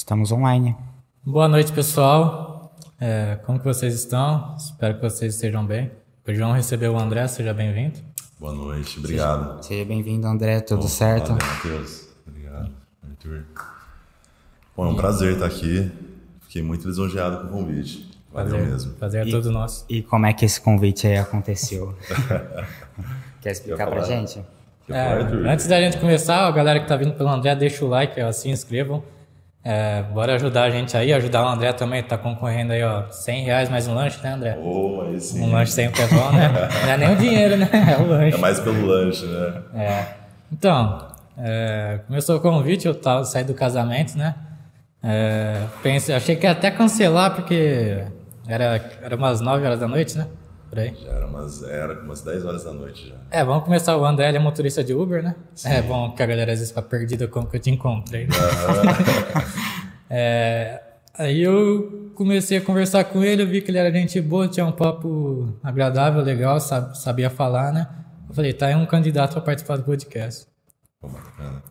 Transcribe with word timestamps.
Estamos 0.00 0.32
online. 0.32 0.74
Boa 1.22 1.46
noite, 1.46 1.70
pessoal. 1.72 2.74
É, 2.98 3.38
como 3.44 3.58
que 3.58 3.64
vocês 3.66 3.92
estão? 3.92 4.56
Espero 4.56 4.94
que 4.94 5.02
vocês 5.02 5.34
estejam 5.34 5.64
bem. 5.66 5.90
Hoje 6.26 6.40
vamos 6.40 6.56
receber 6.56 6.88
o 6.88 6.98
André, 6.98 7.28
seja 7.28 7.52
bem-vindo. 7.52 7.98
Boa 8.38 8.54
noite, 8.54 8.98
obrigado. 8.98 9.56
Seja, 9.56 9.62
seja 9.62 9.84
bem-vindo, 9.84 10.26
André, 10.26 10.60
tudo 10.60 10.80
Bom, 10.80 10.88
certo? 10.88 11.34
Valeu, 11.34 11.46
Matheus. 11.46 12.08
Obrigado, 12.26 12.70
Arthur. 13.10 13.44
Bom, 14.74 14.86
é 14.86 14.88
um 14.88 14.96
prazer 14.96 15.34
estar 15.34 15.44
aqui. 15.44 15.92
Fiquei 16.44 16.62
muito 16.62 16.88
lisonjeado 16.88 17.40
com 17.40 17.44
o 17.48 17.50
convite. 17.50 18.10
Valeu 18.32 18.52
prazer, 18.52 18.68
mesmo. 18.70 18.92
Prazer 18.94 19.26
é 19.26 19.28
E- 19.28 19.30
todo 19.30 19.52
nosso. 19.52 19.84
E 19.86 20.00
como 20.02 20.24
é 20.24 20.32
que 20.32 20.46
esse 20.46 20.62
convite 20.62 21.06
aí 21.08 21.18
aconteceu? 21.18 21.94
Quer 23.42 23.50
explicar 23.50 23.84
Quer 23.84 23.90
pra 23.90 24.02
gente? 24.04 24.42
É, 24.88 25.12
antes 25.46 25.66
da 25.66 25.78
gente 25.78 25.98
começar, 25.98 26.46
a 26.46 26.50
galera 26.50 26.80
que 26.80 26.88
tá 26.88 26.96
vindo 26.96 27.12
pelo 27.12 27.28
André, 27.28 27.54
deixa 27.54 27.84
o 27.84 27.88
like, 27.88 28.18
ó, 28.22 28.32
se 28.32 28.48
inscrevam. 28.48 29.04
É, 29.62 30.02
bora 30.02 30.36
ajudar 30.36 30.62
a 30.64 30.70
gente 30.70 30.96
aí, 30.96 31.12
ajudar 31.12 31.44
o 31.44 31.48
André 31.48 31.72
também, 31.74 32.02
tá 32.02 32.16
concorrendo 32.16 32.72
aí, 32.72 32.82
ó, 32.82 33.04
100 33.10 33.44
reais 33.44 33.68
mais 33.68 33.86
um 33.86 33.94
lanche, 33.94 34.18
né, 34.22 34.32
André? 34.32 34.58
Oh, 34.58 35.02
aí 35.02 35.20
sim. 35.20 35.42
Um 35.42 35.52
lanche 35.52 35.72
sempre 35.72 36.00
é 36.00 36.06
bom, 36.06 36.32
né? 36.32 36.48
Não 36.84 36.92
é 36.92 36.96
nem 36.96 37.12
o 37.12 37.16
dinheiro, 37.16 37.56
né? 37.58 37.68
É 37.72 38.00
o 38.00 38.06
lanche. 38.06 38.36
É 38.36 38.40
mais 38.40 38.58
pelo 38.58 38.86
lanche, 38.86 39.26
né? 39.26 39.62
É. 39.74 40.04
Então, 40.50 41.06
é, 41.36 42.00
começou 42.06 42.36
o 42.36 42.40
convite, 42.40 42.86
eu 42.86 42.94
tava, 42.94 43.24
saí 43.24 43.44
do 43.44 43.52
casamento, 43.52 44.16
né? 44.16 44.34
É, 45.02 45.62
pensei, 45.82 46.14
achei 46.14 46.36
que 46.36 46.46
ia 46.46 46.52
até 46.52 46.70
cancelar, 46.70 47.34
porque 47.34 48.02
era, 48.48 48.82
era 49.02 49.14
umas 49.14 49.42
9 49.42 49.64
horas 49.64 49.78
da 49.78 49.86
noite, 49.86 50.16
né? 50.16 50.26
Por 50.70 50.78
aí. 50.78 50.94
Já 51.04 51.10
era 51.10 51.26
umas, 51.26 51.62
era 51.64 52.00
umas 52.00 52.22
10 52.22 52.44
horas 52.44 52.62
da 52.64 52.72
noite 52.72 53.08
já. 53.08 53.16
É, 53.30 53.44
vamos 53.44 53.64
começar. 53.64 53.96
O 53.96 54.04
André 54.04 54.28
ele 54.28 54.36
é 54.36 54.40
motorista 54.40 54.82
de 54.84 54.94
Uber, 54.94 55.20
né? 55.22 55.34
É 55.64 55.82
bom 55.82 56.12
que 56.12 56.22
a 56.22 56.26
galera 56.26 56.52
às 56.52 56.58
vezes 56.60 56.70
fica 56.70 56.80
perdida 56.82 57.26
como 57.26 57.48
que 57.48 57.56
eu 57.56 57.60
te 57.60 57.70
encontrei. 57.70 58.26
né? 58.28 58.32
É, 60.12 60.82
aí 61.16 61.40
eu 61.40 62.10
comecei 62.16 62.58
a 62.58 62.60
conversar 62.60 63.04
com 63.04 63.22
ele, 63.22 63.42
eu 63.42 63.46
vi 63.46 63.60
que 63.62 63.70
ele 63.70 63.78
era 63.78 63.92
gente 63.92 64.20
boa, 64.20 64.48
tinha 64.48 64.66
um 64.66 64.72
papo 64.72 65.54
agradável, 65.62 66.20
legal, 66.22 66.58
sab- 66.58 66.94
sabia 66.96 67.30
falar, 67.30 67.72
né? 67.72 67.88
Eu 68.28 68.34
falei, 68.34 68.52
tá 68.52 68.66
aí 68.66 68.74
um 68.74 68.86
candidato 68.86 69.32
para 69.34 69.40
participar 69.42 69.76
do 69.76 69.84
podcast. 69.84 70.46
Pô, 71.00 71.08
bacana. 71.08 71.62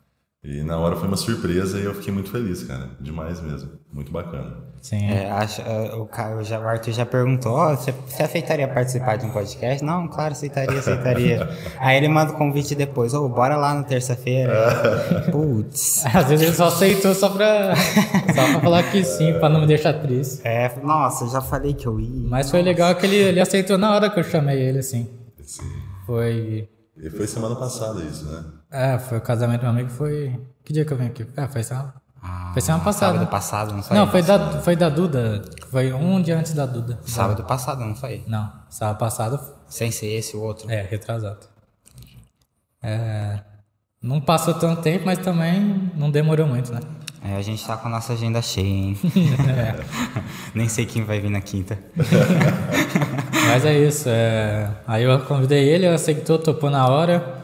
E 0.41 0.63
na 0.63 0.77
hora 0.77 0.95
foi 0.95 1.07
uma 1.07 1.17
surpresa 1.17 1.77
e 1.79 1.83
eu 1.83 1.93
fiquei 1.93 2.13
muito 2.13 2.31
feliz, 2.31 2.63
cara. 2.63 2.91
Demais 2.99 3.41
mesmo. 3.41 3.71
Muito 3.91 4.09
bacana. 4.09 4.69
Sim. 4.81 5.09
É, 5.09 5.29
acho, 5.29 5.61
é, 5.61 5.93
o, 5.95 6.05
Caio 6.05 6.41
já, 6.45 6.57
o 6.57 6.65
Arthur 6.65 6.93
já 6.93 7.05
perguntou, 7.05 7.51
ó, 7.51 7.75
você, 7.75 7.91
você 7.91 8.23
aceitaria 8.23 8.65
participar 8.65 9.17
de 9.17 9.25
um 9.25 9.31
podcast? 9.31 9.83
Não, 9.83 10.07
claro, 10.07 10.31
aceitaria, 10.31 10.79
aceitaria. 10.79 11.49
aí 11.77 11.97
ele 11.97 12.07
manda 12.07 12.31
o 12.31 12.37
convite 12.37 12.73
depois, 12.75 13.13
ô, 13.13 13.27
bora 13.27 13.57
lá 13.57 13.73
na 13.73 13.83
terça-feira. 13.83 14.53
Putz. 15.29 16.05
Às 16.05 16.29
vezes 16.29 16.47
ele 16.47 16.55
só 16.55 16.67
aceitou 16.67 17.13
só 17.13 17.27
pra, 17.27 17.75
só 18.33 18.51
pra 18.51 18.61
falar 18.61 18.83
que 18.83 19.03
sim, 19.03 19.33
pra 19.33 19.49
não 19.49 19.59
me 19.61 19.67
deixar 19.67 19.93
triste. 19.95 20.39
É, 20.47 20.73
nossa, 20.81 21.25
eu 21.25 21.29
já 21.29 21.41
falei 21.41 21.73
que 21.73 21.85
eu 21.85 21.99
ia. 21.99 22.29
Mas 22.29 22.49
foi 22.49 22.61
legal 22.61 22.95
que 22.95 23.05
ele, 23.05 23.17
ele 23.17 23.41
aceitou 23.41 23.77
na 23.77 23.93
hora 23.93 24.09
que 24.09 24.17
eu 24.17 24.23
chamei 24.23 24.61
ele, 24.61 24.79
assim. 24.79 25.09
Sim. 25.41 25.69
Foi. 26.05 26.69
E 27.01 27.09
foi 27.09 27.25
semana 27.27 27.55
passada 27.55 28.01
isso, 28.03 28.25
né? 28.25 28.43
É, 28.71 28.99
foi 28.99 29.17
o 29.17 29.21
casamento 29.21 29.61
do 29.61 29.63
meu 29.63 29.71
amigo, 29.71 29.89
foi. 29.89 30.39
Que 30.63 30.73
dia 30.73 30.85
que 30.85 30.91
eu 30.91 30.97
vim 30.97 31.05
aqui? 31.07 31.25
Ah, 31.37 31.47
foi 31.47 31.63
semana. 31.63 31.93
Ah, 32.21 32.49
Foi 32.51 32.61
semana 32.61 32.83
passada. 32.83 33.13
Sábado 33.13 33.31
passado, 33.31 33.73
não 33.73 33.81
foi? 33.81 33.97
Não, 33.97 34.07
foi 34.11 34.21
da, 34.21 34.61
foi 34.61 34.75
da 34.75 34.89
Duda. 34.89 35.41
Foi 35.71 35.93
um 35.93 36.21
dia 36.21 36.37
antes 36.37 36.53
da 36.53 36.65
Duda. 36.65 36.99
Sábado 37.05 37.43
passado, 37.45 37.79
não 37.85 37.95
foi? 37.95 38.25
Não, 38.27 38.51
sábado 38.69 38.97
passado 38.97 39.39
Sem 39.69 39.89
ser 39.89 40.07
esse, 40.07 40.35
o 40.35 40.41
outro. 40.41 40.69
é 40.69 40.81
retrasado. 40.81 41.47
É, 42.83 43.39
não 44.01 44.19
passou 44.19 44.53
tanto 44.53 44.81
tempo, 44.81 45.05
mas 45.05 45.17
também 45.19 45.91
não 45.95 46.11
demorou 46.11 46.45
muito, 46.45 46.73
né? 46.73 46.81
É, 47.23 47.35
a 47.37 47.41
gente 47.41 47.65
tá 47.65 47.77
com 47.77 47.87
a 47.87 47.91
nossa 47.91 48.11
agenda 48.13 48.41
cheia, 48.41 48.65
hein? 48.67 48.97
Nem 50.53 50.67
sei 50.67 50.85
quem 50.85 51.05
vai 51.05 51.21
vir 51.21 51.29
na 51.29 51.39
quinta. 51.41 51.79
Mas 53.49 53.65
é 53.65 53.77
isso. 53.77 54.07
é, 54.09 54.69
Aí 54.87 55.03
eu 55.03 55.19
convidei 55.25 55.63
ele, 55.67 55.85
ele 55.85 55.95
aceitou, 55.95 56.37
topou 56.39 56.69
na 56.69 56.87
hora. 56.87 57.39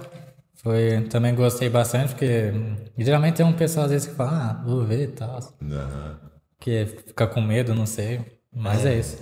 Foi, 0.63 1.01
também 1.09 1.35
gostei 1.35 1.69
bastante, 1.69 2.09
porque 2.09 2.51
geralmente 2.97 3.35
tem 3.35 3.45
um 3.45 3.53
pessoal 3.53 3.85
às 3.85 3.91
vezes 3.91 4.07
que 4.07 4.15
fala, 4.15 4.31
ah, 4.31 4.63
vou 4.65 4.83
ver 4.83 5.03
e 5.03 5.07
tal. 5.07 5.37
Aham. 5.61 6.19
Que 6.59 6.85
fica 7.07 7.27
com 7.27 7.41
medo, 7.41 7.75
não 7.75 7.85
sei. 7.85 8.21
Mas 8.51 8.85
é, 8.85 8.97
isso. 8.97 9.17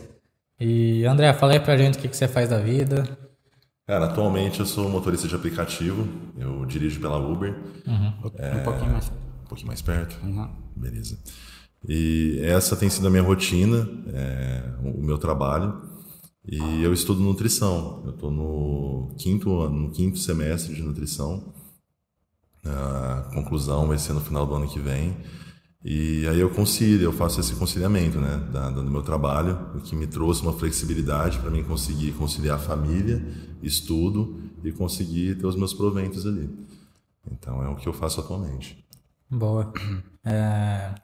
E 0.59 1.03
André, 1.05 1.33
fala 1.33 1.53
aí 1.53 1.59
pra 1.59 1.75
gente 1.75 1.97
o 1.97 2.01
que, 2.01 2.07
que 2.07 2.15
você 2.15 2.27
faz 2.27 2.47
da 2.49 2.59
vida. 2.59 3.03
Cara, 3.85 4.05
atualmente 4.05 4.61
eu 4.61 4.65
sou 4.65 4.87
motorista 4.87 5.27
de 5.27 5.35
aplicativo. 5.35 6.07
Eu 6.37 6.65
dirijo 6.65 7.01
pela 7.01 7.17
Uber. 7.17 7.53
Um 7.85 8.63
pouquinho 8.63 8.91
mais. 8.91 9.09
Um 9.43 9.47
pouquinho 9.47 9.67
mais 9.67 9.81
perto. 9.81 10.17
Uhum. 10.23 10.49
Beleza. 10.75 11.19
E 11.87 12.39
essa 12.41 12.77
tem 12.77 12.89
sido 12.89 13.07
a 13.07 13.09
minha 13.09 13.21
rotina, 13.23 13.85
é, 14.13 14.63
o 14.81 15.03
meu 15.03 15.17
trabalho. 15.17 15.81
E 16.45 16.83
eu 16.83 16.93
estudo 16.93 17.21
nutrição. 17.21 18.01
Eu 18.05 18.11
estou 18.11 18.31
no 18.31 19.15
quinto 19.17 19.59
ano, 19.59 19.79
no 19.83 19.91
quinto 19.91 20.17
semestre 20.19 20.75
de 20.75 20.81
nutrição. 20.81 21.53
A 22.65 23.29
conclusão 23.33 23.87
vai 23.87 23.97
ser 23.97 24.13
no 24.13 24.21
final 24.21 24.45
do 24.45 24.53
ano 24.55 24.67
que 24.67 24.79
vem. 24.79 25.15
E 25.85 26.25
aí 26.27 26.39
eu 26.39 26.49
concilio, 26.49 27.03
eu 27.03 27.11
faço 27.11 27.41
esse 27.41 27.55
conciliamento, 27.55 28.17
né, 28.17 28.37
do 28.73 28.89
meu 28.89 29.03
trabalho, 29.03 29.71
o 29.75 29.81
que 29.81 29.95
me 29.97 30.07
trouxe 30.07 30.41
uma 30.41 30.53
flexibilidade 30.53 31.39
para 31.39 31.51
mim 31.51 31.61
conseguir 31.61 32.13
conciliar 32.13 32.57
família, 32.57 33.21
estudo 33.61 34.41
e 34.63 34.71
conseguir 34.71 35.35
ter 35.35 35.45
os 35.45 35.57
meus 35.57 35.73
proventos 35.73 36.25
ali. 36.25 36.49
Então 37.29 37.61
é 37.61 37.67
o 37.67 37.75
que 37.75 37.87
eu 37.87 37.91
faço 37.93 38.21
atualmente. 38.21 38.83
Boa. 39.29 39.71
É, 40.25 40.95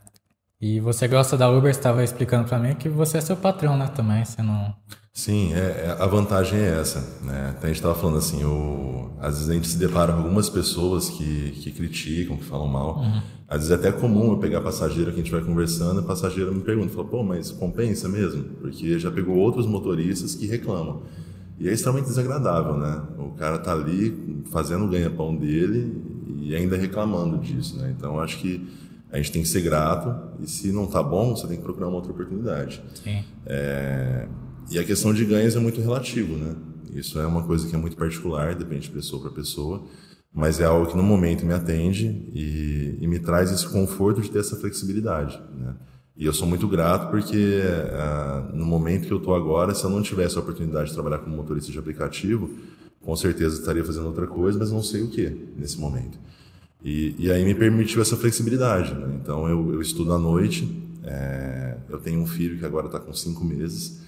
E 0.61 0.79
você 0.79 1.07
gosta 1.09 1.37
da 1.37 1.49
Uber, 1.51 1.69
estava 1.69 2.03
explicando 2.05 2.47
pra 2.47 2.57
mim 2.57 2.73
que 2.75 2.87
você 2.87 3.17
é 3.17 3.21
seu 3.21 3.35
patrão, 3.35 3.77
né? 3.77 3.87
Também, 3.87 4.23
você 4.23 4.41
não. 4.41 4.73
Sim, 5.19 5.53
é, 5.53 5.57
é- 5.57 5.97
a 5.99 6.07
vantagem 6.07 6.57
é 6.57 6.79
essa. 6.79 6.99
Né? 7.21 7.49
Então, 7.57 7.63
a 7.63 7.67
gente 7.67 7.75
estava 7.75 7.93
falando 7.93 8.17
assim, 8.19 8.41
o, 8.45 9.09
às 9.19 9.33
vezes 9.35 9.49
a 9.49 9.53
gente 9.53 9.67
se 9.67 9.77
depara 9.77 10.13
com 10.13 10.19
algumas 10.19 10.49
pessoas 10.49 11.09
que, 11.09 11.51
que 11.61 11.71
criticam, 11.71 12.37
que 12.37 12.45
falam 12.45 12.67
mal. 12.67 13.03
Às 13.45 13.67
vezes 13.67 13.71
é 13.71 13.75
até 13.75 13.91
comum 13.91 14.31
eu 14.31 14.37
pegar 14.37 14.61
passageiro 14.61 15.11
que 15.11 15.19
a 15.19 15.23
gente 15.23 15.31
vai 15.31 15.41
conversando, 15.41 15.99
e 15.99 16.03
o 16.03 16.07
passageiro 16.07 16.55
me 16.55 16.61
pergunta, 16.61 16.93
fala, 16.93 17.05
pô, 17.05 17.21
mas 17.21 17.51
compensa 17.51 18.07
mesmo? 18.07 18.45
Porque 18.61 18.97
já 18.97 19.11
pegou 19.11 19.35
outros 19.35 19.65
motoristas 19.65 20.35
que 20.35 20.47
reclamam. 20.47 21.01
E 21.59 21.67
é 21.67 21.73
extremamente 21.73 22.07
desagradável, 22.07 22.77
né? 22.77 23.01
O 23.17 23.31
cara 23.31 23.57
tá 23.59 23.73
ali 23.73 24.41
fazendo 24.49 24.85
o 24.85 24.87
ganha-pão 24.87 25.35
dele 25.35 26.01
e 26.37 26.55
ainda 26.55 26.77
reclamando 26.77 27.39
disso, 27.39 27.77
né? 27.77 27.93
Então, 27.97 28.21
acho 28.21 28.37
que 28.39 28.65
a 29.11 29.17
gente 29.17 29.33
tem 29.33 29.41
que 29.41 29.49
ser 29.49 29.61
grato 29.63 30.15
e 30.41 30.47
se 30.47 30.71
não 30.71 30.87
tá 30.87 31.03
bom, 31.03 31.35
você 31.35 31.45
tem 31.45 31.57
que 31.57 31.63
procurar 31.63 31.87
uma 31.87 31.97
outra 31.97 32.13
oportunidade. 32.13 32.81
Sim. 33.03 33.21
É, 33.45 34.29
E 34.71 34.77
a 34.77 34.83
questão 34.83 35.13
de 35.13 35.25
ganhos 35.25 35.55
é 35.55 35.59
muito 35.59 35.81
relativo, 35.81 36.37
né? 36.37 36.55
Isso 36.93 37.19
é 37.19 37.25
uma 37.25 37.43
coisa 37.43 37.67
que 37.67 37.75
é 37.75 37.77
muito 37.77 37.97
particular, 37.97 38.55
depende 38.55 38.83
de 38.83 38.89
pessoa 38.89 39.21
para 39.21 39.31
pessoa, 39.31 39.85
mas 40.33 40.59
é 40.59 40.65
algo 40.65 40.87
que 40.87 40.97
no 40.97 41.03
momento 41.03 41.45
me 41.45 41.53
atende 41.53 42.05
e, 42.33 42.97
e 42.99 43.07
me 43.07 43.19
traz 43.19 43.51
esse 43.51 43.67
conforto 43.67 44.21
de 44.21 44.29
ter 44.29 44.39
essa 44.39 44.55
flexibilidade, 44.55 45.41
né? 45.57 45.75
E 46.19 46.25
eu 46.25 46.33
sou 46.33 46.45
muito 46.45 46.67
grato 46.67 47.09
porque 47.09 47.61
ah, 47.93 48.49
no 48.53 48.65
momento 48.65 49.07
que 49.07 49.13
eu 49.13 49.19
estou 49.19 49.33
agora, 49.33 49.73
se 49.73 49.85
eu 49.85 49.89
não 49.89 50.01
tivesse 50.01 50.35
a 50.35 50.41
oportunidade 50.41 50.89
de 50.89 50.93
trabalhar 50.93 51.19
como 51.19 51.33
motorista 51.33 51.71
de 51.71 51.79
aplicativo, 51.79 52.49
com 52.99 53.15
certeza 53.15 53.57
estaria 53.57 53.85
fazendo 53.85 54.07
outra 54.07 54.27
coisa, 54.27 54.59
mas 54.59 54.69
não 54.69 54.83
sei 54.83 55.01
o 55.01 55.07
que 55.07 55.29
nesse 55.55 55.79
momento. 55.79 56.19
E, 56.83 57.15
e 57.17 57.31
aí 57.31 57.45
me 57.45 57.55
permitiu 57.55 58.01
essa 58.01 58.17
flexibilidade. 58.17 58.93
Né? 58.93 59.17
Então 59.21 59.47
eu, 59.47 59.73
eu 59.73 59.81
estudo 59.81 60.11
à 60.11 60.19
noite, 60.19 60.67
é, 61.05 61.77
eu 61.87 61.99
tenho 61.99 62.19
um 62.19 62.27
filho 62.27 62.59
que 62.59 62.65
agora 62.65 62.87
está 62.87 62.99
com 62.99 63.13
cinco 63.13 63.45
meses, 63.45 64.01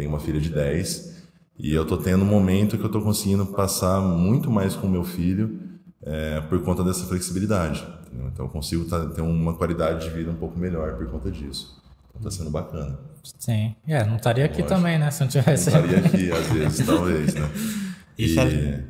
tenho 0.00 0.08
uma 0.08 0.18
filha 0.20 0.40
de 0.40 0.48
10, 0.48 1.20
e 1.58 1.74
eu 1.74 1.82
estou 1.82 1.98
tendo 1.98 2.22
um 2.22 2.26
momento 2.26 2.76
que 2.78 2.82
eu 2.82 2.86
estou 2.86 3.02
conseguindo 3.02 3.44
passar 3.44 4.00
muito 4.00 4.50
mais 4.50 4.74
com 4.74 4.88
meu 4.88 5.04
filho 5.04 5.60
é, 6.02 6.40
por 6.42 6.62
conta 6.62 6.82
dessa 6.82 7.04
flexibilidade. 7.04 7.86
entendeu? 8.06 8.28
Então 8.32 8.46
eu 8.46 8.50
consigo 8.50 8.84
tá- 8.86 9.04
ter 9.10 9.20
uma 9.20 9.54
qualidade 9.54 10.08
de 10.08 10.14
vida 10.14 10.30
um 10.30 10.36
pouco 10.36 10.58
melhor 10.58 10.94
por 10.96 11.06
conta 11.08 11.30
disso. 11.30 11.78
Então 12.08 12.26
está 12.26 12.30
sendo 12.30 12.50
bacana. 12.50 12.98
Sim. 13.38 13.74
É, 13.86 14.02
não 14.06 14.16
estaria 14.16 14.46
aqui 14.46 14.62
Lógico. 14.62 14.74
também, 14.80 14.98
né? 14.98 15.10
Se 15.10 15.20
não 15.20 15.28
tivesse. 15.28 15.68
Estaria 15.68 15.98
aqui 15.98 16.32
às 16.32 16.46
vezes, 16.50 16.86
talvez, 16.86 17.34
né? 17.34 17.50
Isso 18.16 18.40
é... 18.40 18.82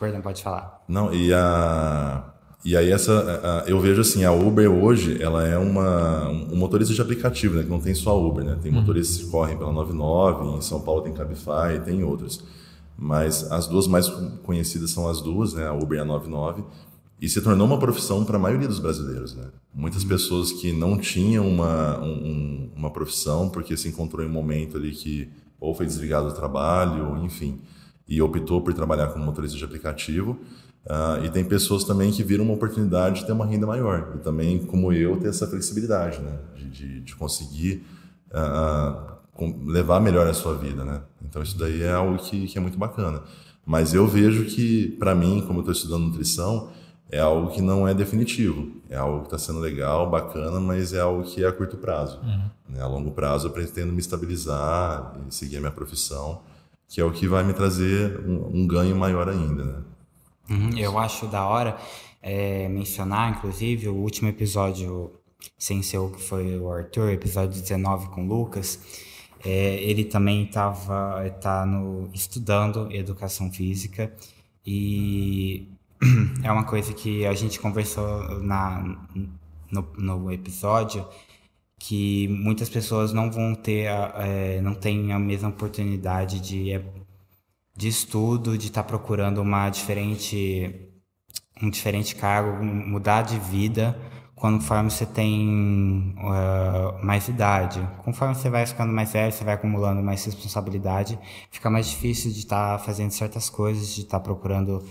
Perdão, 0.00 0.22
pode 0.22 0.42
falar. 0.42 0.82
Não, 0.88 1.12
e 1.12 1.32
a 1.34 2.24
e 2.68 2.76
aí 2.76 2.90
essa 2.90 3.64
eu 3.66 3.78
vejo 3.80 4.00
assim, 4.00 4.24
a 4.24 4.32
Uber 4.32 4.70
hoje, 4.70 5.22
ela 5.22 5.46
é 5.46 5.56
uma 5.56 6.28
um 6.28 6.56
motorista 6.56 6.92
de 6.92 7.00
aplicativo, 7.00 7.54
né, 7.56 7.62
que 7.62 7.68
não 7.70 7.80
tem 7.80 7.94
só 7.94 8.10
a 8.10 8.14
Uber, 8.14 8.44
né? 8.44 8.58
Tem 8.62 8.72
motoristas 8.72 9.18
que 9.24 9.30
correm 9.30 9.56
pela 9.56 9.72
99, 9.72 10.56
em 10.56 10.60
São 10.60 10.80
Paulo 10.80 11.02
tem 11.02 11.12
Cabify, 11.12 11.80
tem 11.84 12.02
outras. 12.02 12.42
Mas 12.98 13.50
as 13.52 13.66
duas 13.66 13.86
mais 13.86 14.08
conhecidas 14.42 14.90
são 14.90 15.08
as 15.08 15.20
duas, 15.20 15.52
né, 15.54 15.66
a 15.66 15.72
Uber 15.74 15.98
e 15.98 16.00
a 16.00 16.04
99, 16.04 16.64
e 17.20 17.28
se 17.28 17.40
tornou 17.40 17.66
uma 17.66 17.78
profissão 17.78 18.24
para 18.24 18.36
a 18.36 18.38
maioria 18.40 18.68
dos 18.68 18.78
brasileiros, 18.78 19.34
né? 19.34 19.44
Muitas 19.74 20.02
pessoas 20.04 20.52
que 20.52 20.72
não 20.72 20.98
tinham 20.98 21.46
uma 21.48 21.98
um- 22.02 22.70
uma 22.74 22.90
profissão 22.90 23.48
porque 23.48 23.76
se 23.76 23.88
encontrou 23.88 24.24
em 24.24 24.28
um 24.28 24.32
momento 24.32 24.76
ali 24.76 24.90
que 24.92 25.28
ou 25.60 25.74
foi 25.74 25.86
desligado 25.86 26.28
do 26.28 26.34
trabalho, 26.34 27.16
enfim, 27.24 27.58
e 28.08 28.20
optou 28.20 28.60
por 28.60 28.72
trabalhar 28.74 29.08
como 29.08 29.24
motorista 29.24 29.56
de 29.56 29.64
aplicativo, 29.64 30.38
Uh, 30.86 31.24
e 31.24 31.30
tem 31.30 31.44
pessoas 31.44 31.82
também 31.82 32.12
que 32.12 32.22
viram 32.22 32.44
uma 32.44 32.54
oportunidade 32.54 33.20
de 33.20 33.26
ter 33.26 33.32
uma 33.32 33.44
renda 33.44 33.66
maior. 33.66 34.12
E 34.14 34.18
também, 34.18 34.64
como 34.64 34.92
eu, 34.92 35.16
ter 35.16 35.28
essa 35.28 35.46
flexibilidade, 35.46 36.20
né? 36.20 36.38
De, 36.54 36.70
de, 36.70 37.00
de 37.00 37.16
conseguir 37.16 37.84
uh, 38.30 39.16
levar 39.64 40.00
melhor 40.00 40.28
a 40.28 40.32
sua 40.32 40.54
vida, 40.54 40.84
né? 40.84 41.00
Então, 41.24 41.42
isso 41.42 41.58
daí 41.58 41.82
é 41.82 41.92
algo 41.92 42.16
que, 42.18 42.46
que 42.46 42.56
é 42.56 42.60
muito 42.60 42.78
bacana. 42.78 43.20
Mas 43.64 43.94
eu 43.94 44.06
vejo 44.06 44.44
que, 44.44 44.92
para 45.00 45.12
mim, 45.12 45.42
como 45.44 45.58
eu 45.58 45.62
estou 45.62 45.72
estudando 45.72 46.06
nutrição, 46.06 46.70
é 47.10 47.18
algo 47.18 47.50
que 47.50 47.60
não 47.60 47.86
é 47.86 47.92
definitivo. 47.92 48.70
É 48.88 48.96
algo 48.96 49.20
que 49.20 49.26
está 49.26 49.38
sendo 49.38 49.58
legal, 49.58 50.08
bacana, 50.08 50.60
mas 50.60 50.92
é 50.92 51.00
algo 51.00 51.24
que 51.24 51.42
é 51.42 51.48
a 51.48 51.52
curto 51.52 51.76
prazo. 51.76 52.20
Uhum. 52.22 52.50
Né? 52.68 52.80
A 52.80 52.86
longo 52.86 53.10
prazo, 53.10 53.48
eu 53.48 53.50
pretendo 53.50 53.92
me 53.92 53.98
estabilizar 53.98 55.16
e 55.28 55.34
seguir 55.34 55.56
a 55.56 55.60
minha 55.60 55.72
profissão, 55.72 56.42
que 56.88 57.00
é 57.00 57.04
o 57.04 57.10
que 57.10 57.26
vai 57.26 57.42
me 57.42 57.52
trazer 57.52 58.20
um, 58.24 58.60
um 58.60 58.66
ganho 58.68 58.94
maior 58.94 59.28
ainda, 59.28 59.64
né? 59.64 59.74
Uhum, 60.48 60.76
eu 60.76 60.98
acho 60.98 61.26
da 61.26 61.44
hora 61.46 61.76
é, 62.22 62.68
mencionar, 62.68 63.30
inclusive, 63.30 63.88
o 63.88 63.94
último 63.94 64.28
episódio, 64.28 65.12
sem 65.58 65.82
ser 65.82 65.98
o 65.98 66.10
que 66.10 66.20
foi 66.20 66.58
o 66.58 66.70
Arthur, 66.70 67.10
episódio 67.10 67.60
19 67.60 68.08
com 68.08 68.26
Lucas, 68.26 68.80
é, 69.44 69.76
ele 69.82 70.04
também 70.04 70.44
estava 70.44 71.30
tá 71.40 71.64
no, 71.64 72.10
estudando 72.12 72.90
educação 72.92 73.52
física 73.52 74.12
e 74.64 75.68
é 76.42 76.50
uma 76.50 76.64
coisa 76.64 76.92
que 76.92 77.24
a 77.26 77.34
gente 77.34 77.60
conversou 77.60 78.42
na, 78.42 78.82
no, 79.70 79.86
no 79.96 80.32
episódio 80.32 81.06
que 81.78 82.26
muitas 82.28 82.68
pessoas 82.68 83.12
não 83.12 83.30
vão 83.30 83.54
ter, 83.54 83.86
é, 84.16 84.60
não 84.60 84.74
têm 84.74 85.12
a 85.12 85.18
mesma 85.18 85.50
oportunidade 85.50 86.40
de 86.40 86.72
de 87.76 87.88
estudo, 87.88 88.56
de 88.56 88.68
estar 88.68 88.82
tá 88.82 88.88
procurando 88.88 89.42
uma 89.42 89.68
diferente, 89.68 90.90
um 91.62 91.68
diferente 91.68 92.14
cargo, 92.14 92.64
mudar 92.64 93.22
de 93.22 93.38
vida 93.38 93.96
conforme 94.36 94.90
você 94.90 95.06
tem 95.06 96.14
uh, 96.18 97.04
mais 97.04 97.26
idade. 97.26 97.80
Conforme 98.04 98.34
você 98.34 98.50
vai 98.50 98.66
ficando 98.66 98.92
mais 98.92 99.12
velho, 99.12 99.32
você 99.32 99.42
vai 99.42 99.54
acumulando 99.54 100.02
mais 100.02 100.24
responsabilidade, 100.24 101.18
fica 101.50 101.70
mais 101.70 101.88
difícil 101.88 102.30
de 102.30 102.40
estar 102.40 102.78
tá 102.78 102.84
fazendo 102.84 103.10
certas 103.10 103.48
coisas, 103.48 103.94
de 103.94 104.02
estar 104.02 104.18
tá 104.18 104.24
procurando 104.24 104.84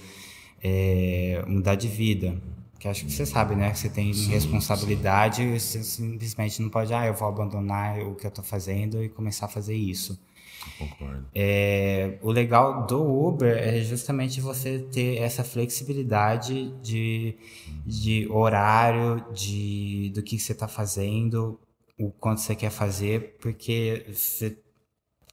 é, 0.63 1.43
mudar 1.47 1.75
de 1.75 1.87
vida. 1.87 2.35
Que 2.79 2.87
acho 2.87 3.05
que 3.05 3.11
você 3.11 3.25
sabe, 3.25 3.55
né? 3.55 3.73
Você 3.73 3.87
tem 3.87 4.13
sim, 4.13 4.31
responsabilidade, 4.31 5.43
sim. 5.43 5.59
você 5.59 5.83
simplesmente 5.83 6.61
não 6.61 6.69
pode, 6.69 6.93
ah, 6.93 7.05
eu 7.05 7.13
vou 7.13 7.27
abandonar 7.27 7.99
o 7.99 8.15
que 8.15 8.25
eu 8.25 8.29
estou 8.29 8.43
fazendo 8.43 9.01
e 9.03 9.09
começar 9.09 9.45
a 9.45 9.49
fazer 9.49 9.75
isso. 9.75 10.19
Concordo. 10.77 11.25
É, 11.33 12.17
o 12.21 12.31
legal 12.31 12.85
do 12.85 13.01
Uber 13.01 13.57
é 13.57 13.81
justamente 13.81 14.41
você 14.41 14.79
ter 14.79 15.17
essa 15.17 15.43
flexibilidade 15.43 16.71
de, 16.81 17.37
de 17.85 18.27
horário, 18.29 19.25
de 19.33 20.11
do 20.13 20.21
que 20.21 20.37
você 20.37 20.51
está 20.51 20.67
fazendo, 20.67 21.59
o 21.97 22.11
quanto 22.11 22.41
você 22.41 22.55
quer 22.55 22.69
fazer, 22.69 23.37
porque 23.41 24.05
você 24.11 24.57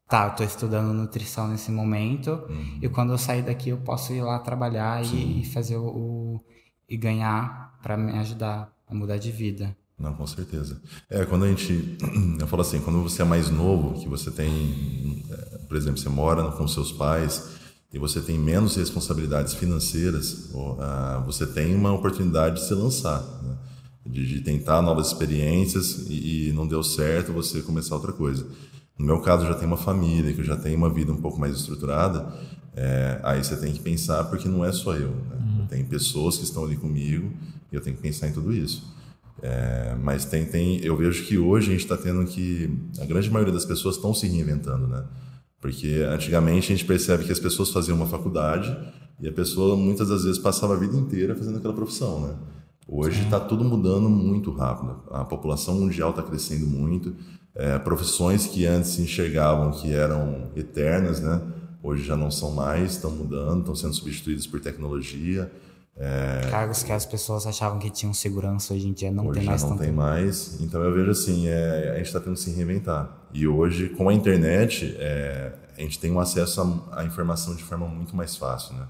tá, 0.09 0.27
eu 0.27 0.37
tô 0.37 0.45
estudando 0.45 0.93
nutrição 0.93 1.49
nesse 1.49 1.71
momento 1.73 2.33
uhum. 2.49 2.79
e 2.83 2.89
quando 2.89 3.13
eu 3.13 3.19
sair 3.19 3.43
daqui 3.43 3.71
eu 3.71 3.79
posso 3.79 4.13
ir 4.13 4.21
lá 4.21 4.39
trabalhar 4.39 5.03
e, 5.05 5.41
e, 5.41 5.45
fazer 5.47 5.77
o, 5.77 5.87
o 5.87 6.45
e 6.89 6.97
ganhar 6.97 7.79
para 7.83 7.97
me 7.97 8.13
ajudar 8.19 8.71
a 8.87 8.95
mudar 8.95 9.17
de 9.17 9.33
vida. 9.33 9.75
Não, 10.03 10.13
com 10.15 10.27
certeza. 10.27 10.83
É, 11.09 11.25
quando 11.25 11.45
a 11.45 11.49
gente. 11.49 11.97
Eu 12.41 12.47
falo 12.49 12.63
assim, 12.63 12.81
quando 12.81 13.01
você 13.01 13.23
é 13.23 13.25
mais 13.25 13.49
novo, 13.49 14.01
que 14.01 14.09
você 14.09 14.33
tem. 14.33 15.25
É, 15.31 15.59
por 15.69 15.77
exemplo, 15.77 15.99
você 15.99 16.09
mora 16.09 16.51
com 16.51 16.67
seus 16.67 16.91
pais 16.91 17.51
e 17.93 17.99
você 17.99 18.21
tem 18.21 18.37
menos 18.37 18.75
responsabilidades 18.75 19.55
financeiras, 19.55 20.51
você 21.27 21.47
tem 21.47 21.75
uma 21.75 21.93
oportunidade 21.93 22.57
de 22.57 22.67
se 22.67 22.73
lançar, 22.73 23.21
né? 23.43 23.55
de, 24.07 24.27
de, 24.27 24.41
tentar 24.41 24.81
novas 24.81 25.09
experiências 25.09 26.07
e, 26.09 26.49
e, 26.49 26.53
não 26.53 26.67
deu 26.67 26.83
certo, 26.83 27.35
você 27.35 27.61
começar 27.61 27.95
outra 27.95 28.13
coisa. 28.13 28.47
No 28.99 29.05
meu 29.05 29.21
caso, 29.21 29.45
eu 29.45 29.49
já 29.49 29.55
tenho 29.55 29.67
uma 29.67 29.77
família, 29.77 30.33
que 30.33 30.41
eu 30.41 30.45
já 30.45 30.57
tenho 30.57 30.79
uma 30.79 30.89
vida 30.89 31.13
um 31.13 31.21
pouco 31.21 31.39
mais 31.39 31.55
estruturada, 31.55 32.33
é, 32.75 33.21
aí 33.23 33.45
você 33.45 33.57
tem 33.57 33.75
que 33.75 33.81
pensar, 33.81 34.25
porque 34.25 34.49
não 34.49 34.65
é 34.65 34.73
só 34.73 34.95
eu. 34.95 35.11
Né? 35.11 35.37
Uhum. 35.39 35.67
Tem 35.67 35.85
pessoas 35.85 36.39
que 36.39 36.45
estão 36.45 36.65
ali 36.65 36.77
comigo 36.77 37.31
e 37.71 37.77
eu 37.77 37.83
tenho 37.83 37.95
que 37.95 38.03
pensar 38.03 38.27
em 38.27 38.33
tudo 38.33 38.55
isso. 38.55 38.91
É, 39.41 39.97
mas 40.01 40.25
tem, 40.25 40.45
tem, 40.45 40.85
eu 40.85 40.97
vejo 40.97 41.25
que 41.25 41.39
hoje 41.39 41.69
a 41.69 41.73
gente 41.73 41.85
está 41.85 41.97
tendo 41.97 42.25
que 42.25 42.71
a 43.01 43.05
grande 43.05 43.31
maioria 43.31 43.53
das 43.53 43.65
pessoas 43.65 43.97
estão 43.97 44.13
se 44.13 44.27
reinventando, 44.27 44.87
né? 44.87 45.05
Porque 45.61 46.05
antigamente 46.09 46.73
a 46.73 46.77
gente 46.77 46.85
percebe 46.85 47.25
que 47.25 47.33
as 47.33 47.39
pessoas 47.39 47.71
faziam 47.71 47.97
uma 47.97 48.07
faculdade 48.07 48.77
e 49.21 49.29
a 49.29 49.33
pessoa 49.33 49.77
muitas 49.77 50.09
das 50.09 50.25
vezes 50.25 50.39
passava 50.39 50.75
a 50.75 50.77
vida 50.77 50.97
inteira 50.97 51.35
fazendo 51.35 51.59
aquela 51.59 51.73
profissão, 51.73 52.21
né? 52.21 52.35
Hoje 52.87 53.23
está 53.23 53.39
tudo 53.39 53.65
mudando 53.65 54.09
muito 54.09 54.51
rápido. 54.51 55.03
A 55.11 55.25
população 55.25 55.77
mundial 55.77 56.11
está 56.11 56.23
crescendo 56.23 56.67
muito. 56.67 57.15
É, 57.55 57.79
profissões 57.79 58.47
que 58.47 58.67
antes 58.67 58.91
se 58.91 59.03
enxergavam 59.03 59.71
que 59.71 59.93
eram 59.93 60.51
eternas, 60.57 61.21
né? 61.21 61.41
Hoje 61.83 62.05
já 62.05 62.17
não 62.17 62.31
são 62.31 62.53
mais, 62.53 62.93
estão 62.93 63.11
mudando, 63.11 63.61
estão 63.61 63.75
sendo 63.75 63.95
substituídas 63.95 64.47
por 64.47 64.61
tecnologia. 64.61 65.51
É... 65.97 66.49
Cargos 66.51 66.83
que 66.83 66.91
as 66.91 67.05
pessoas 67.05 67.47
achavam 67.47 67.79
que 67.79 67.91
tinham 67.91 68.15
segurança 68.15 68.73
hoje 68.73 68.89
em 68.89 68.93
dia 68.93 69.11
não 69.11 69.27
hoje 69.27 69.41
tem 69.41 69.49
mais. 69.49 69.63
não 69.63 69.77
tem 69.77 69.93
mais. 69.93 70.61
Então 70.61 70.83
eu 70.83 70.93
vejo 70.93 71.11
assim, 71.11 71.49
é, 71.49 71.91
a 71.93 71.97
gente 71.97 72.07
está 72.07 72.21
tendo 72.21 72.35
que 72.35 72.41
se 72.41 72.51
reinventar. 72.51 73.11
E 73.33 73.47
hoje, 73.47 73.91
com 73.91 74.09
a 74.09 74.15
internet, 74.15 74.95
é, 74.99 75.53
a 75.77 75.81
gente 75.81 75.99
tem 75.99 76.11
um 76.11 76.21
acesso 76.21 76.61
à, 76.93 77.05
informação 77.05 77.55
de 77.55 77.63
forma 77.63 77.87
muito 77.87 78.17
mais 78.17 78.37
fácil, 78.37 78.75
né? 78.75 78.87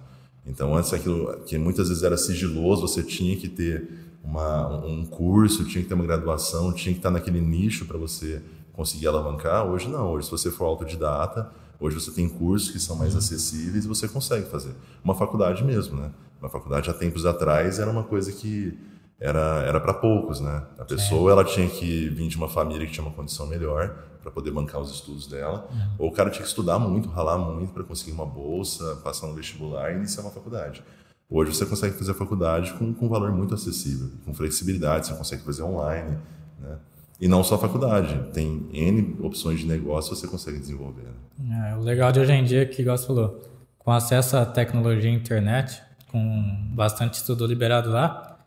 Então 0.47 0.77
antes 0.77 0.93
aquilo 0.93 1.41
que 1.47 1.57
muitas 1.57 1.89
vezes 1.89 2.03
era 2.03 2.17
sigiloso, 2.17 2.83
você 2.83 3.03
tinha 3.03 3.37
que 3.37 3.49
ter 3.49 3.89
uma, 4.25 4.85
um 4.85 5.05
curso, 5.05 5.65
tinha 5.65 5.83
que 5.83 5.89
ter 5.89 5.95
uma 5.95 6.05
graduação, 6.05 6.73
tinha 6.73 6.93
que 6.93 6.99
estar 6.99 7.11
naquele 7.11 7.41
nicho 7.41 7.85
para 7.85 7.99
você 7.99 8.43
conseguir 8.73 9.07
alavancar. 9.07 9.67
Hoje 9.67 9.89
não. 9.89 10.11
Hoje 10.11 10.27
se 10.27 10.31
você 10.31 10.51
for 10.51 10.65
autodidata, 10.65 11.51
hoje 11.79 12.01
você 12.01 12.11
tem 12.11 12.29
cursos 12.29 12.71
que 12.71 12.79
são 12.79 12.97
mais 12.97 13.15
acessíveis 13.15 13.85
e 13.85 13.89
você 13.89 14.09
consegue 14.09 14.49
fazer. 14.49 14.75
Uma 15.05 15.15
faculdade 15.15 15.65
mesmo, 15.65 15.97
né? 16.01 16.11
Na 16.43 16.49
faculdade 16.49 16.91
há 16.91 16.93
tempos 16.93 17.25
atrás 17.25 17.79
era 17.79 17.91
uma 17.91 18.03
coisa 18.03 18.33
que 18.33 18.77
era 19.19 19.63
era 19.63 19.81
para 19.81 19.95
poucos, 19.95 20.41
né? 20.41 20.65
A 20.79 20.85
pessoa 20.85 21.31
é. 21.31 21.33
ela 21.33 21.45
tinha 21.45 21.69
que 21.69 22.09
vir 22.09 22.29
de 22.29 22.37
uma 22.37 22.49
família 22.49 22.85
que 22.85 22.93
tinha 22.93 23.07
uma 23.07 23.15
condição 23.15 23.47
melhor 23.47 23.97
para 24.21 24.31
poder 24.31 24.51
bancar 24.51 24.81
os 24.81 24.93
estudos 24.93 25.27
dela, 25.27 25.69
é. 25.73 25.89
ou 25.99 26.09
o 26.09 26.13
cara 26.13 26.31
tinha 26.31 26.43
que 26.43 26.49
estudar 26.49 26.79
muito, 26.79 27.09
ralar 27.09 27.39
muito 27.39 27.73
para 27.73 27.83
conseguir 27.83 28.13
uma 28.13 28.27
bolsa, 28.27 28.97
passar 28.97 29.27
no 29.27 29.35
vestibular 29.35 29.93
e 29.93 29.97
iniciar 29.97 30.23
uma 30.23 30.31
faculdade. 30.31 30.83
Hoje 31.29 31.55
você 31.55 31.65
consegue 31.65 31.97
fazer 31.97 32.11
a 32.11 32.15
faculdade 32.15 32.73
com, 32.75 32.93
com 32.93 33.07
um 33.07 33.09
valor 33.09 33.33
muito 33.33 33.55
acessível, 33.55 34.11
com 34.25 34.35
flexibilidade, 34.35 35.07
você 35.07 35.15
consegue 35.15 35.43
fazer 35.43 35.63
online, 35.63 36.19
né? 36.61 36.79
E 37.21 37.29
não 37.29 37.45
só 37.45 37.55
a 37.55 37.59
faculdade, 37.59 38.33
tem 38.33 38.69
N 38.73 39.17
opções 39.21 39.61
de 39.61 39.67
negócio 39.67 40.13
que 40.13 40.21
você 40.21 40.27
consegue 40.27 40.59
desenvolver. 40.59 41.07
Né? 41.39 41.71
É, 41.71 41.77
o 41.77 41.81
legal 41.81 42.11
de 42.11 42.19
hoje 42.19 42.33
em 42.33 42.43
dia 42.43 42.63
é 42.63 42.65
que, 42.65 42.83
igual 42.83 42.99
você 42.99 43.07
falou, 43.07 43.41
com 43.79 43.93
acesso 43.93 44.37
à 44.37 44.45
tecnologia 44.45 45.09
e 45.09 45.15
internet, 45.15 45.81
com 46.13 46.75
bastante 46.75 47.15
estudo 47.15 47.47
liberado 47.47 47.91
lá, 47.91 48.39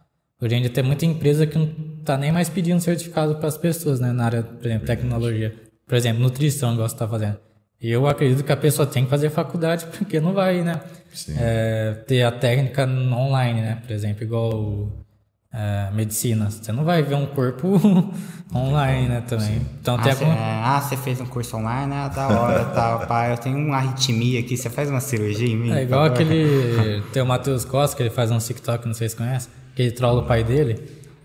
hoje 0.42 0.56
em 0.56 0.62
dia 0.62 0.70
tem 0.70 0.84
muita 0.84 1.06
empresa 1.06 1.48
que 1.48 1.58
não 1.58 1.74
está 2.00 2.16
nem 2.18 2.32
mais 2.32 2.48
pedindo 2.48 2.80
certificado 2.80 3.36
para 3.36 3.48
as 3.48 3.58
pessoas, 3.58 4.00
né, 4.00 4.12
na 4.12 4.26
área, 4.26 4.44
por 4.44 4.66
exemplo, 4.66 4.86
tecnologia. 4.86 5.54
Por 5.88 5.96
exemplo, 5.96 6.22
nutrição, 6.22 6.74
igual 6.74 6.88
você 6.88 6.96
está 6.96 7.08
fazendo. 7.08 7.38
E 7.82 7.92
eu 7.92 8.08
acredito 8.08 8.44
que 8.44 8.52
a 8.52 8.58
pessoa 8.58 8.88
tem 8.88 9.04
que 9.04 9.10
fazer 9.10 9.30
faculdade, 9.30 9.86
porque 9.98 10.20
não 10.20 10.34
vai, 10.34 10.62
né, 10.62 10.82
é, 11.38 11.94
ter 12.08 12.24
a 12.24 12.32
técnica 12.32 12.86
online, 12.86 13.62
né, 13.62 13.82
por 13.86 13.92
exemplo, 13.92 14.24
igual 14.24 15.05
é, 15.56 15.90
medicina. 15.94 16.52
Você 16.52 16.72
não 16.74 16.84
vai 16.84 17.02
ver 17.02 17.16
um 17.16 17.26
corpo 17.26 17.80
online, 18.54 19.08
né, 19.08 19.24
também. 19.26 19.48
Sim. 19.48 19.66
Então, 19.82 19.96
ah, 19.96 20.02
tem 20.02 20.12
alguma... 20.12 20.34
é, 20.34 20.62
ah, 20.64 20.82
você 20.82 20.98
fez 20.98 21.22
um 21.22 21.26
curso 21.26 21.56
online, 21.56 21.94
ah, 21.94 22.08
da 22.10 22.28
hora, 22.28 22.66
tal, 22.66 23.00
tá, 23.00 23.06
pai, 23.06 23.32
eu 23.32 23.38
tenho 23.38 23.58
uma 23.58 23.78
arritmia 23.78 24.42
aqui, 24.42 24.58
você 24.58 24.70
faz 24.70 24.90
uma 24.90 25.00
cirurgia 25.00 25.48
em 25.48 25.56
mim? 25.56 25.72
É 25.72 25.84
igual 25.84 26.04
aquele, 26.04 27.02
tem 27.14 27.24
o 27.24 27.26
Matheus 27.26 27.64
Costa, 27.64 27.96
que 27.96 28.04
ele 28.04 28.10
faz 28.10 28.32
um 28.32 28.38
TikTok, 28.38 28.86
não 28.86 28.94
sei 28.94 29.08
se 29.08 29.16
conhece, 29.16 29.48
que 29.74 29.82
ele 29.82 29.92
trola 29.92 30.22
o 30.22 30.26
pai 30.26 30.44
dele. 30.44 30.78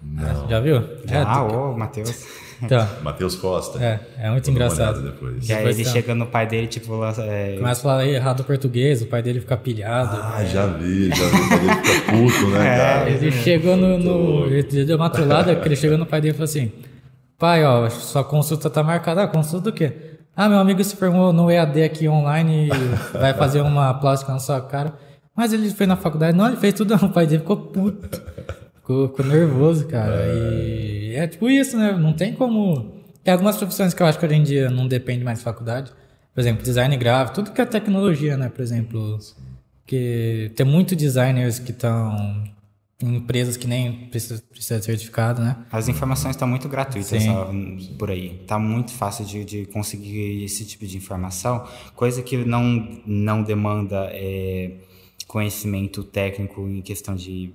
Não. 0.02 0.48
Já 0.48 0.60
viu? 0.60 0.82
Já, 1.04 1.24
ah, 1.26 1.42
ô, 1.42 1.76
Matheus. 1.76 2.24
Então, 2.62 2.86
Matheus 3.02 3.34
Costa. 3.34 3.82
É, 3.82 4.00
é 4.18 4.30
muito 4.30 4.50
engraçado. 4.50 5.02
Depois. 5.02 5.48
E 5.48 5.52
aí 5.52 5.68
ele 5.68 5.84
chega 5.84 6.14
no 6.14 6.26
pai 6.26 6.46
dele, 6.46 6.66
tipo, 6.66 6.92
é... 7.18 7.56
começa 7.56 7.80
a 7.80 7.82
falar 7.82 8.06
errado 8.06 8.40
o 8.40 8.44
português, 8.44 9.02
o 9.02 9.06
pai 9.06 9.22
dele 9.22 9.40
fica 9.40 9.56
pilhado. 9.56 10.16
Ah, 10.16 10.44
já 10.44 10.66
vi, 10.66 11.08
já 11.08 11.26
vi. 11.26 11.36
O 11.36 11.48
pai 11.48 11.58
dele 11.58 11.74
fica 11.82 12.12
puto, 12.12 12.46
né, 12.48 12.60
é, 12.74 12.76
cara? 12.76 13.10
Ele 13.10 13.32
chegou 13.32 13.76
no. 13.76 13.98
no 13.98 14.46
ele 14.46 14.84
deu 14.84 14.96
uma 14.96 15.10
trollada 15.10 15.54
que 15.56 15.66
ele 15.66 15.76
chegou 15.76 15.96
no 15.96 16.06
pai 16.06 16.20
dele 16.20 16.32
e 16.32 16.34
falou 16.34 16.44
assim: 16.44 16.72
Pai, 17.40 17.64
ó, 17.64 17.88
sua 17.88 18.22
consulta 18.22 18.68
tá 18.68 18.82
marcada. 18.82 19.22
Ah, 19.22 19.26
consulta 19.26 19.70
do 19.70 19.72
quê? 19.74 19.92
Ah, 20.36 20.46
meu 20.46 20.58
amigo 20.58 20.84
se 20.84 20.94
formou 20.94 21.32
no 21.32 21.50
EAD 21.50 21.82
aqui 21.82 22.06
online 22.06 22.68
e 22.68 23.18
vai 23.18 23.32
fazer 23.32 23.62
uma 23.62 23.94
plástica 23.94 24.30
na 24.32 24.38
sua 24.38 24.60
cara. 24.60 24.94
Mas 25.34 25.52
ele 25.52 25.70
fez 25.70 25.88
na 25.88 25.96
faculdade. 25.96 26.36
Não, 26.36 26.48
ele 26.48 26.58
fez 26.58 26.74
tudo. 26.74 26.94
O 27.02 27.08
pai 27.08 27.26
dele 27.26 27.40
ficou 27.40 27.56
puto. 27.56 28.20
Ficou, 28.90 29.08
ficou 29.08 29.26
nervoso, 29.26 29.86
cara. 29.86 30.16
É. 30.16 31.10
E 31.10 31.14
é 31.14 31.26
tipo 31.28 31.48
isso, 31.48 31.76
né? 31.76 31.92
Não 31.92 32.12
tem 32.12 32.32
como. 32.34 33.00
Tem 33.22 33.32
algumas 33.32 33.56
profissões 33.56 33.94
que 33.94 34.02
eu 34.02 34.06
acho 34.06 34.18
que 34.18 34.26
hoje 34.26 34.34
em 34.34 34.42
dia 34.42 34.68
não 34.68 34.88
depende 34.88 35.22
mais 35.22 35.38
de 35.38 35.44
faculdade. 35.44 35.92
Por 36.34 36.40
exemplo, 36.40 36.62
design 36.64 36.96
gráfico, 36.96 37.36
tudo 37.36 37.52
que 37.52 37.60
é 37.60 37.66
tecnologia, 37.66 38.36
né? 38.36 38.48
Por 38.48 38.62
exemplo, 38.62 39.18
Porque 39.82 40.50
tem 40.56 40.66
muito 40.66 40.96
designers 40.96 41.58
que 41.58 41.70
estão 41.70 42.44
em 43.02 43.16
empresas 43.16 43.56
que 43.56 43.66
nem 43.66 44.08
precisa, 44.08 44.42
precisa 44.50 44.78
de 44.78 44.84
certificado, 44.86 45.40
né? 45.40 45.56
As 45.70 45.88
informações 45.88 46.34
estão 46.34 46.48
muito 46.48 46.68
gratuitas 46.68 47.26
ó, 47.28 47.50
por 47.98 48.10
aí. 48.10 48.42
Tá 48.46 48.58
muito 48.58 48.92
fácil 48.92 49.24
de, 49.24 49.44
de 49.44 49.66
conseguir 49.66 50.44
esse 50.44 50.64
tipo 50.64 50.86
de 50.86 50.96
informação, 50.96 51.66
coisa 51.94 52.22
que 52.22 52.36
não, 52.38 53.00
não 53.06 53.42
demanda 53.42 54.08
é, 54.12 54.72
conhecimento 55.26 56.02
técnico 56.04 56.68
em 56.68 56.82
questão 56.82 57.14
de, 57.14 57.52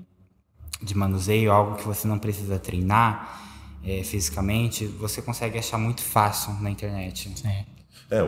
de 0.82 0.96
manuseio, 0.96 1.52
algo 1.52 1.76
que 1.76 1.84
você 1.84 2.08
não 2.08 2.20
precisa 2.20 2.60
treinar 2.60 3.42
é, 3.84 4.04
fisicamente, 4.04 4.86
você 4.86 5.22
consegue 5.22 5.58
achar 5.58 5.78
muito 5.78 6.02
fácil 6.02 6.54
na 6.62 6.70
internet. 6.70 7.32
Sim. 7.36 7.66
É, 8.10 8.22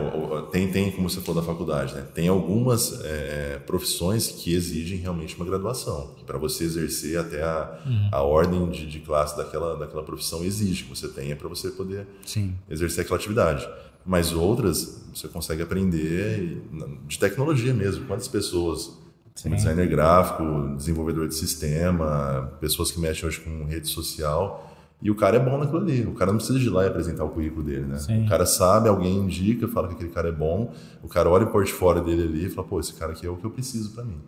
tem, 0.50 0.72
tem, 0.72 0.90
como 0.90 1.08
você 1.08 1.20
falou 1.20 1.40
da 1.40 1.46
faculdade, 1.46 1.94
né? 1.94 2.04
Tem 2.12 2.26
algumas 2.26 3.00
é, 3.04 3.60
profissões 3.64 4.26
que 4.26 4.52
exigem 4.52 4.98
realmente 4.98 5.36
uma 5.36 5.46
graduação. 5.46 6.16
Para 6.26 6.36
você 6.36 6.64
exercer 6.64 7.16
até 7.16 7.42
a, 7.42 7.78
a 8.10 8.22
ordem 8.22 8.68
de, 8.70 8.86
de 8.86 8.98
classe 8.98 9.36
daquela, 9.36 9.76
daquela 9.76 10.02
profissão 10.02 10.42
exige 10.42 10.82
que 10.82 10.90
você 10.90 11.06
tenha 11.06 11.36
para 11.36 11.48
você 11.48 11.70
poder 11.70 12.08
Sim. 12.26 12.56
exercer 12.68 13.04
aquela 13.04 13.18
atividade. 13.18 13.68
Mas 14.04 14.32
outras 14.32 15.00
você 15.14 15.28
consegue 15.28 15.62
aprender 15.62 16.60
de 17.06 17.18
tecnologia 17.18 17.72
mesmo. 17.72 18.04
Quantas 18.06 18.26
pessoas, 18.26 18.98
como 19.42 19.54
designer 19.56 19.88
gráfico, 19.88 20.74
desenvolvedor 20.76 21.28
de 21.28 21.34
sistema, 21.34 22.52
pessoas 22.60 22.90
que 22.90 23.00
mexem 23.00 23.28
hoje 23.28 23.40
com 23.40 23.64
rede 23.64 23.88
social, 23.88 24.64
e 25.00 25.10
o 25.10 25.14
cara 25.14 25.36
é 25.36 25.40
bom 25.40 25.58
naquilo 25.58 25.78
ali. 25.78 26.02
O 26.04 26.12
cara 26.14 26.32
não 26.32 26.38
precisa 26.38 26.58
de 26.58 26.66
ir 26.66 26.70
lá 26.70 26.84
e 26.84 26.88
apresentar 26.88 27.24
o 27.24 27.28
currículo 27.28 27.62
dele, 27.62 27.86
né? 27.86 27.98
Sim. 27.98 28.24
O 28.24 28.28
cara 28.28 28.44
sabe, 28.44 28.88
alguém 28.88 29.16
indica, 29.16 29.68
fala 29.68 29.86
que 29.88 29.94
aquele 29.94 30.10
cara 30.10 30.28
é 30.28 30.32
bom, 30.32 30.72
o 31.02 31.08
cara 31.08 31.28
olha 31.28 31.44
o 31.44 31.50
portfólio 31.52 32.02
dele 32.04 32.22
ali 32.24 32.46
e 32.46 32.50
fala, 32.50 32.66
pô, 32.66 32.80
esse 32.80 32.92
cara 32.94 33.12
aqui 33.12 33.24
é 33.26 33.30
o 33.30 33.36
que 33.36 33.44
eu 33.44 33.50
preciso 33.50 33.90
para 33.92 34.02
mim. 34.04 34.20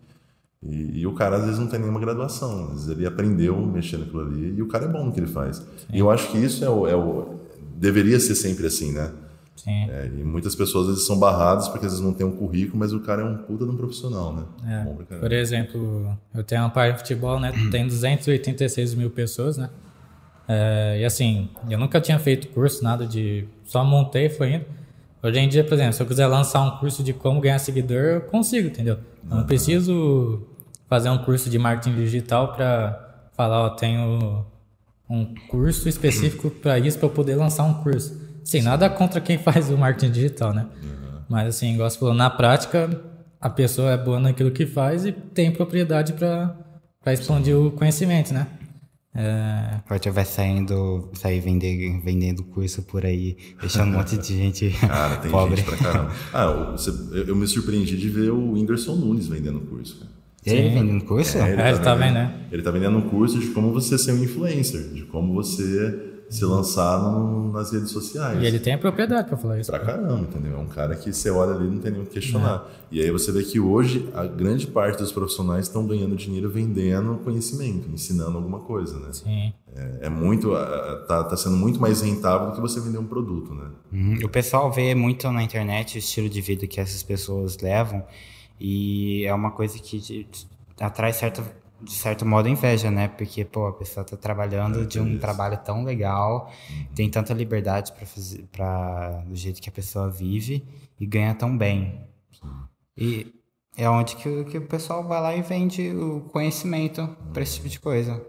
E, 0.62 1.00
e 1.00 1.06
o 1.06 1.12
cara 1.14 1.36
às 1.36 1.44
vezes 1.44 1.58
não 1.58 1.66
tem 1.66 1.80
nenhuma 1.80 1.98
graduação, 1.98 2.64
às 2.66 2.84
vezes 2.84 2.88
ele 2.88 3.06
aprendeu 3.06 3.56
mexendo 3.56 4.00
naquilo 4.00 4.20
ali 4.20 4.54
e 4.58 4.62
o 4.62 4.68
cara 4.68 4.84
é 4.84 4.88
bom 4.88 5.06
no 5.06 5.10
que 5.12 5.18
ele 5.18 5.26
faz. 5.26 5.60
E 5.92 5.98
eu 5.98 6.10
acho 6.10 6.30
que 6.30 6.38
isso 6.38 6.62
é 6.64 6.68
o, 6.68 6.86
é 6.86 6.94
o- 6.94 7.40
deveria 7.76 8.20
ser 8.20 8.34
sempre 8.34 8.66
assim, 8.66 8.92
né? 8.92 9.10
Sim. 9.62 9.90
É, 9.90 10.06
e 10.06 10.24
muitas 10.24 10.54
pessoas 10.54 10.84
às 10.84 10.94
vezes 10.94 11.06
são 11.06 11.18
barradas 11.18 11.68
porque 11.68 11.84
às 11.84 11.92
vezes 11.92 12.04
não 12.04 12.14
tem 12.14 12.26
um 12.26 12.34
currículo, 12.34 12.78
mas 12.78 12.94
o 12.94 13.00
cara 13.00 13.20
é 13.20 13.24
um 13.24 13.36
puta 13.36 13.66
de 13.66 13.70
um 13.70 13.76
profissional, 13.76 14.34
né? 14.34 14.44
É. 14.66 15.18
Por 15.18 15.32
exemplo, 15.32 16.16
eu 16.34 16.42
tenho 16.42 16.62
uma 16.62 16.70
página 16.70 16.94
de 16.94 17.00
futebol, 17.00 17.38
né? 17.38 17.52
Tem 17.70 17.86
286 17.86 18.94
mil 18.94 19.10
pessoas, 19.10 19.58
né? 19.58 19.68
É, 20.48 20.98
e 21.00 21.04
assim, 21.04 21.50
eu 21.68 21.78
nunca 21.78 22.00
tinha 22.00 22.18
feito 22.18 22.48
curso, 22.48 22.82
nada 22.82 23.06
de. 23.06 23.46
Só 23.64 23.84
montei 23.84 24.26
e 24.26 24.30
foi 24.30 24.54
indo. 24.54 24.64
Hoje 25.22 25.38
em 25.38 25.48
dia, 25.48 25.62
por 25.62 25.74
exemplo, 25.74 25.92
se 25.92 26.02
eu 26.02 26.06
quiser 26.06 26.26
lançar 26.26 26.62
um 26.62 26.78
curso 26.78 27.02
de 27.02 27.12
como 27.12 27.40
ganhar 27.40 27.58
seguidor, 27.58 27.98
eu 27.98 28.20
consigo, 28.22 28.68
entendeu? 28.68 28.98
Eu 29.30 29.36
não 29.36 29.44
preciso 29.44 30.42
fazer 30.88 31.10
um 31.10 31.18
curso 31.18 31.50
de 31.50 31.58
marketing 31.58 31.96
digital 31.96 32.54
para 32.54 33.28
falar, 33.36 33.66
ó, 33.66 33.70
tenho 33.70 34.46
um 35.08 35.34
curso 35.48 35.88
específico 35.88 36.50
para 36.50 36.78
isso, 36.78 36.98
para 36.98 37.08
eu 37.08 37.12
poder 37.12 37.34
lançar 37.34 37.64
um 37.64 37.74
curso. 37.74 38.29
Sim, 38.44 38.62
nada 38.62 38.88
contra 38.88 39.20
quem 39.20 39.38
faz 39.42 39.70
o 39.70 39.76
marketing 39.78 40.12
digital, 40.12 40.52
né? 40.52 40.66
Mas 41.28 41.48
assim, 41.56 41.74
igual 41.74 41.88
você 41.88 41.98
falou, 41.98 42.14
na 42.14 42.28
prática, 42.28 42.90
a 43.40 43.48
pessoa 43.48 43.92
é 43.92 43.96
boa 43.96 44.18
naquilo 44.18 44.50
que 44.50 44.66
faz 44.66 45.06
e 45.06 45.12
tem 45.12 45.50
propriedade 45.50 46.12
para 46.14 46.56
expandir 47.12 47.56
o 47.56 47.70
conhecimento, 47.70 48.34
né? 48.34 48.46
É, 49.12 49.80
Pode 49.88 50.08
vai 50.10 50.24
saindo, 50.24 51.10
sair 51.14 51.40
vender, 51.40 52.00
vendendo 52.00 52.44
curso 52.44 52.82
por 52.82 53.04
aí, 53.04 53.36
deixando 53.60 53.88
um 53.92 53.98
monte 53.98 54.16
de 54.16 54.36
gente 54.36 54.70
Cara, 54.86 55.16
tem 55.16 55.30
pobre. 55.30 55.56
gente 55.56 55.66
pra 55.66 55.76
caramba. 55.76 56.12
Ah, 56.32 56.44
eu, 56.44 57.24
eu 57.26 57.34
me 57.36 57.46
surpreendi 57.46 57.96
de 57.96 58.08
ver 58.08 58.30
o 58.30 58.52
Whindersson 58.52 58.94
Nunes 58.94 59.26
vendendo 59.26 59.60
curso, 59.60 59.98
cara. 59.98 60.10
Ele 60.46 60.68
vendendo 60.70 61.04
curso? 61.04 61.38
É, 61.38 61.50
ele 61.70 61.78
tá 61.80 61.94
vendo, 61.94 62.14
né? 62.14 62.34
Ele 62.50 62.62
tá 62.62 62.70
vendendo 62.70 62.96
um 62.98 63.08
curso 63.10 63.38
de 63.38 63.48
como 63.48 63.72
você 63.72 63.98
ser 63.98 64.12
um 64.12 64.22
influencer, 64.22 64.88
de 64.94 65.02
como 65.02 65.34
você 65.34 66.09
se 66.30 66.44
lançar 66.44 67.02
no- 67.02 67.52
nas 67.52 67.72
redes 67.72 67.90
sociais. 67.90 68.40
e 68.42 68.46
ele 68.46 68.58
tem 68.60 68.72
a 68.74 68.78
propriedade 68.78 69.28
para 69.28 69.36
falar 69.36 69.58
isso. 69.58 69.70
Pra 69.70 69.80
caramba, 69.80 70.20
entendeu? 70.20 70.54
É 70.54 70.58
um 70.58 70.66
cara 70.68 70.94
que 70.94 71.12
você 71.12 71.28
olha 71.28 71.54
ali 71.54 71.66
e 71.66 71.70
não 71.70 71.78
tem 71.78 71.90
nem 71.90 72.00
o 72.02 72.06
que 72.06 72.12
questionar. 72.12 72.66
E 72.90 73.00
aí 73.02 73.10
você 73.10 73.32
vê 73.32 73.42
que 73.42 73.58
hoje 73.58 74.08
a 74.14 74.24
grande 74.26 74.66
parte 74.66 74.98
dos 74.98 75.10
profissionais 75.12 75.66
estão 75.66 75.86
ganhando 75.86 76.14
dinheiro 76.16 76.48
vendendo 76.48 77.16
conhecimento, 77.24 77.88
ensinando 77.90 78.36
alguma 78.38 78.60
coisa, 78.60 78.98
né? 79.00 79.08
Sim. 79.12 79.52
É, 79.74 80.06
é 80.06 80.08
muito, 80.08 80.50
tá, 81.08 81.24
tá 81.24 81.36
sendo 81.36 81.56
muito 81.56 81.80
mais 81.80 82.00
rentável 82.00 82.48
do 82.48 82.54
que 82.54 82.60
você 82.60 82.80
vender 82.80 82.98
um 82.98 83.06
produto, 83.06 83.52
né? 83.54 83.66
Uhum. 83.92 84.18
O 84.24 84.28
pessoal 84.28 84.70
vê 84.72 84.94
muito 84.94 85.30
na 85.32 85.42
internet 85.42 85.96
o 85.96 85.98
estilo 85.98 86.28
de 86.28 86.40
vida 86.40 86.66
que 86.66 86.80
essas 86.80 87.02
pessoas 87.02 87.58
levam 87.58 88.04
e 88.60 89.24
é 89.24 89.34
uma 89.34 89.50
coisa 89.50 89.78
que 89.78 90.26
atrai 90.78 91.12
certa, 91.12 91.42
de 91.82 91.92
certo 91.92 92.24
modo 92.26 92.48
inveja, 92.48 92.90
né? 92.90 93.08
Porque, 93.08 93.44
pô, 93.44 93.66
a 93.66 93.72
pessoa 93.72 94.04
tá 94.04 94.16
trabalhando 94.16 94.86
de 94.86 95.00
um 95.00 95.18
trabalho 95.18 95.56
tão 95.58 95.82
legal, 95.84 96.50
tem 96.94 97.08
tanta 97.10 97.32
liberdade 97.34 97.92
para 97.92 98.04
fazer, 98.06 98.44
para 98.52 99.22
do 99.26 99.34
jeito 99.36 99.60
que 99.60 99.68
a 99.68 99.72
pessoa 99.72 100.10
vive 100.10 100.64
e 100.98 101.06
ganha 101.06 101.34
tão 101.34 101.56
bem. 101.56 102.00
E 102.96 103.32
é 103.76 103.88
onde 103.88 104.16
que, 104.16 104.28
o- 104.28 104.44
que 104.44 104.58
o 104.58 104.66
pessoal 104.66 105.02
vai 105.06 105.20
lá 105.20 105.34
e 105.36 105.42
vende 105.42 105.90
o 105.90 106.20
conhecimento 106.32 107.08
para 107.32 107.42
esse 107.42 107.56
tipo 107.56 107.68
de 107.68 107.80
coisa. 107.80 108.20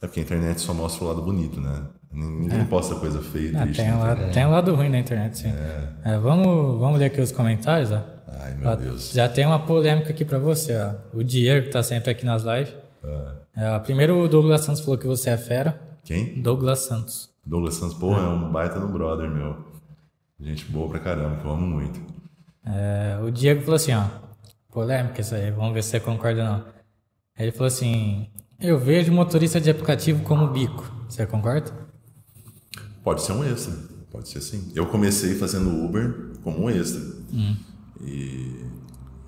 É 0.00 0.06
porque 0.06 0.20
a 0.20 0.22
internet 0.22 0.60
só 0.60 0.72
mostra 0.74 1.04
o 1.04 1.08
lado 1.08 1.22
bonito, 1.22 1.60
né? 1.60 1.84
Ninguém 2.12 2.64
posta 2.66 2.94
coisa 2.94 3.20
feia 3.20 3.58
Ah, 3.58 3.62
triste. 3.62 3.82
tem, 3.82 3.92
um 3.92 3.98
lado, 3.98 4.30
tem 4.32 4.46
um 4.46 4.50
lado 4.50 4.74
ruim 4.74 4.88
na 4.88 4.98
internet, 5.00 5.38
sim. 5.38 5.52
É, 6.04 6.16
vamos, 6.18 6.78
vamos 6.78 6.98
ler 7.00 7.06
aqui 7.06 7.20
os 7.20 7.32
comentários, 7.32 7.90
ó. 7.90 8.04
Ai, 8.40 8.54
meu 8.54 8.68
Ó, 8.70 8.76
Deus. 8.76 9.10
Já 9.12 9.28
tem 9.28 9.44
uma 9.46 9.58
polêmica 9.58 10.10
aqui 10.10 10.24
pra 10.24 10.38
você, 10.38 10.76
ó. 10.76 10.94
O 11.18 11.24
Diego, 11.24 11.66
que 11.66 11.72
tá 11.72 11.82
sempre 11.82 12.10
aqui 12.10 12.24
nas 12.24 12.44
lives. 12.44 12.72
É, 13.56 13.78
primeiro 13.80 14.18
o 14.18 14.28
Douglas 14.28 14.62
Santos 14.62 14.82
falou 14.82 14.98
que 14.98 15.06
você 15.06 15.30
é 15.30 15.36
fera. 15.36 15.80
Quem? 16.04 16.40
Douglas 16.42 16.80
Santos. 16.80 17.30
Douglas 17.44 17.74
Santos, 17.74 17.96
pô, 17.96 18.14
é 18.14 18.28
um 18.28 18.50
baita 18.50 18.78
no 18.78 18.88
brother, 18.88 19.30
meu. 19.30 19.56
Gente 20.40 20.64
boa 20.66 20.88
pra 20.88 20.98
caramba, 20.98 21.36
que 21.36 21.46
eu 21.46 21.50
amo 21.50 21.66
muito. 21.66 22.00
É, 22.64 23.18
o 23.22 23.30
Diego 23.30 23.60
falou 23.60 23.76
assim, 23.76 23.92
ó. 23.92 24.04
Polêmica 24.72 25.20
isso 25.20 25.34
aí, 25.34 25.50
vamos 25.52 25.72
ver 25.72 25.84
se 25.84 25.90
você 25.90 26.00
concorda 26.00 26.42
ou 26.42 26.48
não. 26.48 26.64
Ele 27.38 27.52
falou 27.52 27.68
assim: 27.68 28.26
Eu 28.60 28.78
vejo 28.78 29.12
motorista 29.12 29.60
de 29.60 29.70
aplicativo 29.70 30.24
como 30.24 30.48
bico. 30.48 30.92
Você 31.08 31.24
concorda? 31.26 31.72
Pode 33.04 33.22
ser 33.22 33.32
um 33.32 33.44
extra, 33.44 33.72
pode 34.10 34.28
ser 34.28 34.40
sim. 34.40 34.72
Eu 34.74 34.86
comecei 34.86 35.34
fazendo 35.34 35.84
Uber 35.84 36.32
como 36.42 36.64
um 36.64 36.70
extra. 36.70 37.00
E, 38.00 38.64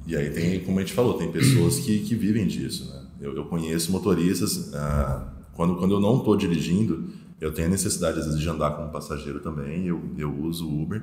e 0.07 0.17
aí 0.17 0.31
tem, 0.31 0.61
como 0.65 0.79
a 0.79 0.83
gente 0.83 0.95
falou, 0.95 1.15
tem 1.15 1.31
pessoas 1.31 1.79
que, 1.79 2.01
que 2.01 2.15
vivem 2.15 2.47
disso, 2.47 2.93
né? 2.93 3.06
Eu, 3.21 3.35
eu 3.35 3.45
conheço 3.47 3.93
motoristas, 3.93 4.73
ah, 4.75 5.33
quando, 5.55 5.77
quando 5.77 5.95
eu 5.95 6.01
não 6.01 6.19
estou 6.19 6.37
dirigindo, 6.37 7.11
eu 7.41 7.53
tenho 7.53 7.69
a 7.69 7.71
necessidade 7.71 8.19
às 8.19 8.27
vezes 8.27 8.41
de 8.41 8.49
andar 8.49 8.73
como 8.73 8.91
passageiro 8.91 9.41
também, 9.41 9.87
eu, 9.87 10.03
eu 10.17 10.35
uso 10.43 10.69
o 10.69 10.83
Uber. 10.83 11.03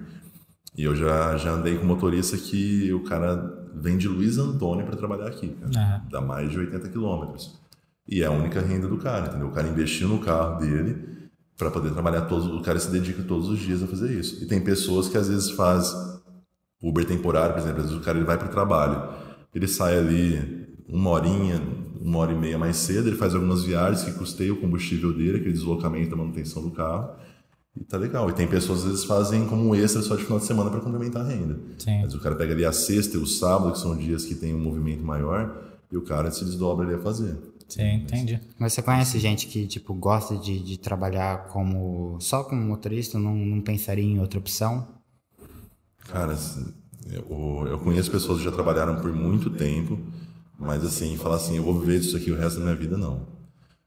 E 0.76 0.84
eu 0.84 0.96
já, 0.96 1.38
já 1.38 1.52
andei 1.52 1.78
com 1.78 1.86
motorista 1.86 2.36
que 2.36 2.92
o 2.94 3.04
cara 3.04 3.70
vem 3.76 3.98
de 3.98 4.08
Luiz 4.08 4.38
Antônio 4.38 4.86
para 4.86 4.96
trabalhar 4.96 5.28
aqui, 5.28 5.50
cara. 5.50 5.72
Ah. 5.78 6.02
Dá 6.10 6.22
mais 6.22 6.50
de 6.50 6.58
80 6.58 6.90
quilômetros. 6.90 7.60
E 8.08 8.22
é 8.22 8.26
a 8.26 8.32
única 8.32 8.60
renda 8.60 8.88
do 8.88 8.98
cara, 8.98 9.28
entendeu? 9.28 9.48
O 9.48 9.52
cara 9.52 9.68
investiu 9.68 10.08
no 10.08 10.20
carro 10.20 10.60
dele 10.60 11.14
para 11.58 11.70
poder 11.70 11.92
trabalhar 11.92 12.22
todos, 12.22 12.48
o 12.48 12.62
cara 12.62 12.80
se 12.80 12.92
dedica 12.92 13.24
todos 13.24 13.48
os 13.48 13.60
dias 13.60 13.84
a 13.84 13.88
fazer 13.88 14.12
isso. 14.12 14.44
E 14.44 14.48
tem 14.48 14.60
pessoas 14.60 15.08
que 15.08 15.18
às 15.18 15.28
vezes 15.30 15.52
faz 15.52 15.94
Uber 16.82 17.06
temporário, 17.06 17.54
por 17.54 17.62
exemplo, 17.62 17.82
às 17.82 17.86
vezes 17.86 18.02
o 18.02 18.04
cara 18.04 18.18
ele 18.18 18.26
vai 18.26 18.38
para 18.38 18.48
o 18.48 18.52
trabalho, 18.52 19.10
ele 19.54 19.68
sai 19.68 19.98
ali 19.98 20.68
uma 20.90 21.12
horinha, 21.12 21.62
uma 22.04 22.20
hora 22.20 22.34
e 22.34 22.38
meia 22.38 22.58
mais 22.58 22.76
cedo, 22.78 23.08
ele 23.08 23.16
faz 23.16 23.34
algumas 23.34 23.64
viagens 23.64 24.04
que 24.04 24.12
custeia 24.12 24.54
o 24.54 24.58
combustível 24.58 25.14
dele, 25.14 25.38
aquele 25.38 25.54
deslocamento, 25.54 26.14
a 26.14 26.18
manutenção 26.18 26.62
do 26.62 26.72
carro, 26.72 27.16
e 27.80 27.84
tá 27.84 27.98
legal. 27.98 28.30
E 28.30 28.34
tem 28.34 28.46
pessoas 28.48 28.82
que 28.82 28.86
às 28.86 28.92
vezes 28.92 29.06
fazem 29.06 29.48
como 29.48 29.70
um 29.70 29.74
extra 29.74 30.02
só 30.02 30.16
de 30.16 30.24
final 30.24 30.40
de 30.40 30.46
semana 30.46 30.70
para 30.70 30.82
complementar 30.82 31.26
a 31.26 31.30
renda. 31.30 31.60
Sim. 31.78 32.02
Mas 32.02 32.14
o 32.14 32.20
cara 32.20 32.36
pega 32.36 32.54
ali 32.54 32.66
a 32.66 32.72
sexta 32.74 33.18
e 33.18 33.20
o 33.20 33.26
sábado, 33.26 33.72
que 33.72 33.80
são 33.80 33.96
dias 33.96 34.26
que 34.26 34.36
tem 34.36 34.54
um 34.54 34.60
movimento 34.60 35.04
maior, 35.04 35.64
e 35.92 35.98
o 35.98 36.02
cara 36.02 36.30
se 36.30 36.44
desdobra 36.44 36.86
ali 36.86 36.96
a 36.96 37.00
fazer. 37.00 37.38
Sim, 37.70 37.96
entendi. 37.96 38.40
Mas 38.60 38.74
você 38.74 38.82
conhece 38.82 39.18
gente 39.18 39.48
que, 39.48 39.66
tipo, 39.66 39.94
gosta 39.94 40.38
de, 40.38 40.60
de 40.60 40.78
trabalhar 40.78 41.46
como 41.48 42.18
só 42.20 42.44
como 42.44 42.62
motorista, 42.62 43.18
não, 43.18 43.34
não 43.34 43.62
pensaria 43.62 44.04
em 44.04 44.20
outra 44.20 44.40
opção? 44.40 44.88
Cara, 46.10 46.38
eu, 47.10 47.68
eu 47.68 47.80
conheço 47.80 48.12
pessoas 48.12 48.40
que 48.40 48.44
já 48.44 48.52
trabalharam 48.52 49.02
por 49.02 49.12
muito 49.14 49.50
tempo, 49.50 49.98
mas 50.64 50.84
assim, 50.84 51.18
falar 51.18 51.36
assim, 51.36 51.58
eu 51.58 51.64
vou 51.64 51.80
viver 51.80 52.00
disso 52.00 52.18
aqui 52.18 52.32
o 52.32 52.38
resto 52.38 52.60
da 52.60 52.66
minha 52.66 52.76
vida, 52.76 52.98
não. 52.98 53.28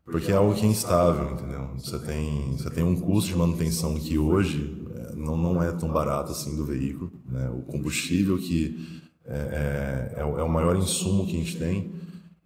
Porque 0.04 0.30
é 0.30 0.36
algo 0.36 0.54
que 0.54 0.64
é 0.64 0.68
instável, 0.68 1.32
entendeu? 1.32 1.68
Você 1.76 1.98
tem, 1.98 2.52
você 2.52 2.70
tem 2.70 2.84
um 2.84 2.94
custo 2.94 3.30
de 3.30 3.36
manutenção 3.36 3.94
que 3.96 4.16
hoje 4.16 4.80
é, 4.94 5.16
não, 5.16 5.36
não 5.36 5.62
é 5.62 5.72
tão 5.72 5.88
barato 5.88 6.30
assim 6.30 6.54
do 6.54 6.64
veículo. 6.64 7.10
Né? 7.28 7.50
O 7.50 7.62
combustível 7.62 8.38
que 8.38 9.04
é, 9.24 10.14
é, 10.16 10.20
é 10.20 10.24
o 10.24 10.38
é 10.38 10.48
maior 10.48 10.76
insumo 10.76 11.26
que 11.26 11.34
a 11.34 11.38
gente 11.38 11.56
tem, 11.56 11.90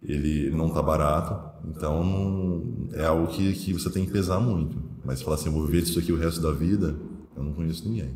ele 0.01 0.49
não 0.49 0.69
está 0.69 0.81
barato. 0.81 1.51
Então 1.69 2.89
é 2.93 3.05
algo 3.05 3.27
que, 3.27 3.53
que 3.53 3.73
você 3.73 3.91
tem 3.91 4.05
que 4.05 4.11
pesar 4.11 4.39
muito. 4.39 4.81
Mas 5.05 5.21
falar 5.21 5.35
assim, 5.35 5.47
eu 5.47 5.53
vou 5.53 5.65
viver 5.65 5.83
disso 5.83 5.99
aqui 5.99 6.11
o 6.11 6.17
resto 6.17 6.41
da 6.41 6.51
vida, 6.51 6.95
eu 7.35 7.43
não 7.43 7.53
conheço 7.53 7.87
ninguém. 7.87 8.11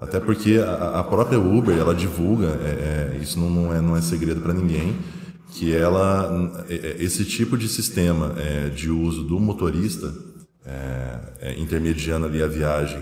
Até 0.00 0.20
porque 0.20 0.58
a, 0.58 1.00
a 1.00 1.04
própria 1.04 1.38
Uber, 1.38 1.76
ela 1.76 1.94
divulga, 1.94 2.48
é, 2.62 3.14
é, 3.14 3.18
isso 3.20 3.40
não, 3.40 3.50
não, 3.50 3.74
é, 3.74 3.80
não 3.80 3.96
é 3.96 4.00
segredo 4.00 4.40
para 4.40 4.52
ninguém, 4.52 4.96
que 5.52 5.74
ela, 5.74 6.64
é, 6.68 6.74
é, 6.74 6.96
esse 7.02 7.24
tipo 7.24 7.56
de 7.56 7.66
sistema 7.68 8.34
de 8.74 8.90
uso 8.90 9.22
do 9.24 9.40
motorista, 9.40 10.12
intermediando 11.58 12.26
ali 12.26 12.42
a 12.42 12.46
viagem 12.46 12.98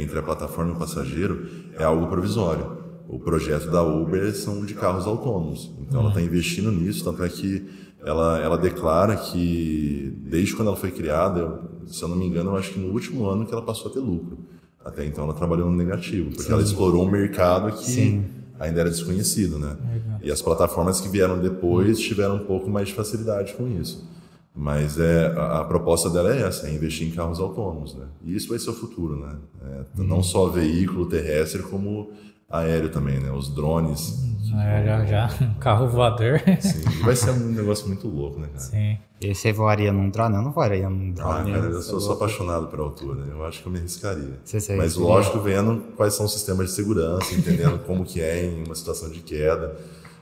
entre 0.00 0.18
a 0.18 0.22
plataforma 0.22 0.72
e 0.72 0.74
o 0.74 0.78
passageiro, 0.78 1.46
é 1.78 1.84
algo 1.84 2.08
provisório. 2.08 2.78
O 3.08 3.18
projeto 3.18 3.70
da 3.70 3.82
Uber 3.82 4.34
são 4.34 4.66
de 4.66 4.74
carros 4.74 5.06
autônomos. 5.06 5.70
Então 5.80 6.00
ela 6.00 6.10
está 6.10 6.20
investindo 6.20 6.70
nisso, 6.70 7.04
tanto 7.04 7.22
é 7.22 7.28
que 7.28 7.66
ela, 8.04 8.38
ela 8.38 8.58
declara 8.58 9.16
que 9.16 10.12
desde 10.24 10.54
quando 10.54 10.68
ela 10.68 10.76
foi 10.76 10.90
criada, 10.90 11.40
eu, 11.40 11.86
se 11.86 12.02
eu 12.02 12.08
não 12.08 12.16
me 12.16 12.26
engano, 12.26 12.50
eu 12.50 12.56
acho 12.56 12.72
que 12.72 12.78
no 12.78 12.92
último 12.92 13.26
ano 13.28 13.46
que 13.46 13.52
ela 13.52 13.62
passou 13.62 13.90
a 13.90 13.94
ter 13.94 14.00
lucro. 14.00 14.38
Até 14.88 15.04
então 15.04 15.24
ela 15.24 15.34
trabalhou 15.34 15.70
no 15.70 15.76
negativo, 15.76 16.30
porque 16.30 16.44
Sim. 16.44 16.52
ela 16.52 16.62
explorou 16.62 17.06
um 17.06 17.10
mercado 17.10 17.76
que 17.76 17.84
Sim. 17.84 18.24
ainda 18.58 18.80
era 18.80 18.90
desconhecido, 18.90 19.58
né? 19.58 19.76
Legal. 19.92 20.18
E 20.22 20.32
as 20.32 20.40
plataformas 20.40 21.00
que 21.00 21.08
vieram 21.08 21.38
depois 21.38 21.98
tiveram 21.98 22.36
um 22.36 22.44
pouco 22.44 22.70
mais 22.70 22.88
de 22.88 22.94
facilidade 22.94 23.52
com 23.52 23.68
isso. 23.68 24.08
Mas 24.56 24.98
é, 24.98 25.26
a, 25.36 25.60
a, 25.60 25.64
proposta 25.64 26.10
dela 26.10 26.34
é 26.34 26.42
essa, 26.42 26.66
é 26.66 26.74
investir 26.74 27.06
em 27.06 27.10
carros 27.12 27.38
autônomos, 27.38 27.94
né? 27.94 28.06
E 28.24 28.34
isso 28.34 28.48
vai 28.48 28.58
ser 28.58 28.70
o 28.70 28.72
futuro, 28.72 29.16
né? 29.16 29.36
É, 29.62 30.02
não 30.02 30.22
só 30.22 30.48
veículo 30.48 31.06
terrestre, 31.06 31.62
como 31.62 32.10
aéreo 32.50 32.88
também, 32.90 33.20
né? 33.20 33.30
Os 33.30 33.48
drones. 33.48 34.26
É, 34.54 34.84
já, 34.84 35.04
já. 35.04 35.28
Carro 35.60 35.88
voador. 35.88 36.40
Sim, 36.60 36.82
vai 37.02 37.14
ser 37.14 37.30
um 37.30 37.50
negócio 37.50 37.86
muito 37.86 38.08
louco, 38.08 38.40
né, 38.40 38.48
cara? 38.48 38.60
Sim. 38.60 38.98
E 39.20 39.34
você 39.34 39.52
voaria 39.52 39.92
num 39.92 40.08
drone? 40.08 40.36
Eu 40.36 40.42
não 40.42 40.52
voaria 40.52 40.88
num 40.88 41.10
drone. 41.12 41.50
Ah, 41.50 41.54
cara, 41.54 41.66
eu 41.70 41.82
sou, 41.82 42.00
sou 42.00 42.14
apaixonado 42.14 42.68
por 42.68 42.78
altura. 42.78 43.26
Eu 43.26 43.44
acho 43.44 43.60
que 43.60 43.66
eu 43.66 43.72
me 43.72 43.78
arriscaria. 43.78 44.38
Mas 44.76 44.94
lógico, 44.94 45.40
vendo 45.40 45.82
quais 45.96 46.14
são 46.14 46.24
os 46.24 46.32
sistemas 46.32 46.68
de 46.68 46.72
segurança, 46.72 47.34
entendendo 47.34 47.80
como 47.84 48.04
que 48.04 48.20
é 48.20 48.44
em 48.44 48.64
uma 48.64 48.74
situação 48.74 49.10
de 49.10 49.20
queda. 49.20 49.76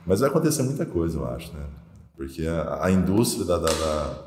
Mas 0.07 0.21
vai 0.21 0.31
acontecer 0.31 0.63
muita 0.63 0.87
coisa, 0.87 1.19
eu 1.19 1.29
acho, 1.29 1.53
né? 1.53 1.65
Porque 2.17 2.47
a, 2.47 2.87
a 2.87 2.91
indústria 2.91 3.45
da, 3.45 3.59
da, 3.59 3.69
da 3.69 4.19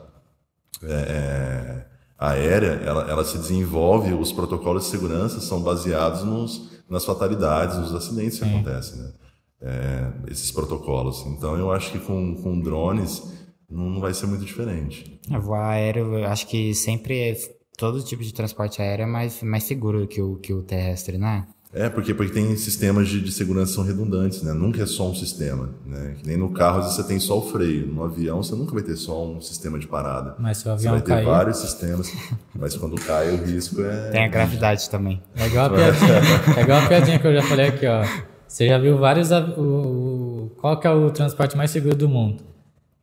é, 0.84 0.94
é, 0.94 1.86
aérea, 2.18 2.82
ela, 2.86 3.10
ela 3.10 3.24
se 3.26 3.38
desenvolve, 3.38 4.14
os 4.14 4.32
protocolos 4.32 4.84
de 4.84 4.90
segurança 4.90 5.40
são 5.40 5.62
baseados 5.62 6.24
nos 6.24 6.69
nas 6.90 7.06
fatalidades, 7.06 7.78
nos 7.78 7.94
acidentes 7.94 8.40
que 8.40 8.46
Sim. 8.46 8.56
acontecem, 8.56 9.02
né? 9.02 9.14
É, 9.62 10.32
esses 10.32 10.52
protocolos. 10.52 11.26
Então 11.28 11.58
eu 11.58 11.72
acho 11.72 11.92
que 11.92 12.00
com, 12.00 12.36
com 12.36 12.60
drones 12.60 13.22
não 13.70 14.00
vai 14.00 14.14
ser 14.14 14.26
muito 14.26 14.46
diferente. 14.46 15.20
É, 15.30 15.38
voar 15.38 15.72
aéreo, 15.72 16.18
eu 16.18 16.26
acho 16.26 16.48
que 16.48 16.74
sempre 16.74 17.20
é, 17.20 17.38
todo 17.78 18.04
tipo 18.04 18.24
de 18.24 18.34
transporte 18.34 18.82
aéreo 18.82 19.04
é 19.04 19.06
mais, 19.06 19.44
mais 19.44 19.64
seguro 19.64 20.08
que 20.08 20.22
o, 20.22 20.38
que 20.38 20.54
o 20.54 20.64
terrestre, 20.64 21.18
né? 21.18 21.46
É, 21.72 21.88
porque, 21.88 22.16
porque 22.16 22.34
tem 22.34 22.56
sistemas 22.56 23.08
de, 23.08 23.22
de 23.22 23.32
segurança 23.32 23.68
que 23.68 23.76
são 23.76 23.84
redundantes, 23.84 24.42
né? 24.42 24.54
Nunca 24.54 24.82
é 24.82 24.86
só 24.88 25.08
um 25.08 25.14
sistema, 25.14 25.70
né? 25.86 26.16
Que 26.18 26.28
nem 26.28 26.36
no 26.36 26.50
carro, 26.50 26.80
às 26.80 26.86
vezes 26.86 26.98
você 26.98 27.04
tem 27.04 27.20
só 27.20 27.38
o 27.38 27.42
freio. 27.44 27.86
No 27.86 28.04
avião, 28.04 28.42
você 28.42 28.56
nunca 28.56 28.74
vai 28.74 28.82
ter 28.82 28.96
só 28.96 29.24
um 29.24 29.40
sistema 29.40 29.78
de 29.78 29.86
parada. 29.86 30.36
Mas 30.40 30.58
se 30.58 30.68
o 30.68 30.72
avião 30.72 30.96
Você 30.96 31.00
vai 31.00 31.08
cair... 31.08 31.26
ter 31.26 31.32
vários 31.32 31.58
sistemas, 31.58 32.12
mas 32.56 32.76
quando 32.76 32.96
cai, 32.96 33.30
o 33.32 33.46
risco 33.46 33.82
é... 33.84 34.10
Tem 34.10 34.26
a 34.26 34.28
gravidade 34.28 34.90
também. 34.90 35.22
É 35.36 35.46
igual 35.46 35.68
a 35.68 35.70
piadinha, 35.70 36.22
é 36.58 36.62
igual 36.62 36.80
a 36.80 36.88
piadinha 36.88 37.20
que 37.20 37.28
eu 37.28 37.34
já 37.36 37.44
falei 37.44 37.68
aqui, 37.68 37.86
ó. 37.86 38.04
Você 38.48 38.68
já 38.68 38.80
viu 38.80 38.98
vários... 38.98 39.30
O, 39.30 39.62
o, 39.62 40.52
qual 40.60 40.80
que 40.80 40.88
é 40.88 40.92
o 40.92 41.12
transporte 41.12 41.56
mais 41.56 41.70
seguro 41.70 41.96
do 41.96 42.10
mundo? 42.10 42.44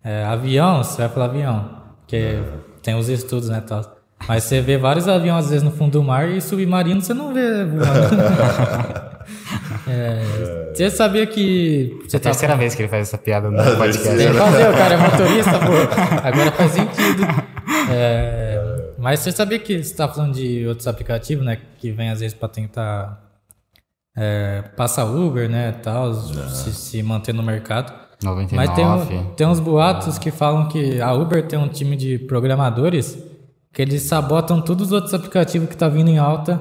É, 0.02 0.24
avião, 0.24 0.82
você 0.82 1.02
vai 1.02 1.08
falar 1.08 1.26
avião. 1.26 1.70
Porque 2.00 2.16
é. 2.16 2.44
tem 2.82 2.96
os 2.96 3.08
estudos, 3.08 3.48
né, 3.48 3.60
tal. 3.60 3.95
Mas 4.28 4.44
você 4.44 4.60
vê 4.60 4.76
vários 4.76 5.08
aviões, 5.08 5.44
às 5.44 5.50
vezes, 5.50 5.62
no 5.62 5.70
fundo 5.70 5.92
do 5.92 6.02
mar 6.02 6.28
e 6.28 6.40
submarino 6.40 7.00
você 7.00 7.14
não 7.14 7.32
vê 7.32 7.64
voando. 7.64 9.16
É, 9.88 10.72
você 10.74 10.90
sabia 10.90 11.26
que. 11.26 11.98
Você 12.06 12.16
é 12.16 12.18
a 12.18 12.22
terceira 12.22 12.54
tá... 12.54 12.58
vez 12.58 12.74
que 12.74 12.82
ele 12.82 12.88
faz 12.88 13.08
essa 13.08 13.18
piada 13.18 13.50
no 13.50 13.56
podcast. 13.76 14.16
Tem 14.16 14.32
que 14.32 14.38
fazer, 14.38 14.68
o 14.68 14.72
cara 14.72 14.94
é 14.94 14.96
motorista, 14.96 15.58
pô. 15.58 16.22
Agora 16.26 16.52
faz 16.52 16.72
sentido. 16.72 17.22
É, 17.90 18.92
mas 18.98 19.20
você 19.20 19.32
sabia 19.32 19.58
que 19.58 19.74
você 19.74 19.90
está 19.90 20.08
falando 20.08 20.34
de 20.34 20.66
outros 20.66 20.86
aplicativos, 20.86 21.44
né? 21.44 21.58
Que 21.78 21.92
vem 21.92 22.10
às 22.10 22.20
vezes 22.20 22.36
para 22.36 22.48
tentar 22.48 23.20
é, 24.16 24.62
passar 24.76 25.04
Uber, 25.04 25.48
né? 25.48 25.72
Tal, 25.72 26.12
se, 26.14 26.72
se, 26.72 27.02
manter 27.02 27.32
no 27.32 27.42
mercado. 27.42 27.92
99. 28.22 28.56
Mas 28.56 29.08
tem, 29.08 29.24
tem 29.36 29.46
uns 29.46 29.60
boatos 29.60 30.18
que 30.18 30.30
falam 30.30 30.68
que 30.68 31.00
a 31.00 31.12
Uber 31.12 31.46
tem 31.46 31.58
um 31.58 31.68
time 31.68 31.96
de 31.96 32.18
programadores 32.18 33.18
que 33.76 33.82
eles 33.82 34.04
sabotam 34.04 34.62
todos 34.62 34.86
os 34.86 34.92
outros 34.92 35.12
aplicativos 35.12 35.68
que 35.68 35.76
tá 35.76 35.86
vindo 35.86 36.08
em 36.08 36.16
alta, 36.16 36.58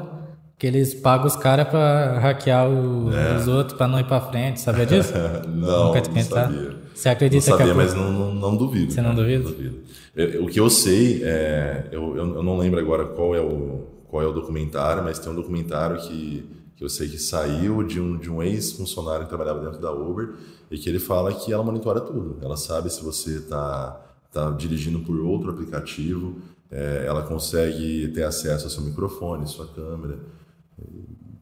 que 0.59 0.67
eles 0.67 0.93
pagam 0.93 1.27
os 1.27 1.37
caras 1.37 1.65
para 1.65 2.19
hackear 2.19 2.69
o, 2.69 3.09
é. 3.09 3.37
os 3.37 3.47
outros 3.47 3.77
para 3.77 3.87
não 3.87 3.97
ir 3.97 4.03
para 4.03 4.19
frente, 4.19 4.59
sabia 4.59 4.85
disso? 4.85 5.13
não, 5.47 5.85
Nunca 5.85 6.01
te 6.01 6.11
não 6.11 6.21
sabia. 6.21 6.75
Você 6.93 7.07
acredita 7.07 7.51
não 7.51 7.57
sabia, 7.57 7.71
que 7.71 7.77
mas 7.77 7.93
não, 7.93 8.11
não, 8.11 8.35
não 8.35 8.57
duvido. 8.57 8.91
Você 8.91 9.01
não 9.01 9.15
duvida? 9.15 9.43
duvido. 9.45 9.77
Eu, 10.13 10.43
o 10.43 10.47
que 10.47 10.59
eu 10.59 10.69
sei, 10.69 11.23
é, 11.23 11.87
eu, 11.89 12.17
eu, 12.17 12.43
não 12.43 12.57
lembro 12.57 12.81
agora 12.81 13.05
qual 13.05 13.33
é 13.33 13.39
o 13.39 13.85
qual 14.09 14.21
é 14.21 14.27
o 14.27 14.33
documentário, 14.33 15.01
mas 15.01 15.17
tem 15.17 15.31
um 15.31 15.35
documentário 15.35 15.95
que, 16.01 16.45
que 16.75 16.83
eu 16.83 16.89
sei 16.89 17.07
que 17.07 17.17
saiu 17.17 17.81
de 17.81 18.01
um, 18.01 18.17
de 18.17 18.29
um 18.29 18.43
ex-funcionário 18.43 19.23
que 19.23 19.29
trabalhava 19.29 19.61
dentro 19.61 19.79
da 19.79 19.89
Uber 19.89 20.33
e 20.69 20.77
que 20.77 20.89
ele 20.89 20.99
fala 20.99 21.33
que 21.33 21.53
ela 21.53 21.63
monitora 21.63 22.01
tudo. 22.01 22.39
Ela 22.41 22.57
sabe 22.57 22.89
se 22.89 23.01
você 23.01 23.37
está 23.37 24.01
tá 24.33 24.51
dirigindo 24.51 24.99
por 24.99 25.17
outro 25.21 25.51
aplicativo, 25.51 26.35
é, 26.75 27.05
ela 27.07 27.23
consegue 27.23 28.09
ter 28.09 28.23
acesso 28.23 28.65
ao 28.65 28.69
seu 28.69 28.81
microfone, 28.81 29.47
sua 29.47 29.65
câmera. 29.65 30.19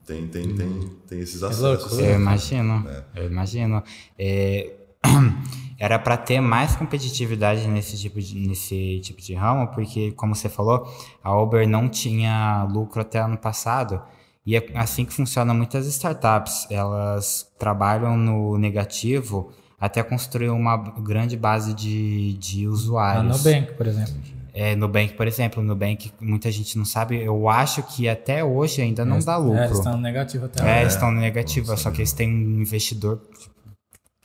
Tem, 0.06 0.28
tem, 0.28 0.56
tem, 0.56 0.92
tem 1.08 1.20
esses 1.22 1.42
acessos. 1.42 1.98
Eu 1.98 2.16
imagino, 2.16 2.88
é. 2.88 3.04
eu 3.16 3.26
imagino. 3.26 3.82
É, 4.20 4.74
era 5.80 5.98
para 5.98 6.18
ter 6.18 6.40
mais 6.40 6.76
competitividade 6.76 7.68
nesse 7.68 7.98
tipo, 7.98 8.22
de, 8.22 8.48
nesse 8.48 9.00
tipo 9.02 9.20
de 9.20 9.34
ramo, 9.34 9.70
porque, 9.70 10.12
como 10.12 10.36
você 10.36 10.48
falou, 10.48 10.88
a 11.24 11.36
Uber 11.36 11.68
não 11.68 11.90
tinha 11.90 12.68
lucro 12.72 13.02
até 13.02 13.20
ano 13.20 13.38
passado. 13.38 14.02
E 14.46 14.56
é 14.56 14.64
assim 14.76 15.04
que 15.04 15.14
funciona 15.14 15.52
muitas 15.52 15.88
startups. 15.88 16.68
Elas 16.70 17.50
trabalham 17.58 18.16
no 18.16 18.56
negativo 18.60 19.52
até 19.80 20.04
construir 20.04 20.50
uma 20.50 20.78
grande 20.78 21.36
base 21.36 21.74
de, 21.74 22.34
de 22.34 22.68
usuários. 22.68 23.46
A 23.46 23.52
Nubank, 23.52 23.74
por 23.74 23.88
exemplo. 23.88 24.14
É, 24.54 24.76
Nubank, 24.76 25.14
por 25.14 25.28
exemplo, 25.28 25.64
Nubank, 25.64 26.12
muita 26.22 26.52
gente 26.52 26.78
não 26.78 26.86
sabe, 26.86 27.20
eu 27.20 27.50
acho 27.50 27.82
que 27.82 28.08
até 28.08 28.44
hoje 28.44 28.84
ainda 28.84 29.04
não 29.04 29.18
dá 29.18 29.36
lucro. 29.36 29.60
É, 29.60 29.66
eles 29.66 29.78
estão 29.78 29.94
no 29.94 30.02
negativo 30.02 30.46
até 30.46 30.70
É, 30.70 30.82
eles 30.82 30.94
estão 30.94 31.12
no 31.12 31.20
negativo, 31.20 31.76
só 31.76 31.90
que 31.90 32.02
eles 32.02 32.14
têm 32.14 32.30
um 32.30 32.62
investidor 32.62 33.20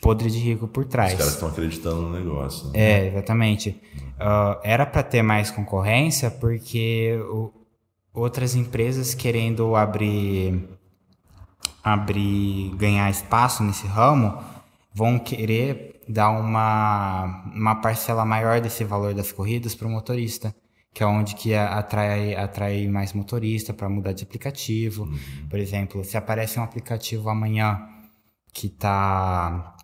podre 0.03 0.31
de 0.31 0.38
rico 0.38 0.69
por 0.69 0.85
trás. 0.85 1.12
Os 1.12 1.19
caras 1.19 1.33
estão 1.33 1.49
acreditando 1.49 2.03
no 2.03 2.11
negócio. 2.11 2.67
Né? 2.69 2.73
É, 2.75 3.07
exatamente. 3.09 3.81
Uh, 4.21 4.61
era 4.62 4.85
para 4.85 5.03
ter 5.03 5.23
mais 5.23 5.51
concorrência 5.51 6.31
porque 6.31 7.19
o, 7.31 7.51
outras 8.12 8.55
empresas 8.55 9.14
querendo 9.14 9.75
abrir, 9.77 10.69
abrir, 11.83 12.71
ganhar 12.77 13.11
espaço 13.11 13.62
nesse 13.62 13.87
ramo 13.87 14.38
vão 14.93 15.19
querer 15.19 15.98
dar 16.09 16.31
uma, 16.31 17.44
uma 17.55 17.75
parcela 17.77 18.25
maior 18.25 18.61
desse 18.61 18.85
valor 18.85 19.14
das 19.14 19.31
corridas 19.31 19.75
para 19.75 19.87
o 19.87 19.90
motorista, 19.90 20.55
que 20.94 21.03
é 21.03 21.07
onde 21.07 21.35
que 21.35 21.55
atrai, 21.55 22.35
atrai 22.35 22.88
mais 22.88 23.12
motorista 23.12 23.75
para 23.75 23.88
mudar 23.88 24.12
de 24.12 24.25
aplicativo. 24.25 25.05
Uhum. 25.05 25.49
Por 25.51 25.59
exemplo, 25.59 26.03
se 26.05 26.16
aparece 26.16 26.59
um 26.59 26.62
aplicativo 26.62 27.29
amanhã 27.29 27.79
que 28.53 28.66
está 28.66 29.77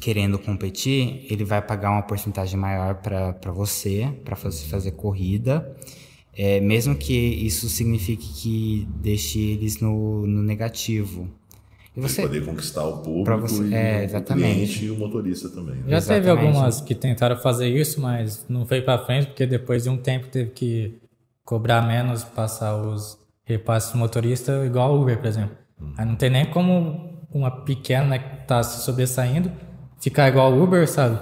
querendo 0.00 0.38
competir, 0.38 1.26
ele 1.30 1.44
vai 1.44 1.60
pagar 1.60 1.90
uma 1.90 2.02
porcentagem 2.02 2.58
maior 2.58 2.96
para 2.96 3.52
você, 3.52 4.10
para 4.24 4.34
fazer, 4.34 4.66
fazer 4.66 4.92
corrida, 4.92 5.76
é, 6.32 6.58
mesmo 6.60 6.94
que 6.94 7.12
isso 7.12 7.68
signifique 7.68 8.32
que 8.32 8.88
deixe 8.96 9.38
eles 9.38 9.80
no, 9.80 10.26
no 10.26 10.42
negativo. 10.42 11.28
E 11.96 12.00
você 12.00 12.22
poder 12.22 12.44
conquistar 12.44 12.84
o 12.84 12.98
público 12.98 13.40
você, 13.40 13.64
e 13.64 13.74
é, 13.74 14.08
o 14.14 14.22
cliente 14.22 14.84
e 14.84 14.90
o 14.90 14.96
motorista 14.96 15.48
também. 15.48 15.76
Né? 15.76 15.82
Já 15.88 15.96
exatamente. 15.96 16.24
teve 16.24 16.30
algumas 16.30 16.80
que 16.80 16.94
tentaram 16.94 17.36
fazer 17.36 17.68
isso, 17.68 18.00
mas 18.00 18.46
não 18.48 18.64
foi 18.64 18.80
para 18.80 19.04
frente 19.04 19.26
porque 19.26 19.44
depois 19.46 19.82
de 19.82 19.88
um 19.88 19.96
tempo 19.96 20.28
teve 20.28 20.50
que 20.50 21.00
cobrar 21.44 21.82
menos, 21.82 22.22
passar 22.22 22.76
os 22.76 23.18
repasses 23.44 23.92
do 23.92 23.98
motorista 23.98 24.64
igual 24.64 24.94
o 24.94 25.02
Uber, 25.02 25.18
por 25.18 25.26
exemplo. 25.26 25.56
Hum. 25.80 25.92
Aí 25.98 26.06
não 26.06 26.14
tem 26.14 26.30
nem 26.30 26.46
como 26.46 27.26
uma 27.32 27.50
pequena 27.50 28.06
né, 28.06 28.18
que 28.18 28.46
tá 28.46 28.62
se 28.62 28.84
sobressaindo 28.84 29.50
ficar 30.00 30.28
igual 30.28 30.52
o 30.52 30.62
Uber, 30.62 30.88
sabe? 30.88 31.18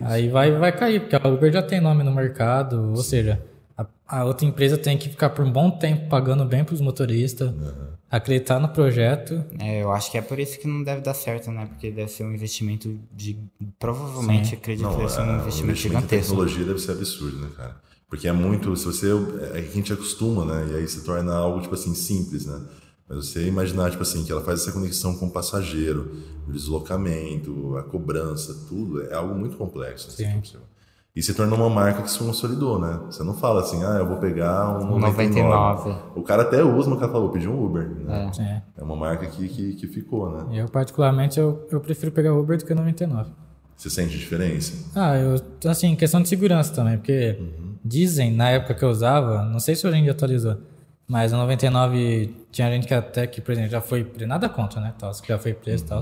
É 0.00 0.04
Aí 0.04 0.28
vai, 0.28 0.50
vai 0.52 0.72
cair, 0.72 1.00
porque 1.00 1.16
a 1.16 1.28
Uber 1.28 1.52
já 1.52 1.62
tem 1.62 1.80
nome 1.80 2.02
no 2.02 2.12
mercado, 2.12 2.76
Sim. 2.76 2.90
ou 2.90 2.96
seja, 2.96 3.42
a, 3.76 3.86
a, 4.06 4.24
outra 4.24 4.46
empresa 4.46 4.78
tem 4.78 4.96
que 4.96 5.08
ficar 5.08 5.30
por 5.30 5.44
um 5.44 5.50
bom 5.50 5.70
tempo 5.70 6.08
pagando 6.08 6.44
bem 6.44 6.64
para 6.64 6.74
os 6.74 6.80
motoristas. 6.80 7.48
Uhum 7.50 7.94
acreditar 8.16 8.60
no 8.60 8.68
projeto. 8.68 9.44
É, 9.58 9.82
eu 9.82 9.90
acho 9.90 10.10
que 10.10 10.18
é 10.18 10.22
por 10.22 10.38
isso 10.38 10.58
que 10.58 10.68
não 10.68 10.82
deve 10.82 11.00
dar 11.00 11.14
certo, 11.14 11.50
né? 11.50 11.66
Porque 11.66 11.90
deve 11.90 12.10
ser 12.10 12.24
um 12.24 12.32
investimento 12.32 12.96
de. 13.12 13.36
Provavelmente, 13.78 14.50
Sim. 14.50 14.56
acredito 14.56 14.88
que 14.88 14.96
deve 14.96 15.08
ser 15.08 15.20
um 15.20 15.24
é, 15.24 15.40
investimento, 15.40 15.70
investimento 15.70 15.78
gigantesco. 15.78 16.14
A 16.14 16.36
tecnologia 16.36 16.64
deve 16.64 16.78
ser 16.78 16.92
absurdo, 16.92 17.38
né, 17.38 17.50
cara? 17.56 17.76
Porque 18.08 18.28
é 18.28 18.32
muito. 18.32 18.76
Se 18.76 18.84
você. 18.84 19.08
É 19.54 19.62
que 19.62 19.68
a 19.68 19.72
gente 19.72 19.92
acostuma, 19.92 20.44
né? 20.44 20.72
E 20.72 20.76
aí 20.76 20.88
se 20.88 21.02
torna 21.02 21.34
algo, 21.34 21.60
tipo 21.60 21.74
assim, 21.74 21.94
simples, 21.94 22.46
né? 22.46 22.60
Mas 23.08 23.26
você 23.26 23.46
imaginar, 23.46 23.90
tipo 23.90 24.02
assim, 24.02 24.24
que 24.24 24.32
ela 24.32 24.40
faz 24.40 24.62
essa 24.62 24.72
conexão 24.72 25.14
com 25.16 25.26
o 25.26 25.30
passageiro, 25.30 26.22
o 26.48 26.52
deslocamento, 26.52 27.76
a 27.76 27.82
cobrança, 27.82 28.54
tudo, 28.66 29.02
é 29.02 29.14
algo 29.14 29.34
muito 29.34 29.56
complexo. 29.56 30.08
Assim, 30.08 30.24
Sim. 30.24 30.40
tipo, 30.40 30.58
e 31.14 31.22
se 31.22 31.32
tornou 31.32 31.56
uma 31.56 31.70
marca 31.70 32.02
que 32.02 32.10
se 32.10 32.18
consolidou, 32.18 32.80
né? 32.80 33.00
Você 33.06 33.22
não 33.22 33.34
fala 33.34 33.60
assim, 33.60 33.84
ah, 33.84 33.98
eu 33.98 34.08
vou 34.08 34.16
pegar 34.16 34.76
um 34.78 34.98
99. 34.98 35.42
99. 35.42 35.96
O 36.16 36.22
cara 36.22 36.42
até 36.42 36.64
usa, 36.64 36.90
mas 36.90 36.98
o 36.98 37.00
cara 37.00 37.28
pedir 37.28 37.48
um 37.48 37.64
Uber. 37.64 37.88
Né? 37.88 38.30
É. 38.38 38.80
É. 38.80 38.82
uma 38.82 38.96
marca 38.96 39.26
que, 39.26 39.48
que, 39.48 39.74
que 39.74 39.86
ficou, 39.86 40.30
né? 40.30 40.60
Eu, 40.60 40.68
particularmente, 40.68 41.38
eu, 41.38 41.68
eu 41.70 41.80
prefiro 41.80 42.10
pegar 42.10 42.34
Uber 42.34 42.58
do 42.58 42.64
que 42.64 42.74
99. 42.74 43.30
Você 43.76 43.90
sente 43.90 44.18
diferença? 44.18 44.90
Ah, 44.94 45.16
eu, 45.16 45.36
assim, 45.70 45.94
questão 45.94 46.20
de 46.20 46.28
segurança 46.28 46.74
também, 46.74 46.96
porque 46.96 47.38
dizem, 47.84 48.32
na 48.32 48.50
época 48.50 48.74
que 48.74 48.84
eu 48.84 48.88
usava, 48.90 49.44
não 49.44 49.60
sei 49.60 49.76
se 49.76 49.86
hoje 49.86 49.98
em 49.98 50.02
dia 50.02 50.12
atualizou, 50.12 50.58
mas 51.06 51.30
no 51.30 51.38
99 51.38 52.34
tinha 52.50 52.70
gente 52.70 52.86
que 52.86 52.94
até 52.94 53.26
que, 53.26 53.40
por 53.40 53.52
exemplo, 53.52 53.70
já 53.70 53.80
foi 53.80 54.02
preso, 54.02 54.28
nada 54.28 54.48
contra, 54.48 54.80
né, 54.80 54.94
tal, 54.98 55.12
que 55.12 55.28
já 55.28 55.38
foi 55.38 55.52
preso 55.52 55.84
e 55.84 55.86
tal, 55.88 56.00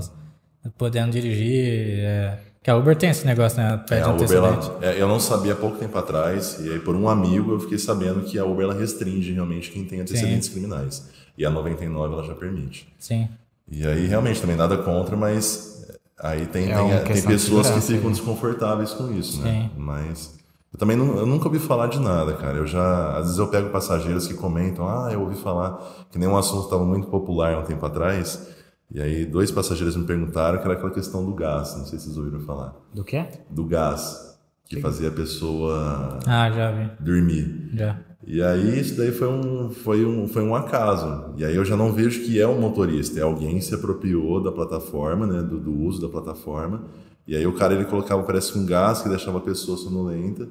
podendo 0.77 1.11
dirigir, 1.11 1.99
é, 1.99 2.39
que 2.63 2.71
a 2.71 2.77
Uber 2.77 2.95
tem 2.95 3.09
esse 3.09 3.25
negócio, 3.25 3.57
né, 3.61 3.77
pede 3.87 4.01
É, 4.01 4.05
a 4.05 4.09
Uber, 4.13 4.31
ela- 4.31 4.77
é, 4.81 5.01
eu 5.01 5.07
não 5.07 5.19
sabia 5.19 5.51
há 5.53 5.55
pouco 5.55 5.77
tempo 5.77 5.97
atrás, 5.97 6.57
e 6.61 6.69
aí 6.71 6.79
por 6.79 6.95
um 6.95 7.09
amigo 7.09 7.51
eu 7.51 7.59
fiquei 7.59 7.77
sabendo 7.77 8.21
que 8.21 8.39
a 8.39 8.45
Uber 8.45 8.63
ela 8.63 8.73
restringe 8.73 9.33
realmente 9.33 9.69
quem 9.69 9.83
tem 9.83 9.99
antecedentes 9.99 10.47
criminais. 10.49 11.07
E 11.37 11.45
a 11.45 11.49
99 11.49 12.13
ela 12.13 12.23
já 12.23 12.33
permite. 12.35 12.87
Sim, 12.97 13.27
E 13.69 13.85
aí 13.85 14.05
realmente 14.07 14.39
também 14.39 14.55
nada 14.55 14.77
contra, 14.77 15.17
mas 15.17 15.85
aí 16.19 16.45
tem, 16.45 16.71
É 16.71 16.75
tem, 16.75 16.83
uma 16.85 16.99
tem 17.01 17.21
pessoas 17.21 17.69
que 17.69 17.81
ficam 17.81 18.09
né? 18.09 18.11
desconfortáveis 18.15 18.93
com 18.93 19.11
isso, 19.11 19.41
né? 19.41 19.69
Sim. 19.73 19.79
Mas 19.81 20.35
eu 20.71 20.79
também 20.79 20.95
não, 20.95 21.17
eu 21.17 21.25
nunca 21.25 21.47
ouvi 21.47 21.59
falar 21.59 21.87
de 21.87 21.99
nada, 21.99 22.33
cara. 22.33 22.57
Eu 22.59 22.67
já, 22.67 23.17
às 23.17 23.23
vezes 23.25 23.37
eu 23.39 23.47
pego 23.47 23.69
passageiros 23.71 24.27
que 24.27 24.35
comentam, 24.35 24.87
ah, 24.87 25.09
eu 25.11 25.21
ouvi 25.21 25.35
falar 25.35 25.79
que 26.11 26.17
nem 26.19 26.27
um 26.29 26.37
assunto 26.37 26.63
estava 26.65 26.85
muito 26.85 27.07
popular 27.07 27.55
há 27.55 27.59
um 27.59 27.63
tempo 27.63 27.85
atrás. 27.85 28.47
E 28.93 29.01
aí 29.01 29.25
dois 29.25 29.49
passageiros 29.49 29.95
me 29.95 30.05
perguntaram 30.05 30.59
que 30.59 30.65
era 30.65 30.73
aquela 30.73 30.91
questão 30.91 31.25
do 31.25 31.33
gás, 31.33 31.75
não 31.75 31.85
sei 31.85 31.97
se 31.97 32.05
vocês 32.05 32.17
ouviram 32.17 32.39
falar. 32.41 32.75
Do 32.93 33.03
quê? 33.03 33.25
Do 33.49 33.65
gás, 33.65 34.37
que 34.65 34.79
fazia 34.79 35.09
a 35.09 35.11
pessoa 35.11 36.19
ah, 36.27 36.51
já 36.51 36.71
vi, 36.71 36.91
dormir. 36.99 37.71
já. 37.73 37.99
E 38.25 38.41
aí 38.41 38.79
isso 38.79 38.95
daí 38.95 39.11
foi 39.11 39.27
um, 39.27 39.69
foi, 39.71 40.05
um, 40.05 40.27
foi 40.27 40.43
um 40.43 40.55
acaso. 40.55 41.33
E 41.35 41.43
aí 41.43 41.55
eu 41.55 41.65
já 41.65 41.75
não 41.75 41.91
vejo 41.91 42.21
que 42.21 42.39
é 42.39 42.47
um 42.47 42.61
motorista, 42.61 43.19
é 43.19 43.23
alguém 43.23 43.55
que 43.55 43.65
se 43.65 43.73
apropriou 43.73 44.41
da 44.41 44.51
plataforma, 44.51 45.25
né, 45.25 45.41
do, 45.41 45.59
do 45.59 45.73
uso 45.73 45.99
da 45.99 46.07
plataforma. 46.07 46.83
E 47.27 47.35
aí 47.35 47.47
o 47.47 47.53
cara 47.53 47.73
ele 47.73 47.85
colocava, 47.85 48.21
parece 48.23 48.57
um 48.57 48.65
gás 48.65 49.01
que 49.01 49.09
deixava 49.09 49.39
a 49.39 49.41
pessoa 49.41 49.75
sonolenta. 49.75 50.47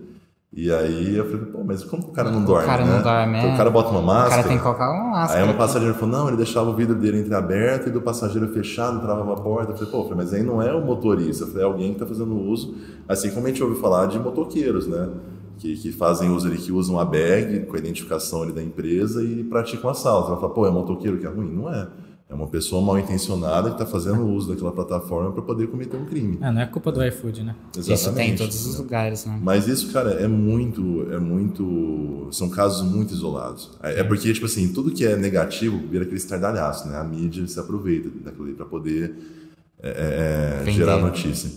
E 0.55 0.71
aí 0.71 1.17
eu 1.17 1.25
falei, 1.25 1.47
pô, 1.47 1.65
mas 1.65 1.83
como 1.83 2.03
que 2.03 2.11
o 2.11 2.13
cara 2.13 2.31
não 2.31 2.45
dorme, 2.45 2.67
cara 2.67 2.85
né? 2.85 2.97
não 2.97 3.03
dorme, 3.03 3.39
Então 3.39 3.51
é. 3.51 3.55
o 3.55 3.57
cara 3.57 3.71
bota 3.71 3.89
uma 3.89 4.01
O 4.01 4.05
máscara. 4.05 4.31
cara 4.37 4.49
tem 4.49 4.59
que 4.59 4.63
colocar 4.63 4.91
uma 4.91 5.11
máscara. 5.11 5.43
Aí 5.43 5.49
um 5.51 5.57
passageiro 5.57 5.95
falou, 5.95 6.15
não, 6.19 6.29
ele 6.29 6.37
deixava 6.37 6.69
o 6.69 6.75
vidro 6.75 6.95
dele 6.95 7.21
entreaberto 7.21 7.89
e 7.89 7.93
do 7.93 8.03
passageiro 8.03 8.47
fechado, 8.49 9.01
travava 9.01 9.33
a 9.33 9.37
porta. 9.37 9.73
Eu 9.73 9.77
falei, 9.77 9.91
pô, 9.91 10.15
mas 10.15 10.35
aí 10.35 10.43
não 10.43 10.61
é 10.61 10.75
o 10.75 10.85
motorista, 10.85 11.47
é 11.59 11.63
alguém 11.63 11.95
que 11.95 12.03
está 12.03 12.07
fazendo 12.07 12.39
uso, 12.39 12.75
assim 13.09 13.31
como 13.31 13.47
a 13.47 13.49
gente 13.49 13.63
ouve 13.63 13.81
falar 13.81 14.07
de 14.07 14.19
motoqueiros, 14.19 14.87
né? 14.87 15.09
Que, 15.57 15.75
que 15.75 15.91
fazem 15.91 16.29
uso 16.29 16.49
ali, 16.49 16.59
que 16.59 16.71
usam 16.71 17.01
a 17.01 17.05
bag 17.05 17.61
com 17.67 17.75
a 17.75 17.79
identificação 17.79 18.43
ali 18.43 18.53
da 18.53 18.63
empresa 18.63 19.23
e 19.23 19.45
praticam 19.45 19.89
assalto. 19.89 20.33
Ela 20.33 20.41
fala, 20.41 20.53
pô, 20.53 20.67
é 20.67 20.71
motoqueiro 20.71 21.17
que 21.17 21.27
é 21.27 21.31
ruim? 21.31 21.51
Não 21.51 21.73
é. 21.73 21.89
É 22.33 22.35
uma 22.35 22.47
pessoa 22.47 22.81
mal 22.81 22.99
intencionada 22.99 23.69
que 23.69 23.75
está 23.75 23.85
fazendo 23.85 24.27
uso 24.27 24.49
daquela 24.49 24.73
plataforma 24.73 25.31
para 25.33 25.43
poder 25.43 25.67
cometer 25.67 25.99
um 25.99 26.07
crime. 26.07 26.39
Ah, 26.41 26.51
não 26.51 26.63
é 26.63 26.67
culpa 26.67 26.91
do 26.91 27.05
iFood, 27.05 27.43
né? 27.43 27.55
Isso 27.77 28.11
tem 28.15 28.31
em 28.31 28.37
todos 28.37 28.65
os 28.65 28.79
lugares, 28.79 29.27
né? 29.27 29.39
Mas 29.43 29.69
isso, 29.69 29.93
cara, 29.93 30.13
é 30.13 30.27
muito, 30.27 31.13
é 31.13 31.19
muito, 31.19 32.29
são 32.33 32.49
casos 32.49 32.91
muito 32.91 33.13
isolados. 33.13 33.73
É, 33.83 34.01
é 34.01 34.05
porque, 34.05 34.33
tipo 34.33 34.47
assim, 34.47 34.73
tudo 34.73 34.91
que 34.93 35.05
é 35.05 35.15
negativo 35.15 35.79
vira 35.91 36.05
aquele 36.05 36.17
estardalhaço, 36.17 36.89
né? 36.89 36.97
A 36.97 37.05
mídia 37.05 37.47
se 37.47 37.61
aproveita 37.61 38.09
daquilo 38.25 38.47
ali 38.47 38.55
para 38.55 38.65
poder 38.65 39.15
é, 39.83 40.63
é, 40.67 40.71
gerar 40.71 40.97
notícia. 40.97 41.51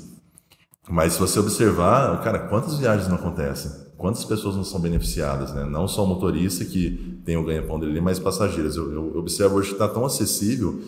Mas 0.90 1.14
se 1.14 1.20
você 1.20 1.40
observar, 1.40 2.22
cara, 2.22 2.40
quantas 2.50 2.78
viagens 2.78 3.08
não 3.08 3.16
acontecem? 3.16 3.72
Quantas 3.98 4.26
pessoas 4.26 4.56
não 4.56 4.64
são 4.64 4.80
beneficiadas, 4.80 5.54
né? 5.54 5.64
Não 5.64 5.88
só 5.88 6.04
o 6.04 6.08
motorista 6.08 6.66
que 6.66 7.20
tem 7.24 7.38
o 7.38 7.44
ganha-pão 7.44 7.80
dele, 7.80 8.02
mas 8.02 8.20
passageiros. 8.20 8.76
Eu, 8.76 8.92
eu 8.92 9.18
observo 9.18 9.56
hoje 9.56 9.70
que 9.70 9.76
está 9.76 9.88
tão 9.88 10.06
acessível 10.06 10.82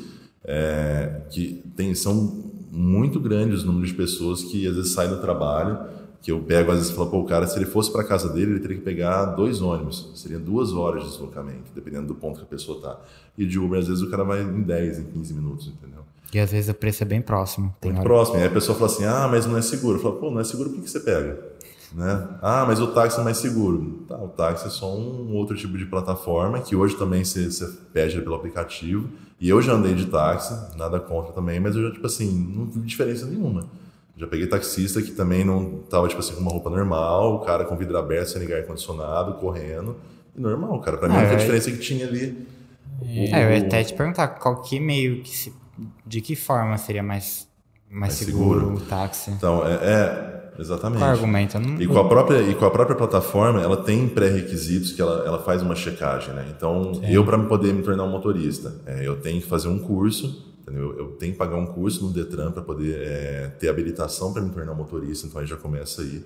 é, 0.44 1.22
que 1.30 1.64
tem, 1.76 1.94
são 1.94 2.52
muito 2.72 3.20
grandes 3.20 3.60
os 3.60 3.64
números 3.64 3.90
de 3.90 3.96
pessoas 3.96 4.44
que 4.44 4.68
às 4.68 4.76
vezes 4.76 4.92
saem 4.92 5.10
do 5.10 5.22
trabalho, 5.22 5.80
que 6.22 6.32
eu 6.32 6.40
pego 6.40 6.72
às 6.72 6.78
vezes 6.78 6.92
e 6.92 6.96
falo, 6.96 7.10
pô, 7.10 7.20
o 7.20 7.26
cara, 7.26 7.48
se 7.48 7.58
ele 7.58 7.66
fosse 7.66 7.92
para 7.92 8.04
casa 8.04 8.30
dele, 8.30 8.52
ele 8.52 8.60
teria 8.60 8.78
que 8.78 8.84
pegar 8.84 9.26
dois 9.26 9.62
ônibus, 9.62 10.12
seria 10.16 10.40
duas 10.40 10.74
horas 10.74 11.04
de 11.04 11.10
deslocamento, 11.10 11.72
dependendo 11.74 12.08
do 12.08 12.16
ponto 12.16 12.40
que 12.40 12.44
a 12.44 12.48
pessoa 12.48 12.82
tá. 12.82 13.00
E 13.38 13.46
de 13.46 13.60
Uber, 13.60 13.80
às 13.80 13.88
vezes, 13.88 14.04
o 14.04 14.10
cara 14.10 14.24
vai 14.24 14.42
em 14.42 14.62
10, 14.62 15.00
em 15.00 15.04
15 15.06 15.34
minutos, 15.34 15.68
entendeu? 15.68 16.02
E 16.34 16.40
às 16.40 16.52
vezes 16.52 16.70
o 16.70 16.74
preço 16.74 17.04
é 17.04 17.06
bem 17.06 17.22
próximo. 17.22 17.74
Muito 17.82 17.96
hora... 17.96 18.04
próximo. 18.04 18.38
E 18.38 18.42
aí 18.42 18.48
a 18.48 18.52
pessoa 18.52 18.78
fala 18.78 18.92
assim, 18.92 19.06
ah, 19.06 19.28
mas 19.32 19.46
não 19.46 19.58
é 19.58 19.62
seguro. 19.62 19.98
Eu 19.98 20.02
falo, 20.02 20.16
pô, 20.16 20.32
não 20.32 20.42
é 20.42 20.44
seguro, 20.44 20.70
por 20.70 20.82
que 20.82 20.90
você 20.90 21.00
pega? 21.00 21.40
Né? 21.94 22.28
Ah, 22.42 22.66
mas 22.68 22.80
o 22.80 22.88
táxi 22.88 23.20
é 23.20 23.24
mais 23.24 23.38
seguro. 23.38 24.04
Tá, 24.08 24.18
o 24.18 24.28
táxi 24.28 24.68
é 24.68 24.70
só 24.70 24.94
um 24.94 25.34
outro 25.36 25.56
tipo 25.56 25.78
de 25.78 25.86
plataforma 25.86 26.60
que 26.60 26.76
hoje 26.76 26.96
também 26.96 27.24
você, 27.24 27.50
pede 27.94 28.22
pelo 28.22 28.36
aplicativo. 28.36 29.10
E 29.40 29.48
eu 29.50 29.62
já 29.62 29.74
andei 29.74 29.94
de 29.94 30.08
táxi, 30.08 30.54
nada 30.76 31.00
contra 31.00 31.32
também, 31.32 31.60
mas 31.60 31.76
eu 31.76 31.84
já, 31.84 31.92
tipo 31.92 32.06
assim, 32.08 32.32
não 32.56 32.66
vi 32.66 32.80
diferença 32.82 33.26
nenhuma. 33.26 33.66
Já 34.18 34.26
peguei 34.26 34.48
taxista 34.48 35.02
que 35.02 35.12
também 35.12 35.46
não 35.46 35.84
tava, 35.90 36.08
tipo 36.08 36.20
assim, 36.20 36.34
com 36.34 36.42
uma 36.42 36.52
roupa 36.52 36.72
normal, 36.72 37.36
o 37.36 37.40
cara 37.40 37.64
com 37.66 37.78
vidro 37.78 37.98
aberto, 37.98 38.30
sem 38.30 38.42
ligar 38.42 38.58
ar-condicionado, 38.58 39.36
correndo. 39.36 39.96
E 40.36 40.42
normal, 40.42 40.80
cara. 40.82 40.98
Pra 40.98 41.08
mim, 41.08 41.16
a 41.16 41.20
única 41.20 41.34
é. 41.34 41.38
diferença 41.38 41.70
que 41.70 41.78
tinha 41.78 42.08
ali. 42.08 42.48
É, 43.04 43.46
eu 43.46 43.52
ia 43.52 43.66
até 43.66 43.84
te 43.84 43.94
perguntar 43.94 44.28
qual 44.30 44.62
que 44.64 44.80
meio 44.80 45.22
que 45.22 45.30
se... 45.30 45.54
de 46.04 46.20
que 46.20 46.36
forma 46.36 46.76
seria 46.80 47.04
mais, 47.04 47.48
mais, 47.88 48.00
Mais 48.00 48.14
seguro, 48.14 48.60
seguro. 48.60 48.78
o 48.78 48.82
táxi? 48.82 49.30
Então, 49.30 49.64
é, 49.68 49.74
é 49.76 50.37
exatamente. 50.60 51.00
Qual 51.00 51.10
argumento? 51.10 51.58
Eu 51.58 51.62
não... 51.62 51.82
E 51.82 51.88
com 51.88 52.00
a 52.00 52.08
própria 52.08 52.42
e 52.42 52.56
com 52.56 52.66
a 52.66 52.72
própria 52.72 52.96
plataforma, 52.96 53.62
ela 53.62 53.78
tem 53.78 54.08
pré-requisitos 54.08 54.92
que 54.92 55.02
ela, 55.02 55.24
ela 55.26 55.40
faz 55.40 55.62
uma 55.62 55.76
checagem, 55.76 56.34
né? 56.34 56.46
Então, 56.56 57.00
eu 57.04 57.26
para 57.26 57.38
poder 57.40 57.74
me 57.74 57.84
tornar 57.84 58.04
um 58.04 58.12
motorista, 58.12 58.76
é, 58.86 59.08
eu 59.08 59.20
tenho 59.20 59.42
que 59.42 59.48
fazer 59.48 59.68
um 59.68 59.80
curso, 59.80 60.56
entendeu? 60.62 60.98
Eu 60.98 61.08
tenho 61.12 61.34
que 61.34 61.38
pagar 61.38 61.58
um 61.58 61.68
curso 61.68 62.06
no 62.06 62.12
Detran 62.12 62.52
para 62.52 62.62
poder 62.62 63.00
é, 63.02 63.48
ter 63.60 63.70
habilitação 63.70 64.34
para 64.34 64.42
me 64.42 64.50
tornar 64.50 64.72
um 64.74 64.76
motorista. 64.76 65.28
Então, 65.28 65.42
aí 65.42 65.48
já 65.48 65.56
começa 65.56 66.02
aí 66.02 66.24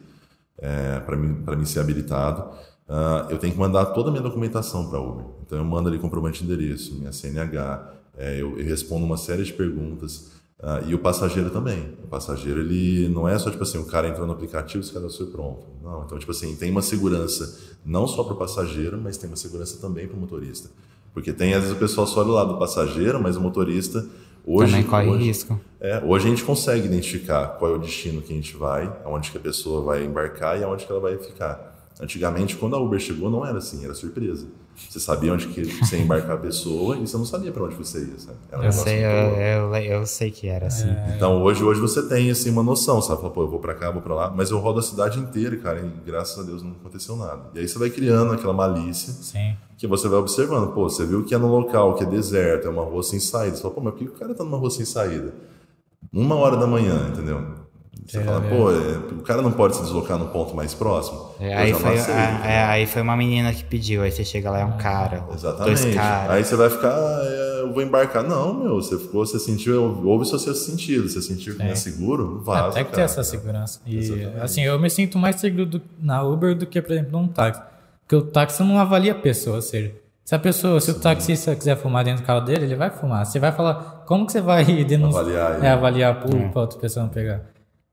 é, 0.57 0.99
para 0.99 1.55
mim 1.55 1.65
ser 1.65 1.79
habilitado. 1.79 2.51
Ah, 2.93 3.27
eu 3.29 3.37
tenho 3.37 3.53
que 3.53 3.59
mandar 3.59 3.85
toda 3.87 4.09
a 4.09 4.11
minha 4.11 4.21
documentação 4.21 4.89
para 4.89 4.99
a 4.99 5.01
Uber. 5.01 5.25
Então, 5.45 5.57
eu 5.57 5.63
mando 5.63 5.87
ali 5.87 5.97
comprovante 5.97 6.43
de 6.43 6.51
endereço, 6.51 6.93
minha 6.95 7.13
CNH, 7.13 7.89
é, 8.17 8.41
eu, 8.41 8.59
eu 8.59 8.65
respondo 8.65 9.05
uma 9.05 9.15
série 9.15 9.43
de 9.43 9.53
perguntas. 9.53 10.31
Ah, 10.63 10.81
e 10.85 10.93
o 10.93 10.99
passageiro 10.99 11.49
também. 11.49 11.97
O 12.03 12.07
passageiro, 12.07 12.59
ele 12.59 13.09
não 13.09 13.27
é 13.27 13.37
só, 13.39 13.49
tipo 13.49 13.63
assim, 13.63 13.79
o 13.79 13.85
cara 13.85 14.07
entrou 14.07 14.27
no 14.27 14.33
aplicativo 14.33 14.83
e 14.83 14.85
se 14.85 14.93
cadastrou 14.93 15.27
e 15.27 15.31
pronto. 15.31 15.65
Não, 15.83 16.03
então, 16.03 16.19
tipo 16.19 16.31
assim, 16.31 16.55
tem 16.55 16.69
uma 16.69 16.83
segurança 16.83 17.59
não 17.83 18.05
só 18.05 18.23
para 18.23 18.33
o 18.33 18.37
passageiro, 18.37 18.99
mas 19.01 19.17
tem 19.17 19.27
uma 19.27 19.35
segurança 19.35 19.79
também 19.81 20.07
para 20.07 20.15
o 20.15 20.19
motorista. 20.19 20.69
Porque 21.13 21.33
tem, 21.33 21.53
às 21.53 21.61
vezes, 21.61 21.75
o 21.75 21.79
pessoal 21.79 22.05
só 22.05 22.21
olha 22.21 22.29
o 22.29 22.33
lado 22.33 22.53
do 22.53 22.59
passageiro, 22.59 23.21
mas 23.21 23.35
o 23.35 23.41
motorista, 23.41 24.05
hoje... 24.45 24.71
Também 24.71 24.87
corre 24.87 25.07
hoje, 25.07 25.25
risco. 25.25 25.59
é, 25.79 26.01
hoje 26.05 26.27
a 26.27 26.29
gente 26.29 26.43
consegue 26.43 26.85
identificar 26.85 27.47
qual 27.57 27.71
é 27.71 27.75
o 27.75 27.79
destino 27.79 28.21
que 28.21 28.31
a 28.31 28.35
gente 28.35 28.55
vai, 28.55 28.91
aonde 29.03 29.31
que 29.31 29.37
a 29.37 29.41
pessoa 29.41 29.81
vai 29.81 30.05
embarcar 30.05 30.59
e 30.59 30.63
aonde 30.63 30.85
que 30.85 30.91
ela 30.91 31.01
vai 31.01 31.17
ficar. 31.17 31.89
Antigamente, 31.99 32.55
quando 32.55 32.75
a 32.75 32.79
Uber 32.79 32.99
chegou, 32.99 33.31
não 33.31 33.45
era 33.45 33.57
assim, 33.57 33.83
era 33.83 33.95
surpresa. 33.95 34.45
Você 34.89 34.99
sabia 34.99 35.33
onde 35.33 35.47
que 35.47 35.63
você 35.63 35.97
ia 35.97 36.03
embarcar 36.03 36.35
a 36.35 36.39
pessoa 36.39 36.97
e 36.97 37.07
você 37.07 37.17
não 37.17 37.25
sabia 37.25 37.51
para 37.51 37.63
onde 37.63 37.75
você 37.75 37.99
ia, 37.99 38.19
sabe? 38.19 38.37
Era 38.51 38.61
um 38.61 38.65
Eu 38.65 38.71
sei, 38.71 39.05
eu, 39.05 39.09
eu, 39.09 39.75
eu 39.75 40.05
sei 40.05 40.31
que 40.31 40.47
era 40.47 40.67
assim. 40.67 40.89
Então 41.15 41.41
hoje, 41.41 41.63
hoje 41.63 41.79
você 41.79 42.01
tem 42.07 42.29
assim 42.29 42.49
uma 42.49 42.63
noção, 42.63 43.01
sabe? 43.01 43.21
Fala, 43.21 43.33
pô, 43.33 43.43
eu 43.43 43.49
vou 43.49 43.59
pra 43.59 43.73
cá, 43.73 43.89
vou 43.89 44.01
pra 44.01 44.13
lá, 44.13 44.29
mas 44.29 44.51
eu 44.51 44.59
rodo 44.59 44.79
a 44.79 44.83
cidade 44.83 45.19
inteira, 45.19 45.55
cara, 45.57 45.79
e 45.79 46.05
graças 46.05 46.37
a 46.37 46.43
Deus 46.43 46.61
não 46.61 46.71
aconteceu 46.71 47.15
nada. 47.15 47.49
E 47.53 47.59
aí 47.59 47.67
você 47.67 47.79
vai 47.79 47.89
criando 47.89 48.33
aquela 48.33 48.53
malícia 48.53 49.13
Sim. 49.13 49.55
que 49.77 49.87
você 49.87 50.07
vai 50.07 50.19
observando, 50.19 50.73
pô, 50.73 50.89
você 50.89 51.05
viu 51.05 51.23
que 51.23 51.33
é 51.33 51.37
num 51.37 51.51
local 51.51 51.95
que 51.95 52.03
é 52.03 52.07
deserto, 52.07 52.67
é 52.67 52.69
uma 52.69 52.83
rua 52.83 53.03
sem 53.03 53.19
saída. 53.19 53.55
Você 53.55 53.61
fala, 53.61 53.73
pô, 53.73 53.81
mas 53.81 53.93
por 53.93 53.99
que 53.99 54.05
o 54.05 54.13
cara 54.13 54.33
tá 54.33 54.43
numa 54.43 54.57
rua 54.57 54.69
sem 54.69 54.85
saída? 54.85 55.33
Uma 56.11 56.35
hora 56.35 56.57
da 56.57 56.67
manhã, 56.67 57.09
entendeu? 57.11 57.60
Você 58.11 58.17
É, 58.19 58.23
fala, 58.23 58.45
é. 58.45 58.49
pô, 58.49 58.71
é, 58.71 58.97
o 59.19 59.23
cara 59.23 59.41
não 59.41 59.53
pode 59.53 59.75
se 59.77 59.81
deslocar 59.83 60.17
num 60.17 60.27
ponto 60.27 60.53
mais 60.53 60.73
próximo? 60.73 61.29
É, 61.39 61.55
aí, 61.55 61.73
foi, 61.73 61.91
a- 61.91 62.01
entendeu? 62.01 62.45
é, 62.45 62.63
aí 62.65 62.85
foi 62.85 63.01
uma 63.01 63.15
menina 63.15 63.53
que 63.53 63.63
pediu, 63.63 64.01
aí 64.03 64.11
você 64.11 64.25
chega 64.25 64.51
lá, 64.51 64.59
é 64.59 64.65
um 64.65 64.77
cara, 64.77 65.23
Exatamente. 65.33 65.81
dois 65.81 65.95
caras. 65.95 66.31
Aí 66.31 66.43
você 66.43 66.55
vai 66.57 66.69
ficar, 66.69 66.89
ah, 66.93 67.21
é, 67.23 67.61
eu 67.61 67.73
vou 67.73 67.81
embarcar. 67.81 68.21
Não, 68.23 68.53
meu, 68.53 68.75
você 68.75 68.97
ficou, 68.99 69.25
você 69.25 69.39
sentiu, 69.39 69.81
ouve 70.05 70.23
o 70.23 70.25
seu 70.25 70.37
sexto 70.37 70.65
sentido. 70.65 71.07
Você 71.07 71.21
sentiu 71.21 71.53
que 71.55 71.63
não 71.63 71.71
é 71.71 71.75
seguro, 71.75 72.41
vaza. 72.43 72.67
Até 72.71 72.79
que 72.83 72.89
ter 72.89 72.95
cara. 72.97 73.03
essa 73.05 73.23
segurança. 73.23 73.79
E, 73.85 73.97
Exatamente. 73.99 74.41
assim, 74.41 74.61
eu 74.63 74.77
me 74.77 74.89
sinto 74.89 75.17
mais 75.17 75.37
seguro 75.37 75.65
do- 75.65 75.81
na 75.97 76.21
Uber 76.21 76.53
do 76.53 76.65
que, 76.65 76.81
por 76.81 76.91
exemplo, 76.91 77.11
num 77.17 77.27
táxi. 77.29 77.61
Porque 78.01 78.15
o 78.17 78.21
táxi 78.23 78.61
não 78.61 78.77
avalia 78.77 79.13
a 79.13 79.15
pessoa, 79.15 79.55
ou 79.55 79.61
seja, 79.61 79.93
se 80.25 80.35
a 80.35 80.39
pessoa, 80.39 80.81
se 80.81 80.91
o 80.91 80.95
taxista 80.95 81.55
quiser 81.55 81.77
fumar 81.77 82.03
dentro 82.03 82.23
do 82.23 82.25
carro 82.27 82.41
dele, 82.41 82.65
ele 82.65 82.75
vai 82.75 82.89
fumar. 82.89 83.25
Você 83.25 83.39
vai 83.39 83.53
falar, 83.53 84.03
como 84.05 84.25
que 84.25 84.33
você 84.33 84.41
vai 84.41 84.65
denunciar? 84.83 85.21
Avaliar. 85.23 85.63
É, 85.63 85.69
avaliar 85.69 86.19
por 86.19 86.35
pra 86.51 86.61
outra 86.61 86.77
pessoa 86.77 87.03
não 87.05 87.09
pegar. 87.11 87.41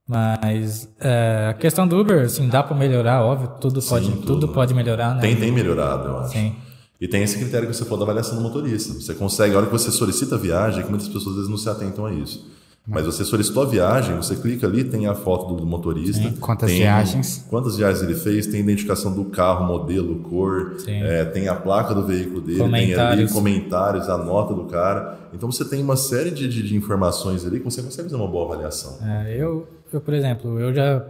Mas 0.09 0.89
é, 0.99 1.49
a 1.51 1.53
questão 1.53 1.87
do 1.87 1.95
Uber, 1.95 2.25
assim, 2.25 2.49
dá 2.49 2.63
pra 2.63 2.75
melhorar, 2.75 3.23
óbvio, 3.23 3.51
tudo, 3.61 3.79
pode, 3.79 4.09
tudo. 4.09 4.25
tudo. 4.25 4.47
pode 4.47 4.73
melhorar, 4.73 5.13
né? 5.13 5.21
Tem, 5.21 5.35
tem 5.35 5.51
melhorado, 5.51 6.07
eu 6.07 6.17
acho. 6.17 6.31
Sim. 6.31 6.55
E 6.99 7.07
tem 7.07 7.21
esse 7.21 7.37
critério 7.37 7.67
que 7.67 7.75
você 7.75 7.83
falou 7.83 7.99
da 7.99 8.05
avaliação 8.05 8.35
do 8.35 8.41
motorista. 8.41 8.91
Você 8.91 9.13
consegue, 9.13 9.53
a 9.53 9.59
hora 9.59 9.67
que 9.67 9.71
você 9.71 9.91
solicita 9.91 10.33
a 10.33 10.37
viagem, 10.39 10.83
que 10.83 10.89
muitas 10.89 11.07
pessoas 11.07 11.27
às 11.27 11.35
vezes 11.35 11.49
não 11.49 11.57
se 11.57 11.69
atentam 11.69 12.07
a 12.07 12.11
isso. 12.11 12.49
Mas 12.87 13.05
você 13.05 13.23
solicitou 13.23 13.61
a 13.61 13.65
viagem, 13.67 14.15
você 14.15 14.35
clica 14.35 14.65
ali, 14.65 14.83
tem 14.83 15.05
a 15.05 15.13
foto 15.13 15.53
do 15.53 15.63
motorista. 15.63 16.23
Sim, 16.23 16.35
quantas 16.37 16.71
tem 16.71 16.79
viagens. 16.79 17.45
Quantas 17.47 17.77
viagens 17.77 18.01
ele 18.01 18.15
fez, 18.15 18.47
tem 18.47 18.61
a 18.61 18.63
identificação 18.63 19.13
do 19.13 19.25
carro, 19.25 19.67
modelo, 19.67 20.15
cor, 20.21 20.75
é, 20.87 21.23
tem 21.25 21.47
a 21.47 21.53
placa 21.53 21.93
do 21.93 22.03
veículo 22.03 22.41
dele, 22.41 22.57
tem 22.57 22.65
ali 22.65 22.87
Comentários. 22.87 23.31
comentários, 23.31 24.09
a 24.09 24.17
nota 24.17 24.55
do 24.55 24.63
cara. 24.63 25.19
Então 25.31 25.51
você 25.51 25.63
tem 25.63 25.83
uma 25.83 25.95
série 25.95 26.31
de, 26.31 26.47
de, 26.47 26.63
de 26.63 26.75
informações 26.75 27.45
ali 27.45 27.59
que 27.59 27.65
você 27.65 27.83
consegue 27.83 28.09
fazer 28.09 28.15
uma 28.15 28.27
boa 28.27 28.45
avaliação. 28.45 28.97
É, 29.07 29.35
eu, 29.37 29.67
eu, 29.91 30.01
por 30.01 30.13
exemplo, 30.13 30.59
eu 30.59 30.73
já 30.73 31.03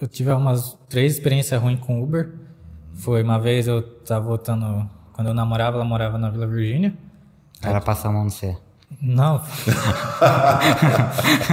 eu 0.00 0.06
tive 0.06 0.30
umas 0.30 0.76
três 0.88 1.14
experiências 1.14 1.60
ruins 1.60 1.80
com 1.80 2.02
Uber. 2.02 2.32
Foi 2.94 3.22
uma 3.22 3.38
vez 3.38 3.66
eu 3.66 3.82
tava 3.82 4.26
voltando, 4.26 4.88
quando 5.12 5.28
eu 5.28 5.34
namorava, 5.34 5.76
ela 5.76 5.84
morava 5.84 6.18
na 6.18 6.30
Vila 6.30 6.46
Virgínia. 6.46 6.94
Ela 7.62 7.80
passa 7.80 8.08
a 8.08 8.12
mão 8.12 8.24
no 8.24 8.30
C. 8.30 8.56
Não. 9.00 9.42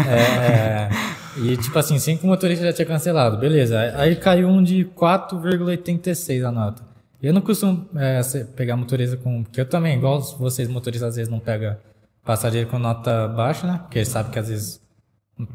É, 0.08 0.89
e 1.38 1.58
tipo 1.58 1.78
assim, 1.80 1.98
cinco 1.98 2.28
motoristas 2.28 2.67
já 2.67 2.74
tinha 2.74 2.86
cancelado, 2.86 3.38
beleza. 3.38 3.80
Aí 3.96 4.15
caiu 4.15 4.48
um 4.48 4.62
de 4.62 4.86
4,86 4.96 6.48
a 6.48 6.52
nota. 6.52 6.84
Eu 7.22 7.34
não 7.34 7.41
costumo 7.41 7.88
é, 7.96 8.22
pegar 8.56 8.76
motorista 8.76 9.17
com. 9.17 9.43
Porque 9.43 9.62
eu 9.62 9.65
também, 9.65 9.98
igual 9.98 10.22
vocês 10.38 10.67
motoristas, 10.67 11.10
às 11.10 11.15
vezes 11.15 11.32
não 11.32 11.39
pega 11.39 11.80
passageiro 12.24 12.69
com 12.69 12.78
nota 12.78 13.28
baixa, 13.30 13.65
né? 13.65 13.80
Porque 13.82 14.04
sabe 14.04 14.30
que 14.30 14.39
às 14.39 14.50
vezes. 14.50 14.83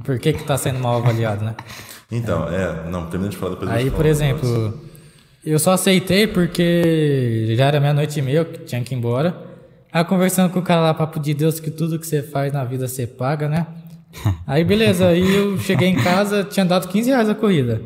Por 0.04 0.18
que 0.18 0.32
que 0.32 0.44
tá 0.44 0.56
sendo 0.58 0.78
mal 0.78 0.96
avaliado, 0.98 1.44
né? 1.44 1.54
Então, 2.10 2.48
é, 2.48 2.88
não, 2.90 3.04
termina 3.06 3.30
de 3.30 3.36
falar 3.36 3.50
depois 3.52 3.70
Aí, 3.70 3.90
por 3.90 4.06
exemplo, 4.06 4.80
eu 5.44 5.58
só 5.58 5.72
aceitei 5.72 6.26
porque 6.26 7.52
já 7.54 7.66
era 7.66 7.78
meia-noite 7.78 8.18
e 8.18 8.22
meia, 8.22 8.38
eu 8.38 8.44
tinha 8.64 8.80
que 8.82 8.94
ir 8.94 8.96
embora. 8.96 9.36
Aí 9.92 10.02
conversando 10.04 10.50
com 10.50 10.58
o 10.58 10.62
cara 10.62 10.80
lá, 10.80 10.94
papo 10.94 11.20
de 11.20 11.34
Deus, 11.34 11.60
que 11.60 11.70
tudo 11.70 11.98
que 11.98 12.06
você 12.06 12.22
faz 12.22 12.50
na 12.50 12.64
vida 12.64 12.88
você 12.88 13.06
paga, 13.06 13.46
né? 13.46 13.66
Aí 14.46 14.64
beleza, 14.64 15.08
aí 15.08 15.34
eu 15.36 15.58
cheguei 15.58 15.88
em 15.88 15.96
casa, 15.96 16.42
tinha 16.44 16.64
dado 16.64 16.88
15 16.88 17.10
reais 17.10 17.28
a 17.28 17.34
corrida. 17.34 17.82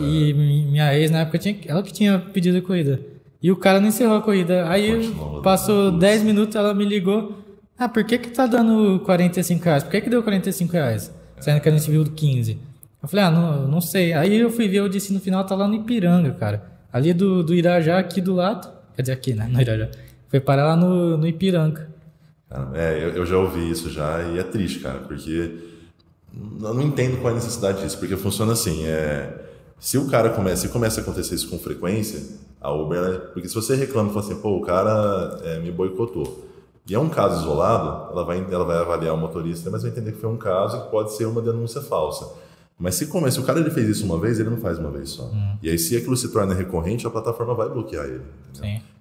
E 0.00 0.32
mi- 0.32 0.64
minha 0.70 0.98
ex 0.98 1.10
na 1.10 1.18
época, 1.20 1.36
tinha, 1.38 1.54
ela 1.66 1.82
que 1.82 1.92
tinha 1.92 2.18
pedido 2.18 2.56
a 2.56 2.62
corrida. 2.62 2.98
E 3.42 3.52
o 3.52 3.56
cara 3.56 3.78
não 3.78 3.88
encerrou 3.88 4.16
a 4.16 4.22
corrida. 4.22 4.66
Aí 4.70 4.90
Continua 4.90 5.42
passou 5.42 5.90
dando 5.90 5.98
10 6.00 6.22
minutos, 6.22 6.56
ela 6.56 6.72
me 6.72 6.86
ligou. 6.86 7.38
Ah, 7.78 7.90
por 7.90 8.02
que 8.04 8.16
que 8.16 8.30
tá 8.30 8.46
dando 8.46 9.00
45 9.04 9.62
reais? 9.66 9.82
Por 9.82 9.90
que 9.92 10.00
que 10.00 10.08
deu 10.08 10.22
45 10.22 10.72
reais? 10.72 11.14
Sendo 11.40 11.60
que 11.60 11.68
a 11.68 11.72
gente 11.72 11.90
viu 11.90 12.04
15. 12.04 12.58
Eu 13.02 13.08
falei, 13.08 13.24
ah, 13.24 13.30
não, 13.30 13.68
não 13.68 13.80
sei. 13.80 14.12
Aí 14.12 14.36
eu 14.36 14.50
fui 14.50 14.68
ver, 14.68 14.78
eu 14.78 14.88
disse 14.88 15.12
no 15.12 15.20
final, 15.20 15.44
tá 15.44 15.54
lá 15.54 15.68
no 15.68 15.74
Ipiranga, 15.74 16.32
cara. 16.32 16.64
Ali 16.92 17.12
do, 17.12 17.42
do 17.42 17.54
Irajá, 17.54 17.98
aqui 17.98 18.20
do 18.20 18.34
lado. 18.34 18.68
Quer 18.94 19.02
dizer, 19.02 19.12
aqui, 19.12 19.34
né? 19.34 19.48
No 19.50 19.60
Irajá. 19.60 19.88
Foi 20.28 20.40
parar 20.40 20.66
lá 20.66 20.76
no, 20.76 21.16
no 21.16 21.26
Ipiranga. 21.26 21.88
É, 22.74 23.12
eu, 23.14 23.26
já 23.26 23.36
ouvi 23.36 23.70
isso 23.70 23.90
já 23.90 24.22
e 24.22 24.38
é 24.38 24.42
triste, 24.42 24.78
cara, 24.78 25.00
porque 25.00 25.58
eu 26.62 26.74
não 26.74 26.82
entendo 26.82 27.16
qual 27.20 27.30
é 27.30 27.32
a 27.32 27.34
necessidade 27.34 27.82
disso, 27.82 27.98
porque 27.98 28.16
funciona 28.16 28.52
assim, 28.52 28.86
é, 28.86 29.32
se 29.80 29.98
o 29.98 30.06
cara 30.06 30.30
começa, 30.30 30.62
se 30.62 30.68
começa 30.68 31.00
a 31.00 31.02
acontecer 31.02 31.34
isso 31.34 31.48
com 31.48 31.58
frequência, 31.58 32.22
a 32.60 32.72
Uber, 32.72 33.32
porque 33.32 33.48
se 33.48 33.54
você 33.54 33.74
reclama 33.74 34.10
e 34.10 34.14
fala 34.14 34.26
assim, 34.26 34.40
pô, 34.40 34.56
o 34.56 34.60
cara 34.60 35.40
é, 35.42 35.58
me 35.58 35.72
boicotou, 35.72 36.46
e 36.88 36.94
é 36.94 36.98
um 36.98 37.08
caso 37.08 37.42
isolado, 37.42 38.12
ela 38.12 38.24
vai, 38.24 38.46
ela 38.50 38.64
vai 38.64 38.76
avaliar 38.78 39.14
o 39.14 39.16
motorista, 39.18 39.70
mas 39.70 39.82
vai 39.82 39.90
entender 39.90 40.12
que 40.12 40.20
foi 40.20 40.30
um 40.30 40.36
caso 40.36 40.82
que 40.84 40.90
pode 40.90 41.12
ser 41.16 41.24
uma 41.26 41.42
denúncia 41.42 41.80
falsa. 41.80 42.28
Mas 42.78 42.94
se 42.94 43.06
começa, 43.06 43.36
se 43.36 43.40
o 43.40 43.44
cara 43.44 43.58
ele 43.58 43.70
fez 43.70 43.88
isso 43.88 44.04
uma 44.04 44.18
vez, 44.20 44.38
ele 44.38 44.50
não 44.50 44.58
faz 44.58 44.78
uma 44.78 44.90
vez 44.90 45.10
só. 45.10 45.28
E 45.62 45.68
aí 45.70 45.78
se 45.78 45.96
aquilo 45.96 46.16
se 46.16 46.28
torna 46.30 46.54
recorrente, 46.54 47.06
a 47.06 47.10
plataforma 47.10 47.54
vai 47.54 47.68
bloquear 47.68 48.04
ele. 48.04 48.22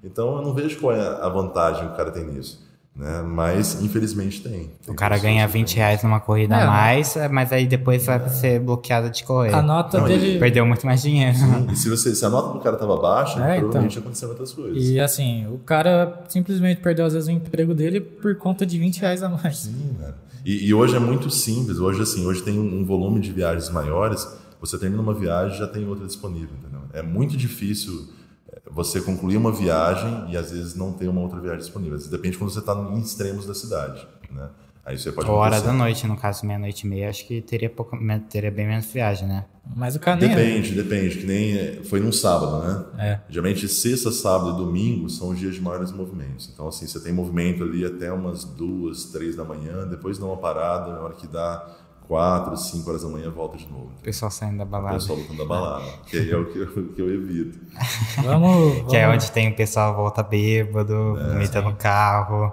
Então 0.03 0.37
eu 0.37 0.41
não 0.41 0.53
vejo 0.53 0.79
qual 0.79 0.93
é 0.95 1.05
a 1.05 1.29
vantagem 1.29 1.85
que 1.87 1.93
o 1.93 1.95
cara 1.97 2.09
tem 2.11 2.23
nisso. 2.25 2.63
Né? 2.95 3.21
Mas 3.23 3.81
infelizmente 3.81 4.41
tem. 4.41 4.71
O 4.87 4.93
cara 4.93 5.17
ganha 5.17 5.45
20 5.47 5.75
reais 5.75 6.01
numa 6.01 6.19
corrida 6.21 6.55
É. 6.55 6.61
a 6.63 6.67
mais, 6.67 7.17
mas 7.29 7.51
aí 7.51 7.67
depois 7.67 8.05
vai 8.05 8.29
ser 8.29 8.59
bloqueado 8.61 9.09
de 9.09 9.23
correr. 9.25 9.53
A 9.53 9.61
nota 9.61 9.99
Não, 9.99 10.07
dele. 10.07 10.39
Perdeu 10.39 10.65
muito 10.65 10.85
mais 10.85 11.01
dinheiro. 11.01 11.37
E 11.71 11.75
se, 11.75 11.89
você, 11.89 12.15
se 12.15 12.23
a 12.25 12.29
nota 12.29 12.53
do 12.53 12.59
cara 12.61 12.75
estava 12.77 12.95
baixa, 12.95 13.33
É, 13.39 13.57
então. 13.57 13.59
provavelmente 13.59 13.99
aconteceram 13.99 14.31
outras 14.31 14.53
coisas. 14.53 14.81
E 14.81 14.97
assim, 14.99 15.45
o 15.47 15.57
cara 15.57 16.23
simplesmente 16.29 16.79
perdeu 16.79 17.05
às 17.05 17.11
vezes 17.13 17.27
o 17.27 17.31
emprego 17.31 17.73
dele 17.73 17.99
por 17.99 18.33
conta 18.37 18.65
de 18.65 18.79
20 18.79 18.99
reais 19.01 19.21
a 19.21 19.27
mais. 19.29 19.57
Sim, 19.57 19.95
cara. 19.99 20.15
E, 20.45 20.67
e 20.67 20.73
hoje 20.73 20.95
é 20.95 20.99
muito 20.99 21.29
simples. 21.29 21.79
Hoje, 21.79 22.01
assim, 22.01 22.25
hoje 22.25 22.43
tem 22.43 22.57
um, 22.57 22.79
um 22.79 22.85
volume 22.85 23.19
de 23.19 23.31
viagens 23.31 23.69
maiores. 23.71 24.25
Você 24.61 24.77
termina 24.77 25.01
uma 25.01 25.13
viagem 25.13 25.57
já 25.57 25.67
tem 25.67 25.85
outra 25.85 26.05
disponível, 26.07 26.49
entendeu? 26.61 26.79
É 26.93 27.01
muito 27.01 27.35
difícil 27.35 27.91
é, 27.93 28.24
você 28.69 29.01
concluir 29.01 29.37
uma 29.37 29.51
viagem 29.51 30.31
e 30.31 30.37
às 30.37 30.51
vezes 30.51 30.75
não 30.75 30.91
ter 30.93 31.07
uma 31.07 31.21
outra 31.21 31.39
viagem 31.39 31.59
disponível. 31.59 31.95
Às 31.95 32.01
vezes 32.01 32.11
depende 32.11 32.37
quando 32.37 32.51
você 32.51 32.59
está 32.59 32.73
em 32.73 32.99
extremos 32.99 33.45
da 33.45 33.53
cidade, 33.53 34.07
né? 34.31 34.49
Aí 34.85 34.99
você 34.99 35.11
pode 35.11 35.27
Ou 35.27 35.37
hora 35.37 35.59
da 35.59 35.73
noite, 35.73 36.05
no 36.05 36.15
caso, 36.15 36.45
meia-noite 36.45 36.85
e 36.85 36.89
meia, 36.89 37.09
acho 37.09 37.25
que 37.25 37.41
teria, 37.41 37.67
pouca, 37.67 37.97
teria 38.29 38.51
bem 38.51 38.67
menos 38.67 38.85
viagem, 38.85 39.27
né? 39.27 39.45
Mas 39.75 39.95
o 39.95 39.99
cara 39.99 40.15
nem. 40.19 40.29
Depende, 40.29 40.75
depende. 40.75 41.17
Que 41.17 41.25
nem 41.25 41.57
é, 41.57 41.83
foi 41.83 41.99
num 41.99 42.11
sábado, 42.11 42.59
né? 42.59 42.85
É. 42.99 43.19
Geralmente 43.27 43.67
sexta, 43.67 44.11
sábado 44.11 44.51
e 44.51 44.57
domingo 44.63 45.09
são 45.09 45.29
os 45.29 45.39
dias 45.39 45.55
de 45.55 45.61
maiores 45.61 45.91
movimentos. 45.91 46.51
Então, 46.53 46.67
assim, 46.67 46.85
você 46.85 46.99
tem 46.99 47.11
movimento 47.11 47.63
ali 47.63 47.83
até 47.83 48.13
umas 48.13 48.43
duas, 48.43 49.05
três 49.05 49.35
da 49.35 49.43
manhã, 49.43 49.87
depois 49.87 50.19
dá 50.19 50.25
uma 50.27 50.37
parada, 50.37 50.91
na 50.91 50.99
hora 50.99 51.15
que 51.15 51.25
dá 51.25 51.67
quatro, 52.07 52.55
cinco 52.57 52.89
horas 52.89 53.03
da 53.03 53.09
manhã, 53.09 53.29
volta 53.29 53.57
de 53.57 53.67
novo. 53.71 53.89
O 53.99 54.03
pessoal 54.03 54.29
saindo 54.31 54.57
da 54.59 54.63
O 54.63 54.67
balada. 54.67 54.95
pessoal 54.95 55.17
voltando 55.17 55.37
da 55.37 55.45
balada. 55.45 55.85
Que 56.07 56.17
aí 56.17 56.31
é 56.31 56.37
o 56.37 56.45
que 56.45 56.59
eu, 56.59 56.67
que 56.93 57.01
eu 57.01 57.13
evito. 57.13 57.57
Vamos. 58.23 58.83
Que 58.89 58.97
é 58.97 59.05
vamos- 59.07 59.23
onde 59.23 59.31
tem 59.31 59.49
o 59.51 59.55
pessoal 59.55 59.95
volta 59.95 60.21
bêbado, 60.23 60.93
É. 61.19 61.33
vomita 61.33 61.61
no 61.61 61.75
carro. 61.75 62.51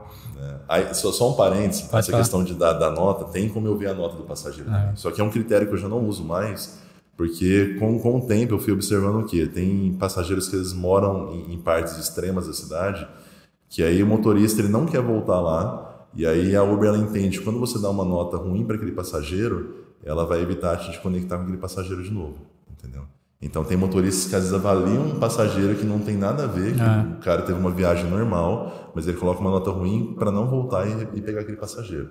Aí, 0.69 0.95
só, 0.95 1.13
só 1.13 1.31
um 1.31 1.35
parênteses, 1.35 1.83
Pode 1.83 1.99
essa 2.01 2.11
falar. 2.11 2.23
questão 2.23 2.43
de 2.43 2.55
dar 2.55 2.73
da 2.73 2.91
nota, 2.91 3.27
tem 3.27 3.49
como 3.49 3.67
eu 3.67 3.77
ver 3.77 3.89
a 3.91 3.95
nota 3.95 4.17
do 4.17 4.23
passageiro 4.25 4.71
também. 4.71 4.97
Só 4.97 5.11
que 5.11 5.21
é 5.21 5.25
um 5.25 5.31
critério 5.31 5.67
que 5.69 5.75
eu 5.75 5.79
já 5.79 5.89
não 5.89 5.99
uso 6.07 6.25
mais, 6.25 6.79
porque 7.17 7.77
com, 7.79 7.99
com 8.01 8.19
o 8.19 8.27
tempo 8.27 8.55
eu 8.55 8.59
fui 8.59 8.73
observando 8.73 9.21
o 9.23 9.27
quê? 9.27 9.47
Tem 9.47 9.93
passageiros 10.01 10.49
que 10.49 10.57
eles 10.57 10.73
moram 10.73 11.31
em, 11.33 11.55
em 11.55 11.59
partes 11.59 11.97
extremas 11.99 12.47
da 12.47 12.53
cidade, 12.55 13.07
que 13.69 13.83
aí 13.83 14.03
o 14.03 14.07
motorista 14.07 14.61
ele 14.61 14.69
não 14.69 14.87
quer 14.87 15.01
voltar 15.03 15.41
lá, 15.41 15.92
e 16.15 16.27
aí 16.27 16.55
a 16.55 16.63
Uber 16.63 16.89
ela 16.89 16.99
entende 16.99 17.39
que 17.39 17.45
quando 17.45 17.59
você 17.59 17.79
dá 17.79 17.89
uma 17.91 18.05
nota 18.05 18.37
ruim 18.37 18.65
para 18.65 18.77
aquele 18.77 18.93
passageiro, 18.93 19.77
ela 20.05 20.27
vai 20.27 20.41
evitar 20.41 20.77
te 20.77 20.99
conectar 21.01 21.37
com 21.37 21.45
aquele 21.45 21.59
passageiro 21.59 22.03
de 22.03 22.11
novo, 22.11 22.39
entendeu? 22.71 23.03
Então 23.41 23.65
tem 23.65 23.77
motoristas 23.77 24.29
que 24.29 24.37
às 24.37 24.43
vezes 24.43 24.55
avaliam 24.55 25.03
um 25.03 25.19
passageiro 25.19 25.75
que 25.75 25.85
não 25.85 25.99
tem 25.99 26.17
nada 26.17 26.45
a 26.45 26.47
ver, 26.47 26.75
que 26.75 26.81
o 27.21 27.25
cara 27.25 27.43
teve 27.43 27.59
uma 27.59 27.71
viagem 27.71 28.09
normal, 28.09 28.93
mas 28.95 29.09
ele 29.09 29.17
coloca 29.17 29.41
uma 29.41 29.51
nota 29.51 29.71
ruim 29.71 30.15
para 30.19 30.31
não 30.31 30.47
voltar 30.47 30.87
e, 30.87 31.19
e 31.19 31.21
pegar 31.21 31.41
aquele 31.41 31.57
passageiro. 31.57 32.11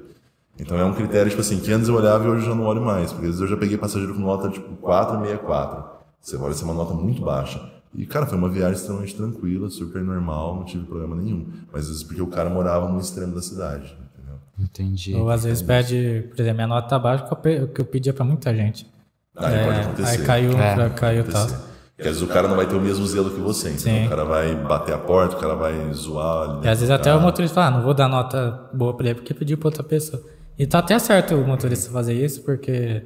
Então 0.59 0.77
é 0.77 0.83
um 0.83 0.93
critério, 0.93 1.29
tipo 1.29 1.41
assim, 1.41 1.59
que 1.59 1.71
antes 1.71 1.87
eu 1.87 1.95
olhava 1.95 2.25
e 2.25 2.27
hoje 2.27 2.43
eu 2.43 2.49
já 2.49 2.55
não 2.55 2.65
olho 2.65 2.81
mais, 2.81 3.11
porque 3.11 3.27
às 3.27 3.39
vezes 3.39 3.41
eu 3.41 3.47
já 3.47 3.57
peguei 3.57 3.77
passageiro 3.77 4.13
com 4.13 4.21
nota 4.21 4.49
tipo 4.49 4.75
4,64. 4.85 5.85
Você 6.19 6.35
olha, 6.35 6.51
isso 6.51 6.63
é 6.63 6.65
uma 6.65 6.73
nota 6.73 6.93
muito 6.93 7.21
baixa. 7.21 7.59
E, 7.93 8.05
cara, 8.05 8.25
foi 8.25 8.37
uma 8.37 8.49
viagem 8.49 8.73
extremamente 8.75 9.15
tranquila, 9.15 9.69
super 9.69 10.01
normal, 10.01 10.55
não 10.55 10.63
tive 10.65 10.85
problema 10.85 11.15
nenhum. 11.15 11.45
Mas 11.71 11.83
às 11.83 11.87
vezes 11.89 12.03
porque 12.03 12.21
o 12.21 12.27
cara 12.27 12.49
morava 12.49 12.87
no 12.87 12.99
extremo 12.99 13.35
da 13.35 13.41
cidade, 13.41 13.83
entendeu? 14.15 14.39
Entendi. 14.57 15.13
Ou 15.15 15.29
às 15.29 15.43
vezes 15.43 15.61
pede, 15.61 16.25
por 16.29 16.39
exemplo, 16.41 16.55
minha 16.55 16.67
nota 16.67 16.87
tá 16.87 16.97
baixa, 16.99 17.25
que 17.25 17.33
eu 17.33 17.37
pe- 17.37 17.67
que 17.67 17.81
eu 17.81 17.85
pedia 17.85 18.13
pra 18.13 18.23
muita 18.23 18.55
gente. 18.55 18.89
Aí 19.35 19.53
É, 19.55 19.65
pode 19.65 19.79
acontecer. 19.81 20.19
Aí 20.21 20.25
caiu, 20.25 20.51
É, 20.57 20.73
pra- 20.75 20.89
caiu 20.91 21.23
tal. 21.25 21.47
Porque 21.47 22.09
às 22.09 22.15
vezes 22.17 22.21
o 22.21 22.27
cara 22.27 22.47
não 22.47 22.55
vai 22.55 22.65
ter 22.65 22.75
o 22.75 22.81
mesmo 22.81 23.05
zelo 23.05 23.29
que 23.29 23.39
você, 23.39 23.67
então 23.69 23.79
Sim. 23.81 24.05
o 24.05 24.09
cara 24.09 24.23
vai 24.23 24.55
bater 24.55 24.93
a 24.95 24.97
porta, 24.97 25.35
o 25.35 25.39
cara 25.39 25.53
vai 25.55 25.93
zoar. 25.93 26.61
E 26.63 26.67
às 26.67 26.79
vezes 26.79 26.89
até 26.89 27.13
o 27.13 27.19
motorista 27.21 27.55
fala, 27.55 27.67
ah, 27.67 27.71
não 27.77 27.83
vou 27.83 27.93
dar 27.93 28.07
nota 28.07 28.69
boa 28.73 28.93
pra 28.95 29.07
ele 29.07 29.15
porque 29.15 29.33
pediu 29.33 29.57
pra 29.57 29.67
outra 29.67 29.83
pessoa. 29.83 30.23
E 30.57 30.65
tá 30.65 30.79
até 30.79 30.97
certo 30.97 31.35
o 31.35 31.45
motorista 31.45 31.91
fazer 31.91 32.13
isso, 32.13 32.41
porque 32.43 33.03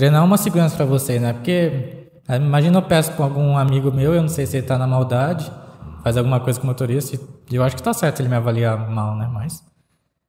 não 0.00 0.16
é 0.18 0.20
uma 0.22 0.36
segurança 0.36 0.76
pra 0.76 0.84
você, 0.84 1.18
né? 1.20 1.32
Porque 1.32 1.70
ah, 1.70 2.03
imagina 2.28 2.78
eu 2.78 2.82
peço 2.82 3.12
pra 3.12 3.24
algum 3.24 3.56
amigo 3.56 3.92
meu, 3.92 4.14
eu 4.14 4.22
não 4.22 4.28
sei 4.28 4.46
se 4.46 4.56
ele 4.56 4.66
tá 4.66 4.78
na 4.78 4.86
maldade, 4.86 5.50
faz 6.02 6.16
alguma 6.16 6.40
coisa 6.40 6.58
com 6.58 6.64
o 6.66 6.68
motorista, 6.68 7.18
e 7.50 7.54
eu 7.54 7.62
acho 7.62 7.76
que 7.76 7.82
tá 7.82 7.92
certo 7.92 8.20
ele 8.20 8.28
me 8.28 8.36
avaliar 8.36 8.90
mal, 8.90 9.16
né? 9.16 9.28
Mas. 9.32 9.62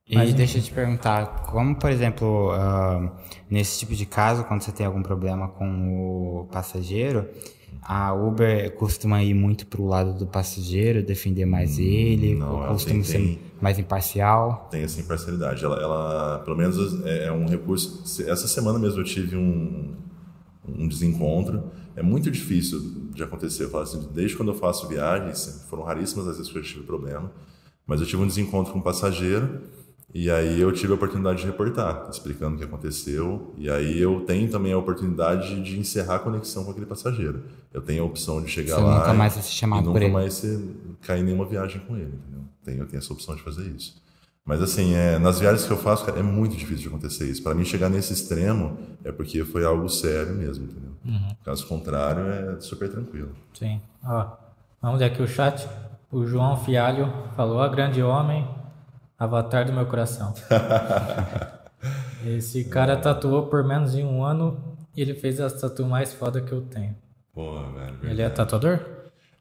E 0.08 0.34
deixa 0.34 0.60
eu 0.60 0.62
te 0.62 0.72
perguntar, 0.72 1.26
como, 1.48 1.76
por 1.78 1.90
exemplo, 1.90 2.52
ah, 2.52 3.12
nesse 3.50 3.80
tipo 3.80 3.96
de 3.96 4.06
caso, 4.06 4.44
quando 4.44 4.62
você 4.62 4.72
tem 4.72 4.86
algum 4.86 5.02
problema 5.02 5.48
com 5.48 6.42
o 6.42 6.46
passageiro, 6.52 7.28
a 7.82 8.14
Uber 8.14 8.76
costuma 8.76 9.24
ir 9.24 9.34
muito 9.34 9.66
pro 9.66 9.84
lado 9.86 10.14
do 10.14 10.28
passageiro, 10.28 11.02
defender 11.04 11.46
mais 11.46 11.80
ele, 11.80 12.36
não, 12.36 12.58
ela 12.64 12.68
costuma 12.74 12.94
tem- 12.96 13.04
ser 13.04 13.18
tem- 13.18 13.40
mais 13.60 13.80
imparcial. 13.80 14.68
tem 14.70 14.84
essa 14.84 15.02
imparcialidade. 15.02 15.66
Ela, 15.66 15.82
ela, 15.82 16.40
pelo 16.46 16.56
menos, 16.58 17.04
é, 17.04 17.26
é 17.26 17.32
um 17.32 17.48
recurso. 17.48 18.04
Essa 18.30 18.48
semana 18.48 18.78
mesmo 18.78 19.00
eu 19.00 19.04
tive 19.04 19.36
um, 19.36 19.96
um 20.68 20.88
desencontro. 20.88 21.64
É 21.96 22.04
muito 22.04 22.30
difícil 22.30 22.80
de 23.14 23.24
acontecer. 23.24 23.64
Eu 23.64 23.70
falo 23.70 23.84
assim, 23.84 24.10
desde 24.14 24.36
quando 24.36 24.50
eu 24.52 24.56
faço 24.56 24.88
viagens, 24.88 25.66
foram 25.70 25.84
raríssimas 25.84 26.28
as 26.28 26.38
vezes 26.38 26.52
que 26.52 26.58
eu 26.58 26.64
tive 26.64 26.84
problema, 26.84 27.32
mas 27.88 28.02
eu 28.02 28.08
tive 28.08 28.22
um 28.22 28.28
desencontro 28.28 28.74
com 28.74 28.80
um 28.80 28.82
passageiro 28.82 29.62
E 30.14 30.32
aí 30.32 30.62
eu 30.62 30.72
tive 30.72 30.94
a 30.94 30.96
oportunidade 30.96 31.42
de 31.42 31.46
reportar, 31.46 32.08
explicando 32.10 32.56
o 32.56 32.58
que 32.58 32.64
aconteceu. 32.64 33.54
E 33.58 33.70
aí 33.70 34.00
eu 34.00 34.22
tenho 34.22 34.50
também 34.50 34.72
a 34.72 34.78
oportunidade 34.78 35.62
de 35.62 35.78
encerrar 35.78 36.16
a 36.16 36.20
conexão 36.20 36.64
com 36.64 36.72
aquele 36.72 36.86
passageiro. 36.86 37.44
Eu 37.74 37.82
tenho 37.82 38.02
a 38.04 38.06
opção 38.06 38.42
de 38.42 38.50
chegar 38.50 38.76
Você 38.76 38.82
lá 38.82 39.00
nunca 39.00 39.14
mais 39.14 39.34
ser 39.34 39.40
e 39.42 39.44
chamado 39.44 39.84
por 39.84 40.00
nunca 40.00 40.06
ele. 40.06 40.14
mais 40.14 40.34
ser, 40.36 40.58
cair 41.02 41.20
em 41.20 41.24
nenhuma 41.24 41.46
viagem 41.46 41.82
com 41.82 41.98
ele. 41.98 42.14
Entendeu? 42.16 42.46
Tenho, 42.64 42.80
eu 42.80 42.86
tenho 42.88 43.00
essa 43.00 43.12
opção 43.12 43.36
de 43.36 43.42
fazer 43.42 43.68
isso. 43.76 44.02
Mas 44.46 44.62
assim, 44.62 44.94
é, 44.94 45.18
nas 45.18 45.40
viagens 45.40 45.66
que 45.66 45.72
eu 45.72 45.78
faço, 45.78 46.06
cara, 46.06 46.20
é 46.20 46.24
muito 46.24 46.56
difícil 46.56 46.84
de 46.84 46.88
acontecer 46.88 47.26
isso. 47.26 47.42
Para 47.42 47.56
mim 47.56 47.66
chegar 47.66 47.90
nesse 47.90 48.14
extremo 48.14 48.78
é 49.04 49.12
porque 49.12 49.44
foi 49.44 49.66
algo 49.66 49.90
sério 49.90 50.36
mesmo, 50.36 50.66
entendeu? 50.66 50.92
Caso 51.44 51.68
contrário, 51.68 52.28
é 52.28 52.60
super 52.60 52.90
tranquilo. 52.90 53.32
Sim. 53.54 53.82
Ó, 54.04 54.28
vamos 54.82 55.00
ler 55.00 55.06
aqui 55.06 55.22
o 55.22 55.28
chat. 55.28 55.68
O 56.12 56.26
João 56.26 56.58
Fialho 56.58 57.12
falou: 57.36 57.60
"A 57.60 57.68
grande 57.68 58.02
homem, 58.02 58.48
avatar 59.18 59.66
do 59.66 59.74
meu 59.74 59.86
coração. 59.86 60.34
Esse 62.26 62.66
cara 62.66 62.98
tatuou 62.98 63.48
por 63.48 63.64
menos 63.64 63.94
de 63.94 64.04
um 64.04 64.24
ano 64.24 64.78
e 64.96 65.02
ele 65.02 65.14
fez 65.14 65.40
a 65.40 65.50
tatu 65.50 65.86
mais 65.86 66.14
foda 66.14 66.42
que 66.42 66.52
eu 66.52 66.62
tenho. 66.62 66.96
Porra, 67.34 67.72
velho. 67.72 68.00
Ele 68.04 68.22
é 68.22 68.30
tatuador? 68.30 68.80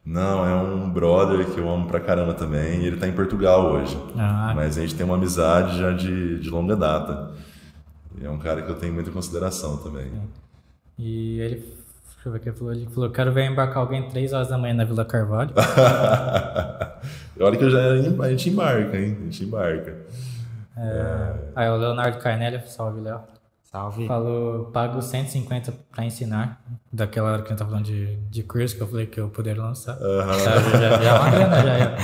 Não, 0.05 0.47
é 0.47 0.53
um 0.53 0.87
brother 0.89 1.45
que 1.47 1.59
eu 1.59 1.67
amo 1.67 1.87
pra 1.87 1.99
caramba 1.99 2.35
também. 2.35 2.85
Ele 2.85 2.97
tá 2.97 3.07
em 3.07 3.13
Portugal 3.13 3.71
hoje. 3.71 3.97
Ah. 4.15 4.53
Mas 4.55 4.77
a 4.77 4.81
gente 4.81 4.93
tem 4.93 5.03
uma 5.03 5.15
amizade 5.15 5.79
já 5.79 5.91
de, 5.91 6.39
de 6.39 6.49
longa 6.49 6.75
data. 6.75 7.31
E 8.21 8.25
é 8.25 8.29
um 8.29 8.37
cara 8.37 8.61
que 8.61 8.69
eu 8.69 8.75
tenho 8.75 8.93
muita 8.93 9.09
consideração 9.09 9.77
também. 9.77 10.11
E 10.97 11.39
ele, 11.39 11.55
deixa 11.55 12.27
eu 12.27 12.31
ver 12.31 12.37
o 12.37 12.41
que 12.41 12.49
ele 12.49 12.55
falou. 12.55 12.73
Ele 12.73 12.87
falou: 12.87 13.09
quero 13.09 13.33
ver 13.33 13.45
embarcar 13.49 13.77
alguém 13.77 14.07
3 14.07 14.31
horas 14.31 14.47
da 14.47 14.57
manhã 14.59 14.75
na 14.75 14.85
Vila 14.85 15.03
Carvalho. 15.03 15.51
Olha 17.39 17.57
que 17.57 17.63
eu 17.63 17.69
já 17.69 17.79
a 17.91 18.29
gente 18.29 18.49
embarca, 18.49 18.97
hein? 18.97 19.17
A 19.19 19.23
gente 19.23 19.43
embarca. 19.43 19.97
Aí 21.55 21.67
o 21.67 21.77
Leonardo 21.77 22.19
Carnelli, 22.19 22.61
salve 22.67 23.01
Léo. 23.01 23.21
Salve. 23.75 24.07
Falou, 24.07 24.65
pago 24.71 25.01
150 25.01 25.73
pra 25.93 26.05
ensinar. 26.05 26.61
Daquela 26.93 27.31
hora 27.33 27.41
que 27.41 27.47
a 27.47 27.49
gente 27.49 27.59
tava 27.59 27.71
falando 27.71 27.85
de, 27.85 28.15
de 28.29 28.41
curso, 28.43 28.73
que 28.77 28.81
eu 28.81 28.87
falei 28.87 29.05
que 29.05 29.19
eu 29.19 29.27
poderia 29.27 29.61
lançar. 29.61 29.97
Já, 29.99 30.61
já, 30.79 31.01
já 31.01 31.09
é 31.09 31.19
uma 31.19 31.29
grana, 31.29 31.61
já. 31.61 31.73
é. 31.77 31.95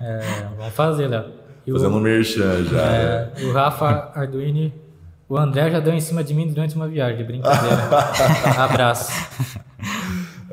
É, 0.00 0.48
vamos 0.56 0.74
fazer, 0.74 1.08
Léo. 1.08 1.24
O- 1.66 1.72
Fazendo 1.72 1.96
um 1.96 2.00
merchan 2.00 2.62
já. 2.64 2.76
né? 2.76 3.32
É, 3.38 3.44
o 3.44 3.52
Rafa 3.52 4.12
Arduini, 4.14 4.72
o 5.28 5.36
André 5.36 5.68
já 5.68 5.80
deu 5.80 5.92
em 5.94 6.00
cima 6.00 6.22
de 6.22 6.32
mim 6.32 6.46
durante 6.46 6.76
uma 6.76 6.86
viagem, 6.86 7.16
de 7.16 7.24
brincadeira. 7.24 7.76
Abraço. 8.62 9.10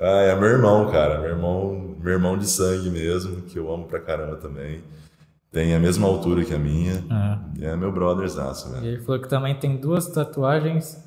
Ah, 0.01 0.21
é 0.23 0.36
meu 0.36 0.49
irmão, 0.49 0.89
cara. 0.91 1.19
Meu 1.19 1.29
irmão, 1.29 1.95
meu 2.01 2.13
irmão 2.13 2.36
de 2.36 2.47
sangue 2.49 2.89
mesmo, 2.89 3.43
que 3.43 3.57
eu 3.59 3.71
amo 3.71 3.86
pra 3.86 3.99
caramba 3.99 4.38
também. 4.38 4.81
Tem 5.53 5.73
a 5.75 5.79
mesma 5.79 6.07
altura 6.07 6.43
que 6.43 6.53
a 6.53 6.57
minha. 6.59 7.03
É 7.61 7.75
meu 7.75 7.91
brotherzaço, 7.91 8.69
E 8.69 8.71
velho. 8.71 8.85
ele 8.87 9.01
falou 9.03 9.21
que 9.21 9.29
também 9.29 9.53
tem 9.55 9.77
duas 9.77 10.07
tatuagens 10.07 10.97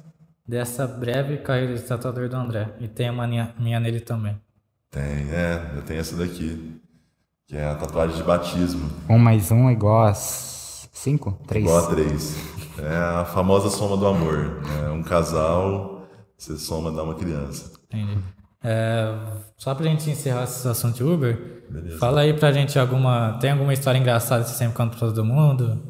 dessa 0.47 0.87
breve 0.87 1.39
carreira 1.39 1.75
de 1.75 1.83
tatuador 1.83 2.29
do 2.29 2.37
André. 2.37 2.73
E 2.81 2.87
tem 2.87 3.09
a 3.09 3.13
minha, 3.27 3.53
minha 3.59 3.81
nele 3.81 3.99
também. 4.01 4.41
Tem, 4.91 5.03
é. 5.03 5.73
Eu 5.75 5.83
tenho 5.83 5.99
essa 6.01 6.17
daqui. 6.17 6.81
Que 7.49 7.57
é 7.57 7.69
a 7.69 7.75
tatuagem 7.75 8.17
de 8.17 8.23
batismo. 8.23 8.89
Um 9.09 9.19
mais 9.19 9.51
um 9.51 9.69
é 9.69 9.73
igual 9.73 10.05
a 10.07 10.15
cinco? 10.15 11.33
Três? 11.47 11.65
Igual 11.65 11.85
a 11.85 11.91
três. 11.91 12.37
É 12.79 12.97
a 13.21 13.25
famosa 13.25 13.69
soma 13.69 13.97
do 13.97 14.07
amor. 14.07 14.63
né? 14.63 14.91
Um 14.91 15.03
casal, 15.03 16.07
você 16.39 16.57
soma 16.57 16.91
dá 16.93 17.03
uma 17.03 17.15
criança. 17.15 17.73
Entendi. 17.89 18.19
É, 18.63 19.15
só 19.57 19.75
pra 19.75 19.87
gente 19.87 20.09
encerrar 20.11 20.45
esse 20.45 20.67
assunto 20.67 20.97
de 20.97 21.05
Uber, 21.05 21.56
Beleza. 21.69 21.99
fala 21.99 22.21
aí 22.21 22.33
pra 22.33 22.53
gente 22.53 22.79
alguma. 22.79 23.39
Tem 23.41 23.51
alguma 23.51 23.73
história 23.73 23.99
engraçada 23.99 24.45
que 24.45 24.51
você 24.51 24.57
sempre 24.57 24.75
conta 24.77 24.97
pra 24.97 25.09
todo 25.09 25.25
mundo? 25.25 25.83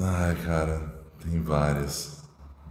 Ai, 0.00 0.34
cara, 0.36 0.80
tem 1.22 1.40
várias. 1.42 2.22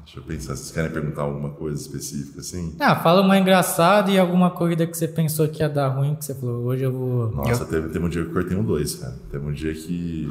Deixa 0.04 0.19
eu 0.19 0.23
pensar. 0.23 0.56
Vocês 0.56 0.71
querem 0.71 0.91
perguntar 0.91 1.21
alguma 1.21 1.51
coisa 1.51 1.80
específica 1.80 2.41
assim? 2.41 2.75
Ah, 2.80 2.95
fala 2.95 3.21
uma 3.21 3.38
engraçada 3.38 4.12
e 4.12 4.19
alguma 4.19 4.49
corrida 4.49 4.86
que 4.86 4.97
você 4.97 5.08
pensou 5.08 5.47
que 5.47 5.62
ia 5.62 5.69
dar 5.69 5.88
ruim, 5.88 6.15
que 6.15 6.25
você 6.25 6.36
falou, 6.36 6.65
hoje 6.65 6.84
eu 6.84 6.91
vou. 6.91 7.32
Nossa, 7.32 7.65
teve, 7.65 7.89
teve 7.89 8.06
um 8.06 8.10
dia 8.10 8.23
que 8.23 8.30
eu 8.30 8.34
cortei 8.34 8.58
um 8.58 8.63
dois, 8.63 8.95
cara. 8.95 9.15
Teve 9.30 9.45
um 9.47 9.54
dia 9.54 9.73
que 9.73 10.30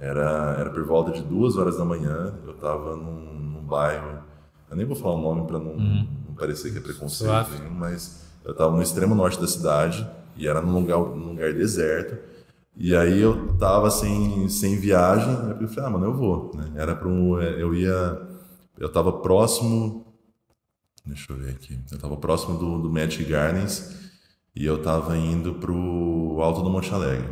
era, 0.00 0.56
era 0.58 0.70
por 0.70 0.84
volta 0.84 1.12
de 1.12 1.22
duas 1.22 1.56
horas 1.56 1.78
da 1.78 1.84
manhã. 1.84 2.34
Eu 2.44 2.54
tava 2.54 2.96
num, 2.96 3.34
num 3.34 3.62
bairro. 3.64 4.18
Eu 4.68 4.76
nem 4.76 4.84
vou 4.84 4.96
falar 4.96 5.14
o 5.14 5.22
nome 5.22 5.46
pra 5.46 5.58
não, 5.60 5.76
não 5.76 6.34
parecer 6.36 6.72
que 6.72 6.78
é 6.78 6.80
preconceito, 6.80 7.50
nenhum, 7.60 7.70
mas 7.72 8.24
eu 8.44 8.52
tava 8.52 8.74
no 8.74 8.82
extremo 8.82 9.14
norte 9.14 9.40
da 9.40 9.46
cidade 9.46 10.04
e 10.36 10.46
era 10.46 10.60
num 10.60 10.74
lugar, 10.74 10.98
num 10.98 11.30
lugar 11.30 11.52
deserto. 11.52 12.16
E 12.76 12.94
aí 12.94 13.20
eu 13.20 13.56
tava 13.56 13.90
sem, 13.90 14.48
sem 14.48 14.76
viagem, 14.76 15.30
aí 15.30 15.62
eu 15.62 15.68
falei, 15.68 15.88
ah, 15.88 15.90
mano, 15.90 16.06
eu 16.06 16.14
vou. 16.14 16.50
Né? 16.54 16.72
Era 16.76 16.94
para 16.94 17.08
um. 17.08 17.40
Eu 17.40 17.74
ia. 17.74 18.20
Eu 18.78 18.90
tava 18.90 19.12
próximo. 19.12 20.04
Deixa 21.06 21.32
eu 21.32 21.36
ver 21.36 21.50
aqui. 21.50 21.78
Eu 21.90 21.98
tava 21.98 22.16
próximo 22.16 22.58
do, 22.58 22.82
do 22.82 22.90
Magic 22.90 23.24
Gardens 23.24 24.10
e 24.56 24.64
eu 24.64 24.82
tava 24.82 25.16
indo 25.16 25.54
pro 25.54 26.38
Alto 26.40 26.62
do 26.62 26.70
Monte 26.70 26.92
Alegre. 26.92 27.28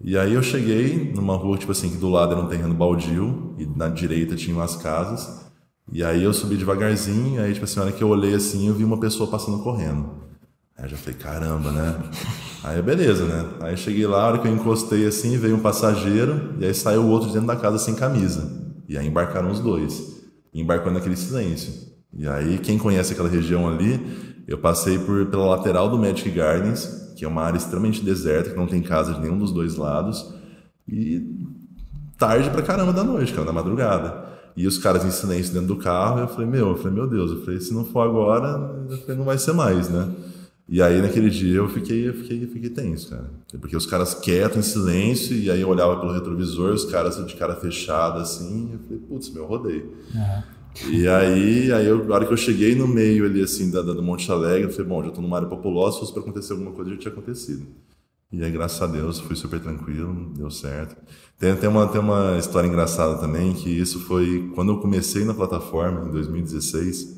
E 0.00 0.16
aí 0.16 0.34
eu 0.34 0.42
cheguei 0.42 1.12
numa 1.14 1.36
rua, 1.36 1.56
tipo 1.56 1.72
assim, 1.72 1.90
que 1.90 1.96
do 1.96 2.08
lado 2.08 2.32
era 2.32 2.40
um 2.40 2.48
terreno 2.48 2.74
baldio 2.74 3.54
e 3.58 3.66
na 3.66 3.88
direita 3.88 4.36
tinham 4.36 4.60
as 4.60 4.76
casas. 4.76 5.46
E 5.92 6.02
aí 6.02 6.22
eu 6.22 6.34
subi 6.34 6.56
devagarzinho, 6.56 7.40
aí 7.40 7.52
tipo 7.52 7.64
assim, 7.64 7.76
na 7.76 7.86
hora 7.86 7.92
que 7.92 8.02
eu 8.02 8.08
olhei 8.08 8.34
assim, 8.34 8.66
eu 8.68 8.74
vi 8.74 8.84
uma 8.84 8.98
pessoa 8.98 9.30
passando 9.30 9.62
correndo. 9.62 10.25
Aí 10.78 10.84
eu 10.84 10.88
já 10.90 10.96
falei, 10.96 11.18
caramba, 11.18 11.72
né? 11.72 11.98
Aí 12.62 12.82
beleza, 12.82 13.24
né? 13.24 13.48
Aí 13.60 13.76
cheguei 13.76 14.06
lá, 14.06 14.22
a 14.22 14.26
hora 14.26 14.38
que 14.38 14.46
eu 14.46 14.52
encostei 14.52 15.06
assim, 15.06 15.38
veio 15.38 15.56
um 15.56 15.60
passageiro, 15.60 16.54
e 16.58 16.66
aí 16.66 16.74
saiu 16.74 17.02
o 17.02 17.08
outro 17.08 17.30
dentro 17.30 17.46
da 17.46 17.56
casa 17.56 17.78
sem 17.78 17.94
camisa. 17.94 18.66
E 18.88 18.96
aí 18.96 19.06
embarcaram 19.06 19.50
os 19.50 19.60
dois. 19.60 20.16
E 20.52 20.60
embarcou 20.60 20.92
naquele 20.92 21.16
silêncio. 21.16 21.72
E 22.12 22.26
aí, 22.26 22.58
quem 22.58 22.78
conhece 22.78 23.12
aquela 23.12 23.28
região 23.28 23.68
ali, 23.68 24.00
eu 24.46 24.58
passei 24.58 24.98
por, 24.98 25.26
pela 25.26 25.46
lateral 25.46 25.88
do 25.90 25.98
Magic 25.98 26.30
Gardens, 26.30 27.12
que 27.16 27.24
é 27.24 27.28
uma 27.28 27.42
área 27.42 27.58
extremamente 27.58 28.02
deserta, 28.02 28.50
que 28.50 28.56
não 28.56 28.66
tem 28.66 28.80
casa 28.80 29.12
de 29.14 29.20
nenhum 29.20 29.38
dos 29.38 29.52
dois 29.52 29.76
lados. 29.76 30.34
E 30.88 31.22
tarde 32.16 32.48
pra 32.50 32.62
caramba 32.62 32.92
da 32.92 33.04
noite, 33.04 33.32
cara, 33.32 33.46
da 33.46 33.52
madrugada. 33.52 34.24
E 34.56 34.66
os 34.66 34.78
caras 34.78 35.04
em 35.04 35.10
silêncio 35.10 35.52
dentro 35.52 35.68
do 35.68 35.76
carro, 35.76 36.20
eu 36.20 36.28
falei, 36.28 36.46
meu, 36.46 36.68
eu 36.70 36.76
falei, 36.76 36.92
meu 36.92 37.06
Deus, 37.06 37.30
eu 37.30 37.44
falei, 37.44 37.60
se 37.60 37.74
não 37.74 37.84
for 37.84 38.00
agora, 38.00 38.86
eu 38.88 38.96
falei, 38.98 39.16
não 39.16 39.24
vai 39.24 39.36
ser 39.36 39.52
mais, 39.52 39.90
né? 39.90 40.08
E 40.68 40.82
aí 40.82 41.00
naquele 41.00 41.30
dia 41.30 41.56
eu 41.58 41.68
fiquei, 41.68 42.08
eu 42.08 42.14
fiquei, 42.14 42.42
eu 42.42 42.48
fiquei 42.48 42.70
tenso, 42.70 43.10
cara. 43.10 43.30
Porque 43.60 43.76
os 43.76 43.86
caras 43.86 44.14
quietos, 44.14 44.58
em 44.58 44.62
silêncio, 44.62 45.36
e 45.36 45.48
aí 45.50 45.60
eu 45.60 45.68
olhava 45.68 45.98
pelo 46.00 46.12
retrovisor, 46.12 46.72
os 46.74 46.84
caras 46.84 47.24
de 47.24 47.36
cara 47.36 47.54
fechada, 47.54 48.20
assim, 48.20 48.70
eu 48.72 48.78
falei, 48.80 48.98
putz, 49.08 49.30
meu, 49.30 49.44
eu 49.44 49.48
rodei. 49.48 49.84
E 50.90 51.06
aí, 51.08 51.72
aí 51.72 51.86
eu, 51.86 52.04
na 52.04 52.14
hora 52.16 52.26
que 52.26 52.32
eu 52.32 52.36
cheguei 52.36 52.74
no 52.74 52.86
meio 52.86 53.24
ali, 53.24 53.40
assim, 53.42 53.70
da, 53.70 53.80
da- 53.80 53.92
do 53.94 54.02
Monte 54.02 54.30
Alegre, 54.30 54.64
eu 54.64 54.70
falei, 54.70 54.86
bom, 54.86 55.04
já 55.04 55.10
tô 55.10 55.20
numa 55.22 55.36
área 55.36 55.48
populosa, 55.48 55.94
se 55.94 56.00
fosse 56.00 56.12
pra 56.12 56.22
acontecer 56.22 56.52
alguma 56.52 56.72
coisa, 56.72 56.90
já 56.90 56.96
tinha 56.98 57.12
acontecido. 57.12 57.66
E 58.32 58.42
aí, 58.42 58.50
graças 58.50 58.82
a 58.82 58.86
Deus, 58.88 59.20
fui 59.20 59.36
super 59.36 59.60
tranquilo, 59.60 60.32
deu 60.36 60.50
certo. 60.50 60.96
Tem, 61.38 61.54
tem, 61.56 61.68
uma, 61.68 61.86
tem 61.86 62.00
uma 62.00 62.36
história 62.38 62.66
engraçada 62.66 63.18
também, 63.18 63.54
que 63.54 63.70
isso 63.70 64.00
foi 64.00 64.50
quando 64.54 64.72
eu 64.72 64.78
comecei 64.80 65.24
na 65.24 65.32
plataforma, 65.32 66.08
em 66.08 66.10
2016. 66.10 67.15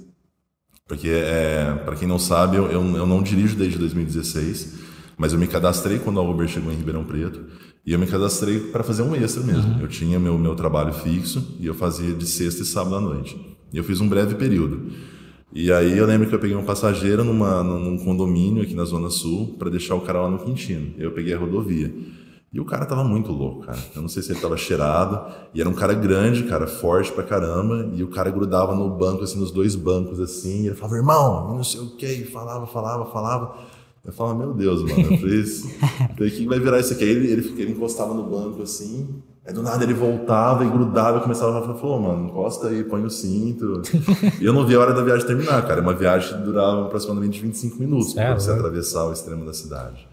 Porque, 0.88 1.08
é, 1.08 1.80
para 1.84 1.94
quem 1.94 2.08
não 2.08 2.18
sabe, 2.18 2.56
eu, 2.56 2.64
eu, 2.70 2.82
eu 2.96 3.06
não 3.06 3.22
dirijo 3.22 3.54
desde 3.54 3.78
2016, 3.78 4.78
mas 5.18 5.34
eu 5.34 5.38
me 5.38 5.46
cadastrei 5.46 5.98
quando 5.98 6.18
a 6.18 6.22
Uber 6.22 6.48
chegou 6.48 6.72
em 6.72 6.76
Ribeirão 6.76 7.04
Preto. 7.04 7.40
E 7.84 7.92
eu 7.92 7.98
me 7.98 8.06
cadastrei 8.06 8.58
para 8.58 8.82
fazer 8.82 9.02
um 9.02 9.14
extra 9.14 9.42
mesmo. 9.42 9.80
Eu 9.80 9.88
tinha 9.88 10.18
meu, 10.18 10.38
meu 10.38 10.54
trabalho 10.54 10.92
fixo 10.92 11.56
e 11.60 11.66
eu 11.66 11.74
fazia 11.74 12.14
de 12.14 12.26
sexta 12.26 12.62
e 12.62 12.66
sábado 12.66 12.96
à 12.96 13.00
noite. 13.00 13.38
E 13.72 13.76
eu 13.76 13.84
fiz 13.84 14.00
um 14.00 14.08
breve 14.08 14.34
período. 14.34 14.90
E 15.52 15.72
aí 15.72 15.96
eu 15.96 16.06
lembro 16.06 16.28
que 16.28 16.34
eu 16.34 16.38
peguei 16.38 16.56
um 16.56 16.64
passageiro 16.64 17.24
numa, 17.24 17.62
num 17.62 17.98
condomínio 17.98 18.62
aqui 18.62 18.74
na 18.74 18.84
Zona 18.84 19.10
Sul 19.10 19.56
para 19.58 19.70
deixar 19.70 19.94
o 19.94 20.02
cara 20.02 20.20
lá 20.20 20.30
no 20.30 20.38
Quintino. 20.38 20.92
Eu 20.98 21.12
peguei 21.12 21.32
a 21.32 21.38
rodovia. 21.38 21.92
E 22.52 22.58
o 22.58 22.64
cara 22.64 22.86
tava 22.86 23.04
muito 23.04 23.30
louco, 23.30 23.66
cara. 23.66 23.78
Eu 23.94 24.00
não 24.00 24.08
sei 24.08 24.22
se 24.22 24.32
ele 24.32 24.40
tava 24.40 24.56
cheirado. 24.56 25.20
E 25.52 25.60
era 25.60 25.68
um 25.68 25.74
cara 25.74 25.92
grande, 25.92 26.44
cara, 26.44 26.66
forte 26.66 27.12
pra 27.12 27.22
caramba. 27.22 27.90
E 27.94 28.02
o 28.02 28.08
cara 28.08 28.30
grudava 28.30 28.74
no 28.74 28.88
banco, 28.88 29.22
assim, 29.22 29.38
nos 29.38 29.50
dois 29.50 29.74
bancos, 29.74 30.18
assim. 30.18 30.62
E 30.62 30.66
ele 30.68 30.74
falava, 30.74 30.96
irmão, 30.96 31.54
não 31.56 31.62
sei 31.62 31.80
o 31.80 31.90
quê. 31.96 32.06
E 32.06 32.24
falava, 32.24 32.66
falava, 32.66 33.04
falava. 33.06 33.54
Eu 34.02 34.12
falava, 34.12 34.38
meu 34.38 34.54
Deus, 34.54 34.80
mano. 34.82 35.12
Eu 35.12 35.18
falei, 35.18 35.42
o 36.28 36.30
que 36.36 36.46
vai 36.46 36.58
virar 36.58 36.80
isso 36.80 36.94
aqui? 36.94 37.04
Aí 37.04 37.10
ele, 37.10 37.30
ele, 37.30 37.62
ele 37.62 37.72
encostava 37.72 38.14
no 38.14 38.22
banco, 38.22 38.62
assim. 38.62 39.06
Aí 39.46 39.52
do 39.52 39.62
nada 39.62 39.84
ele 39.84 39.94
voltava 39.94 40.64
e 40.64 40.70
grudava 40.70 41.18
e 41.18 41.20
começava 41.22 41.58
a 41.58 41.62
falar, 41.62 41.74
falou, 41.78 42.00
mano, 42.00 42.28
encosta 42.28 42.68
aí, 42.68 42.82
põe 42.84 43.02
o 43.04 43.10
cinto. 43.10 43.82
e 44.40 44.44
eu 44.44 44.52
não 44.54 44.66
vi 44.66 44.74
a 44.74 44.80
hora 44.80 44.94
da 44.94 45.02
viagem 45.02 45.26
terminar, 45.26 45.66
cara. 45.66 45.80
É 45.80 45.82
uma 45.82 45.94
viagem 45.94 46.34
que 46.38 46.42
durava 46.44 46.86
aproximadamente 46.86 47.40
25 47.42 47.76
minutos 47.78 48.14
pra 48.14 48.22
Certo. 48.24 48.40
você 48.42 48.50
atravessar 48.52 49.04
o 49.06 49.12
extremo 49.12 49.44
da 49.44 49.52
cidade. 49.52 50.06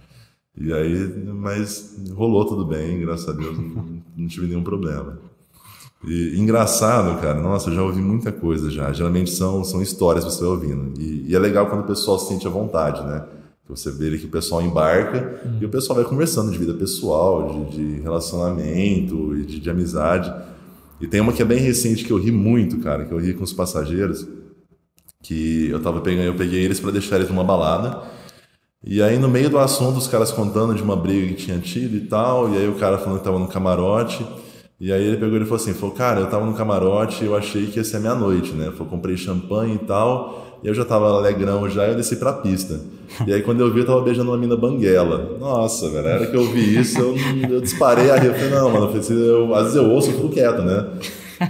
E 0.58 0.72
aí, 0.72 1.24
mas 1.34 1.98
rolou 2.14 2.46
tudo 2.46 2.66
bem, 2.66 3.00
graças 3.02 3.28
a 3.28 3.34
Deus, 3.34 3.58
não, 3.58 3.86
não 4.16 4.28
tive 4.28 4.48
nenhum 4.48 4.64
problema. 4.64 5.20
E 6.08 6.40
engraçado, 6.40 7.20
cara, 7.20 7.42
nossa, 7.42 7.70
eu 7.70 7.76
já 7.76 7.84
ouvi 7.84 8.02
muita 8.02 8.32
coisa 8.32 8.70
já. 8.70 8.94
Geralmente 8.94 9.32
são, 9.32 9.64
são 9.64 9.82
histórias 9.82 10.24
que 10.24 10.32
você 10.32 10.42
vai 10.42 10.50
ouvindo. 10.50 11.00
E, 11.00 11.26
e 11.30 11.36
é 11.36 11.40
legal 11.40 11.68
quando 11.68 11.82
o 11.82 11.88
pessoal 11.88 12.20
se 12.20 12.28
sente 12.28 12.46
à 12.46 12.50
vontade, 12.50 13.04
né? 13.06 13.26
Você 13.68 13.90
vê 13.90 14.16
que 14.16 14.28
o 14.28 14.30
pessoal 14.30 14.62
embarca 14.62 15.42
e 15.60 15.66
o 15.66 15.70
pessoal 15.70 15.96
vai 15.98 16.06
conversando 16.06 16.52
de 16.52 16.58
vida 16.58 16.76
pessoal, 16.76 17.68
de, 17.72 17.96
de 17.96 18.02
relacionamento 18.02 19.36
e 19.36 19.44
de, 19.44 19.60
de 19.60 19.70
amizade. 19.70 20.32
E 21.02 21.08
tem 21.08 21.20
uma 21.20 21.34
que 21.34 21.42
é 21.42 21.46
bem 21.46 21.60
recente 21.60 22.06
que 22.06 22.12
eu 22.12 22.18
ri 22.18 22.32
muito, 22.32 22.78
cara, 22.78 23.06
que 23.06 23.12
eu 23.12 23.18
ri 23.18 23.34
com 23.34 23.44
os 23.44 23.52
passageiros, 23.52 24.28
que 25.24 25.68
eu 25.70 25.82
tava 25.82 26.00
pegando, 26.00 26.26
eu 26.26 26.36
peguei 26.36 26.64
eles 26.64 26.80
para 26.80 26.92
deixar 26.92 27.16
eles 27.16 27.30
numa 27.30 27.44
balada. 27.44 28.04
E 28.88 29.02
aí 29.02 29.18
no 29.18 29.28
meio 29.28 29.50
do 29.50 29.58
assunto 29.58 29.98
os 29.98 30.08
caras 30.08 30.32
contando 30.32 30.76
de 30.76 30.84
uma 30.84 30.96
briga 30.96 31.30
que 31.30 31.46
tinha 31.46 31.58
tido 31.58 31.96
e 31.98 32.02
tal, 32.02 32.54
e 32.54 32.58
aí 32.58 32.68
o 32.70 32.76
cara 32.76 33.00
falando 33.00 33.18
que 33.18 33.24
tava 33.24 33.40
no 33.40 33.48
camarote. 33.48 34.24
E 34.80 34.92
aí 34.92 35.04
ele 35.04 35.18
pegou 35.18 35.38
e 35.38 35.42
falou 35.42 35.56
assim, 35.56 35.74
falou, 35.74 35.96
cara, 35.96 36.20
eu 36.20 36.28
tava 36.28 36.46
no 36.46 36.54
camarote 36.54 37.24
e 37.24 37.28
eu 37.28 37.36
achei 37.36 37.66
que 37.66 37.78
ia 37.78 37.84
ser 37.84 38.00
meia 38.00 38.14
noite, 38.14 38.52
né? 38.52 38.66
Falou, 38.72 38.86
comprei 38.86 39.18
champanhe 39.18 39.76
e 39.76 39.80
tal, 39.80 40.60
e 40.62 40.68
eu 40.68 40.74
já 40.74 40.86
tava 40.86 41.10
alegrão 41.10 41.68
já, 41.68 41.88
eu 41.88 41.96
desci 41.96 42.18
pra 42.18 42.34
pista. 42.34 42.80
E 43.26 43.34
aí 43.34 43.42
quando 43.42 43.62
eu 43.62 43.74
vi, 43.74 43.80
eu 43.80 43.86
tava 43.88 44.02
beijando 44.02 44.30
uma 44.30 44.38
mina 44.38 44.56
banguela. 44.56 45.36
Nossa, 45.40 45.90
velho, 45.90 46.08
era 46.08 46.28
que 46.28 46.36
eu 46.36 46.46
vi 46.46 46.80
isso, 46.80 47.00
eu, 47.00 47.16
eu 47.50 47.62
disparei 47.62 48.12
a 48.12 48.18
rir. 48.18 48.28
Eu 48.28 48.34
falei, 48.36 48.50
não, 48.52 48.70
mano, 48.70 48.86
eu 48.94 49.02
falei, 49.02 49.30
eu, 49.30 49.56
às 49.56 49.64
vezes 49.64 49.78
eu 49.78 49.90
ouço 49.90 50.12
e 50.12 50.14
fico 50.14 50.30
quieto, 50.30 50.62
né? 50.62 50.86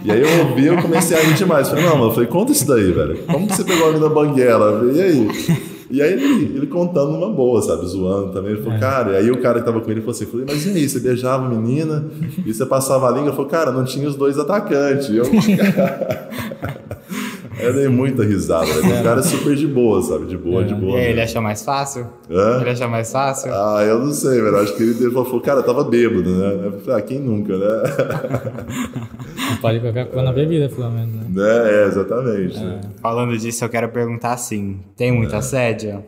E 0.06 0.12
aí 0.12 0.22
eu 0.22 0.48
ouvi, 0.48 0.68
eu 0.68 0.82
comecei 0.82 1.18
a 1.18 1.22
rir 1.22 1.34
demais. 1.34 1.68
Eu 1.68 1.76
falei, 1.76 1.90
não, 1.90 1.98
mano, 1.98 2.12
eu 2.12 2.14
falei, 2.14 2.30
conta 2.30 2.54
isso 2.54 2.66
daí, 2.66 2.92
velho. 2.94 3.18
Como 3.26 3.46
que 3.48 3.56
você 3.56 3.64
pegou 3.66 3.90
a 3.90 3.92
mina 3.92 4.08
banguela? 4.08 4.68
Eu 4.84 4.96
e 4.96 5.02
aí? 5.02 5.75
E 5.90 6.02
aí 6.02 6.14
ele, 6.14 6.58
ele 6.58 6.68
contando 6.68 7.16
uma 7.16 7.30
boa, 7.30 7.62
sabe? 7.62 7.86
Zoando 7.86 8.32
também. 8.32 8.52
Ele 8.52 8.62
falou, 8.62 8.78
é. 8.78 8.80
cara, 8.80 9.12
e 9.14 9.18
aí 9.18 9.32
o 9.32 9.42
cara 9.42 9.60
que 9.60 9.66
tava 9.66 9.82
com 9.82 9.92
ele 9.92 10.02
falou 10.02 10.16
assim: 10.16 10.26
falei, 10.26 10.46
mas 10.48 10.66
e 10.66 10.70
aí, 10.70 10.90
você 10.90 11.00
beijava 11.00 11.46
a 11.46 11.50
menina 11.50 12.06
e 12.46 12.54
você 12.54 12.66
passava 12.66 13.08
a 13.08 13.12
língua? 13.12 13.28
Ele 13.28 13.36
falou, 13.36 13.50
cara, 13.50 13.72
não 13.72 13.86
tinha 13.86 14.08
os 14.08 14.16
dois 14.16 14.40
atacantes. 14.40 15.10
Eu, 15.10 15.26
Eu 17.60 17.74
dei 17.74 17.88
muita 17.88 18.24
risada. 18.24 18.68
Ele 18.68 18.92
é 18.92 19.00
um 19.00 19.04
cara 19.04 19.24
super 19.24 19.56
de 19.56 19.68
boa, 19.68 20.02
sabe? 20.02 20.26
De 20.26 20.38
boa, 20.38 20.62
é. 20.62 20.66
de 20.66 20.76
boa. 20.76 21.00
Ele 21.00 21.22
achou 21.22 21.42
mais 21.42 21.64
fácil? 21.64 22.08
Hã? 22.30 22.62
Ele 22.62 22.70
achou 22.70 22.90
mais 22.90 23.12
fácil? 23.12 23.52
Ah, 23.54 23.84
eu 23.84 24.00
não 24.00 24.12
sei, 24.12 24.42
velho. 24.42 24.58
Acho 24.58 24.76
que 24.76 24.84
ele 24.84 25.12
falou, 25.12 25.42
cara, 25.42 25.64
tava 25.64 25.84
bêbado, 25.84 26.30
né? 26.30 26.66
Eu 26.66 26.80
falei, 26.82 27.00
ah, 27.00 27.02
quem 27.02 27.20
nunca, 27.20 27.58
né? 27.58 27.66
Não 29.50 29.58
pode 29.58 29.80
colocar 29.80 30.06
coisa 30.06 30.24
na 30.24 30.34
bebida, 30.34 30.70
pelo 30.70 30.90
menos, 30.90 31.14
né? 31.14 31.26
É, 31.38 31.84
é 31.84 31.88
exatamente. 31.88 32.58
É. 32.58 32.80
Falando 33.02 33.38
disso, 33.38 33.64
eu 33.64 33.70
quero 33.70 33.90
perguntar 33.90 34.34
assim: 34.34 34.80
tem 34.98 35.12
muito 35.12 35.36
é. 35.36 35.38
assédio? 35.38 36.04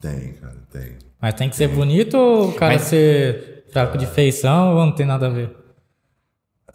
Tem, 0.00 0.34
cara, 0.40 0.56
tem. 0.72 0.92
Mas 1.20 1.34
tem 1.34 1.50
que 1.50 1.56
ser 1.56 1.68
bonito 1.68 2.16
ou 2.16 2.48
o 2.48 2.52
cara 2.52 2.74
Mas... 2.74 2.82
ser 2.82 3.64
fraco 3.72 3.98
de 3.98 4.06
feição 4.06 4.76
ou 4.76 4.86
não 4.86 4.92
tem 4.92 5.06
nada 5.06 5.26
a 5.26 5.30
ver? 5.30 5.59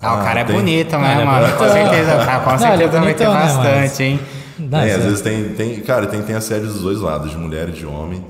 Ah, 0.01 0.15
o 0.15 0.23
cara 0.23 0.41
é 0.41 0.43
tem... 0.43 0.55
bonito, 0.55 0.97
né, 0.97 1.21
é 1.21 1.25
mano? 1.25 1.57
Com 1.57 1.69
certeza, 1.69 2.25
cara, 2.25 2.39
com 2.43 2.57
certeza 2.57 2.99
vai 2.99 3.13
ter 3.13 3.25
bastante, 3.25 4.03
hein? 4.03 4.19
Tem, 4.57 4.91
às 4.91 5.03
vezes 5.03 5.21
tem, 5.21 5.49
tem, 5.49 5.79
cara, 5.81 6.07
tem, 6.07 6.21
tem 6.21 6.35
assédio 6.35 6.67
dos 6.67 6.81
dois 6.81 6.99
lados, 6.99 7.31
de 7.31 7.37
mulher 7.37 7.69
e 7.69 7.73
de 7.73 7.85
homem. 7.85 8.23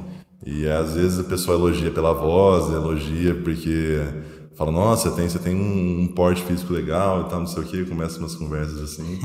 E 0.45 0.67
às 0.67 0.93
vezes 0.93 1.19
a 1.19 1.23
pessoa 1.23 1.57
elogia 1.57 1.91
pela 1.91 2.13
voz, 2.13 2.71
elogia 2.71 3.33
porque 3.43 3.99
fala, 4.55 4.71
nossa, 4.71 5.09
você 5.09 5.15
tem, 5.15 5.29
você 5.29 5.39
tem 5.39 5.55
um, 5.55 6.03
um 6.03 6.07
porte 6.07 6.41
físico 6.43 6.71
legal 6.71 7.21
e 7.21 7.29
tal, 7.29 7.39
não 7.39 7.47
sei 7.47 7.63
o 7.63 7.65
que, 7.65 7.85
começa 7.85 8.19
umas 8.19 8.35
conversas 8.35 8.81
assim. 8.81 9.19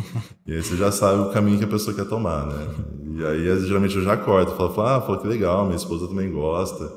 e 0.46 0.54
aí 0.54 0.62
você 0.62 0.76
já 0.76 0.90
sabe 0.90 1.22
o 1.22 1.30
caminho 1.30 1.58
que 1.58 1.64
a 1.64 1.68
pessoa 1.68 1.94
quer 1.94 2.06
tomar, 2.06 2.46
né? 2.46 2.68
E 3.16 3.24
aí 3.24 3.66
geralmente 3.66 3.96
eu 3.96 4.02
já 4.02 4.16
corto, 4.16 4.52
falo, 4.52 4.88
ah, 4.88 5.00
fala 5.00 5.18
que 5.18 5.28
legal, 5.28 5.64
minha 5.64 5.76
esposa 5.76 6.08
também 6.08 6.30
gosta 6.30 6.90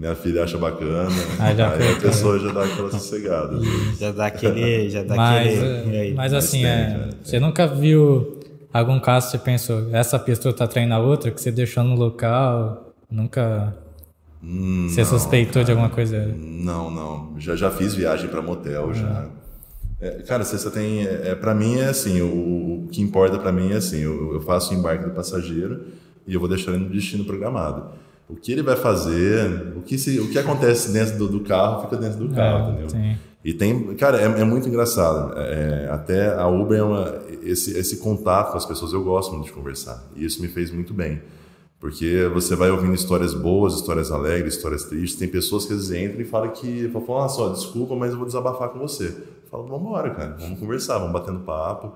minha 0.00 0.14
filha 0.14 0.44
acha 0.44 0.56
bacana. 0.56 1.10
Aí, 1.38 1.54
já 1.54 1.74
aí 1.74 1.92
a 1.92 2.00
pessoa 2.00 2.38
já 2.38 2.50
dá 2.50 2.64
aquela 2.64 2.90
sossegada. 2.90 3.60
Já 3.98 4.10
dá 4.10 4.26
aquele. 4.26 4.88
Já 4.88 5.02
dá 5.02 5.14
mas, 5.14 5.62
aquele 5.62 5.98
aí, 5.98 6.14
mas 6.14 6.32
assim, 6.32 6.64
é, 6.64 6.68
é, 6.70 7.08
você 7.22 7.38
nunca 7.38 7.66
viu 7.66 8.40
algum 8.72 8.98
caso 8.98 9.26
que 9.26 9.32
você 9.32 9.38
pensou, 9.38 9.94
essa 9.94 10.18
pessoa 10.18 10.54
tá 10.54 10.66
traindo 10.66 10.94
a 10.94 10.98
outra, 10.98 11.30
que 11.30 11.38
você 11.38 11.52
deixou 11.52 11.84
no 11.84 11.96
local? 11.96 12.94
Nunca. 13.10 13.76
Hum, 14.42 14.88
você 14.88 15.02
não, 15.02 15.08
suspeitou 15.10 15.52
cara, 15.52 15.64
de 15.66 15.70
alguma 15.72 15.90
coisa? 15.90 16.34
Não, 16.34 16.90
não. 16.90 17.38
Já, 17.38 17.54
já 17.54 17.70
fiz 17.70 17.94
viagem 17.94 18.30
para 18.30 18.40
motel, 18.40 18.88
ah. 18.88 18.94
já. 18.94 19.26
É, 20.00 20.10
cara, 20.22 20.44
você, 20.44 20.56
você 20.56 20.70
tem. 20.70 21.06
É, 21.06 21.28
é 21.28 21.34
para 21.34 21.54
mim 21.54 21.78
é 21.78 21.88
assim, 21.88 22.22
o, 22.22 22.84
o 22.86 22.88
que 22.90 23.02
importa 23.02 23.38
para 23.38 23.52
mim 23.52 23.72
é 23.72 23.76
assim, 23.76 23.98
eu, 23.98 24.32
eu 24.32 24.40
faço 24.40 24.72
o 24.72 24.78
embarque 24.78 25.04
do 25.04 25.10
passageiro 25.10 25.88
e 26.26 26.32
eu 26.32 26.40
vou 26.40 26.48
deixar 26.48 26.70
ele 26.70 26.84
no 26.84 26.88
destino 26.88 27.22
programado 27.22 28.00
o 28.32 28.36
que 28.36 28.52
ele 28.52 28.62
vai 28.62 28.76
fazer, 28.76 29.74
o 29.76 29.82
que, 29.82 29.98
se, 29.98 30.20
o 30.20 30.28
que 30.28 30.38
acontece 30.38 30.92
dentro 30.92 31.18
do, 31.18 31.28
do 31.28 31.40
carro 31.40 31.82
fica 31.82 31.96
dentro 31.96 32.26
do 32.26 32.34
carro, 32.34 32.58
é, 32.58 32.70
entendeu? 32.70 32.90
Sim. 32.90 33.16
E 33.42 33.54
tem, 33.54 33.94
cara, 33.94 34.20
é, 34.20 34.24
é 34.24 34.44
muito 34.44 34.68
engraçado. 34.68 35.38
É, 35.38 35.88
até 35.90 36.34
a 36.34 36.46
Uber 36.46 36.78
é 36.78 36.82
uma, 36.82 37.22
esse, 37.42 37.76
esse 37.76 37.96
contato 37.96 38.52
com 38.52 38.58
as 38.58 38.66
pessoas 38.66 38.92
eu 38.92 39.02
gosto 39.02 39.32
muito 39.32 39.46
de 39.46 39.52
conversar. 39.52 40.04
E 40.14 40.24
isso 40.24 40.42
me 40.42 40.48
fez 40.48 40.70
muito 40.70 40.92
bem. 40.92 41.22
Porque 41.80 42.30
você 42.34 42.54
vai 42.54 42.70
ouvindo 42.70 42.94
histórias 42.94 43.32
boas, 43.32 43.74
histórias 43.74 44.12
alegres, 44.12 44.54
histórias 44.54 44.84
tristes. 44.84 45.18
Tem 45.18 45.26
pessoas 45.26 45.64
que 45.64 45.72
às 45.72 45.88
vezes 45.88 46.10
entram 46.10 46.20
e 46.20 46.24
falam 46.26 46.50
que, 46.50 46.90
falam, 46.90 47.24
ah, 47.24 47.28
só, 47.28 47.48
desculpa, 47.48 47.96
mas 47.96 48.10
eu 48.10 48.18
vou 48.18 48.26
desabafar 48.26 48.68
com 48.68 48.78
você. 48.78 49.06
Eu 49.06 49.50
falo, 49.50 49.66
vamos 49.66 49.86
embora, 49.86 50.10
cara, 50.10 50.36
vamos 50.38 50.60
conversar, 50.60 50.98
vamos 50.98 51.14
batendo 51.14 51.40
papo. 51.40 51.94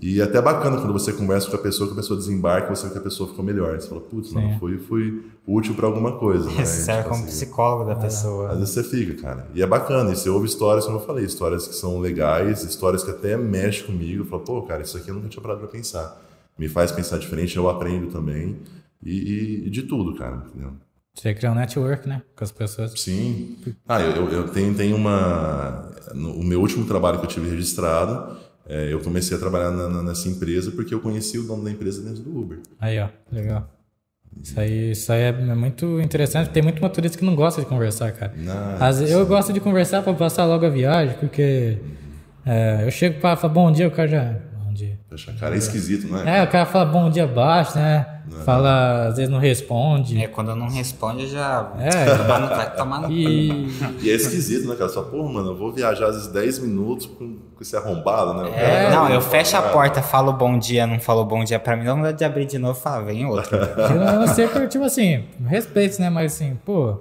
E 0.00 0.20
é 0.20 0.24
até 0.24 0.40
bacana 0.40 0.78
quando 0.78 0.92
você 0.92 1.12
conversa 1.12 1.50
com 1.50 1.56
a 1.56 1.58
pessoa, 1.58 1.86
que 1.86 1.92
a 1.92 1.96
pessoa 1.96 2.18
desembarca, 2.18 2.74
você 2.74 2.86
vê 2.86 2.92
que 2.92 2.98
a 2.98 3.02
pessoa 3.02 3.28
ficou 3.28 3.44
melhor. 3.44 3.78
Você 3.78 3.88
fala, 3.88 4.00
putz, 4.00 4.32
não, 4.32 4.58
fui, 4.58 4.78
fui 4.78 5.22
útil 5.46 5.74
para 5.74 5.86
alguma 5.86 6.18
coisa. 6.18 6.50
Né? 6.50 6.64
Serve 6.64 7.08
como 7.08 7.22
assim, 7.22 7.26
psicólogo 7.26 7.84
da 7.84 7.96
pessoa. 7.96 8.50
Às 8.52 8.58
vezes 8.58 8.74
você 8.74 8.84
fica, 8.84 9.20
cara. 9.20 9.48
E 9.54 9.62
é 9.62 9.66
bacana, 9.66 10.10
e 10.10 10.16
você 10.16 10.30
ouve 10.30 10.46
histórias, 10.46 10.86
como 10.86 10.96
eu 10.96 11.04
falei, 11.04 11.24
histórias 11.24 11.68
que 11.68 11.74
são 11.74 12.00
legais, 12.00 12.62
histórias 12.62 13.04
que 13.04 13.10
até 13.10 13.36
mexem 13.36 13.84
comigo. 13.84 14.24
Fala, 14.24 14.42
pô, 14.42 14.62
cara, 14.62 14.82
isso 14.82 14.96
aqui 14.96 15.10
eu 15.10 15.14
nunca 15.14 15.28
tinha 15.28 15.42
parado 15.42 15.60
para 15.60 15.68
pensar. 15.68 16.20
Me 16.58 16.68
faz 16.68 16.90
pensar 16.90 17.18
diferente, 17.18 17.56
eu 17.56 17.68
aprendo 17.68 18.10
também. 18.10 18.60
E, 19.02 19.12
e, 19.12 19.66
e 19.66 19.70
de 19.70 19.82
tudo, 19.82 20.14
cara, 20.16 20.44
entendeu? 20.48 20.72
Você 21.14 21.34
cria 21.34 21.52
um 21.52 21.54
network, 21.54 22.08
né? 22.08 22.22
Com 22.34 22.44
as 22.44 22.50
pessoas. 22.50 22.98
Sim. 22.98 23.58
Ah, 23.86 24.00
eu, 24.00 24.30
eu 24.30 24.48
tenho, 24.48 24.74
tenho 24.74 24.96
uma. 24.96 25.90
No, 26.14 26.32
o 26.32 26.42
meu 26.42 26.60
último 26.60 26.86
trabalho 26.86 27.18
que 27.18 27.26
eu 27.26 27.28
tive 27.28 27.50
registrado, 27.50 28.38
é, 28.68 28.92
eu 28.92 29.00
comecei 29.00 29.36
a 29.36 29.40
trabalhar 29.40 29.70
na, 29.70 29.88
na, 29.88 30.02
nessa 30.02 30.28
empresa 30.28 30.70
porque 30.70 30.94
eu 30.94 31.00
conheci 31.00 31.38
o 31.38 31.42
dono 31.42 31.64
da 31.64 31.70
empresa 31.70 32.02
dentro 32.02 32.22
do 32.22 32.38
Uber. 32.38 32.58
Aí, 32.80 32.98
ó, 32.98 33.08
legal. 33.30 33.68
Isso 34.40 34.58
aí, 34.58 34.90
isso 34.92 35.12
aí 35.12 35.22
é 35.22 35.32
muito 35.32 36.00
interessante. 36.00 36.50
Tem 36.50 36.62
muito 36.62 36.80
motorista 36.80 37.18
que 37.18 37.24
não 37.24 37.34
gosta 37.34 37.60
de 37.60 37.66
conversar, 37.66 38.12
cara. 38.12 38.32
Às, 38.80 39.00
eu 39.00 39.26
gosto 39.26 39.52
de 39.52 39.60
conversar 39.60 40.02
para 40.02 40.14
passar 40.14 40.46
logo 40.46 40.64
a 40.64 40.70
viagem, 40.70 41.16
porque 41.18 41.78
é, 42.46 42.84
eu 42.84 42.90
chego 42.90 43.20
para 43.20 43.36
falar 43.36 43.52
bom 43.52 43.70
dia, 43.70 43.86
o 43.86 43.90
cara 43.90 44.08
já. 44.08 44.36
Poxa, 45.12 45.30
cara 45.38 45.54
é 45.54 45.58
esquisito, 45.58 46.08
não 46.08 46.22
é? 46.22 46.38
É, 46.38 46.42
o 46.42 46.48
cara 46.48 46.64
fala 46.64 46.86
bom 46.86 47.10
dia 47.10 47.26
baixo, 47.26 47.76
né? 47.76 48.06
Não. 48.30 48.40
Fala, 48.44 49.08
às 49.08 49.16
vezes 49.16 49.28
não 49.28 49.38
responde. 49.38 50.22
É, 50.22 50.26
quando 50.26 50.56
não 50.56 50.68
responde 50.68 51.26
já 51.26 51.70
é. 51.78 52.14
vai 52.14 52.74
tomar 52.74 53.02
no 53.02 53.10
e... 53.10 53.68
e 54.00 54.10
é 54.10 54.14
esquisito, 54.14 54.66
né, 54.66 54.74
cara? 54.74 54.88
Só, 54.88 55.02
porra, 55.02 55.30
mano, 55.30 55.50
eu 55.50 55.56
vou 55.56 55.70
viajar 55.70 56.06
às 56.06 56.14
vezes 56.14 56.32
10 56.32 56.60
minutos 56.60 57.04
com, 57.04 57.36
com 57.54 57.60
esse 57.60 57.76
arrombado, 57.76 58.32
né? 58.32 58.50
É, 58.54 58.90
não, 58.90 59.06
eu 59.10 59.20
fecho 59.20 59.54
a 59.54 59.60
porta, 59.60 60.00
falo 60.00 60.32
bom 60.32 60.58
dia, 60.58 60.86
não 60.86 60.98
falo 60.98 61.26
bom 61.26 61.44
dia 61.44 61.58
pra 61.58 61.76
mim, 61.76 61.84
não 61.84 62.00
dá 62.00 62.12
de 62.12 62.24
abrir 62.24 62.46
de 62.46 62.58
novo 62.58 62.78
e 62.78 62.82
falar, 62.82 63.02
vem 63.02 63.26
outro. 63.26 63.54
eu 63.54 64.28
sei 64.28 64.48
tipo 64.68 64.84
assim, 64.84 65.26
respeito, 65.46 66.00
né? 66.00 66.08
Mas 66.08 66.32
assim, 66.32 66.58
pô. 66.64 67.00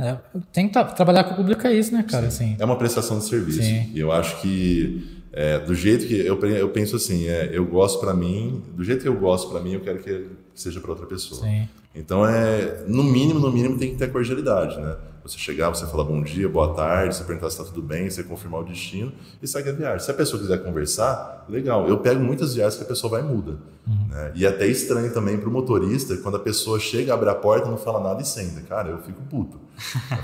É, 0.00 0.16
tem 0.52 0.68
que 0.68 0.84
trabalhar 0.94 1.24
com 1.24 1.32
o 1.32 1.36
público 1.36 1.66
é 1.66 1.72
isso, 1.72 1.92
né, 1.92 2.04
cara? 2.08 2.28
Assim. 2.28 2.56
É 2.56 2.64
uma 2.64 2.76
prestação 2.76 3.18
de 3.18 3.24
serviço. 3.24 3.60
Sim. 3.60 3.90
E 3.92 3.98
eu 3.98 4.12
acho 4.12 4.40
que 4.40 5.17
é, 5.38 5.56
do 5.56 5.72
jeito 5.72 6.04
que 6.04 6.18
eu, 6.18 6.36
eu 6.36 6.68
penso 6.70 6.96
assim, 6.96 7.28
é, 7.28 7.48
eu 7.52 7.64
gosto 7.64 8.00
para 8.00 8.12
mim, 8.12 8.60
do 8.74 8.82
jeito 8.82 9.02
que 9.02 9.08
eu 9.08 9.14
gosto 9.14 9.48
para 9.48 9.60
mim, 9.60 9.74
eu 9.74 9.80
quero 9.80 10.00
que 10.00 10.26
seja 10.52 10.80
para 10.80 10.90
outra 10.90 11.06
pessoa. 11.06 11.40
Sim. 11.40 11.68
Então 11.98 12.24
é, 12.24 12.84
no 12.86 13.02
mínimo, 13.02 13.40
no 13.40 13.50
mínimo 13.50 13.76
tem 13.76 13.90
que 13.90 13.96
ter 13.96 14.10
cordialidade, 14.12 14.78
né? 14.80 14.96
Você 15.24 15.36
chegar, 15.36 15.68
você 15.68 15.84
falar 15.84 16.04
bom 16.04 16.22
dia, 16.22 16.48
boa 16.48 16.72
tarde, 16.72 17.14
você 17.14 17.22
perguntar 17.22 17.50
se 17.50 17.60
está 17.60 17.70
tudo 17.70 17.86
bem, 17.86 18.08
você 18.08 18.22
confirmar 18.22 18.60
o 18.60 18.64
destino 18.64 19.12
e 19.42 19.46
segue 19.46 19.68
a 19.68 19.72
viagem. 19.72 19.98
Se 19.98 20.10
a 20.10 20.14
pessoa 20.14 20.40
quiser 20.40 20.64
conversar, 20.64 21.44
legal. 21.48 21.86
Eu 21.86 21.98
pego 21.98 22.18
muitas 22.18 22.54
viagens 22.54 22.76
que 22.76 22.84
a 22.84 22.86
pessoa 22.86 23.10
vai 23.10 23.20
e 23.20 23.24
muda. 23.24 23.58
Uhum. 23.86 24.08
Né? 24.08 24.32
E 24.34 24.46
é 24.46 24.48
até 24.48 24.66
estranho 24.66 25.12
também 25.12 25.36
para 25.36 25.48
o 25.48 25.52
motorista 25.52 26.16
quando 26.16 26.36
a 26.36 26.40
pessoa 26.40 26.80
chega, 26.80 27.12
abre 27.12 27.28
a 27.28 27.34
porta, 27.34 27.68
não 27.68 27.76
fala 27.76 28.00
nada 28.00 28.22
e 28.22 28.24
senta. 28.24 28.62
Cara, 28.62 28.88
eu 28.88 28.98
fico 29.02 29.20
puto. 29.22 29.60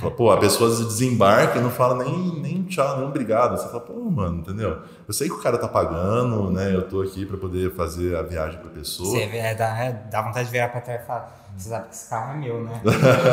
Falo, 0.01 0.13
pô, 0.13 0.31
a 0.31 0.39
pessoa 0.39 0.71
desembarca 0.71 1.59
e 1.59 1.63
não 1.63 1.71
fala 1.71 2.03
nem, 2.03 2.41
nem 2.41 2.63
tchau, 2.63 2.99
nem 2.99 3.07
obrigado. 3.07 3.59
Você 3.59 3.67
fala, 3.67 3.81
pô, 3.81 4.11
mano, 4.11 4.39
entendeu? 4.39 4.79
Eu 5.07 5.13
sei 5.13 5.29
que 5.29 5.35
o 5.35 5.39
cara 5.39 5.59
tá 5.59 5.69
pagando, 5.69 6.51
né? 6.51 6.75
Eu 6.75 6.89
tô 6.89 7.03
aqui 7.03 7.27
para 7.27 7.37
poder 7.37 7.75
fazer 7.75 8.17
a 8.17 8.23
viagem 8.23 8.59
para 8.59 8.69
a 8.69 8.73
pessoa. 8.73 9.11
Você 9.11 9.27
vê, 9.27 9.55
dá, 9.55 9.85
é, 9.85 9.93
dá 10.11 10.23
vontade 10.23 10.47
de 10.47 10.53
virar 10.53 10.69
para 10.69 10.81
trás 10.81 11.03
e 11.03 11.07
falar 11.07 11.44
você 11.57 11.69
sabe 11.69 11.89
que 11.89 11.95
esse 11.95 12.11
carro 12.11 12.35
é 12.35 12.41
meu, 12.41 12.65
né? 12.65 12.81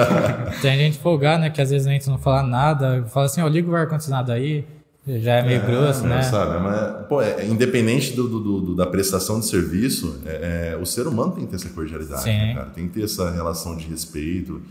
Tem 0.61 0.77
gente 0.77 0.99
folgar, 0.99 1.39
né? 1.39 1.49
Que 1.49 1.61
às 1.61 1.69
vezes 1.69 1.87
a 1.87 1.91
gente 1.91 2.07
não 2.09 2.17
fala 2.17 2.43
nada, 2.43 3.03
fala 3.05 3.25
assim, 3.25 3.41
ó, 3.41 3.45
oh, 3.45 3.49
liga 3.49 3.69
o 3.69 3.75
ar-condicionado 3.75 4.31
aí, 4.31 4.65
já 5.07 5.35
é 5.35 5.43
meio 5.43 5.61
é, 5.61 5.65
grosso, 5.65 6.05
né? 6.05 6.21
Sabe, 6.21 6.59
mas, 6.59 7.07
pô, 7.07 7.21
é, 7.21 7.45
independente 7.45 8.13
do, 8.13 8.27
do, 8.27 8.61
do, 8.61 8.75
da 8.75 8.85
prestação 8.85 9.39
de 9.39 9.47
serviço, 9.47 10.21
é, 10.25 10.73
é, 10.73 10.77
o 10.77 10.85
ser 10.85 11.07
humano 11.07 11.31
tem 11.31 11.45
que 11.45 11.49
ter 11.49 11.55
essa 11.55 11.69
cordialidade, 11.69 12.25
né, 12.25 12.53
cara? 12.53 12.69
Tem 12.69 12.87
que 12.87 12.93
ter 12.93 13.05
essa 13.05 13.31
relação 13.31 13.75
de 13.75 13.87
respeito. 13.87 14.61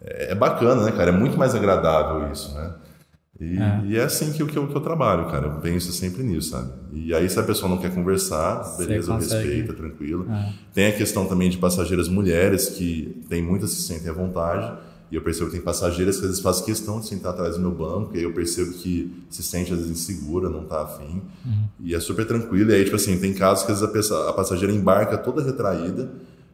É, 0.00 0.32
é, 0.32 0.34
bacana, 0.34 0.84
né, 0.84 0.92
cara? 0.92 1.10
É 1.10 1.12
muito 1.12 1.38
mais 1.38 1.54
agradável 1.54 2.30
isso, 2.30 2.54
né? 2.54 2.72
E 3.40 3.56
é, 3.56 3.82
e 3.86 3.96
é 3.96 4.02
assim 4.02 4.32
que, 4.32 4.44
que, 4.44 4.56
eu, 4.58 4.66
que 4.66 4.74
eu 4.74 4.80
trabalho, 4.80 5.30
cara. 5.30 5.46
Eu 5.46 5.60
penso 5.60 5.92
sempre 5.92 6.24
nisso, 6.24 6.50
sabe? 6.50 6.72
E 6.92 7.14
aí, 7.14 7.28
se 7.28 7.38
a 7.38 7.42
pessoa 7.42 7.70
não 7.70 7.78
quer 7.78 7.94
conversar, 7.94 8.76
beleza, 8.76 9.12
eu 9.12 9.16
respeito, 9.16 9.72
é 9.72 9.74
tranquilo. 9.74 10.26
É. 10.28 10.52
Tem 10.74 10.86
a 10.88 10.92
questão 10.92 11.26
também 11.26 11.48
de 11.48 11.56
passageiras 11.56 12.08
mulheres, 12.08 12.68
que 12.70 13.22
tem 13.28 13.40
muitas 13.40 13.70
que 13.70 13.76
se 13.76 13.82
sentem 13.82 14.10
à 14.10 14.12
vontade. 14.12 14.76
E 15.10 15.14
eu 15.16 15.22
percebo 15.22 15.46
que 15.46 15.56
tem 15.56 15.64
passageiras 15.64 16.16
que 16.16 16.22
às 16.22 16.28
vezes 16.28 16.42
fazem 16.42 16.64
questão 16.64 17.00
de 17.00 17.06
sentar 17.06 17.32
atrás 17.32 17.54
do 17.54 17.60
meu 17.60 17.70
banco, 17.70 18.14
e 18.14 18.18
aí 18.18 18.24
eu 18.24 18.32
percebo 18.34 18.72
que 18.72 19.24
se 19.30 19.42
sente 19.42 19.72
às 19.72 19.78
vezes 19.78 19.90
insegura, 19.90 20.50
não 20.50 20.64
tá 20.64 20.82
afim. 20.82 21.22
Uhum. 21.46 21.64
E 21.80 21.94
é 21.94 22.00
super 22.00 22.26
tranquilo. 22.26 22.70
E 22.70 22.74
aí, 22.74 22.84
tipo 22.84 22.96
assim, 22.96 23.18
tem 23.18 23.32
casos 23.32 23.64
que 23.64 23.72
às 23.72 23.80
vezes 23.80 24.10
a, 24.12 24.30
a 24.30 24.32
passageira 24.32 24.74
embarca 24.74 25.16
toda 25.16 25.42
retraída, 25.42 26.10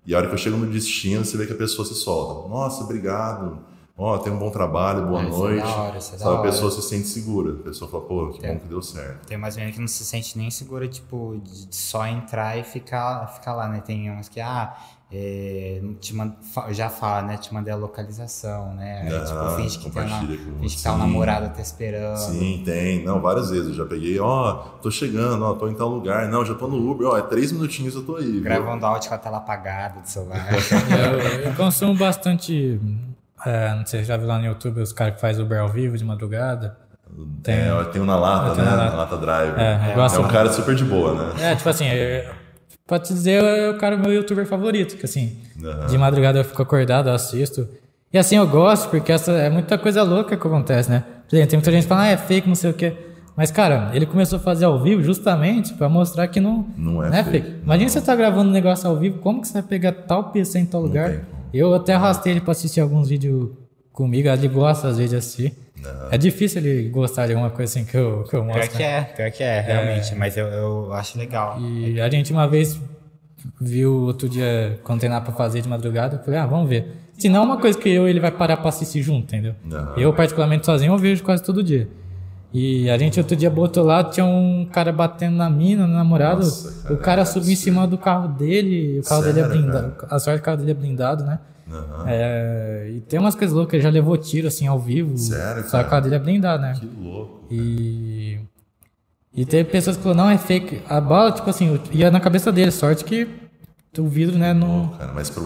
e 0.07 0.15
a 0.15 0.19
hora 0.19 0.29
que 0.29 0.35
eu 0.35 0.39
chego 0.39 0.57
no 0.57 0.67
destino, 0.67 1.25
você 1.25 1.37
vê 1.37 1.47
que 1.47 1.53
a 1.53 1.57
pessoa 1.57 1.87
se 1.87 1.95
solta. 1.95 2.49
Nossa, 2.49 2.85
obrigado. 2.85 3.59
Ó, 3.97 4.19
tenha 4.19 4.35
um 4.35 4.39
bom 4.41 4.51
trabalho, 4.51 5.07
boa 5.07 5.21
Ah, 5.21 5.29
isso 5.29 5.37
é 5.37 5.39
noite. 5.51 5.63
da 5.63 5.77
hora, 5.77 5.99
isso 5.99 6.15
é 6.15 6.19
da 6.19 6.25
Sabe, 6.25 6.37
a 6.37 6.43
pessoa 6.43 6.71
se 6.73 6.83
sente 6.83 7.07
segura. 7.07 7.53
A 7.53 7.63
pessoa 7.63 7.89
fala, 7.89 8.03
pô, 8.03 8.29
que 8.31 8.45
É. 8.45 8.53
bom 8.53 8.59
que 8.59 8.67
deu 8.67 8.83
certo. 8.83 9.25
Tem 9.27 9.37
umas 9.37 9.55
meninas 9.55 9.77
que 9.77 9.81
não 9.81 9.87
se 9.87 10.05
sente 10.05 10.37
nem 10.37 10.51
segura, 10.51 10.89
tipo, 10.89 11.41
de 11.45 11.69
só 11.77 12.05
entrar 12.05 12.59
e 12.59 12.65
ficar, 12.65 13.29
ficar 13.29 13.55
lá, 13.55 13.69
né? 13.69 13.81
Tem 13.87 14.11
umas 14.11 14.29
que, 14.29 14.41
ah, 14.41 14.75
é, 15.13 15.81
te 16.01 16.13
mand- 16.13 16.35
fa- 16.43 16.73
já 16.73 16.91
fala, 16.91 17.23
né? 17.23 17.37
Te 17.37 17.55
mandei 17.55 17.73
a 17.73 17.77
localização, 17.77 18.75
né? 18.75 19.03
Aí, 19.07 19.15
Ah, 19.15 19.25
tipo, 19.27 19.49
finge 19.63 19.79
que, 19.79 19.89
tem 19.89 20.03
uma, 20.03 20.21
finge 20.59 20.77
que 20.77 20.83
tá 20.83 20.91
o 20.91 20.95
sim. 20.95 20.99
namorado 20.99 21.55
tá 21.55 21.63
esperando. 21.63 22.17
Sim, 22.17 22.63
tem. 22.65 23.05
Não, 23.05 23.21
várias 23.21 23.49
vezes. 23.51 23.69
Eu 23.69 23.75
já 23.75 23.85
peguei, 23.87 24.19
ó, 24.19 24.55
tô 24.83 24.91
chegando, 24.91 25.45
ó, 25.45 25.55
tô 25.55 25.69
em 25.69 25.75
tal 25.75 25.89
lugar. 25.89 26.27
Não, 26.27 26.45
já 26.45 26.57
tô 26.57 26.67
no 26.67 26.91
Uber, 26.91 27.07
ó, 27.11 27.17
é 27.17 27.23
três 27.23 27.53
minutinhos 27.53 27.95
eu 27.95 28.03
tô 28.05 28.17
aí. 28.17 28.41
Gravando 28.41 28.85
áudio 28.85 29.09
com 29.09 29.15
a 29.15 29.19
tela 29.19 29.37
apagada 29.37 30.01
do 30.01 30.09
celular. 30.09 30.49
Eu, 31.45 31.51
eu 31.51 31.55
consumo 31.55 31.95
bastante. 31.97 32.81
É, 33.47 33.75
não 33.75 33.85
sei 33.87 34.01
se 34.01 34.07
já 34.07 34.17
viu 34.17 34.27
lá 34.27 34.39
no 34.39 34.45
YouTube 34.47 34.81
os 34.81 34.93
caras 34.93 35.15
que 35.15 35.21
fazem 35.21 35.45
Uber 35.45 35.61
ao 35.61 35.69
vivo 35.69 35.97
de 35.97 36.05
madrugada. 36.05 36.77
Tem. 37.43 37.55
É, 37.55 37.69
eu 37.71 37.85
tenho 37.87 38.05
na 38.05 38.17
lata, 38.17 38.55
né? 38.55 38.65
na 38.71 38.77
lata. 38.77 38.97
lata, 38.97 39.17
drive. 39.19 39.59
É, 39.59 39.91
É, 39.91 39.95
gosto- 39.95 40.21
um 40.21 40.29
cara 40.29 40.51
super 40.53 40.75
de 40.75 40.85
boa, 40.85 41.15
né? 41.15 41.51
É, 41.53 41.55
tipo 41.55 41.69
assim, 41.69 41.87
eu, 41.89 42.25
pode 42.87 43.05
te 43.05 43.15
dizer, 43.15 43.43
é 43.43 43.71
o 43.71 43.79
cara 43.79 43.97
meu 43.97 44.13
youtuber 44.13 44.47
favorito, 44.47 44.97
que 44.97 45.05
assim, 45.05 45.39
Aham. 45.65 45.87
de 45.87 45.97
madrugada 45.99 46.39
eu 46.41 46.45
fico 46.45 46.61
acordado, 46.63 47.09
eu 47.09 47.15
assisto. 47.15 47.69
E 48.13 48.19
assim, 48.19 48.37
eu 48.37 48.47
gosto, 48.47 48.89
porque 48.91 49.13
essa 49.13 49.33
é 49.33 49.49
muita 49.51 49.77
coisa 49.79 50.03
louca 50.03 50.37
que 50.37 50.47
acontece, 50.47 50.91
né? 50.91 51.05
Por 51.29 51.37
exemplo, 51.37 51.51
tem 51.51 51.59
muita 51.59 51.73
gente 51.73 51.83
que 51.83 51.89
fala, 51.89 52.03
ah, 52.03 52.09
é 52.09 52.17
fake, 52.17 52.49
não 52.49 52.55
sei 52.55 52.71
o 52.71 52.75
quê. 52.75 52.97
Mas, 53.37 53.51
cara, 53.51 53.91
ele 53.93 54.07
começou 54.07 54.37
a 54.39 54.41
fazer 54.43 54.65
ao 54.65 54.81
vivo 54.81 55.03
justamente 55.03 55.75
pra 55.75 55.89
mostrar 55.89 56.29
que 56.29 56.39
não, 56.41 56.67
Não 56.77 57.03
é 57.05 57.23
fake. 57.25 57.61
Imagina 57.65 57.91
você 57.91 58.01
tá 58.01 58.15
gravando 58.15 58.49
um 58.51 58.53
negócio 58.53 58.89
ao 58.89 58.97
vivo, 58.97 59.19
como 59.19 59.41
que 59.41 59.49
você 59.49 59.55
vai 59.55 59.63
pegar 59.63 59.93
tal 59.93 60.31
PC 60.31 60.61
em 60.61 60.67
tal 60.67 60.81
lugar? 60.83 61.23
Eu 61.55 61.73
até 61.75 61.95
arrastei 61.95 62.33
ele 62.33 62.41
pra 62.41 62.53
assistir 62.53 62.81
alguns 62.81 63.09
vídeos 63.09 63.51
comigo, 63.93 64.29
ele 64.29 64.49
gosta 64.49 64.89
às 64.89 64.97
vezes 64.97 65.11
de 65.11 65.17
assistir. 65.17 65.55
É 66.11 66.19
difícil 66.19 66.61
ele 66.63 66.89
gostar 66.89 67.27
de 67.27 67.33
alguma 67.33 67.51
coisa 67.51 67.71
assim 67.71 67.85
que 67.87 67.97
eu, 67.97 68.25
que 68.25 68.35
eu 68.35 68.43
Pior 68.43 68.57
mostro. 68.57 68.77
que 68.77 68.83
é, 68.83 69.03
pior 69.03 69.31
que 69.31 69.43
é, 69.43 69.61
realmente. 69.61 70.15
Mas 70.15 70.37
eu, 70.37 70.47
eu 70.47 70.93
acho 70.93 71.19
legal. 71.19 71.61
E 71.61 72.01
a 72.01 72.09
gente 72.09 72.33
uma 72.33 72.49
vez 72.49 72.81
viu 73.61 73.93
outro 74.03 74.29
dia 74.29 74.81
quando 74.83 75.01
tem 75.01 75.09
nada 75.11 75.25
pra 75.25 75.35
fazer 75.35 75.61
de 75.61 75.69
madrugada, 75.69 76.17
eu 76.17 76.25
falei, 76.25 76.41
ah, 76.41 76.47
vamos 76.47 76.69
ver. 76.69 76.87
Se 77.19 77.29
não 77.29 77.43
é 77.43 77.45
uma 77.45 77.61
coisa 77.61 77.79
que 77.79 77.89
eu 77.89 78.09
e 78.09 78.11
ele 78.11 78.19
vai 78.21 78.31
parar 78.33 78.57
pra 78.57 78.71
assistir 78.71 79.03
junto, 79.03 79.25
entendeu? 79.27 79.55
Aham. 79.71 79.95
Eu, 79.97 80.13
particularmente 80.13 80.67
sozinho, 80.67 80.93
eu 80.93 80.99
vejo 80.99 81.23
quase 81.23 81.43
todo 81.45 81.63
dia. 81.63 81.89
E 82.55 82.89
a 82.89 82.97
gente 82.97 83.19
outro 83.19 83.35
dia 83.35 83.51
botou 83.51 83.85
lá, 83.85 84.05
tinha 84.05 84.25
um 84.25 84.65
cara 84.71 84.93
batendo 84.93 85.37
na 85.37 85.51
mina, 85.51 85.89
no 85.89 85.93
namorado. 85.93 86.45
Nossa, 86.45 86.83
cara, 86.83 86.95
o 86.95 86.99
cara 86.99 87.23
é 87.23 87.25
subiu 87.25 87.51
em 87.51 87.57
cima 87.57 87.85
do 87.85 87.99
carro 87.99 88.29
dele, 88.29 89.01
o 89.01 89.03
carro 89.03 89.23
dele 89.23 89.41
é 89.41 89.43
Sério, 89.43 89.61
blindado. 89.61 89.95
A 90.09 90.19
sorte 90.21 90.41
do 90.41 90.45
carro 90.45 90.57
dele 90.59 90.71
é 90.71 90.75
blindado, 90.75 91.25
né? 91.25 91.41
Aham. 91.69 92.05
É, 92.07 92.93
e 92.95 93.01
tem 93.01 93.19
umas 93.19 93.35
coisas 93.35 93.53
loucas, 93.57 93.75
ele 93.75 93.83
já 93.83 93.91
levou 93.91 94.17
tiro 94.17 94.47
assim 94.47 94.69
ao 94.69 94.79
vivo. 94.79 95.19
Sério, 95.19 95.63
Só 95.63 95.67
que 95.67 95.71
cara? 95.73 95.87
o 95.87 95.91
carro 95.91 96.03
dele 96.03 96.15
é 96.15 96.19
blindado, 96.21 96.63
né? 96.63 96.75
Que 96.79 96.87
louco. 96.87 97.45
E. 97.51 98.39
E 99.37 99.45
teve 99.45 99.69
pessoas 99.69 99.97
que 99.97 100.03
falaram, 100.05 100.27
não, 100.27 100.31
é 100.31 100.39
fake. 100.39 100.83
A 100.89 101.01
bala, 101.01 101.33
tipo 101.33 101.51
assim, 101.51 101.81
ia 101.91 102.09
na 102.09 102.21
cabeça 102.21 102.53
dele. 102.53 102.71
Sorte 102.71 103.05
que 103.05 103.27
o 103.99 104.07
vidro, 104.07 104.39
né, 104.39 104.55
não. 104.55 104.91
Cara, 104.97 105.13
mas 105.13 105.29
pro, 105.29 105.45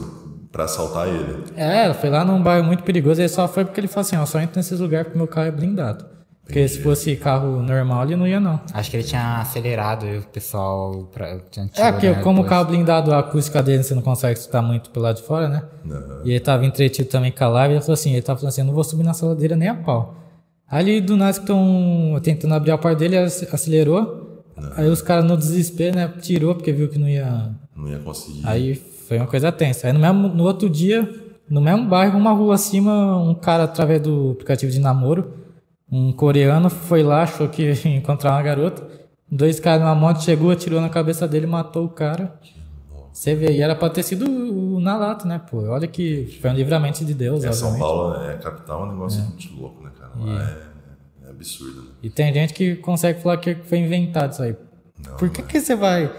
pra 0.53 0.65
assaltar 0.65 1.09
ele. 1.09 1.45
É, 1.57 1.95
foi 1.95 2.11
lá 2.11 2.23
num 2.23 2.43
bairro 2.43 2.67
muito 2.67 2.83
perigoso. 2.83 3.23
Ele 3.23 3.29
só 3.31 3.49
foi 3.49 3.65
porque 3.65 3.81
ele 3.81 3.89
falou 3.89 4.03
assim, 4.03 4.17
ó, 4.17 4.27
só 4.27 4.39
entra 4.41 4.57
nesses 4.57 4.79
lugares 4.79 5.07
porque 5.07 5.17
meu 5.17 5.27
carro 5.27 5.47
é 5.47 5.51
blindado. 5.51 6.18
Porque 6.49 6.67
se 6.67 6.81
fosse 6.81 7.15
carro 7.15 7.63
normal, 7.63 8.05
ele 8.05 8.17
não 8.17 8.27
ia, 8.27 8.41
não. 8.41 8.59
Acho 8.73 8.91
que 8.91 8.97
ele 8.97 9.05
tinha 9.05 9.37
acelerado 9.41 10.07
e 10.07 10.17
o 10.17 10.23
pessoal 10.23 11.07
pra, 11.13 11.39
tinha 11.51 11.69
É, 11.77 11.93
porque 11.93 12.09
né, 12.09 12.23
como 12.23 12.41
o 12.41 12.45
carro 12.47 12.65
blindado, 12.65 13.13
a 13.13 13.19
acústica 13.19 13.63
dele 13.63 13.83
você 13.83 13.95
não 13.95 14.01
consegue 14.01 14.39
escutar 14.39 14.63
muito 14.63 14.89
pelo 14.89 15.05
lado 15.05 15.17
de 15.17 15.23
fora, 15.23 15.47
né? 15.49 15.63
E 16.25 16.31
ele 16.31 16.41
tava 16.41 16.65
entretido 16.65 17.07
também 17.11 17.31
com 17.31 17.45
a 17.45 17.49
live, 17.49 17.75
ele 17.75 17.81
falou 17.83 17.93
assim, 17.95 18.13
ele 18.15 18.23
tava 18.23 18.39
falando 18.39 18.49
assim, 18.49 18.63
eu 18.63 18.67
não 18.67 18.73
vou 18.75 18.83
subir 18.83 19.03
na 19.05 19.13
saladeira 19.13 19.55
nem 19.57 19.69
a 19.69 19.75
pau. 19.75 20.15
Ali 20.71 21.01
do 21.03 21.17
nada 21.19 21.35
que 21.35 21.41
estão 21.41 22.19
tentando 22.23 22.55
abrir 22.55 22.71
a 22.71 22.79
porta 22.79 22.99
dele, 22.99 23.17
ele 23.17 23.27
ac- 23.27 23.49
acelerou. 23.53 24.43
Aí 24.75 24.89
os 24.89 25.03
caras 25.03 25.25
no 25.27 25.37
desespero, 25.37 25.97
né, 25.97 26.11
tirou 26.21 26.55
porque 26.55 26.73
viu 26.73 26.89
que 26.89 26.99
não 26.99 27.09
ia. 27.09 27.51
Não 27.77 27.89
ia 27.89 27.99
conseguir. 27.99 28.41
Aí 28.45 28.75
foi 28.75 29.19
uma 29.19 29.27
coisa 29.27 29.53
tensa. 29.53 29.87
Aí 29.87 29.93
no, 29.93 30.01
mesmo, 30.01 30.29
no 30.29 30.45
outro 30.45 30.69
dia, 30.69 31.09
no 31.49 31.61
mesmo 31.61 31.87
bairro, 31.87 32.19
uma 32.19 32.33
rua 32.33 32.55
acima, 32.55 33.17
um 33.19 33.35
cara 33.35 33.65
através 33.65 34.01
do 34.03 34.31
aplicativo 34.33 34.73
de 34.73 34.79
namoro, 34.81 35.33
um 35.91 36.13
coreano 36.13 36.69
foi 36.71 37.03
lá, 37.03 37.23
achou 37.23 37.49
que 37.49 37.63
ia 37.63 37.73
encontrar 37.97 38.33
uma 38.33 38.43
garota. 38.43 38.87
Dois 39.31 39.61
caras 39.61 39.81
numa 39.83 39.95
moto 39.95 40.23
chegou, 40.23 40.51
atirou 40.51 40.81
na 40.81 40.89
cabeça 40.89 41.29
dele, 41.29 41.47
matou 41.47 41.85
o 41.85 41.89
cara. 41.89 42.35
Você 43.13 43.35
vê, 43.35 43.51
e 43.53 43.61
era 43.61 43.75
pra 43.75 43.91
ter 43.91 44.03
sido 44.03 44.27
o- 44.31 44.81
na 44.81 44.97
lata, 44.97 45.27
né, 45.27 45.39
pô? 45.51 45.59
Olha 45.65 45.87
que 45.89 46.39
foi 46.41 46.51
um 46.51 46.55
livramento 46.55 47.05
de 47.05 47.13
Deus, 47.13 47.43
É, 47.45 47.53
São. 47.53 47.79
Paulo 47.79 48.15
é 48.23 48.35
capital, 48.37 48.83
é 48.83 48.85
um 48.89 48.93
negócio 48.93 49.23
muito 49.23 49.55
louco, 49.61 49.83
né, 49.83 49.91
cara? 49.99 50.13
Lá 50.17 50.43
é, 51.25 51.27
é 51.27 51.31
absurdo, 51.31 51.83
né? 51.83 51.89
E 52.03 52.09
tem 52.11 52.33
gente 52.33 52.55
que 52.55 52.77
consegue 52.77 53.21
falar 53.21 53.37
que 53.39 53.55
foi 53.57 53.79
inventado 53.79 54.33
isso 54.33 54.43
aí. 54.43 54.57
Por 55.19 55.29
que, 55.31 55.43
que 55.43 55.61
você 55.61 55.75
vai 55.75 56.11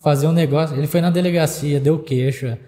fazer 0.00 0.26
um 0.28 0.32
negócio? 0.32 0.76
Ele 0.76 0.86
foi 0.86 1.00
na 1.00 1.10
delegacia, 1.10 1.80
deu 1.80 1.98
queixa. 1.98 2.58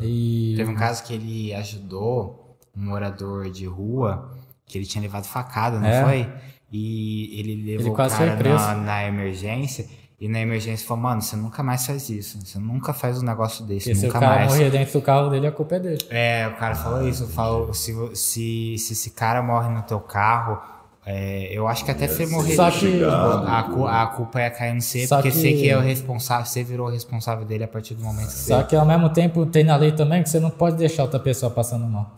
E. 0.00 0.54
Teve 0.56 0.70
um 0.70 0.74
caso 0.76 1.02
que 1.04 1.12
ele 1.14 1.52
ajudou 1.54 2.56
um 2.76 2.84
morador 2.86 3.50
de 3.50 3.66
rua 3.66 4.30
que 4.74 4.78
ele 4.78 4.86
tinha 4.86 5.00
levado 5.02 5.24
facada, 5.24 5.78
não 5.78 5.86
É. 5.88 6.02
foi? 6.04 6.28
E 6.72 7.38
ele 7.38 7.76
levou 7.76 7.92
o 7.92 7.94
quase 7.94 8.16
foi 8.16 8.26
cara 8.26 8.42
na, 8.54 8.74
na 8.74 9.04
emergência. 9.06 9.86
E 10.20 10.28
na 10.28 10.40
emergência 10.40 10.86
falou, 10.86 11.02
mano, 11.04 11.22
você 11.22 11.36
nunca 11.36 11.62
mais 11.62 11.86
faz 11.86 12.08
isso. 12.08 12.38
Você 12.44 12.58
nunca 12.58 12.92
faz 12.92 13.22
um 13.22 13.24
negócio 13.24 13.64
desse, 13.64 13.90
Porque 13.90 13.94
se 14.00 14.04
o 14.06 14.08
nunca 14.08 14.20
cara 14.20 14.34
mais. 14.36 14.52
morrer 14.52 14.70
dentro 14.70 14.92
do 14.98 15.02
carro 15.02 15.28
dele, 15.30 15.46
a 15.46 15.52
culpa 15.52 15.76
é 15.76 15.78
dele. 15.80 15.98
É, 16.10 16.48
o 16.48 16.56
cara 16.56 16.74
falou 16.74 17.06
isso, 17.08 17.26
falou, 17.28 17.72
se, 17.74 17.92
se, 18.14 18.76
se 18.78 18.92
esse 18.92 19.10
cara 19.10 19.42
morre 19.42 19.68
no 19.68 19.82
teu 19.82 20.00
carro, 20.00 20.58
é, 21.06 21.48
eu 21.52 21.68
acho 21.68 21.84
que 21.84 21.90
até 21.90 22.08
você 22.08 22.26
morrer. 22.26 22.54
Só 22.56 22.70
que- 22.70 23.04
a, 23.04 24.02
a 24.02 24.06
culpa 24.06 24.40
ia 24.40 24.50
cair 24.50 24.74
no 24.74 24.80
Só 24.80 25.16
porque 25.16 25.30
que- 25.30 25.36
você 25.36 25.52
que 25.52 25.68
é 25.68 25.76
o 25.76 25.80
responsável, 25.80 26.46
você 26.46 26.64
virou 26.64 26.86
o 26.88 26.90
responsável 26.90 27.44
dele 27.44 27.64
a 27.64 27.68
partir 27.68 27.94
do 27.94 28.02
momento 28.02 28.28
que 28.28 28.32
Só 28.32 28.58
você. 28.62 28.64
que 28.68 28.74
ao 28.76 28.86
mesmo 28.86 29.10
tempo 29.10 29.44
tem 29.46 29.62
na 29.64 29.76
lei 29.76 29.92
também 29.92 30.22
que 30.22 30.28
você 30.30 30.40
não 30.40 30.50
pode 30.50 30.76
deixar 30.76 31.02
outra 31.02 31.20
pessoa 31.20 31.50
passando 31.52 31.86
mal. 31.86 32.14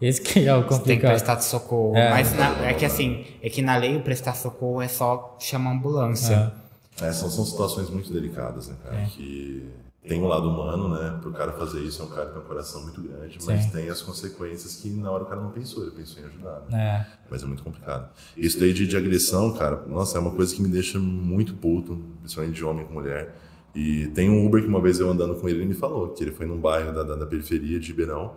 Esse 0.00 0.20
que 0.20 0.46
é 0.48 0.54
o 0.56 0.62
Você 0.62 0.68
tem 0.68 0.68
que 0.68 0.78
complicado. 0.78 1.10
prestar 1.10 1.40
socorro. 1.40 1.96
É. 1.96 2.10
Mas 2.10 2.34
na- 2.34 2.66
é 2.66 2.74
que 2.74 2.84
assim, 2.84 3.24
é 3.42 3.50
que 3.50 3.60
na 3.62 3.76
lei 3.76 3.96
o 3.96 4.02
prestar 4.02 4.34
socorro 4.34 4.80
é 4.80 4.88
só 4.88 5.36
chamar 5.40 5.70
a 5.70 5.74
ambulância. 5.74 6.52
É, 7.00 7.12
são, 7.12 7.30
são 7.30 7.44
situações 7.44 7.88
muito 7.90 8.12
delicadas, 8.12 8.68
né, 8.68 8.76
cara? 8.82 9.02
Que 9.06 9.68
tem 10.06 10.20
um 10.22 10.26
lado 10.26 10.48
humano, 10.48 10.88
né? 10.88 11.18
Pro 11.20 11.30
cara 11.32 11.52
fazer 11.52 11.80
isso, 11.80 12.02
é 12.02 12.04
um 12.06 12.08
cara 12.08 12.26
que 12.26 12.32
tem 12.32 12.42
um 12.42 12.46
coração 12.46 12.82
muito 12.82 13.00
grande, 13.02 13.38
mas 13.46 13.64
Sim. 13.64 13.70
tem 13.70 13.88
as 13.88 14.00
consequências 14.02 14.76
que 14.76 14.88
na 14.90 15.10
hora 15.10 15.24
o 15.24 15.26
cara 15.26 15.40
não 15.40 15.50
pensou, 15.50 15.82
ele 15.82 15.92
pensou 15.92 16.22
em 16.22 16.26
ajudar, 16.26 16.62
né? 16.70 17.06
É. 17.06 17.06
Mas 17.30 17.42
é 17.42 17.46
muito 17.46 17.62
complicado. 17.62 18.08
Isso 18.36 18.58
daí 18.58 18.72
de, 18.72 18.86
de 18.86 18.96
agressão, 18.96 19.52
cara, 19.52 19.82
nossa, 19.86 20.16
é 20.18 20.20
uma 20.20 20.30
coisa 20.30 20.54
que 20.54 20.60
me 20.62 20.68
deixa 20.68 20.98
muito 20.98 21.54
puto, 21.54 21.98
principalmente 22.20 22.54
de 22.56 22.64
homem 22.64 22.84
com 22.86 22.94
mulher. 22.94 23.34
E 23.74 24.08
tem 24.08 24.28
um 24.28 24.44
Uber 24.44 24.60
que 24.62 24.68
uma 24.68 24.80
vez 24.80 24.98
eu 24.98 25.08
andando 25.08 25.36
com 25.36 25.48
ele, 25.48 25.58
ele 25.58 25.66
me 25.66 25.74
falou 25.74 26.08
que 26.08 26.24
ele 26.24 26.32
foi 26.32 26.44
num 26.44 26.58
bairro 26.58 26.92
da, 26.92 27.02
da, 27.04 27.14
da 27.14 27.26
periferia 27.26 27.78
de 27.78 27.86
Ribeirão 27.88 28.32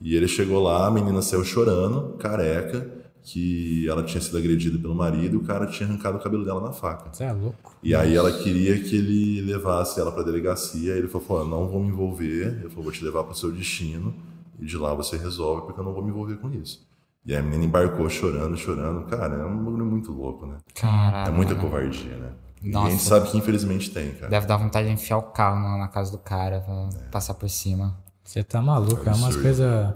e 0.00 0.16
ele 0.16 0.26
chegou 0.26 0.62
lá, 0.62 0.86
a 0.86 0.90
menina 0.90 1.20
saiu 1.20 1.44
chorando, 1.44 2.16
careca, 2.16 3.00
que 3.22 3.86
ela 3.88 4.02
tinha 4.02 4.20
sido 4.20 4.38
agredida 4.38 4.78
pelo 4.78 4.94
marido 4.94 5.34
e 5.34 5.36
o 5.36 5.42
cara 5.42 5.66
tinha 5.66 5.88
arrancado 5.88 6.16
o 6.16 6.20
cabelo 6.20 6.44
dela 6.44 6.60
na 6.60 6.72
faca. 6.72 7.10
Você 7.12 7.24
é 7.24 7.32
louco. 7.32 7.76
E 7.82 7.94
aí 7.94 8.16
ela 8.16 8.32
queria 8.32 8.80
que 8.80 8.96
ele 8.96 9.42
levasse 9.42 10.00
ela 10.00 10.10
pra 10.10 10.22
delegacia. 10.22 10.94
Ele 10.94 11.06
falou, 11.06 11.26
"Pô, 11.26 11.44
não 11.44 11.68
vou 11.68 11.82
me 11.82 11.88
envolver. 11.88 12.58
Ele 12.60 12.68
falou, 12.70 12.84
vou 12.84 12.92
te 12.92 13.04
levar 13.04 13.24
pro 13.24 13.34
seu 13.34 13.52
destino. 13.52 14.14
E 14.58 14.64
de 14.64 14.76
lá 14.76 14.94
você 14.94 15.16
resolve, 15.16 15.62
porque 15.62 15.80
eu 15.80 15.84
não 15.84 15.92
vou 15.92 16.02
me 16.02 16.10
envolver 16.10 16.36
com 16.36 16.50
isso. 16.50 16.86
E 17.24 17.32
aí 17.34 17.38
a 17.38 17.42
menina 17.42 17.64
embarcou 17.64 18.08
chorando, 18.08 18.56
chorando. 18.56 19.06
Cara, 19.06 19.36
é 19.36 19.44
um 19.44 19.64
bagulho 19.64 19.84
muito 19.84 20.12
louco, 20.12 20.46
né? 20.46 20.56
Caralho. 20.74 21.28
É 21.28 21.36
muita 21.36 21.54
covardia, 21.54 22.16
né? 22.16 22.32
E 22.62 22.68
a 22.68 22.72
Nossa. 22.72 22.90
gente 22.90 23.02
sabe 23.02 23.30
que 23.30 23.38
infelizmente 23.38 23.90
tem, 23.90 24.12
cara. 24.12 24.28
Deve 24.28 24.46
dar 24.46 24.56
vontade 24.56 24.86
de 24.86 24.92
enfiar 24.94 25.18
o 25.18 25.22
carro 25.22 25.78
na, 25.78 25.88
casa 25.88 26.12
do 26.12 26.18
cara 26.18 26.60
pra 26.60 27.08
passar 27.10 27.34
por 27.34 27.48
cima. 27.48 27.96
Você 28.30 28.44
tá 28.44 28.62
maluco, 28.62 29.02
é 29.08 29.08
umas 29.08 29.24
Absurdo. 29.24 29.42
coisas. 29.42 29.94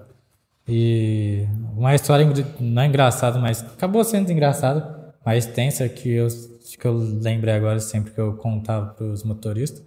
E 0.66 1.46
uma 1.76 1.94
história 1.94 2.26
não 2.58 2.82
é 2.82 2.86
engraçada, 2.86 3.38
mas 3.38 3.62
acabou 3.62 4.02
sendo 4.02 4.32
engraçada, 4.32 5.14
mas 5.24 5.46
tensa 5.46 5.88
que 5.88 6.10
eu, 6.10 6.26
que 6.80 6.84
eu 6.84 6.94
lembrei 7.22 7.54
agora 7.54 7.78
sempre 7.78 8.12
que 8.12 8.18
eu 8.18 8.32
contava 8.34 8.86
pros 8.86 9.22
motoristas. 9.22 9.84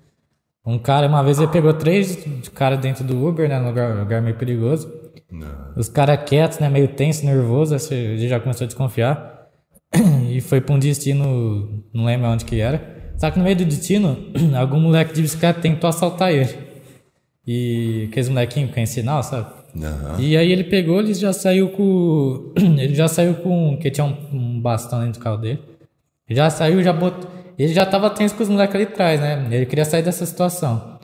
Um 0.66 0.80
cara, 0.80 1.10
uma 1.10 1.22
vez 1.22 1.40
ele 1.40 1.50
pegou 1.50 1.74
três 1.74 2.26
caras 2.54 2.80
dentro 2.80 3.04
do 3.04 3.28
Uber, 3.28 3.50
né, 3.50 3.60
num 3.60 3.68
lugar, 3.68 3.94
lugar 3.98 4.22
meio 4.22 4.38
perigoso. 4.38 4.90
Não. 5.30 5.74
Os 5.76 5.90
caras 5.90 6.24
quietos, 6.24 6.60
né, 6.60 6.70
meio 6.70 6.88
tenso, 6.88 7.26
nervoso, 7.26 7.76
ele 7.94 8.30
já 8.30 8.40
começou 8.40 8.64
a 8.64 8.68
desconfiar. 8.68 9.50
E 10.30 10.40
foi 10.40 10.62
pra 10.62 10.74
um 10.74 10.80
destino, 10.80 11.84
não 11.94 12.06
lembro 12.06 12.28
onde 12.28 12.46
que 12.46 12.62
era. 12.62 13.12
Só 13.18 13.30
que 13.30 13.40
no 13.40 13.44
meio 13.44 13.58
do 13.58 13.66
destino, 13.66 14.18
algum 14.58 14.80
moleque 14.80 15.14
de 15.14 15.22
bicicleta 15.22 15.60
tentou 15.60 15.90
assaltar 15.90 16.32
ele. 16.32 16.67
E 17.48 18.08
aqueles 18.10 18.28
molequinhos 18.28 18.72
que 18.72 18.86
sinal, 18.86 19.24
sabe? 19.24 19.48
Aham. 19.82 20.20
E 20.20 20.36
aí 20.36 20.52
ele 20.52 20.66
pegou, 20.66 21.00
ele 21.00 21.14
já 21.14 21.32
saiu 21.32 21.70
com. 21.70 22.52
Ele 22.58 22.94
já 22.94 23.08
saiu 23.08 23.36
com. 23.36 23.78
Que 23.78 23.90
tinha 23.92 24.06
um, 24.06 24.16
um 24.34 24.60
bastão 24.60 25.00
dentro 25.00 25.20
do 25.20 25.24
carro 25.24 25.38
dele. 25.38 25.62
Ele 26.28 26.38
já 26.38 26.50
saiu, 26.50 26.82
já 26.84 26.92
botou. 26.92 27.30
Ele 27.58 27.74
já 27.74 27.86
tava 27.86 28.10
tenso 28.10 28.36
com 28.36 28.44
os 28.44 28.50
moleques 28.50 28.76
ali 28.76 28.84
atrás, 28.84 29.20
né? 29.20 29.48
Ele 29.50 29.66
queria 29.66 29.86
sair 29.86 30.04
dessa 30.04 30.26
situação. 30.26 31.00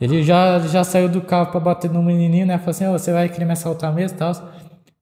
Ele 0.00 0.22
já, 0.22 0.58
já 0.60 0.82
saiu 0.84 1.08
do 1.08 1.20
carro 1.20 1.50
pra 1.50 1.60
bater 1.60 1.90
no 1.90 2.02
menininho, 2.02 2.46
né? 2.46 2.58
Falou 2.58 2.70
assim: 2.70 2.86
"Ô, 2.86 2.92
você 2.92 3.12
vai 3.12 3.28
querer 3.28 3.44
me 3.44 3.52
assaltar 3.52 3.92
mesmo 3.92 4.16
e 4.16 4.18
tal. 4.18 4.32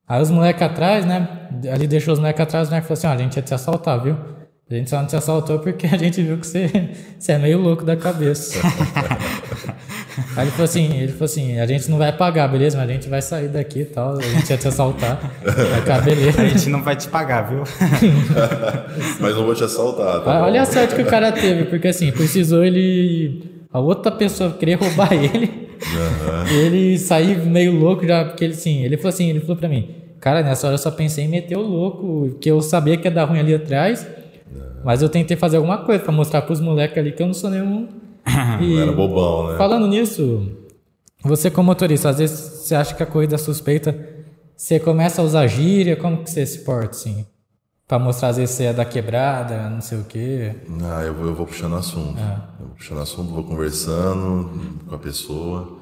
Aí 0.09 0.23
os 0.23 0.31
moleques 0.31 0.63
atrás, 0.63 1.05
né? 1.05 1.49
Ali 1.73 1.87
deixou 1.87 2.15
os 2.15 2.19
moleques 2.19 2.41
atrás, 2.41 2.71
né? 2.71 2.81
Falou 2.81 2.95
assim: 2.95 3.07
ó, 3.07 3.11
a 3.11 3.17
gente 3.17 3.37
ia 3.37 3.43
te 3.43 3.55
assaltar, 3.55 4.03
viu? 4.03 4.17
A 4.71 4.75
gente 4.75 4.91
só 4.91 5.01
não 5.01 5.07
te 5.07 5.17
assaltou 5.17 5.59
porque 5.59 5.87
a 5.87 5.97
gente 5.97 6.23
viu 6.23 6.39
que 6.39 6.47
você, 6.47 6.91
você 7.19 7.33
é 7.33 7.39
meio 7.39 7.59
louco 7.59 7.85
da 7.85 7.97
cabeça. 7.97 8.59
Aí 10.39 10.45
ele 10.45 10.51
falou 10.53 10.65
assim, 10.67 10.97
ele 10.97 11.11
falou 11.11 11.25
assim, 11.25 11.59
a 11.59 11.67
gente 11.67 11.91
não 11.91 11.99
vai 11.99 12.13
pagar, 12.13 12.47
beleza? 12.47 12.79
Mas 12.79 12.89
a 12.89 12.93
gente 12.93 13.09
vai 13.09 13.21
sair 13.21 13.49
daqui 13.49 13.81
e 13.81 13.85
tal, 13.85 14.17
a 14.17 14.23
gente 14.23 14.49
ia 14.49 14.57
te 14.57 14.69
assaltar. 14.69 15.19
Aí, 15.45 15.83
cara, 15.83 16.01
beleza. 16.01 16.41
A 16.41 16.47
gente 16.47 16.69
não 16.69 16.81
vai 16.81 16.95
te 16.95 17.09
pagar, 17.09 17.51
viu? 17.51 17.65
Mas 19.19 19.35
não 19.35 19.45
vou 19.45 19.53
te 19.53 19.65
assaltar, 19.65 20.21
tá? 20.23 20.45
Olha 20.45 20.63
bom? 20.63 20.69
a 20.69 20.73
sorte 20.73 20.95
que 20.95 21.03
o 21.03 21.07
cara 21.07 21.33
teve, 21.33 21.65
porque 21.65 21.89
assim, 21.89 22.13
precisou 22.13 22.65
ele. 22.65 23.43
A 23.73 23.81
outra 23.81 24.13
pessoa 24.13 24.53
querer 24.53 24.75
roubar 24.75 25.13
ele. 25.13 25.69
E 26.53 26.55
ele 26.55 26.99
sair 27.01 27.37
meio 27.45 27.73
louco 27.77 28.07
já, 28.07 28.25
porque 28.25 28.45
ele 28.45 28.55
assim, 28.55 28.85
ele 28.85 28.97
falou 28.97 29.09
assim, 29.09 29.31
ele 29.31 29.41
falou 29.41 29.57
pra 29.57 29.69
mim, 29.69 29.91
cara, 30.21 30.41
nessa 30.41 30.69
hora 30.69 30.75
eu 30.75 30.79
só 30.79 30.93
pensei 30.93 31.25
em 31.25 31.29
meter 31.29 31.59
o 31.59 31.63
louco, 31.63 32.39
que 32.41 32.49
eu 32.49 32.61
sabia 32.61 32.97
que 32.97 33.09
ia 33.09 33.11
dar 33.11 33.25
ruim 33.25 33.41
ali 33.41 33.57
atrás. 33.57 34.07
Mas 34.85 35.03
eu 35.03 35.09
tentei 35.09 35.37
fazer 35.37 35.57
alguma 35.57 35.79
coisa 35.79 36.05
pra 36.05 36.13
mostrar 36.13 36.43
pros 36.43 36.61
moleques 36.61 36.97
ali 36.97 37.11
que 37.11 37.21
eu 37.21 37.27
não 37.27 37.35
sou 37.35 37.51
nenhum. 37.51 37.89
E 38.61 38.75
Não 38.75 38.83
era 38.83 38.93
bobão, 38.93 39.49
né? 39.53 39.59
falando 39.59 39.87
nisso, 39.87 40.53
você 41.23 41.51
como 41.51 41.67
motorista, 41.67 42.11
às 42.11 42.19
vezes 42.19 42.39
você 42.39 42.75
acha 42.75 42.95
que 42.95 43.03
a 43.03 43.07
corrida 43.07 43.35
é 43.35 43.39
suspeita, 43.39 43.97
você 44.57 44.79
começa 44.81 45.21
a 45.23 45.25
usar 45.25 45.47
gíria, 45.47 45.97
como 45.97 46.23
que 46.25 46.31
você 46.31 46.45
se 46.47 46.59
porta, 46.61 46.91
assim? 46.91 47.27
Pra 47.87 47.99
mostrar, 47.99 48.29
às 48.29 48.37
vezes, 48.37 48.55
você 48.55 48.65
é 48.65 48.73
da 48.75 48.85
quebrada, 48.85 49.71
não 49.71 49.81
sei 49.81 49.99
o 49.99 50.05
quê. 50.05 50.55
Ah, 50.83 51.03
eu 51.05 51.15
vou, 51.15 51.27
eu 51.29 51.35
vou 51.35 51.47
puxando 51.47 51.75
assunto. 51.75 52.19
Eu 52.61 52.67
vou 52.67 52.75
puxando 52.77 53.01
assunto, 53.01 53.33
vou 53.33 53.45
conversando 53.45 54.51
com 54.87 54.95
a 54.95 54.99
pessoa. 54.99 55.79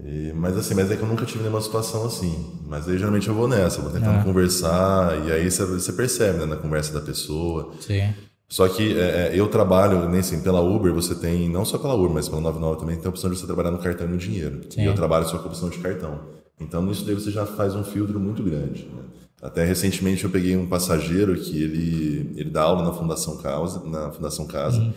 E- 0.00 0.32
mas 0.36 0.56
assim, 0.56 0.74
mas 0.74 0.88
é 0.92 0.96
que 0.96 1.02
eu 1.02 1.08
nunca 1.08 1.24
tive 1.26 1.40
nenhuma 1.42 1.60
situação 1.60 2.06
assim. 2.06 2.60
Mas 2.68 2.88
aí 2.88 2.96
geralmente 2.96 3.26
eu 3.28 3.34
vou 3.34 3.48
nessa, 3.48 3.82
vou 3.82 3.90
tentando 3.90 4.22
conversar, 4.22 5.26
e 5.26 5.32
aí 5.32 5.50
você, 5.50 5.64
você 5.64 5.92
percebe, 5.92 6.38
né, 6.38 6.46
na 6.46 6.56
conversa 6.56 6.92
da 6.94 7.00
pessoa. 7.00 7.72
Sim. 7.80 8.14
Só 8.50 8.68
que 8.68 8.98
é, 8.98 9.28
é, 9.28 9.30
eu 9.32 9.46
trabalho, 9.46 10.08
nem 10.08 10.18
assim, 10.18 10.40
pela 10.40 10.60
Uber 10.60 10.92
você 10.92 11.14
tem, 11.14 11.48
não 11.48 11.64
só 11.64 11.78
pela 11.78 11.94
Uber, 11.94 12.10
mas 12.10 12.28
pela 12.28 12.40
99 12.40 12.80
também 12.80 12.96
tem 12.96 13.06
a 13.06 13.08
opção 13.08 13.30
de 13.30 13.38
você 13.38 13.46
trabalhar 13.46 13.70
no 13.70 13.78
cartão 13.78 14.08
e 14.08 14.10
no 14.10 14.18
dinheiro. 14.18 14.60
Sim. 14.68 14.82
E 14.82 14.86
eu 14.86 14.94
trabalho 14.94 15.24
só 15.24 15.38
com 15.38 15.44
a 15.44 15.46
opção 15.46 15.68
de 15.68 15.78
cartão. 15.78 16.18
Então 16.58 16.82
nisso 16.84 17.06
daí 17.06 17.14
você 17.14 17.30
já 17.30 17.46
faz 17.46 17.76
um 17.76 17.84
filtro 17.84 18.18
muito 18.18 18.42
grande. 18.42 18.88
né? 18.92 19.04
Até 19.40 19.64
recentemente 19.64 20.24
eu 20.24 20.30
peguei 20.30 20.56
um 20.56 20.66
passageiro 20.66 21.34
que 21.36 21.62
ele, 21.62 22.32
ele 22.34 22.50
dá 22.50 22.62
aula 22.62 22.82
na 22.82 22.92
Fundação 22.92 23.36
Casa, 23.36 23.82
na 23.86 24.10
Fundação 24.10 24.46
Casa. 24.48 24.92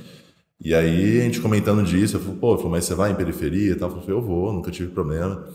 E 0.59 0.73
aí 0.73 1.19
a 1.21 1.23
gente 1.23 1.39
comentando 1.39 1.83
disso, 1.83 2.15
eu 2.17 2.21
falei, 2.21 2.37
pô, 2.39 2.69
mas 2.69 2.85
você 2.85 2.95
vai 2.95 3.11
em 3.11 3.15
periferia 3.15 3.73
e 3.73 3.75
tal? 3.75 3.89
Eu 3.89 4.01
falei, 4.01 4.15
eu 4.15 4.21
vou, 4.21 4.51
nunca 4.51 4.71
tive 4.71 4.89
problema. 4.89 5.47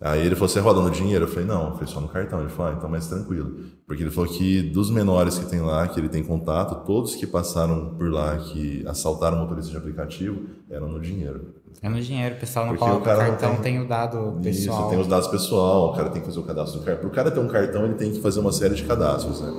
Aí 0.00 0.26
ele 0.26 0.34
falou, 0.34 0.48
você 0.48 0.60
roda 0.60 0.80
no 0.80 0.90
dinheiro? 0.90 1.24
Eu 1.24 1.28
falei, 1.28 1.46
não, 1.46 1.74
foi 1.78 1.86
só 1.86 2.00
no 2.00 2.08
cartão. 2.08 2.40
Ele 2.40 2.50
falou, 2.50 2.72
ah, 2.72 2.74
então 2.76 2.88
mais 2.88 3.06
tranquilo. 3.06 3.56
Porque 3.86 4.02
ele 4.02 4.10
falou 4.10 4.30
que 4.30 4.60
dos 4.62 4.90
menores 4.90 5.38
que 5.38 5.46
tem 5.46 5.60
lá, 5.60 5.88
que 5.88 5.98
ele 5.98 6.08
tem 6.10 6.22
contato, 6.22 6.84
todos 6.84 7.14
que 7.14 7.26
passaram 7.26 7.94
por 7.96 8.10
lá, 8.10 8.36
que 8.36 8.84
assaltaram 8.86 9.38
motorista 9.38 9.70
de 9.70 9.76
aplicativo, 9.78 10.42
eram 10.70 10.88
no 10.88 11.00
dinheiro. 11.00 11.54
É 11.80 11.88
no 11.88 12.00
dinheiro, 12.00 12.34
o 12.36 12.38
pessoal 12.38 12.66
não 12.66 12.74
Porque 12.74 12.84
coloca 12.90 13.02
o 13.02 13.04
cara 13.04 13.18
o 13.18 13.22
não 13.22 13.30
cartão, 13.38 13.62
tem- 13.62 13.74
tem... 13.74 13.80
o 13.82 13.88
dado 13.88 14.38
pessoal. 14.42 14.80
Isso, 14.80 14.90
tem 14.90 15.00
os 15.00 15.06
dados 15.06 15.28
pessoal, 15.28 15.90
o 15.92 15.96
cara 15.96 16.10
tem 16.10 16.20
que 16.20 16.26
fazer 16.26 16.40
o 16.40 16.42
cadastro 16.42 16.80
do 16.80 16.84
cartão. 16.84 17.00
Para 17.00 17.08
o 17.08 17.14
cara 17.14 17.30
ter 17.30 17.40
um 17.40 17.48
cartão, 17.48 17.84
ele 17.86 17.94
tem 17.94 18.12
que 18.12 18.20
fazer 18.20 18.40
uma 18.40 18.52
série 18.52 18.74
de 18.74 18.84
cadastros, 18.84 19.40
né? 19.40 19.52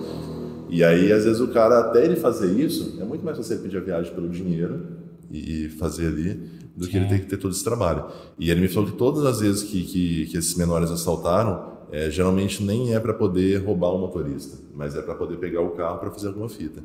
E 0.69 0.83
aí, 0.83 1.11
às 1.13 1.23
vezes, 1.23 1.39
o 1.39 1.47
cara, 1.47 1.79
até 1.79 2.03
ele 2.05 2.15
fazer 2.15 2.51
isso, 2.51 2.97
é 3.01 3.05
muito 3.05 3.23
mais 3.25 3.37
fácil 3.37 3.53
ele 3.53 3.63
pedir 3.63 3.77
a 3.77 3.81
viagem 3.81 4.13
pelo 4.13 4.29
dinheiro 4.29 4.85
e 5.31 5.69
fazer 5.79 6.07
ali, 6.07 6.49
do 6.77 6.87
que 6.87 6.95
ele 6.95 7.07
ter 7.07 7.19
que 7.19 7.25
ter 7.25 7.37
todo 7.37 7.51
esse 7.51 7.63
trabalho. 7.63 8.05
E 8.37 8.51
ele 8.51 8.61
me 8.61 8.67
falou 8.67 8.89
que 8.89 8.95
todas 8.95 9.25
as 9.25 9.39
vezes 9.39 9.63
que, 9.63 9.83
que, 9.83 10.25
que 10.27 10.37
esses 10.37 10.55
menores 10.55 10.91
assaltaram, 10.91 11.77
é, 11.91 12.09
geralmente 12.11 12.63
nem 12.63 12.93
é 12.93 12.99
para 12.99 13.13
poder 13.13 13.65
roubar 13.65 13.89
o 13.89 13.97
motorista, 13.97 14.57
mas 14.75 14.95
é 14.95 15.01
para 15.01 15.15
poder 15.15 15.37
pegar 15.37 15.61
o 15.61 15.71
carro 15.71 15.97
para 15.97 16.11
fazer 16.11 16.27
alguma 16.27 16.47
fita. 16.47 16.83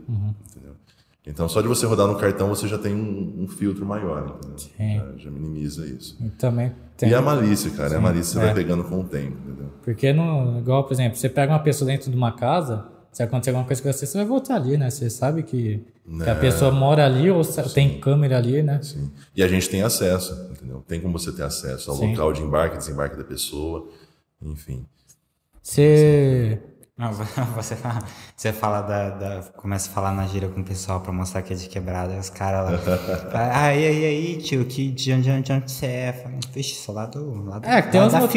Entendeu? 0.51 0.73
Então, 1.25 1.49
só 1.49 1.61
de 1.61 1.69
você 1.69 1.87
rodar 1.87 2.09
no 2.09 2.17
cartão, 2.17 2.49
você 2.49 2.67
já 2.67 2.77
tem 2.77 2.95
um, 2.97 3.45
um 3.45 3.49
filtro 3.49 3.87
maior, 3.87 4.37
entendeu? 4.37 4.59
Sim. 4.59 4.97
Já, 4.97 5.25
já 5.25 5.31
minimiza 5.31 5.87
isso. 5.87 6.17
E 6.21 6.29
também 6.31 6.73
tem. 6.97 7.11
E 7.11 7.15
a 7.15 7.23
malícia, 7.23 7.71
cara. 7.71 7.97
a 7.97 8.01
malícia 8.01 8.33
você 8.33 8.39
é. 8.41 8.45
vai 8.47 8.55
pegando 8.55 8.83
com 8.83 9.01
o 9.01 9.05
tempo, 9.05 9.37
entendeu? 9.47 9.71
Porque, 9.85 10.13
no, 10.13 10.59
igual, 10.59 10.83
por 10.83 10.93
exemplo, 10.93 11.17
você 11.17 11.29
pega 11.29 11.53
uma 11.53 11.61
pessoa 11.61 11.89
dentro 11.89 12.11
de 12.11 12.17
uma 12.17 12.33
casa, 12.33 12.89
se 13.13 13.23
acontecer 13.23 13.51
alguma 13.51 13.67
coisa 13.67 13.83
com 13.83 13.93
você, 13.93 14.07
você 14.07 14.17
vai 14.19 14.27
voltar 14.27 14.57
ali, 14.57 14.77
né? 14.79 14.89
Você 14.91 15.11
sabe 15.11 15.43
que, 15.43 15.85
que 16.25 16.29
a 16.29 16.33
É. 16.33 16.35
pessoa 16.35 16.71
mora 16.73 17.05
ali 17.05 17.31
ou 17.31 17.45
sa- 17.45 17.63
tem 17.65 18.01
câmera 18.01 18.39
ali, 18.39 18.63
né? 18.63 18.81
Sim. 18.83 19.13
E 19.37 19.43
a 19.43 19.49
gente 19.49 19.69
tem 19.69 19.83
acesso, 19.83 20.49
entendeu? 20.51 20.83
Tem 20.89 20.99
como 21.01 21.19
você 21.19 21.31
ter 21.31 21.43
acesso 21.43 21.91
ao 21.91 21.97
Sim. 21.99 22.11
local 22.13 22.33
de 22.33 22.41
embarque, 22.43 22.79
desembarque 22.79 23.17
da 23.17 23.25
pessoa, 23.25 23.87
enfim. 24.41 24.85
Você. 25.63 26.59
Não, 26.99 27.11
você 27.57 27.75
fala, 27.75 27.99
você 28.37 28.53
fala 28.53 28.83
da, 28.83 29.11
da- 29.11 29.43
Começa 29.57 29.91
a 29.91 29.93
falar 29.93 30.13
na 30.13 30.27
gíria 30.27 30.49
com 30.49 30.61
o 30.61 30.65
pessoal 30.65 31.01
pra 31.01 31.11
mostrar 31.13 31.43
que 31.43 31.53
é 31.53 31.57
de 31.57 31.69
quebrada. 31.69 32.13
Aí 32.13 32.19
os 32.19 32.29
caras 32.31 32.71
lá. 32.73 32.79
ah, 33.55 33.75
e 33.75 33.87
aí, 33.87 34.05
aí, 34.05 34.39
tio, 34.39 34.65
que 34.67 34.89
de 34.91 35.13
onde, 35.13 35.41
de 35.43 35.53
onde 35.53 35.71
você 35.73 35.87
é? 35.87 36.13
Fala, 36.13 36.35
Vixe, 36.53 36.75
sou 36.77 36.95
lá 36.95 37.07
do. 37.07 37.45
Lá 37.45 37.59
do 37.59 37.67
É, 37.69 37.81
tem 37.83 38.01
lá 38.01 38.07
uns, 38.07 38.13
da 38.13 38.19
uns, 38.23 38.33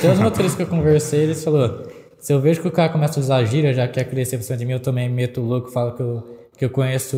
tem 0.00 0.10
uns 0.10 0.18
motoristas 0.18 0.56
que 0.56 0.62
eu 0.62 0.66
conversei, 0.66 1.20
eles 1.24 1.44
falaram, 1.44 1.85
se 2.26 2.32
eu 2.32 2.40
vejo 2.40 2.60
que 2.60 2.66
o 2.66 2.72
cara 2.72 2.88
começa 2.88 3.20
a 3.20 3.22
usar 3.22 3.44
gíria, 3.44 3.72
já 3.72 3.86
quer 3.86 4.02
crescer 4.02 4.36
por 4.36 4.42
cima 4.42 4.58
de 4.58 4.64
mim, 4.64 4.72
eu 4.72 4.80
também 4.80 5.08
meto 5.08 5.40
o 5.40 5.44
louco, 5.44 5.70
falo 5.70 5.92
que 5.92 6.02
eu, 6.02 6.40
que 6.58 6.64
eu 6.64 6.70
conheço 6.70 7.16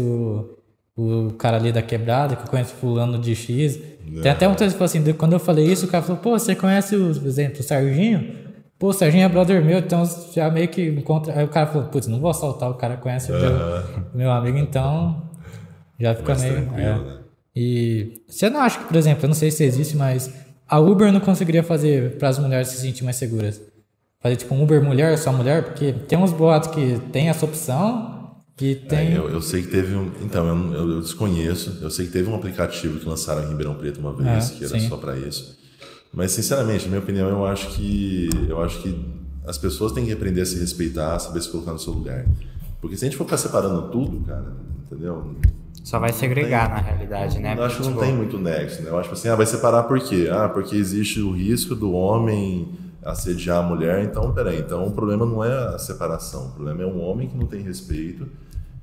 o, 0.95 1.29
o 1.29 1.33
cara 1.33 1.57
ali 1.57 1.73
da 1.73 1.81
quebrada, 1.81 2.37
que 2.37 2.43
eu 2.43 2.47
conheço 2.47 2.75
fulano 2.75 3.19
de 3.19 3.35
X. 3.35 3.81
Tem 4.23 4.31
até 4.31 4.47
um 4.47 4.51
motorista 4.51 4.77
que 4.77 4.85
assim, 4.85 5.13
quando 5.15 5.33
eu 5.33 5.39
falei 5.39 5.65
isso, 5.65 5.87
o 5.87 5.89
cara 5.89 6.05
falou, 6.05 6.21
pô, 6.21 6.39
você 6.39 6.55
conhece, 6.55 6.95
o, 6.95 7.15
por 7.15 7.27
exemplo, 7.27 7.61
o 7.61 7.63
Serginho? 7.63 8.37
Pô, 8.79 8.89
o 8.89 8.93
Serginho 8.93 9.25
é 9.25 9.29
brother 9.31 9.65
meu, 9.65 9.79
então 9.79 10.05
já 10.35 10.51
meio 10.51 10.69
que 10.69 10.87
encontra... 10.87 11.39
Aí 11.39 11.45
o 11.47 11.49
cara 11.49 11.69
falou, 11.69 11.89
putz, 11.89 12.07
não 12.07 12.21
vou 12.21 12.29
assaltar, 12.29 12.71
o 12.71 12.75
cara 12.75 12.99
conhece 12.99 13.33
o 13.33 13.35
meu, 13.35 13.83
meu 14.13 14.31
amigo, 14.31 14.59
então 14.59 15.23
já 15.99 16.15
fica 16.15 16.35
Mais 16.35 16.43
meio... 16.43 16.69
é. 16.77 16.99
né? 16.99 17.19
E 17.57 18.21
você 18.29 18.51
não 18.51 18.61
acha 18.61 18.79
que, 18.79 18.85
por 18.85 18.97
exemplo, 18.97 19.25
eu 19.25 19.29
não 19.29 19.35
sei 19.35 19.51
se 19.51 19.65
existe, 19.65 19.97
mas 19.97 20.31
a 20.69 20.79
Uber 20.79 21.11
não 21.11 21.21
conseguiria 21.21 21.63
fazer 21.63 22.19
para 22.19 22.29
as 22.29 22.39
mulheres 22.39 22.69
se 22.69 22.77
sentirem 22.77 23.05
mais 23.05 23.17
seguras? 23.17 23.59
Fazer 24.21 24.37
tipo 24.37 24.55
um 24.55 24.63
Uber 24.63 24.83
mulher, 24.83 25.17
só 25.17 25.33
mulher? 25.33 25.63
Porque 25.65 25.93
tem 25.93 26.19
uns 26.19 26.33
boatos 26.33 26.71
que 26.71 26.99
tem 27.13 27.29
essa 27.29 27.45
opção, 27.45 28.35
que 28.57 28.75
tem. 28.75 29.13
É, 29.13 29.17
eu, 29.19 29.29
eu 29.31 29.41
sei 29.41 29.63
que 29.63 29.69
teve 29.69 29.95
um. 29.95 30.11
Então, 30.23 30.47
eu, 30.47 30.73
eu- 30.75 30.91
eu 30.95 31.01
desconheço. 31.01 31.79
Eu 31.81 31.91
sei 31.91 32.07
que 32.07 32.13
teve 32.13 32.29
um 32.29 32.35
aplicativo 32.35 32.99
que 32.99 33.09
lançaram 33.09 33.45
em 33.45 33.49
Ribeirão 33.49 33.75
Preto 33.75 34.01
uma 34.01 34.13
vez, 34.13 34.51
É, 34.51 34.55
que 34.55 34.65
era 34.65 34.79
sim. 34.81 34.89
só 34.89 34.97
para 34.97 35.17
isso. 35.17 35.57
Mas, 36.13 36.33
sinceramente, 36.33 36.85
na 36.85 36.89
minha 36.91 37.01
opinião, 37.01 37.29
eu 37.29 37.47
acho 37.47 37.69
que. 37.69 38.29
Eu 38.49 38.61
acho 38.61 38.83
que 38.83 39.07
as 39.47 39.57
pessoas 39.57 39.93
têm 39.93 40.05
que 40.05 40.13
aprender 40.13 40.41
a 40.41 40.47
se 40.47 40.59
respeitar, 40.59 41.17
saber 41.21 41.41
se 41.41 41.49
colocar 41.51 41.73
no 41.73 41.79
seu 41.79 41.93
lugar. 41.93 42.27
Porque 42.81 42.97
se 42.97 43.05
a 43.05 43.09
gente 43.09 43.17
for 43.17 43.25
ficar 43.25 43.37
separando 43.39 43.83
tudo, 43.91 44.21
cara, 44.27 44.53
entendeu? 44.85 45.37
Só 45.85 45.99
vai 46.01 46.13
segregar 46.13 46.69
na 46.69 46.79
realidade, 46.79 47.39
né? 47.39 47.55
Eu 47.57 47.63
acho 47.65 47.77
que 47.77 47.83
não 47.85 47.93
Tipo, 47.93 48.05
tem 48.05 48.15
muito 48.15 48.37
nexo, 48.39 48.83
né? 48.83 48.91
Eu 48.91 48.99
acho 48.99 49.11
assim, 49.13 49.29
ah, 49.29 49.37
vai 49.37 49.47
separar 49.47 49.85
por 49.85 49.99
quê? 50.01 50.29
Ah, 50.31 50.49
porque 50.49 50.77
existe 50.77 51.21
o 51.21 51.31
risco 51.33 51.75
do 51.75 51.93
homem 51.93 52.69
assediar 53.03 53.59
a 53.59 53.63
mulher. 53.63 54.05
Então, 54.05 54.33
peraí, 54.33 54.59
então 54.61 54.87
o 54.87 54.91
problema 54.93 55.25
não 55.25 55.45
é 55.45 55.75
a 55.75 55.79
separação. 55.79 56.47
O 56.49 56.51
problema 56.51 56.83
é 56.83 56.87
um 56.87 57.01
homem 57.01 57.29
que 57.29 57.37
não 57.37 57.47
tem 57.47 57.63
respeito, 57.63 58.27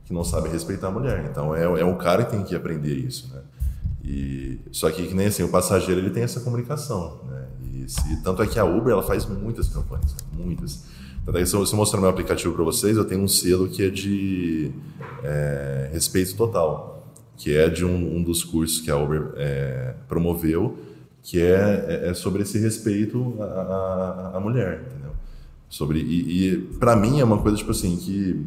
que 0.06 0.14
não 0.14 0.24
sabe 0.24 0.50
respeitar 0.50 0.88
a 0.88 0.92
mulher. 0.92 1.28
Então, 1.30 1.56
é, 1.56 1.64
é 1.64 1.86
o 1.86 1.96
cara 1.96 2.24
que 2.26 2.32
tem 2.32 2.44
que 2.44 2.56
aprender 2.56 2.94
isso, 2.94 3.34
né? 3.34 3.42
E, 4.04 4.60
só 4.72 4.92
que, 4.92 5.08
que 5.08 5.14
nem 5.16 5.28
assim, 5.28 5.42
o 5.42 5.50
passageiro 5.50 6.00
ele 6.00 6.12
tem 6.12 6.22
essa 6.24 6.40
comunicação, 6.40 7.22
né? 7.28 7.46
E 7.74 7.90
se- 7.90 8.22
tanto 8.24 8.44
é 8.44 8.48
que 8.48 8.60
a 8.60 8.64
Uber 8.64 8.94
ela 8.94 9.02
faz 9.04 9.26
muitas 9.26 9.68
campanhas, 9.68 10.16
muitas. 10.32 10.84
Tanto 11.26 11.38
é 11.40 11.42
que 11.42 11.48
se 11.48 11.56
eu 11.56 11.66
mostrar 11.76 12.00
meu 12.00 12.10
aplicativo 12.10 12.54
para 12.54 12.64
vocês, 12.64 12.96
eu 12.98 13.04
tenho 13.06 13.22
um 13.24 13.28
selo 13.28 13.68
que 13.68 13.84
é 13.84 13.90
de 13.90 14.72
é, 15.24 15.90
respeito 15.92 16.36
total, 16.36 17.08
que 17.36 17.56
é 17.58 17.68
de 17.68 17.84
um, 17.84 18.18
um 18.18 18.22
dos 18.22 18.44
cursos 18.44 18.80
que 18.80 18.92
a 18.92 18.96
Uber 18.98 19.34
é, 19.38 19.96
promoveu, 20.08 20.78
que 21.26 21.42
é, 21.42 21.86
é- 22.06 22.10
é 22.10 22.14
sobre 22.14 22.44
esse 22.44 22.60
respeito 22.60 23.36
à, 23.42 24.32
à- 24.36 24.40
mulher, 24.40 24.84
entendeu? 24.86 25.12
Sobre, 25.68 26.00
e 26.00 26.54
e 26.54 26.58
para 26.80 26.96
mim 26.96 27.20
é 27.20 27.24
uma 27.24 27.40
coisa, 27.42 27.58
tipo 27.58 27.72
assim, 27.72 27.98
que 27.98 28.46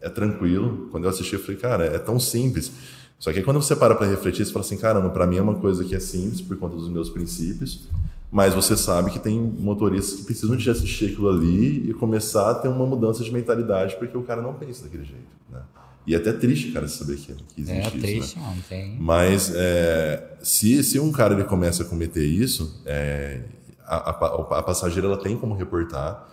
é 0.00 0.10
tranquilo. 0.10 0.88
Quando 0.90 1.04
eu 1.04 1.10
assisti, 1.10 1.32
eu 1.32 1.40
falei, 1.40 1.56
cara, 1.56 1.86
é 1.86 1.98
tão 1.98 2.20
simples. 2.20 2.70
Só 3.18 3.32
que 3.32 3.38
aí 3.38 3.44
quando 3.44 3.62
você 3.62 3.74
para 3.74 3.94
para 3.94 4.06
refletir, 4.06 4.44
você 4.44 4.52
fala 4.52 4.62
assim, 4.64 4.76
caramba, 4.76 5.08
para 5.08 5.26
mim 5.26 5.38
é 5.38 5.42
uma 5.42 5.54
coisa 5.54 5.82
que 5.84 5.94
é 5.94 6.00
simples 6.00 6.42
por 6.42 6.56
conta 6.58 6.76
dos 6.76 6.88
meus 6.90 7.08
princípios, 7.08 7.88
mas 8.30 8.52
você 8.52 8.76
sabe 8.76 9.10
que 9.10 9.18
tem 9.18 9.40
motoristas 9.40 10.20
que 10.20 10.24
precisam 10.26 10.54
de 10.56 10.68
assistir 10.70 11.06
aquilo 11.12 11.30
ali 11.30 11.88
e 11.88 11.94
começar 11.94 12.50
a 12.50 12.54
ter 12.54 12.68
uma 12.68 12.84
mudança 12.84 13.24
de 13.24 13.32
mentalidade 13.32 13.96
porque 13.96 14.16
o 14.18 14.22
cara 14.22 14.42
não 14.42 14.52
pensa 14.54 14.84
daquele 14.84 15.04
jeito, 15.04 15.32
né? 15.50 15.60
E 16.06 16.14
é 16.14 16.16
até 16.18 16.32
triste, 16.32 16.72
cara, 16.72 16.88
saber 16.88 17.16
que, 17.16 17.32
que 17.32 17.60
existe 17.60 17.78
É 17.78 17.88
isso, 17.88 17.98
triste, 17.98 18.38
né? 18.38 18.44
não 18.54 18.62
tem. 18.62 18.96
Mas 18.98 19.52
é, 19.54 20.36
se, 20.42 20.82
se 20.82 20.98
um 20.98 21.12
cara 21.12 21.34
ele 21.34 21.44
começa 21.44 21.82
a 21.84 21.86
cometer 21.86 22.24
isso, 22.26 22.82
é, 22.84 23.40
a, 23.86 24.10
a, 24.10 24.58
a 24.58 24.62
passageira 24.62 25.06
ela 25.06 25.16
tem 25.16 25.36
como 25.36 25.54
reportar 25.54 26.28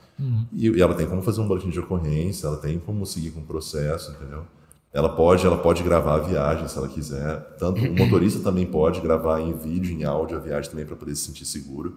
e, 0.51 0.67
e 0.69 0.81
ela 0.81 0.95
tem 0.95 1.05
como 1.07 1.21
fazer 1.21 1.39
um 1.41 1.47
boletim 1.47 1.69
de 1.69 1.79
ocorrência, 1.79 2.47
ela 2.47 2.57
tem 2.57 2.77
como 2.79 3.05
seguir 3.05 3.31
com 3.31 3.39
o 3.41 3.43
processo, 3.45 4.11
entendeu? 4.11 4.43
Ela 4.91 5.07
pode, 5.09 5.45
ela 5.45 5.57
pode 5.57 5.83
gravar 5.83 6.15
a 6.15 6.19
viagem 6.19 6.67
se 6.67 6.75
ela 6.75 6.87
quiser. 6.87 7.39
Tanto 7.59 7.79
o 7.79 7.93
motorista 7.95 8.39
também 8.39 8.65
pode 8.65 8.99
gravar 9.01 9.39
em 9.39 9.53
vídeo, 9.53 9.93
em 9.95 10.03
áudio 10.03 10.35
a 10.37 10.39
viagem 10.39 10.71
também 10.71 10.85
para 10.85 10.95
poder 10.95 11.15
se 11.15 11.27
sentir 11.27 11.45
seguro. 11.45 11.95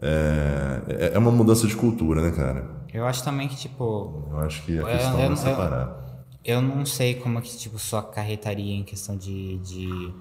É, 0.00 0.80
é- 0.88 1.10
é 1.14 1.18
uma 1.18 1.30
mudança 1.32 1.66
de 1.66 1.74
cultura, 1.76 2.22
né, 2.22 2.30
cara? 2.30 2.64
Eu 2.94 3.04
acho 3.04 3.22
também 3.24 3.48
que, 3.48 3.56
tipo, 3.56 4.28
Eu 4.30 4.38
acho 4.38 4.62
que 4.64 4.78
a 4.78 4.82
Eu- 4.82 4.86
questão 4.86 5.14
eu- 5.14 5.18
é 5.20 5.28
eu- 5.32 5.36
separar. 5.36 6.04
eu 6.07 6.07
não 6.62 6.86
sei 6.86 7.14
como 7.16 7.38
é 7.38 7.42
que, 7.42 7.56
tipo, 7.56 7.78
sua 7.78 8.02
carretaria 8.02 8.74
em 8.74 8.84
questão 8.84 9.16
de. 9.16 9.58
de 9.58 10.14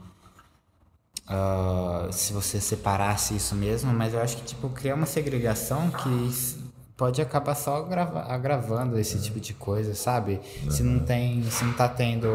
ah, 1.28 2.08
se 2.12 2.34
você 2.34 2.60
separasse 2.62 3.36
isso 3.36 3.56
mesmo, 3.56 3.94
mas 3.94 4.14
eu 4.14 4.22
acho 4.22 4.38
que, 4.38 4.44
tipo, 4.46 4.70
criar 4.70 4.96
uma 4.96 5.06
segregação 5.06 5.90
que 5.92 6.68
pode 6.96 7.22
acabar 7.22 7.56
só 7.56 7.78
agrava- 7.78 8.24
agravando 8.24 8.98
esse 9.00 9.22
tipo 9.22 9.40
de 9.40 9.54
coisa, 9.54 9.94
sabe? 9.94 10.40
Se 10.70 10.84
não 10.84 11.00
tem. 11.06 11.44
Se 11.44 11.64
não 11.66 11.74
tá 11.74 11.88
tendo. 11.90 12.28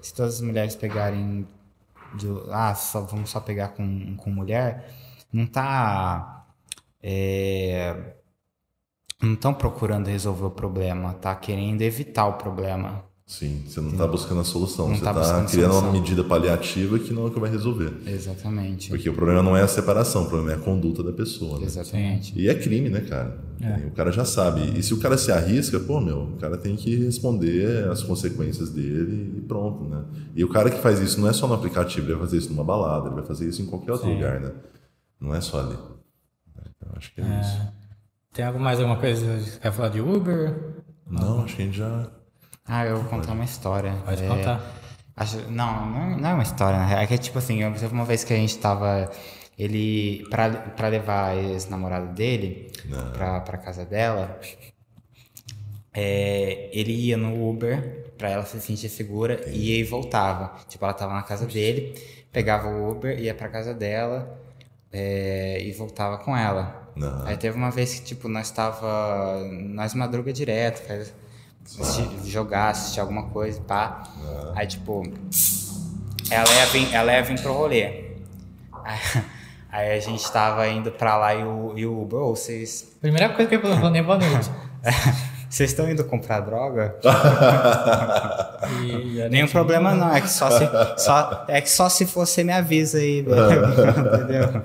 Se 0.00 0.12
todas 0.14 0.34
as 0.36 0.40
mulheres 0.40 0.74
pegarem. 0.76 1.46
De, 2.14 2.26
ah, 2.50 2.74
só, 2.74 3.00
vamos 3.02 3.30
só 3.30 3.40
pegar 3.40 3.68
com, 3.68 4.16
com 4.16 4.30
mulher, 4.30 4.92
não 5.32 5.46
tá. 5.46 6.44
é, 7.02 8.16
não 9.22 9.34
estão 9.34 9.54
procurando 9.54 10.08
resolver 10.08 10.44
o 10.46 10.50
problema, 10.50 11.14
tá 11.14 11.34
querendo 11.34 11.80
evitar 11.82 12.26
o 12.26 12.34
problema. 12.34 13.04
Sim, 13.32 13.62
você 13.66 13.80
não 13.80 13.92
está 13.92 14.06
buscando 14.06 14.42
a 14.42 14.44
solução, 14.44 14.88
Não 14.88 14.94
você 14.94 15.02
tá 15.02 15.10
está 15.10 15.22
buscando 15.22 15.50
criando 15.50 15.78
uma 15.78 15.90
medida 15.90 16.22
paliativa 16.22 16.98
que 16.98 17.14
não 17.14 17.22
é 17.22 17.26
o 17.28 17.30
que 17.30 17.40
vai 17.40 17.50
resolver. 17.50 17.90
Exatamente. 18.06 18.90
Porque 18.90 19.08
o 19.08 19.14
problema 19.14 19.42
não 19.42 19.56
é 19.56 19.62
a 19.62 19.68
separação, 19.68 20.24
o 20.24 20.26
problema 20.28 20.52
é 20.52 20.54
a 20.56 20.58
conduta 20.58 21.02
da 21.02 21.14
pessoa. 21.14 21.58
Né? 21.58 21.64
Exatamente. 21.64 22.38
E 22.38 22.46
é 22.46 22.54
crime, 22.54 22.90
né, 22.90 23.00
cara? 23.00 23.38
O 23.86 23.90
cara 23.92 24.12
já 24.12 24.26
sabe. 24.26 24.78
E 24.78 24.82
se 24.82 24.92
o 24.92 24.98
cara 24.98 25.16
se 25.16 25.32
arrisca, 25.32 25.80
pô, 25.80 25.98
meu, 25.98 26.24
o 26.24 26.36
cara 26.36 26.58
tem 26.58 26.76
que 26.76 26.94
responder 26.94 27.88
as 27.88 28.02
consequências 28.02 28.68
dele 28.68 29.38
e 29.38 29.40
pronto, 29.40 29.82
né? 29.84 30.04
E 30.36 30.44
o 30.44 30.48
cara 30.50 30.70
que 30.70 30.82
faz 30.82 31.00
isso 31.00 31.18
não 31.18 31.26
é 31.26 31.32
só 31.32 31.48
no 31.48 31.54
aplicativo, 31.54 32.08
ele 32.08 32.12
vai 32.12 32.26
fazer 32.26 32.36
isso 32.36 32.50
numa 32.50 32.64
balada, 32.64 33.06
ele 33.06 33.14
vai 33.14 33.24
fazer 33.24 33.48
isso 33.48 33.62
em 33.62 33.66
qualquer 33.66 33.92
outro 33.92 34.10
lugar, 34.10 34.40
né? 34.40 34.52
Não 35.18 35.34
é 35.34 35.40
só 35.40 35.60
ali. 35.60 35.78
Eu 36.84 36.92
acho 36.96 37.14
que 37.14 37.22
é, 37.22 37.40
isso. 37.40 37.72
Tem 38.34 38.44
algo 38.44 38.60
mais 38.60 38.78
alguma 38.78 38.98
coisa 38.98 39.38
que 39.38 39.58
quer 39.58 39.72
falar 39.72 39.88
de 39.88 40.02
Uber? 40.02 40.82
Não, 41.10 41.44
acho 41.44 41.56
que 41.56 41.62
a 41.62 41.64
gente 41.64 41.78
já. 41.78 42.10
Ah, 42.66 42.84
eu 42.86 42.96
vou 42.96 43.04
contar 43.10 43.32
uma 43.32 43.44
história. 43.44 43.92
Pode 44.04 44.22
É, 44.24 44.28
contar. 44.28 44.60
acho- 45.16 45.50
não, 45.50 45.86
não, 45.90 46.18
não 46.18 46.28
é 46.30 46.34
uma 46.34 46.42
história, 46.42 46.78
na 46.78 46.86
real. 46.86 47.00
É 47.02 47.06
que, 47.06 47.18
tipo 47.18 47.38
assim, 47.38 47.62
eu- 47.62 47.72
teve 47.72 47.92
uma 47.92 48.04
vez 48.04 48.24
que 48.24 48.32
a 48.32 48.36
gente 48.36 48.56
tava. 48.58 49.10
Ele. 49.58 50.24
Pra, 50.30 50.48
pra 50.50 50.88
levar 50.88 51.30
a 51.30 51.36
ex-namorada 51.36 52.06
dele 52.06 52.72
pra, 53.12 53.40
pra 53.40 53.58
casa 53.58 53.84
dela, 53.84 54.40
é, 55.92 56.70
ele 56.72 56.92
ia 56.92 57.16
no 57.16 57.48
Uber 57.50 58.12
pra 58.16 58.30
ela 58.30 58.44
se 58.46 58.60
sentir 58.60 58.88
segura 58.88 59.40
e 59.48 59.74
aí 59.74 59.82
voltava. 59.84 60.54
Tipo, 60.68 60.84
ela 60.84 60.94
tava 60.94 61.12
na 61.14 61.22
casa 61.22 61.46
dele, 61.46 61.94
pegava 62.32 62.68
o 62.68 62.90
Uber, 62.90 63.18
ia 63.20 63.34
pra 63.34 63.48
casa 63.48 63.74
dela 63.74 64.40
é, 64.90 65.58
e 65.62 65.72
voltava 65.72 66.18
com 66.18 66.36
ela. 66.36 66.90
Não. 66.96 67.26
Aí 67.26 67.36
teve 67.36 67.56
uma 67.56 67.70
vez 67.70 67.94
que, 67.94 68.04
tipo, 68.06 68.28
nós 68.28 68.50
tava. 68.50 69.42
Nós 69.50 69.94
madruga 69.94 70.32
direto, 70.32 70.78
faz, 70.86 71.12
assistir- 71.64 72.08
jogar, 72.30 72.70
assistir 72.70 73.00
alguma 73.00 73.24
coisa, 73.30 73.60
pá. 73.62 74.02
Aí, 74.54 74.66
tipo, 74.66 75.02
ela 76.30 76.50
ia 76.54 76.66
vir, 76.66 76.94
ela 76.94 77.12
ia 77.12 77.22
vir 77.22 77.40
pro 77.40 77.52
rolê. 77.52 77.84
Aí, 78.84 78.98
aí 79.70 79.96
a 79.96 80.00
gente 80.00 80.30
tava 80.32 80.66
indo 80.68 80.90
pra 80.92 81.16
lá 81.16 81.34
e 81.34 81.44
o, 81.44 81.72
e 81.76 81.86
o 81.86 82.02
Uber, 82.02 82.18
ô, 82.20 82.36
vocês. 82.36 82.96
Primeira 83.00 83.28
coisa 83.30 83.48
que 83.48 83.56
eu 83.56 83.60
falei, 83.60 83.90
nem 83.90 84.02
boa 84.02 84.18
noite. 84.18 84.50
Vocês 85.52 85.68
estão 85.68 85.86
indo 85.90 86.02
comprar 86.04 86.40
droga? 86.40 86.96
E 88.82 89.28
Nenhum 89.28 89.48
problema 89.48 89.94
não, 89.94 90.14
é 90.14 90.20
que 90.22 90.30
só 90.30 90.50
se, 90.50 90.64
só, 90.96 91.44
é 91.46 91.60
que 91.60 91.68
só 91.68 91.88
se 91.90 92.06
você 92.06 92.42
me 92.42 92.52
avisa 92.54 92.96
aí, 92.96 93.20
velho. 93.20 93.66
Entendeu? 94.14 94.62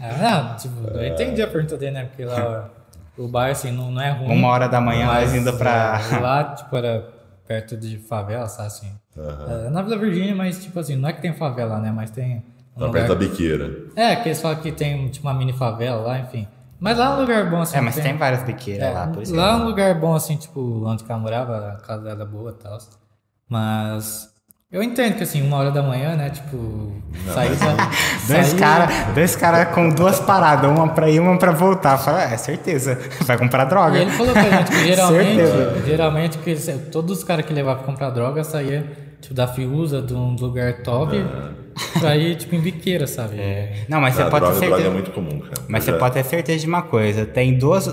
Ah, 0.00 0.16
não, 0.48 0.56
tipo, 0.56 0.88
eu 0.96 1.06
entendi 1.06 1.42
a 1.42 1.46
pergunta 1.46 1.76
dele, 1.76 1.92
né? 1.92 2.04
Porque 2.06 2.24
lá 2.24 2.70
o 3.18 3.28
bar, 3.28 3.50
assim, 3.50 3.70
não, 3.72 3.90
não 3.90 4.00
é 4.00 4.10
ruim. 4.10 4.32
Uma 4.38 4.48
hora 4.48 4.68
da 4.68 4.80
manhã 4.80 5.06
mas, 5.06 5.32
nós 5.32 5.40
indo 5.42 5.52
pra. 5.56 6.00
é, 6.12 6.18
Lá, 6.18 6.44
tipo, 6.54 6.76
era 6.76 7.08
perto 7.46 7.76
de 7.76 7.98
favela, 7.98 8.46
sabe, 8.46 8.68
assim. 8.68 8.92
É, 9.16 9.68
na 9.70 9.82
Vila 9.82 9.96
Virgínia, 9.98 10.34
mas, 10.34 10.62
tipo 10.62 10.78
assim, 10.78 10.96
não 10.96 11.08
é 11.08 11.12
que 11.12 11.20
tem 11.20 11.32
favela, 11.32 11.78
né? 11.78 11.90
Mas 11.90 12.10
tem 12.10 12.36
um 12.76 12.80
Tá 12.80 12.86
lugar... 12.86 13.06
perto 13.06 13.08
da 13.08 13.14
biqueira. 13.26 13.70
É, 13.96 14.16
que 14.16 14.28
eles 14.28 14.40
falam 14.40 14.58
que 14.60 14.70
tem, 14.70 15.08
tipo, 15.08 15.26
uma 15.26 15.34
mini 15.34 15.52
favela 15.52 16.00
lá, 16.00 16.18
enfim. 16.18 16.46
Mas 16.80 16.96
lá 16.96 17.06
é 17.06 17.08
um 17.16 17.20
lugar 17.20 17.50
bom, 17.50 17.60
assim. 17.60 17.76
É, 17.76 17.80
mas 17.80 17.96
tem 17.96 18.16
várias 18.16 18.44
biqueiras 18.44 18.86
É, 18.88 18.90
lá, 18.92 19.06
por 19.08 19.22
isso 19.22 19.34
lá 19.34 19.52
é 19.52 19.56
um 19.56 19.64
lugar 19.64 19.92
bom, 19.98 20.14
assim, 20.14 20.36
tipo, 20.36 20.60
onde 20.86 21.02
que 21.02 21.10
ela 21.10 21.20
morava, 21.20 21.72
a 21.72 21.76
casa 21.84 22.02
dela 22.04 22.14
era 22.22 22.24
boa 22.24 22.52
e 22.52 22.62
tal. 22.62 22.78
Mas 23.48 24.32
eu 24.70 24.82
entendo 24.82 25.16
que, 25.16 25.22
assim, 25.22 25.40
uma 25.40 25.56
hora 25.56 25.70
da 25.70 25.82
manhã, 25.82 26.14
né, 26.14 26.28
tipo, 26.28 26.92
sair 27.32 27.56
da... 27.56 27.74
Dois 28.26 28.52
caras 28.52 28.90
dois 29.14 29.34
cara 29.36 29.64
com 29.66 29.88
duas 29.88 30.20
paradas, 30.20 30.70
uma 30.70 30.88
pra 30.88 31.08
ir, 31.08 31.20
uma 31.20 31.38
pra 31.38 31.52
voltar. 31.52 31.96
Fala, 31.96 32.22
é 32.22 32.36
certeza, 32.36 32.98
vai 33.24 33.38
comprar 33.38 33.64
E 33.66 33.68
droga. 33.70 33.98
ele 33.98 34.10
falou 34.10 34.32
pra 34.34 34.42
gente 34.42 34.70
que 34.70 34.84
geralmente, 34.84 35.36
Certeza. 35.46 35.82
geralmente 35.86 36.38
que 36.38 36.50
eles- 36.50 36.80
todos 36.92 37.18
os 37.18 37.24
caras 37.24 37.46
que 37.46 37.52
levavam 37.54 37.82
pra 37.82 37.92
comprar 37.92 38.10
droga 38.10 38.44
saía, 38.44 38.84
tipo, 39.22 39.32
da 39.34 39.48
Fiuza, 39.48 40.02
de 40.02 40.12
um 40.12 40.36
lugar 40.38 40.82
top, 40.82 41.16
pra 41.98 42.14
ir, 42.16 42.36
tipo, 42.36 42.54
em 42.54 42.60
biqueira, 42.60 43.06
sabe? 43.06 43.36
Não, 43.88 44.02
mas 44.02 44.18
Ah, 44.20 44.24
você 44.24 44.30
pode 44.30 44.44
droga, 44.44 44.60
ter 44.60 44.66
droga 44.66 44.82
é 44.82 44.84
certeza. 44.84 44.90
muito 44.90 45.10
comum, 45.12 45.40
cara. 45.40 45.62
Mas 45.66 45.84
você 45.84 45.92
já- 45.92 45.98
pode 45.98 46.12
ter 46.14 46.24
certeza 46.24 46.58
de 46.58 46.66
uma 46.66 46.82
coisa: 46.82 47.24
tem 47.24 47.56
duas. 47.56 47.88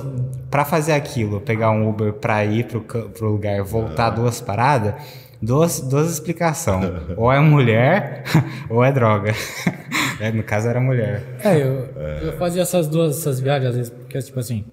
Pra 0.50 0.64
fazer 0.64 0.94
aquilo, 0.94 1.42
pegar 1.42 1.70
um 1.72 1.90
Uber 1.90 2.14
pra 2.14 2.46
ir 2.46 2.66
pro, 2.66 2.80
pro 2.82 3.30
lugar, 3.30 3.62
voltar 3.64 4.10
duas 4.12 4.40
paradas, 4.40 4.94
duas, 5.42 5.80
duas 5.82 6.12
explicações. 6.12 6.90
ou 7.18 7.32
é 7.32 7.40
mulher, 7.40 8.24
ou 8.70 8.84
é 8.84 8.92
droga. 8.92 9.32
É, 10.18 10.32
no 10.32 10.44
caso 10.44 10.70
era 10.70 10.80
mulher. 10.80 11.22
É, 11.44 11.58
eu, 11.62 11.90
eu 12.28 12.38
fazia 12.38 12.62
essas 12.62 12.88
duas 12.88 13.18
essas 13.18 13.38
viagens, 13.42 13.72
às 13.72 13.76
vezes, 13.76 13.92
porque, 13.92 14.18
tipo 14.22 14.40
assim, 14.40 14.64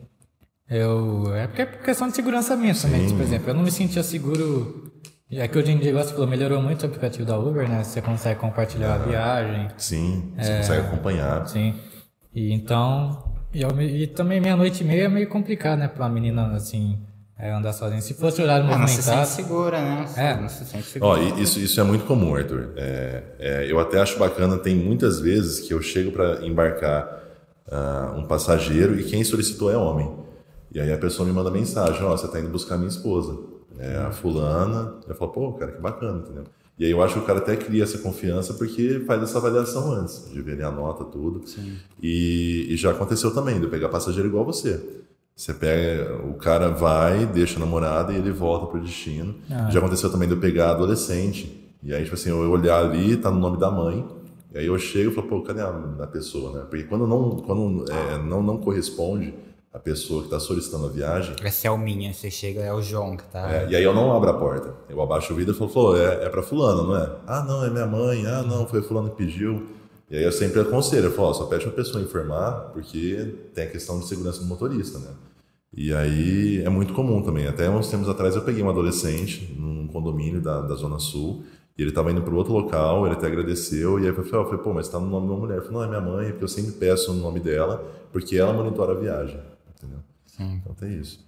eu. 0.70 1.34
É 1.34 1.48
porque 1.48 1.62
é 1.62 1.66
por 1.66 1.82
questão 1.82 2.06
de 2.08 2.14
segurança 2.14 2.56
minha 2.56 2.72
também. 2.74 3.06
Tipo, 3.06 3.16
por 3.18 3.22
exemplo, 3.24 3.50
eu 3.50 3.54
não 3.54 3.62
me 3.64 3.70
sentia 3.72 4.04
seguro. 4.04 4.92
É 5.30 5.48
que 5.48 5.58
hoje 5.58 5.72
em 5.72 5.78
dia, 5.78 5.92
você 5.92 6.12
falou, 6.12 6.28
melhorou 6.28 6.62
muito 6.62 6.82
o 6.82 6.86
aplicativo 6.86 7.24
da 7.26 7.36
Uber, 7.36 7.68
né? 7.68 7.82
Você 7.82 8.00
consegue 8.00 8.38
compartilhar 8.38 8.94
a 8.94 8.98
viagem, 8.98 9.68
Sim, 9.76 10.32
você 10.38 10.52
É. 10.52 10.56
consegue 10.58 10.86
acompanhar. 10.86 11.46
sim. 11.48 11.74
E 12.32 12.52
então. 12.52 13.34
E, 13.52 13.62
eu 13.62 13.82
e 13.82 14.06
também 14.06 14.40
meia-noite 14.40 14.84
e 14.84 14.86
meia 14.86 15.06
é 15.06 15.08
meio 15.08 15.28
complicado, 15.28 15.80
né? 15.80 15.88
Pra 15.88 16.04
uma 16.04 16.08
menina, 16.14 16.52
assim, 16.54 17.00
é, 17.42 17.50
andar 17.52 17.72
sozinha. 17.72 18.00
Se 18.00 18.14
fosse 18.14 18.40
horário 18.40 18.64
Ah, 18.66 18.78
não 18.78 18.86
se 18.86 18.96
movimentado. 18.98 19.26
sente 19.26 19.42
segura, 19.42 19.82
né? 19.82 20.06
É. 20.16 20.40
Não 20.40 20.48
se 20.48 20.64
sente 20.64 20.84
segura. 20.84 21.10
Ó, 21.10 21.16
isso, 21.40 21.58
isso 21.58 21.80
é 21.80 21.82
muito 21.82 22.04
comum, 22.04 22.36
Arthur. 22.36 22.68
É, 22.76 23.22
é, 23.40 23.66
eu 23.72 23.80
até 23.80 24.00
acho 24.00 24.16
bacana, 24.18 24.56
tem 24.58 24.76
muitas 24.76 25.18
vezes 25.18 25.58
que 25.58 25.74
eu 25.74 25.82
chego 25.82 26.12
para 26.12 26.46
embarcar 26.46 27.20
ah, 27.68 28.14
um 28.16 28.24
passageiro 28.26 28.98
e 28.98 29.02
quem 29.02 29.24
solicitou 29.24 29.70
é 29.72 29.76
homem. 29.76 30.08
E 30.72 30.80
aí 30.80 30.92
a 30.92 30.96
pessoa 30.98 31.26
me 31.26 31.34
manda 31.34 31.50
mensagem, 31.50 32.02
ó, 32.04 32.16
você 32.16 32.28
tá 32.28 32.38
indo 32.38 32.48
buscar 32.48 32.76
minha 32.76 32.88
esposa. 32.88 33.36
É, 33.78 33.96
a 33.96 34.12
fulana. 34.12 34.94
Eu 35.08 35.14
falo, 35.16 35.32
pô, 35.32 35.52
cara, 35.54 35.72
que 35.72 35.80
bacana, 35.80 36.18
entendeu? 36.18 36.44
E 36.78 36.84
aí 36.84 36.90
eu 36.90 37.02
acho 37.02 37.14
que 37.14 37.20
o 37.20 37.24
cara 37.24 37.38
até 37.40 37.56
cria 37.56 37.82
essa 37.82 37.98
confiança 37.98 38.54
porque 38.54 39.02
faz 39.06 39.22
essa 39.22 39.38
avaliação 39.38 39.92
antes, 39.92 40.30
de 40.32 40.40
ver 40.40 40.62
a 40.62 40.70
nota, 40.70 41.04
tudo. 41.04 41.42
E, 42.02 42.66
e 42.70 42.76
já 42.76 42.90
aconteceu 42.92 43.32
também, 43.34 43.58
de 43.58 43.64
eu 43.64 43.70
pegar 43.70 43.88
passageiro 43.88 44.28
igual 44.28 44.44
você. 44.44 44.80
Você 45.34 45.54
pega, 45.54 46.14
o 46.26 46.34
cara 46.34 46.68
vai, 46.68 47.26
deixa 47.26 47.56
a 47.56 47.60
namorada 47.60 48.12
e 48.12 48.16
ele 48.16 48.30
volta 48.30 48.66
pro 48.66 48.80
destino. 48.80 49.34
Já 49.70 49.78
aconteceu 49.78 50.10
também 50.10 50.28
de 50.28 50.34
eu 50.34 50.40
pegar 50.40 50.70
adolescente. 50.70 51.74
E 51.82 51.92
aí, 51.92 52.02
tipo 52.04 52.14
assim, 52.14 52.30
eu 52.30 52.50
olhar 52.50 52.78
ali, 52.80 53.16
tá 53.16 53.30
no 53.30 53.40
nome 53.40 53.58
da 53.58 53.70
mãe. 53.70 54.06
E 54.54 54.58
aí 54.58 54.66
eu 54.66 54.78
chego 54.78 55.10
e 55.10 55.14
falo, 55.14 55.26
pô, 55.28 55.42
cadê 55.42 55.62
a, 55.62 55.68
a 56.00 56.06
pessoa, 56.06 56.52
né? 56.52 56.66
Porque 56.68 56.84
quando 56.84 57.06
não, 57.06 57.30
quando, 57.38 57.90
é, 57.90 58.18
não, 58.18 58.42
não 58.42 58.58
corresponde 58.58 59.34
a 59.72 59.78
pessoa 59.78 60.20
que 60.20 60.26
está 60.26 60.38
solicitando 60.38 60.84
a 60.86 60.88
viagem, 60.90 61.34
É 61.42 61.50
Selminha, 61.50 62.12
você 62.12 62.30
chega, 62.30 62.60
é 62.60 62.72
o 62.72 62.82
João 62.82 63.16
que 63.16 63.24
tá. 63.24 63.50
é, 63.50 63.68
e 63.70 63.74
aí 63.74 63.82
eu 63.82 63.94
não 63.94 64.14
abro 64.14 64.28
a 64.28 64.34
porta. 64.34 64.74
Eu 64.90 65.00
abaixo 65.00 65.32
o 65.32 65.36
vidro 65.36 65.54
e 65.54 65.56
falo, 65.58 65.70
pô, 65.70 65.96
é, 65.96 66.26
é 66.26 66.28
pra 66.28 66.42
fulano, 66.42 66.88
não 66.88 66.96
é? 66.96 67.10
Ah, 67.26 67.42
não, 67.42 67.64
é 67.64 67.70
minha 67.70 67.86
mãe. 67.86 68.26
Ah, 68.26 68.42
não, 68.42 68.66
foi 68.66 68.82
fulano 68.82 69.08
que 69.10 69.16
pediu. 69.16 69.66
E 70.12 70.16
aí 70.18 70.24
eu 70.24 70.30
sempre 70.30 70.60
aconselho, 70.60 71.06
eu 71.06 71.12
falo, 71.12 71.28
ó, 71.28 71.32
só 71.32 71.46
pede 71.46 71.64
pra 71.64 71.72
pessoa 71.72 72.04
informar, 72.04 72.70
porque 72.74 73.34
tem 73.54 73.64
a 73.64 73.66
questão 73.66 73.98
de 73.98 74.06
segurança 74.06 74.40
do 74.40 74.44
motorista, 74.44 74.98
né? 74.98 75.08
E 75.74 75.94
aí 75.94 76.62
é 76.62 76.68
muito 76.68 76.92
comum 76.92 77.22
também. 77.22 77.46
Até 77.46 77.70
uns 77.70 77.88
tempos 77.88 78.10
atrás 78.10 78.36
eu 78.36 78.42
peguei 78.42 78.62
um 78.62 78.68
adolescente 78.68 79.56
num 79.58 79.88
condomínio 79.88 80.38
da, 80.38 80.60
da 80.60 80.74
Zona 80.74 80.98
Sul, 80.98 81.44
e 81.78 81.80
ele 81.80 81.92
tava 81.92 82.12
indo 82.12 82.20
para 82.20 82.34
outro 82.34 82.52
local, 82.52 83.06
ele 83.06 83.14
até 83.14 83.26
agradeceu, 83.26 83.98
e 83.98 84.02
aí 84.02 84.08
eu 84.08 84.14
falei, 84.14 84.32
ó, 84.34 84.40
eu 84.40 84.44
falei, 84.44 84.60
pô, 84.60 84.74
mas 84.74 84.86
tá 84.86 85.00
no 85.00 85.08
nome 85.08 85.28
de 85.28 85.32
uma 85.32 85.40
mulher. 85.40 85.56
Eu 85.56 85.62
falei, 85.62 85.78
não, 85.78 85.84
é 85.84 85.88
minha 85.88 86.00
mãe, 86.02 86.28
porque 86.28 86.44
eu 86.44 86.48
sempre 86.48 86.72
peço 86.72 87.10
o 87.10 87.14
nome 87.14 87.40
dela, 87.40 87.82
porque 88.12 88.36
ela 88.36 88.52
monitora 88.52 88.92
a 88.92 88.94
viagem, 88.94 89.40
entendeu? 89.74 90.00
Então 90.60 90.74
tem 90.74 91.00
isso. 91.00 91.24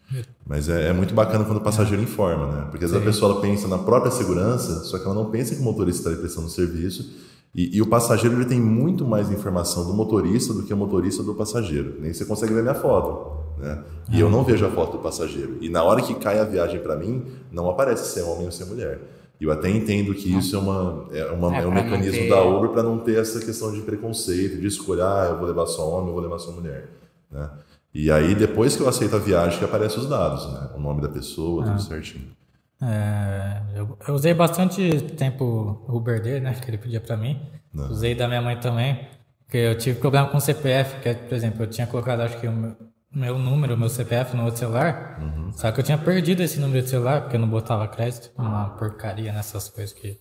Mas 0.47 0.68
é, 0.68 0.89
é 0.89 0.93
muito 0.93 1.14
bacana 1.14 1.47
quando 1.47 1.57
o 1.57 1.62
passageiro 1.62 2.03
informa, 2.03 2.53
né? 2.53 2.68
Porque 2.70 2.85
às 2.85 2.91
vezes 2.91 3.03
a 3.03 3.11
pessoa 3.11 3.41
pensa 3.41 3.66
na 3.66 3.78
própria 3.78 4.12
segurança, 4.12 4.80
só 4.80 4.99
que 4.99 5.07
ela 5.07 5.14
não 5.14 5.30
pensa 5.30 5.55
que 5.55 5.62
o 5.62 5.64
motorista 5.64 6.11
está 6.11 6.20
prestando 6.20 6.51
serviço. 6.51 7.32
E, 7.55 7.76
e, 7.76 7.80
o 7.80 7.86
passageiro 7.86 8.34
ele 8.36 8.46
tem 8.46 8.61
muito 8.61 9.07
mais 9.07 9.30
informação 9.30 9.86
do 9.86 9.94
motorista 9.94 10.52
do 10.52 10.64
que 10.64 10.74
o 10.74 10.76
motorista 10.76 11.22
do 11.22 11.34
passageiro. 11.34 11.94
Nem 12.00 12.12
você 12.12 12.24
consegue 12.24 12.52
ver 12.52 12.62
minha 12.62 12.74
foto, 12.74 13.44
né? 13.62 13.84
E 14.11 14.18
eu 14.18 14.28
não 14.28 14.42
vejo 14.42 14.66
a 14.66 14.70
foto 14.70 14.96
do 14.96 14.98
passageiro. 14.98 15.59
E 15.61 15.68
na 15.68 15.84
hora 15.84 16.02
que 16.02 16.14
cai 16.14 16.40
a 16.40 16.44
viagem 16.44 16.80
para 16.80 16.96
mim, 16.96 17.24
não 17.52 17.70
aparece 17.70 18.12
se 18.12 18.18
é 18.18 18.24
homem 18.24 18.46
ou 18.46 18.50
se 18.50 18.62
é 18.62 18.66
mulher. 18.66 19.00
E 19.40 19.44
eu 19.44 19.52
até 19.52 19.70
entendo 19.70 20.12
que 20.14 20.36
isso 20.36 20.57
é, 20.57 20.59
uma, 20.59 21.07
é, 21.12 21.24
uma, 21.26 21.57
é, 21.57 21.62
é 21.62 21.66
um 21.66 21.72
mecanismo 21.72 22.22
ter... 22.22 22.28
da 22.28 22.42
Uber 22.42 22.70
para 22.70 22.82
não 22.82 22.98
ter 22.98 23.18
essa 23.18 23.38
questão 23.38 23.72
de 23.72 23.82
preconceito, 23.82 24.61
de 24.61 24.66
escolher, 24.66 25.02
ah, 25.02 25.28
eu 25.30 25.38
vou 25.38 25.46
levar 25.46 25.66
só 25.66 25.88
homem, 25.88 26.09
eu 26.09 26.14
vou 26.14 26.22
levar 26.22 26.40
só 26.40 26.50
mulher. 26.50 26.88
Né? 27.30 27.48
E 27.94 28.11
aí, 28.11 28.34
depois 28.34 28.74
que 28.74 28.82
eu 28.82 28.88
aceito 28.88 29.14
a 29.14 29.20
viagem, 29.20 29.61
que 29.61 29.64
aparecem 29.64 30.00
os 30.00 30.09
dados, 30.09 30.52
né? 30.52 30.70
O 30.76 30.80
nome 30.80 31.00
da 31.00 31.09
pessoa, 31.09 31.62
tudo 31.62 31.76
ah. 31.76 31.78
certinho. 31.78 32.26
É, 32.85 33.62
eu, 33.78 33.99
eu, 34.07 34.14
usei 34.14 34.35
bastante 34.35 35.01
tempo 35.16 35.85
o 35.89 35.97
Uber 35.97 36.20
dele, 36.20 36.41
né? 36.41 36.55
Que 36.55 36.70
ele 36.70 36.78
pedia 36.78 37.01
para 37.01 37.16
mim. 37.16 37.41
Não. 37.72 37.91
Usei 37.91 38.14
da 38.14 38.28
minha 38.28 38.43
mãe 38.43 38.59
também. 38.59 39.09
Porque 39.45 39.57
eu 39.57 39.78
tive 39.78 39.99
problema 39.99 40.28
com 40.28 40.37
o 40.37 40.41
CPF, 40.41 41.01
que, 41.01 41.14
por 41.14 41.35
exemplo, 41.35 41.62
eu 41.62 41.66
tinha 41.66 41.87
colocado, 41.87 42.20
acho 42.20 42.39
que 42.39 42.47
o 42.47 42.53
meu, 42.53 42.76
meu 43.11 43.39
número, 43.39 43.76
meu 43.76 43.89
CPF 43.89 44.37
no 44.37 44.45
outro 44.45 44.59
celular. 44.59 45.18
Uhum. 45.20 45.53
Só 45.53 45.72
que 45.72 45.80
eu 45.80 45.85
tinha 45.85 45.97
perdido 45.97 46.43
esse 46.43 46.61
número 46.61 46.82
de 46.82 46.91
celular, 46.91 47.22
porque 47.22 47.37
eu 47.37 47.41
não 47.41 47.49
botava 47.49 47.89
crédito. 47.89 48.30
Uma 48.37 48.70
porcaria 48.70 49.32
nessas 49.32 49.68
coisas 49.68 49.95
que. 49.95 50.18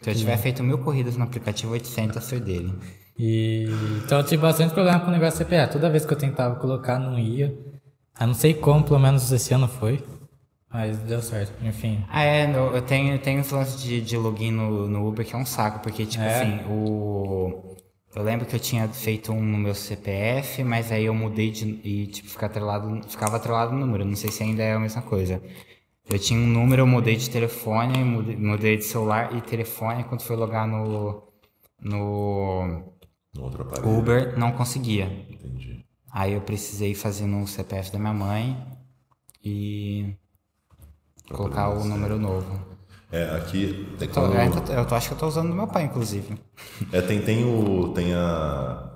Se 0.00 0.10
eu 0.10 0.14
tiver 0.14 0.36
feito 0.38 0.62
mil 0.64 0.78
corridas 0.78 1.16
no 1.16 1.24
aplicativo, 1.24 1.72
800 1.72 2.26
foi 2.26 2.40
dele. 2.40 2.72
E, 3.18 3.66
então 4.02 4.18
eu 4.18 4.24
tive 4.24 4.40
bastante 4.40 4.72
problema 4.72 4.98
com 4.98 5.08
o 5.08 5.10
negócio 5.10 5.38
de 5.38 5.44
CPA. 5.44 5.68
Toda 5.68 5.90
vez 5.90 6.06
que 6.06 6.12
eu 6.14 6.18
tentava 6.18 6.56
colocar, 6.56 6.98
não 6.98 7.18
ia. 7.18 7.54
Eu 8.18 8.26
não 8.26 8.34
sei 8.34 8.54
como, 8.54 8.82
pelo 8.82 8.98
menos 8.98 9.30
esse 9.30 9.52
ano 9.52 9.68
foi. 9.68 10.02
Mas 10.72 10.98
deu 10.98 11.20
certo, 11.20 11.52
enfim. 11.64 12.04
Ah, 12.08 12.22
é, 12.22 12.48
eu 12.48 12.80
tenho, 12.82 13.18
tenho 13.18 13.40
esse 13.40 13.52
lance 13.52 13.76
de, 13.76 14.00
de 14.00 14.16
login 14.16 14.52
no, 14.52 14.88
no 14.88 15.08
Uber 15.08 15.26
que 15.26 15.34
é 15.34 15.38
um 15.38 15.44
saco, 15.44 15.80
porque, 15.80 16.06
tipo 16.06 16.22
é. 16.22 16.42
assim, 16.42 16.60
o. 16.68 17.76
Eu 18.14 18.22
lembro 18.22 18.46
que 18.46 18.56
eu 18.56 18.60
tinha 18.60 18.88
feito 18.88 19.32
um 19.32 19.40
no 19.40 19.58
meu 19.58 19.74
CPF, 19.74 20.64
mas 20.64 20.90
aí 20.90 21.04
eu 21.04 21.14
mudei 21.14 21.50
de, 21.50 21.80
e, 21.84 22.06
tipo, 22.08 22.28
ficar 22.28 22.46
atrelado, 22.46 23.00
ficava 23.08 23.36
atrelado 23.36 23.72
no 23.72 23.80
número. 23.80 24.04
Não 24.04 24.16
sei 24.16 24.30
se 24.30 24.42
ainda 24.42 24.62
é 24.62 24.72
a 24.72 24.78
mesma 24.78 25.02
coisa. 25.02 25.42
Eu 26.08 26.18
tinha 26.18 26.38
um 26.38 26.46
número, 26.46 26.82
eu 26.82 26.86
mudei 26.86 27.16
de 27.16 27.30
telefone, 27.30 28.02
mudei, 28.04 28.36
mudei 28.36 28.76
de 28.76 28.84
celular 28.84 29.36
e 29.36 29.40
telefone. 29.40 30.04
Quando 30.04 30.22
foi 30.22 30.36
logar 30.36 30.66
no. 30.66 31.22
no 31.80 32.90
no 33.34 33.44
outro 33.44 33.62
aparelho. 33.62 33.98
Uber 33.98 34.38
não 34.38 34.52
conseguia. 34.52 35.04
Entendi. 35.28 35.84
Aí 36.10 36.32
eu 36.32 36.40
precisei 36.40 36.94
fazer 36.94 37.26
no 37.26 37.46
CPF 37.46 37.92
da 37.92 37.98
minha 37.98 38.12
mãe 38.12 38.56
e 39.44 40.16
colocar 41.30 41.70
o 41.70 41.84
número 41.84 42.18
novo. 42.18 42.70
É, 43.12 43.24
aqui. 43.36 43.88
É 44.00 44.06
quando... 44.06 44.34
eu, 44.34 44.62
tô, 44.62 44.72
eu 44.72 44.86
tô, 44.86 44.94
acho 44.94 45.08
que 45.08 45.14
eu 45.14 45.18
tô 45.18 45.26
usando 45.26 45.48
do 45.48 45.54
meu 45.54 45.66
pai, 45.66 45.84
inclusive. 45.84 46.38
É, 46.92 47.00
tem, 47.00 47.20
tem, 47.20 47.44
o, 47.44 47.88
tem, 47.88 48.14
a, 48.14 48.90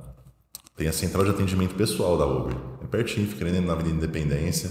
tem 0.76 0.86
a 0.86 0.92
central 0.92 1.24
de 1.24 1.30
atendimento 1.30 1.74
pessoal 1.74 2.16
da 2.16 2.24
Uber. 2.24 2.56
É 2.82 2.86
pertinho, 2.86 3.26
fica 3.26 3.44
ali 3.44 3.58
na 3.60 3.72
Avenida 3.72 3.96
Independência. 3.96 4.70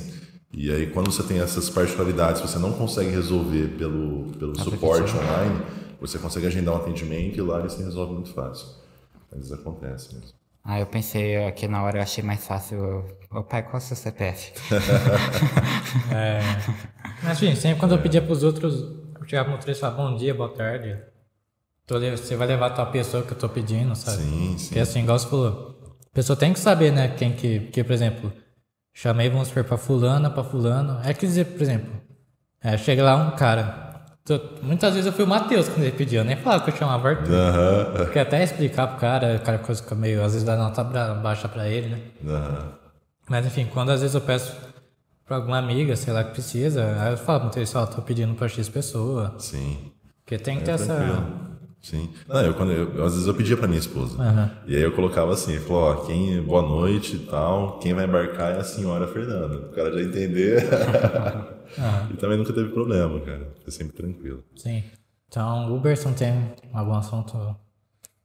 E 0.51 0.71
aí, 0.71 0.87
quando 0.87 1.11
você 1.11 1.23
tem 1.23 1.39
essas 1.39 1.69
particularidades, 1.69 2.41
você 2.41 2.57
não 2.59 2.71
consegue 2.73 3.09
resolver 3.09 3.69
pelo, 3.69 4.31
pelo 4.37 4.57
suporte 4.57 5.11
online, 5.17 5.61
você 5.99 6.17
consegue 6.19 6.45
agendar 6.45 6.75
um 6.75 6.77
atendimento 6.77 7.37
e 7.37 7.41
lá 7.41 7.59
ele 7.59 7.69
se 7.69 7.83
resolve 7.83 8.13
muito 8.13 8.31
fácil. 8.33 8.67
Às 9.31 9.37
vezes 9.39 9.51
acontece 9.51 10.13
mesmo. 10.13 10.29
Ah, 10.63 10.79
eu 10.79 10.85
pensei 10.85 11.43
aqui 11.43 11.67
na 11.67 11.83
hora, 11.83 11.97
eu 11.97 12.03
achei 12.03 12.23
mais 12.23 12.45
fácil. 12.45 13.03
Ô 13.29 13.43
pai, 13.43 13.63
qual 13.63 13.73
é 13.73 13.77
o 13.77 13.81
seu 13.81 13.97
CPF? 13.97 14.53
é. 16.13 16.39
Mas, 17.23 17.41
enfim, 17.41 17.55
sempre 17.55 17.79
quando 17.79 17.93
eu 17.93 17.99
pedia 17.99 18.21
pros 18.21 18.43
outros, 18.43 18.81
eu 19.19 19.25
chegava 19.25 19.49
no 19.49 19.55
motorista 19.55 19.87
e 19.87 19.89
falava 19.89 20.09
bom 20.09 20.17
dia, 20.17 20.33
boa 20.33 20.49
tarde. 20.49 20.99
Você 21.87 22.35
vai 22.35 22.47
levar 22.47 22.67
a 22.67 22.69
tua 22.71 22.85
pessoa 22.87 23.23
que 23.23 23.31
eu 23.31 23.37
tô 23.37 23.49
pedindo, 23.49 23.95
sabe? 23.95 24.23
Sim, 24.23 24.57
sim. 24.57 24.65
Porque 24.67 24.79
assim, 24.79 25.01
igual 25.01 25.19
você 25.19 25.27
falou, 25.27 25.97
a 26.11 26.15
pessoa 26.15 26.35
tem 26.35 26.53
que 26.53 26.59
saber, 26.59 26.91
né, 26.91 27.09
quem 27.09 27.33
que. 27.33 27.59
Porque, 27.61 27.83
por 27.83 27.93
exemplo, 27.93 28.33
chamei, 28.93 29.29
vamos 29.29 29.47
supor, 29.47 29.63
pra 29.63 29.77
fulana, 29.77 30.29
pra 30.29 30.43
fulano. 30.43 30.99
É 31.03 31.13
que 31.13 31.25
dizer, 31.25 31.45
por 31.45 31.61
exemplo, 31.61 31.91
é, 32.61 32.77
chega 32.77 33.03
lá 33.03 33.15
um 33.15 33.31
cara, 33.31 33.83
Muitas 34.61 34.93
vezes 34.93 35.05
eu 35.05 35.11
fui 35.11 35.25
o 35.25 35.27
Matheus 35.27 35.67
quando 35.67 35.81
ele 35.81 35.91
pediu, 35.91 36.21
eu 36.21 36.25
nem 36.25 36.37
falava 36.37 36.63
que 36.63 36.69
eu 36.69 36.75
chamava 36.77 37.09
Arthur. 37.09 37.29
Uhum. 37.29 38.05
Porque 38.05 38.17
até 38.17 38.41
explicar 38.41 38.87
pro 38.87 38.97
cara, 38.97 39.35
o 39.35 39.39
cara 39.41 39.57
coisa 39.57 39.83
fica 39.83 39.95
meio, 39.95 40.23
às 40.23 40.31
vezes 40.31 40.45
dá 40.45 40.55
nota 40.55 40.81
baixa 40.81 41.49
pra 41.49 41.67
ele, 41.67 41.89
né? 41.89 41.99
Uhum. 42.23 42.71
Mas 43.29 43.45
enfim, 43.45 43.65
quando 43.65 43.89
às 43.89 43.99
vezes 43.99 44.15
eu 44.15 44.21
peço 44.21 44.55
pra 45.33 45.37
alguma 45.37 45.57
amiga, 45.57 45.95
sei 45.95 46.13
lá, 46.13 46.23
que 46.23 46.31
precisa, 46.31 46.95
aí 46.99 47.13
eu 47.13 47.17
falo 47.17 47.39
pro 47.39 47.47
Matheus, 47.47 47.73
ó, 47.75 47.85
tô 47.85 48.01
pedindo 48.01 48.35
pra 48.35 48.47
X 48.47 48.69
pessoa. 48.69 49.33
Sim. 49.39 49.91
Porque 50.23 50.37
tem 50.37 50.57
que 50.57 50.69
é 50.69 50.75
ter 50.75 50.85
tranquilo. 50.85 51.13
essa 51.13 51.43
Sim. 51.81 52.09
Não, 52.29 52.41
eu, 52.41 52.53
quando 52.53 52.71
eu, 52.71 53.03
às 53.03 53.11
vezes 53.11 53.27
eu 53.27 53.33
pedia 53.33 53.57
para 53.57 53.67
minha 53.67 53.79
esposa. 53.79 54.17
Uhum. 54.17 54.49
E 54.67 54.75
aí 54.75 54.81
eu 54.81 54.93
colocava 54.93 55.33
assim, 55.33 55.59
falou, 55.59 55.83
ó, 55.83 55.95
quem, 56.05 56.41
boa 56.41 56.61
noite 56.61 57.17
e 57.17 57.19
tal, 57.19 57.77
quem 57.79 57.93
vai 57.93 58.05
embarcar 58.05 58.53
é 58.53 58.59
a 58.59 58.63
senhora 58.63 59.05
Fernanda. 59.05 59.67
O 59.67 59.71
cara 59.73 59.91
já 59.91 60.01
entender. 60.01 60.63
uhum. 61.77 62.11
E 62.11 62.17
também 62.17 62.37
nunca 62.37 62.53
teve 62.53 62.69
problema, 62.69 63.19
cara. 63.19 63.49
Foi 63.63 63.73
sempre 63.73 63.97
tranquilo. 63.97 64.43
Sim. 64.55 64.81
Então, 65.27 65.75
Uber 65.75 65.99
não 66.05 66.13
tem 66.13 66.53
algum 66.71 66.93
assunto. 66.93 67.53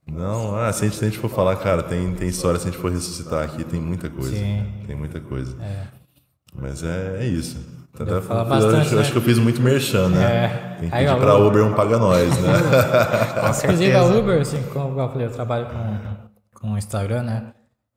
Não, 0.07 0.55
ah, 0.55 0.73
se, 0.73 0.85
a 0.85 0.89
gente, 0.89 0.97
se 0.97 1.05
a 1.05 1.09
gente 1.09 1.19
for 1.19 1.29
falar, 1.29 1.57
cara, 1.57 1.83
tem, 1.83 2.15
tem 2.15 2.29
história, 2.29 2.61
se 2.61 2.69
a 2.69 2.71
gente 2.71 2.81
for 2.81 2.93
ressuscitar 2.93 3.43
aqui, 3.45 3.65
tem 3.65 3.81
muita 3.81 4.09
coisa. 4.09 4.37
Sim. 4.37 4.65
Tem 4.87 4.95
muita 4.95 5.19
coisa. 5.19 5.57
É. 5.61 5.98
Mas 6.61 6.83
é, 6.83 7.19
é 7.21 7.27
isso. 7.27 7.57
Até, 7.95 8.13
eu, 8.13 8.23
bastante, 8.23 8.77
acho, 8.77 8.95
né? 8.95 9.01
acho, 9.01 9.13
que 9.13 9.19
eu 9.19 9.23
fiz 9.23 9.39
muito 9.39 9.61
merchan, 9.61 10.09
né? 10.09 10.25
É. 10.25 10.49
Tem 10.79 10.91
que 10.91 10.97
pedir 10.97 11.17
para 11.17 11.35
Uber, 11.35 11.47
Uber 11.49 11.65
um 11.65 11.75
paga 11.75 11.99
nós, 11.99 12.29
né? 12.39 12.53
Inclusive 13.65 13.95
a 13.95 14.05
Uber, 14.05 14.41
assim, 14.41 14.63
como 14.73 15.01
eu 15.01 15.09
falei, 15.09 15.27
eu 15.27 15.33
trabalho 15.33 15.67
com, 15.67 16.61
com 16.61 16.79
Instagram, 16.79 17.23
né? 17.23 17.53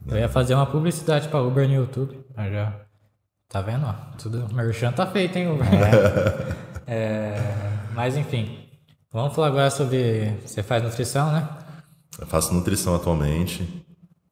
Eu 0.08 0.18
ia 0.18 0.30
fazer 0.30 0.56
uma 0.56 0.66
publicidade 0.66 1.28
para 1.28 1.42
Uber 1.42 1.68
no 1.68 1.76
YouTube. 1.76 2.20
Mas 2.36 2.52
já. 2.52 2.74
Tá 3.48 3.62
vendo? 3.62 3.86
Ó, 3.86 3.94
tudo. 4.18 4.48
Merchan 4.54 4.92
tá 4.92 5.06
feito, 5.06 5.38
hein, 5.38 5.52
Uber? 5.52 5.68
É. 6.88 6.96
é, 6.96 7.54
mas 7.94 8.18
enfim. 8.18 8.58
Vamos 9.14 9.36
falar 9.36 9.48
agora 9.48 9.70
sobre. 9.70 10.34
Você 10.46 10.64
faz 10.64 10.84
nutrição, 10.84 11.32
né? 11.32 11.48
Eu 12.20 12.26
faço 12.26 12.54
nutrição 12.54 12.96
atualmente. 12.96 13.86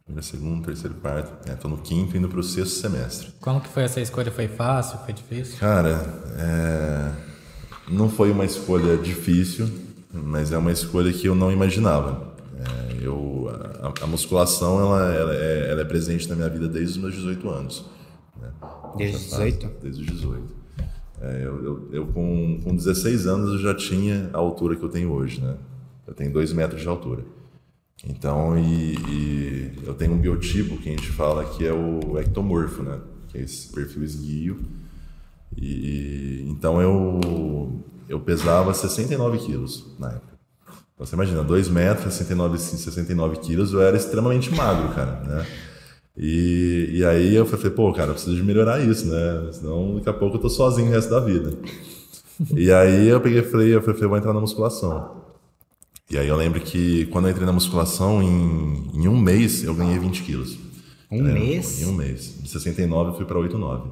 Primeiro, 0.10 0.26
segundo, 0.26 0.66
terceiro, 0.66 0.96
quarto. 0.96 1.48
Estou 1.48 1.70
é, 1.70 1.76
no 1.76 1.80
quinto, 1.84 2.18
indo 2.18 2.28
para 2.28 2.40
o 2.40 2.44
sexto 2.44 2.80
semestre. 2.82 3.28
Como 3.40 3.62
que 3.62 3.70
foi 3.70 3.84
essa 3.84 4.02
escolha? 4.02 4.32
Foi 4.32 4.48
fácil? 4.48 4.98
Foi 5.06 5.14
difícil? 5.14 5.60
Cara, 5.60 6.04
é... 6.36 7.12
não 7.88 8.10
foi 8.10 8.32
uma 8.32 8.44
escolha 8.44 8.98
difícil, 8.98 9.70
mas 10.12 10.52
é 10.52 10.58
uma 10.58 10.72
escolha 10.72 11.14
que 11.14 11.28
eu 11.28 11.36
não 11.36 11.52
imaginava. 11.52 12.34
É, 12.58 13.06
eu, 13.06 13.52
a, 13.84 14.04
a, 14.04 14.08
musculação 14.08 14.80
ela, 14.80 15.14
ela, 15.14 15.36
é, 15.36 15.70
ela, 15.70 15.82
é, 15.82 15.86
presente 15.86 16.28
na 16.28 16.36
minha 16.36 16.50
vida 16.50 16.68
desde 16.68 16.94
os 16.94 16.98
meus 16.98 17.14
18 17.14 17.48
anos. 17.48 17.86
Né? 18.42 18.50
Desde 18.98 19.16
os 19.16 19.24
18? 19.26 19.72
Desde 19.80 20.02
os 20.02 20.08
18. 20.08 20.56
É, 21.22 21.44
eu, 21.44 21.64
eu, 21.64 21.90
eu, 21.92 22.08
com, 22.08 22.60
com 22.64 22.76
16 22.76 23.28
anos 23.28 23.52
eu 23.52 23.60
já 23.60 23.76
tinha 23.76 24.32
a 24.34 24.40
altura 24.40 24.76
que 24.76 24.84
eu 24.84 24.90
tenho 24.90 25.12
hoje, 25.12 25.40
né? 25.40 25.56
Eu 26.08 26.16
tenho 26.16 26.34
2 26.34 26.52
metros 26.54 26.82
de 26.82 26.88
altura. 26.88 27.24
Então, 28.08 28.58
e, 28.58 28.96
e, 28.96 29.74
eu 29.86 29.94
tenho 29.94 30.14
um 30.14 30.18
biotipo 30.18 30.78
que 30.78 30.90
a 30.90 30.92
gente 30.92 31.12
fala 31.12 31.44
que 31.46 31.66
é 31.66 31.74
o 31.74 32.18
ectomorfo, 32.18 32.82
né? 32.82 33.00
Que 33.28 33.40
é 33.40 33.42
esse 33.42 33.72
perfil 33.72 34.04
esguio. 34.04 34.60
E, 35.58 36.46
então 36.48 36.82
eu, 36.82 37.84
eu 38.08 38.20
pesava 38.20 38.74
69 38.74 39.40
quilos 39.40 39.86
na 40.00 40.10
época. 40.10 40.40
Então 40.94 41.06
você 41.06 41.16
imagina, 41.16 41.44
2 41.44 41.70
metros, 41.70 42.14
69, 42.14 42.58
69 42.58 43.38
quilos, 43.38 43.74
eu 43.74 43.82
era 43.82 43.96
extremamente 43.96 44.54
magro, 44.54 44.94
cara, 44.94 45.22
né? 45.22 45.46
E, 46.18 46.90
e 46.96 47.06
aí 47.06 47.34
eu 47.34 47.46
falei, 47.46 47.70
pô, 47.70 47.94
cara, 47.94 48.10
eu 48.10 48.14
preciso 48.14 48.36
de 48.36 48.44
melhorar 48.44 48.82
isso, 48.82 49.08
né? 49.08 49.50
Senão 49.54 49.96
daqui 49.96 50.10
a 50.10 50.14
pouco 50.14 50.36
eu 50.36 50.42
tô 50.42 50.50
sozinho 50.50 50.90
o 50.90 50.92
resto 50.92 51.10
da 51.10 51.22
vida. 51.22 51.54
e 52.54 52.72
aí 52.72 53.08
eu 53.08 53.22
peguei 53.22 53.40
e 53.40 53.44
falei, 53.44 53.76
eu 53.76 53.82
falei, 53.82 54.08
vou 54.08 54.18
entrar 54.18 54.34
na 54.34 54.42
musculação. 54.42 55.19
E 56.10 56.18
aí 56.18 56.28
eu 56.28 56.36
lembro 56.36 56.60
que 56.60 57.06
quando 57.08 57.26
eu 57.26 57.32
entrei 57.32 57.46
na 57.46 57.54
musculação, 57.54 58.24
em, 58.24 58.90
em 58.96 59.08
um 59.08 59.20
mês 59.20 59.64
eu 59.64 59.76
ganhei 59.76 60.00
20 60.00 60.24
quilos. 60.24 60.58
Um 61.12 61.28
é, 61.28 61.34
mês? 61.34 61.82
Em 61.82 61.86
um 61.86 61.94
mês. 61.94 62.36
De 62.42 62.50
69 62.50 63.12
eu 63.12 63.16
fui 63.16 63.26
para 63.26 63.38
89. 63.38 63.92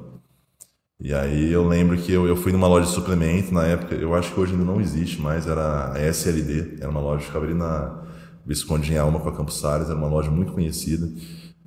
E 1.00 1.14
aí 1.14 1.52
eu 1.52 1.66
lembro 1.66 1.96
que 1.96 2.12
eu, 2.12 2.26
eu 2.26 2.34
fui 2.34 2.50
numa 2.50 2.66
loja 2.66 2.86
de 2.86 2.92
suplemento, 2.92 3.54
na 3.54 3.64
época, 3.64 3.94
eu 3.94 4.16
acho 4.16 4.34
que 4.34 4.40
hoje 4.40 4.52
ainda 4.52 4.64
não 4.64 4.80
existe 4.80 5.20
mais, 5.20 5.46
era 5.46 5.92
a 5.92 6.00
SLD, 6.00 6.78
era 6.80 6.90
uma 6.90 7.00
loja 7.00 7.20
que 7.20 7.26
ficava 7.26 7.44
ali 7.44 7.54
na 7.54 8.02
Visconde 8.44 8.92
em 8.92 8.98
Alma 8.98 9.20
com 9.20 9.28
a 9.28 9.32
Campos 9.32 9.60
Salles, 9.60 9.88
era 9.88 9.96
uma 9.96 10.08
loja 10.08 10.28
muito 10.28 10.52
conhecida. 10.52 11.08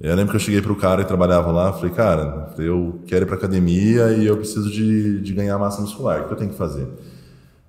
Eu 0.01 0.13
lembro 0.15 0.31
que 0.31 0.35
eu 0.35 0.39
cheguei 0.41 0.61
pro 0.61 0.75
cara 0.75 1.01
e 1.01 1.05
trabalhava 1.05 1.49
lá, 1.49 1.71
falei, 1.71 1.91
cara, 1.91 2.53
eu 2.57 2.99
quero 3.07 3.23
ir 3.23 3.27
pra 3.27 3.37
academia 3.37 4.11
e 4.11 4.25
eu 4.25 4.35
preciso 4.35 4.69
de, 4.69 5.21
de 5.21 5.33
ganhar 5.33 5.57
massa 5.57 5.79
muscular, 5.79 6.23
o 6.23 6.27
que 6.27 6.33
eu 6.33 6.37
tenho 6.37 6.49
que 6.49 6.57
fazer? 6.57 6.89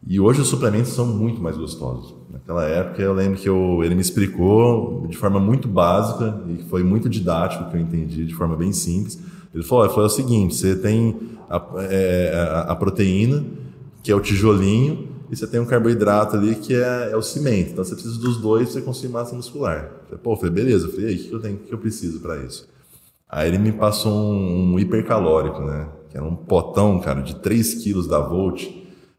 E 0.05 0.18
hoje 0.18 0.41
os 0.41 0.49
suplementos 0.49 0.93
são 0.93 1.07
muito 1.07 1.41
mais 1.41 1.57
gostosos. 1.57 2.22
Naquela 2.43 2.64
época 2.64 3.01
eu 3.01 3.14
lembro 3.14 3.38
que 3.38 3.49
eu, 3.49 3.82
ele 3.84 3.95
me 3.95 4.01
explicou 4.01 5.07
de 5.09 5.16
forma 5.16 5.38
muito 5.40 5.68
básica 5.68 6.43
e 6.49 6.62
foi 6.68 6.82
muito 6.82 7.09
didático 7.09 7.70
que 7.70 7.76
eu 7.76 7.80
entendi 7.80 8.26
de 8.26 8.34
forma 8.34 8.57
bem 8.57 8.72
simples. 8.72 9.18
Ele 9.55 9.62
falou, 9.62 9.84
ele 9.84 9.95
falou 9.95 10.09
é 10.09 10.12
o 10.12 10.14
seguinte, 10.14 10.55
você 10.55 10.74
tem 10.74 11.16
a, 11.49 11.62
é, 11.78 12.32
a, 12.34 12.61
a 12.72 12.76
proteína, 12.76 13.45
que 14.03 14.11
é 14.11 14.14
o 14.14 14.20
tijolinho, 14.20 15.09
e 15.30 15.36
você 15.36 15.47
tem 15.47 15.61
um 15.61 15.64
carboidrato 15.64 16.36
ali 16.36 16.57
que 16.57 16.74
é, 16.74 17.11
é 17.12 17.16
o 17.16 17.22
cimento. 17.22 17.72
Então 17.72 17.84
você 17.84 17.95
precisa 17.95 18.18
dos 18.18 18.36
dois 18.38 18.64
para 18.64 18.74
você 18.74 18.82
conseguir 18.82 19.12
massa 19.12 19.34
muscular. 19.34 19.84
Eu 19.84 20.05
falei, 20.05 20.20
Pô, 20.22 20.32
eu 20.32 20.36
falei, 20.36 20.51
beleza. 20.51 20.86
Eu 20.86 20.93
falei, 20.93 21.14
o 21.14 21.18
que 21.18 21.32
eu 21.32 21.40
tenho, 21.40 21.57
o 21.57 21.59
que 21.59 21.72
eu 21.72 21.78
preciso 21.78 22.20
para 22.20 22.36
isso? 22.38 22.68
Aí 23.28 23.49
ele 23.49 23.57
me 23.57 23.72
passou 23.72 24.12
um, 24.12 24.74
um, 24.74 24.78
hipercalórico, 24.78 25.62
né? 25.62 25.88
Que 26.11 26.18
era 26.18 26.26
um 26.26 26.36
potão, 26.36 27.01
cara, 27.01 27.22
de 27.22 27.36
3 27.36 27.76
quilos 27.76 28.07
da 28.07 28.18
Volt. 28.18 28.68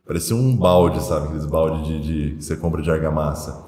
Parecia 0.06 0.36
um 0.36 0.56
balde, 0.56 1.01
sabe? 1.01 1.28
Aqueles 1.28 1.45
balde 1.45 1.88
de, 1.88 2.01
de, 2.01 2.36
que 2.36 2.43
você 2.43 2.58
compra 2.58 2.82
de 2.82 2.91
argamassa. 2.91 3.66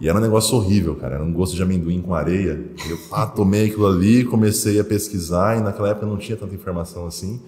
E 0.00 0.08
era 0.08 0.16
um 0.16 0.20
negócio 0.20 0.56
horrível, 0.56 0.94
cara. 0.94 1.16
Era 1.16 1.24
um 1.24 1.32
gosto 1.32 1.56
de 1.56 1.62
amendoim 1.62 2.00
com 2.00 2.14
areia. 2.14 2.60
Eu 2.88 2.98
pá, 3.10 3.26
tomei 3.26 3.66
aquilo 3.66 3.86
ali, 3.86 4.24
comecei 4.24 4.78
a 4.78 4.84
pesquisar, 4.84 5.58
e 5.58 5.60
naquela 5.60 5.88
época 5.90 6.06
não 6.06 6.16
tinha 6.16 6.36
tanta 6.36 6.54
informação 6.54 7.06
assim. 7.06 7.40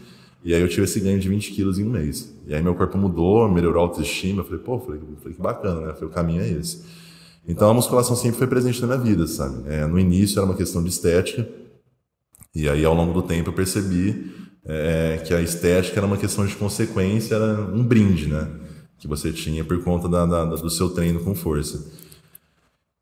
E 0.45 0.53
aí 0.53 0.61
eu 0.61 0.69
tive 0.69 0.83
esse 0.83 1.01
ganho 1.01 1.19
de 1.19 1.29
20 1.29 1.53
quilos 1.53 1.79
em 1.79 1.85
um 1.85 1.91
mês. 1.91 2.35
E 2.47 2.55
aí 2.55 2.63
meu 2.63 2.75
corpo 2.75 2.99
mudou, 2.99 3.49
melhorou 3.49 3.83
a 3.83 3.87
autoestima. 3.87 4.41
Eu 4.41 4.45
falei, 4.45 4.61
pô, 4.61 4.79
falei, 4.81 5.01
falei 5.21 5.35
que 5.35 5.43
bacana, 5.43 5.81
né? 5.81 5.93
Falei, 5.95 6.09
o 6.09 6.11
caminho 6.11 6.43
é 6.43 6.49
esse. 6.49 6.83
Então 7.47 7.71
a 7.71 7.75
musculação 7.75 8.17
sempre 8.17 8.39
foi 8.39 8.47
presente 8.47 8.81
na 8.81 8.89
minha 8.89 8.99
vida, 8.99 9.27
sabe? 9.27 9.63
É, 9.67 9.87
no 9.87 9.99
início 9.99 10.39
era 10.39 10.47
uma 10.47 10.57
questão 10.57 10.83
de 10.83 10.89
estética. 10.89 11.49
E 12.55 12.69
aí 12.69 12.85
ao 12.85 12.95
longo 12.95 13.13
do 13.13 13.23
tempo 13.23 13.51
eu 13.51 13.53
percebi 13.53 14.33
é, 14.67 15.21
que 15.25 15.35
a 15.35 15.41
estética 15.41 16.01
era 16.01 16.07
uma 16.07 16.17
questão 16.17 16.47
de 16.47 16.57
consequência, 16.57 17.35
era 17.35 17.61
um 17.61 17.83
brinde, 17.83 18.29
né? 18.29 18.49
Que 18.99 19.07
você 19.07 19.33
tinha 19.33 19.65
por 19.65 19.83
conta 19.83 20.09
da, 20.09 20.25
da, 20.25 20.45
do 20.45 20.71
seu 20.71 20.91
treino 20.91 21.21
com 21.21 21.35
força. 21.35 21.85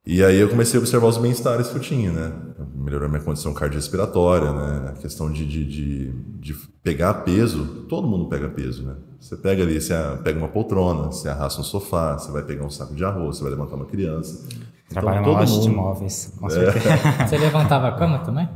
E 0.05 0.25
aí 0.25 0.37
eu 0.41 0.49
comecei 0.49 0.79
a 0.79 0.81
observar 0.81 1.07
os 1.07 1.17
bem-estares 1.17 1.69
que 1.69 1.77
eu 1.77 1.81
tinha, 1.81 2.11
né? 2.11 2.33
Melhorou 2.75 3.09
minha 3.09 3.23
condição 3.23 3.55
cardiorrespiratória, 3.55 4.53
né? 4.53 4.89
A 4.89 4.93
questão 5.01 5.31
de, 5.31 5.47
de, 5.47 5.65
de, 5.65 6.13
de, 6.41 6.55
pegar 6.83 7.15
peso, 7.23 7.65
todo 7.89 8.09
mundo 8.09 8.29
pega 8.29 8.49
peso, 8.49 8.83
né? 8.83 8.97
Você 9.21 9.37
pega 9.37 9.63
ali, 9.63 9.81
você 9.81 9.95
pega 10.25 10.37
uma 10.37 10.49
poltrona, 10.49 11.05
você 11.05 11.29
arrasta 11.29 11.61
um 11.61 11.65
sofá, 11.65 12.19
você 12.19 12.33
vai 12.33 12.43
pegar 12.43 12.65
um 12.65 12.71
saco 12.71 12.97
de 12.97 13.05
arroz, 13.05 13.37
você 13.37 13.45
vai 13.45 13.53
levantar 13.53 13.77
uma 13.77 13.87
criança. 13.87 14.45
Trabalha 14.89 15.21
então, 15.21 15.31
numa 15.31 15.41
loja 15.41 15.53
mundo... 15.53 15.63
de 15.63 15.69
imóveis, 15.69 16.35
com 16.37 16.51
certeza. 16.51 16.89
É. 16.89 17.27
Você 17.29 17.39
levantava 17.39 17.87
a 17.87 17.93
cama 17.93 18.19
também? 18.19 18.49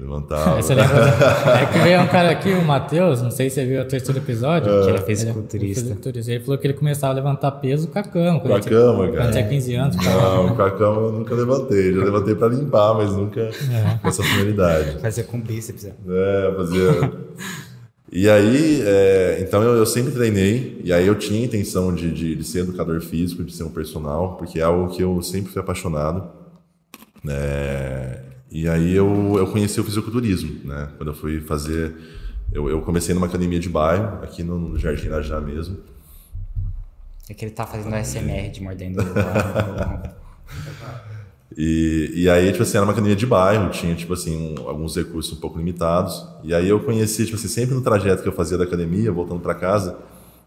Levantava. 0.00 0.58
É 0.58 1.66
que 1.66 1.78
veio 1.78 2.00
um 2.00 2.06
cara 2.06 2.30
aqui, 2.30 2.50
o 2.52 2.64
Matheus, 2.64 3.20
não 3.20 3.30
sei 3.30 3.50
se 3.50 3.56
você 3.56 3.66
viu 3.66 3.82
o 3.82 3.84
terceiro 3.84 4.18
episódio. 4.18 4.72
É. 4.72 4.82
Que 4.82 4.88
ele 4.88 4.98
é 4.98 5.02
fisiculturista. 5.02 6.08
Ele, 6.08 6.18
ele 6.26 6.40
falou 6.40 6.58
que 6.58 6.66
ele 6.66 6.74
começava 6.74 7.12
a 7.12 7.16
levantar 7.16 7.50
peso 7.52 7.86
com 7.88 7.98
a 7.98 8.02
cama. 8.02 8.40
Com 8.40 8.54
a 8.54 8.60
cama, 8.60 9.08
cara. 9.08 9.24
Quando 9.24 9.32
tinha 9.32 9.48
15 9.48 9.74
anos. 9.74 9.96
Não, 9.96 10.56
com 10.56 10.62
a 10.62 10.70
cama 10.70 11.00
eu 11.02 11.12
nunca 11.12 11.34
levantei. 11.34 11.92
Já 11.92 12.04
levantei 12.04 12.34
pra 12.34 12.48
limpar, 12.48 12.94
mas 12.94 13.12
nunca 13.12 13.40
é. 13.40 13.98
com 14.00 14.08
essa 14.08 14.22
finalidade. 14.22 14.98
Fazer 15.00 15.24
com 15.24 15.38
bíceps. 15.38 15.84
É, 15.84 15.92
é 16.08 16.54
fazia... 16.56 17.12
E 18.12 18.28
aí, 18.28 18.82
é, 18.84 19.38
então 19.40 19.62
eu, 19.62 19.76
eu, 19.76 19.86
sempre 19.86 20.10
treinei, 20.10 20.80
e 20.82 20.92
aí 20.92 21.06
eu 21.06 21.14
tinha 21.14 21.40
a 21.40 21.44
intenção 21.44 21.94
de, 21.94 22.12
de, 22.12 22.34
de, 22.34 22.42
ser 22.42 22.60
educador 22.60 23.00
físico, 23.00 23.44
de 23.44 23.54
ser 23.54 23.62
um 23.62 23.70
personal, 23.70 24.36
porque 24.36 24.58
é 24.58 24.64
algo 24.64 24.92
que 24.92 25.00
eu 25.00 25.22
sempre 25.22 25.52
fui 25.52 25.60
apaixonado. 25.60 26.28
É, 27.28 28.18
e 28.50 28.68
aí 28.68 28.94
eu, 28.94 29.36
eu 29.36 29.46
conheci 29.46 29.80
o 29.80 29.84
fisiculturismo, 29.84 30.60
né? 30.64 30.88
Quando 30.96 31.10
eu 31.10 31.14
fui 31.14 31.40
fazer... 31.40 31.94
Eu, 32.52 32.68
eu 32.68 32.80
comecei 32.82 33.14
numa 33.14 33.26
academia 33.26 33.60
de 33.60 33.68
bairro, 33.68 34.24
aqui 34.24 34.42
no, 34.42 34.58
no 34.58 34.78
Jardim 34.78 35.06
Irajá 35.06 35.40
mesmo. 35.40 35.78
É 37.28 37.34
que 37.34 37.44
ele 37.44 37.52
tá 37.52 37.64
fazendo 37.64 37.94
SMR 38.04 38.50
de 38.50 38.60
mordendo 38.60 39.00
E, 41.56 42.12
e 42.14 42.30
aí, 42.30 42.50
tipo 42.52 42.62
assim, 42.62 42.76
era 42.76 42.86
uma 42.86 42.92
academia 42.92 43.16
de 43.16 43.26
bairro, 43.26 43.70
tinha, 43.70 43.94
tipo 43.94 44.12
assim, 44.12 44.54
um, 44.58 44.68
alguns 44.68 44.94
recursos 44.94 45.36
um 45.36 45.40
pouco 45.40 45.58
limitados. 45.58 46.26
E 46.44 46.54
aí 46.54 46.68
eu 46.68 46.80
conheci, 46.80 47.24
tipo 47.24 47.36
assim, 47.36 47.48
sempre 47.48 47.74
no 47.74 47.82
trajeto 47.82 48.22
que 48.22 48.28
eu 48.28 48.32
fazia 48.32 48.56
da 48.56 48.64
academia, 48.64 49.10
voltando 49.10 49.40
para 49.40 49.54
casa, 49.54 49.98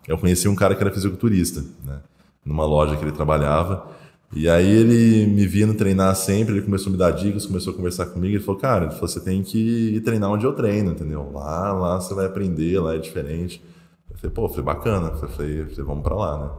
eu 0.07 0.17
conheci 0.17 0.47
um 0.47 0.55
cara 0.55 0.75
que 0.75 0.81
era 0.81 0.91
fisiculturista, 0.91 1.63
né? 1.83 1.99
Numa 2.45 2.65
loja 2.65 2.95
que 2.95 3.03
ele 3.03 3.11
trabalhava. 3.11 3.87
E 4.35 4.49
aí 4.49 4.67
ele 4.67 5.27
me 5.27 5.45
via 5.45 5.67
no 5.67 5.75
treinar 5.75 6.15
sempre, 6.15 6.55
ele 6.55 6.63
começou 6.63 6.89
a 6.89 6.91
me 6.91 6.97
dar 6.97 7.11
dicas, 7.11 7.45
começou 7.45 7.73
a 7.73 7.75
conversar 7.75 8.07
comigo, 8.07 8.35
ele 8.35 8.43
falou, 8.43 8.59
cara, 8.59 8.85
ele 8.85 8.93
falou, 8.93 9.07
você 9.07 9.19
tem 9.19 9.43
que 9.43 9.95
ir 9.95 10.01
treinar 10.01 10.31
onde 10.31 10.45
eu 10.45 10.53
treino, 10.53 10.91
entendeu? 10.91 11.31
Lá, 11.31 11.71
lá 11.73 12.01
você 12.01 12.13
vai 12.15 12.25
aprender, 12.25 12.79
lá 12.79 12.95
é 12.95 12.97
diferente. 12.97 13.63
Eu 14.09 14.17
falei, 14.17 14.31
pô, 14.31 14.49
foi 14.49 14.63
bacana, 14.63 15.13
eu 15.21 15.29
falei, 15.29 15.63
vamos 15.77 16.03
para 16.03 16.15
lá, 16.15 16.37
né? 16.37 16.49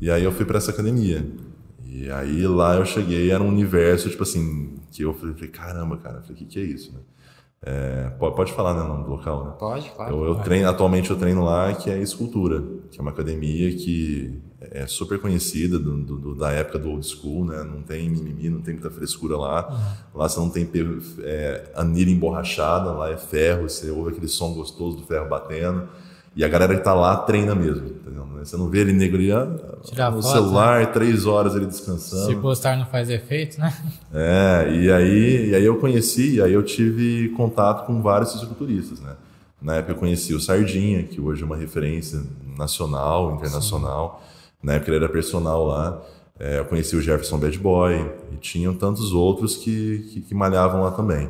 E 0.00 0.10
aí 0.10 0.22
eu 0.22 0.30
fui 0.30 0.44
para 0.44 0.58
essa 0.58 0.70
academia. 0.70 1.26
E 1.84 2.08
aí 2.10 2.46
lá 2.46 2.76
eu 2.76 2.84
cheguei, 2.84 3.30
era 3.30 3.42
um 3.42 3.48
universo, 3.48 4.08
tipo 4.08 4.22
assim, 4.22 4.76
que 4.92 5.02
eu 5.02 5.12
falei, 5.14 5.34
caramba, 5.48 5.96
cara, 5.96 6.20
o 6.20 6.34
que, 6.34 6.44
que 6.44 6.60
é 6.60 6.62
isso, 6.62 6.92
né? 6.92 7.00
É, 7.60 8.10
pode, 8.10 8.36
pode 8.36 8.52
falar, 8.52 8.74
né, 8.74 8.86
nome 8.86 9.02
do 9.02 9.10
local, 9.10 9.44
né? 9.44 9.52
Pode, 9.58 9.90
claro. 9.90 10.14
Eu, 10.14 10.24
eu 10.26 10.34
treino, 10.36 10.68
atualmente 10.68 11.10
eu 11.10 11.16
treino 11.16 11.44
lá, 11.44 11.74
que 11.74 11.90
é 11.90 12.00
Escultura, 12.00 12.62
que 12.90 12.98
é 12.98 13.02
uma 13.02 13.10
academia 13.10 13.74
que 13.76 14.40
é 14.70 14.86
super 14.86 15.18
conhecida 15.18 15.78
do, 15.78 15.96
do, 15.96 16.34
da 16.34 16.50
época 16.50 16.78
do 16.78 16.90
old 16.90 17.06
school, 17.06 17.44
né? 17.44 17.62
Não 17.62 17.82
tem 17.82 18.08
mimimi, 18.08 18.48
não 18.48 18.60
tem 18.60 18.74
muita 18.74 18.90
frescura 18.90 19.36
lá. 19.36 19.68
Uhum. 19.68 20.20
Lá 20.20 20.28
você 20.28 20.40
não 20.40 20.50
tem 20.50 20.68
é, 21.22 21.70
anilha 21.74 22.10
emborrachada, 22.10 22.92
lá 22.92 23.10
é 23.10 23.16
ferro, 23.16 23.68
você 23.68 23.90
ouve 23.90 24.10
aquele 24.10 24.28
som 24.28 24.52
gostoso 24.52 24.98
do 24.98 25.02
ferro 25.04 25.28
batendo. 25.28 25.88
E 26.36 26.44
a 26.44 26.48
galera 26.48 26.76
que 26.76 26.84
tá 26.84 26.94
lá 26.94 27.16
treina 27.16 27.54
mesmo, 27.54 27.86
entendeu? 27.86 28.26
Você 28.38 28.56
não 28.56 28.68
vê 28.68 28.80
ele 28.80 28.92
negro 28.92 29.18
ali, 29.18 29.32
ah, 29.32 29.44
no 29.44 30.22
foto, 30.22 30.32
celular, 30.32 30.80
né? 30.80 30.86
três 30.86 31.26
horas 31.26 31.56
ele 31.56 31.66
descansando. 31.66 32.26
Se 32.26 32.36
postar 32.36 32.76
não 32.76 32.86
faz 32.86 33.10
efeito, 33.10 33.58
né? 33.58 33.74
É, 34.14 34.72
e 34.72 34.92
aí, 34.92 35.50
e 35.50 35.54
aí 35.54 35.64
eu 35.64 35.78
conheci, 35.78 36.36
e 36.36 36.42
aí 36.42 36.52
eu 36.52 36.62
tive 36.62 37.30
contato 37.30 37.86
com 37.86 38.00
vários 38.00 38.32
fisiculturistas, 38.32 39.00
né? 39.00 39.16
Na 39.60 39.76
época 39.76 39.92
eu 39.92 39.96
conheci 39.96 40.32
o 40.34 40.40
Sardinha, 40.40 41.02
que 41.02 41.20
hoje 41.20 41.42
é 41.42 41.44
uma 41.44 41.56
referência 41.56 42.22
nacional, 42.56 43.34
internacional. 43.34 44.22
Sim. 44.22 44.37
Na 44.62 44.74
época 44.74 44.90
ele 44.90 45.04
era 45.04 45.08
personal 45.08 45.66
lá. 45.66 46.02
É, 46.38 46.58
eu 46.60 46.64
conheci 46.64 46.94
o 46.94 47.00
Jefferson 47.00 47.38
Bad 47.38 47.58
Boy 47.58 47.94
e 48.32 48.36
tinham 48.36 48.74
tantos 48.74 49.12
outros 49.12 49.56
que, 49.56 49.98
que, 50.10 50.20
que 50.20 50.34
malhavam 50.34 50.82
lá 50.82 50.90
também. 50.92 51.28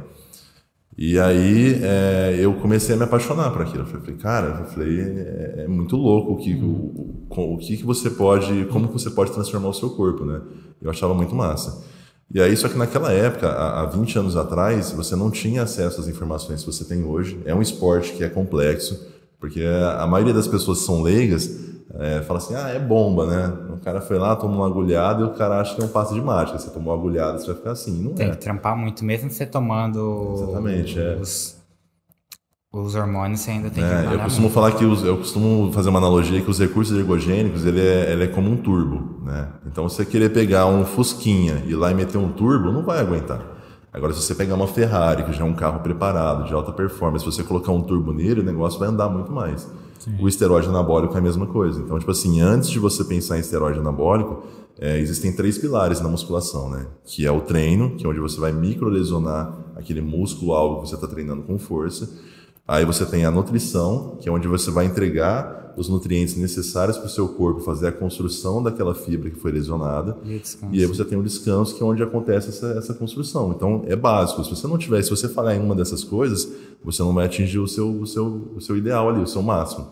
E 1.01 1.17
aí 1.19 1.81
é, 1.81 2.37
eu 2.41 2.55
comecei 2.55 2.95
a 2.95 2.99
me 2.99 3.05
apaixonar 3.05 3.51
por 3.53 3.63
aquilo. 3.63 3.85
Eu 3.85 3.87
falei, 3.87 4.17
cara, 4.17 4.61
eu 4.61 4.67
falei, 4.67 5.01
é, 5.01 5.55
é 5.65 5.69
muito 5.69 5.97
louco 5.97 6.33
o 6.33 6.37
que, 6.37 6.53
o, 6.55 6.67
o, 6.67 7.55
o, 7.55 7.57
que, 7.59 7.77
que 7.77 7.85
você 7.85 8.11
pode, 8.11 8.65
como 8.67 8.89
você 8.89 9.09
pode 9.09 9.31
transformar 9.31 9.69
o 9.69 9.73
seu 9.73 9.91
corpo, 9.91 10.25
né? 10.25 10.43
Eu 10.83 10.91
achava 10.91 11.15
muito 11.15 11.35
massa. 11.35 11.87
E 12.35 12.41
aí, 12.41 12.55
só 12.57 12.69
que 12.69 12.77
naquela 12.77 13.13
época, 13.13 13.49
há, 13.49 13.83
há 13.83 13.87
20 13.87 14.19
anos 14.19 14.37
atrás, 14.37 14.91
você 14.91 15.15
não 15.15 15.31
tinha 15.31 15.63
acesso 15.63 16.01
às 16.01 16.09
informações 16.09 16.65
que 16.65 16.67
você 16.71 16.85
tem 16.85 17.05
hoje. 17.05 17.41
É 17.45 17.55
um 17.55 17.63
esporte 17.63 18.13
que 18.13 18.25
é 18.25 18.29
complexo, 18.29 19.07
porque 19.39 19.63
a 19.63 20.07
maioria 20.07 20.35
das 20.35 20.49
pessoas 20.49 20.81
são 20.81 21.01
leigas 21.01 21.49
é, 21.95 22.21
fala 22.23 22.39
assim, 22.39 22.55
ah, 22.55 22.69
é 22.69 22.79
bomba, 22.79 23.27
né? 23.27 23.53
O 23.73 23.79
cara 23.79 24.01
foi 24.01 24.19
lá, 24.19 24.37
tomou 24.37 24.59
uma 24.59 24.67
agulhada 24.67 25.23
e 25.23 25.25
o 25.25 25.31
cara 25.31 25.61
acha 25.61 25.75
que 25.75 25.81
é 25.81 25.85
um 25.85 25.89
passo 25.89 26.13
de 26.13 26.21
mágica. 26.21 26.59
Você 26.59 26.71
tomou 26.71 26.93
uma 26.93 27.01
agulhada, 27.01 27.39
você 27.39 27.47
vai 27.47 27.57
ficar 27.57 27.71
assim. 27.73 28.03
Não 28.03 28.13
Tem 28.13 28.29
é. 28.29 28.31
que 28.31 28.37
trampar 28.37 28.77
muito, 28.77 29.05
mesmo 29.05 29.31
você 29.31 29.47
tomando 29.47 30.35
Exatamente, 30.35 30.99
os, 30.99 31.57
é. 32.73 32.77
os 32.77 32.95
hormônios, 32.95 33.41
você 33.41 33.53
ainda 33.53 33.71
tem 33.71 33.83
é, 33.83 33.89
que 34.07 34.15
Eu 34.15 34.19
costumo 34.21 34.43
muito. 34.43 34.55
falar 34.55 34.73
que 34.73 34.85
os, 34.85 35.03
eu 35.03 35.17
costumo 35.17 35.73
fazer 35.73 35.89
uma 35.89 35.99
analogia 35.99 36.43
que 36.43 36.51
os 36.51 36.59
recursos 36.59 36.97
ergogênicos 36.97 37.65
ele 37.65 37.81
é, 37.81 38.13
ele 38.13 38.25
é 38.25 38.27
como 38.27 38.51
um 38.51 38.57
turbo, 38.59 39.25
né? 39.25 39.49
Então, 39.67 39.89
você 39.89 40.05
querer 40.05 40.31
pegar 40.31 40.67
um 40.67 40.85
Fusquinha 40.85 41.63
e 41.67 41.71
ir 41.71 41.77
lá 41.77 41.91
e 41.91 41.95
meter 41.95 42.19
um 42.19 42.31
turbo, 42.31 42.71
não 42.71 42.83
vai 42.83 43.01
aguentar. 43.01 43.41
Agora, 43.91 44.13
se 44.13 44.21
você 44.21 44.35
pegar 44.35 44.55
uma 44.55 44.67
Ferrari, 44.67 45.23
que 45.23 45.33
já 45.33 45.43
é 45.43 45.49
um 45.49 45.55
carro 45.55 45.81
preparado, 45.81 46.47
de 46.47 46.53
alta 46.53 46.71
performance, 46.71 47.25
se 47.25 47.33
você 47.33 47.43
colocar 47.43 47.73
um 47.73 47.81
turbo 47.81 48.13
nele, 48.13 48.41
o 48.43 48.45
negócio 48.45 48.79
vai 48.79 48.89
andar 48.89 49.09
muito 49.09 49.33
mais. 49.33 49.67
Sim. 49.99 50.17
O 50.21 50.29
esteroide 50.29 50.69
anabólico 50.69 51.15
é 51.15 51.19
a 51.19 51.21
mesma 51.21 51.47
coisa. 51.47 51.81
Então, 51.81 51.99
tipo 51.99 52.11
assim, 52.11 52.41
antes 52.41 52.71
de 52.71 52.79
você 52.79 53.05
pensar 53.05 53.37
em 53.37 53.41
esteroide 53.41 53.79
anabólico, 53.79 54.45
é, 54.81 54.99
existem 54.99 55.35
três 55.35 55.59
pilares 55.59 56.01
na 56.01 56.09
musculação, 56.09 56.71
né? 56.71 56.87
Que 57.05 57.27
é 57.27 57.33
o 57.33 57.41
treino, 57.41 57.97
que 57.97 58.07
é 58.07 58.09
onde 58.09 58.21
você 58.21 58.39
vai 58.39 58.53
microlesionar 58.53 59.73
aquele 59.75 60.01
músculo 60.01 60.53
algo 60.53 60.83
que 60.83 60.89
você 60.89 60.95
está 60.95 61.07
treinando 61.07 61.43
com 61.43 61.59
força. 61.59 62.09
Aí 62.69 62.85
você 62.85 63.07
tem 63.07 63.25
a 63.25 63.31
nutrição, 63.31 64.19
que 64.21 64.29
é 64.29 64.33
onde 64.33 64.47
você 64.47 64.71
vai 64.71 64.85
entregar 64.85 65.73
os 65.75 65.89
nutrientes 65.89 66.37
necessários 66.37 66.99
para 66.99 67.07
o 67.07 67.09
seu 67.09 67.27
corpo 67.29 67.61
fazer 67.61 67.87
a 67.87 67.93
construção 67.93 68.63
daquela 68.63 68.95
fibra 68.95 69.31
que 69.31 69.39
foi 69.39 69.53
lesionada. 69.53 70.19
E, 70.25 70.43
e 70.73 70.81
aí 70.81 70.87
você 70.87 71.03
tem 71.03 71.17
o 71.17 71.23
descanso, 71.23 71.75
que 71.75 71.83
é 71.83 71.87
onde 71.87 72.03
acontece 72.03 72.51
essa, 72.51 72.67
essa 72.73 72.93
construção. 72.93 73.53
Então 73.57 73.85
é 73.87 73.97
básico. 73.97 74.45
Se 74.45 74.51
você 74.51 74.67
não 74.67 74.77
tiver, 74.77 75.01
se 75.03 75.09
você 75.09 75.29
falhar 75.29 75.57
em 75.57 75.61
uma 75.61 75.75
dessas 75.75 76.05
coisas, 76.05 76.47
você 76.85 77.03
não 77.03 77.15
vai 77.15 77.25
atingir 77.25 77.59
o 77.59 77.67
seu, 77.67 77.89
o 77.89 78.07
seu, 78.07 78.53
o 78.55 78.61
seu 78.61 78.77
ideal 78.77 79.09
ali, 79.09 79.23
o 79.23 79.27
seu 79.27 79.41
máximo. 79.41 79.89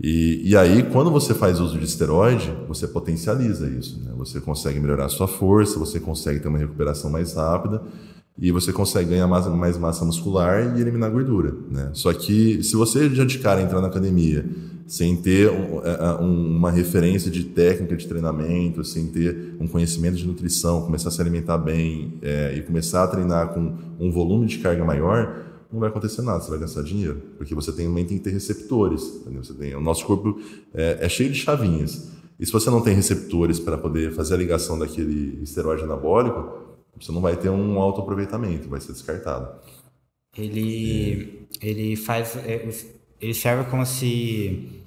E, 0.00 0.50
e 0.50 0.56
aí, 0.56 0.82
quando 0.90 1.12
você 1.12 1.32
faz 1.32 1.60
uso 1.60 1.78
de 1.78 1.84
esteroide, 1.84 2.52
você 2.66 2.88
potencializa 2.88 3.68
isso. 3.68 4.00
Né? 4.02 4.12
Você 4.16 4.40
consegue 4.40 4.80
melhorar 4.80 5.04
a 5.04 5.08
sua 5.08 5.28
força, 5.28 5.78
você 5.78 6.00
consegue 6.00 6.40
ter 6.40 6.48
uma 6.48 6.58
recuperação 6.58 7.08
mais 7.08 7.34
rápida 7.34 7.82
e 8.36 8.50
você 8.50 8.72
consegue 8.72 9.10
ganhar 9.10 9.26
mais, 9.28 9.46
mais 9.46 9.78
massa 9.78 10.04
muscular 10.04 10.76
e 10.76 10.80
eliminar 10.80 11.10
gordura. 11.10 11.54
Né? 11.70 11.90
Só 11.92 12.12
que 12.12 12.62
se 12.62 12.74
você 12.74 13.08
já 13.10 13.24
de 13.24 13.38
cara 13.38 13.62
entrar 13.62 13.80
na 13.80 13.86
academia 13.86 14.44
sem 14.86 15.16
ter 15.16 15.50
um, 15.50 15.80
é, 15.82 15.92
é, 15.92 16.10
uma 16.20 16.70
referência 16.70 17.30
de 17.30 17.44
técnica 17.44 17.96
de 17.96 18.06
treinamento, 18.06 18.84
sem 18.84 19.06
ter 19.06 19.56
um 19.60 19.66
conhecimento 19.66 20.16
de 20.16 20.26
nutrição, 20.26 20.82
começar 20.82 21.08
a 21.08 21.12
se 21.12 21.20
alimentar 21.20 21.58
bem 21.58 22.18
é, 22.22 22.54
e 22.56 22.62
começar 22.62 23.04
a 23.04 23.06
treinar 23.06 23.54
com 23.54 23.72
um 23.98 24.10
volume 24.10 24.46
de 24.46 24.58
carga 24.58 24.84
maior, 24.84 25.42
não 25.72 25.80
vai 25.80 25.88
acontecer 25.88 26.22
nada, 26.22 26.40
você 26.40 26.50
vai 26.50 26.58
gastar 26.58 26.82
dinheiro. 26.82 27.22
Porque 27.38 27.54
você 27.54 27.72
também 27.72 28.04
tem 28.04 28.18
que 28.18 28.24
ter 28.24 28.30
receptores. 28.30 29.02
Entendeu? 29.22 29.42
Você 29.42 29.54
tem, 29.54 29.74
o 29.74 29.80
nosso 29.80 30.04
corpo 30.04 30.38
é, 30.74 30.98
é 31.00 31.08
cheio 31.08 31.30
de 31.30 31.38
chavinhas. 31.38 32.10
E 32.38 32.44
se 32.44 32.52
você 32.52 32.68
não 32.68 32.80
tem 32.80 32.94
receptores 32.94 33.58
para 33.60 33.78
poder 33.78 34.12
fazer 34.12 34.34
a 34.34 34.36
ligação 34.36 34.78
daquele 34.78 35.40
esteroide 35.42 35.84
anabólico, 35.84 36.63
você 37.00 37.12
não 37.12 37.20
vai 37.20 37.36
ter 37.36 37.50
um 37.50 37.78
alto 37.80 38.00
aproveitamento, 38.00 38.68
vai 38.68 38.80
ser 38.80 38.92
descartado. 38.92 39.48
Ele, 40.36 41.46
ele 41.60 41.96
faz. 41.96 42.36
é, 42.36 42.68
Ele 43.20 43.34
serve 43.34 43.70
como 43.70 43.86
se 43.86 44.84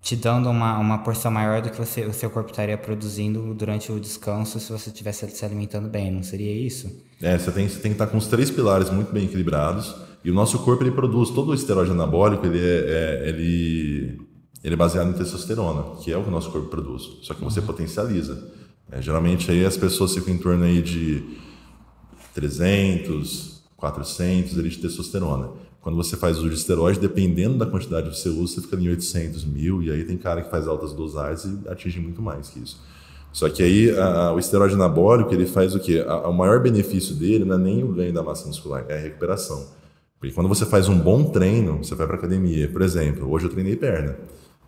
te 0.00 0.14
dando 0.16 0.48
uma, 0.48 0.78
uma 0.78 0.98
porção 0.98 1.30
maior 1.30 1.60
do 1.60 1.70
que 1.70 1.76
você, 1.76 2.04
o 2.06 2.12
seu 2.12 2.30
corpo 2.30 2.50
estaria 2.50 2.78
produzindo 2.78 3.52
durante 3.52 3.90
o 3.90 3.98
descanso 4.00 4.60
se 4.60 4.70
você 4.70 4.90
estivesse 4.90 5.28
se 5.28 5.44
alimentando 5.44 5.88
bem, 5.88 6.10
não 6.10 6.22
seria 6.22 6.52
isso? 6.52 6.88
É, 7.20 7.36
você 7.36 7.50
tem, 7.50 7.68
você 7.68 7.80
tem 7.80 7.90
que 7.90 7.96
estar 7.96 8.06
com 8.06 8.16
os 8.16 8.28
três 8.28 8.50
pilares 8.50 8.90
muito 8.90 9.12
bem 9.12 9.24
equilibrados. 9.24 9.94
E 10.24 10.30
o 10.30 10.34
nosso 10.34 10.60
corpo 10.60 10.82
ele 10.82 10.92
produz 10.92 11.30
todo 11.30 11.50
o 11.50 11.54
esteroide 11.54 11.90
anabólico, 11.90 12.46
ele 12.46 12.58
é, 12.58 13.22
é- 13.24 13.28
ele, 13.28 14.18
ele 14.62 14.74
é 14.74 14.76
baseado 14.76 15.10
em 15.10 15.12
testosterona, 15.14 15.96
que 16.02 16.12
é 16.12 16.16
o 16.16 16.22
que 16.22 16.28
o 16.28 16.32
nosso 16.32 16.50
corpo 16.50 16.68
produz. 16.68 17.02
Só 17.22 17.34
que 17.34 17.42
você 17.42 17.60
potencializa. 17.60 18.50
É, 18.90 19.02
geralmente 19.02 19.50
aí 19.50 19.64
as 19.64 19.76
pessoas 19.76 20.14
ficam 20.14 20.32
em 20.34 20.38
torno 20.38 20.64
aí 20.64 20.80
de 20.82 21.22
300, 22.34 23.62
400 23.76 24.58
ali 24.58 24.68
de 24.68 24.78
testosterona. 24.78 25.50
Quando 25.80 25.96
você 25.96 26.16
faz 26.16 26.38
uso 26.38 26.48
de 26.48 26.56
esteroide, 26.56 26.98
dependendo 26.98 27.56
da 27.56 27.66
quantidade 27.66 28.10
que 28.10 28.16
você 28.16 28.28
usa, 28.28 28.54
você 28.54 28.60
fica 28.62 28.76
em 28.76 28.88
800, 28.88 29.44
mil, 29.44 29.82
e 29.82 29.90
aí 29.90 30.04
tem 30.04 30.16
cara 30.16 30.42
que 30.42 30.50
faz 30.50 30.66
altas 30.66 30.92
dosagens 30.92 31.44
e 31.64 31.68
atinge 31.68 32.00
muito 32.00 32.20
mais 32.20 32.48
que 32.48 32.58
isso. 32.58 32.80
Só 33.32 33.48
que 33.48 33.62
aí 33.62 33.90
a- 33.98 34.32
o 34.32 34.38
esteroide 34.38 34.74
anabólico, 34.74 35.32
ele 35.32 35.46
faz 35.46 35.74
o 35.74 35.80
quê? 35.80 36.04
A- 36.06 36.28
o 36.28 36.32
maior 36.32 36.60
benefício 36.60 37.14
dele 37.14 37.44
não 37.44 37.54
é 37.56 37.58
nem 37.58 37.84
o 37.84 37.88
ganho 37.92 38.12
da 38.12 38.22
massa 38.22 38.46
muscular, 38.46 38.84
é 38.88 38.94
a 38.98 39.00
recuperação. 39.00 39.66
Porque 40.18 40.34
quando 40.34 40.48
você 40.48 40.66
faz 40.66 40.88
um 40.88 40.98
bom 40.98 41.24
treino, 41.24 41.78
você 41.78 41.94
vai 41.94 42.06
para 42.06 42.16
academia. 42.16 42.68
Por 42.68 42.82
exemplo, 42.82 43.30
hoje 43.30 43.44
eu 43.46 43.50
treinei 43.50 43.76
perna. 43.76 44.16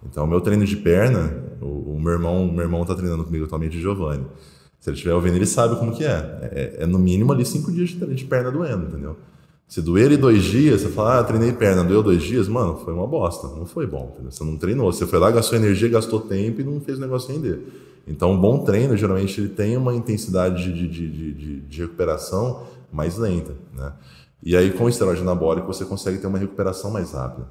Então, 0.04 0.26
meu 0.26 0.40
treino 0.40 0.64
de 0.64 0.76
perna, 0.76 1.32
o, 1.60 1.94
o 1.94 2.00
meu 2.00 2.12
irmão, 2.12 2.48
o 2.48 2.52
meu 2.52 2.62
irmão 2.62 2.84
tá 2.84 2.94
treinando 2.94 3.24
comigo 3.24 3.44
atualmente, 3.44 3.78
Giovanni. 3.78 4.24
Se 4.78 4.88
ele 4.88 4.94
estiver 4.94 5.14
ouvindo, 5.14 5.36
ele 5.36 5.46
sabe 5.46 5.76
como 5.76 5.92
que 5.92 6.04
é. 6.04 6.50
É, 6.52 6.76
é 6.80 6.86
no 6.86 6.98
mínimo 6.98 7.32
ali 7.32 7.44
cinco 7.44 7.70
dias 7.70 7.90
de, 7.90 8.14
de 8.14 8.24
perna 8.24 8.50
doendo, 8.50 8.86
entendeu? 8.86 9.16
Se 9.68 9.80
doer 9.80 10.06
ele 10.06 10.16
dois 10.16 10.42
dias, 10.42 10.80
você 10.80 10.88
fala, 10.88 11.20
ah, 11.20 11.24
treinei 11.24 11.52
perna, 11.52 11.84
doeu 11.84 12.02
dois 12.02 12.22
dias, 12.22 12.48
mano, 12.48 12.76
foi 12.78 12.92
uma 12.92 13.06
bosta, 13.06 13.46
não 13.48 13.66
foi 13.66 13.86
bom, 13.86 14.10
entendeu? 14.14 14.32
Você 14.32 14.42
não 14.42 14.56
treinou, 14.56 14.92
você 14.92 15.06
foi 15.06 15.18
lá, 15.18 15.30
gastou 15.30 15.56
energia, 15.56 15.88
gastou 15.88 16.20
tempo 16.20 16.60
e 16.60 16.64
não 16.64 16.80
fez 16.80 16.98
o 16.98 17.00
negócio 17.00 17.32
render. 17.32 17.60
Então, 18.06 18.32
um 18.32 18.40
bom 18.40 18.64
treino, 18.64 18.96
geralmente, 18.96 19.40
ele 19.40 19.50
tem 19.50 19.76
uma 19.76 19.94
intensidade 19.94 20.64
de, 20.64 20.88
de, 20.88 20.88
de, 20.88 21.32
de, 21.34 21.60
de 21.60 21.80
recuperação 21.82 22.64
mais 22.92 23.16
lenta, 23.16 23.52
né? 23.76 23.92
E 24.42 24.56
aí, 24.56 24.72
com 24.72 24.84
o 24.84 24.88
esteroide 24.88 25.20
anabólico, 25.20 25.66
você 25.66 25.84
consegue 25.84 26.18
ter 26.18 26.26
uma 26.26 26.38
recuperação 26.38 26.90
mais 26.90 27.12
rápida. 27.12 27.46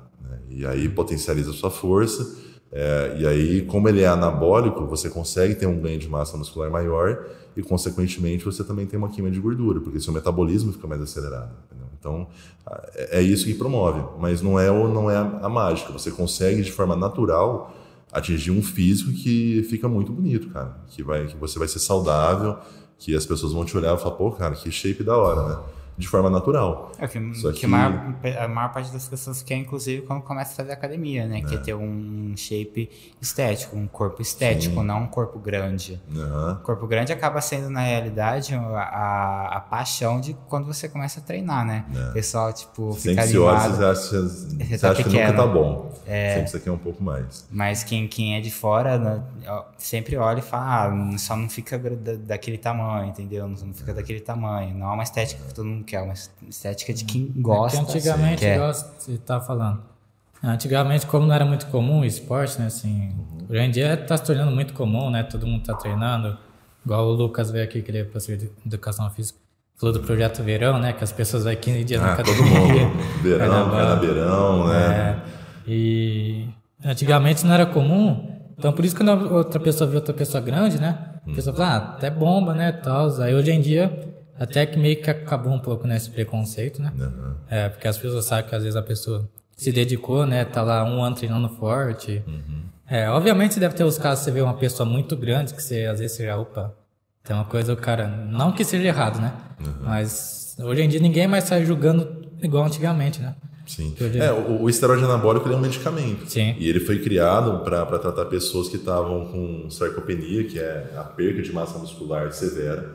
E 0.50 0.66
aí, 0.66 0.90
potencializa 0.90 1.52
a 1.52 1.54
sua 1.54 1.70
força. 1.72 2.36
é, 2.72 3.18
e 3.20 3.28
aí, 3.28 3.62
como 3.64 3.88
ele 3.90 4.02
é 4.02 4.08
anabólico, 4.08 4.86
você 4.86 5.10
consegue 5.10 5.56
ter 5.56 5.66
um 5.68 5.80
ganho 5.80 6.00
de 6.00 6.08
massa 6.08 6.38
muscular 6.38 6.70
maior 6.70 7.26
e, 7.56 7.64
consequentemente, 7.64 8.46
você 8.46 8.64
também 8.64 8.86
tem 8.86 8.98
uma 8.98 9.10
queima 9.10 9.30
de 9.32 9.40
gordura, 9.40 9.80
porque 9.80 10.00
seu 10.00 10.14
metabolismo 10.14 10.72
fica 10.72 10.88
mais 10.88 11.02
acelerado. 11.02 11.52
entendeu? 11.66 11.88
Então, 12.00 12.28
é 12.96 13.20
é 13.20 13.22
isso 13.22 13.46
que 13.46 13.54
promove. 13.54 14.02
Mas 14.20 14.42
não 14.42 14.60
é, 14.60 14.68
não 14.68 15.10
é 15.10 15.16
a, 15.18 15.40
a 15.44 15.50
mágica. 15.50 15.92
Você 15.94 16.12
consegue, 16.12 16.62
de 16.62 16.72
forma 16.72 16.96
natural, 16.96 17.74
atingir 18.12 18.52
um 18.52 18.62
físico 18.62 19.12
que 19.12 19.64
fica 19.70 19.88
muito 19.88 20.12
bonito, 20.12 20.50
cara. 20.50 20.78
Que, 20.88 21.04
vai, 21.04 21.26
que 21.28 21.38
você 21.38 21.58
vai 21.60 21.68
ser 21.68 21.80
saudável, 21.80 22.58
que 22.98 23.16
as 23.16 23.26
pessoas 23.26 23.52
vão 23.54 23.66
te 23.66 23.76
olhar 23.78 23.96
e 23.96 24.00
falar, 24.00 24.16
pô, 24.16 24.32
cara, 24.32 24.56
que 24.56 24.72
shape 24.72 25.04
da 25.04 25.18
hora, 25.18 25.50
né? 25.50 25.64
De 26.00 26.08
forma 26.08 26.30
natural. 26.30 26.92
É 26.98 27.08
que, 27.08 27.34
Só 27.36 27.52
que 27.52 27.60
que- 27.60 27.66
a, 27.66 27.70
maior, 27.70 28.16
a 28.42 28.48
maior 28.48 28.72
parte 28.72 28.90
das 28.92 29.08
pessoas 29.08 29.44
quer, 29.44 29.56
inclusive, 29.58 30.02
quando 30.04 30.22
começa 30.22 30.54
a 30.54 30.56
fazer 30.56 30.72
academia, 30.72 31.28
né? 31.28 31.40
É. 31.40 31.42
Quer 31.42 31.62
ter 31.62 31.74
um 31.76 32.34
shape 32.38 32.90
estético, 33.22 33.76
um 33.76 33.86
corpo 33.86 34.22
estético, 34.22 34.80
Sim. 34.80 34.86
não 34.86 35.04
um 35.04 35.08
corpo 35.08 35.38
grande. 35.38 36.02
Aham. 36.16 36.60
O 36.62 36.64
corpo 36.66 36.88
grande 36.88 37.12
acaba 37.12 37.42
sendo, 37.42 37.70
na 37.70 37.82
realidade, 37.82 38.56
a, 38.56 38.60
a, 38.60 39.58
a 39.58 39.60
paixão 39.60 40.22
de 40.22 40.34
quando 40.48 40.66
você 40.66 40.88
começa 40.88 41.20
a 41.20 41.24
treinar, 41.24 41.66
né? 41.66 41.86
O 42.10 42.14
pessoal, 42.14 42.54
tipo, 42.54 42.94
Sempre 42.94 43.24
fica 43.24 43.24
animado. 43.24 43.76
você 43.76 43.84
acha, 43.86 44.22
você 44.24 44.78
tá 44.78 44.92
acha 44.92 45.04
que 45.04 45.10
nunca 45.10 45.34
tá 45.34 45.46
bom. 45.48 45.92
Sempre 46.06 46.48
você 46.50 46.60
quer 46.62 46.72
um 46.72 46.78
pouco 46.78 47.04
mais. 47.04 47.46
Mas 47.52 47.84
quem, 47.84 48.08
quem 48.08 48.38
é 48.38 48.42
de 48.42 48.50
fora 48.52 48.98
né, 48.98 49.22
sempre 49.78 50.16
olha 50.16 50.40
e 50.40 50.42
fala, 50.42 50.86
ah, 51.14 51.18
só 51.18 51.36
não 51.36 51.50
fica 51.50 51.78
da- 51.78 52.16
daquele 52.16 52.58
tamanho, 52.58 53.10
entendeu? 53.10 53.48
Não 53.48 53.60
não 53.60 53.74
fica 53.74 53.94
daquele 53.94 54.22
tamanho. 54.22 54.74
Não 54.78 54.90
é 54.90 54.94
uma 54.94 55.04
estética 55.04 55.44
que 55.46 55.54
todo 55.54 55.66
mundo 55.66 55.84
quer, 55.90 55.98
é 55.98 56.02
uma 56.02 56.14
estética 56.48 56.94
de 56.94 57.04
quem 57.06 57.32
gosta. 57.38 57.80
É 57.80 57.84
que 57.84 57.92
antigamente, 57.98 58.40
quer. 58.40 58.56
igual 58.56 58.74
você 58.74 59.12
estava 59.14 59.44
falando, 59.44 59.82
antigamente, 60.44 61.06
como 61.06 61.26
não 61.26 61.34
era 61.34 61.46
muito 61.46 61.66
comum 61.68 62.02
o 62.02 62.06
esporte, 62.06 62.60
né, 62.60 62.68
assim, 62.68 63.12
hoje 63.50 63.60
em 63.62 63.72
dia 63.72 63.98
tá 63.98 64.16
se 64.18 64.24
tornando 64.24 64.52
muito 64.52 64.74
comum, 64.74 65.10
né, 65.10 65.24
todo 65.24 65.46
mundo 65.48 65.64
tá 65.64 65.74
treinando, 65.74 66.38
igual 66.86 67.08
o 67.08 67.12
Lucas 67.14 67.52
veio 67.52 67.64
aqui, 67.64 67.82
que 67.82 67.92
ele 67.92 68.00
é 68.00 68.04
professor 68.04 68.38
de 68.38 68.50
educação 68.66 69.10
física, 69.10 69.40
falou 69.78 69.94
do 69.94 70.02
projeto 70.02 70.44
Verão, 70.44 70.80
né, 70.80 70.94
que 70.94 71.04
as 71.04 71.12
pessoas 71.12 71.44
vai 71.44 71.56
15 71.56 71.84
dias 71.84 72.02
na 72.02 72.14
Ah, 72.14 72.16
todo 72.18 72.30
academia. 72.32 72.60
mundo. 72.88 72.98
Verão, 73.24 73.72
canabeirão, 73.72 74.68
né? 74.68 75.22
É, 75.68 75.70
e 75.72 76.48
antigamente 76.84 77.46
não 77.46 77.54
era 77.54 77.66
comum, 77.66 78.40
então 78.58 78.72
por 78.74 78.84
isso 78.86 78.96
que 78.96 79.04
quando 79.04 79.34
outra 79.34 79.60
pessoa 79.60 79.90
vê 79.90 79.96
outra 79.98 80.14
pessoa 80.14 80.42
grande, 80.42 80.80
né? 80.80 81.06
A 81.28 81.36
pessoa 81.36 81.56
fala, 81.56 81.70
ah, 81.70 81.78
até 81.96 82.10
bomba, 82.10 82.56
né? 82.56 82.72
Tal. 82.72 83.08
Aí 83.22 83.36
hoje 83.36 83.52
em 83.52 83.62
dia, 83.62 84.09
até 84.40 84.66
que 84.66 84.80
meio 84.80 85.02
que 85.02 85.10
acabou 85.10 85.52
um 85.52 85.60
pouco 85.60 85.86
nesse 85.86 86.10
preconceito, 86.10 86.82
né? 86.82 86.94
Aham. 86.98 87.36
É, 87.50 87.70
porque 87.70 87.88
as 87.88 87.98
pessoas 87.98 88.26
sabem 88.26 88.50
que 88.50 88.56
às 88.56 88.64
vezes 88.64 88.76
a 88.76 88.82
pessoa 88.82 89.30
se 89.56 89.72
dedicou, 89.72 90.26
né? 90.26 90.46
Tá 90.46 90.64
lá 90.64 90.84
um 90.86 91.04
ano 91.04 91.16
treinando 91.16 91.50
forte. 91.50 92.24
É, 92.90 93.10
obviamente 93.10 93.60
deve 93.60 93.76
ter 93.76 93.84
os 93.84 93.98
casos 93.98 94.20
que 94.20 94.26
você 94.26 94.32
vê 94.32 94.42
uma 94.42 94.56
pessoa 94.56 94.88
muito 94.88 95.16
grande 95.16 95.54
que 95.54 95.62
você 95.62 95.86
às 95.86 96.00
vezes 96.00 96.16
você 96.16 96.26
já, 96.26 96.38
opa, 96.38 96.74
tem 97.24 97.36
uma 97.36 97.46
coisa, 97.46 97.74
o 97.74 97.78
cara, 97.78 98.08
não 98.08 98.52
que 98.52 98.64
seja 98.64 98.88
errado, 98.88 99.20
né? 99.20 99.34
Mas 99.82 100.56
hoje 100.60 100.82
em 100.82 100.88
dia 100.88 101.00
ninguém 101.00 101.28
mais 101.28 101.44
sai 101.44 101.66
julgando 101.66 102.26
igual 102.42 102.66
antigamente, 102.66 103.22
né? 103.22 103.36
Sim. 103.68 103.94
É, 104.20 104.32
o, 104.32 104.64
o 104.64 104.70
esteroide 104.70 105.04
anabólico 105.04 105.48
é 105.48 105.56
um 105.56 105.60
medicamento. 105.60 106.28
Sim. 106.28 106.56
E 106.58 106.68
ele 106.68 106.80
foi 106.80 106.98
criado 107.00 107.64
para 107.64 107.86
tratar 108.00 108.26
pessoas 108.26 108.68
que 108.68 108.78
estavam 108.78 109.28
com 109.28 109.70
sarcopenia, 109.70 110.46
que 110.46 110.58
é 110.58 110.92
a 110.98 111.04
perca 111.04 111.44
de 111.44 111.54
massa 111.54 111.78
muscular 111.78 112.32
severa. 112.32 112.90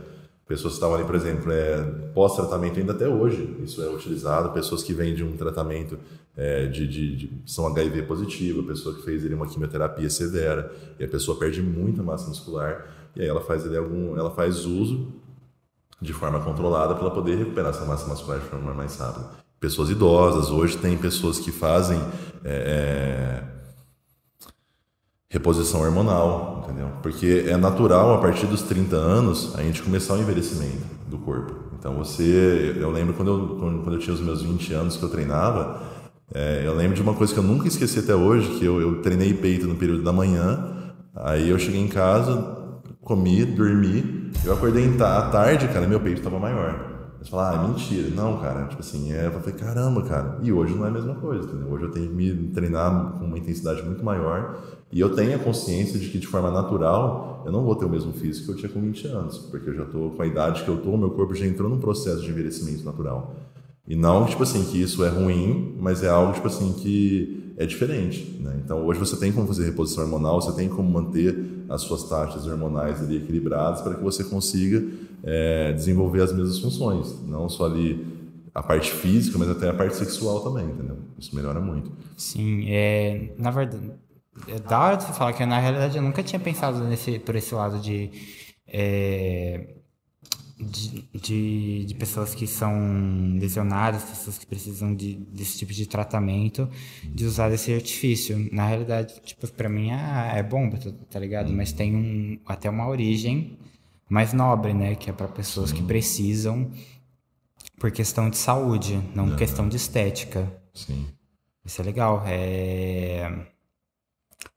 Pessoas 0.55 0.75
que 0.75 0.77
estavam 0.77 0.95
ali, 0.95 1.05
por 1.05 1.17
exemplo, 1.17 1.51
é, 1.51 1.83
pós-tratamento 2.15 2.79
ainda 2.79 2.93
até 2.93 3.09
hoje, 3.09 3.57
isso 3.65 3.83
é 3.83 3.89
utilizado. 3.89 4.51
Pessoas 4.53 4.85
que 4.85 4.93
vêm 4.95 5.13
de 5.13 5.25
um 5.25 5.37
tratamento 5.37 5.99
é, 6.37 6.67
de, 6.67 6.87
de, 6.87 7.17
de- 7.17 7.43
são 7.45 7.67
HIV 7.67 8.03
positivo, 8.03 8.63
pessoa 8.63 8.95
que 8.95 9.03
fez 9.03 9.25
uma 9.33 9.49
quimioterapia 9.49 10.09
severa, 10.09 10.73
e 10.97 11.03
a 11.05 11.09
pessoa 11.09 11.37
perde 11.37 11.61
muita 11.61 12.05
massa 12.05 12.29
muscular, 12.29 12.87
e 13.17 13.23
aí 13.23 13.27
ela 13.27 13.41
faz, 13.41 13.67
algum, 13.75 14.17
ela 14.17 14.31
faz 14.31 14.65
uso 14.65 15.09
de 16.01 16.13
forma 16.13 16.39
controlada 16.41 16.95
para 16.95 17.11
poder 17.11 17.37
recuperar 17.37 17.71
essa 17.71 17.85
massa 17.85 18.07
muscular 18.07 18.39
de 18.39 18.47
forma 18.47 18.73
mais 18.73 18.97
rápida. 18.97 19.31
Pessoas 19.59 19.91
idosas, 19.91 20.51
hoje 20.51 20.77
tem 20.79 20.97
pessoas 20.97 21.41
que 21.41 21.51
fazem 21.51 21.99
é, 22.45 23.43
é, 23.43 23.43
reposição 25.35 25.81
hormonal, 25.81 26.63
entendeu? 26.63 26.89
Porque 27.03 27.45
é 27.49 27.57
natural 27.57 28.15
a 28.15 28.19
partir 28.19 28.47
dos 28.47 28.63
30 28.63 28.95
anos 28.95 29.53
a 29.57 29.63
gente 29.63 29.83
começar 29.83 30.15
o 30.15 30.19
envelhecimento 30.19 30.87
do 31.09 31.19
corpo. 31.19 31.57
Então 31.77 31.97
você, 31.97 32.77
eu 32.79 32.91
lembro 32.91 33.15
quando 33.15 33.31
eu, 33.31 33.57
quando, 33.59 33.93
eu 33.93 33.99
tinha 33.99 34.15
os 34.15 34.21
meus 34.21 34.43
20 34.43 34.73
anos 34.73 34.97
que 34.97 35.03
eu 35.03 35.09
treinava, 35.09 35.83
é, 36.33 36.63
eu 36.65 36.75
lembro 36.75 36.95
de 36.95 37.03
uma 37.03 37.15
coisa 37.15 37.35
que 37.35 37.39
eu 37.39 37.43
nunca 37.43 37.67
esqueci 37.67 37.99
até 37.99 38.15
hoje, 38.15 38.49
que 38.59 38.65
eu, 38.65 38.81
eu 38.81 39.03
treinei 39.03 39.35
peito 39.35 39.67
no 39.67 39.75
período 39.75 40.05
da 40.05 40.13
manhã, 40.13 40.95
aí 41.15 41.51
eu 41.51 41.59
cheguei 41.59 41.81
em 41.81 41.89
casa, 41.89 42.81
comi, 43.03 43.45
dormi, 43.45 44.31
eu 44.45 44.55
acordei 44.55 44.89
à 45.01 45.23
tarde, 45.31 45.67
cara, 45.69 45.87
meu 45.89 45.99
peito 45.99 46.19
estava 46.19 46.39
maior. 46.39 46.95
Você 47.21 47.31
fala, 47.31 47.55
ah, 47.55 47.69
mentira. 47.69 48.11
Não, 48.15 48.39
cara, 48.39 48.67
tipo 48.67 48.81
assim, 48.81 49.13
é, 49.13 49.27
eu 49.27 49.33
falei, 49.33 49.55
caramba, 49.55 50.03
cara. 50.03 50.39
E 50.43 50.53
hoje 50.53 50.75
não 50.75 50.85
é 50.85 50.89
a 50.89 50.93
mesma 50.93 51.15
coisa, 51.15 51.49
entendeu? 51.49 51.69
Hoje 51.71 51.85
eu 51.85 51.91
tenho 51.91 52.09
que 52.09 52.15
me 52.15 52.49
treinar 52.49 53.13
com 53.13 53.25
uma 53.25 53.39
intensidade 53.39 53.83
muito 53.83 54.05
maior 54.05 54.59
e 54.93 55.01
eu 55.01 55.15
tenho 55.15 55.35
a 55.35 55.39
consciência 55.39 55.99
de 55.99 56.09
que 56.09 56.19
de 56.19 56.27
forma 56.27 56.51
natural 56.51 57.43
eu 57.45 57.53
não 57.53 57.65
vou 57.65 57.75
ter 57.75 57.85
o 57.85 57.91
mesmo 57.91 58.13
físico 58.13 58.47
que 58.47 58.53
eu 58.53 58.57
tinha 58.57 58.69
com 58.71 58.81
20 58.81 59.07
anos, 59.09 59.39
porque 59.39 59.69
eu 59.71 59.75
já 59.75 59.85
tô 59.85 60.11
com 60.11 60.23
a 60.23 60.27
idade 60.27 60.63
que 60.63 60.69
eu 60.69 60.77
o 60.77 60.99
meu 60.99 61.11
corpo 61.11 61.35
já 61.35 61.47
entrou 61.47 61.69
num 61.69 61.79
processo 61.79 62.23
de 62.23 62.31
envelhecimento 62.31 62.85
natural. 62.85 63.35
E 63.87 63.95
não, 63.95 64.25
tipo 64.25 64.43
assim, 64.43 64.65
que 64.65 64.81
isso 64.81 65.05
é 65.05 65.09
ruim, 65.09 65.77
mas 65.79 66.03
é 66.03 66.09
algo, 66.09 66.33
tipo 66.33 66.47
assim, 66.47 66.73
que 66.73 67.53
é 67.57 67.67
diferente, 67.67 68.39
né? 68.41 68.59
Então, 68.65 68.85
hoje 68.85 68.99
você 68.99 69.17
tem 69.17 69.31
como 69.31 69.47
fazer 69.47 69.65
reposição 69.67 70.05
hormonal, 70.05 70.41
você 70.41 70.53
tem 70.53 70.69
como 70.69 70.91
manter 70.91 71.37
as 71.69 71.83
suas 71.83 72.05
taxas 72.09 72.47
hormonais 72.47 73.03
ali 73.03 73.17
equilibradas 73.17 73.83
para 73.83 73.95
que 73.95 74.03
você 74.03 74.25
consiga 74.25 74.83
é, 75.23 75.73
desenvolver 75.73 76.23
as 76.23 76.33
mesmas 76.33 76.59
funções. 76.59 77.15
Não 77.27 77.49
só 77.49 77.67
ali 77.67 78.07
a 78.55 78.63
parte 78.63 78.91
física, 78.91 79.37
mas 79.37 79.51
até 79.51 79.69
a 79.69 79.75
parte 79.75 79.97
sexual 79.97 80.41
também, 80.41 80.65
entendeu? 80.65 80.97
Isso 81.19 81.35
melhora 81.35 81.61
muito. 81.61 81.93
Sim, 82.17 82.65
é, 82.69 83.35
na 83.37 83.51
verdade, 83.51 83.91
é 84.49 84.59
da 84.59 84.81
hora 84.81 84.97
de 84.97 85.05
você 85.05 85.13
falar 85.13 85.33
que 85.33 85.45
na 85.47 85.59
realidade 85.59 85.97
eu 85.97 86.03
nunca 86.03 86.23
tinha 86.23 86.41
pensado 86.41 86.83
nesse, 86.85 87.19
por 87.19 87.37
esse 87.37 87.55
lado 87.55 87.79
de 87.79 88.11
é, 88.67 89.75
de, 90.59 91.05
de, 91.13 91.85
de 91.87 91.95
pessoas 91.95 92.35
que 92.35 92.47
são 92.47 93.37
lesionadas, 93.39 94.05
pessoas 94.05 94.39
que 94.39 94.47
precisam 94.47 94.95
de, 94.95 95.15
desse 95.15 95.59
tipo 95.59 95.73
de 95.73 95.87
tratamento, 95.87 96.69
de 97.05 97.25
usar 97.25 97.51
esse 97.53 97.73
artifício. 97.73 98.49
Na 98.53 98.67
realidade, 98.67 99.21
tipo, 99.25 99.47
para 99.49 99.69
mim 99.69 99.91
é, 99.91 100.39
é 100.39 100.43
bomba, 100.43 100.79
tá, 100.79 100.91
tá 101.11 101.19
ligado? 101.19 101.53
Mas 101.53 101.73
tem 101.73 101.95
um, 101.95 102.39
até 102.47 102.71
uma 102.71 102.89
origem 102.89 103.59
mais 104.09 104.33
nobre, 104.33 104.73
né? 104.73 104.95
Que 104.95 105.11
é 105.11 105.13
para 105.13 105.29
pessoas 105.29 105.73
que 105.73 105.83
precisam 105.83 106.71
por 107.79 107.91
questão 107.91 108.31
de 108.31 108.37
saúde, 108.37 109.01
não 109.15 109.31
Uhum. 109.31 109.37
questão 109.37 109.69
de 109.69 109.77
estética. 109.77 110.51
Sim. 110.73 111.07
Isso 111.65 111.81
é 111.81 111.85
legal. 111.85 112.23
É... 112.27 113.47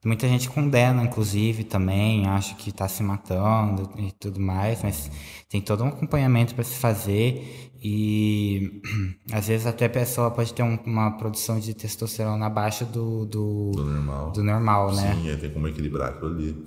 Muita 0.05 0.27
gente 0.27 0.49
condena, 0.49 1.03
inclusive, 1.03 1.63
também, 1.63 2.27
acha 2.27 2.55
que 2.55 2.69
está 2.69 2.87
se 2.87 3.03
matando 3.03 3.89
e 3.97 4.11
tudo 4.19 4.39
mais, 4.39 4.81
mas 4.83 5.11
tem 5.49 5.59
todo 5.59 5.83
um 5.83 5.87
acompanhamento 5.87 6.55
para 6.55 6.63
se 6.63 6.75
fazer 6.75 7.71
e 7.83 8.81
às 9.31 9.47
vezes 9.47 9.65
até 9.67 9.85
a 9.85 9.89
pessoa 9.89 10.31
pode 10.31 10.53
ter 10.53 10.63
um- 10.63 10.79
uma 10.85 11.11
produção 11.17 11.59
de 11.59 11.73
testosterona 11.73 12.45
abaixo 12.45 12.85
do, 12.85 13.25
do, 13.25 13.71
Do 13.71 13.83
normal. 13.85 14.31
do 14.31 14.43
normal, 14.43 14.93
né? 14.95 15.13
Sim, 15.15 15.29
aí 15.29 15.37
tem 15.37 15.49
como 15.51 15.67
equilibrar 15.67 16.09
aquilo 16.09 16.31
ali. 16.31 16.63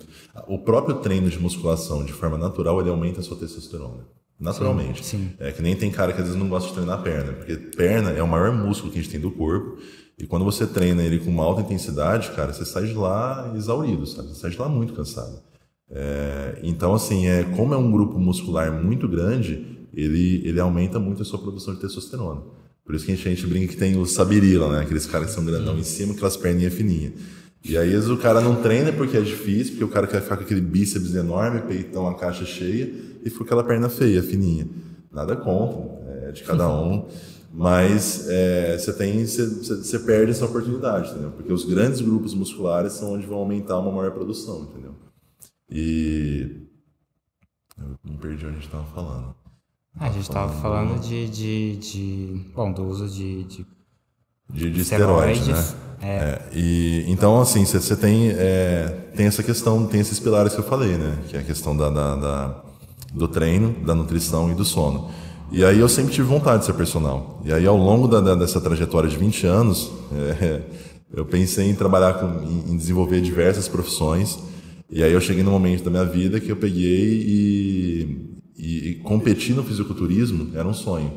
O 0.46 0.58
próprio 0.58 0.96
treino 0.96 1.30
de 1.30 1.38
musculação, 1.38 2.04
de 2.04 2.12
forma 2.12 2.36
natural, 2.36 2.80
ele 2.80 2.90
aumenta 2.90 3.20
a 3.20 3.22
sua 3.22 3.36
testosterona. 3.36 4.06
Naturalmente. 4.38 5.04
Sim, 5.04 5.18
sim. 5.18 5.34
É 5.38 5.52
que 5.52 5.60
nem 5.60 5.76
tem 5.76 5.90
cara 5.90 6.12
que 6.14 6.18
às 6.20 6.26
vezes 6.26 6.40
não 6.40 6.48
gosta 6.48 6.68
de 6.70 6.74
treinar 6.74 7.02
perna, 7.02 7.34
porque 7.34 7.56
perna 7.56 8.10
é 8.10 8.22
o 8.22 8.28
maior 8.28 8.50
músculo 8.52 8.90
que 8.92 8.98
a 8.98 9.02
gente 9.02 9.10
tem 9.12 9.20
do 9.20 9.30
corpo. 9.30 9.76
E 10.20 10.26
quando 10.26 10.44
você 10.44 10.66
treina 10.66 11.02
ele 11.02 11.18
com 11.18 11.30
uma 11.30 11.42
alta 11.42 11.62
intensidade, 11.62 12.30
cara, 12.32 12.52
você 12.52 12.66
sai 12.66 12.86
de 12.86 12.92
lá 12.92 13.54
exaurido, 13.56 14.06
sabe? 14.06 14.28
Você 14.28 14.34
sai 14.34 14.50
de 14.50 14.58
lá 14.58 14.68
muito 14.68 14.92
cansado. 14.92 15.40
É, 15.90 16.58
então, 16.62 16.92
assim, 16.92 17.26
é, 17.26 17.42
como 17.56 17.72
é 17.72 17.76
um 17.78 17.90
grupo 17.90 18.18
muscular 18.18 18.70
muito 18.70 19.08
grande, 19.08 19.88
ele, 19.94 20.42
ele 20.46 20.60
aumenta 20.60 20.98
muito 20.98 21.22
a 21.22 21.24
sua 21.24 21.38
produção 21.38 21.74
de 21.74 21.80
testosterona. 21.80 22.42
Por 22.84 22.94
isso 22.94 23.06
que 23.06 23.12
a 23.12 23.14
gente, 23.14 23.28
a 23.28 23.30
gente 23.30 23.46
brinca 23.46 23.68
que 23.68 23.78
tem 23.78 23.96
o 23.96 24.04
sabirila, 24.04 24.70
né? 24.70 24.80
Aqueles 24.82 25.06
caras 25.06 25.28
que 25.28 25.34
são 25.34 25.44
grandão 25.44 25.78
em 25.78 25.82
cima, 25.82 26.12
aquelas 26.12 26.36
perninhas 26.36 26.74
fininhas. 26.74 27.14
E 27.64 27.78
aí, 27.78 27.96
o 27.96 28.16
cara 28.18 28.42
não 28.42 28.56
treina 28.56 28.92
porque 28.92 29.16
é 29.16 29.22
difícil, 29.22 29.72
porque 29.72 29.84
o 29.84 29.88
cara 29.88 30.06
quer 30.06 30.20
ficar 30.20 30.36
com 30.36 30.42
aquele 30.42 30.60
bíceps 30.60 31.14
enorme, 31.14 31.62
peitão, 31.62 32.06
a 32.06 32.14
caixa 32.14 32.44
cheia, 32.44 32.92
e 33.24 33.30
fica 33.30 33.44
aquela 33.44 33.64
perna 33.64 33.88
feia, 33.88 34.22
fininha. 34.22 34.68
Nada 35.10 35.34
contra, 35.34 36.28
é 36.28 36.32
de 36.32 36.42
cada 36.42 36.68
um. 36.68 37.08
Mas 37.52 38.28
é, 38.28 38.78
você 38.78 38.92
tem, 38.92 39.26
você, 39.26 39.44
você 39.46 39.98
perde 39.98 40.30
essa 40.30 40.44
oportunidade, 40.44 41.10
entendeu? 41.10 41.32
Porque 41.32 41.52
os 41.52 41.64
grandes 41.64 42.00
grupos 42.00 42.32
musculares 42.32 42.92
são 42.92 43.12
onde 43.14 43.26
vão 43.26 43.38
aumentar 43.38 43.78
uma 43.78 43.90
maior 43.90 44.12
produção, 44.12 44.62
entendeu? 44.70 44.94
E 45.68 46.66
eu 47.78 47.86
não 48.04 48.16
perdi 48.16 48.44
onde 48.46 48.54
a 48.56 48.58
gente 48.58 48.66
estava 48.66 48.84
falando. 48.94 49.34
Ah, 49.98 50.06
a 50.06 50.12
gente 50.12 50.22
estava 50.22 50.52
falando 50.60 51.00
de, 51.00 51.28
de, 51.28 51.76
de. 51.76 52.40
Bom, 52.54 52.72
do 52.72 52.84
uso 52.84 53.08
de. 53.08 53.42
de 53.44 53.66
De, 54.48 54.70
de 54.70 54.80
esteroides, 54.80 55.46
né? 55.48 55.64
É, 56.02 56.42
e, 56.54 57.04
então, 57.08 57.40
assim, 57.40 57.64
você 57.64 57.78
você 57.80 57.96
tem, 57.96 58.30
é, 58.30 58.86
tem 59.16 59.26
essa 59.26 59.42
questão, 59.42 59.86
tem 59.86 60.00
esses 60.00 60.18
pilares 60.18 60.54
que 60.54 60.60
eu 60.60 60.64
falei, 60.64 60.96
né? 60.96 61.18
Que 61.28 61.36
é 61.36 61.40
a 61.40 61.42
questão 61.42 61.76
da, 61.76 61.90
da- 61.90 62.16
da- 62.16 62.62
do 63.12 63.26
treino, 63.28 63.72
da 63.84 63.94
nutrição 63.94 64.50
e 64.50 64.54
do 64.54 64.64
sono. 64.64 65.10
E 65.52 65.64
aí 65.64 65.78
eu 65.80 65.88
sempre 65.88 66.12
tive 66.12 66.28
vontade 66.28 66.60
de 66.60 66.66
ser 66.66 66.74
personal. 66.74 67.40
E 67.44 67.52
aí, 67.52 67.66
ao 67.66 67.76
longo 67.76 68.06
da- 68.06 68.34
dessa 68.34 68.60
trajetória 68.60 69.08
de 69.08 69.16
20 69.16 69.46
anos, 69.46 69.90
é, 70.40 70.60
eu 71.12 71.24
pensei 71.24 71.68
em 71.68 71.74
trabalhar 71.74 72.14
com, 72.14 72.26
em, 72.68 72.76
desenvolver 72.76 73.20
diversas 73.20 73.66
profissões. 73.66 74.38
E 74.88 75.02
aí 75.02 75.12
eu 75.12 75.20
cheguei 75.20 75.42
no 75.42 75.50
momento 75.50 75.84
da 75.84 75.90
minha 75.90 76.04
vida 76.04 76.38
que 76.40 76.50
eu 76.50 76.56
peguei 76.56 77.22
e, 77.26 78.16
e, 78.56 78.88
e 78.90 78.94
competir 78.96 79.54
no 79.56 79.64
fisiculturismo 79.64 80.50
era 80.56 80.66
um 80.66 80.74
sonho. 80.74 81.12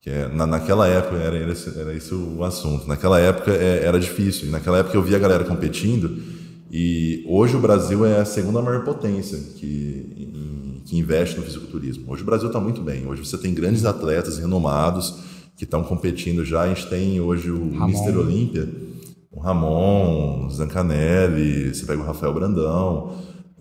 Que 0.00 0.10
é, 0.10 0.28
na, 0.28 0.44
naquela 0.46 0.88
época 0.88 1.16
era, 1.16 1.36
era, 1.36 1.52
era 1.76 1.94
esse 1.94 2.14
o 2.14 2.42
assunto. 2.42 2.88
Naquela 2.88 3.20
época 3.20 3.52
é, 3.52 3.84
era 3.84 3.98
difícil. 4.00 4.50
Naquela 4.50 4.78
época 4.78 4.96
eu 4.96 5.02
via 5.02 5.16
a 5.16 5.20
galera 5.20 5.44
competindo 5.44 6.20
e 6.70 7.24
hoje 7.28 7.54
o 7.54 7.60
Brasil 7.60 8.04
é 8.04 8.20
a 8.20 8.24
segunda 8.24 8.60
maior 8.60 8.82
potência 8.84 9.38
que, 9.56 10.06
em- 10.16 10.71
que 10.84 10.98
investe 10.98 11.36
no 11.36 11.42
fisiculturismo. 11.42 12.04
Hoje 12.10 12.22
o 12.22 12.26
Brasil 12.26 12.48
está 12.48 12.60
muito 12.60 12.80
bem. 12.80 13.06
Hoje 13.06 13.24
você 13.24 13.38
tem 13.38 13.54
grandes 13.54 13.84
atletas 13.84 14.38
renomados 14.38 15.18
que 15.56 15.64
estão 15.64 15.82
competindo 15.82 16.44
já. 16.44 16.62
A 16.62 16.68
gente 16.68 16.86
tem 16.88 17.20
hoje 17.20 17.50
o 17.50 17.70
Ramon. 17.76 17.88
Mr. 17.88 18.16
Olímpia, 18.16 18.68
o 19.30 19.40
Ramon, 19.40 20.46
o 20.46 20.50
Zancanelli, 20.50 21.74
você 21.74 21.86
pega 21.86 22.02
o 22.02 22.04
Rafael 22.04 22.34
Brandão 22.34 23.12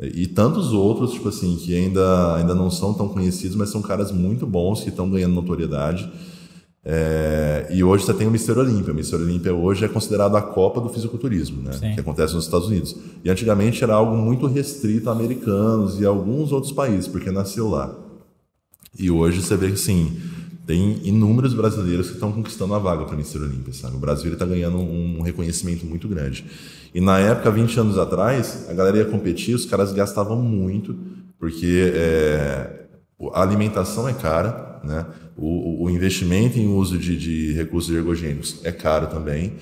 e 0.01 0.25
tantos 0.25 0.73
outros, 0.73 1.11
tipo 1.13 1.29
assim, 1.29 1.55
que 1.57 1.75
ainda, 1.75 2.35
ainda 2.35 2.55
não 2.55 2.71
são 2.71 2.93
tão 2.93 3.07
conhecidos, 3.07 3.55
mas 3.55 3.69
são 3.69 3.81
caras 3.81 4.11
muito 4.11 4.47
bons 4.47 4.81
que 4.81 4.89
estão 4.89 5.09
ganhando 5.09 5.35
notoriedade. 5.35 6.11
É, 6.83 7.67
e 7.69 7.83
hoje 7.83 8.05
você 8.05 8.13
tem 8.13 8.27
o 8.27 8.29
Mr. 8.29 8.57
Olímpia. 8.57 8.91
O 8.91 8.95
Mr. 8.95 9.15
Olímpia 9.15 9.53
hoje 9.53 9.85
é 9.85 9.87
considerado 9.87 10.35
a 10.35 10.41
Copa 10.41 10.81
do 10.81 10.89
fisiculturismo, 10.89 11.61
né? 11.61 11.73
Sim. 11.73 11.93
Que 11.93 11.99
acontece 11.99 12.33
nos 12.33 12.45
Estados 12.45 12.67
Unidos. 12.67 12.95
E 13.23 13.29
antigamente 13.29 13.83
era 13.83 13.93
algo 13.93 14.15
muito 14.15 14.47
restrito 14.47 15.09
a 15.09 15.13
americanos 15.13 15.99
e 15.99 16.05
a 16.05 16.09
alguns 16.09 16.51
outros 16.51 16.71
países, 16.71 17.07
porque 17.07 17.29
nasceu 17.31 17.69
lá. 17.69 17.95
E 18.97 19.09
hoje 19.09 19.41
você 19.41 19.55
vê 19.55 19.69
que 19.71 19.77
sim, 19.77 20.19
tem 20.65 20.99
inúmeros 21.03 21.53
brasileiros 21.53 22.07
que 22.07 22.13
estão 22.13 22.31
conquistando 22.31 22.73
a 22.73 22.79
vaga 22.79 23.05
para 23.05 23.13
o 23.13 23.19
Mr. 23.19 23.39
Olímpia, 23.39 23.73
sabe? 23.73 23.95
O 23.95 23.99
Brasil 23.99 24.31
está 24.33 24.45
ganhando 24.45 24.77
um 24.77 25.21
reconhecimento 25.21 25.85
muito 25.85 26.07
grande. 26.07 26.45
E 26.93 26.99
na 26.99 27.19
época, 27.19 27.51
20 27.51 27.79
anos 27.79 27.97
atrás, 27.97 28.67
a 28.69 28.73
galera 28.73 28.97
ia 28.97 29.05
competir, 29.05 29.55
os 29.55 29.65
caras 29.65 29.93
gastavam 29.93 30.41
muito, 30.41 30.95
porque 31.39 31.91
é, 31.95 32.85
a 33.33 33.41
alimentação 33.41 34.07
é 34.07 34.13
cara, 34.13 34.79
né? 34.83 35.05
O, 35.37 35.85
o 35.85 35.89
investimento 35.89 36.57
em 36.57 36.67
uso 36.67 36.97
de, 36.97 37.15
de 37.17 37.53
recursos 37.53 37.93
ergogênicos 37.95 38.59
é 38.63 38.71
caro 38.71 39.07
também. 39.07 39.53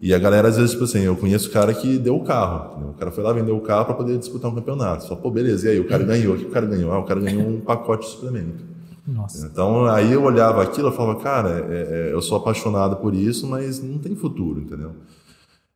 E 0.00 0.14
a 0.14 0.18
galera, 0.18 0.48
às 0.48 0.56
vezes, 0.56 0.72
tipo 0.72 0.84
assim, 0.84 1.00
eu 1.00 1.16
conheço 1.16 1.50
cara 1.50 1.74
que 1.74 1.98
deu 1.98 2.14
o 2.16 2.22
carro. 2.24 2.72
entendeu? 2.72 2.90
O 2.90 2.94
cara 2.94 3.10
foi 3.10 3.24
lá 3.24 3.32
vender 3.32 3.50
o 3.50 3.60
carro 3.60 3.84
para 3.86 3.94
poder 3.94 4.16
disputar 4.16 4.50
um 4.50 4.54
campeonato. 4.54 5.04
Só, 5.04 5.16
pô, 5.16 5.30
beleza, 5.30 5.66
e 5.66 5.72
aí? 5.72 5.80
O 5.80 5.88
cara 5.88 6.04
ganhou. 6.04 6.34
O 6.34 6.38
que 6.38 6.44
o 6.44 6.50
cara 6.50 6.66
ganhou? 6.66 6.92
Ah, 6.92 7.00
o 7.00 7.04
cara 7.04 7.20
ganhou 7.20 7.48
um 7.48 7.60
pacote 7.62 8.06
de 8.06 8.12
suplemento. 8.12 8.64
Nossa. 9.06 9.46
Então, 9.46 9.86
aí 9.86 10.12
eu 10.12 10.22
olhava 10.22 10.62
aquilo 10.62 10.90
e 10.90 10.92
falava, 10.92 11.18
cara, 11.20 11.66
é- 11.68 12.10
é, 12.10 12.12
eu 12.12 12.20
sou 12.22 12.36
apaixonado 12.36 12.96
por 12.96 13.12
isso, 13.14 13.46
mas 13.46 13.82
não 13.82 13.98
tem 13.98 14.14
futuro, 14.14 14.60
entendeu? 14.60 14.92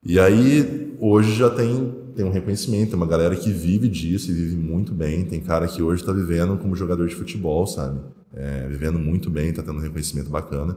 E 0.04 0.20
aí, 0.20 0.96
hoje 1.00 1.34
já 1.34 1.48
tem, 1.50 1.92
tem 2.14 2.24
um 2.24 2.30
reconhecimento, 2.30 2.90
tem 2.90 2.97
uma 2.97 3.06
galera 3.06 3.34
que 3.36 3.51
vive 3.51 3.89
disso 3.89 4.30
e 4.30 4.34
vive 4.34 4.56
muito 4.56 4.93
bem. 4.93 5.24
Tem 5.24 5.40
cara 5.40 5.66
que 5.66 5.82
hoje 5.82 6.02
está 6.02 6.12
vivendo 6.12 6.56
como 6.59 6.76
jogador 6.76 7.09
de 7.09 7.14
futebol, 7.14 7.66
sabe? 7.66 8.01
É, 8.34 8.66
vivendo 8.68 8.98
muito 8.98 9.30
bem, 9.30 9.51
está 9.51 9.62
tendo 9.62 9.78
um 9.78 9.82
reconhecimento 9.82 10.30
bacana. 10.30 10.76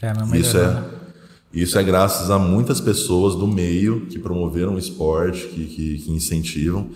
É, 0.00 0.12
meu 0.12 0.40
Isso 0.40 0.56
é, 0.56 0.66
né? 0.66 0.84
isso 1.52 1.78
é 1.78 1.82
graças 1.82 2.30
a 2.30 2.38
muitas 2.38 2.80
pessoas 2.80 3.34
do 3.34 3.46
meio 3.46 4.06
que 4.06 4.18
promoveram 4.18 4.74
o 4.74 4.78
esporte, 4.78 5.46
que, 5.48 5.66
que, 5.66 5.98
que 5.98 6.12
incentivam. 6.12 6.88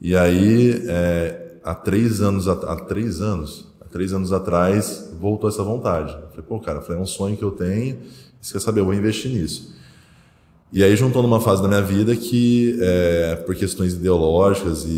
E 0.00 0.16
aí, 0.16 0.82
é, 0.86 1.58
há 1.64 1.74
três 1.74 2.20
anos, 2.20 2.48
há 2.48 2.76
três 2.76 3.20
anos, 3.20 3.66
há 3.80 3.84
três 3.84 4.12
anos 4.12 4.32
atrás, 4.32 5.10
voltou 5.20 5.48
essa 5.48 5.62
vontade. 5.62 6.12
Eu 6.12 6.28
falei, 6.28 6.44
pô, 6.48 6.60
cara, 6.60 6.80
falei, 6.80 6.98
é 6.98 7.02
um 7.02 7.06
sonho 7.06 7.36
que 7.36 7.42
eu 7.42 7.50
tenho, 7.50 7.98
você 8.40 8.52
quer 8.52 8.60
saber, 8.60 8.80
eu 8.80 8.84
vou 8.84 8.94
investir 8.94 9.30
nisso. 9.30 9.77
E 10.72 10.84
aí 10.84 10.94
juntou 10.96 11.22
numa 11.22 11.40
fase 11.40 11.62
da 11.62 11.68
minha 11.68 11.80
vida 11.82 12.14
que, 12.14 12.76
é, 12.80 13.36
por 13.36 13.54
questões 13.54 13.94
ideológicas 13.94 14.84
e, 14.84 14.88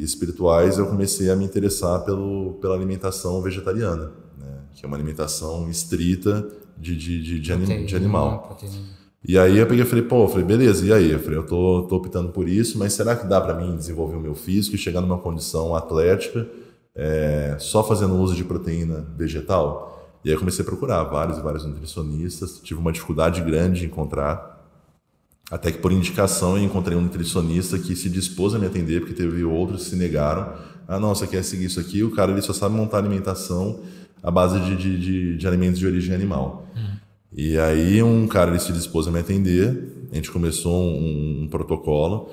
e 0.00 0.04
espirituais, 0.04 0.76
eu 0.76 0.86
comecei 0.86 1.30
a 1.30 1.36
me 1.36 1.44
interessar 1.44 2.00
pelo, 2.04 2.54
pela 2.60 2.74
alimentação 2.74 3.40
vegetariana, 3.40 4.10
né? 4.38 4.58
que 4.74 4.84
é 4.84 4.88
uma 4.88 4.96
alimentação 4.96 5.70
estrita 5.70 6.46
de, 6.76 6.96
de, 6.96 7.22
de, 7.22 7.40
de, 7.40 7.52
anim- 7.52 7.86
de 7.86 7.94
animal. 7.96 8.40
proteína. 8.48 8.94
E 9.26 9.38
aí 9.38 9.56
eu 9.56 9.66
peguei 9.66 9.84
e 9.84 9.86
falei, 9.86 10.04
pô, 10.04 10.24
eu 10.24 10.28
falei, 10.28 10.44
beleza, 10.44 10.84
e 10.84 10.92
aí? 10.92 11.12
Eu 11.12 11.20
falei, 11.20 11.38
eu 11.38 11.46
tô, 11.46 11.82
tô 11.88 11.96
optando 11.96 12.28
por 12.30 12.46
isso, 12.48 12.76
mas 12.78 12.92
será 12.92 13.14
que 13.16 13.26
dá 13.26 13.40
para 13.40 13.54
mim 13.54 13.74
desenvolver 13.76 14.16
o 14.16 14.20
meu 14.20 14.34
físico 14.34 14.74
e 14.74 14.78
chegar 14.78 15.00
numa 15.00 15.16
condição 15.16 15.74
atlética 15.74 16.46
é, 16.94 17.56
só 17.58 17.82
fazendo 17.82 18.16
uso 18.16 18.34
de 18.34 18.44
proteína 18.44 19.06
vegetal? 19.16 19.92
E 20.24 20.28
aí 20.28 20.34
eu 20.34 20.38
comecei 20.38 20.62
a 20.62 20.66
procurar 20.66 21.04
vários 21.04 21.38
e 21.38 21.40
vários 21.40 21.64
nutricionistas, 21.64 22.60
tive 22.62 22.80
uma 22.80 22.92
dificuldade 22.92 23.40
grande 23.40 23.80
de 23.80 23.86
encontrar, 23.86 24.53
até 25.50 25.70
que 25.70 25.78
por 25.78 25.92
indicação 25.92 26.56
eu 26.56 26.64
encontrei 26.64 26.96
um 26.96 27.02
nutricionista 27.02 27.78
que 27.78 27.94
se 27.94 28.08
dispôs 28.08 28.54
a 28.54 28.58
me 28.58 28.66
atender, 28.66 29.00
porque 29.00 29.14
teve 29.14 29.44
outros 29.44 29.84
que 29.84 29.90
se 29.90 29.96
negaram. 29.96 30.52
Ah, 30.88 30.98
não, 30.98 31.14
você 31.14 31.26
quer 31.26 31.42
seguir 31.44 31.66
isso 31.66 31.80
aqui? 31.80 32.02
O 32.02 32.10
cara 32.10 32.32
ele 32.32 32.42
só 32.42 32.52
sabe 32.52 32.74
montar 32.74 32.98
alimentação 32.98 33.80
à 34.22 34.30
base 34.30 34.58
de, 34.60 34.76
de, 34.76 34.98
de, 34.98 35.36
de 35.36 35.46
alimentos 35.46 35.78
de 35.78 35.86
origem 35.86 36.14
animal. 36.14 36.66
E 37.36 37.58
aí 37.58 38.02
um 38.02 38.26
cara 38.28 38.50
ele 38.50 38.60
se 38.60 38.72
dispôs 38.72 39.08
a 39.08 39.10
me 39.10 39.18
atender, 39.18 40.06
a 40.12 40.14
gente 40.14 40.30
começou 40.30 40.80
um, 40.80 41.42
um 41.42 41.48
protocolo 41.48 42.30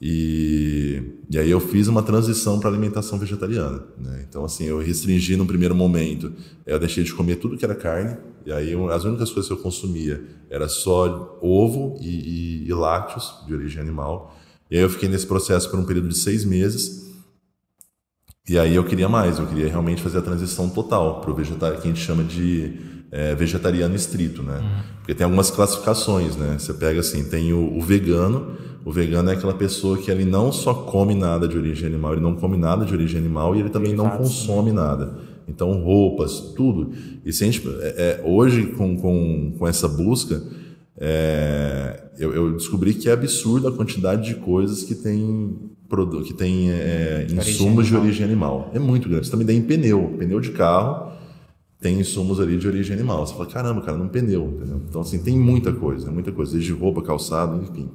e, 0.00 1.00
e 1.30 1.38
aí 1.38 1.48
eu 1.48 1.60
fiz 1.60 1.86
uma 1.86 2.02
transição 2.02 2.58
para 2.58 2.68
alimentação 2.68 3.18
vegetariana. 3.18 3.84
Né? 3.96 4.24
Então 4.28 4.44
assim, 4.44 4.64
eu 4.64 4.80
restringi 4.80 5.36
no 5.36 5.46
primeiro 5.46 5.76
momento, 5.76 6.32
eu 6.66 6.78
deixei 6.78 7.04
de 7.04 7.14
comer 7.14 7.36
tudo 7.36 7.56
que 7.56 7.64
era 7.64 7.74
carne, 7.74 8.16
e 8.46 8.52
aí 8.52 8.74
as 8.90 9.04
únicas 9.04 9.30
coisas 9.30 9.46
que 9.46 9.52
eu 9.54 9.62
consumia 9.62 10.22
era 10.50 10.68
só 10.68 11.38
ovo 11.42 11.96
e, 12.00 12.64
e- 12.64 12.68
e 12.68 12.72
lácteos 12.74 13.32
de 13.46 13.54
origem 13.54 13.80
animal. 13.80 14.34
E 14.70 14.76
aí 14.76 14.82
eu 14.82 14.90
fiquei 14.90 15.08
nesse 15.08 15.26
processo 15.26 15.70
por 15.70 15.78
um 15.78 15.84
período 15.84 16.08
de 16.08 16.16
seis 16.16 16.44
meses, 16.44 17.00
E 18.48 18.58
aí 18.58 18.74
eu 18.74 18.82
queria 18.84 19.08
mais, 19.08 19.38
eu 19.38 19.46
queria 19.46 19.68
realmente 19.68 20.02
fazer 20.02 20.18
a 20.18 20.22
transição 20.22 20.68
total 20.68 21.20
para 21.20 21.30
o 21.30 21.34
vegetariano, 21.34 21.80
que 21.80 21.86
a 21.88 21.90
gente 21.92 22.02
chama 22.04 22.24
de 22.24 22.72
é, 23.12 23.34
vegetariano 23.36 23.94
estrito, 23.94 24.42
né? 24.42 24.58
Uhum. 24.58 24.82
Porque 24.98 25.14
tem 25.14 25.24
algumas 25.24 25.48
classificações, 25.50 26.34
né? 26.36 26.56
Você 26.58 26.74
pega 26.74 26.98
assim, 27.00 27.22
tem 27.24 27.52
o, 27.52 27.76
o, 27.78 27.80
vegano, 27.80 28.56
o 28.84 28.90
vegano 28.90 29.30
é 29.30 29.34
aquela 29.34 29.54
pessoa 29.54 29.96
que 29.96 30.10
ele 30.10 30.24
não 30.24 30.50
só 30.50 30.74
come 30.74 31.14
nada 31.14 31.46
de 31.46 31.56
origem 31.56 31.86
animal, 31.86 32.14
ele 32.14 32.20
não 32.20 32.34
come 32.34 32.56
nada 32.56 32.84
de 32.84 32.92
origem 32.92 33.18
animal 33.20 33.54
e 33.54 33.60
ele 33.60 33.70
também 33.70 33.94
não 33.94 34.10
consome 34.10 34.72
nada. 34.72 35.14
Então, 35.54 35.82
roupas, 35.82 36.52
tudo. 36.56 36.92
E 37.24 37.32
se 37.32 37.44
a 37.44 37.46
gente, 37.46 37.66
é, 37.80 38.20
é, 38.20 38.22
hoje, 38.24 38.66
com, 38.66 38.96
com, 38.96 39.54
com 39.58 39.68
essa 39.68 39.86
busca, 39.86 40.42
é, 40.98 42.04
eu, 42.18 42.34
eu, 42.34 42.52
descobri 42.52 42.94
que 42.94 43.08
é 43.08 43.12
absurda 43.12 43.68
a 43.68 43.72
quantidade 43.72 44.26
de 44.26 44.34
coisas 44.36 44.82
que 44.82 44.94
tem, 44.94 45.58
que 46.24 46.34
tem 46.34 46.70
é, 46.70 47.26
insumos 47.30 47.86
de 47.86 47.96
origem 47.96 48.24
animal. 48.24 48.70
É 48.74 48.78
muito 48.78 49.08
grande. 49.08 49.26
Você 49.26 49.30
também 49.30 49.46
tem 49.46 49.62
pneu, 49.62 50.14
pneu 50.18 50.40
de 50.40 50.50
carro 50.50 51.12
tem 51.82 51.98
insumos 51.98 52.38
ali 52.38 52.56
de 52.56 52.66
origem 52.68 52.94
animal. 52.94 53.26
Você 53.26 53.34
fala, 53.34 53.46
caramba, 53.46 53.80
cara, 53.82 53.98
num 53.98 54.06
pneu, 54.06 54.54
entendeu? 54.56 54.80
Então, 54.88 55.00
assim, 55.00 55.18
tem 55.18 55.36
muita 55.36 55.72
coisa, 55.72 56.12
muita 56.12 56.30
coisa, 56.30 56.52
desde 56.52 56.72
roupa, 56.72 57.02
calçado, 57.02 57.60
enfim. 57.60 57.90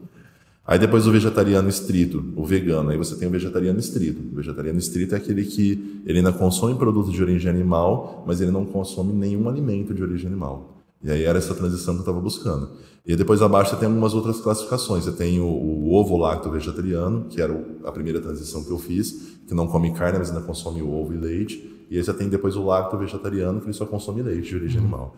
Aí 0.68 0.78
depois 0.78 1.08
o 1.08 1.12
vegetariano 1.14 1.70
estrito, 1.70 2.22
o 2.36 2.46
vegano, 2.46 2.90
aí 2.90 2.98
você 2.98 3.16
tem 3.16 3.26
o 3.26 3.32
vegetariano 3.32 3.80
estrito. 3.80 4.22
O 4.34 4.36
vegetariano 4.36 4.78
estrito 4.78 5.16
é 5.16 5.18
aquele 5.18 5.46
que 5.46 6.02
ele 6.06 6.18
ainda 6.18 6.34
consome 6.34 6.76
produtos 6.76 7.14
de 7.14 7.24
origem 7.24 7.50
animal, 7.50 8.26
mas 8.28 8.42
ele 8.42 8.52
não 8.52 8.66
consome 8.66 9.14
nenhum 9.14 9.48
alimento 9.48 9.94
de 9.94 10.04
origem 10.04 10.28
animal. 10.28 10.84
E 11.02 11.10
aí 11.10 11.24
era 11.24 11.38
essa 11.38 11.56
transição 11.56 11.94
que 11.94 12.00
eu 12.00 12.04
estava 12.04 12.20
buscando. 12.20 12.72
E 13.06 13.16
depois 13.16 13.42
abaixo 13.42 13.70
você 13.70 13.78
tem 13.78 13.88
algumas 13.88 14.14
outras 14.14 14.42
classificações. 14.42 15.06
Você 15.06 15.14
tem 15.14 15.40
o, 15.40 15.46
o 15.46 15.94
ovo 15.94 16.18
lacto 16.18 16.52
vegetariano, 16.52 17.28
que 17.30 17.42
era 17.42 17.58
a 17.86 17.92
primeira 17.94 18.20
transição 18.20 18.62
que 18.62 18.70
eu 18.70 18.78
fiz, 18.78 19.38
que 19.48 19.54
não 19.54 19.68
come 19.68 19.94
carne, 19.94 20.20
mas 20.20 20.30
ainda 20.30 20.42
consome 20.42 20.82
ovo 20.82 21.14
e 21.14 21.18
leite. 21.18 21.86
E 21.90 21.96
aí 21.96 22.04
você 22.04 22.14
tem 22.14 22.28
depois 22.28 22.58
o 22.58 22.66
lacto 22.66 22.98
vegetariano, 22.98 23.62
que 23.62 23.68
ele 23.68 23.74
só 23.74 23.86
consome 23.86 24.22
leite 24.22 24.50
de 24.50 24.56
origem 24.56 24.82
animal, 24.82 25.16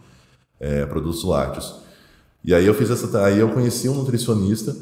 é, 0.59 0.85
produtos 0.85 1.23
lácteos. 1.23 1.73
E 2.45 2.53
aí 2.53 2.67
eu 2.67 2.75
fiz 2.75 2.91
essa, 2.91 3.25
aí 3.25 3.39
eu 3.39 3.49
conheci 3.49 3.89
um 3.89 3.95
nutricionista 3.95 4.75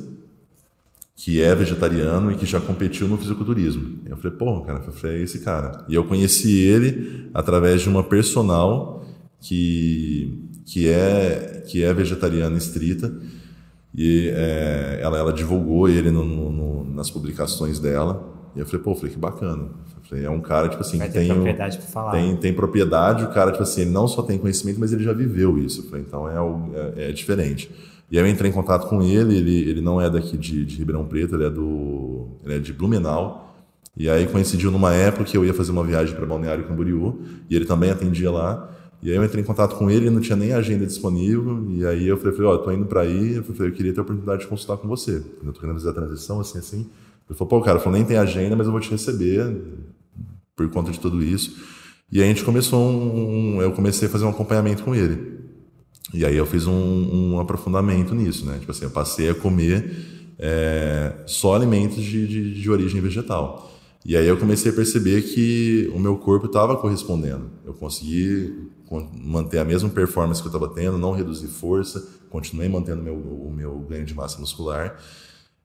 que 1.18 1.41
é 1.41 1.53
vegetariano 1.56 2.31
e 2.31 2.35
que 2.35 2.45
já 2.45 2.61
competiu 2.61 3.07
no 3.07 3.18
fisiculturismo. 3.18 3.99
Eu 4.06 4.15
falei, 4.18 4.38
porra, 4.38 4.65
cara, 4.68 4.84
eu 4.85 4.94
falei, 4.94 5.18
é 5.18 5.23
esse 5.23 5.39
cara. 5.39 5.84
E 5.89 5.95
eu 5.95 6.03
conheci 6.03 6.60
ele 6.60 7.30
através 7.34 7.81
de 7.81 7.89
uma 7.89 8.03
personal 8.03 9.03
que 9.41 10.44
que 10.64 10.88
é 10.88 11.64
que 11.68 11.84
é 11.84 11.91
vegetariana 11.94 12.57
estrita 12.57 13.11
e 13.95 14.30
é, 14.30 14.99
ela, 15.02 15.18
ela 15.18 15.34
divulgou 15.34 15.89
ele 15.89 16.11
no, 16.11 16.23
no, 16.23 16.84
nas 16.84 17.10
publicações 17.10 17.80
dela. 17.80 18.35
E 18.56 18.60
eu 18.60 18.65
falei, 18.65 18.84
pô, 18.84 18.91
eu 18.91 18.95
falei, 18.95 19.11
que 19.11 19.19
bacana. 19.19 19.69
Falei, 20.07 20.23
é 20.23 20.30
um 20.30 20.39
cara, 20.39 20.69
tipo 20.69 20.81
assim, 20.81 20.99
que 20.99 21.10
tem 21.10 21.27
propriedade 21.27 21.77
para 21.80 21.88
falar. 21.88 22.11
Tem, 22.11 22.38
tem 22.38 22.53
propriedade, 22.53 23.23
o 23.26 23.30
cara, 23.30 23.52
tipo 23.52 23.64
assim, 23.64 23.81
ele 23.81 23.89
não 23.89 24.07
só 24.07 24.22
tem 24.22 24.38
conhecimento, 24.38 24.80
mas 24.80 24.94
ele 24.94 25.03
já 25.03 25.14
viveu 25.14 25.57
isso. 25.57 25.89
Falei, 25.89 26.06
então 26.07 26.30
é, 26.30 26.35
é, 26.95 27.10
é, 27.10 27.11
diferente. 27.11 27.69
E 28.09 28.17
aí 28.17 28.23
eu 28.23 28.29
entrei 28.29 28.49
em 28.49 28.53
contato 28.53 28.88
com 28.88 29.01
ele, 29.01 29.35
ele, 29.35 29.69
ele 29.69 29.81
não 29.81 29.99
é 29.99 30.09
daqui 30.09 30.38
de, 30.38 30.63
de 30.63 30.77
Ribeirão 30.77 31.05
Preto, 31.05 31.35
ele 31.35 31.45
é, 31.45 31.49
do, 31.49 32.27
ele 32.43 32.55
é 32.55 32.59
de 32.59 32.71
Blumenau. 32.71 33.55
E 33.95 34.09
aí 34.09 34.27
coincidiu 34.27 34.71
numa 34.71 34.93
época 34.93 35.25
que 35.25 35.35
eu 35.35 35.43
ia 35.43 35.53
fazer 35.53 35.71
uma 35.71 35.84
viagem 35.84 36.15
para 36.15 36.25
Balneário 36.25 36.65
Camboriú, 36.67 37.19
e 37.49 37.55
ele 37.55 37.65
também 37.65 37.89
atendia 37.89 38.31
lá. 38.31 38.71
E 39.01 39.09
aí 39.09 39.15
eu 39.15 39.23
entrei 39.23 39.43
em 39.43 39.45
contato 39.45 39.75
com 39.75 39.89
ele, 39.91 40.09
não 40.09 40.21
tinha 40.21 40.35
nem 40.35 40.53
agenda 40.53 40.85
disponível, 40.85 41.67
e 41.69 41.85
aí 41.85 42.07
eu 42.07 42.17
falei, 42.17 42.41
ó, 42.43 42.55
oh, 42.55 42.57
tô 42.59 42.71
indo 42.71 42.85
para 42.85 43.01
aí, 43.01 43.35
eu 43.35 43.43
falei, 43.43 43.71
eu 43.71 43.75
queria 43.75 43.93
ter 43.93 43.99
a 43.99 44.03
oportunidade 44.03 44.41
de 44.41 44.47
consultar 44.47 44.77
com 44.77 44.88
você. 44.88 45.23
Eu 45.43 45.51
tô 45.51 45.59
querendo 45.59 45.75
fazer 45.75 45.89
a 45.89 45.93
transição, 45.93 46.39
assim, 46.39 46.59
assim. 46.59 46.89
Ele 47.29 47.38
falou, 47.38 47.49
pô, 47.49 47.61
cara, 47.61 47.79
falou, 47.79 47.97
nem 47.97 48.07
tem 48.07 48.17
agenda, 48.17 48.55
mas 48.55 48.67
eu 48.67 48.71
vou 48.71 48.79
te 48.79 48.89
receber 48.89 49.55
por 50.55 50.69
conta 50.69 50.91
de 50.91 50.99
tudo 50.99 51.21
isso. 51.21 51.55
E 52.11 52.19
aí 52.19 52.25
a 52.25 52.27
gente 52.27 52.43
começou 52.43 52.79
um, 52.79 53.57
um, 53.57 53.61
eu 53.61 53.71
comecei 53.73 54.07
a 54.07 54.11
fazer 54.11 54.25
um 54.25 54.29
acompanhamento 54.29 54.84
com 54.84 54.95
ele. 54.95 55.38
E 56.13 56.25
aí 56.25 56.35
eu 56.38 56.45
fiz 56.45 56.67
um, 56.67 57.34
um 57.34 57.39
aprofundamento 57.39 58.15
nisso, 58.15 58.45
né? 58.45 58.57
Tipo 58.59 58.71
assim, 58.71 58.85
eu 58.85 58.91
passei 58.91 59.29
a 59.29 59.35
comer 59.35 59.91
é, 60.39 61.13
só 61.25 61.55
alimentos 61.55 62.03
de, 62.03 62.27
de, 62.27 62.61
de 62.61 62.69
origem 62.69 63.01
vegetal. 63.01 63.71
E 64.05 64.15
aí 64.15 64.25
eu 64.25 64.38
comecei 64.38 64.71
a 64.71 64.75
perceber 64.75 65.21
que 65.23 65.91
o 65.93 65.99
meu 65.99 66.17
corpo 66.17 66.45
estava 66.45 66.77
correspondendo. 66.77 67.49
Eu 67.65 67.73
consegui 67.73 68.69
manter 69.13 69.59
a 69.59 69.65
mesma 69.65 69.89
performance 69.89 70.41
que 70.41 70.47
eu 70.47 70.53
estava 70.53 70.73
tendo, 70.73 70.97
não 70.97 71.11
reduzir 71.11 71.47
força, 71.47 72.07
continuei 72.29 72.69
mantendo 72.69 73.03
meu, 73.03 73.15
o 73.15 73.51
meu 73.53 73.79
ganho 73.79 74.05
de 74.05 74.13
massa 74.13 74.39
muscular. 74.39 74.97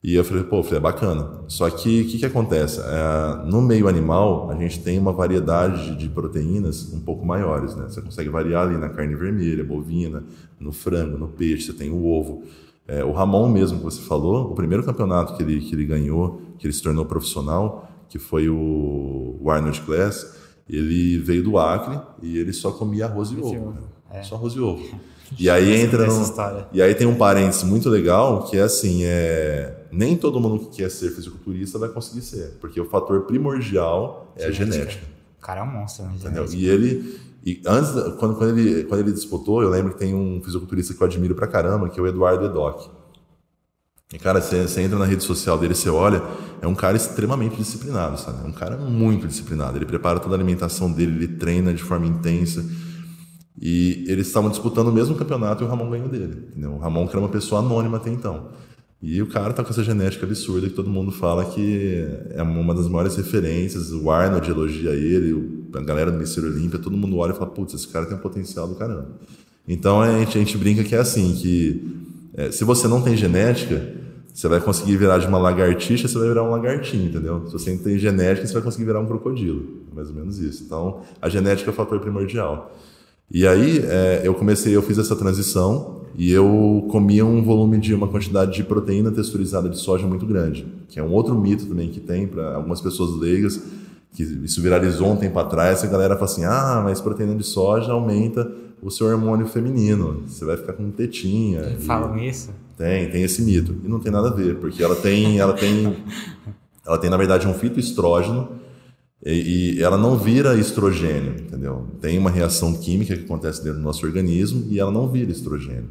E 0.02 0.16
eu 0.16 0.24
falei, 0.24 0.42
pô, 0.42 0.62
falei, 0.64 0.78
é 0.78 0.80
bacana. 0.80 1.44
Só 1.46 1.70
que 1.70 2.02
o 2.02 2.06
que, 2.08 2.18
que 2.18 2.26
acontece? 2.26 2.80
É, 2.80 3.44
no 3.46 3.62
meio 3.62 3.86
animal, 3.86 4.50
a 4.50 4.56
gente 4.56 4.80
tem 4.80 4.98
uma 4.98 5.12
variedade 5.12 5.94
de, 5.94 6.08
proteínas 6.08 6.92
um 6.92 7.00
pouco 7.00 7.24
maiores, 7.24 7.76
né? 7.76 7.84
Você 7.84 8.02
consegue 8.02 8.28
variar 8.28 8.66
ali 8.66 8.76
na 8.76 8.88
carne 8.88 9.14
vermelha, 9.14 9.62
bovina, 9.62 10.24
no 10.58 10.72
frango, 10.72 11.16
no 11.16 11.28
peixe, 11.28 11.66
você 11.66 11.72
tem 11.72 11.90
o 11.90 12.04
ovo. 12.04 12.42
É, 12.88 13.04
o 13.04 13.12
Ramon 13.12 13.48
mesmo 13.48 13.78
que 13.78 13.84
você 13.84 14.02
falou, 14.02 14.50
o 14.50 14.54
primeiro 14.56 14.82
campeonato 14.82 15.36
que 15.36 15.42
ele, 15.44 15.60
que 15.60 15.72
ele 15.72 15.84
ganhou, 15.84 16.42
que 16.58 16.66
ele 16.66 16.74
se 16.74 16.82
tornou 16.82 17.06
profissional, 17.06 17.88
que 18.08 18.18
foi 18.18 18.48
o, 18.48 19.38
o 19.40 19.50
Arnold 19.50 19.80
Class, 19.82 20.36
ele 20.68 21.18
veio 21.18 21.44
do 21.44 21.58
Acre 21.58 22.00
e 22.20 22.38
ele 22.38 22.52
só 22.52 22.72
comia 22.72 23.06
arroz 23.06 23.30
e 23.30 23.36
ovo. 23.36 23.74
É. 24.10 24.22
Só 24.24 24.34
arroz 24.34 24.54
e 24.54 24.60
ovo. 24.60 24.82
E 25.38 25.48
aí 25.48 25.80
entra 25.80 26.06
no, 26.06 26.66
e 26.72 26.82
aí 26.82 26.94
tem 26.94 27.06
um 27.06 27.14
parênteses 27.14 27.62
muito 27.62 27.88
legal 27.88 28.44
que 28.44 28.56
é 28.56 28.62
assim, 28.62 29.04
é 29.04 29.86
nem 29.90 30.16
todo 30.16 30.40
mundo 30.40 30.60
que 30.60 30.76
quer 30.76 30.90
ser 30.90 31.10
fisiculturista 31.10 31.78
vai 31.78 31.88
conseguir 31.88 32.22
ser, 32.22 32.56
porque 32.60 32.80
o 32.80 32.84
fator 32.84 33.22
primordial 33.22 34.32
é 34.36 34.50
genética. 34.50 34.64
a 34.64 34.70
genética. 34.70 35.06
O 35.38 35.42
cara 35.42 35.60
é 35.60 35.62
um 35.62 35.66
monstro, 35.66 36.04
né? 36.04 36.12
Entendeu? 36.16 36.46
E 36.52 36.68
ele 36.68 37.20
e 37.44 37.60
antes 37.66 37.90
quando, 38.18 38.36
quando 38.36 38.58
ele 38.58 38.84
quando 38.84 39.00
ele 39.00 39.12
disputou, 39.12 39.62
eu 39.62 39.68
lembro 39.68 39.92
que 39.92 39.98
tem 39.98 40.14
um 40.14 40.40
fisiculturista 40.42 40.94
que 40.94 41.00
eu 41.02 41.06
admiro 41.06 41.34
pra 41.34 41.46
caramba, 41.46 41.88
que 41.88 41.98
é 41.98 42.02
o 42.02 42.06
Eduardo 42.06 42.46
Edoc. 42.46 42.90
E, 44.12 44.18
cara, 44.18 44.42
você, 44.42 44.62
você 44.68 44.82
entra 44.82 44.98
na 44.98 45.06
rede 45.06 45.24
social 45.24 45.58
dele, 45.58 45.74
você 45.74 45.88
olha, 45.88 46.22
é 46.60 46.66
um 46.66 46.74
cara 46.74 46.96
extremamente 46.96 47.56
disciplinado, 47.56 48.20
sabe? 48.20 48.44
É 48.44 48.46
um 48.46 48.52
cara 48.52 48.76
muito 48.76 49.26
disciplinado. 49.26 49.78
Ele 49.78 49.86
prepara 49.86 50.20
toda 50.20 50.34
a 50.34 50.36
alimentação 50.36 50.92
dele, 50.92 51.24
ele 51.24 51.28
treina 51.28 51.72
de 51.72 51.82
forma 51.82 52.06
intensa. 52.06 52.62
E 53.60 54.04
eles 54.08 54.26
estavam 54.26 54.50
disputando 54.50 54.88
o 54.88 54.92
mesmo 54.92 55.14
campeonato 55.14 55.62
e 55.62 55.66
o 55.66 55.68
Ramon 55.68 55.90
ganhou 55.90 56.08
dele. 56.08 56.46
Entendeu? 56.50 56.72
O 56.72 56.78
Ramon, 56.78 57.06
que 57.06 57.12
era 57.12 57.20
uma 57.20 57.28
pessoa 57.28 57.60
anônima 57.60 57.98
até 57.98 58.10
então. 58.10 58.48
E 59.02 59.20
o 59.20 59.26
cara 59.26 59.52
tá 59.52 59.64
com 59.64 59.70
essa 59.70 59.82
genética 59.82 60.24
absurda 60.24 60.68
que 60.68 60.74
todo 60.74 60.88
mundo 60.88 61.10
fala 61.10 61.44
que 61.44 62.06
é 62.30 62.42
uma 62.42 62.72
das 62.72 62.86
maiores 62.86 63.16
referências. 63.16 63.90
O 63.92 64.10
Arnold 64.10 64.48
elogia 64.48 64.90
ele, 64.90 65.66
a 65.74 65.80
galera 65.80 66.10
do 66.10 66.16
Ministério 66.16 66.50
Olímpia, 66.50 66.78
todo 66.78 66.96
mundo 66.96 67.16
olha 67.16 67.32
e 67.32 67.34
fala: 67.34 67.50
putz, 67.50 67.74
esse 67.74 67.88
cara 67.88 68.06
tem 68.06 68.16
um 68.16 68.20
potencial 68.20 68.68
do 68.68 68.76
caramba. 68.76 69.08
Então 69.66 70.00
a 70.00 70.20
gente, 70.20 70.38
a 70.38 70.40
gente 70.40 70.56
brinca 70.56 70.84
que 70.84 70.94
é 70.94 70.98
assim: 70.98 71.34
que 71.34 72.02
é, 72.34 72.52
se 72.52 72.62
você 72.62 72.86
não 72.86 73.02
tem 73.02 73.16
genética, 73.16 73.92
você 74.32 74.46
vai 74.46 74.60
conseguir 74.60 74.96
virar 74.96 75.18
de 75.18 75.26
uma 75.26 75.38
lagartixa, 75.38 76.06
você 76.06 76.16
vai 76.16 76.28
virar 76.28 76.44
um 76.44 76.50
lagartinho, 76.50 77.06
entendeu? 77.06 77.44
Se 77.46 77.52
você 77.52 77.72
não 77.72 77.78
tem 77.78 77.98
genética, 77.98 78.46
você 78.46 78.54
vai 78.54 78.62
conseguir 78.62 78.84
virar 78.84 79.00
um 79.00 79.06
crocodilo. 79.06 79.82
Mais 79.92 80.08
ou 80.08 80.14
menos 80.14 80.38
isso. 80.38 80.62
Então, 80.64 81.02
a 81.20 81.28
genética 81.28 81.70
é 81.70 81.72
o 81.72 81.74
fator 81.74 82.00
primordial. 82.00 82.74
E 83.32 83.46
aí, 83.46 83.78
é, 83.78 84.20
eu 84.24 84.34
comecei, 84.34 84.76
eu 84.76 84.82
fiz 84.82 84.98
essa 84.98 85.16
transição 85.16 86.02
e 86.14 86.30
eu 86.30 86.86
comia 86.90 87.24
um 87.24 87.42
volume 87.42 87.78
de 87.78 87.94
uma 87.94 88.06
quantidade 88.06 88.52
de 88.52 88.62
proteína 88.62 89.10
texturizada 89.10 89.70
de 89.70 89.78
soja 89.78 90.06
muito 90.06 90.26
grande, 90.26 90.66
que 90.86 91.00
é 91.00 91.02
um 91.02 91.10
outro 91.10 91.34
mito 91.34 91.64
também 91.64 91.88
que 91.88 91.98
tem 91.98 92.26
para 92.26 92.56
algumas 92.56 92.82
pessoas 92.82 93.18
leigas, 93.18 93.58
que 94.14 94.22
isso 94.22 94.60
viralizou 94.60 95.10
um 95.10 95.16
tempo 95.16 95.38
atrás, 95.38 95.82
a 95.82 95.86
galera 95.86 96.14
fala 96.14 96.26
assim: 96.26 96.44
"Ah, 96.44 96.82
mas 96.84 97.00
proteína 97.00 97.34
de 97.34 97.42
soja 97.42 97.92
aumenta 97.92 98.52
o 98.82 98.90
seu 98.90 99.06
hormônio 99.06 99.46
feminino, 99.46 100.24
você 100.26 100.44
vai 100.44 100.58
ficar 100.58 100.74
com 100.74 100.90
tetinha". 100.90 101.78
Falam 101.78 102.18
isso? 102.18 102.50
Tem, 102.76 103.08
tem 103.08 103.22
esse 103.22 103.40
mito. 103.40 103.74
E 103.82 103.88
não 103.88 103.98
tem 103.98 104.12
nada 104.12 104.28
a 104.28 104.32
ver, 104.32 104.56
porque 104.56 104.82
ela 104.82 104.94
tem, 104.94 105.38
ela 105.38 105.54
tem, 105.54 105.96
ela 106.86 106.98
tem 106.98 107.08
na 107.08 107.16
verdade 107.16 107.48
um 107.48 107.54
fitoestrógeno 107.54 108.60
e, 109.24 109.76
e 109.76 109.82
ela 109.82 109.96
não 109.96 110.18
vira 110.18 110.56
estrogênio, 110.56 111.34
entendeu? 111.40 111.86
Tem 112.00 112.18
uma 112.18 112.30
reação 112.30 112.74
química 112.74 113.16
que 113.16 113.24
acontece 113.24 113.62
dentro 113.62 113.78
do 113.78 113.84
nosso 113.84 114.04
organismo 114.04 114.66
e 114.68 114.80
ela 114.80 114.90
não 114.90 115.08
vira 115.08 115.30
estrogênio. 115.30 115.88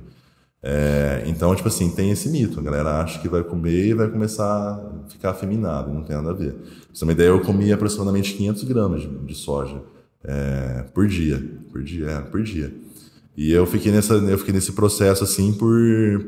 É, 0.64 1.24
então, 1.26 1.56
tipo 1.56 1.68
assim, 1.68 1.90
tem 1.90 2.12
esse 2.12 2.30
mito. 2.30 2.60
A 2.60 2.64
galera 2.64 3.02
acha 3.02 3.20
que 3.20 3.28
vai 3.28 3.44
comer 3.44 3.88
e 3.88 3.94
vai 3.94 4.10
começar 4.10 4.46
a 4.46 5.10
ficar 5.10 5.32
afeminado, 5.32 5.92
não 5.92 6.04
tem 6.04 6.16
nada 6.16 6.32
a 6.32 6.34
ver. 6.34 6.54
Pra 6.54 7.04
uma 7.04 7.14
ideia, 7.14 7.30
eu 7.30 7.42
comia 7.42 7.74
aproximadamente 7.74 8.34
500 8.34 8.64
gramas 8.66 9.02
de, 9.02 9.08
de 9.08 9.36
soja 9.36 9.82
é, 10.24 10.86
por 10.94 11.08
dia. 11.08 11.44
Por 11.72 11.82
dia, 11.82 12.10
é, 12.10 12.22
por 12.22 12.44
dia. 12.44 12.74
E 13.36 13.52
eu 13.52 13.66
fiquei, 13.66 13.92
nessa, 13.92 14.16
eu 14.16 14.38
fiquei 14.38 14.54
nesse 14.54 14.74
processo 14.74 15.24
assim 15.24 15.54
por, 15.54 15.80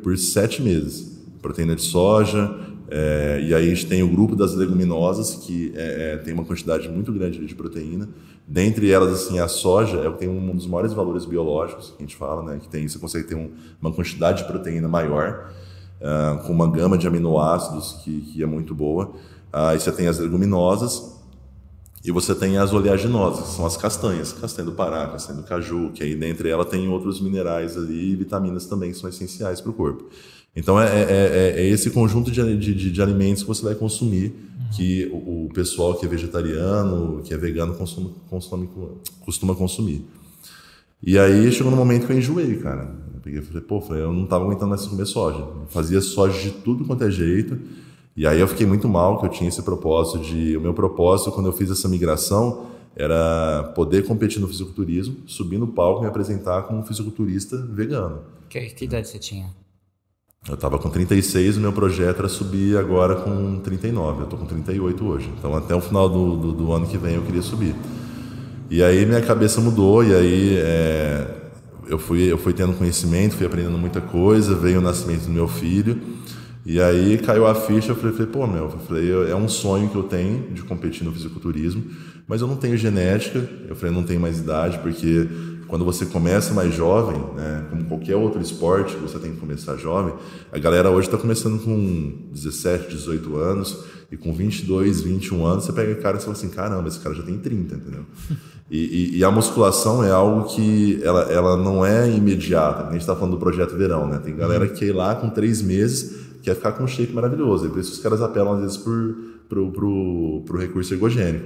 por 0.01 0.17
sete 0.17 0.61
meses. 0.61 1.21
Proteína 1.41 1.75
de 1.75 1.81
soja, 1.81 2.49
é, 2.95 3.41
e 3.41 3.55
aí 3.55 3.65
a 3.65 3.69
gente 3.73 3.87
tem 3.87 4.03
o 4.03 4.07
grupo 4.07 4.35
das 4.35 4.53
leguminosas, 4.53 5.33
que 5.33 5.73
é, 5.75 6.13
é, 6.13 6.17
tem 6.17 6.31
uma 6.31 6.45
quantidade 6.45 6.87
muito 6.87 7.11
grande 7.11 7.43
de 7.43 7.55
proteína. 7.55 8.07
Dentre 8.47 8.91
elas, 8.91 9.11
assim, 9.11 9.39
a 9.39 9.47
soja 9.47 9.97
é, 9.97 10.11
tem 10.11 10.29
um 10.29 10.55
dos 10.55 10.67
maiores 10.67 10.93
valores 10.93 11.25
biológicos 11.25 11.89
que 11.89 11.95
a 11.97 12.05
gente 12.05 12.15
fala, 12.15 12.43
né? 12.43 12.59
Que 12.61 12.67
tem, 12.67 12.87
você 12.87 12.99
consegue 12.99 13.25
ter 13.27 13.33
um, 13.33 13.49
uma 13.81 13.91
quantidade 13.91 14.43
de 14.43 14.47
proteína 14.47 14.87
maior, 14.87 15.51
uh, 16.01 16.43
com 16.43 16.53
uma 16.53 16.69
gama 16.69 16.95
de 16.95 17.07
aminoácidos 17.07 17.93
que, 18.03 18.21
que 18.21 18.43
é 18.43 18.45
muito 18.45 18.75
boa. 18.75 19.13
Aí 19.51 19.79
você 19.79 19.91
tem 19.91 20.07
as 20.07 20.19
leguminosas, 20.19 21.13
E 22.05 22.11
você 22.11 22.35
tem 22.35 22.57
as 22.57 22.73
oleaginosas, 22.73 23.47
que 23.47 23.55
são 23.55 23.65
as 23.65 23.77
castanhas, 23.77 24.33
castanha 24.33 24.65
do 24.65 24.73
Pará, 24.73 25.07
castanha 25.07 25.39
do 25.41 25.47
caju, 25.47 25.89
que 25.93 26.03
aí 26.03 26.13
dentre 26.13 26.49
ela 26.49 26.65
tem 26.65 26.85
outros 26.89 27.21
minerais 27.21 27.77
ali 27.77 28.11
e 28.11 28.15
vitaminas 28.17 28.65
também 28.65 28.91
que 28.91 28.97
são 28.97 29.09
essenciais 29.09 29.61
para 29.61 29.71
o 29.71 29.73
corpo. 29.73 30.09
Então 30.55 30.79
é, 30.79 30.85
é, 30.85 31.01
é, 31.01 31.53
é, 31.61 31.67
esse 31.67 31.89
conjunto 31.89 32.29
de, 32.29 32.57
de, 32.57 32.91
de, 32.91 33.01
alimentos 33.01 33.41
que 33.41 33.47
você 33.47 33.63
vai 33.63 33.73
consumir, 33.73 34.33
que 34.75 35.09
o, 35.11 35.45
o, 35.45 35.49
pessoal 35.53 35.95
que 35.95 36.05
é 36.05 36.09
vegetariano, 36.09 37.21
que 37.23 37.33
é 37.33 37.37
vegano, 37.37 37.73
consome, 37.73 38.11
consome, 38.29 38.69
costuma 39.21 39.55
consumir. 39.55 40.05
E 41.01 41.17
aí 41.17 41.51
chegou 41.51 41.71
no 41.71 41.77
momento 41.77 42.05
que 42.05 42.13
eu 42.13 42.17
enjoei, 42.17 42.57
cara. 42.57 42.95
Eu 43.13 43.19
peguei 43.19 43.39
e 43.39 43.43
falei, 43.43 43.61
pô, 43.61 43.83
eu 43.95 44.13
não 44.13 44.23
estava 44.23 44.45
aguentando 44.45 44.69
mais 44.69 44.85
comer 44.85 45.05
soja. 45.05 45.39
Eu 45.39 45.65
fazia 45.69 45.99
soja 46.01 46.39
de 46.39 46.51
tudo 46.51 46.85
quanto 46.85 47.03
é 47.03 47.11
jeito. 47.11 47.59
E 48.15 48.27
aí 48.27 48.39
eu 48.39 48.47
fiquei 48.47 48.65
muito 48.65 48.87
mal 48.87 49.19
que 49.19 49.25
eu 49.25 49.29
tinha 49.29 49.49
esse 49.49 49.61
propósito 49.63 50.19
de. 50.19 50.55
O 50.55 50.61
meu 50.61 50.73
propósito 50.73 51.31
quando 51.31 51.47
eu 51.47 51.53
fiz 51.53 51.69
essa 51.71 51.89
migração 51.89 52.67
era 52.95 53.73
poder 53.75 54.05
competir 54.05 54.39
no 54.39 54.47
fisiculturismo, 54.47 55.17
subir 55.25 55.57
no 55.57 55.67
palco 55.67 56.01
e 56.01 56.03
me 56.03 56.07
apresentar 56.07 56.61
como 56.63 56.79
um 56.79 56.83
fisiculturista 56.83 57.57
vegano. 57.57 58.21
Que, 58.47 58.61
que 58.69 58.85
idade 58.85 59.07
você 59.07 59.17
tinha? 59.17 59.49
Eu 60.47 60.55
estava 60.55 60.77
com 60.77 60.89
36, 60.89 61.55
o 61.55 61.61
meu 61.61 61.71
projeto 61.71 62.19
era 62.19 62.27
subir 62.27 62.77
agora 62.77 63.15
com 63.15 63.59
39. 63.59 64.19
Eu 64.19 64.23
estou 64.25 64.37
com 64.37 64.45
38 64.45 65.05
hoje. 65.05 65.31
Então 65.37 65.55
até 65.55 65.73
o 65.73 65.79
final 65.79 66.09
do, 66.09 66.35
do, 66.35 66.51
do, 66.51 66.73
ano 66.73 66.85
que 66.85 66.97
vem 66.97 67.15
eu 67.15 67.21
queria 67.21 67.41
subir. 67.41 67.73
E 68.69 68.83
aí 68.83 69.05
minha 69.05 69.21
cabeça 69.21 69.61
mudou 69.61 70.03
e 70.03 70.13
aí 70.13 70.57
é, 70.57 71.27
eu 71.87 71.97
fui 71.97 72.29
eu 72.29 72.37
fui 72.37 72.51
tendo 72.51 72.73
conhecimento, 72.73 73.37
fui 73.37 73.45
aprendendo 73.45 73.77
muita 73.77 74.01
coisa. 74.01 74.53
Veio 74.53 74.79
o 74.79 74.81
nascimento 74.81 75.23
do 75.27 75.31
meu 75.31 75.47
filho. 75.47 75.97
E 76.65 76.81
aí 76.81 77.17
caiu 77.17 77.47
a 77.47 77.55
ficha, 77.55 77.91
eu 77.91 77.95
falei, 77.95 78.25
pô, 78.25 78.47
meu, 78.47 78.63
eu 78.63 78.79
falei, 78.79 79.11
é 79.29 79.35
um 79.35 79.49
sonho 79.49 79.89
que 79.89 79.95
eu 79.95 80.03
tenho 80.03 80.49
de 80.53 80.61
competir 80.61 81.03
no 81.03 81.11
fisiculturismo, 81.11 81.83
mas 82.25 82.39
eu 82.39 82.47
não 82.47 82.55
tenho 82.55 82.77
genética, 82.77 83.45
eu 83.67 83.75
falei, 83.75 83.93
não 83.93 84.03
tenho 84.03 84.21
mais 84.21 84.39
idade, 84.39 84.79
porque 84.79 85.27
quando 85.73 85.85
você 85.85 86.05
começa 86.05 86.53
mais 86.53 86.71
jovem, 86.71 87.19
né, 87.35 87.65
como 87.67 87.85
qualquer 87.85 88.15
outro 88.15 88.39
esporte, 88.39 88.95
você 88.97 89.17
tem 89.17 89.31
que 89.31 89.39
começar 89.39 89.75
jovem, 89.75 90.13
a 90.51 90.59
galera 90.59 90.91
hoje 90.91 91.07
está 91.07 91.17
começando 91.17 91.59
com 91.63 92.29
17, 92.31 92.89
18 92.89 93.35
anos, 93.35 93.83
e 94.11 94.15
com 94.15 94.31
22, 94.31 95.01
21 95.01 95.43
anos, 95.43 95.63
você 95.63 95.73
pega 95.73 95.93
o 95.93 95.95
cara 95.95 96.17
e 96.17 96.19
fala 96.19 96.33
assim, 96.33 96.49
caramba, 96.49 96.87
esse 96.87 96.99
cara 96.99 97.15
já 97.15 97.23
tem 97.23 97.39
30, 97.39 97.73
entendeu? 97.73 98.05
E, 98.69 98.77
e, 98.77 99.17
e 99.17 99.23
a 99.23 99.31
musculação 99.31 100.03
é 100.03 100.11
algo 100.11 100.43
que 100.43 101.01
ela, 101.03 101.23
ela 101.23 101.57
não 101.57 101.83
é 101.83 102.07
imediata, 102.07 102.87
a 102.87 102.91
gente 102.91 103.01
está 103.01 103.15
falando 103.15 103.31
do 103.31 103.39
projeto 103.39 103.75
verão, 103.75 104.07
né? 104.07 104.19
Tem 104.23 104.35
galera 104.35 104.67
que 104.67 104.85
ir 104.85 104.93
lá 104.93 105.15
com 105.15 105.29
três 105.29 105.59
meses 105.61 106.23
quer 106.43 106.55
ficar 106.55 106.73
com 106.73 106.83
um 106.83 106.87
shape 106.87 107.13
maravilhoso. 107.13 107.65
E 107.65 107.69
por 107.69 107.79
isso 107.79 107.93
os 107.93 107.99
caras 107.99 108.21
apelam 108.21 108.53
às 108.53 108.61
vezes 108.61 108.77
pro, 108.77 109.15
pro, 109.49 110.43
pro 110.45 110.59
recurso 110.59 110.93
ergogênico. 110.93 111.45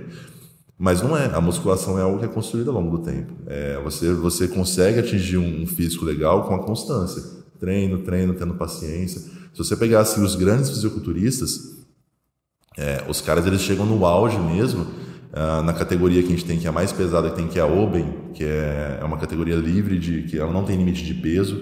Mas 0.78 1.02
não 1.02 1.18
é. 1.18 1.26
A 1.34 1.42
musculação 1.42 1.98
é 1.98 2.04
algo 2.04 2.20
que 2.20 2.26
é 2.26 2.28
construído 2.28 2.70
ao 2.70 2.76
longo 2.76 2.98
do 2.98 3.04
tempo. 3.04 3.34
É, 3.48 3.80
você, 3.84 4.14
você 4.14 4.48
consegue 4.48 5.00
atingir 5.00 5.38
um 5.38 5.66
físico 5.66 6.06
legal 6.06 6.48
com 6.48 6.54
a 6.54 6.64
constância. 6.64 7.24
Treino, 7.60 8.00
treino, 8.00 8.34
tendo 8.36 8.54
paciência. 8.54 9.20
Se 9.20 9.58
você 9.58 9.76
pegar 9.76 10.02
assim, 10.02 10.24
os 10.24 10.36
grandes 10.36 10.70
fisiculturistas, 10.70 11.78
é, 12.78 13.04
os 13.08 13.20
caras 13.20 13.48
eles 13.48 13.62
chegam 13.62 13.88
no 13.88 14.06
auge 14.06 14.38
mesmo, 14.38 14.86
ah, 15.34 15.64
na 15.64 15.74
categoria 15.74 16.22
que 16.22 16.28
a 16.28 16.32
gente 16.32 16.46
tem, 16.46 16.60
que 16.60 16.68
é 16.68 16.70
a 16.70 16.72
mais 16.72 16.92
pesada, 16.92 17.30
que 17.32 17.36
tem 17.36 17.48
que 17.48 17.58
é 17.58 17.62
a 17.62 17.66
Open, 17.66 18.32
que 18.34 18.44
é, 18.44 19.00
é 19.02 19.04
uma 19.04 19.18
categoria 19.18 19.56
livre, 19.56 19.98
de 19.98 20.24
que 20.24 20.38
ela 20.38 20.54
não 20.54 20.64
tem 20.64 20.78
limite 20.78 21.04
de 21.04 21.14
peso. 21.16 21.60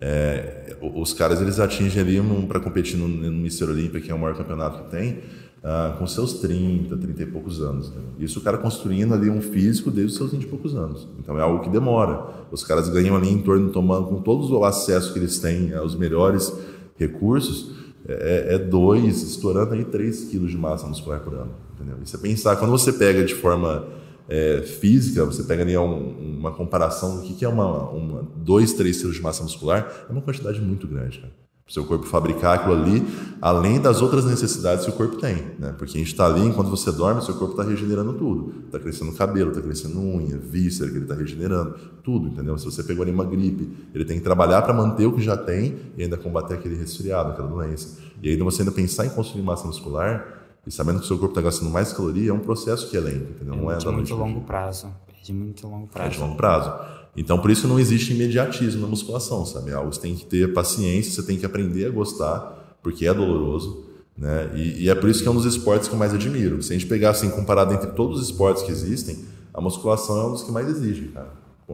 É, 0.00 0.76
os 0.80 1.12
caras 1.12 1.40
eles 1.40 1.58
atingem 1.58 2.00
ali 2.00 2.46
para 2.46 2.60
competir 2.60 2.96
no, 2.96 3.08
no 3.08 3.32
Mister 3.32 3.68
Olímpia, 3.68 4.00
que 4.00 4.10
é 4.10 4.14
o 4.14 4.18
maior 4.18 4.36
campeonato 4.36 4.84
que 4.84 4.90
tem, 4.90 5.18
ah, 5.62 5.96
com 5.98 6.06
seus 6.06 6.34
30, 6.34 6.96
30 6.96 7.22
e 7.22 7.26
poucos 7.26 7.60
anos. 7.60 7.90
Né? 7.90 8.02
Isso 8.20 8.38
o 8.38 8.42
cara 8.42 8.58
construindo 8.58 9.12
ali 9.12 9.28
um 9.28 9.40
físico 9.40 9.90
desde 9.90 10.12
os 10.12 10.16
seus 10.16 10.30
20 10.30 10.42
e 10.42 10.46
poucos 10.46 10.74
anos. 10.74 11.08
Então 11.18 11.38
é 11.38 11.42
algo 11.42 11.62
que 11.62 11.68
demora. 11.68 12.46
Os 12.50 12.62
caras 12.62 12.88
ganham 12.88 13.16
ali 13.16 13.28
em 13.28 13.42
torno, 13.42 13.70
tomando 13.70 14.06
com 14.06 14.22
todos 14.22 14.50
o 14.50 14.64
acesso 14.64 15.12
que 15.12 15.18
eles 15.18 15.38
têm 15.38 15.74
aos 15.74 15.94
melhores 15.94 16.52
recursos, 16.96 17.72
é, 18.06 18.54
é 18.54 18.58
dois, 18.58 19.22
estourando 19.22 19.74
aí 19.74 19.84
3 19.84 20.24
quilos 20.24 20.50
de 20.50 20.56
massa 20.56 20.86
muscular 20.86 21.20
por 21.20 21.34
ano. 21.34 21.50
Entendeu? 21.74 21.96
E 22.02 22.08
você 22.08 22.18
pensar, 22.18 22.56
quando 22.56 22.70
você 22.70 22.92
pega 22.92 23.24
de 23.24 23.34
forma 23.34 23.86
é, 24.28 24.62
física, 24.62 25.24
você 25.24 25.42
pega 25.42 25.62
ali 25.62 25.76
um, 25.76 26.38
uma 26.38 26.52
comparação 26.52 27.16
do 27.16 27.22
que, 27.22 27.34
que 27.34 27.44
é 27.44 27.48
uma, 27.48 27.88
uma 27.90 28.22
2, 28.36 28.72
3 28.74 28.96
quilos 29.00 29.16
de 29.16 29.22
massa 29.22 29.42
muscular, 29.42 30.06
é 30.08 30.12
uma 30.12 30.22
quantidade 30.22 30.60
muito 30.60 30.86
grande, 30.86 31.18
cara. 31.18 31.47
Para 31.68 31.70
o 31.70 31.74
seu 31.74 31.84
corpo 31.84 32.06
fabricar 32.06 32.54
aquilo 32.54 32.72
ali, 32.72 33.06
além 33.42 33.78
das 33.78 34.00
outras 34.00 34.24
necessidades 34.24 34.86
que 34.86 34.90
o 34.90 34.94
corpo 34.94 35.16
tem, 35.16 35.36
né? 35.58 35.74
Porque 35.76 35.96
a 35.96 35.98
gente 35.98 36.06
está 36.06 36.24
ali, 36.24 36.40
enquanto 36.40 36.70
você 36.70 36.90
dorme, 36.90 37.20
seu 37.20 37.34
corpo 37.34 37.52
está 37.52 37.62
regenerando 37.62 38.14
tudo. 38.14 38.54
Está 38.64 38.78
crescendo 38.78 39.12
cabelo, 39.12 39.50
está 39.50 39.60
crescendo 39.60 40.00
unha, 40.00 40.38
víscera, 40.38 40.88
que 40.90 40.96
ele 40.96 41.04
está 41.04 41.14
regenerando, 41.14 41.74
tudo, 42.02 42.28
entendeu? 42.28 42.56
Se 42.56 42.64
você 42.64 42.82
pegou 42.82 43.02
ali 43.02 43.12
uma 43.12 43.26
gripe, 43.26 43.70
ele 43.94 44.06
tem 44.06 44.16
que 44.16 44.24
trabalhar 44.24 44.62
para 44.62 44.72
manter 44.72 45.04
o 45.04 45.12
que 45.12 45.20
já 45.20 45.36
tem 45.36 45.76
e 45.94 46.04
ainda 46.04 46.16
combater 46.16 46.54
aquele 46.54 46.74
resfriado, 46.74 47.32
aquela 47.32 47.48
doença. 47.48 47.98
E 48.22 48.30
ainda 48.30 48.44
você 48.44 48.62
ainda 48.62 48.72
pensar 48.72 49.04
em 49.04 49.10
construir 49.10 49.42
massa 49.42 49.66
muscular, 49.66 50.38
e 50.66 50.70
sabendo 50.70 51.00
que 51.00 51.04
o 51.04 51.08
seu 51.08 51.18
corpo 51.18 51.32
está 51.32 51.42
gastando 51.42 51.70
mais 51.70 51.92
caloria, 51.92 52.30
é 52.30 52.32
um 52.32 52.40
processo 52.40 52.88
que 52.88 52.96
é 52.96 53.00
lento, 53.00 53.30
entendeu? 53.30 53.54
É 53.54 53.56
não 53.56 53.70
é 53.70 53.76
de 53.76 53.86
muito 53.88 54.14
longo 54.14 54.40
prazo. 54.40 54.86
É 55.08 55.22
de 55.22 55.32
muito 55.34 55.66
longo 55.68 55.86
prazo. 55.86 56.08
É 56.08 56.10
de 56.10 56.18
longo 56.18 56.36
prazo. 56.36 56.72
Então, 57.18 57.36
por 57.36 57.50
isso 57.50 57.66
não 57.66 57.80
existe 57.80 58.12
imediatismo 58.12 58.80
na 58.80 58.86
musculação, 58.86 59.44
sabe? 59.44 59.72
É 59.72 59.74
algo 59.74 59.92
você 59.92 60.00
tem 60.00 60.14
que 60.14 60.24
ter 60.24 60.52
paciência, 60.52 61.10
você 61.10 61.22
tem 61.24 61.36
que 61.36 61.44
aprender 61.44 61.86
a 61.86 61.90
gostar, 61.90 62.76
porque 62.80 63.06
é 63.06 63.12
doloroso, 63.12 63.84
né? 64.16 64.52
E, 64.54 64.84
e, 64.84 64.88
é 64.88 64.94
por 64.94 65.10
isso 65.10 65.20
que 65.20 65.28
é 65.28 65.30
um 65.30 65.34
dos 65.34 65.44
esportes 65.44 65.88
que 65.88 65.94
eu 65.94 65.98
mais 65.98 66.14
admiro. 66.14 66.62
Se 66.62 66.72
a 66.72 66.78
gente 66.78 66.86
pegar 66.86 67.10
assim, 67.10 67.28
comparado 67.30 67.74
entre 67.74 67.90
todos 67.90 68.20
os 68.20 68.26
esportes 68.26 68.62
que 68.62 68.70
existem, 68.70 69.24
a 69.52 69.60
musculação 69.60 70.16
é 70.16 70.26
um 70.26 70.30
dos 70.30 70.44
que 70.44 70.52
mais 70.52 70.68
exige, 70.68 71.08
cara. 71.08 71.32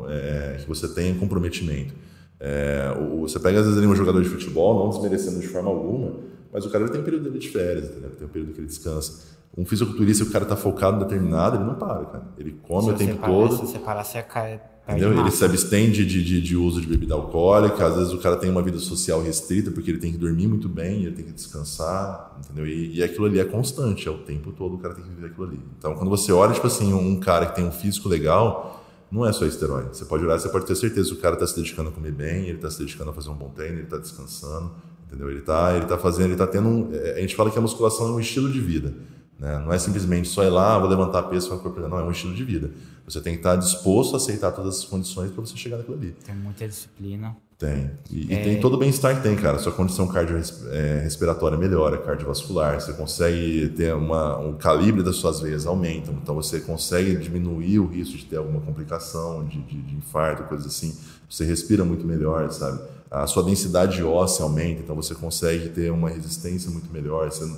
É, 0.08 0.56
que 0.62 0.66
você 0.66 0.88
tenha 0.88 1.14
comprometimento. 1.14 1.94
É, 2.40 2.94
você 3.20 3.38
pega 3.38 3.60
às 3.60 3.66
vezes 3.66 3.84
um 3.84 3.94
jogador 3.94 4.22
de 4.22 4.28
futebol, 4.30 4.82
não 4.82 4.90
desmerecendo 4.90 5.40
de 5.40 5.46
forma 5.46 5.68
alguma, 5.68 6.12
mas 6.50 6.64
o 6.64 6.70
cara 6.70 6.88
tem 6.88 7.02
um 7.02 7.04
período 7.04 7.24
dele 7.24 7.38
de 7.38 7.50
férias, 7.50 7.90
entendeu? 7.90 8.10
tem 8.10 8.26
um 8.26 8.30
período 8.30 8.54
que 8.54 8.60
ele 8.60 8.66
descansa. 8.66 9.34
Um 9.56 9.66
fisiculturista, 9.66 10.24
o 10.24 10.30
cara 10.30 10.46
tá 10.46 10.56
focado 10.56 10.96
em 10.96 11.00
determinado, 11.00 11.56
ele 11.56 11.64
não 11.64 11.74
para, 11.74 12.04
cara. 12.06 12.24
Ele 12.38 12.58
come 12.66 12.84
se 12.84 12.90
o 12.90 12.94
tempo 12.94 13.24
todo. 13.24 13.56
Se 13.56 13.60
você 13.60 13.78
parar, 13.78 14.04
você 14.04 14.22
cai. 14.22 14.60
Entendeu? 14.86 15.18
Ele 15.18 15.30
se 15.30 15.42
abstém 15.44 15.90
de, 15.90 16.04
de, 16.04 16.40
de, 16.42 16.56
uso 16.56 16.80
de 16.80 16.86
bebida 16.86 17.14
alcoólica, 17.14 17.86
às 17.86 17.96
vezes 17.96 18.12
o 18.12 18.18
cara 18.18 18.36
tem 18.36 18.50
uma 18.50 18.60
vida 18.60 18.78
social 18.78 19.22
restrita 19.22 19.70
porque 19.70 19.90
ele 19.90 19.98
tem 19.98 20.12
que 20.12 20.18
dormir 20.18 20.46
muito 20.46 20.68
bem, 20.68 21.04
ele 21.04 21.14
tem 21.14 21.24
que 21.24 21.32
descansar, 21.32 22.36
entendeu? 22.38 22.66
E, 22.66 22.96
e 22.96 23.02
aquilo 23.02 23.24
ali 23.24 23.40
é 23.40 23.44
constante, 23.44 24.06
é 24.06 24.10
o 24.10 24.18
tempo 24.18 24.52
todo 24.52 24.74
o 24.74 24.78
cara 24.78 24.94
tem 24.94 25.02
que 25.02 25.10
viver 25.10 25.28
aquilo 25.28 25.46
ali. 25.46 25.60
Então, 25.78 25.94
quando 25.94 26.10
você 26.10 26.32
olha, 26.32 26.52
tipo 26.52 26.66
assim, 26.66 26.92
um 26.92 27.18
cara 27.18 27.46
que 27.46 27.56
tem 27.56 27.64
um 27.64 27.72
físico 27.72 28.10
legal, 28.10 28.84
não 29.10 29.24
é 29.24 29.32
só 29.32 29.46
esteroide. 29.46 29.96
Você 29.96 30.04
pode 30.04 30.22
olhar, 30.22 30.38
você 30.38 30.50
pode 30.50 30.66
ter 30.66 30.74
certeza 30.74 31.08
que 31.10 31.16
o 31.16 31.20
cara 31.20 31.34
está 31.34 31.46
se 31.46 31.56
dedicando 31.56 31.88
a 31.88 31.92
comer 31.92 32.12
bem, 32.12 32.48
ele 32.48 32.56
está 32.56 32.70
se 32.70 32.78
dedicando 32.78 33.10
a 33.10 33.14
fazer 33.14 33.30
um 33.30 33.34
bom 33.34 33.48
treino, 33.48 33.76
ele 33.76 33.84
está 33.84 33.96
descansando, 33.96 34.70
Entendeu? 35.14 35.30
Ele 35.30 35.40
está 35.40 35.76
ele 35.76 35.86
tá 35.86 35.96
fazendo, 35.96 36.26
ele 36.26 36.32
está 36.32 36.46
tendo 36.46 36.68
um, 36.68 36.90
é, 36.92 37.14
a 37.18 37.20
gente 37.20 37.36
fala 37.36 37.50
que 37.50 37.58
a 37.58 37.62
musculação 37.62 38.08
é 38.08 38.10
um 38.12 38.20
estilo 38.20 38.50
de 38.50 38.60
vida. 38.60 38.92
Né? 39.38 39.58
Não 39.58 39.72
é 39.72 39.78
simplesmente 39.78 40.28
só 40.28 40.44
ir 40.44 40.50
lá, 40.50 40.78
vou 40.78 40.88
levantar 40.88 41.24
peso 41.24 41.48
para 41.48 41.58
corpo. 41.58 41.80
Não, 41.80 41.98
é 41.98 42.04
um 42.04 42.10
estilo 42.10 42.34
de 42.34 42.44
vida. 42.44 42.70
Você 43.06 43.20
tem 43.20 43.34
que 43.34 43.40
estar 43.40 43.56
disposto 43.56 44.14
a 44.14 44.16
aceitar 44.16 44.52
todas 44.52 44.78
as 44.78 44.84
condições 44.84 45.30
para 45.30 45.44
você 45.44 45.56
chegar 45.56 45.76
naquilo 45.76 45.96
ali. 45.96 46.12
Tem 46.24 46.34
muita 46.34 46.66
disciplina. 46.66 47.36
Tem. 47.58 47.90
E, 48.10 48.32
é... 48.32 48.40
e 48.40 48.44
tem 48.44 48.60
todo 48.60 48.74
o 48.74 48.78
bem-estar 48.78 49.16
que 49.16 49.22
tem, 49.22 49.36
cara. 49.36 49.58
Sua 49.58 49.72
condição 49.72 50.08
cardiorrespiratória 50.08 51.58
melhora, 51.58 51.98
cardiovascular. 51.98 52.80
Você 52.80 52.92
consegue 52.94 53.68
ter 53.76 53.94
uma, 53.94 54.38
um 54.38 54.54
calibre 54.54 55.02
das 55.02 55.16
suas 55.16 55.40
veias 55.40 55.66
aumenta. 55.66 56.10
Então 56.10 56.34
você 56.34 56.60
consegue 56.60 57.16
diminuir 57.16 57.78
o 57.78 57.86
risco 57.86 58.16
de 58.16 58.24
ter 58.24 58.36
alguma 58.36 58.60
complicação, 58.60 59.44
de, 59.44 59.60
de, 59.62 59.82
de 59.82 59.94
infarto, 59.94 60.44
coisas 60.44 60.66
assim. 60.66 60.96
Você 61.28 61.44
respira 61.44 61.84
muito 61.84 62.06
melhor, 62.06 62.50
sabe? 62.50 62.80
a 63.14 63.28
sua 63.28 63.44
densidade 63.44 64.02
óssea 64.02 64.44
aumenta, 64.44 64.82
então 64.82 64.96
você 64.96 65.14
consegue 65.14 65.68
ter 65.68 65.92
uma 65.92 66.10
resistência 66.10 66.68
muito 66.68 66.92
melhor. 66.92 67.30
Você, 67.30 67.48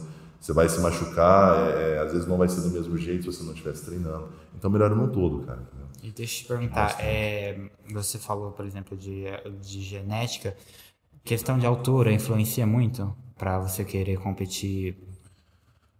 você 0.46 0.52
vai 0.52 0.68
se 0.68 0.80
machucar, 0.80 1.58
é, 1.76 1.94
é, 1.94 1.98
às 1.98 2.12
vezes 2.12 2.26
não 2.28 2.36
vai 2.36 2.48
ser 2.48 2.60
do 2.60 2.70
mesmo 2.70 2.96
jeito 2.96 3.24
se 3.24 3.36
você 3.36 3.42
não 3.42 3.52
estivesse 3.52 3.84
treinando. 3.84 4.28
Então 4.56 4.70
melhora 4.70 4.94
no 4.94 5.08
todo, 5.08 5.44
cara. 5.44 5.58
E 6.02 6.10
deixa 6.12 6.34
eu 6.34 6.42
te 6.42 6.44
perguntar, 6.46 6.96
é, 7.00 7.58
você 7.92 8.16
falou, 8.16 8.52
por 8.52 8.64
exemplo, 8.64 8.96
de, 8.96 9.24
de 9.60 9.80
genética. 9.82 10.56
Questão 11.24 11.58
de 11.58 11.66
altura 11.66 12.12
influencia 12.12 12.64
muito 12.64 13.12
para 13.36 13.58
você 13.58 13.84
querer 13.84 14.18
competir? 14.18 14.96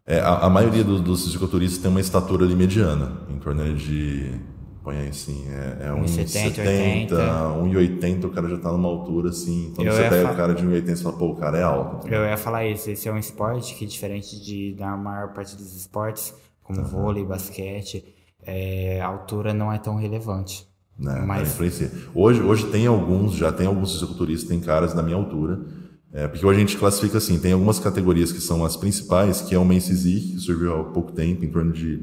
É, 0.06 0.20
a, 0.20 0.46
a 0.46 0.50
maioria 0.50 0.84
do, 0.84 1.00
dos 1.00 1.24
fisiculturistas 1.24 1.82
tem 1.82 1.90
uma 1.90 2.00
estatura 2.00 2.44
ali 2.44 2.54
mediana, 2.54 3.22
em 3.28 3.40
torno 3.40 3.74
de 3.74 4.40
põe 4.86 4.98
aí 4.98 5.08
assim, 5.08 5.44
é, 5.48 5.88
é 5.88 5.90
1,70, 5.90 7.08
1,80, 7.08 8.24
o 8.24 8.30
cara 8.30 8.48
já 8.48 8.56
tá 8.56 8.70
numa 8.70 8.86
altura 8.86 9.30
assim. 9.30 9.72
Quando 9.74 9.88
eu 9.88 9.92
você 9.92 10.08
pega 10.08 10.32
o 10.32 10.36
cara 10.36 10.54
de 10.54 10.64
1,80, 10.64 10.86
você 10.86 11.02
fala, 11.02 11.16
pô, 11.16 11.26
o 11.30 11.34
cara 11.34 11.58
é 11.58 11.62
alto. 11.64 12.06
Eu 12.06 12.24
ia 12.24 12.36
falar 12.36 12.64
isso, 12.66 12.88
esse 12.88 13.08
é 13.08 13.12
um 13.12 13.18
esporte 13.18 13.74
que, 13.74 13.84
diferente 13.84 14.40
de, 14.40 14.74
da 14.74 14.96
maior 14.96 15.32
parte 15.32 15.56
dos 15.56 15.74
esportes, 15.74 16.32
como 16.62 16.78
uhum. 16.78 16.86
vôlei, 16.86 17.24
basquete, 17.24 18.14
é, 18.40 19.00
a 19.00 19.08
altura 19.08 19.52
não 19.52 19.72
é 19.72 19.78
tão 19.78 19.96
relevante. 19.96 20.64
Né, 20.96 21.20
mas... 21.26 21.48
influencia. 21.48 21.90
Hoje, 22.14 22.40
hoje 22.40 22.66
tem 22.68 22.86
alguns, 22.86 23.34
já 23.34 23.50
tem 23.50 23.66
alguns 23.66 23.92
fisiculturistas, 23.92 24.48
tem 24.48 24.60
caras 24.60 24.94
da 24.94 25.02
minha 25.02 25.16
altura, 25.16 25.62
é, 26.12 26.28
porque 26.28 26.46
hoje 26.46 26.58
a 26.58 26.60
gente 26.60 26.78
classifica 26.78 27.18
assim, 27.18 27.40
tem 27.40 27.52
algumas 27.52 27.80
categorias 27.80 28.30
que 28.30 28.40
são 28.40 28.64
as 28.64 28.76
principais, 28.76 29.40
que 29.40 29.52
é 29.52 29.58
o 29.58 29.64
Men's 29.64 29.88
que 29.88 30.38
surgiu 30.38 30.80
há 30.80 30.84
pouco 30.84 31.10
tempo, 31.10 31.44
em 31.44 31.50
torno 31.50 31.72
de 31.72 32.00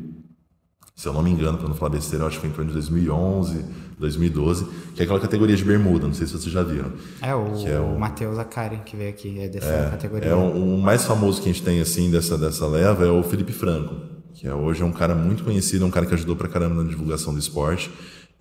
Se 0.95 1.07
eu 1.07 1.13
não 1.13 1.23
me 1.23 1.31
engano, 1.31 1.57
para 1.57 1.67
não 1.67 1.75
falar 1.75 1.91
besteira, 1.91 2.23
eu 2.23 2.27
acho 2.27 2.37
que 2.37 2.41
foi 2.41 2.49
em 2.49 2.53
torno 2.53 2.67
de 2.69 2.73
2011, 2.73 3.65
2012, 3.97 4.65
que 4.95 5.01
é 5.01 5.05
aquela 5.05 5.19
categoria 5.19 5.55
de 5.55 5.63
bermuda, 5.63 6.05
não 6.05 6.13
sei 6.13 6.27
se 6.27 6.33
vocês 6.33 6.51
já 6.51 6.61
viram. 6.61 6.91
É, 7.21 7.33
o, 7.33 7.67
é 7.67 7.79
o 7.79 7.99
Matheus 7.99 8.37
Acari, 8.37 8.77
que 8.85 8.95
veio 8.95 9.09
aqui, 9.09 9.39
é 9.39 9.47
dessa 9.47 9.89
categoria. 9.89 10.29
É 10.29 10.35
o, 10.35 10.75
o 10.75 10.81
mais 10.81 11.03
famoso 11.03 11.41
que 11.41 11.49
a 11.49 11.51
gente 11.51 11.63
tem, 11.63 11.81
assim, 11.81 12.11
dessa, 12.11 12.37
dessa 12.37 12.67
leva 12.67 13.05
é 13.05 13.09
o 13.09 13.23
Felipe 13.23 13.51
Franco, 13.51 13.95
que 14.33 14.47
é, 14.47 14.53
hoje 14.53 14.83
é 14.83 14.85
um 14.85 14.91
cara 14.91 15.15
muito 15.15 15.43
conhecido, 15.43 15.83
é 15.83 15.87
um 15.87 15.91
cara 15.91 16.05
que 16.05 16.13
ajudou 16.13 16.35
pra 16.35 16.47
caramba 16.47 16.83
na 16.83 16.89
divulgação 16.89 17.33
do 17.33 17.39
esporte. 17.39 17.89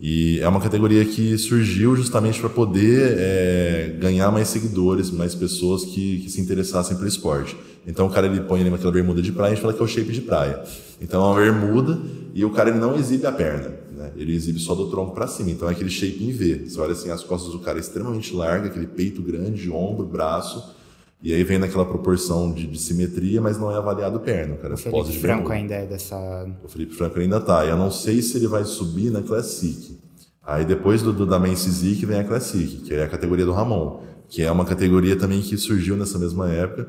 E 0.00 0.40
é 0.40 0.48
uma 0.48 0.60
categoria 0.60 1.04
que 1.04 1.38
surgiu 1.38 1.94
justamente 1.94 2.40
para 2.40 2.48
poder 2.48 3.14
é, 3.18 3.96
ganhar 4.00 4.30
mais 4.32 4.48
seguidores, 4.48 5.10
mais 5.10 5.34
pessoas 5.34 5.84
que, 5.84 6.20
que, 6.20 6.30
se 6.30 6.40
interessassem 6.40 6.96
pelo 6.96 7.08
esporte. 7.08 7.56
Então 7.86 8.06
o 8.06 8.10
cara 8.10 8.26
ele 8.26 8.40
põe 8.40 8.60
ali 8.60 8.74
aquela 8.74 8.92
bermuda 8.92 9.22
de 9.22 9.30
praia, 9.30 9.54
gente 9.54 9.62
fala 9.62 9.72
que 9.72 9.80
é 9.80 9.84
o 9.84 9.88
shape 9.88 10.12
de 10.12 10.20
praia. 10.20 10.62
Então 11.00 11.22
é 11.22 11.26
uma 11.26 11.40
bermuda 11.40 12.00
e 12.34 12.44
o 12.44 12.50
cara 12.50 12.70
ele 12.70 12.78
não 12.78 12.96
exibe 12.96 13.26
a 13.26 13.32
perna, 13.32 13.76
né? 13.92 14.12
ele 14.16 14.34
exibe 14.34 14.58
só 14.58 14.74
do 14.74 14.90
tronco 14.90 15.14
para 15.14 15.26
cima. 15.26 15.50
Então 15.50 15.68
é 15.68 15.72
aquele 15.72 15.90
shape 15.90 16.24
em 16.24 16.32
V. 16.32 16.64
Você 16.66 16.80
olha 16.80 16.92
assim, 16.92 17.10
as 17.10 17.22
costas 17.22 17.52
do 17.52 17.60
cara 17.60 17.78
é 17.78 17.80
extremamente 17.80 18.34
larga, 18.34 18.68
aquele 18.68 18.86
peito 18.86 19.22
grande, 19.22 19.70
ombro, 19.70 20.06
braço. 20.06 20.74
E 21.22 21.32
aí 21.32 21.44
vem 21.44 21.56
naquela 21.56 21.84
proporção 21.84 22.52
de, 22.52 22.66
de, 22.66 22.78
simetria, 22.80 23.40
mas 23.40 23.56
não 23.56 23.70
é 23.70 23.76
avaliado 23.76 24.18
perna, 24.18 24.56
cara. 24.56 24.74
O 24.74 24.76
Felipe 24.76 25.12
Franco 25.20 25.52
ainda 25.52 25.74
é 25.74 25.86
dessa. 25.86 26.16
O 26.64 26.68
Felipe 26.68 26.94
Franco 26.94 27.20
ainda 27.20 27.40
tá. 27.40 27.64
Eu 27.64 27.76
não 27.76 27.92
sei 27.92 28.20
se 28.20 28.36
ele 28.36 28.48
vai 28.48 28.64
subir 28.64 29.10
na 29.10 29.22
Classic. 29.22 30.00
Aí 30.42 30.64
depois 30.64 31.00
do, 31.00 31.12
do 31.12 31.24
da 31.24 31.38
Men's 31.38 31.80
vem 31.80 32.18
a 32.18 32.24
Classic, 32.24 32.78
que 32.78 32.94
é 32.94 33.04
a 33.04 33.08
categoria 33.08 33.44
do 33.44 33.52
Ramon, 33.52 34.00
que 34.28 34.42
é 34.42 34.50
uma 34.50 34.64
categoria 34.64 35.14
também 35.14 35.40
que 35.40 35.56
surgiu 35.56 35.96
nessa 35.96 36.18
mesma 36.18 36.50
época. 36.50 36.88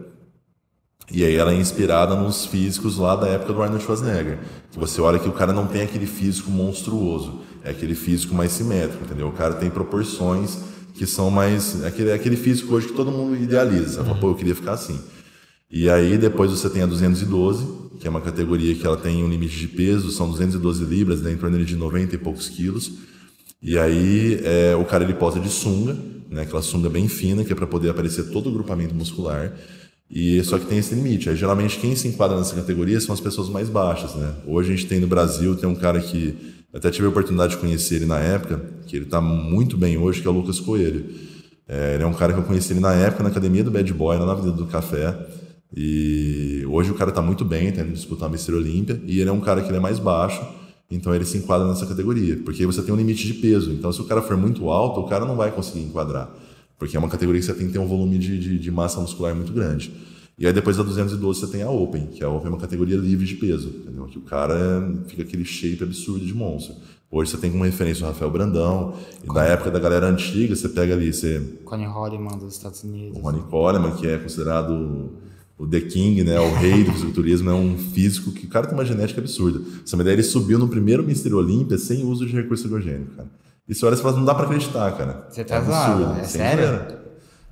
E 1.12 1.24
aí 1.24 1.36
ela 1.36 1.52
é 1.52 1.56
inspirada 1.56 2.16
nos 2.16 2.46
físicos 2.46 2.98
lá 2.98 3.16
da 3.16 3.28
época 3.28 3.54
do 3.54 3.62
Arnold 3.62 3.84
Schwarzenegger. 3.84 4.40
Que 4.72 4.80
você 4.80 5.00
olha 5.00 5.20
que 5.20 5.30
o 5.30 5.34
cara 5.34 5.54
não 5.54 5.68
tem 5.68 5.84
aquele 5.84 6.08
físico 6.08 6.50
monstruoso, 6.50 7.42
é 7.64 7.70
aquele 7.70 7.94
físico 7.94 8.34
mais 8.34 8.52
simétrico, 8.52 9.04
entendeu? 9.04 9.28
O 9.28 9.32
cara 9.32 9.54
tem 9.54 9.70
proporções 9.70 10.73
que 10.94 11.06
são 11.06 11.30
mais. 11.30 11.84
Aquele, 11.84 12.12
aquele 12.12 12.36
físico 12.36 12.74
hoje 12.74 12.88
que 12.88 12.94
todo 12.94 13.12
mundo 13.12 13.36
idealiza. 13.36 14.04
Fala, 14.04 14.18
pô, 14.18 14.30
eu 14.30 14.36
queria 14.36 14.56
ficar 14.56 14.74
assim. 14.74 15.00
E 15.70 15.90
aí 15.90 16.18
depois 16.18 16.52
você 16.52 16.70
tem 16.70 16.84
a 16.84 16.86
212, 16.86 17.66
que 18.00 18.08
é 18.08 18.10
uma 18.10 18.22
categoria 18.22 18.76
que 18.76 18.86
ela 18.86 18.96
tem 18.96 19.24
um 19.24 19.28
limite 19.28 19.58
de 19.58 19.68
peso, 19.68 20.12
são 20.12 20.30
212 20.30 20.86
libras, 20.86 21.22
né, 21.22 21.32
em 21.32 21.38
torno 21.38 21.66
de 21.66 21.76
90 21.76 22.14
e 22.14 22.18
poucos 22.20 22.48
quilos. 22.48 22.92
E 23.60 23.78
aí 23.78 24.40
é, 24.44 24.76
o 24.76 24.86
cara 24.86 25.04
ele 25.04 25.16
posa 25.16 25.40
de 25.40 25.50
sunga, 25.50 25.98
né, 26.30 26.44
aquela 26.44 26.62
sunga 26.62 26.90
bem 26.90 27.08
fina, 27.08 27.44
que 27.44 27.52
é 27.52 27.56
para 27.56 27.66
poder 27.66 27.90
aparecer 27.90 28.30
todo 28.30 28.50
o 28.50 28.54
grupamento 28.54 28.94
muscular. 28.94 29.52
E 30.08 30.44
só 30.44 30.60
que 30.60 30.66
tem 30.68 30.78
esse 30.78 30.94
limite. 30.94 31.28
Aí, 31.28 31.36
geralmente 31.36 31.80
quem 31.80 31.96
se 31.96 32.08
enquadra 32.08 32.38
nessa 32.38 32.54
categoria 32.54 33.02
são 33.02 33.14
as 33.14 33.20
pessoas 33.20 33.50
mais 33.50 33.68
baixas, 33.68 34.14
né? 34.14 34.36
Hoje 34.46 34.72
a 34.72 34.76
gente 34.76 34.86
tem 34.88 35.00
no 35.00 35.08
Brasil 35.08 35.56
tem 35.56 35.68
um 35.68 35.74
cara 35.74 36.00
que 36.00 36.36
até 36.74 36.90
tive 36.90 37.06
a 37.06 37.10
oportunidade 37.10 37.54
de 37.54 37.60
conhecer 37.60 37.96
ele 37.96 38.06
na 38.06 38.20
época, 38.20 38.60
que 38.88 38.96
ele 38.96 39.06
está 39.06 39.22
muito 39.22 39.78
bem 39.78 39.98
hoje, 39.98 40.22
que 40.22 40.28
é 40.28 40.32
o 40.32 40.34
Lucas 40.34 40.60
Coelho. 40.60 41.06
É, 41.68 41.94
ele 41.94 42.04
é 42.04 42.06
um 42.08 42.14
cara 42.14 42.34
que 42.34 42.40
eu 42.40 42.44
conheci 42.44 42.74
ele 42.74 42.80
na 42.80 42.94
época 42.94 43.24
na 43.24 43.30
academia 43.30 43.64
do 43.64 43.72
Bad 43.72 43.94
Boy, 43.94 44.18
na 44.18 44.32
Avenida 44.32 44.58
do 44.58 44.66
Café. 44.66 45.16
E 45.76 46.66
hoje 46.68 46.92
o 46.92 46.96
cara 46.96 47.10
está 47.10 47.22
muito 47.22 47.46
bem, 47.46 47.68
está 47.68 47.82
indo 47.82 47.94
disputar 47.94 48.28
a 48.28 48.32
Mister 48.32 48.56
Olímpia. 48.56 49.02
E 49.06 49.20
ele 49.20 49.30
é 49.30 49.34
um 49.34 49.40
cara 49.40 49.62
que 49.62 49.70
ele 49.70 49.78
é 49.78 49.80
mais 49.80 50.00
baixo, 50.00 50.42
então 50.90 51.14
ele 51.14 51.26
se 51.26 51.38
enquadra 51.38 51.68
nessa 51.68 51.86
categoria. 51.86 52.38
Porque 52.44 52.66
você 52.66 52.82
tem 52.82 52.94
um 52.94 52.98
limite 52.98 53.26
de 53.26 53.36
peso. 53.36 53.72
Então 53.72 53.92
se 53.92 54.02
o 54.02 54.06
cara 54.06 54.22
for 54.22 54.36
muito 54.36 54.70
alto, 54.70 55.00
o 55.00 55.08
cara 55.08 55.26
não 55.26 55.36
vai 55.36 55.52
conseguir 55.52 55.82
enquadrar. 55.84 56.30
Porque 56.78 56.98
é 56.98 57.00
uma 57.00 57.10
categoria 57.10 57.40
que 57.40 57.46
você 57.46 57.54
tem 57.54 57.68
que 57.68 57.74
ter 57.74 57.80
um 57.80 57.88
volume 57.88 58.18
de, 58.18 58.38
de, 58.38 58.60
de 58.60 58.72
massa 58.72 59.00
muscular 59.00 59.34
muito 59.36 59.54
grande. 59.54 59.92
E 60.38 60.48
aí 60.48 60.54
depois 60.54 60.78
da 60.78 60.84
212 60.84 61.40
você 61.40 61.48
tem 61.48 61.62
a 61.62 61.70
Open, 61.70 62.08
que 62.08 62.24
a 62.24 62.30
Open 62.30 62.48
é 62.48 62.50
uma 62.50 62.60
categoria 62.60 62.98
livre 62.98 63.26
de 63.26 63.36
peso, 63.36 63.70
entendeu? 63.70 64.06
Que 64.06 64.18
o 64.18 64.22
cara 64.22 64.92
fica 65.08 65.22
aquele 65.22 65.46
shape 65.46 65.84
absurdo 65.84 66.26
de 66.26 66.34
monstro. 66.34 66.76
Hoje 67.12 67.30
você 67.30 67.38
tem 67.38 67.52
como 67.52 67.64
referência 67.64 68.04
o 68.04 68.08
Rafael 68.08 68.32
Brandão, 68.32 68.96
e 69.24 69.32
da 69.32 69.44
época 69.44 69.70
da 69.70 69.80
galera 69.80 70.08
antiga, 70.08 70.56
você 70.56 70.68
pega 70.68 70.96
ali, 70.96 71.14
você... 71.14 71.40
Connie 71.64 71.86
Holliman 71.86 72.40
dos 72.40 72.56
Estados 72.56 72.84
Unidos. 72.84 73.16
O 73.16 73.22
Ronnie 73.22 73.44
Coleman, 73.44 73.92
que 73.92 74.08
é 74.08 74.18
considerado 74.18 75.12
o 75.56 75.68
The 75.68 75.82
King, 75.82 76.24
né, 76.24 76.40
o 76.40 76.56
rei 76.56 76.84
do 76.84 76.92
fisiculturismo, 76.94 77.52
é 77.52 77.54
um 77.54 77.78
físico 77.78 78.32
que 78.32 78.48
o 78.48 78.50
cara 78.50 78.66
tem 78.66 78.76
uma 78.76 78.84
genética 78.84 79.22
absurda. 79.22 79.62
Essa 79.86 79.96
ideia, 79.96 80.14
ele 80.14 80.24
subiu 80.24 80.58
no 80.58 80.68
primeiro 80.68 81.04
Mister 81.04 81.36
Olímpia 81.36 81.78
sem 81.78 82.04
uso 82.04 82.26
de 82.26 82.34
recurso 82.34 82.66
ergogênico, 82.66 83.16
cara. 83.16 83.30
E 83.70 83.76
você 83.76 83.86
olha 83.86 83.94
e 83.94 83.98
fala, 83.98 84.18
não 84.18 84.26
dá 84.26 84.34
pra 84.34 84.46
acreditar, 84.46 84.92
cara. 84.98 85.28
Você 85.30 85.44
tá 85.44 85.58
é 85.58 85.62
zoando, 85.62 86.20
é 86.20 86.24
sério? 86.24 87.03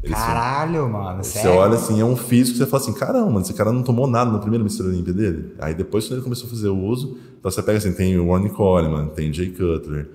Eles 0.04 0.18
Caralho, 0.18 0.80
são... 0.80 0.90
mano. 0.90 1.24
Você 1.24 1.40
sério? 1.40 1.60
olha 1.60 1.76
assim, 1.76 2.02
é 2.02 2.06
um 2.06 2.16
físico 2.16 2.54
que 2.54 2.64
você 2.64 2.70
fala 2.70 2.84
assim: 2.84 2.94
caramba, 2.94 3.42
esse 3.42 3.54
cara 3.54 3.72
não 3.72 3.84
tomou 3.84 4.08
nada 4.08 4.32
no 4.32 4.40
primeiro 4.40 4.64
Mr. 4.64 4.84
Olympia 4.84 5.14
dele. 5.14 5.54
Aí 5.60 5.74
depois, 5.74 6.06
quando 6.06 6.14
ele 6.14 6.24
começou 6.24 6.48
a 6.48 6.50
fazer 6.50 6.70
o 6.70 6.78
uso, 6.78 7.18
então 7.40 7.52
você 7.52 7.62
pega 7.62 7.78
assim: 7.78 7.94
tem 7.94 8.18
o 8.18 8.26
Ronnie 8.26 8.50
Coleman, 8.50 9.08
tem 9.10 9.32
Jay 9.32 9.50
Cutler, 9.50 10.10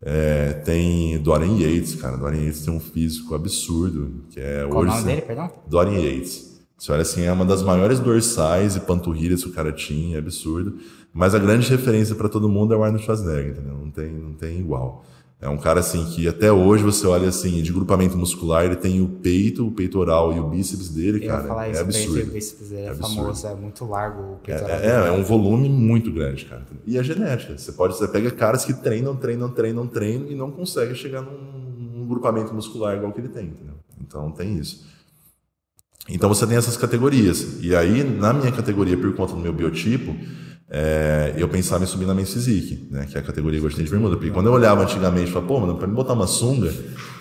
é, 0.00 0.52
tem 0.64 1.18
Dorian 1.18 1.56
Yates, 1.58 1.96
cara. 1.96 2.16
Dorian 2.16 2.42
Yates 2.42 2.64
tem 2.64 2.72
um 2.74 2.80
físico 2.80 3.34
absurdo. 3.34 4.24
Que 4.30 4.40
é 4.40 4.66
Qual 4.68 4.82
o 4.82 4.86
nome 4.86 5.02
dele, 5.02 5.22
perdão? 5.22 5.50
Dorian 5.66 5.98
Yates. 5.98 6.52
Você 6.78 6.90
olha 6.90 7.02
assim, 7.02 7.22
é 7.22 7.32
uma 7.32 7.44
das 7.44 7.62
maiores 7.62 8.00
dorsais 8.00 8.74
e 8.74 8.80
panturrilhas 8.80 9.44
que 9.44 9.50
o 9.50 9.52
cara 9.52 9.70
tinha, 9.70 10.16
é 10.16 10.18
absurdo. 10.18 10.78
Mas 11.12 11.32
a 11.32 11.38
grande 11.38 11.68
referência 11.70 12.14
para 12.16 12.28
todo 12.28 12.48
mundo 12.48 12.74
é 12.74 12.76
o 12.76 12.82
Arnold 12.82 13.04
Schwarzenegger, 13.04 13.52
entendeu? 13.52 13.74
Não 13.74 13.90
tem, 13.90 14.10
não 14.10 14.32
tem 14.32 14.58
igual. 14.58 15.04
É 15.42 15.48
um 15.48 15.56
cara 15.58 15.80
assim 15.80 16.04
que 16.04 16.28
até 16.28 16.52
hoje 16.52 16.84
você 16.84 17.04
olha 17.04 17.28
assim, 17.28 17.60
de 17.62 17.72
grupamento 17.72 18.16
muscular, 18.16 18.64
ele 18.64 18.76
tem 18.76 19.00
o 19.00 19.08
peito, 19.08 19.66
o 19.66 19.72
peitoral 19.72 20.32
e 20.32 20.38
o 20.38 20.48
bíceps 20.48 20.88
dele, 20.88 21.24
Eu 21.24 21.28
cara. 21.28 21.48
Falar 21.48 21.66
é 21.66 21.72
isso, 21.72 21.80
absurdo. 21.80 22.10
O 22.10 22.14
peito 22.14 22.26
e 22.26 22.30
o 22.30 22.32
bíceps 22.32 22.68
dele 22.68 22.82
é, 22.82 22.86
é 22.90 22.94
famoso, 22.94 23.46
é 23.48 23.54
muito 23.56 23.84
largo 23.84 24.34
o 24.34 24.36
peitoral. 24.36 24.70
É, 24.70 24.86
é, 24.86 25.08
é, 25.08 25.10
um 25.10 25.24
volume 25.24 25.68
muito 25.68 26.12
grande, 26.12 26.44
cara. 26.44 26.64
E 26.86 26.96
a 26.96 27.02
genética. 27.02 27.58
Você 27.58 27.72
pode, 27.72 27.96
você 27.96 28.06
pega 28.06 28.30
caras 28.30 28.64
que 28.64 28.72
treinam, 28.72 29.16
treinam, 29.16 29.50
treinam, 29.50 29.84
treinam 29.84 30.30
e 30.30 30.36
não 30.36 30.48
conseguem 30.52 30.94
chegar 30.94 31.22
num, 31.22 31.98
num 31.98 32.06
grupamento 32.06 32.54
muscular 32.54 32.96
igual 32.96 33.12
que 33.12 33.20
ele 33.20 33.28
tem, 33.28 33.46
entendeu? 33.46 33.74
Então 34.00 34.30
tem 34.30 34.56
isso. 34.56 34.86
Então 36.08 36.28
você 36.28 36.46
tem 36.46 36.56
essas 36.56 36.76
categorias. 36.76 37.60
E 37.60 37.74
aí, 37.74 38.04
na 38.04 38.32
minha 38.32 38.52
categoria, 38.52 38.96
por 38.96 39.12
conta 39.16 39.34
do 39.34 39.40
meu 39.40 39.52
biotipo, 39.52 40.14
é, 40.74 41.34
eu 41.36 41.46
pensava 41.50 41.84
em 41.84 41.86
subir 41.86 42.06
na 42.06 42.14
Men's 42.14 42.34
né, 42.90 43.04
que 43.04 43.18
é 43.18 43.20
a 43.20 43.22
categoria 43.22 43.60
que 43.60 43.66
eu 43.66 43.68
gostei 43.68 43.84
de 43.84 43.90
bermuda. 43.90 44.16
Porque 44.16 44.30
quando 44.30 44.46
eu 44.46 44.54
olhava 44.54 44.82
antigamente, 44.82 45.26
eu 45.26 45.32
falava, 45.34 45.46
pô, 45.46 45.60
mano, 45.60 45.76
para 45.76 45.86
me 45.86 45.92
botar 45.92 46.14
uma 46.14 46.26
sunga 46.26 46.72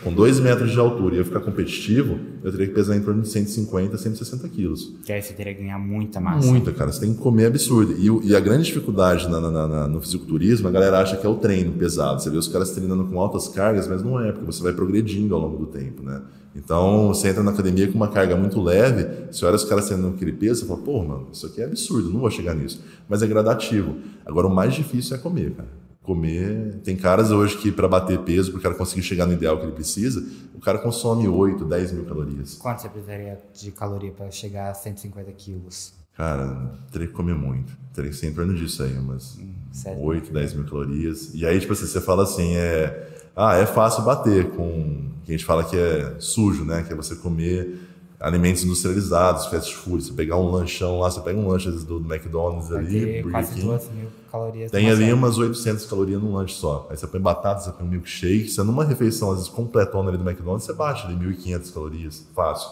com 0.01 0.13
2 0.13 0.39
metros 0.39 0.71
de 0.71 0.79
altura 0.79 1.15
e 1.15 1.17
eu 1.17 1.25
ficar 1.25 1.41
competitivo, 1.41 2.17
eu 2.41 2.49
teria 2.49 2.67
que 2.67 2.73
pesar 2.73 2.95
em 2.95 3.01
torno 3.01 3.21
de 3.21 3.27
150, 3.27 3.97
160 3.97 4.47
quilos. 4.47 4.95
Que 5.05 5.11
aí 5.11 5.21
você 5.21 5.33
teria 5.33 5.53
que 5.53 5.59
ganhar 5.63 5.77
muita 5.77 6.21
massa. 6.21 6.47
Muita, 6.47 6.71
cara. 6.71 6.93
Você 6.93 7.01
tem 7.01 7.13
que 7.13 7.19
comer 7.19 7.47
absurdo. 7.47 7.93
E, 7.97 8.29
e 8.29 8.33
a 8.33 8.39
grande 8.39 8.63
dificuldade 8.63 9.29
na, 9.29 9.41
na, 9.41 9.67
na, 9.67 9.87
no 9.89 9.99
fisiculturismo, 9.99 10.69
a 10.69 10.71
galera 10.71 11.01
acha 11.01 11.17
que 11.17 11.25
é 11.25 11.29
o 11.29 11.35
treino 11.35 11.73
pesado. 11.73 12.21
Você 12.21 12.29
vê 12.29 12.37
os 12.37 12.47
caras 12.47 12.71
treinando 12.71 13.03
com 13.03 13.19
altas 13.19 13.49
cargas, 13.49 13.85
mas 13.85 14.01
não 14.01 14.17
é, 14.17 14.31
porque 14.31 14.45
você 14.45 14.63
vai 14.63 14.71
progredindo 14.71 15.35
ao 15.35 15.41
longo 15.41 15.57
do 15.57 15.65
tempo, 15.65 16.01
né? 16.01 16.21
Então, 16.55 17.07
você 17.09 17.29
entra 17.29 17.41
na 17.41 17.51
academia 17.51 17.87
com 17.87 17.95
uma 17.95 18.09
carga 18.09 18.35
muito 18.35 18.61
leve, 18.61 19.31
você 19.31 19.45
olha 19.45 19.55
os 19.55 19.63
caras 19.63 19.85
sendo 19.85 20.09
aquele 20.09 20.33
peso, 20.33 20.61
você 20.61 20.67
fala, 20.67 20.79
pô, 20.81 21.03
mano, 21.03 21.27
isso 21.31 21.45
aqui 21.45 21.61
é 21.61 21.65
absurdo, 21.65 22.09
não 22.09 22.19
vou 22.19 22.29
chegar 22.29 22.53
nisso. 22.53 22.83
Mas 23.07 23.23
é 23.23 23.27
gradativo. 23.27 23.97
Agora, 24.25 24.47
o 24.47 24.49
mais 24.49 24.73
difícil 24.73 25.15
é 25.15 25.19
comer, 25.19 25.51
cara. 25.51 25.69
Comer. 26.03 26.79
Tem 26.83 26.95
caras 26.95 27.31
hoje 27.31 27.57
que, 27.57 27.71
para 27.71 27.87
bater 27.87 28.19
peso, 28.19 28.51
para 28.51 28.59
o 28.59 28.61
cara 28.61 28.75
conseguir 28.75 29.03
chegar 29.03 29.25
no 29.25 29.33
ideal 29.33 29.57
que 29.57 29.65
ele 29.65 29.71
precisa, 29.71 30.25
o 30.53 30.59
cara 30.59 30.77
consome 30.79 31.27
8, 31.27 31.63
10 31.63 31.91
mil 31.93 32.05
calorias. 32.05 32.55
Quanto 32.55 32.81
você 32.81 32.89
precisaria 32.89 33.39
de 33.53 33.71
caloria 33.71 34.11
para 34.11 34.29
chegar 34.29 34.71
a 34.71 34.73
150 34.73 35.31
quilos? 35.33 35.93
Cara, 36.17 36.73
teria 36.91 37.07
que 37.07 37.13
comer 37.13 37.35
muito. 37.35 37.71
Teria 37.93 38.09
que 38.09 38.17
ser 38.17 38.27
em 38.27 38.33
torno 38.33 38.53
disso 38.53 38.83
aí, 38.83 38.97
umas 38.97 39.37
hum, 39.37 39.53
8, 40.01 40.33
10 40.33 40.53
mil 40.55 40.65
calorias. 40.65 41.33
E 41.33 41.45
aí, 41.45 41.59
tipo 41.59 41.71
assim, 41.71 41.85
você 41.85 42.01
fala 42.01 42.23
assim, 42.23 42.55
é 42.55 43.10
ah, 43.35 43.55
é 43.55 43.65
fácil 43.65 44.03
bater 44.03 44.49
com. 44.51 45.09
Que 45.25 45.31
a 45.33 45.37
gente 45.37 45.45
fala 45.45 45.63
que 45.63 45.77
é 45.77 46.15
sujo, 46.19 46.65
né? 46.65 46.83
Que 46.83 46.93
é 46.93 46.95
você 46.95 47.15
comer 47.15 47.79
alimentos 48.19 48.63
industrializados, 48.63 49.47
fast 49.47 49.75
food. 49.75 50.03
Você 50.03 50.13
pegar 50.13 50.37
um 50.37 50.49
lanchão 50.51 50.99
lá, 50.99 51.09
você 51.09 51.21
pega 51.21 51.39
um 51.39 51.47
lanche 51.47 51.69
do, 51.71 51.99
do 51.99 52.13
McDonald's 52.13 52.69
Vai 52.69 52.79
ali, 52.79 53.23
Burger 53.23 53.49
King. 53.49 53.65
Mil 53.65 54.07
calorias 54.31 54.71
tem 54.71 54.89
ali 54.89 55.11
umas 55.11 55.37
800 55.37 55.85
calorias 55.85 56.21
num 56.21 56.33
lanche 56.33 56.55
só. 56.55 56.87
Aí 56.89 56.97
você 56.97 57.07
põe 57.07 57.19
batata, 57.19 57.61
você 57.61 57.71
põe 57.71 57.85
um 57.85 57.89
milkshake. 57.89 58.49
Você 58.49 58.63
numa 58.63 58.83
refeição, 58.83 59.31
às 59.31 59.37
vezes, 59.37 59.51
completona 59.51 60.09
ali 60.09 60.17
do 60.17 60.27
McDonald's, 60.27 60.65
você 60.65 60.73
bate 60.73 61.05
ali 61.05 61.15
1.500 61.15 61.73
calorias. 61.73 62.27
Fácil. 62.35 62.69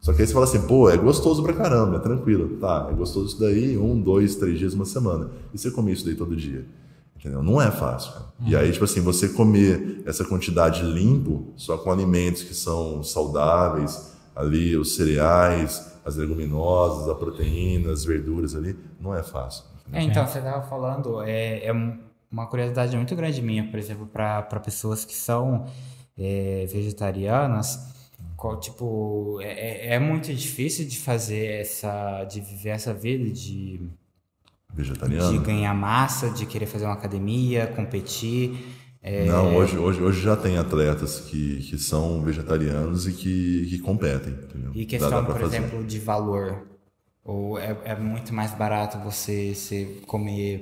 Só 0.00 0.12
que 0.12 0.22
aí 0.22 0.28
você 0.28 0.32
fala 0.32 0.44
assim, 0.44 0.62
pô, 0.62 0.88
é 0.88 0.96
gostoso 0.96 1.42
pra 1.42 1.52
caramba, 1.52 1.96
é 1.96 2.00
tranquilo. 2.00 2.56
Tá, 2.60 2.88
é 2.90 2.94
gostoso 2.94 3.26
isso 3.26 3.40
daí 3.40 3.76
um, 3.76 4.00
dois, 4.00 4.36
três 4.36 4.58
dias, 4.58 4.74
uma 4.74 4.84
semana. 4.84 5.30
E 5.52 5.58
você 5.58 5.70
come 5.70 5.92
isso 5.92 6.04
daí 6.04 6.14
todo 6.14 6.36
dia? 6.36 6.64
Entendeu? 7.18 7.42
Não 7.42 7.60
é 7.60 7.70
fácil. 7.70 8.12
Cara. 8.12 8.24
Uhum. 8.40 8.48
E 8.48 8.56
aí, 8.56 8.70
tipo 8.70 8.84
assim, 8.84 9.00
você 9.00 9.28
comer 9.30 10.02
essa 10.06 10.24
quantidade 10.24 10.82
limpo, 10.82 11.52
só 11.56 11.76
com 11.76 11.90
alimentos 11.90 12.44
que 12.44 12.54
são 12.54 13.02
saudáveis, 13.02 14.16
ali 14.36 14.76
os 14.76 14.94
cereais, 14.94 15.98
as 16.04 16.14
leguminosas, 16.14 17.08
a 17.08 17.14
proteína, 17.14 17.92
as 17.92 18.04
verduras 18.04 18.54
ali, 18.54 18.78
não 19.00 19.14
é 19.14 19.22
fácil. 19.22 19.64
É, 19.92 20.02
então, 20.02 20.26
você 20.26 20.38
estava 20.38 20.62
falando, 20.66 21.20
é, 21.22 21.66
é, 21.66 21.72
uma 22.30 22.46
curiosidade 22.46 22.96
muito 22.96 23.16
grande 23.16 23.42
minha, 23.42 23.68
por 23.68 23.78
exemplo, 23.78 24.06
para 24.06 24.42
pessoas 24.62 25.04
que 25.04 25.14
são 25.14 25.66
é, 26.16 26.66
vegetarianas, 26.70 27.94
qual, 28.36 28.60
tipo, 28.60 29.40
é, 29.40 29.88
é, 29.90 29.94
é 29.94 29.98
muito 29.98 30.32
difícil 30.32 30.86
de 30.86 30.98
fazer 30.98 31.60
essa, 31.60 32.24
de 32.24 32.40
viver 32.40 32.70
essa 32.70 32.94
vida 32.94 33.28
de 33.32 33.80
De 34.82 35.38
ganhar 35.38 35.74
massa, 35.74 36.30
de 36.30 36.46
querer 36.46 36.66
fazer 36.66 36.84
uma 36.84 36.94
academia, 36.94 37.66
competir. 37.66 38.76
É... 39.02 39.24
Não, 39.24 39.56
hoje, 39.56 39.78
hoje, 39.78 40.02
hoje 40.02 40.20
já 40.20 40.36
tem 40.36 40.58
atletas 40.58 41.20
que, 41.20 41.56
que 41.62 41.78
são 41.78 42.22
vegetarianos 42.22 43.06
e 43.06 43.12
que, 43.12 43.66
que 43.70 43.78
competem. 43.78 44.32
Entendeu? 44.32 44.70
E 44.74 44.84
questão, 44.84 45.24
por 45.24 45.38
fazer. 45.38 45.58
exemplo, 45.58 45.84
de 45.84 45.98
valor. 45.98 46.66
Ou 47.24 47.58
é, 47.58 47.76
é 47.84 47.96
muito 47.96 48.32
mais 48.32 48.52
barato 48.52 48.98
você, 48.98 49.54
você 49.54 50.00
comer 50.06 50.60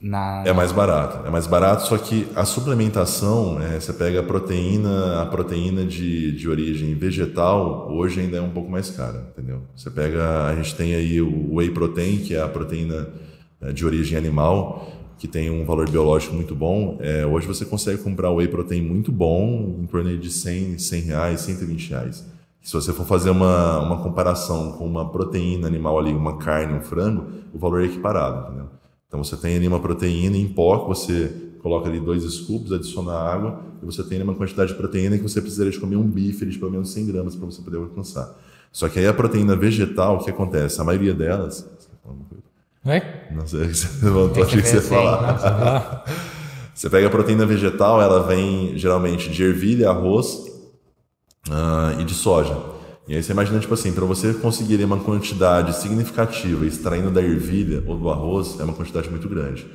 na, 0.00 0.42
É 0.46 0.52
mais 0.52 0.72
barato, 0.72 1.26
é 1.26 1.30
mais 1.30 1.46
barato, 1.46 1.82
só 1.82 1.98
que 1.98 2.26
a 2.34 2.46
suplementação, 2.46 3.60
é, 3.60 3.78
você 3.78 3.92
pega 3.92 4.20
a 4.20 4.22
proteína, 4.22 5.20
a 5.20 5.26
proteína 5.26 5.84
de, 5.84 6.32
de 6.32 6.48
origem 6.48 6.94
vegetal, 6.94 7.90
hoje 7.92 8.20
ainda 8.20 8.38
é 8.38 8.40
um 8.40 8.48
pouco 8.48 8.70
mais 8.70 8.88
cara, 8.88 9.30
entendeu? 9.30 9.62
Você 9.76 9.90
pega, 9.90 10.46
a 10.46 10.54
gente 10.56 10.74
tem 10.74 10.94
aí 10.94 11.20
o 11.20 11.56
whey 11.56 11.70
protein, 11.70 12.18
que 12.18 12.34
é 12.34 12.40
a 12.40 12.48
proteína 12.48 13.08
de 13.74 13.84
origem 13.84 14.16
animal, 14.16 14.90
que 15.18 15.28
tem 15.28 15.50
um 15.50 15.66
valor 15.66 15.88
biológico 15.88 16.34
muito 16.34 16.54
bom. 16.54 16.96
É, 17.00 17.26
hoje 17.26 17.46
você 17.46 17.64
consegue 17.66 18.02
comprar 18.02 18.30
whey 18.30 18.48
protein 18.48 18.80
muito 18.80 19.12
bom, 19.12 19.76
em 19.78 19.86
torno 19.86 20.16
de 20.16 20.30
100, 20.30 20.78
100 20.78 21.02
reais, 21.02 21.40
120 21.42 21.90
reais. 21.90 22.24
Se 22.62 22.72
você 22.72 22.92
for 22.92 23.06
fazer 23.06 23.30
uma, 23.30 23.80
uma 23.80 24.02
comparação 24.02 24.72
com 24.72 24.86
uma 24.86 25.10
proteína 25.10 25.66
animal 25.66 25.98
ali, 25.98 26.12
uma 26.12 26.38
carne, 26.38 26.74
um 26.74 26.80
frango, 26.80 27.26
o 27.52 27.58
valor 27.58 27.82
é 27.82 27.86
equiparado, 27.86 28.46
entendeu? 28.46 28.68
Então 29.06 29.22
você 29.22 29.36
tem 29.36 29.56
ali 29.56 29.68
uma 29.68 29.80
proteína 29.80 30.36
em 30.36 30.48
pó 30.48 30.78
que 30.78 30.88
você 30.88 31.50
coloca 31.62 31.88
ali 31.88 32.00
dois 32.00 32.22
scoops, 32.22 32.72
adiciona 32.72 33.12
água 33.12 33.60
e 33.82 33.84
você 33.84 34.02
tem 34.02 34.22
uma 34.22 34.34
quantidade 34.34 34.72
de 34.72 34.78
proteína 34.78 35.16
que 35.16 35.22
você 35.22 35.40
precisaria 35.40 35.72
de 35.72 35.80
comer 35.80 35.96
um 35.96 36.08
bife 36.08 36.46
de 36.46 36.58
pelo 36.58 36.70
menos 36.70 36.90
100 36.92 37.06
gramas 37.06 37.36
para 37.36 37.46
você 37.46 37.60
poder 37.60 37.76
alcançar. 37.76 38.38
Só 38.72 38.88
que 38.88 38.98
aí 38.98 39.06
a 39.06 39.12
proteína 39.12 39.56
vegetal, 39.56 40.16
o 40.16 40.24
que 40.24 40.30
acontece? 40.30 40.80
A 40.80 40.84
maioria 40.84 41.12
delas... 41.12 41.68
Oi? 42.04 42.49
Não 43.30 43.46
sei, 43.46 43.68
você 43.68 44.04
levantou, 44.04 44.42
achei 44.42 44.62
que 44.62 44.68
você 44.68 44.76
ia 44.76 44.82
falar. 44.82 46.04
você 46.74 46.88
pega 46.88 47.06
a 47.06 47.10
proteína 47.10 47.44
vegetal, 47.44 48.00
ela 48.00 48.26
vem 48.26 48.76
geralmente 48.76 49.28
de 49.30 49.42
ervilha, 49.42 49.90
arroz 49.90 50.46
uh, 51.48 52.00
e 52.00 52.04
de 52.04 52.14
soja. 52.14 52.56
E 53.06 53.16
aí 53.16 53.22
você 53.22 53.32
imagina, 53.32 53.58
tipo 53.58 53.74
assim, 53.74 53.92
para 53.92 54.04
você 54.04 54.32
conseguir 54.34 54.82
uma 54.84 54.98
quantidade 54.98 55.74
significativa 55.76 56.64
extraindo 56.64 57.10
da 57.10 57.20
ervilha 57.20 57.82
ou 57.86 57.98
do 57.98 58.08
arroz, 58.08 58.58
é 58.60 58.64
uma 58.64 58.72
quantidade 58.72 59.10
muito 59.10 59.28
grande. 59.28 59.66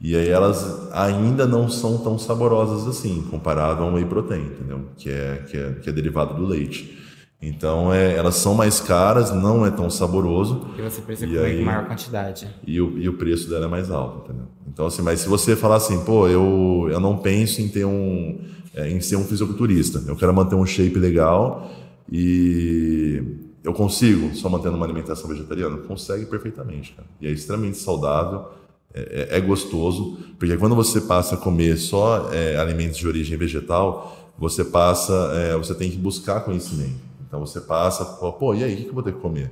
E 0.00 0.16
aí 0.16 0.28
elas 0.28 0.90
ainda 0.92 1.46
não 1.46 1.68
são 1.68 1.96
tão 1.98 2.18
saborosas 2.18 2.88
assim, 2.88 3.26
comparado 3.30 3.82
a 3.82 3.86
um 3.86 3.94
whey 3.94 4.04
protein, 4.04 4.42
entendeu? 4.42 4.88
Que 4.96 5.08
é, 5.08 5.44
que 5.48 5.56
é, 5.56 5.72
que 5.74 5.88
é 5.88 5.92
derivado 5.92 6.34
do 6.34 6.44
leite. 6.44 6.98
Então 7.42 7.92
é, 7.92 8.14
elas 8.14 8.36
são 8.36 8.54
mais 8.54 8.80
caras, 8.80 9.32
não 9.32 9.66
é 9.66 9.70
tão 9.70 9.90
saboroso. 9.90 10.68
E 10.78 10.82
você 10.82 11.00
precisa 11.00 11.26
e 11.26 11.36
comer 11.36 11.46
aí, 11.46 11.60
em 11.60 11.64
maior 11.64 11.88
quantidade. 11.88 12.48
E 12.64 12.80
o, 12.80 12.96
e 12.96 13.08
o 13.08 13.14
preço 13.14 13.50
dela 13.50 13.64
é 13.64 13.68
mais 13.68 13.90
alto, 13.90 14.24
entendeu? 14.24 14.46
Então 14.72 14.86
assim, 14.86 15.02
mas 15.02 15.20
se 15.20 15.28
você 15.28 15.56
falar 15.56 15.76
assim, 15.76 16.04
pô, 16.04 16.28
eu, 16.28 16.88
eu 16.88 17.00
não 17.00 17.18
penso 17.18 17.60
em 17.60 17.68
ter 17.68 17.84
um, 17.84 18.38
é, 18.74 18.88
em 18.88 19.00
ser 19.00 19.16
um 19.16 19.24
fisiculturista, 19.24 20.00
eu 20.06 20.14
quero 20.14 20.32
manter 20.32 20.54
um 20.54 20.64
shape 20.64 20.96
legal 20.96 21.68
e 22.10 23.20
eu 23.64 23.72
consigo 23.72 24.34
só 24.36 24.48
mantendo 24.48 24.76
uma 24.76 24.86
alimentação 24.86 25.28
vegetariana? 25.28 25.78
Consegue 25.78 26.26
perfeitamente, 26.26 26.92
cara. 26.92 27.08
E 27.20 27.26
é 27.26 27.30
extremamente 27.30 27.78
saudável, 27.78 28.50
é, 28.94 29.28
é, 29.32 29.38
é 29.38 29.40
gostoso, 29.40 30.16
porque 30.38 30.56
quando 30.56 30.76
você 30.76 31.00
passa 31.00 31.34
a 31.34 31.38
comer 31.38 31.76
só 31.76 32.30
é, 32.32 32.56
alimentos 32.56 32.98
de 32.98 33.08
origem 33.08 33.36
vegetal, 33.36 34.32
você 34.38 34.64
passa, 34.64 35.12
é, 35.34 35.56
você 35.56 35.74
tem 35.74 35.90
que 35.90 35.96
buscar 35.96 36.40
conhecimento. 36.40 37.11
Então 37.32 37.40
você 37.40 37.62
passa, 37.62 38.04
pô, 38.04 38.54
e 38.54 38.62
aí, 38.62 38.74
o 38.74 38.76
que 38.76 38.88
eu 38.88 38.92
vou 38.92 39.02
ter 39.02 39.14
que 39.14 39.18
comer? 39.18 39.50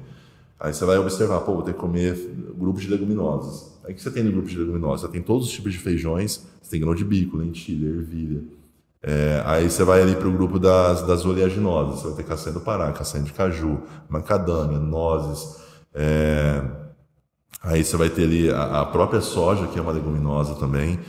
Aí 0.61 0.75
você 0.75 0.85
vai 0.85 0.99
observar, 0.99 1.41
pô, 1.41 1.55
vou 1.55 1.63
ter 1.63 1.73
que 1.73 1.79
comer 1.79 2.15
grupos 2.55 2.83
de 2.83 2.91
leguminosas. 2.91 3.73
Aí 3.83 3.95
o 3.95 3.97
que 3.97 4.03
você 4.03 4.11
tem 4.11 4.23
no 4.23 4.31
grupo 4.31 4.47
de 4.47 4.59
leguminosas? 4.59 5.01
Você 5.01 5.09
tem 5.09 5.23
todos 5.23 5.47
os 5.47 5.51
tipos 5.51 5.73
de 5.73 5.79
feijões, 5.79 6.47
você 6.61 6.73
tem 6.73 6.81
grão 6.81 6.95
de 6.95 7.03
bico, 7.03 7.39
lentilha, 7.39 7.89
ervilha, 7.89 8.43
é, 9.03 9.43
aí 9.47 9.71
você 9.71 9.83
vai 9.83 10.03
ali 10.03 10.15
para 10.15 10.29
o 10.29 10.31
grupo 10.31 10.59
das, 10.59 11.01
das 11.07 11.25
oleaginosas, 11.25 12.01
você 12.01 12.09
vai 12.09 12.17
ter 12.19 12.25
castanha 12.25 12.53
do 12.53 12.61
Pará, 12.61 12.93
castanha 12.93 13.25
de 13.25 13.33
caju, 13.33 13.81
macadâmia, 14.11 14.79
nozes. 14.79 15.57
É, 15.95 16.63
aí 17.63 17.83
você 17.83 17.97
vai 17.97 18.11
ter 18.11 18.25
ali 18.25 18.51
a, 18.51 18.83
a, 18.83 18.85
própria 18.85 19.23
soja, 19.23 19.67
que 19.69 19.79
é 19.79 19.81
uma 19.81 19.93
leguminosa 19.93 20.55
também. 20.57 21.01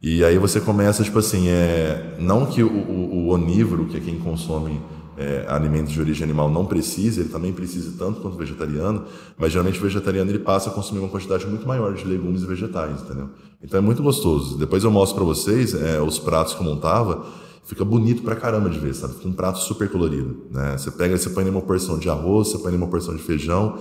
E 0.00 0.24
aí 0.24 0.38
você 0.38 0.62
começa, 0.62 1.04
tipo 1.04 1.18
assim, 1.18 1.48
é, 1.48 2.16
não 2.18 2.46
que 2.46 2.62
o, 2.62 2.72
o, 2.72 3.16
o 3.16 3.28
onívoro, 3.34 3.84
que 3.84 3.98
é 3.98 4.00
quem 4.00 4.18
consome 4.18 4.80
é, 5.16 5.44
alimentos 5.48 5.92
de 5.92 6.00
origem 6.00 6.24
animal 6.24 6.50
não 6.50 6.66
precisa, 6.66 7.20
ele 7.20 7.28
também 7.28 7.52
precisa 7.52 7.92
tanto 7.98 8.20
quanto 8.20 8.34
o 8.34 8.38
vegetariano, 8.38 9.04
mas 9.38 9.52
geralmente 9.52 9.78
o 9.78 9.82
vegetariano 9.82 10.30
ele 10.30 10.38
passa 10.38 10.70
a 10.70 10.72
consumir 10.72 11.00
uma 11.00 11.08
quantidade 11.08 11.46
muito 11.46 11.66
maior 11.66 11.94
de 11.94 12.04
legumes 12.04 12.42
e 12.42 12.46
vegetais, 12.46 13.02
entendeu? 13.02 13.30
Então 13.62 13.78
é 13.78 13.80
muito 13.80 14.02
gostoso. 14.02 14.58
Depois 14.58 14.84
eu 14.84 14.90
mostro 14.90 15.16
para 15.16 15.24
vocês 15.24 15.74
é, 15.74 16.00
os 16.00 16.18
pratos 16.18 16.54
que 16.54 16.60
eu 16.60 16.64
montava, 16.64 17.26
fica 17.64 17.84
bonito 17.84 18.22
pra 18.22 18.36
caramba 18.36 18.68
de 18.68 18.78
ver, 18.78 18.94
sabe? 18.94 19.14
Fica 19.14 19.28
um 19.28 19.32
prato 19.32 19.58
super 19.58 19.90
colorido, 19.90 20.44
né? 20.50 20.76
Você 20.76 20.90
pega, 20.90 21.16
você 21.16 21.30
põe 21.30 21.48
uma 21.48 21.62
porção 21.62 21.98
de 21.98 22.08
arroz, 22.08 22.48
você 22.48 22.58
põe 22.58 22.74
uma 22.74 22.86
porção 22.86 23.16
de 23.16 23.22
feijão, 23.22 23.78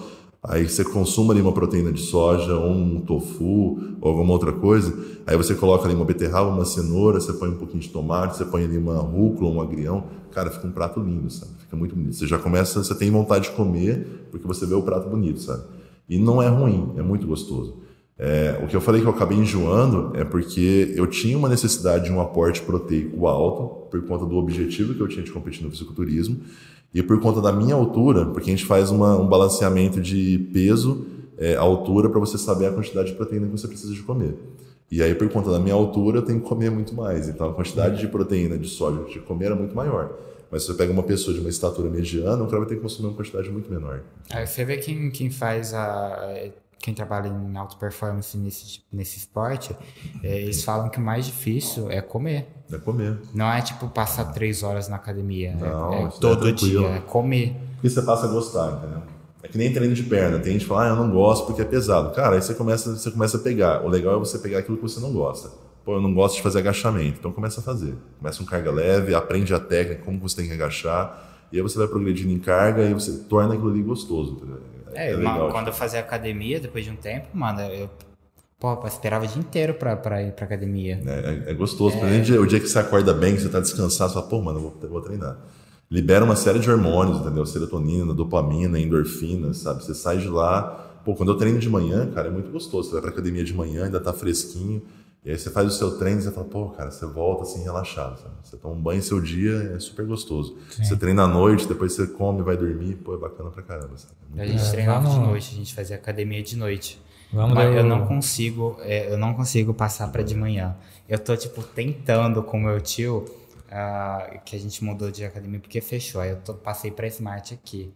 Aí 0.47 0.69
você 0.69 0.83
consuma 0.83 1.33
ali 1.33 1.41
uma 1.41 1.51
proteína 1.51 1.91
de 1.91 2.01
soja, 2.01 2.55
ou 2.55 2.71
um 2.71 3.01
tofu, 3.01 3.79
ou 3.99 4.09
alguma 4.11 4.31
outra 4.31 4.51
coisa. 4.51 4.95
Aí 5.25 5.35
você 5.35 5.55
coloca 5.55 5.85
ali 5.85 5.95
uma 5.95 6.05
beterraba, 6.05 6.49
uma 6.49 6.65
cenoura, 6.65 7.19
você 7.19 7.33
põe 7.33 7.49
um 7.49 7.55
pouquinho 7.55 7.81
de 7.81 7.89
tomate, 7.89 8.37
você 8.37 8.45
põe 8.45 8.63
ali 8.63 8.77
uma 8.77 8.97
rúcula, 8.97 9.49
um 9.49 9.59
agrião. 9.59 10.03
Cara, 10.35 10.51
fica 10.51 10.67
um 10.67 10.71
prato 10.71 10.99
lindo, 10.99 11.29
sabe? 11.29 11.53
Fica 11.59 11.77
muito 11.77 11.95
bonito. 11.95 12.13
Você 12.13 12.27
já 12.27 12.37
começa, 12.37 12.83
você 12.83 12.93
tem 12.93 13.09
vontade 13.09 13.45
de 13.45 13.55
comer, 13.55 14.27
porque 14.29 14.45
você 14.45 14.65
vê 14.65 14.75
o 14.75 14.81
prato 14.81 15.07
bonito, 15.07 15.39
sabe? 15.39 15.63
E 16.09 16.19
não 16.19 16.43
é 16.43 16.49
ruim, 16.49 16.91
é 16.97 17.01
muito 17.01 17.25
gostoso. 17.25 17.77
É, 18.19 18.59
o 18.61 18.67
que 18.67 18.75
eu 18.75 18.81
falei 18.81 18.99
que 18.99 19.07
eu 19.07 19.11
acabei 19.11 19.37
enjoando 19.37 20.11
é 20.13 20.25
porque 20.25 20.93
eu 20.93 21.07
tinha 21.07 21.37
uma 21.37 21.47
necessidade 21.47 22.05
de 22.05 22.11
um 22.11 22.19
aporte 22.19 22.61
proteico 22.61 23.25
alto, 23.27 23.87
por 23.89 24.01
conta 24.01 24.25
do 24.25 24.35
objetivo 24.35 24.93
que 24.93 24.99
eu 24.99 25.07
tinha 25.07 25.23
de 25.23 25.31
competir 25.31 25.63
no 25.63 25.71
fisiculturismo. 25.71 26.41
E 26.93 27.01
por 27.01 27.17
conta 27.21 27.39
da 27.39 27.53
minha 27.53 27.73
altura, 27.73 28.25
porque 28.25 28.49
a 28.49 28.53
gente 28.53 28.65
faz 28.65 28.91
uma, 28.91 29.17
um 29.17 29.27
balanceamento 29.27 30.01
de 30.01 30.49
peso, 30.51 31.05
é, 31.37 31.55
altura, 31.55 32.09
para 32.09 32.19
você 32.19 32.37
saber 32.37 32.65
a 32.65 32.73
quantidade 32.73 33.11
de 33.11 33.15
proteína 33.15 33.45
que 33.45 33.53
você 33.53 33.69
precisa 33.69 33.93
de 33.93 34.01
comer. 34.01 34.35
E 34.91 35.01
aí, 35.01 35.15
por 35.15 35.27
conta 35.29 35.51
da 35.51 35.59
minha 35.59 35.73
altura, 35.73 36.19
eu 36.19 36.21
tenho 36.21 36.41
que 36.41 36.47
comer 36.47 36.69
muito 36.69 36.93
mais. 36.93 37.27
Então, 37.27 37.49
a 37.49 37.53
quantidade 37.53 37.99
de 37.99 38.07
proteína 38.07 38.57
de 38.57 38.67
sódio 38.67 39.05
que 39.05 39.17
eu 39.17 39.23
comer 39.23 39.45
era 39.45 39.55
muito 39.55 39.75
maior. 39.75 40.11
Mas 40.51 40.61
se 40.61 40.67
você 40.67 40.75
pega 40.75 40.91
uma 40.91 41.03
pessoa 41.03 41.33
de 41.33 41.39
uma 41.41 41.49
estatura 41.49 41.89
mediana, 41.89 42.43
o 42.43 42.45
cara 42.45 42.59
vai 42.59 42.69
ter 42.69 42.75
que 42.75 42.81
consumir 42.81 43.09
uma 43.09 43.15
quantidade 43.15 43.49
muito 43.49 43.69
menor. 43.69 44.01
Aí 44.29 44.45
você 44.45 44.63
vê 44.63 44.77
quem, 44.77 45.09
quem 45.09 45.29
faz 45.29 45.73
a 45.73 46.49
quem 46.85 46.93
trabalha 46.93 47.27
em 47.29 47.57
alta 47.57 47.75
performance 47.77 48.37
nesse, 48.37 48.79
nesse 48.93 49.17
esporte, 49.17 49.75
é, 50.21 50.41
eles 50.41 50.63
falam 50.63 50.87
que 50.87 50.99
o 50.99 51.01
mais 51.01 51.25
difícil 51.25 51.89
é 51.89 51.99
comer. 51.99 52.47
É 52.71 52.77
comer. 52.77 53.17
Não 53.33 53.51
é 53.51 53.59
tipo 53.59 53.89
passar 53.89 54.25
três 54.25 54.61
horas 54.61 54.87
na 54.87 54.97
academia. 54.97 55.49
É, 55.49 55.55
Não, 55.55 55.93
é, 55.93 56.03
é 56.03 56.07
todo 56.09 56.51
dia, 56.53 56.87
é 56.87 56.99
comer. 56.99 57.55
Porque 57.73 57.89
você 57.89 58.03
passa 58.03 58.27
a 58.27 58.29
gostar, 58.29 58.77
entendeu? 58.77 59.01
É 59.45 59.47
que 59.47 59.57
nem 59.57 59.71
treino 59.71 59.93
de 59.93 60.03
perna. 60.03 60.39
Tem 60.39 60.53
gente 60.53 60.63
que 60.63 60.67
fala, 60.67 60.85
ah, 60.85 60.89
eu 60.89 60.95
não 60.95 61.11
gosto 61.11 61.45
porque 61.45 61.61
é 61.61 61.65
pesado. 61.65 62.13
Cara, 62.15 62.35
aí 62.35 62.41
você 62.41 62.55
começa, 62.55 62.95
você 62.95 63.11
começa 63.11 63.37
a 63.37 63.39
pegar. 63.39 63.85
O 63.85 63.87
legal 63.87 64.15
é 64.15 64.19
você 64.19 64.39
pegar 64.39 64.59
aquilo 64.59 64.77
que 64.77 64.83
você 64.83 64.99
não 64.99 65.13
gosta. 65.13 65.51
Pô, 65.83 65.93
eu 65.93 66.01
não 66.01 66.13
gosto 66.13 66.37
de 66.37 66.41
fazer 66.41 66.59
agachamento. 66.59 67.19
Então 67.19 67.31
começa 67.31 67.59
a 67.59 67.63
fazer. 67.63 67.93
Começa 68.17 68.39
com 68.39 68.45
carga 68.45 68.71
leve, 68.71 69.13
aprende 69.13 69.53
a 69.53 69.59
técnica, 69.59 70.01
como 70.03 70.19
você 70.19 70.37
tem 70.37 70.47
que 70.47 70.53
agachar. 70.53 71.47
E 71.51 71.57
aí 71.57 71.61
você 71.61 71.77
vai 71.77 71.87
progredindo 71.87 72.31
em 72.31 72.39
carga 72.39 72.81
e 72.81 72.93
você 72.93 73.11
torna 73.29 73.53
aquilo 73.53 73.69
ali 73.69 73.83
gostoso. 73.83 74.33
Entendeu? 74.33 74.61
É, 74.95 75.11
é 75.11 75.15
legal, 75.15 75.51
quando 75.51 75.67
eu 75.67 75.73
fazia 75.73 75.99
academia, 75.99 76.59
depois 76.59 76.83
de 76.83 76.89
um 76.89 76.95
tempo, 76.95 77.27
mano, 77.33 77.61
eu 77.61 77.89
Pô, 78.57 78.71
eu 78.71 78.87
esperava 78.87 79.25
o 79.25 79.27
dia 79.27 79.39
inteiro 79.39 79.73
pra, 79.73 79.95
pra 79.95 80.23
ir 80.23 80.31
pra 80.31 80.45
academia. 80.45 80.99
É, 81.05 81.49
é, 81.49 81.51
é 81.51 81.53
gostoso. 81.53 81.97
É... 81.97 82.39
O 82.39 82.47
dia 82.47 82.59
que 82.59 82.67
você 82.67 82.79
acorda 82.79 83.13
bem, 83.13 83.35
que 83.35 83.41
você 83.41 83.49
tá 83.49 83.59
descansado, 83.59 84.09
você 84.09 84.15
fala, 84.15 84.27
pô, 84.27 84.41
mano, 84.41 84.59
eu 84.59 84.61
vou, 84.63 84.89
vou 84.89 85.01
treinar. 85.01 85.37
Libera 85.89 86.25
uma 86.25 86.35
série 86.35 86.59
de 86.59 86.69
hormônios, 86.69 87.19
entendeu? 87.19 87.45
Serotonina, 87.45 88.13
dopamina, 88.13 88.79
endorfina, 88.79 89.53
sabe? 89.53 89.83
Você 89.83 89.93
sai 89.93 90.17
de 90.17 90.27
lá. 90.27 91.01
Pô, 91.03 91.13
quando 91.13 91.31
eu 91.31 91.37
treino 91.37 91.59
de 91.59 91.69
manhã, 91.69 92.09
cara, 92.11 92.27
é 92.27 92.31
muito 92.31 92.51
gostoso. 92.51 92.89
Você 92.89 92.93
vai 92.93 93.01
pra 93.01 93.11
academia 93.11 93.43
de 93.43 93.53
manhã, 93.53 93.85
ainda 93.85 93.99
tá 93.99 94.11
fresquinho. 94.11 94.81
E 95.23 95.31
aí 95.31 95.37
você 95.39 95.49
faz 95.49 95.67
o 95.67 95.71
seu 95.71 95.97
treino 95.97 96.19
e 96.19 96.23
você 96.23 96.31
fala, 96.31 96.45
pô, 96.45 96.69
cara, 96.69 96.91
você 96.91 97.05
volta 97.05 97.43
assim 97.43 97.63
relaxado. 97.63 98.19
Sabe? 98.19 98.35
Você 98.43 98.57
toma 98.57 98.75
um 98.75 98.81
banho 98.81 99.01
seu 99.01 99.19
dia, 99.19 99.73
é 99.75 99.79
super 99.79 100.05
gostoso. 100.05 100.55
Sim. 100.69 100.83
Você 100.83 100.95
treina 100.95 101.23
à 101.23 101.27
noite, 101.27 101.67
depois 101.67 101.93
você 101.93 102.05
come, 102.05 102.43
vai 102.43 102.55
dormir, 102.55 102.95
pô, 102.95 103.15
é 103.15 103.17
bacana 103.17 103.49
pra 103.49 103.63
caramba. 103.63 103.97
Sabe? 103.97 104.13
a 104.37 104.45
gente 104.45 104.63
é, 104.63 104.71
treinava 104.71 105.07
vamos... 105.07 105.15
de 105.15 105.25
noite, 105.27 105.49
a 105.51 105.57
gente 105.57 105.73
fazia 105.73 105.95
academia 105.95 106.43
de 106.43 106.55
noite. 106.55 107.01
Vamos 107.33 107.55
Mas 107.55 107.75
eu 107.75 107.83
não 107.83 108.05
consigo, 108.05 108.77
é, 108.81 109.11
eu 109.11 109.17
não 109.17 109.33
consigo 109.33 109.73
passar 109.73 110.11
para 110.11 110.23
de 110.23 110.35
manhã. 110.35 110.75
Eu 111.09 111.17
tô, 111.17 111.35
tipo, 111.35 111.63
tentando 111.63 112.43
com 112.43 112.59
meu 112.59 112.79
tio, 112.79 113.25
uh, 113.75 114.39
que 114.45 114.55
a 114.55 114.59
gente 114.59 114.83
mudou 114.83 115.11
de 115.11 115.25
academia 115.25 115.59
porque 115.59 115.81
fechou. 115.81 116.21
Aí 116.21 116.29
eu 116.29 116.41
tô, 116.41 116.53
passei 116.53 116.89
pra 116.91 117.05
Smart 117.07 117.53
aqui. 117.53 117.93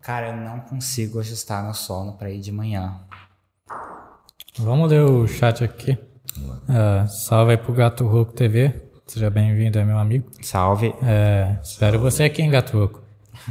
Cara, 0.00 0.28
eu 0.28 0.36
não 0.36 0.60
consigo 0.60 1.18
ajustar 1.18 1.64
meu 1.64 1.74
sono 1.74 2.12
para 2.12 2.30
ir 2.30 2.40
de 2.40 2.52
manhã. 2.52 3.00
Vamos 4.58 4.88
ler 4.90 5.02
o 5.02 5.26
chat 5.26 5.64
aqui. 5.64 5.98
Uh, 6.38 7.08
salve 7.08 7.52
aí 7.52 7.56
pro 7.56 7.72
Gato 7.72 8.06
Roco 8.06 8.32
TV. 8.32 8.82
Seja 9.06 9.28
bem-vindo, 9.28 9.78
é 9.78 9.84
meu 9.84 9.98
amigo. 9.98 10.30
Salve. 10.40 10.94
É, 11.02 11.58
espero 11.62 11.98
você 11.98 12.24
aqui 12.24 12.42
em 12.42 12.50
Gato 12.50 12.78
Roco. 12.78 13.02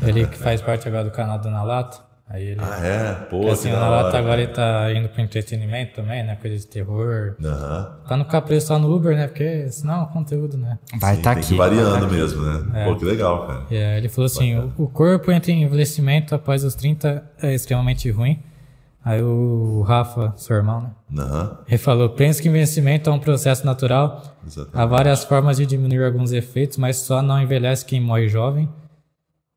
Ele 0.02 0.26
que 0.26 0.38
faz 0.38 0.62
parte 0.62 0.88
agora 0.88 1.04
do 1.04 1.12
canal 1.12 1.38
do 1.38 1.50
Nalato. 1.50 2.04
Aí 2.30 2.44
ele. 2.44 2.62
Ah, 2.62 2.80
é? 2.86 3.14
Pô, 3.30 3.50
assim, 3.52 3.70
que 3.70 3.76
o 3.76 3.80
hora, 3.80 4.18
agora 4.18 4.42
ele 4.42 4.52
cara. 4.54 4.88
tá 4.88 4.94
indo 4.94 5.10
pro 5.10 5.22
entretenimento 5.22 5.94
também, 5.96 6.24
né? 6.24 6.36
Coisa 6.42 6.58
de 6.58 6.66
terror. 6.66 7.36
Aham. 7.44 7.98
Pra 8.08 8.18
não 8.18 8.26
ficar 8.26 8.42
preso 8.42 8.68
só 8.68 8.80
no 8.80 8.94
Uber, 8.96 9.16
né? 9.16 9.28
Porque 9.28 9.70
senão 9.70 9.96
é 9.96 10.04
um 10.04 10.06
conteúdo, 10.06 10.58
né? 10.58 10.80
Vai 11.00 11.14
Sim, 11.14 11.20
estar 11.20 11.32
tem 11.34 11.40
aqui. 11.40 11.48
que 11.50 11.54
ir 11.54 11.58
variando 11.58 12.08
mesmo, 12.08 12.42
né? 12.42 12.86
Pô, 12.86 12.96
que 12.96 13.06
legal, 13.06 13.46
cara. 13.46 13.64
É, 13.70 13.98
ele 13.98 14.10
falou 14.10 14.26
assim: 14.26 14.56
o, 14.58 14.74
o 14.78 14.88
corpo 14.88 15.32
entra 15.32 15.52
em 15.52 15.64
envelhecimento 15.64 16.34
após 16.34 16.64
os 16.64 16.74
30 16.76 17.24
é 17.42 17.54
extremamente 17.54 18.10
ruim. 18.10 18.40
Aí 19.06 19.22
o 19.22 19.82
Rafa, 19.82 20.34
seu 20.38 20.56
irmão, 20.56 20.80
né? 20.82 21.22
Aham, 21.22 21.58
Ele 21.68 21.78
falou: 21.78 22.10
pensa 22.10 22.42
que 22.42 22.48
envelhecimento 22.48 23.10
é 23.10 23.14
um 23.14 23.20
processo 23.20 23.66
natural. 23.66 24.24
Há 24.42 24.48
exatamente. 24.48 24.90
várias 24.90 25.24
formas 25.26 25.58
de 25.58 25.66
diminuir 25.66 26.06
alguns 26.06 26.32
efeitos, 26.32 26.78
mas 26.78 26.96
só 26.98 27.22
não 27.22 27.40
envelhece 27.42 27.84
quem 27.86 28.00
morre 28.00 28.30
jovem. 28.30 28.70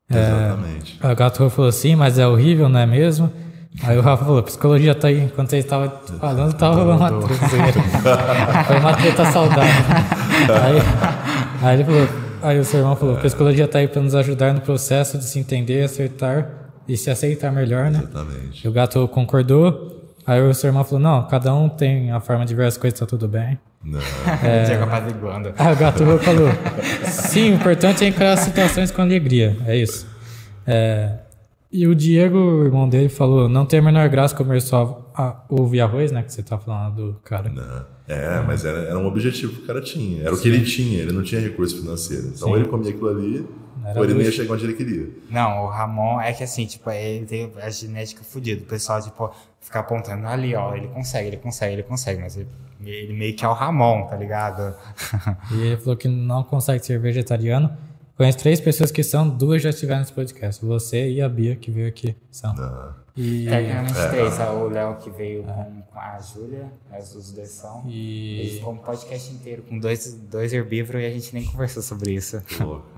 Exatamente. 0.09 0.99
Aí 1.01 1.13
o 1.13 1.15
Gato 1.15 1.49
falou 1.49 1.71
sim, 1.71 1.95
mas 1.95 2.17
é 2.17 2.27
horrível, 2.27 2.69
não 2.69 2.79
é 2.79 2.85
mesmo? 2.85 3.31
Aí 3.83 3.97
o 3.97 4.01
Rafa 4.01 4.25
falou, 4.25 4.41
psicologia 4.41 4.95
tá 4.95 5.07
aí. 5.07 5.25
Enquanto 5.25 5.49
vocês 5.49 5.63
estavam 5.63 5.91
falando, 6.19 6.53
tava 6.53 6.75
rolando 6.83 7.19
uma 7.19 7.27
treta. 7.27 7.81
Foi 8.65 8.79
uma 8.79 8.93
treta 8.93 9.25
saudável. 9.25 9.71
Aí, 10.63 10.81
aí 11.61 11.75
ele 11.75 11.83
falou, 11.83 12.07
aí 12.41 12.59
o 12.59 12.63
seu 12.63 12.79
irmão 12.79 12.95
falou, 12.95 13.17
psicologia 13.17 13.67
tá 13.67 13.79
aí 13.79 13.87
para 13.87 14.01
nos 14.01 14.15
ajudar 14.15 14.53
no 14.53 14.61
processo 14.61 15.17
de 15.17 15.25
se 15.25 15.37
entender, 15.37 15.83
acertar 15.83 16.49
e 16.87 16.97
se 16.97 17.09
aceitar 17.09 17.51
melhor, 17.51 17.91
né? 17.91 17.99
Exatamente. 17.99 18.65
E 18.65 18.67
o 18.67 18.71
gato 18.71 19.07
concordou. 19.09 19.95
Aí 20.25 20.41
o 20.41 20.53
seu 20.53 20.69
irmão 20.69 20.83
falou, 20.83 20.99
não, 20.99 21.27
cada 21.27 21.53
um 21.53 21.69
tem 21.69 22.11
a 22.11 22.19
forma 22.19 22.45
de 22.45 22.53
ver 22.55 22.65
as 22.65 22.77
coisas, 22.77 22.99
tá 22.99 23.05
tudo 23.05 23.27
bem. 23.27 23.57
Não. 23.87 23.99
Diego 24.65 24.83
apaziguando. 24.83 25.53
Aí 25.57 25.73
o 25.73 25.77
gato 25.77 26.03
falou: 26.19 26.49
Sim, 27.05 27.51
o 27.51 27.55
importante 27.55 28.03
é 28.03 28.09
encarar 28.09 28.33
as 28.33 28.41
situações 28.41 28.91
com 28.91 29.01
alegria. 29.01 29.57
É 29.65 29.77
isso. 29.77 30.05
É, 30.65 31.19
e 31.71 31.87
o 31.87 31.95
Diego, 31.95 32.37
o 32.37 32.65
irmão 32.65 32.89
dele, 32.89 33.07
falou: 33.07 33.47
Não 33.47 33.65
tem 33.65 33.79
a 33.79 33.81
menor 33.81 34.09
graça 34.09 34.35
comer 34.35 34.61
só 34.61 35.09
a, 35.15 35.43
ovo 35.49 35.73
e 35.73 35.79
arroz, 35.79 36.11
né? 36.11 36.21
Que 36.21 36.33
você 36.33 36.43
tá 36.43 36.57
falando 36.57 36.95
do 36.95 37.13
cara. 37.23 37.49
Não. 37.49 37.97
É, 38.07 38.41
mas 38.45 38.65
era, 38.65 38.79
era 38.79 38.99
um 38.99 39.05
objetivo 39.05 39.53
que 39.53 39.63
o 39.63 39.65
cara 39.65 39.81
tinha. 39.81 40.23
Era 40.23 40.33
o 40.33 40.39
que 40.39 40.47
ele 40.47 40.63
tinha, 40.63 41.01
ele 41.01 41.11
não 41.11 41.23
tinha 41.23 41.39
recurso 41.39 41.79
financeiro. 41.79 42.27
Então 42.27 42.49
Sim. 42.49 42.55
ele 42.55 42.65
comia 42.65 42.89
aquilo 42.89 43.09
ali, 43.09 43.45
Era 43.87 43.99
ou 43.99 44.03
ele 44.03 44.15
não 44.15 44.21
ia 44.21 44.31
chegar 44.31 44.53
onde 44.53 44.65
ele 44.65 44.73
queria. 44.73 45.07
Não, 45.29 45.63
o 45.63 45.67
Ramon 45.67 46.19
é 46.19 46.33
que 46.33 46.43
assim, 46.43 46.65
tipo, 46.65 46.91
ele 46.91 47.25
tem 47.25 47.53
a 47.61 47.69
genética 47.69 48.21
fodida. 48.21 48.61
O 48.61 48.65
pessoal, 48.65 49.01
tipo, 49.01 49.33
fica 49.61 49.79
apontando 49.79 50.27
ali, 50.27 50.53
ó, 50.55 50.75
ele 50.75 50.89
consegue, 50.89 51.29
ele 51.29 51.37
consegue, 51.37 51.73
ele 51.73 51.83
consegue, 51.83 52.21
mas 52.21 52.35
ele, 52.35 52.49
ele 52.83 53.13
meio 53.13 53.33
que 53.33 53.45
é 53.45 53.47
o 53.47 53.53
Ramon, 53.53 54.07
tá 54.07 54.17
ligado? 54.17 54.75
E 55.51 55.67
ele 55.67 55.77
falou 55.77 55.95
que 55.95 56.09
não 56.09 56.43
consegue 56.43 56.85
ser 56.85 56.99
vegetariano. 56.99 57.71
Conheço 58.17 58.39
três 58.39 58.59
pessoas 58.59 58.91
que 58.91 59.03
são, 59.03 59.29
duas 59.29 59.61
já 59.61 59.69
estiveram 59.69 60.01
nesse 60.01 60.11
podcast. 60.11 60.65
Você 60.65 61.09
e 61.09 61.21
a 61.21 61.29
Bia, 61.29 61.55
que 61.55 61.71
veio 61.71 61.87
aqui. 61.87 62.13
São. 62.29 62.53
Não. 62.53 63.06
E, 63.17 63.47
Tecnicamente 63.47 64.09
três, 64.09 64.39
ó, 64.39 64.53
o 64.53 64.69
Léo 64.69 64.97
que 64.97 65.09
veio 65.09 65.43
com, 65.43 65.81
com 65.81 65.99
a 65.99 66.19
Júlia, 66.19 66.71
as 66.91 67.15
os 67.15 67.31
dois 67.31 67.49
são. 67.49 67.83
Eles 67.87 68.53
e, 68.53 68.55
ficam 68.57 68.73
um 68.73 68.77
podcast 68.77 69.33
inteiro 69.33 69.63
com 69.63 69.79
dois, 69.79 70.13
dois 70.29 70.53
herbívoros 70.53 71.01
e 71.01 71.05
a 71.05 71.09
gente 71.09 71.33
nem 71.33 71.43
conversou 71.43 71.81
sobre 71.81 72.13
isso. 72.13 72.41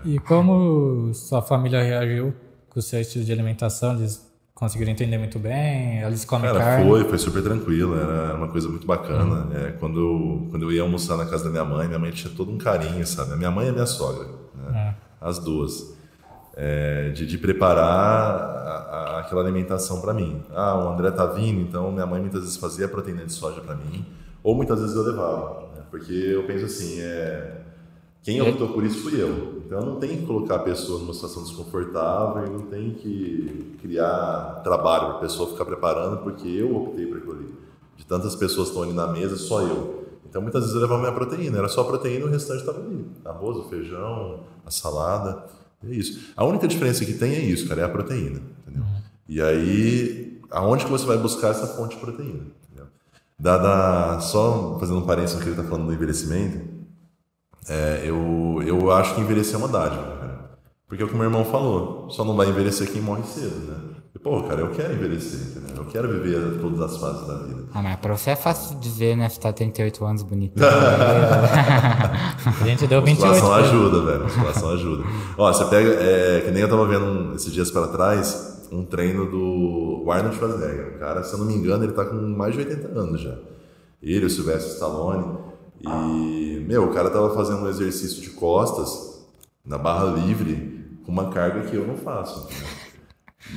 E 0.03 0.19
como 0.19 1.13
sua 1.13 1.41
família 1.41 1.81
reagiu 1.81 2.33
com 2.69 2.79
o 2.79 2.83
seu 2.83 2.99
estilo 2.99 3.23
de 3.23 3.31
alimentação? 3.31 3.95
Eles 3.95 4.29
conseguiram 4.53 4.91
entender 4.91 5.17
muito 5.17 5.39
bem? 5.39 6.01
Eles 6.01 6.25
comem 6.25 6.51
Cara, 6.51 6.59
carne? 6.59 6.89
foi, 6.89 7.05
foi 7.05 7.17
super 7.17 7.41
tranquilo, 7.41 7.97
era 7.97 8.35
uma 8.35 8.49
coisa 8.49 8.67
muito 8.67 8.85
bacana. 8.85 9.47
É, 9.57 9.71
quando, 9.71 9.99
eu, 10.01 10.47
quando 10.51 10.63
eu 10.63 10.71
ia 10.73 10.81
almoçar 10.81 11.15
na 11.15 11.25
casa 11.25 11.45
da 11.45 11.49
minha 11.49 11.63
mãe, 11.63 11.87
minha 11.87 11.99
mãe 11.99 12.11
tinha 12.11 12.33
todo 12.35 12.51
um 12.51 12.57
carinho, 12.57 13.07
sabe? 13.07 13.31
A 13.31 13.37
minha 13.37 13.51
mãe 13.51 13.67
e 13.67 13.69
a 13.69 13.71
minha 13.71 13.85
sogra, 13.85 14.27
né? 14.53 14.95
as 15.21 15.39
duas. 15.39 15.97
É, 16.55 17.09
de, 17.11 17.25
de 17.25 17.37
preparar 17.37 17.83
a- 17.85 18.87
a- 19.15 19.19
aquela 19.19 19.41
alimentação 19.41 20.01
para 20.01 20.13
mim. 20.13 20.43
Ah, 20.53 20.77
o 20.77 20.89
André 20.89 21.11
tá 21.11 21.25
vindo, 21.25 21.61
então 21.61 21.91
minha 21.91 22.05
mãe 22.05 22.19
muitas 22.19 22.41
vezes 22.41 22.57
fazia 22.57 22.87
proteína 22.87 23.25
de 23.25 23.31
soja 23.33 23.61
para 23.61 23.75
mim, 23.75 24.05
ou 24.43 24.53
muitas 24.55 24.79
vezes 24.81 24.95
eu 24.95 25.03
levava, 25.03 25.61
né? 25.75 25.83
porque 25.89 26.11
eu 26.13 26.43
penso 26.43 26.65
assim, 26.65 26.99
é, 26.99 27.61
quem 28.23 28.41
optou 28.41 28.69
por 28.69 28.83
isso 28.83 29.03
fui 29.03 29.21
eu. 29.21 29.59
Então 29.65 29.79
não 29.81 29.95
tem 29.97 30.17
que 30.17 30.25
colocar 30.25 30.55
a 30.55 30.59
pessoa 30.59 30.99
numa 30.99 31.13
situação 31.13 31.43
desconfortável 31.43 32.51
não 32.51 32.61
tem 32.61 32.91
que 32.91 33.77
criar 33.81 34.61
trabalho 34.63 35.05
para 35.07 35.15
a 35.17 35.19
pessoa 35.19 35.49
ficar 35.51 35.63
preparando 35.65 36.17
porque 36.23 36.47
eu 36.47 36.75
optei 36.75 37.05
por 37.05 37.17
aquilo 37.17 37.33
ali. 37.33 37.53
De 37.95 38.05
tantas 38.05 38.35
pessoas 38.35 38.69
que 38.69 38.73
estão 38.73 38.83
ali 38.83 38.93
na 38.93 39.07
mesa, 39.07 39.37
só 39.37 39.61
eu. 39.61 40.05
Então 40.27 40.41
muitas 40.41 40.61
vezes 40.61 40.75
eu 40.75 40.81
levava 40.81 41.01
minha 41.01 41.13
proteína, 41.13 41.57
era 41.59 41.67
só 41.69 41.81
a 41.81 41.85
proteína 41.85 42.25
e 42.25 42.27
o 42.27 42.31
restante 42.31 42.59
estava 42.61 42.79
ali. 42.79 43.05
Arroz, 43.23 43.57
o 43.57 43.63
feijão, 43.69 44.39
a 44.65 44.71
salada. 44.71 45.43
É 45.87 45.91
isso. 45.93 46.33
A 46.35 46.45
única 46.45 46.67
diferença 46.67 47.05
que 47.05 47.13
tem 47.13 47.33
é 47.33 47.39
isso, 47.39 47.67
cara, 47.67 47.81
é 47.81 47.83
a 47.85 47.89
proteína. 47.89 48.41
Entendeu? 48.61 48.83
E 49.27 49.41
aí, 49.41 50.41
aonde 50.51 50.85
que 50.85 50.91
você 50.91 51.05
vai 51.05 51.17
buscar 51.17 51.49
essa 51.49 51.67
fonte 51.67 51.95
de 51.95 52.01
proteína? 52.01 52.59
Dada, 53.39 54.19
só 54.19 54.77
fazendo 54.79 54.99
um 54.99 55.05
parênteses 55.05 55.37
no 55.37 55.41
que 55.41 55.47
ele 55.47 55.57
está 55.57 55.63
falando 55.63 55.87
do 55.87 55.93
envelhecimento, 55.93 56.67
é, 57.69 58.01
eu, 58.03 58.61
eu 58.65 58.91
acho 58.91 59.15
que 59.15 59.21
envelhecer 59.21 59.55
é 59.55 59.57
uma 59.57 59.69
dádiva, 59.69 60.03
cara. 60.17 60.59
Porque 60.85 61.01
é 61.01 61.05
o 61.05 61.09
que 61.09 61.15
meu 61.15 61.23
irmão 61.23 61.45
falou, 61.45 62.09
só 62.09 62.25
não 62.25 62.35
vai 62.35 62.49
envelhecer 62.49 62.91
quem 62.91 63.01
morre 63.01 63.23
cedo, 63.23 63.55
né? 63.55 63.98
Pô, 64.21 64.43
cara, 64.43 64.61
eu 64.61 64.71
quero 64.71 64.93
envelhecer, 64.93 65.39
entendeu? 65.57 65.83
Eu 65.83 65.89
quero 65.89 66.09
viver 66.09 66.59
todas 66.59 66.81
as 66.81 66.97
fases 66.97 67.25
da 67.27 67.35
vida. 67.37 67.63
Ah, 67.73 67.81
mas 67.81 67.95
pra 67.99 68.17
você 68.17 68.31
é 68.31 68.35
fácil 68.35 68.77
de 68.77 68.89
ver, 68.89 69.15
né? 69.15 69.29
Você 69.29 69.39
tá 69.39 69.53
38 69.53 70.05
anos 70.05 70.23
bonito. 70.23 70.59
A 72.61 72.65
gente 72.65 72.85
deu 72.87 73.01
28. 73.01 73.31
Musculação 73.31 73.49
né? 73.49 73.55
ajuda, 73.67 74.05
velho. 74.11 74.23
Musculação 74.23 74.69
ajuda. 74.71 75.03
Ó, 75.37 75.53
você 75.53 75.65
pega, 75.65 75.89
é, 75.93 76.41
que 76.41 76.51
nem 76.51 76.61
eu 76.61 76.69
tava 76.69 76.85
vendo 76.87 77.05
um- 77.05 77.35
esses 77.35 77.53
dias 77.53 77.71
para 77.71 77.87
trás, 77.87 78.67
um 78.71 78.83
treino 78.83 79.25
do 79.25 80.11
Arnold 80.11 80.35
Schwarzenegger. 80.35 80.95
O 80.95 80.99
cara, 80.99 81.23
se 81.23 81.33
eu 81.33 81.39
não 81.39 81.45
me 81.45 81.53
engano, 81.55 81.83
ele 81.85 81.93
tá 81.93 82.03
com 82.05 82.15
mais 82.15 82.53
de 82.53 82.59
80 82.59 82.87
anos 82.99 83.21
já. 83.21 83.35
Ele, 84.03 84.25
o 84.25 84.29
Sylvester 84.29 84.73
Stallone. 84.73 85.37
E, 85.81 86.65
meu, 86.67 86.89
o 86.89 86.93
cara 86.93 87.09
tava 87.09 87.33
fazendo 87.33 87.59
um 87.63 87.69
exercício 87.69 88.21
de 88.21 88.31
costas 88.31 89.17
na 89.65 89.77
barra 89.77 90.05
livre 90.05 90.77
com 91.05 91.11
uma 91.11 91.29
carga 91.29 91.61
que 91.61 91.75
eu 91.75 91.87
não 91.87 91.95
faço. 91.95 92.47
entendeu? 92.49 92.88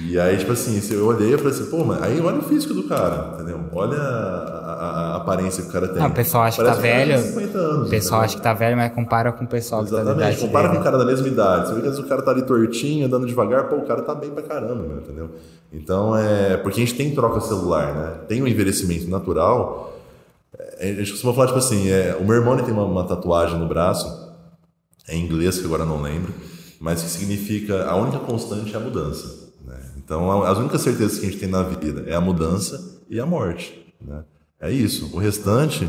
E 0.09 0.18
aí, 0.18 0.38
tipo 0.38 0.52
assim, 0.52 0.80
eu 0.94 1.04
olhei 1.06 1.34
e 1.34 1.36
falei 1.36 1.52
assim, 1.52 1.66
pô, 1.68 1.84
mas 1.84 2.00
aí 2.02 2.18
olha 2.20 2.38
o 2.38 2.42
físico 2.42 2.72
do 2.72 2.84
cara, 2.84 3.32
entendeu? 3.34 3.60
Olha 3.72 3.98
a, 4.00 4.72
a- 5.12 5.16
aparência 5.16 5.62
que 5.64 5.68
o 5.68 5.72
cara 5.72 5.88
tem. 5.88 6.00
Não, 6.00 6.09
o 6.09 6.12
pessoal 6.14 6.44
acha 6.44 6.62
que 6.62 6.68
tá 6.68 6.74
de 6.76 6.80
velho. 6.80 7.18
50 7.20 7.59
anos, 7.59 7.86
O 7.88 7.90
pessoal 7.90 8.20
entendeu? 8.20 8.24
acha 8.24 8.36
que 8.36 8.42
tá 8.42 8.54
velho, 8.54 8.76
mas 8.76 8.92
compara 8.94 9.32
com 9.32 9.44
o 9.44 9.46
pessoal 9.46 9.84
que 9.84 9.90
tá 9.90 10.00
Exatamente, 10.00 10.38
compara 10.40 10.68
com 10.68 10.74
dele. 10.74 10.80
o 10.80 10.84
cara 10.84 10.98
da 10.98 11.04
mesma 11.04 11.28
idade. 11.28 11.68
Você 11.68 11.74
vê 11.74 11.80
que 11.82 11.86
às 11.88 11.92
vezes 11.96 12.06
o 12.06 12.09
cara 12.09 12.22
tá 12.22 12.30
ali 12.30 12.42
tortinho, 12.42 13.06
andando 13.06 13.26
devagar, 13.26 13.68
pô, 13.68 13.76
o 13.76 13.84
cara 13.84 14.02
tá 14.02 14.14
bem 14.14 14.30
pra 14.30 14.42
caramba, 14.42 14.76
meu, 14.76 14.98
entendeu? 14.98 15.30
Então, 15.72 16.16
é. 16.16 16.56
Porque 16.56 16.80
a 16.80 16.84
gente 16.86 16.96
tem 16.96 17.12
troca 17.14 17.40
celular, 17.40 17.94
né? 17.94 18.14
Tem 18.28 18.40
um 18.40 18.46
envelhecimento 18.46 19.10
natural. 19.10 19.98
É, 20.78 20.90
A 20.90 20.94
gente 20.94 21.10
costuma 21.10 21.34
falar, 21.34 21.48
tipo 21.48 21.59
assim, 21.59 21.90
é, 21.90 22.16
o 22.18 22.24
meu 22.24 22.36
irmão 22.36 22.54
ele 22.54 22.62
tem 22.62 22.72
uma, 22.72 22.84
uma 22.84 23.04
tatuagem 23.04 23.59
no 23.59 23.66
braço, 23.68 24.30
é 25.09 25.14
em 25.16 25.24
inglês, 25.24 25.59
que 25.59 25.66
agora 25.66 25.84
não 25.84 26.00
lembro, 26.00 26.32
mas 26.80 27.02
que 27.02 27.10
significa 27.10 27.84
a 27.86 27.96
única 27.96 28.20
constante 28.20 28.72
é 28.72 28.76
a 28.76 28.80
mudança. 28.80 29.41
Então, 30.05 30.43
as 30.43 30.59
únicas 30.59 30.81
certezas 30.81 31.19
que 31.19 31.27
a 31.27 31.31
gente 31.31 31.41
tem 31.41 31.49
na 31.49 31.62
vida 31.62 32.05
é 32.07 32.15
a 32.15 32.20
mudança 32.20 33.01
e 33.09 33.20
a 33.20 33.27
morte. 33.27 33.95
Né? 34.01 34.24
É 34.61 34.70
isso. 34.70 35.11
O 35.12 35.19
restante 35.19 35.89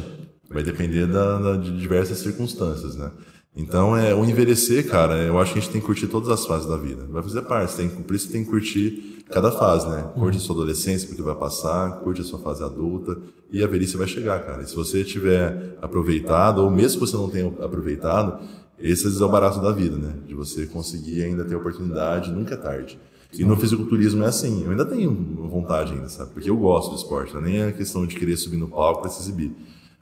vai 0.49 0.63
depender 0.63 1.07
da, 1.07 1.39
da- 1.39 1.55
de 1.57 1.77
diversas 1.79 2.19
circunstâncias, 2.19 2.95
né? 2.95 3.11
Então, 3.55 3.95
é, 3.95 4.15
o 4.15 4.25
envelhecer, 4.25 4.87
cara, 4.89 5.15
eu 5.17 5.39
acho 5.39 5.53
que 5.53 5.59
a 5.59 5.61
gente 5.61 5.71
tem 5.71 5.79
que 5.81 5.85
curtir 5.85 6.07
todas 6.07 6.29
as 6.29 6.43
fases 6.45 6.67
da 6.67 6.75
vida. 6.75 7.05
Vai 7.09 7.21
fazer 7.21 7.41
parte, 7.43 7.75
tem, 7.75 7.87
que- 7.89 8.11
você 8.17 8.27
tem 8.31 8.43
que 8.43 8.49
curtir 8.49 9.23
cada 9.29 9.51
fase, 9.51 9.87
né? 9.89 10.09
Curte 10.15 10.37
a 10.37 10.41
sua 10.41 10.55
adolescência, 10.55 11.07
porque 11.07 11.21
vai 11.21 11.35
passar, 11.35 11.99
curte 11.99 12.21
a 12.21 12.23
sua 12.23 12.39
fase 12.39 12.63
adulta, 12.63 13.15
e 13.51 13.63
a 13.63 13.67
velhice 13.67 13.95
vai 13.95 14.07
chegar, 14.07 14.43
cara. 14.43 14.63
E 14.63 14.67
se 14.67 14.75
você 14.75 15.03
tiver 15.03 15.77
aproveitado, 15.81 16.59
ou 16.63 16.71
mesmo 16.71 16.99
que 16.99 17.07
você 17.07 17.15
não 17.15 17.29
tenha 17.29 17.47
aproveitado, 17.63 18.39
esse 18.79 19.05
é 19.21 19.23
o 19.25 19.29
barato 19.29 19.61
da 19.61 19.71
vida, 19.71 19.97
né? 19.97 20.13
De 20.27 20.33
você 20.33 20.65
conseguir 20.65 21.23
ainda 21.23 21.45
ter 21.45 21.55
oportunidade, 21.55 22.31
nunca 22.31 22.55
é 22.55 22.57
tarde. 22.57 22.99
E 23.37 23.43
no 23.43 23.55
fisiculturismo 23.57 24.23
é 24.23 24.27
assim, 24.27 24.63
eu 24.63 24.71
ainda 24.71 24.85
tenho 24.85 25.11
vontade 25.49 25.93
ainda, 25.93 26.07
sabe? 26.07 26.31
Porque 26.31 26.49
eu 26.49 26.57
gosto 26.57 26.91
do 26.91 26.97
esporte, 26.97 27.33
não 27.33 27.41
é 27.41 27.43
nem 27.43 27.63
a 27.63 27.71
questão 27.71 28.05
de 28.05 28.15
querer 28.15 28.37
subir 28.37 28.57
no 28.57 28.67
palco 28.67 29.01
para 29.01 29.09
se 29.09 29.21
exibir. 29.21 29.51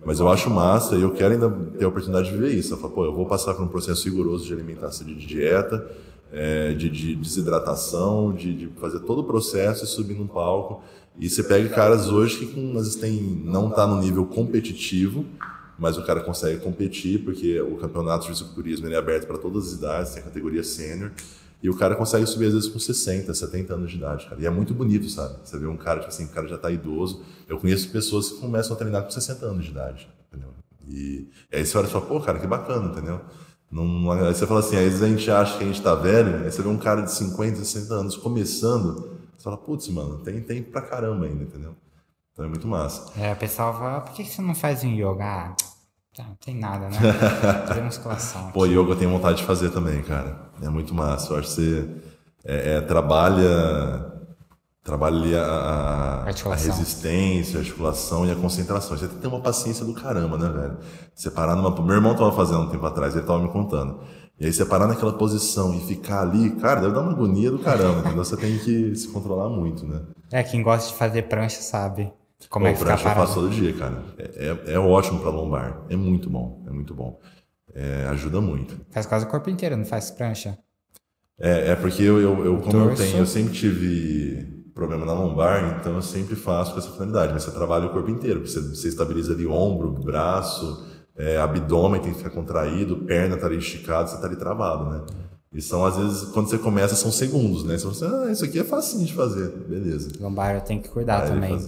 Mas 0.04 0.20
eu 0.20 0.28
acho 0.28 0.50
massa 0.50 0.96
e 0.96 1.02
eu 1.02 1.12
quero 1.12 1.34
ainda 1.34 1.50
ter 1.78 1.86
a 1.86 1.88
oportunidade 1.88 2.30
de 2.30 2.36
viver 2.36 2.54
isso. 2.54 2.74
Eu 2.74 2.78
falo, 2.78 2.94
pô, 2.94 3.06
eu 3.06 3.14
vou 3.14 3.26
passar 3.26 3.54
por 3.54 3.64
um 3.64 3.68
processo 3.68 4.04
rigoroso 4.10 4.46
de 4.46 4.54
alimentação, 4.54 5.06
de 5.06 5.16
dieta, 5.16 5.88
é, 6.32 6.74
de, 6.74 6.90
de 6.90 7.16
desidratação, 7.16 8.34
de, 8.34 8.54
de 8.54 8.68
fazer 8.80 9.00
todo 9.02 9.20
o 9.20 9.24
processo 9.24 9.86
e 9.86 9.88
subir 9.88 10.16
num 10.16 10.28
palco. 10.28 10.82
E 11.20 11.30
você 11.30 11.44
pega 11.44 11.70
caras 11.70 12.10
hoje 12.10 12.40
que 12.40 12.48
com, 12.48 12.72
às 12.78 12.86
vezes 12.86 12.96
tem, 12.96 13.22
não 13.46 13.70
tá 13.70 13.86
no 13.86 14.02
nível 14.02 14.26
competitivo, 14.26 15.24
mas 15.78 15.98
o 15.98 16.06
cara 16.06 16.22
consegue 16.22 16.60
competir 16.60 17.24
porque 17.24 17.62
o 17.62 17.76
campeonato 17.76 18.24
de 18.24 18.32
fisiculturismo 18.32 18.88
é 18.88 18.96
aberto 18.96 19.28
para 19.28 19.38
todas 19.38 19.68
as 19.68 19.74
idades, 19.74 20.14
tem 20.14 20.22
a 20.22 20.26
categoria 20.26 20.64
sênior. 20.64 21.12
E 21.62 21.70
o 21.70 21.78
cara 21.78 21.96
consegue 21.96 22.26
subir 22.26 22.48
às 22.48 22.54
vezes 22.54 22.70
com 22.70 22.80
60, 22.80 23.34
70 23.34 23.74
anos 23.74 23.92
de 23.92 23.98
idade, 23.98 24.26
cara. 24.28 24.42
E 24.42 24.46
é 24.46 24.50
muito 24.50 24.74
bonito, 24.74 25.08
sabe? 25.10 25.36
Você 25.44 25.60
vê 25.60 25.68
um 25.68 25.78
cara, 25.78 26.00
tipo 26.00 26.10
assim, 26.10 26.26
o 26.26 26.30
cara 26.30 26.48
já 26.48 26.58
tá 26.58 26.72
idoso. 26.72 27.24
Eu 27.48 27.60
conheço 27.60 27.90
pessoas 27.90 28.32
que 28.32 28.40
começam 28.40 28.74
a 28.74 28.80
treinar 28.80 29.04
com 29.04 29.12
60 29.12 29.46
anos 29.46 29.66
de 29.66 29.72
idade, 29.72 30.10
entendeu? 30.28 30.50
E, 30.88 31.30
e 31.52 31.56
aí 31.58 31.66
você 31.66 31.78
olha 31.78 31.86
e 31.86 31.90
fala, 31.90 32.06
pô, 32.06 32.20
cara, 32.20 32.40
que 32.40 32.48
bacana, 32.48 32.92
entendeu? 32.92 33.22
Não, 33.72 34.12
aí 34.12 34.34
você 34.34 34.46
fala 34.46 34.60
assim, 34.60 34.76
às 34.76 34.84
vezes 34.84 35.02
a 35.02 35.08
gente 35.08 35.32
acha 35.32 35.58
que 35.58 35.64
a 35.64 35.68
gente 35.68 35.82
tá 35.82 35.96
velho, 35.96 36.44
aí 36.44 36.52
você 36.52 36.62
vê 36.62 36.68
um 36.68 36.78
cara 36.78 37.02
de 37.02 37.12
50, 37.12 37.58
60 37.58 37.94
anos 37.94 38.18
começando, 38.18 39.18
Você 39.38 39.44
fala, 39.44 39.58
putz, 39.58 39.88
mano, 39.88 40.18
tem, 40.20 40.42
tem 40.42 40.62
pra 40.62 40.82
caramba 40.82 41.26
ainda, 41.26 41.44
entendeu? 41.44 41.76
Então 42.34 42.46
é 42.46 42.48
muito 42.50 42.68
massa. 42.68 43.12
É, 43.20 43.32
o 43.32 43.36
pessoal 43.36 43.74
fala, 43.74 43.98
ah, 43.98 44.02
por 44.02 44.14
que 44.14 44.26
você 44.26 44.42
não 44.42 44.56
faz 44.56 44.84
um 44.84 44.90
yoga? 44.90 45.56
Ah, 46.20 46.24
não 46.24 46.36
tem 46.36 46.56
nada, 46.56 46.90
né? 46.90 46.98
Fazer 47.68 47.82
musculação. 47.82 48.52
Pô, 48.52 48.66
yoga 48.66 48.92
eu 48.92 48.96
tenho 48.98 49.12
vontade 49.12 49.38
de 49.38 49.44
fazer 49.46 49.70
também, 49.70 50.02
cara. 50.04 50.52
É 50.62 50.70
muito 50.70 50.94
massa. 50.94 51.34
Eu 51.34 51.40
acho 51.40 51.48
que 51.48 51.54
você 51.54 51.90
é, 52.44 52.76
é, 52.76 52.82
trabalha 52.82 54.12
trabalha 54.84 55.44
a, 55.44 56.24
a, 56.24 56.56
resistência, 56.56 57.60
a 57.60 57.62
articulação 57.62 58.26
e 58.26 58.32
a 58.32 58.36
concentração. 58.36 58.98
Você 58.98 59.08
tem 59.08 59.16
que 59.16 59.22
ter 59.22 59.28
uma 59.28 59.40
paciência 59.40 59.86
do 59.86 59.94
caramba, 59.94 60.38
né, 60.38 60.50
velho? 60.50 60.78
Você 61.14 61.30
parar 61.30 61.56
numa. 61.56 61.70
Meu 61.70 61.96
irmão 61.96 62.16
tava 62.16 62.32
fazendo 62.32 62.62
um 62.62 62.70
tempo 62.70 62.86
atrás, 62.86 63.16
ele 63.16 63.26
tava 63.26 63.42
me 63.42 63.50
contando. 63.50 64.02
E 64.40 64.46
aí 64.46 64.52
você 64.52 64.66
parar 64.66 64.88
naquela 64.88 65.14
posição 65.14 65.74
e 65.76 65.80
ficar 65.82 66.22
ali, 66.22 66.50
cara, 66.56 66.82
deve 66.82 66.94
dar 66.94 67.02
uma 67.02 67.12
agonia 67.12 67.52
do 67.52 67.60
caramba, 67.60 68.00
entendeu? 68.00 68.26
Você 68.26 68.36
tem 68.36 68.58
que 68.58 68.96
se 68.96 69.08
controlar 69.10 69.50
muito, 69.50 69.86
né? 69.86 70.02
É, 70.32 70.42
quem 70.42 70.64
gosta 70.64 70.90
de 70.90 70.96
fazer 70.96 71.24
prancha 71.24 71.62
sabe. 71.62 72.12
Como 72.50 72.68
é 72.68 72.74
que 72.74 72.80
prancha 72.80 73.10
eu 73.10 73.16
faço 73.16 73.36
todo 73.36 73.50
dia, 73.50 73.74
cara. 73.74 74.04
É, 74.18 74.58
é, 74.68 74.74
é 74.74 74.80
ótimo 74.80 75.20
para 75.20 75.30
lombar. 75.30 75.82
É 75.90 75.96
muito 75.96 76.30
bom, 76.30 76.64
é 76.68 76.72
muito 76.72 76.94
bom. 76.94 77.20
É, 77.74 78.06
ajuda 78.10 78.42
muito. 78.42 78.76
Faz 78.90 79.06
quase 79.06 79.26
o 79.26 79.30
corpo 79.30 79.50
inteiro, 79.50 79.78
não 79.78 79.86
faz 79.86 80.12
prancha? 80.12 80.58
É, 81.40 81.72
é 81.72 81.76
porque 81.76 82.04
eu, 82.04 82.20
eu, 82.20 82.46
eu 82.46 82.58
como 82.62 82.78
eu 82.78 82.96
tenho, 82.96 83.18
eu 83.18 83.26
sempre 83.26 83.54
tive 83.54 84.62
problema 84.74 85.06
na 85.06 85.14
lombar, 85.14 85.80
então 85.80 85.96
eu 85.96 86.02
sempre 86.02 86.36
faço 86.36 86.74
com 86.74 86.80
essa 86.80 86.92
finalidade. 86.92 87.34
Mas 87.34 87.44
você 87.44 87.52
trabalha 87.52 87.88
o 87.88 87.90
corpo 87.92 88.10
inteiro, 88.10 88.46
você, 88.46 88.60
você 88.60 88.88
estabiliza 88.88 89.34
ali 89.34 89.48
ombro, 89.48 89.92
braço, 89.92 90.86
é, 91.16 91.38
abdômen 91.38 92.02
tem 92.02 92.12
que 92.12 92.18
ficar 92.18 92.30
contraído, 92.30 92.98
perna 93.06 93.38
tá 93.38 93.48
ali 93.48 93.58
esticada, 93.58 94.08
você 94.08 94.18
tá 94.18 94.28
ali 94.28 94.36
travado, 94.36 94.90
né? 94.90 95.06
E 95.54 95.62
são, 95.62 95.86
às 95.86 95.98
vezes, 95.98 96.24
quando 96.30 96.50
você 96.50 96.58
começa, 96.58 96.96
são 96.96 97.12
segundos, 97.12 97.66
né? 97.66 97.78
Você 97.78 97.84
fala 97.84 98.16
assim, 98.16 98.30
ah, 98.30 98.32
isso 98.32 98.46
aqui 98.46 98.60
é 98.60 98.64
fácil 98.64 99.04
de 99.04 99.14
fazer, 99.14 99.50
beleza. 99.68 100.12
Lombar 100.20 100.56
eu 100.56 100.62
tenho 100.62 100.82
que 100.82 100.90
cuidar 100.90 101.28
também. 101.28 101.60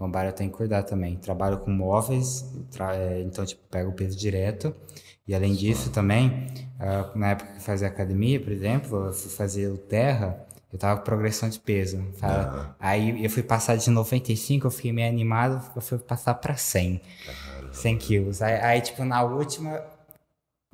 Lombar 0.00 0.26
eu 0.26 0.32
tenho 0.32 0.50
que 0.50 0.56
cuidar 0.56 0.82
também. 0.82 1.16
Trabalho 1.16 1.58
com 1.58 1.70
móveis, 1.70 2.44
tra... 2.70 2.94
É, 2.94 3.20
então, 3.22 3.44
tipo, 3.44 3.62
pego 3.68 3.90
o 3.90 3.92
peso 3.92 4.16
direto. 4.16 4.74
E 5.26 5.34
além 5.34 5.54
disso 5.54 5.90
também, 5.90 6.46
uh, 6.80 7.18
na 7.18 7.30
época 7.30 7.52
que 7.52 7.62
fazia 7.62 7.88
academia, 7.88 8.40
por 8.40 8.50
exemplo, 8.50 9.06
eu 9.06 9.12
fui 9.12 9.30
fazer 9.30 9.68
o 9.68 9.76
terra, 9.76 10.46
eu 10.72 10.78
tava 10.78 11.00
com 11.00 11.04
progressão 11.04 11.48
de 11.50 11.58
peso. 11.58 11.98
Uhum. 11.98 12.64
Aí 12.80 13.22
eu 13.22 13.28
fui 13.28 13.42
passar 13.42 13.76
de 13.76 13.90
95, 13.90 14.66
eu 14.66 14.70
fiquei 14.70 14.92
meio 14.92 15.08
animado, 15.08 15.62
eu 15.76 15.82
fui 15.82 15.98
passar 15.98 16.34
pra 16.34 16.56
100. 16.56 17.02
Caramba. 17.26 17.74
100 17.74 17.98
quilos. 17.98 18.40
Aí, 18.40 18.54
aí, 18.54 18.80
tipo, 18.80 19.04
na 19.04 19.22
última, 19.22 19.82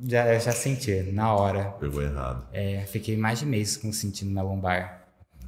já, 0.02 0.38
já 0.38 0.52
senti, 0.52 1.02
na 1.12 1.34
hora. 1.34 1.74
Pegou 1.80 2.02
errado. 2.02 2.46
É, 2.52 2.84
fiquei 2.86 3.16
mais 3.16 3.40
de 3.40 3.46
mês 3.46 3.76
com 3.76 3.92
sentindo 3.92 4.32
na 4.32 4.42
lombar. 4.42 5.03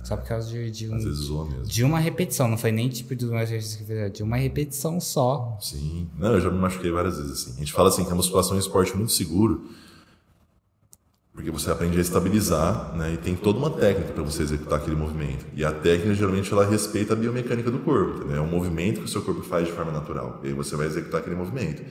Só 0.06 0.16
por 0.16 0.28
causa 0.28 0.48
de, 0.48 0.70
de, 0.70 0.88
um, 0.88 0.94
Às 0.94 1.02
vezes 1.02 1.18
zoa 1.18 1.44
mesmo. 1.46 1.64
de 1.64 1.82
uma 1.82 1.98
repetição, 1.98 2.46
não 2.46 2.56
foi 2.56 2.70
nem 2.70 2.88
tipo 2.88 3.16
de 3.16 3.26
um 3.26 3.36
exercício 3.40 3.78
que 3.78 3.84
fiz, 3.86 4.12
de 4.12 4.22
uma 4.22 4.36
repetição 4.36 5.00
só. 5.00 5.58
Sim. 5.60 6.08
Não, 6.16 6.32
eu 6.34 6.40
já 6.40 6.48
me 6.48 6.58
machuquei 6.58 6.92
várias 6.92 7.16
vezes 7.16 7.32
assim. 7.32 7.54
A 7.56 7.58
gente 7.58 7.72
fala 7.72 7.88
assim 7.88 8.04
que 8.04 8.12
a 8.12 8.14
musculação 8.14 8.52
é 8.52 8.56
um 8.56 8.60
esporte 8.60 8.96
muito 8.96 9.10
seguro, 9.10 9.68
porque 11.32 11.50
você 11.50 11.72
aprende 11.72 11.98
a 11.98 12.00
estabilizar, 12.00 12.96
né? 12.96 13.14
E 13.14 13.16
tem 13.16 13.34
toda 13.34 13.58
uma 13.58 13.70
técnica 13.70 14.12
para 14.12 14.22
você 14.22 14.44
executar 14.44 14.78
aquele 14.78 14.94
movimento. 14.94 15.44
E 15.54 15.64
a 15.64 15.72
técnica 15.72 16.14
geralmente 16.14 16.52
ela 16.52 16.64
respeita 16.64 17.12
a 17.12 17.16
biomecânica 17.16 17.68
do 17.68 17.80
corpo, 17.80 18.18
entendeu? 18.18 18.36
É 18.36 18.40
um 18.40 18.46
movimento 18.46 19.00
que 19.00 19.06
o 19.06 19.08
seu 19.08 19.22
corpo 19.22 19.42
faz 19.42 19.66
de 19.66 19.72
forma 19.72 19.90
natural. 19.90 20.40
E 20.44 20.46
aí 20.46 20.52
você 20.52 20.76
vai 20.76 20.86
executar 20.86 21.20
aquele 21.20 21.34
movimento. 21.34 21.82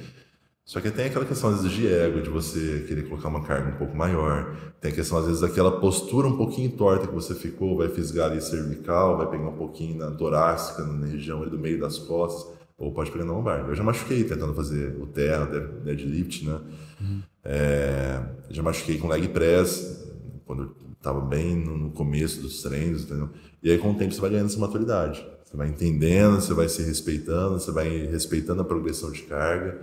Só 0.66 0.82
que 0.82 0.90
tem 0.90 1.06
aquela 1.06 1.26
questão 1.26 1.52
às 1.52 1.62
vezes 1.62 1.78
de 1.78 1.88
ego, 1.88 2.22
de 2.24 2.30
você 2.30 2.84
querer 2.88 3.04
colocar 3.04 3.30
uma 3.30 3.44
carga 3.44 3.70
um 3.70 3.78
pouco 3.78 3.96
maior. 3.96 4.56
Tem 4.82 4.92
a 4.92 4.96
questão 4.96 5.20
às 5.20 5.28
vezes 5.28 5.42
daquela 5.42 5.80
postura 5.80 6.28
um 6.28 6.36
pouquinho 6.36 6.72
torta 6.72 7.06
que 7.06 7.14
você 7.14 7.36
ficou, 7.36 7.78
vai 7.78 7.88
fisgar 7.88 8.32
ali 8.32 8.42
cervical, 8.42 9.16
vai 9.16 9.30
pegar 9.30 9.48
um 9.48 9.56
pouquinho 9.56 9.96
na 9.96 10.10
torácica, 10.10 10.84
na 10.84 11.06
região 11.06 11.44
ali 11.44 11.52
do 11.52 11.60
meio 11.60 11.80
das 11.80 12.00
costas, 12.00 12.52
ou 12.80 12.92
pode 12.92 13.12
pegar 13.12 13.26
na 13.26 13.34
lombar. 13.34 13.60
Eu 13.60 13.76
já 13.76 13.84
machuquei 13.84 14.24
tentando 14.24 14.56
fazer 14.56 14.98
o 15.00 15.06
terra, 15.06 15.46
deadlift, 15.46 16.44
né? 16.44 16.60
Uhum. 17.00 17.22
É, 17.44 18.24
já 18.50 18.64
machuquei 18.64 18.98
com 18.98 19.08
leg 19.08 19.28
press, 19.28 20.04
quando 20.48 20.76
estava 20.98 21.22
bem 21.22 21.56
no 21.56 21.92
começo 21.92 22.42
dos 22.42 22.64
treinos, 22.64 23.04
entendeu? 23.04 23.30
E 23.62 23.70
aí 23.70 23.78
com 23.78 23.92
o 23.92 23.96
tempo 23.96 24.12
você 24.12 24.20
vai 24.20 24.32
ganhando 24.32 24.48
essa 24.48 24.60
maturidade. 24.60 25.24
Você 25.44 25.56
vai 25.56 25.68
entendendo, 25.70 26.42
você 26.42 26.56
vai 26.56 26.68
se 26.68 26.82
respeitando, 26.82 27.60
você 27.60 27.72
vai 27.72 28.08
respeitando 28.08 28.64
a 28.64 28.66
progressão 28.66 29.12
de 29.12 29.22
carga. 29.22 29.80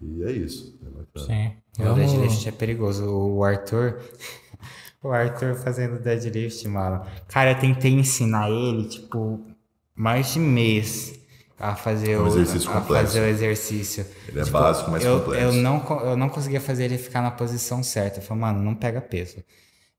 E 0.00 0.24
é 0.24 0.32
isso. 0.32 0.78
É 0.82 1.20
Sim. 1.20 1.52
O 1.78 1.94
deadlift 1.94 2.48
é 2.48 2.52
perigoso. 2.52 3.04
O 3.08 3.44
Arthur. 3.44 4.00
o 5.02 5.10
Arthur 5.10 5.54
fazendo 5.56 5.98
deadlift, 5.98 6.66
mano. 6.68 7.02
Cara, 7.28 7.52
eu 7.52 7.58
tentei 7.58 7.92
ensinar 7.92 8.50
ele, 8.50 8.88
tipo, 8.88 9.40
mais 9.94 10.32
de 10.32 10.38
mês 10.38 11.18
a 11.58 11.74
fazer, 11.74 12.12
é 12.12 12.18
um 12.18 12.24
o, 12.24 12.70
a 12.70 12.80
fazer 12.82 13.20
o 13.20 13.26
exercício. 13.26 14.06
Ele 14.28 14.40
é 14.40 14.44
tipo, 14.44 14.58
básico, 14.58 14.90
mas 14.90 15.02
eu, 15.04 15.20
complexo. 15.20 15.44
Eu 15.44 15.52
não, 15.52 16.00
eu 16.04 16.16
não 16.16 16.28
conseguia 16.28 16.60
fazer 16.60 16.84
ele 16.84 16.98
ficar 16.98 17.22
na 17.22 17.30
posição 17.30 17.82
certa. 17.82 18.18
Eu 18.18 18.22
falei, 18.22 18.42
mano, 18.42 18.62
não 18.62 18.74
pega 18.74 19.00
peso. 19.00 19.42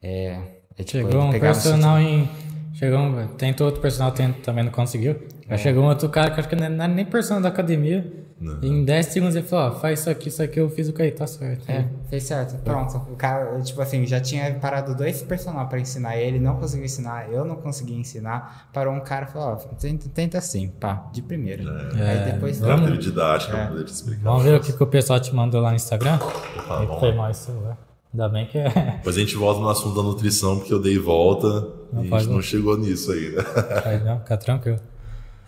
É, 0.01 0.39
é 0.77 0.83
tipo, 0.83 1.09
Chegou 1.09 1.23
um 1.23 1.39
personal 1.39 1.99
em 1.99 2.29
Chegou 2.77 2.99
um, 2.99 3.27
tentou 3.29 3.65
outro 3.65 3.81
personal, 3.81 4.11
também 4.43 4.63
não 4.63 4.71
conseguiu. 4.71 5.19
É. 5.49 5.53
Aí 5.53 5.57
chegou 5.57 5.83
um 5.83 5.87
outro 5.87 6.07
cara 6.09 6.29
que 6.29 6.39
acho 6.39 6.47
que 6.47 6.55
não 6.55 6.83
é 6.83 6.87
nem 6.87 7.05
personal 7.05 7.41
da 7.41 7.49
academia. 7.49 8.05
Não. 8.39 8.59
em 8.61 8.85
10 8.85 9.05
segundos 9.07 9.35
ele 9.35 9.47
falou, 9.47 9.75
ó, 9.75 9.79
faz 9.79 10.01
isso 10.01 10.09
aqui, 10.09 10.27
isso 10.29 10.43
aqui, 10.43 10.59
eu 10.59 10.69
fiz 10.69 10.87
o 10.87 10.93
que 10.93 11.01
aí, 11.01 11.11
tá 11.11 11.25
certo. 11.25 11.67
É, 11.69 11.87
fez 12.07 12.23
certo. 12.23 12.55
Pronto. 12.63 12.97
O 13.11 13.15
cara, 13.15 13.59
tipo 13.61 13.81
assim, 13.81 14.05
já 14.05 14.19
tinha 14.19 14.53
parado 14.55 14.95
dois 14.95 15.23
personal 15.23 15.67
pra 15.67 15.79
ensinar 15.79 16.17
ele, 16.17 16.39
não 16.39 16.55
conseguiu 16.57 16.85
ensinar, 16.85 17.31
eu 17.31 17.43
não 17.43 17.55
consegui 17.55 17.95
ensinar. 17.95 18.69
Parou 18.71 18.93
um 18.93 18.99
cara 18.99 19.25
e 19.25 19.31
falou, 19.31 19.53
ó, 19.53 19.55
tenta, 19.75 20.07
tenta 20.09 20.37
assim, 20.37 20.67
pá, 20.69 21.09
de 21.11 21.21
primeira. 21.23 21.63
É. 21.97 22.09
Aí 22.09 22.31
depois... 22.31 22.61
É, 22.61 22.65
vamos, 22.65 22.99
didática, 22.99 23.57
é. 23.57 23.65
poder 23.67 23.83
te 23.85 23.93
explicar. 23.93 24.23
Vamos 24.23 24.43
ver 24.43 24.55
o 24.55 24.59
que, 24.59 24.71
que 24.71 24.83
o 24.83 24.87
pessoal 24.87 25.19
te 25.19 25.33
mandou 25.33 25.59
lá 25.59 25.71
no 25.71 25.75
Instagram. 25.75 26.15
Opa, 26.15 26.79
Aí 26.79 26.99
foi 26.99 27.13
mais 27.13 27.37
celular. 27.37 27.77
Ainda 28.13 28.29
bem 28.29 28.45
que 28.45 28.57
é. 28.57 28.69
Depois 28.97 29.15
a 29.15 29.19
gente 29.19 29.35
volta 29.35 29.59
no 29.59 29.69
assunto 29.69 29.95
da 29.95 30.03
nutrição, 30.03 30.57
porque 30.57 30.73
eu 30.73 30.81
dei 30.81 30.97
volta 30.97 31.67
não 31.91 32.05
e 32.05 32.13
a 32.13 32.19
gente 32.19 32.31
não 32.31 32.41
chegou 32.41 32.77
nisso 32.77 33.11
ainda. 33.11 33.43
Pode 33.43 34.03
não, 34.03 34.19
fica 34.19 34.37
tranquilo. 34.37 34.79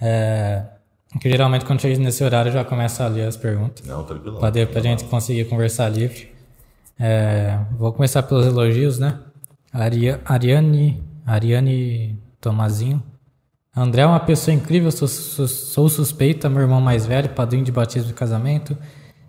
É, 0.02 0.64
que 1.18 1.30
geralmente 1.30 1.66
quando 1.66 1.82
chega 1.82 1.98
nesse 1.98 2.24
horário 2.24 2.52
já 2.52 2.64
começa 2.64 3.04
a 3.04 3.08
ler 3.08 3.28
as 3.28 3.36
perguntas. 3.36 3.86
Não, 3.86 4.04
tranquilo. 4.04 4.40
Para 4.40 4.80
a 4.80 4.82
gente 4.82 5.06
conseguir 5.06 5.46
conversar 5.46 5.90
livre. 5.90 6.32
É, 7.00 7.58
vou 7.78 7.94
começar 7.94 8.24
pelos 8.24 8.46
elogios, 8.46 9.00
né? 9.00 9.20
Ari, 9.72 10.10
Ariane, 10.26 11.04
Ariane 11.26 12.20
Tomazinho. 12.42 13.02
André 13.76 14.02
é 14.02 14.06
uma 14.06 14.20
pessoa 14.20 14.54
incrível, 14.54 14.92
sou, 14.92 15.08
sou, 15.08 15.48
sou 15.48 15.90
suspeita, 15.90 16.50
meu 16.50 16.62
irmão 16.62 16.82
mais 16.82 17.06
velho, 17.06 17.30
padrinho 17.30 17.64
de 17.64 17.72
batismo 17.72 18.12
e 18.12 18.14
casamento. 18.14 18.78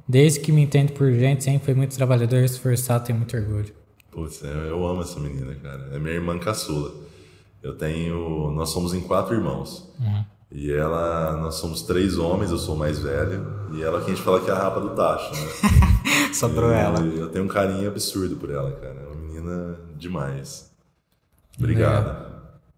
Desde 0.09 0.41
que 0.41 0.51
me 0.51 0.63
entendo 0.63 0.93
por 0.93 1.13
gente, 1.13 1.45
sempre 1.45 1.65
foi 1.65 1.75
muito 1.75 1.95
trabalhador, 1.97 2.43
esforçado, 2.43 3.05
tenho 3.05 3.19
muito 3.19 3.37
orgulho. 3.37 3.73
Putz, 4.11 4.43
eu 4.43 4.85
amo 4.85 5.03
essa 5.03 5.21
menina, 5.21 5.55
cara. 5.55 5.91
É 5.93 5.99
minha 6.01 6.15
irmã 6.15 6.37
caçula. 6.39 6.93
Eu 7.63 7.77
tenho. 7.77 8.51
Nós 8.51 8.71
somos 8.71 8.93
em 8.93 9.01
quatro 9.03 9.35
irmãos. 9.35 9.89
Uhum. 10.01 10.25
E 10.51 10.73
ela. 10.73 11.37
Nós 11.37 11.57
somos 11.57 11.83
três 11.83 12.19
homens, 12.19 12.51
eu 12.51 12.59
sou 12.59 12.75
o 12.75 12.79
mais 12.79 12.99
velho. 12.99 13.47
E 13.73 13.83
ela 13.83 14.01
que 14.01 14.07
a 14.07 14.15
gente 14.15 14.23
fala 14.23 14.41
que 14.41 14.51
é 14.51 14.53
a 14.53 14.59
rapa 14.59 14.81
do 14.81 14.91
tacho, 14.91 15.33
né? 15.33 16.33
Sobrou 16.35 16.73
ela. 16.73 17.01
Eu 17.01 17.29
tenho 17.29 17.45
um 17.45 17.49
carinho 17.49 17.89
absurdo 17.89 18.37
por 18.37 18.51
ela, 18.51 18.73
cara. 18.73 18.97
É 19.01 19.07
uma 19.07 19.17
menina 19.17 19.77
demais. 19.97 20.71
Obrigado. 21.59 22.31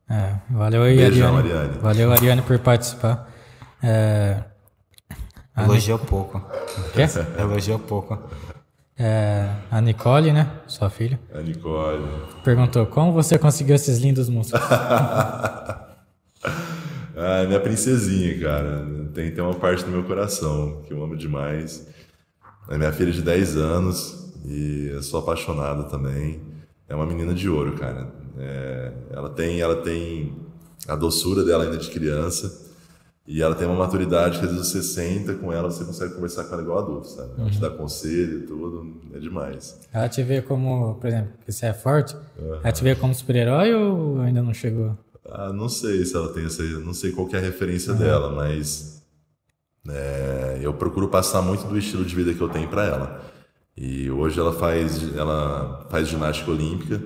É, 0.09 0.37
valeu 0.51 0.83
aí, 0.83 0.97
Beijão, 0.97 1.37
Ariane. 1.37 1.59
Ariane. 1.59 1.79
Valeu, 1.81 2.13
Ariane, 2.13 2.43
por 2.43 2.59
participar. 2.59 3.31
É, 3.83 4.43
Elogiou 5.57 5.99
pouco. 5.99 6.43
Quê? 6.93 7.07
Elogiou 7.39 7.79
pouco. 7.79 8.19
É, 8.99 9.49
a 9.71 9.81
Nicole, 9.81 10.33
né? 10.33 10.51
Sua 10.67 10.89
filha. 10.91 11.21
A 11.35 11.41
Nicole. 11.41 12.05
Perguntou: 12.45 12.87
como 12.87 13.13
você 13.13 13.39
conseguiu 13.39 13.75
esses 13.75 13.99
lindos 13.99 14.29
músculos? 14.29 14.65
ah, 17.23 17.45
minha 17.47 17.61
princesinha, 17.61 18.39
cara. 18.41 18.87
Tem, 19.15 19.31
tem 19.31 19.45
uma 19.45 19.55
parte 19.55 19.85
do 19.85 19.91
meu 19.91 20.05
coração 20.05 20.83
que 20.87 20.93
eu 20.93 21.03
amo 21.03 21.17
demais. 21.17 21.87
É 22.69 22.77
minha 22.77 22.93
filha 22.93 23.13
de 23.13 23.23
10 23.23 23.57
anos 23.57 24.33
e 24.45 24.89
eu 24.93 25.03
sou 25.03 25.21
apaixonado 25.21 25.89
também. 25.91 26.41
É 26.89 26.95
uma 26.95 27.07
menina 27.07 27.35
de 27.35 27.49
ouro, 27.49 27.75
cara. 27.77 28.09
É, 28.39 28.93
ela 29.11 29.31
tem, 29.31 29.61
ela 29.61 29.77
tem 29.77 30.35
a 30.89 30.97
doçura 30.97 31.45
dela 31.45 31.65
ainda 31.65 31.77
de 31.77 31.91
criança 31.91 32.71
e 33.27 33.41
ela 33.41 33.55
tem 33.55 33.67
uma 33.67 33.77
maturidade 33.77 34.39
que 34.39 34.45
às 34.45 34.51
vezes 34.51 34.69
você 34.69 34.83
senta 34.83 35.35
com 35.35 35.53
ela, 35.53 35.71
você 35.71 35.85
consegue 35.85 36.15
conversar 36.15 36.45
com 36.45 36.55
ela 36.55 36.63
igual 36.63 36.79
adulto, 36.79 37.07
sabe? 37.07 37.31
Ela 37.39 37.51
te 37.51 37.55
uhum. 37.55 37.61
dá 37.61 37.71
conselho 37.71 38.39
e 38.39 38.47
tudo, 38.47 39.01
é 39.15 39.19
demais. 39.19 39.79
Ela 39.93 40.09
te 40.09 40.23
vê 40.23 40.43
como, 40.43 40.97
por 40.97 41.07
exemplo, 41.07 41.33
que 41.45 41.53
você 41.53 41.67
é 41.67 41.73
forte, 41.73 42.17
uhum. 42.39 42.57
ela 42.57 42.73
te 42.73 42.83
vê 42.83 42.97
como 42.97 43.15
super-herói 43.15 43.73
ou 43.75 44.21
ainda 44.21 44.43
não 44.43 44.53
chegou? 44.53 44.99
Ah, 45.25 45.53
não 45.53 45.69
sei 45.69 46.05
se 46.05 46.17
ela 46.17 46.33
tem 46.33 46.47
essa, 46.47 46.63
não 46.63 46.95
sei 46.95 47.13
qual 47.13 47.29
é 47.33 47.37
a 47.37 47.41
referência 47.41 47.93
uhum. 47.93 47.99
dela, 47.99 48.31
mas 48.33 49.03
é, 49.89 50.61
eu 50.63 50.75
procuro 50.75 51.09
passar 51.09 51.43
muito 51.43 51.65
do 51.67 51.79
estilo 51.79 52.05
de 52.05 52.15
vida 52.15 52.35
que 52.35 52.41
eu 52.41 52.49
tenho 52.49 52.69
para 52.69 52.85
ela. 52.85 53.33
E 53.77 54.11
hoje 54.11 54.39
ela 54.39 54.53
faz, 54.53 55.17
ela 55.17 55.87
faz 55.91 56.07
ginástica 56.09 56.51
olímpica 56.51 57.01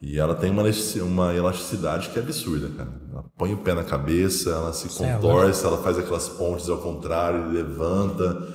E 0.00 0.18
ela 0.18 0.34
tem 0.34 0.50
uma 0.50 0.62
uma 1.02 1.34
elasticidade 1.34 2.10
que 2.10 2.18
é 2.18 2.22
absurda, 2.22 2.68
cara. 2.76 2.90
Ela 3.10 3.24
põe 3.38 3.54
o 3.54 3.58
pé 3.58 3.72
na 3.74 3.84
cabeça, 3.84 4.50
ela 4.50 4.72
se 4.72 4.86
é 5.02 5.14
contorce, 5.14 5.64
ela 5.64 5.78
faz 5.78 5.98
aquelas 5.98 6.28
pontes 6.28 6.68
ao 6.68 6.78
contrário, 6.78 7.50
levanta. 7.50 8.48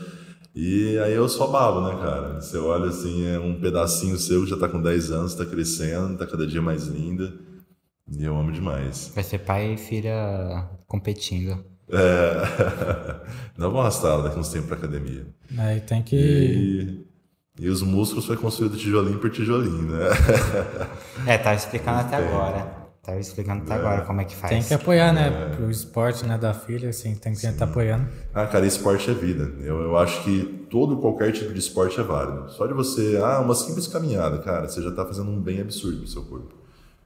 E 0.55 0.97
aí 0.99 1.13
eu 1.13 1.27
só 1.27 1.47
babo, 1.47 1.81
né, 1.87 1.97
cara? 2.01 2.39
Você 2.39 2.57
olha 2.57 2.89
assim, 2.89 3.25
é 3.25 3.39
um 3.39 3.59
pedacinho 3.59 4.17
seu 4.17 4.43
que 4.43 4.49
já 4.49 4.57
tá 4.57 4.67
com 4.67 4.81
10 4.81 5.11
anos, 5.11 5.33
tá 5.33 5.45
crescendo, 5.45 6.17
tá 6.17 6.27
cada 6.27 6.45
dia 6.45 6.61
mais 6.61 6.85
linda. 6.87 7.33
E 8.17 8.23
eu 8.23 8.35
amo 8.37 8.51
demais. 8.51 9.11
Vai 9.13 9.23
ser 9.23 9.39
pai 9.39 9.73
e 9.73 9.77
filha 9.77 10.67
competindo. 10.87 11.63
É... 11.91 12.41
Não 13.57 13.71
vou 13.71 13.81
arrastar 13.81 14.11
ela 14.13 14.23
daqui 14.23 14.39
uns 14.39 14.49
tempos 14.49 14.67
pra 14.67 14.77
academia. 14.77 15.25
Aí 15.57 15.81
tem 15.81 16.01
que. 16.01 16.15
E, 16.15 17.65
e 17.65 17.69
os 17.69 17.81
músculos 17.81 18.25
foi 18.25 18.37
construído 18.37 18.77
tijolinho 18.77 19.19
por 19.19 19.29
tijolinho, 19.29 19.91
né? 19.91 20.07
É, 21.27 21.37
tava 21.37 21.55
explicando 21.55 21.99
até 21.99 22.15
agora. 22.15 22.79
Tava 23.01 23.19
explicando 23.19 23.63
até 23.63 23.73
agora 23.73 24.01
como 24.01 24.21
é 24.21 24.25
que 24.25 24.35
faz. 24.35 24.51
Tem 24.51 24.63
que 24.63 24.73
apoiar, 24.73 25.11
né? 25.11 25.55
Pro 25.55 25.69
esporte 25.69 26.25
né, 26.25 26.37
da 26.37 26.53
filha, 26.53 26.89
assim, 26.89 27.15
tem 27.15 27.33
que 27.33 27.45
estar 27.45 27.65
apoiando. 27.65 28.07
Ah, 28.33 28.45
cara, 28.45 28.65
esporte 28.65 29.09
é 29.09 29.13
vida. 29.13 29.51
Eu, 29.61 29.81
eu 29.81 29.97
acho 29.97 30.23
que 30.23 30.67
todo, 30.69 30.97
qualquer 30.97 31.31
tipo 31.31 31.51
de 31.51 31.59
esporte 31.59 31.99
é 31.99 32.03
válido. 32.03 32.49
Só 32.51 32.67
de 32.67 32.73
você, 32.73 33.19
ah, 33.23 33.39
uma 33.39 33.55
simples 33.55 33.87
caminhada, 33.87 34.39
cara, 34.39 34.67
você 34.67 34.81
já 34.81 34.91
tá 34.91 35.05
fazendo 35.05 35.31
um 35.31 35.41
bem 35.41 35.59
absurdo 35.59 35.99
pro 35.99 36.07
seu 36.07 36.23
corpo. 36.23 36.58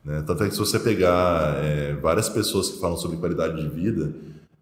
Né? 0.03 0.21
Tanto 0.25 0.43
é 0.43 0.47
que 0.47 0.53
se 0.53 0.59
você 0.59 0.79
pegar 0.79 1.63
é, 1.63 1.93
várias 1.93 2.27
pessoas 2.29 2.69
que 2.69 2.79
falam 2.79 2.97
sobre 2.97 3.17
qualidade 3.17 3.61
de 3.61 3.69
vida, 3.69 4.13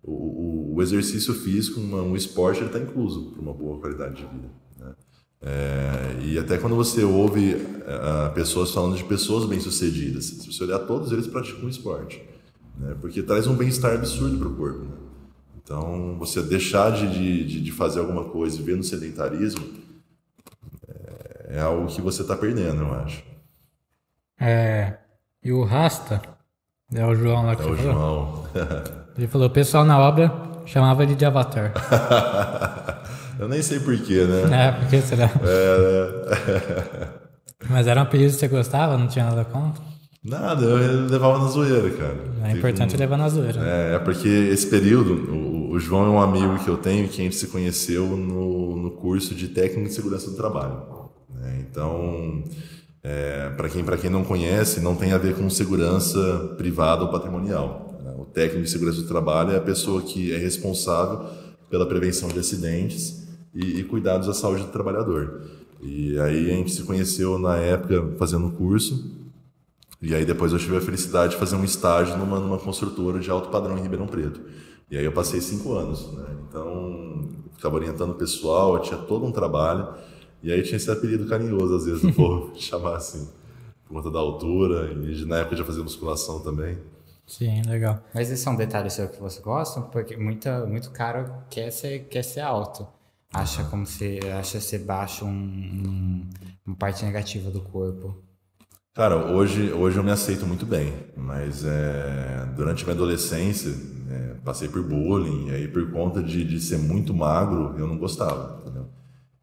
o, 0.03 0.75
o, 0.75 0.81
exercício 0.81 1.33
físico, 1.33 1.79
uma, 1.79 2.01
um 2.01 2.15
esporte, 2.15 2.63
está 2.63 2.79
incluso 2.79 3.31
para 3.31 3.41
uma 3.41 3.53
boa 3.53 3.79
qualidade 3.79 4.15
de 4.15 4.25
vida. 4.25 4.49
Né? 4.79 4.93
É, 5.41 6.17
e 6.23 6.39
até 6.39 6.57
quando 6.57 6.75
você 6.75 7.03
ouve 7.03 7.55
uh, 7.55 8.33
pessoas 8.33 8.71
falando 8.71 8.95
de 8.95 9.03
pessoas 9.03 9.45
bem-sucedidas, 9.45 10.25
se 10.25 10.51
você 10.51 10.63
olhar, 10.63 10.79
todos 10.79 11.11
eles 11.11 11.27
praticam 11.27 11.69
esporte. 11.69 12.23
Né? 12.77 12.95
Porque 12.99 13.21
traz 13.21 13.47
um 13.47 13.55
bem-estar 13.55 13.93
absurdo 13.93 14.37
para 14.37 14.47
o 14.47 14.55
corpo. 14.55 14.85
Né? 14.85 14.97
Então, 15.63 16.17
você 16.19 16.41
deixar 16.41 16.91
de, 16.91 17.45
de, 17.45 17.61
de, 17.61 17.71
fazer 17.71 17.99
alguma 17.99 18.25
coisa 18.25 18.59
e 18.59 18.63
ver 18.63 18.75
no 18.75 18.83
sedentarismo 18.83 19.63
é, 20.87 21.57
é 21.57 21.59
algo 21.61 21.87
que 21.87 22.01
você 22.01 22.23
está 22.23 22.35
perdendo, 22.35 22.81
eu 22.81 22.93
acho. 22.93 23.23
É, 24.39 24.97
e 25.43 25.51
o 25.51 25.63
Rasta, 25.63 26.21
é 26.93 27.05
o 27.05 27.15
João 27.15 27.45
lá 27.45 27.55
que 27.55 27.61
É 27.63 27.65
o 27.65 27.75
falou. 27.75 27.93
João. 27.93 28.45
Ele 29.17 29.27
falou, 29.27 29.47
o 29.47 29.51
pessoal 29.51 29.83
na 29.85 29.99
obra 29.99 30.31
chamava 30.65 31.03
ele 31.03 31.15
de 31.15 31.25
Avatar. 31.25 31.73
eu 33.39 33.47
nem 33.47 33.61
sei 33.61 33.79
porquê, 33.79 34.23
né? 34.25 34.43
é, 34.67 34.71
porque 34.73 35.01
será? 35.01 35.29
É, 35.43 37.07
Mas 37.69 37.87
era 37.87 37.99
um 37.99 38.03
apelido 38.03 38.33
que 38.33 38.39
você 38.39 38.47
gostava, 38.47 38.97
não 38.97 39.07
tinha 39.07 39.25
nada 39.25 39.43
contra? 39.45 39.81
nada, 40.23 40.63
eu 40.63 41.07
levava 41.07 41.39
na 41.39 41.47
zoeira, 41.47 41.89
cara. 41.91 42.15
É 42.43 42.51
importante 42.51 42.95
levar 42.95 43.17
na 43.17 43.27
zoeira. 43.27 43.59
né? 43.59 43.91
É, 43.91 43.95
é 43.95 43.99
porque 43.99 44.27
esse 44.27 44.67
período, 44.67 45.13
o, 45.31 45.71
o 45.71 45.79
João 45.79 46.05
é 46.05 46.09
um 46.09 46.21
amigo 46.21 46.59
que 46.63 46.67
eu 46.69 46.77
tenho 46.77 47.07
que 47.09 47.19
a 47.21 47.23
gente 47.23 47.35
se 47.35 47.47
conheceu 47.47 48.05
no, 48.05 48.75
no 48.75 48.91
curso 48.91 49.33
de 49.33 49.47
técnico 49.47 49.89
de 49.89 49.95
segurança 49.95 50.29
do 50.29 50.37
trabalho. 50.37 50.83
né? 51.27 51.65
Então, 51.67 52.43
é, 53.03 53.49
para 53.49 53.67
quem, 53.69 53.83
quem 53.83 54.09
não 54.09 54.23
conhece, 54.23 54.79
não 54.79 54.95
tem 54.95 55.11
a 55.11 55.17
ver 55.17 55.35
com 55.35 55.49
segurança 55.49 56.53
privada 56.57 57.03
ou 57.03 57.09
patrimonial. 57.09 57.99
né? 58.03 58.13
O 58.17 58.25
técnico 58.25 58.63
de 58.63 58.69
segurança 58.69 59.01
do 59.01 59.07
trabalho 59.07 59.51
é 59.51 59.57
a 59.57 59.61
pessoa 59.61 60.01
que 60.01 60.31
é 60.31 60.37
responsável 60.37 61.25
pela 61.69 61.85
prevenção 61.85 62.29
de 62.29 62.39
acidentes 62.39 63.27
e, 63.55 63.79
e 63.79 63.83
cuidados 63.83 64.29
à 64.29 64.33
saúde 64.33 64.63
do 64.63 64.71
trabalhador. 64.71 65.41
E 65.81 66.19
aí 66.19 66.51
a 66.51 66.55
gente 66.55 66.71
se 66.71 66.83
conheceu 66.83 67.39
na 67.39 67.57
época 67.57 68.13
fazendo 68.19 68.47
o 68.47 68.51
curso. 68.51 69.19
E 69.99 70.13
aí 70.13 70.25
depois 70.25 70.51
eu 70.51 70.59
tive 70.59 70.77
a 70.77 70.81
felicidade 70.81 71.33
de 71.33 71.39
fazer 71.39 71.55
um 71.55 71.63
estágio 71.63 72.17
numa, 72.17 72.39
numa 72.39 72.57
construtora 72.57 73.19
de 73.19 73.29
alto 73.31 73.49
padrão 73.49 73.77
em 73.77 73.81
Ribeirão 73.81 74.07
Preto. 74.07 74.41
E 74.89 74.97
aí 74.97 75.05
eu 75.05 75.11
passei 75.11 75.41
cinco 75.41 75.73
anos, 75.73 76.11
né? 76.13 76.25
Então, 76.47 77.29
ficava 77.55 77.75
orientando 77.75 78.11
o 78.11 78.15
pessoal, 78.15 78.79
tinha 78.79 78.97
todo 78.97 79.25
um 79.25 79.31
trabalho. 79.31 79.87
E 80.43 80.51
aí 80.51 80.61
tinha 80.63 80.77
esse 80.77 80.89
apelido 80.89 81.27
carinhoso, 81.27 81.75
às 81.75 81.85
vezes, 81.85 82.01
do 82.01 82.13
povo 82.13 82.53
chamar 82.59 82.95
assim, 82.97 83.27
por 83.85 83.93
conta 83.95 84.09
da 84.11 84.19
altura. 84.19 84.91
E 84.91 85.13
de- 85.15 85.25
na 85.25 85.37
época 85.39 85.55
já 85.55 85.63
fazia 85.65 85.83
musculação 85.83 86.39
também. 86.41 86.77
Sim, 87.27 87.61
legal. 87.63 88.01
Mas 88.13 88.29
esse 88.31 88.47
é 88.47 88.51
um 88.51 88.55
detalhe 88.55 88.89
seu 88.89 89.07
que 89.07 89.19
você 89.21 89.39
gosta? 89.41 89.81
Porque 89.81 90.17
muita, 90.17 90.65
muito 90.65 90.91
cara 90.91 91.45
quer 91.49 91.71
ser, 91.71 91.99
quer 92.09 92.23
ser 92.23 92.41
alto. 92.41 92.87
Acha 93.33 93.63
como 93.65 93.85
se 93.85 94.19
acha 94.37 94.59
ser 94.59 94.79
baixo 94.79 95.23
um, 95.25 95.29
um- 95.29 96.29
uma 96.65 96.75
parte 96.75 97.05
negativa 97.05 97.49
do 97.49 97.61
corpo. 97.61 98.17
Cara, 98.93 99.15
hoje, 99.31 99.71
hoje 99.71 99.97
eu 99.97 100.03
me 100.03 100.11
aceito 100.11 100.45
muito 100.45 100.65
bem, 100.65 100.93
mas 101.15 101.63
é, 101.63 102.45
durante 102.57 102.83
a 102.83 102.87
minha 102.87 102.95
adolescência 102.95 103.71
é, 104.09 104.33
passei 104.43 104.67
por 104.67 104.83
bullying, 104.83 105.47
e 105.47 105.51
aí 105.55 105.67
por 105.69 105.89
conta 105.91 106.21
de, 106.21 106.43
de 106.43 106.59
ser 106.59 106.77
muito 106.77 107.13
magro, 107.13 107.73
eu 107.79 107.87
não 107.87 107.97
gostava, 107.97 108.59
entendeu? 108.61 108.80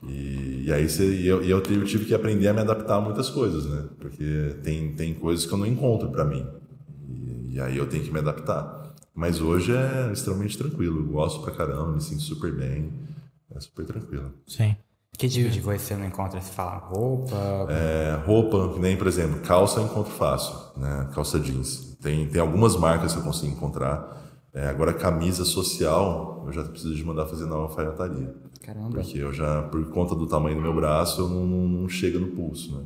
E, 0.02 0.64
e 0.66 0.72
aí 0.72 0.88
você, 0.88 1.04
e 1.04 1.26
eu, 1.26 1.42
e 1.42 1.50
eu 1.50 1.60
tive, 1.60 1.84
tive 1.84 2.04
que 2.04 2.14
aprender 2.14 2.48
a 2.48 2.52
me 2.52 2.60
adaptar 2.60 2.96
a 2.96 3.00
muitas 3.00 3.28
coisas, 3.28 3.66
né? 3.66 3.84
Porque 3.98 4.56
tem, 4.62 4.94
tem 4.94 5.14
coisas 5.14 5.44
que 5.44 5.52
eu 5.52 5.58
não 5.58 5.66
encontro 5.66 6.10
pra 6.10 6.24
mim, 6.24 6.46
e, 7.08 7.54
e 7.54 7.60
aí 7.60 7.76
eu 7.76 7.88
tenho 7.88 8.04
que 8.04 8.12
me 8.12 8.18
adaptar. 8.20 8.94
Mas 9.14 9.40
hoje 9.40 9.72
é 9.74 10.12
extremamente 10.12 10.56
tranquilo, 10.56 11.00
eu 11.00 11.06
gosto 11.06 11.42
pra 11.42 11.52
caramba, 11.52 11.92
me 11.92 12.00
sinto 12.00 12.22
super 12.22 12.54
bem, 12.54 12.92
é 13.52 13.58
super 13.58 13.84
tranquilo. 13.84 14.32
Sim. 14.46 14.76
Que 15.18 15.28
tipo 15.28 15.50
de 15.50 15.60
coisa 15.60 15.82
você 15.82 15.96
não 15.96 16.06
encontra? 16.06 16.40
Você 16.40 16.52
fala 16.52 16.76
roupa? 16.76 17.36
É, 17.68 18.22
roupa, 18.24 18.72
que 18.74 18.78
nem, 18.78 18.96
por 18.96 19.08
exemplo, 19.08 19.40
calça 19.40 19.80
eu 19.80 19.86
encontro 19.86 20.12
fácil, 20.12 20.54
né? 20.76 21.08
Calça 21.12 21.40
jeans. 21.40 21.96
Tem, 22.00 22.28
tem 22.28 22.40
algumas 22.40 22.76
marcas 22.76 23.12
que 23.12 23.18
eu 23.18 23.24
consigo 23.24 23.50
encontrar. 23.50 24.16
É, 24.54 24.68
agora, 24.68 24.92
camisa 24.94 25.44
social, 25.44 26.44
eu 26.46 26.52
já 26.52 26.62
preciso 26.62 26.94
de 26.94 27.04
mandar 27.04 27.26
fazer 27.26 27.46
na 27.46 27.56
alfaiataria. 27.56 28.32
Caramba. 28.68 29.00
Porque 29.00 29.18
eu 29.18 29.32
já, 29.32 29.62
por 29.62 29.82
conta 29.86 30.14
do 30.14 30.26
tamanho 30.26 30.56
do 30.56 30.60
meu 30.62 30.74
braço, 30.74 31.22
eu 31.22 31.28
não, 31.28 31.46
não, 31.46 31.68
não 31.68 31.88
chega 31.88 32.18
no 32.18 32.28
pulso, 32.28 32.76
né? 32.76 32.82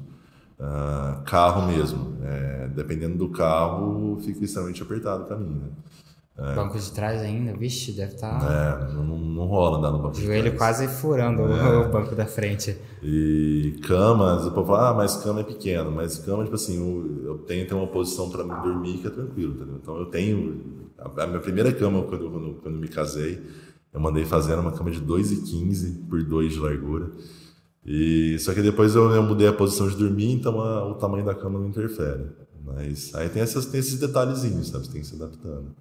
Ah, 0.60 1.22
carro 1.26 1.66
mesmo. 1.66 2.16
é, 2.22 2.68
dependendo 2.68 3.18
do 3.18 3.30
carro, 3.30 4.16
fica 4.20 4.44
extremamente 4.44 4.80
apertado 4.80 5.24
o 5.24 5.26
caminho, 5.26 5.60
né? 5.62 6.54
Banco 6.54 6.78
de 6.78 6.90
trás 6.92 7.20
ainda? 7.20 7.52
Vixe, 7.56 7.92
deve 7.92 8.14
estar. 8.14 8.88
É, 8.88 8.94
não, 8.94 9.04
não- 9.04 9.46
rola 9.46 9.78
andar 9.78 9.90
no 9.90 9.98
banco 9.98 10.14
de 10.14 10.24
Joelho 10.24 10.44
trás. 10.44 10.56
quase 10.58 10.88
furando 10.88 11.42
o- 11.42 11.88
o 11.88 11.90
banco 11.90 12.14
da 12.14 12.24
frente. 12.26 12.76
E 13.02 13.78
camas, 13.86 14.46
o 14.46 14.52
povo 14.52 14.68
fala, 14.68 14.90
ah, 14.90 14.94
mas 14.94 15.16
cama 15.16 15.40
é 15.40 15.44
pequeno. 15.44 15.90
Mas 15.90 16.18
cama, 16.18 16.42
tipo 16.44 16.54
assim, 16.54 16.76
eu, 16.78 17.24
eu 17.32 17.38
tenho 17.38 17.66
ter 17.66 17.74
uma 17.74 17.86
posição 17.88 18.30
para 18.30 18.44
me 18.44 18.54
dormir 18.62 18.98
que 18.98 19.08
é 19.08 19.10
tranquilo, 19.10 19.54
entendeu? 19.56 19.76
Então 19.82 19.96
eu 19.98 20.06
tenho. 20.06 20.80
A, 20.98 21.22
a 21.24 21.26
minha 21.26 21.40
primeira 21.40 21.72
cama, 21.72 22.02
quando, 22.04 22.30
quando, 22.30 22.54
quando 22.62 22.78
me 22.78 22.88
casei, 22.88 23.42
eu 23.92 24.00
mandei 24.00 24.24
fazer 24.24 24.54
uma 24.56 24.72
cama 24.72 24.90
de 24.90 25.00
2,15 25.00 26.08
por 26.08 26.22
2 26.22 26.52
de 26.54 26.58
largura. 26.58 27.10
E, 27.84 28.38
só 28.38 28.54
que 28.54 28.62
depois 28.62 28.94
eu, 28.94 29.10
eu 29.10 29.22
mudei 29.22 29.48
a 29.48 29.52
posição 29.52 29.88
de 29.88 29.96
dormir, 29.96 30.32
então 30.32 30.60
a- 30.60 30.86
o 30.86 30.94
tamanho 30.94 31.24
da 31.24 31.34
cama 31.34 31.58
não 31.58 31.66
interfere. 31.68 32.26
Mas 32.64 33.12
aí 33.14 33.28
tem, 33.28 33.42
essas, 33.42 33.66
tem 33.66 33.80
esses 33.80 33.98
detalhezinhos, 33.98 34.68
sabe? 34.68 34.86
Você 34.86 34.92
tem 34.92 35.00
que 35.00 35.06
se 35.08 35.16
adaptando. 35.16 35.74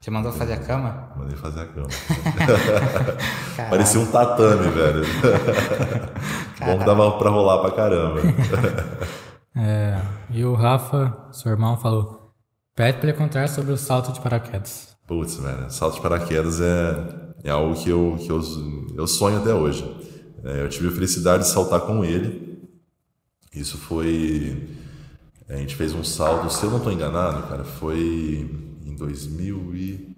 Você 0.00 0.10
mandou 0.10 0.32
fazer 0.32 0.54
a 0.54 0.58
cama? 0.58 1.12
Mandei 1.16 1.36
fazer 1.36 1.60
a 1.60 1.66
cama. 1.66 1.86
Parecia 3.70 4.00
um 4.00 4.06
tatame, 4.06 4.68
velho. 4.68 5.02
Bom 6.66 6.78
que 6.78 6.84
dava 6.84 7.12
pra 7.18 7.30
rolar 7.30 7.58
pra 7.60 7.70
caramba. 7.70 8.20
É, 9.56 10.00
e 10.30 10.44
o 10.44 10.52
Rafa, 10.54 11.16
seu 11.30 11.52
irmão, 11.52 11.76
falou: 11.76 12.32
pede 12.74 12.98
pra 12.98 13.08
ele 13.10 13.16
contar 13.16 13.48
sobre 13.48 13.72
o 13.72 13.76
salto 13.76 14.10
de 14.12 14.20
paraquedas. 14.20 14.96
Putz, 15.06 15.36
velho, 15.36 15.70
salto 15.70 15.94
de 15.94 16.00
paraquedas 16.00 16.60
é, 16.60 16.92
é 17.44 17.50
algo 17.50 17.74
que, 17.74 17.90
eu, 17.90 18.16
que 18.18 18.30
eu, 18.30 18.40
eu 18.96 19.06
sonho 19.06 19.36
até 19.36 19.54
hoje. 19.54 19.84
É, 20.42 20.64
eu 20.64 20.68
tive 20.70 20.88
a 20.88 20.90
felicidade 20.90 21.42
de 21.42 21.50
saltar 21.50 21.82
com 21.82 22.02
ele. 22.02 22.58
Isso 23.54 23.76
foi. 23.76 24.66
A 25.46 25.56
gente 25.56 25.76
fez 25.76 25.92
um 25.92 26.02
salto, 26.02 26.50
se 26.50 26.64
eu 26.64 26.70
não 26.70 26.78
estou 26.78 26.90
enganado, 26.90 27.46
cara, 27.46 27.62
foi 27.62 28.50
em 28.82 28.96
2000 28.96 29.76
e. 29.76 30.16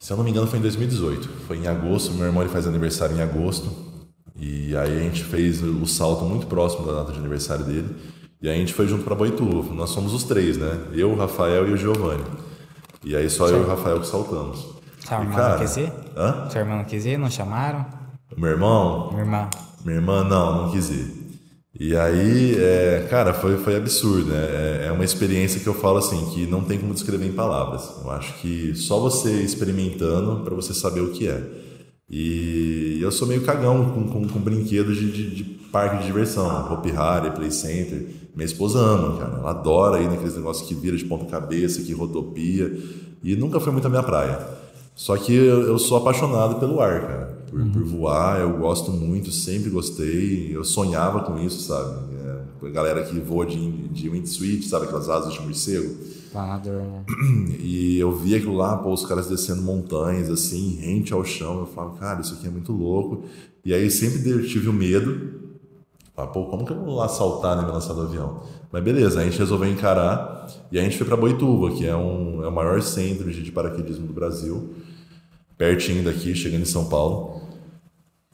Se 0.00 0.12
eu 0.12 0.16
não 0.16 0.24
me 0.24 0.30
engano, 0.32 0.48
foi 0.48 0.58
em 0.58 0.62
2018. 0.62 1.28
Foi 1.46 1.56
em 1.58 1.68
agosto. 1.68 2.12
Meu 2.12 2.26
irmão 2.26 2.42
ele 2.42 2.50
faz 2.50 2.66
aniversário 2.66 3.16
em 3.16 3.20
agosto. 3.20 3.70
E 4.36 4.76
aí 4.76 4.98
a 4.98 5.02
gente 5.02 5.22
fez 5.22 5.62
o 5.62 5.86
salto 5.86 6.24
muito 6.24 6.48
próximo 6.48 6.84
da 6.84 6.92
data 6.94 7.12
de 7.12 7.20
aniversário 7.20 7.64
dele. 7.64 7.94
E 8.40 8.48
aí 8.48 8.56
a 8.56 8.58
gente 8.58 8.74
foi 8.74 8.88
junto 8.88 9.04
para 9.04 9.14
Boituva. 9.14 9.72
Nós 9.72 9.90
somos 9.90 10.12
os 10.12 10.24
três, 10.24 10.56
né? 10.56 10.88
Eu, 10.92 11.12
o 11.12 11.16
Rafael 11.16 11.68
e 11.68 11.72
o 11.72 11.76
Giovanni. 11.76 12.24
E 13.04 13.14
aí 13.14 13.30
só 13.30 13.48
eu 13.48 13.58
e 13.58 13.64
o 13.64 13.68
Rafael 13.68 14.00
que 14.00 14.08
saltamos. 14.08 14.81
Sua 15.06 15.20
irmã 15.20 15.34
cara, 15.34 15.52
não 15.54 15.58
quis 15.58 15.76
ir? 15.76 15.92
Hã? 16.16 16.50
Sua 16.50 16.60
irmã 16.60 16.76
não 16.76 16.84
quis 16.84 17.06
ir? 17.06 17.18
Não 17.18 17.30
chamaram? 17.30 17.84
Meu 18.36 18.50
irmão, 18.50 19.10
Minha 19.10 19.22
irmã. 19.22 19.50
minha 19.84 19.96
irmã 19.96 20.24
não, 20.24 20.62
não 20.62 20.70
quis 20.70 20.90
ir. 20.90 21.22
E 21.78 21.96
aí, 21.96 22.54
é, 22.58 23.06
cara, 23.10 23.32
foi, 23.32 23.56
foi 23.56 23.76
absurdo, 23.76 24.26
né? 24.26 24.36
É, 24.36 24.86
é 24.88 24.92
uma 24.92 25.04
experiência 25.04 25.60
que 25.60 25.66
eu 25.66 25.74
falo 25.74 25.98
assim, 25.98 26.26
que 26.26 26.46
não 26.46 26.62
tem 26.62 26.78
como 26.78 26.92
descrever 26.92 27.26
em 27.26 27.32
palavras. 27.32 27.90
Eu 28.02 28.10
acho 28.10 28.34
que 28.40 28.74
só 28.74 29.00
você 29.00 29.30
experimentando 29.42 30.44
para 30.44 30.54
você 30.54 30.74
saber 30.74 31.00
o 31.00 31.10
que 31.10 31.28
é. 31.28 31.42
E, 32.08 32.98
eu 33.00 33.10
sou 33.10 33.26
meio 33.26 33.42
cagão 33.42 33.90
com, 33.90 34.06
com, 34.06 34.28
com 34.28 34.38
brinquedos 34.38 34.98
de, 34.98 35.10
de, 35.10 35.34
de, 35.34 35.44
parque 35.72 35.98
de 35.98 36.04
diversão, 36.04 36.70
Hopi 36.70 36.90
Hari, 36.90 37.30
Play 37.30 37.50
Center. 37.50 38.06
Minha 38.34 38.44
esposa 38.44 38.78
ama, 38.78 39.18
cara. 39.18 39.38
Ela 39.38 39.50
adora 39.50 40.00
ir 40.00 40.08
naqueles 40.08 40.36
negócios 40.36 40.68
que 40.68 40.74
vira 40.74 40.96
de 40.96 41.06
ponta 41.06 41.24
cabeça, 41.24 41.82
que 41.82 41.92
rodopia. 41.94 42.70
E 43.24 43.34
nunca 43.34 43.58
foi 43.58 43.72
muito 43.72 43.86
a 43.86 43.90
minha 43.90 44.02
praia. 44.02 44.61
Só 44.94 45.16
que 45.16 45.34
eu, 45.34 45.62
eu 45.62 45.78
sou 45.78 45.96
apaixonado 45.96 46.56
pelo 46.56 46.80
ar, 46.80 47.00
cara. 47.00 47.42
Por, 47.48 47.60
uhum. 47.60 47.70
por, 47.70 47.84
voar, 47.84 48.40
eu 48.40 48.58
gosto 48.58 48.90
muito, 48.90 49.30
sempre 49.30 49.70
gostei. 49.70 50.54
Eu 50.54 50.64
sonhava 50.64 51.20
com 51.20 51.38
isso, 51.38 51.62
sabe? 51.62 52.14
É, 52.24 52.66
a 52.66 52.70
galera 52.70 53.02
que 53.02 53.18
voa 53.20 53.44
de, 53.44 53.88
de 53.88 54.08
windsuit, 54.08 54.66
sabe? 54.66 54.86
Aquelas 54.86 55.08
asas 55.08 55.34
de 55.34 55.40
morcego. 55.40 55.94
Planador, 56.30 56.82
né? 56.82 57.04
E 57.60 57.98
eu 57.98 58.14
via 58.16 58.38
aquilo 58.38 58.56
lá, 58.56 58.76
pô, 58.76 58.92
os 58.92 59.04
caras 59.04 59.28
descendo 59.28 59.62
montanhas, 59.62 60.30
assim, 60.30 60.76
rente 60.80 61.12
ao 61.12 61.24
chão. 61.24 61.60
Eu 61.60 61.66
falava, 61.66 61.96
cara, 61.98 62.20
isso 62.20 62.34
aqui 62.34 62.46
é 62.46 62.50
muito 62.50 62.72
louco. 62.72 63.24
E 63.64 63.72
aí 63.74 63.90
sempre 63.90 64.18
tive 64.48 64.68
o 64.68 64.72
medo. 64.72 65.40
Falava, 66.14 66.32
pô, 66.32 66.46
como 66.46 66.64
que 66.64 66.72
eu 66.72 66.82
vou 66.82 66.96
lá 66.96 67.08
saltar 67.08 67.62
e 67.62 67.64
me 67.64 67.70
lançar 67.70 67.94
do 67.94 68.02
avião? 68.02 68.42
Mas 68.70 68.82
beleza, 68.82 69.20
a 69.20 69.24
gente 69.24 69.38
resolveu 69.38 69.70
encarar 69.70 70.46
e 70.70 70.78
a 70.78 70.82
gente 70.82 70.96
foi 70.96 71.06
para 71.06 71.16
Boituva, 71.16 71.70
que 71.72 71.86
é, 71.86 71.94
um, 71.94 72.42
é 72.42 72.48
o 72.48 72.52
maior 72.52 72.80
centro 72.80 73.30
de 73.30 73.52
paraquedismo 73.52 74.06
do 74.06 74.14
Brasil, 74.14 74.70
pertinho 75.62 76.02
daqui, 76.02 76.34
chegando 76.34 76.62
em 76.62 76.64
São 76.64 76.86
Paulo. 76.86 77.40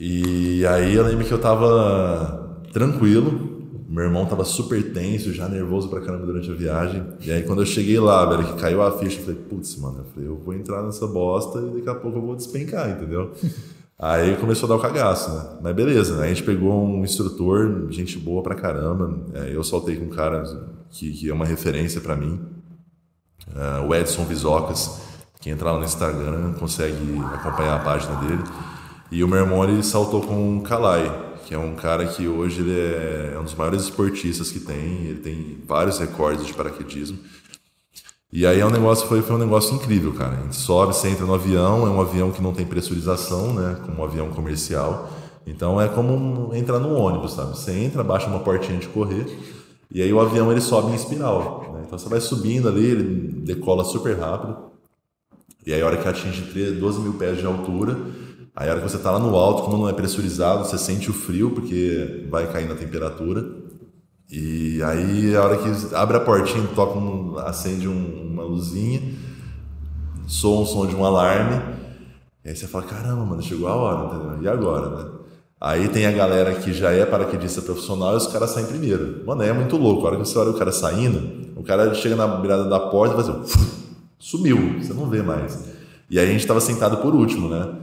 E 0.01 0.65
aí 0.67 0.95
eu 0.95 1.05
lembro 1.05 1.27
que 1.27 1.33
eu 1.33 1.39
tava 1.39 2.63
tranquilo, 2.73 3.67
meu 3.87 4.05
irmão 4.05 4.25
tava 4.25 4.47
super 4.47 4.95
tenso, 4.95 5.35
já 5.35 5.47
nervoso 5.47 5.91
pra 5.91 6.01
caramba 6.01 6.25
durante 6.25 6.51
a 6.51 6.55
viagem. 6.55 7.05
E 7.21 7.31
aí 7.31 7.43
quando 7.43 7.61
eu 7.61 7.67
cheguei 7.67 8.01
lá, 8.01 8.25
velho, 8.25 8.45
que 8.47 8.59
caiu 8.59 8.81
a 8.81 8.97
ficha, 8.99 9.19
eu 9.19 9.25
falei, 9.25 9.41
putz, 9.43 9.77
mano, 9.77 9.99
eu 9.99 10.05
falei, 10.07 10.29
eu 10.31 10.37
vou 10.39 10.55
entrar 10.55 10.83
nessa 10.83 11.07
bosta 11.07 11.59
e 11.59 11.77
daqui 11.77 11.89
a 11.91 11.95
pouco 11.97 12.17
eu 12.17 12.23
vou 12.23 12.35
despencar, 12.35 12.89
entendeu? 12.89 13.31
aí 13.99 14.35
começou 14.37 14.67
a 14.67 14.71
dar 14.71 14.77
o 14.77 14.81
cagaço, 14.81 15.31
né? 15.31 15.59
Mas 15.61 15.75
beleza, 15.75 16.17
né? 16.17 16.25
a 16.25 16.29
gente 16.29 16.43
pegou 16.43 16.83
um 16.83 17.05
instrutor, 17.05 17.89
gente 17.91 18.19
boa 18.19 18.43
pra 18.43 18.55
caramba. 18.55 19.19
É, 19.35 19.55
eu 19.55 19.63
soltei 19.63 19.97
com 19.97 20.07
um 20.07 20.11
cara 20.11 20.45
que, 20.89 21.13
que 21.13 21.29
é 21.29 21.35
uma 21.35 21.45
referência 21.45 22.01
para 22.01 22.17
mim, 22.17 22.41
uh, 23.49 23.87
o 23.87 23.95
Edson 23.95 24.25
Visocas. 24.25 25.08
Quem 25.41 25.53
entrar 25.53 25.73
lá 25.73 25.79
no 25.79 25.85
Instagram 25.85 26.55
consegue 26.55 27.21
acompanhar 27.35 27.77
a 27.77 27.85
página 27.85 28.17
dele. 28.17 28.43
E 29.11 29.23
o 29.23 29.29
meu 29.29 29.39
irmão 29.39 29.65
ele 29.65 29.83
saltou 29.83 30.21
com 30.21 30.59
o 30.59 30.63
Kalai, 30.63 31.11
que 31.47 31.55
é 31.55 31.59
um 31.59 31.75
cara 31.75 32.07
que 32.07 32.29
hoje 32.29 32.61
ele 32.61 32.79
é, 32.79 33.33
é 33.35 33.39
um 33.39 33.45
dos 33.45 33.55
maiores 33.55 33.83
esportistas 33.83 34.51
que 34.51 34.61
tem, 34.61 35.05
ele 35.05 35.21
tem 35.21 35.59
vários 35.67 35.99
recordes 35.99 36.47
de 36.47 36.53
paraquedismo. 36.53 37.19
E 38.31 38.45
aí 38.47 38.61
é 38.61 38.67
um 38.67 38.71
negócio, 38.71 39.09
foi, 39.09 39.23
foi 39.23 39.37
um 39.37 39.39
negócio 39.39 39.75
incrível, 39.75 40.13
cara. 40.13 40.37
A 40.37 40.43
gente 40.43 40.57
sobe, 40.57 40.95
você 40.95 41.09
entra 41.09 41.25
no 41.25 41.33
avião, 41.33 41.87
é 41.87 41.91
um 41.91 42.01
avião 42.01 42.31
que 42.31 42.43
não 42.43 42.53
tem 42.53 42.67
pressurização, 42.67 43.55
né? 43.55 43.79
Como 43.87 44.03
um 44.03 44.05
avião 44.05 44.29
comercial. 44.31 45.09
Então 45.47 45.81
é 45.81 45.89
como 45.89 46.55
entrar 46.55 46.79
no 46.79 46.93
ônibus, 46.95 47.33
sabe? 47.33 47.57
Você 47.57 47.73
entra, 47.73 48.05
baixa 48.05 48.27
uma 48.27 48.41
portinha 48.41 48.79
de 48.79 48.87
correr, 48.89 49.27
e 49.91 50.03
aí 50.03 50.13
o 50.13 50.21
avião 50.21 50.53
ele 50.53 50.61
sobe 50.61 50.93
em 50.93 50.95
espiral. 50.95 51.73
Né? 51.73 51.85
Então 51.87 51.99
você 51.99 52.09
vai 52.09 52.21
subindo 52.21 52.69
ali, 52.69 52.85
ele 52.85 53.05
decola 53.41 53.83
super 53.83 54.19
rápido. 54.19 54.69
E 55.69 55.73
aí 55.75 55.83
a 55.83 55.87
hora 55.87 55.99
que 55.99 56.09
atinge 56.09 56.41
12 56.73 57.01
mil 57.01 57.13
pés 57.15 57.39
de 57.39 57.47
altura, 57.47 57.97
Aí 58.57 58.69
a 58.69 58.73
hora 58.73 58.81
que 58.81 58.91
você 58.91 58.97
está 58.97 59.13
lá 59.13 59.21
no 59.21 59.37
alto, 59.37 59.63
como 59.63 59.79
não 59.79 59.89
é 59.89 59.93
pressurizado, 59.93 60.65
você 60.65 60.77
sente 60.77 61.09
o 61.09 61.13
frio, 61.13 61.53
porque 61.53 62.27
vai 62.29 62.51
caindo 62.51 62.73
a 62.73 62.77
temperatura. 62.77 63.45
E 64.29 64.83
aí 64.83 65.37
a 65.37 65.45
hora 65.45 65.59
que 65.59 65.95
abre 65.95 66.17
a 66.17 66.21
portinha, 66.21 66.67
toca 66.75 66.99
um, 66.99 67.39
acende 67.39 67.87
um, 67.87 68.33
uma 68.33 68.43
luzinha, 68.43 69.01
soa 70.27 70.63
um 70.63 70.67
som 70.67 70.87
de 70.89 70.97
um 70.97 71.05
alarme. 71.05 71.63
E 72.45 72.49
aí 72.49 72.57
você 72.57 72.67
fala, 72.67 72.83
caramba, 72.83 73.25
mano, 73.25 73.41
chegou 73.41 73.69
a 73.69 73.77
hora, 73.77 74.07
entendeu? 74.17 74.43
E 74.43 74.49
agora, 74.49 74.89
né? 74.89 75.11
Aí 75.61 75.87
tem 75.89 76.07
a 76.07 76.11
galera 76.11 76.57
que 76.57 76.73
já 76.73 76.91
é 76.91 77.07
paraquedista 77.07 77.63
profissional 77.63 78.15
e 78.15 78.17
os 78.17 78.27
caras 78.27 78.51
saem 78.51 78.67
primeiro. 78.67 79.23
Mano, 79.25 79.43
aí 79.43 79.51
é 79.51 79.53
muito 79.53 79.77
louco. 79.77 80.03
A 80.05 80.11
hora 80.11 80.17
que 80.17 80.27
você 80.27 80.37
olha 80.37 80.51
o 80.51 80.59
cara 80.59 80.73
saindo, 80.73 81.53
o 81.55 81.63
cara 81.63 81.95
chega 81.95 82.17
na 82.17 82.27
beirada 82.27 82.65
da 82.65 82.81
porta 82.81 83.15
e 83.15 83.25
faz 83.25 83.29
assim, 83.29 83.88
sumiu, 84.19 84.81
você 84.81 84.93
não 84.93 85.09
vê 85.09 85.23
mais. 85.23 85.65
E 86.11 86.19
aí 86.19 86.27
a 86.27 86.31
gente 86.31 86.41
estava 86.41 86.61
sentado 86.61 86.99
por 86.99 87.15
último, 87.15 87.49
né? 87.49 87.75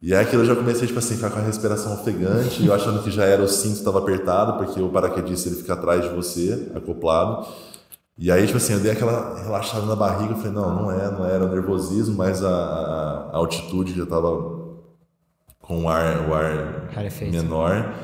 E 0.00 0.12
é 0.12 0.20
aquilo 0.20 0.42
eu 0.42 0.46
já 0.46 0.54
comecei 0.54 0.86
tipo 0.86 0.98
assim, 0.98 1.16
ficar 1.16 1.30
com 1.30 1.38
a 1.38 1.42
respiração 1.42 1.94
ofegante, 1.94 2.64
eu 2.64 2.74
achando 2.74 3.02
que 3.02 3.10
já 3.10 3.24
era 3.24 3.42
o 3.42 3.48
cinto 3.48 3.78
estava 3.78 3.98
apertado, 3.98 4.58
porque 4.58 4.80
o 4.80 4.90
paraquedista 4.90 5.48
ele 5.48 5.56
fica 5.56 5.72
atrás 5.72 6.02
de 6.02 6.10
você, 6.10 6.70
acoplado. 6.74 7.46
E 8.16 8.30
aí, 8.30 8.44
tipo 8.44 8.58
assim, 8.58 8.74
eu 8.74 8.80
dei 8.80 8.92
aquela 8.92 9.42
relaxada 9.42 9.86
na 9.86 9.96
barriga, 9.96 10.34
eu 10.34 10.36
falei, 10.36 10.52
não, 10.52 10.82
não 10.82 10.90
é, 10.90 11.10
não 11.10 11.24
era 11.24 11.44
o 11.44 11.48
nervosismo, 11.48 12.14
mas 12.14 12.44
a, 12.44 12.48
a, 12.48 13.36
altitude 13.36 13.96
já 13.96 14.04
estava 14.04 14.30
com 15.58 15.84
o 15.84 15.88
ar, 15.88 16.28
o 16.28 16.34
ar 16.34 16.90
menor. 17.30 17.94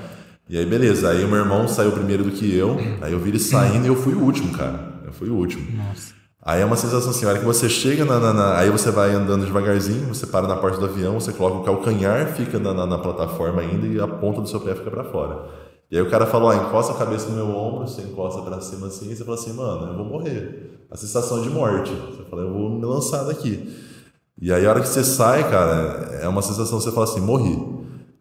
E 0.48 0.58
aí, 0.58 0.66
beleza. 0.66 1.10
Aí 1.10 1.22
o 1.22 1.28
meu 1.28 1.38
irmão 1.38 1.68
saiu 1.68 1.92
primeiro 1.92 2.24
do 2.24 2.32
que 2.32 2.52
eu, 2.52 2.76
aí 3.02 3.12
eu 3.12 3.20
vi 3.20 3.28
ele 3.28 3.38
saindo 3.38 3.84
e 3.84 3.88
eu 3.88 3.94
fui 3.94 4.14
o 4.14 4.24
último, 4.24 4.56
cara. 4.56 5.00
Eu 5.04 5.12
fui 5.12 5.28
o 5.28 5.34
último. 5.34 5.64
Nossa. 5.76 6.19
Aí 6.42 6.62
é 6.62 6.64
uma 6.64 6.76
sensação 6.76 7.10
assim, 7.10 7.26
a 7.26 7.28
hora 7.28 7.38
que 7.38 7.44
você 7.44 7.68
chega 7.68 8.02
na, 8.04 8.18
na, 8.18 8.32
na, 8.32 8.58
Aí 8.58 8.70
você 8.70 8.90
vai 8.90 9.12
andando 9.12 9.44
devagarzinho, 9.44 10.08
você 10.08 10.26
para 10.26 10.48
na 10.48 10.56
porta 10.56 10.78
do 10.78 10.86
avião, 10.86 11.20
você 11.20 11.32
coloca 11.32 11.58
o 11.58 11.64
calcanhar, 11.64 12.32
fica 12.34 12.58
na, 12.58 12.86
na 12.86 12.98
plataforma 12.98 13.60
ainda 13.60 13.86
e 13.86 14.00
a 14.00 14.08
ponta 14.08 14.40
do 14.40 14.48
seu 14.48 14.58
pé 14.58 14.74
fica 14.74 14.90
para 14.90 15.04
fora. 15.04 15.44
E 15.90 15.96
aí 15.98 16.02
o 16.02 16.08
cara 16.08 16.24
falou, 16.24 16.48
ah, 16.48 16.56
encosta 16.56 16.92
a 16.92 16.96
cabeça 16.96 17.28
no 17.28 17.36
meu 17.36 17.48
ombro, 17.54 17.86
você 17.86 18.02
encosta 18.02 18.40
para 18.40 18.60
cima 18.60 18.86
assim, 18.86 19.10
e 19.10 19.16
você 19.16 19.24
fala 19.24 19.36
assim, 19.36 19.52
mano, 19.52 19.92
eu 19.92 19.96
vou 19.96 20.06
morrer. 20.06 20.86
A 20.90 20.96
sensação 20.96 21.42
de 21.42 21.50
morte. 21.50 21.90
Você 21.90 22.22
fala, 22.30 22.42
eu 22.42 22.52
vou 22.52 22.70
me 22.70 22.86
lançar 22.86 23.24
daqui. 23.24 23.76
E 24.40 24.50
aí 24.50 24.64
a 24.64 24.70
hora 24.70 24.80
que 24.80 24.88
você 24.88 25.04
sai, 25.04 25.50
cara, 25.50 26.20
é 26.22 26.28
uma 26.28 26.40
sensação, 26.40 26.80
você 26.80 26.90
fala 26.90 27.04
assim, 27.04 27.20
morri. 27.20 27.58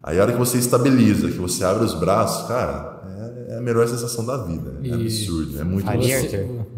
Aí 0.02 0.18
a 0.18 0.22
hora 0.22 0.32
que 0.32 0.38
você 0.38 0.58
estabiliza, 0.58 1.28
que 1.28 1.38
você 1.38 1.64
abre 1.64 1.84
os 1.84 1.94
braços, 1.94 2.46
cara, 2.46 3.00
é, 3.48 3.54
é 3.54 3.58
a 3.58 3.60
melhor 3.62 3.88
sensação 3.88 4.26
da 4.26 4.36
vida. 4.36 4.78
É 4.84 4.92
absurdo, 4.92 5.58
é 5.58 5.64
muito... 5.64 5.88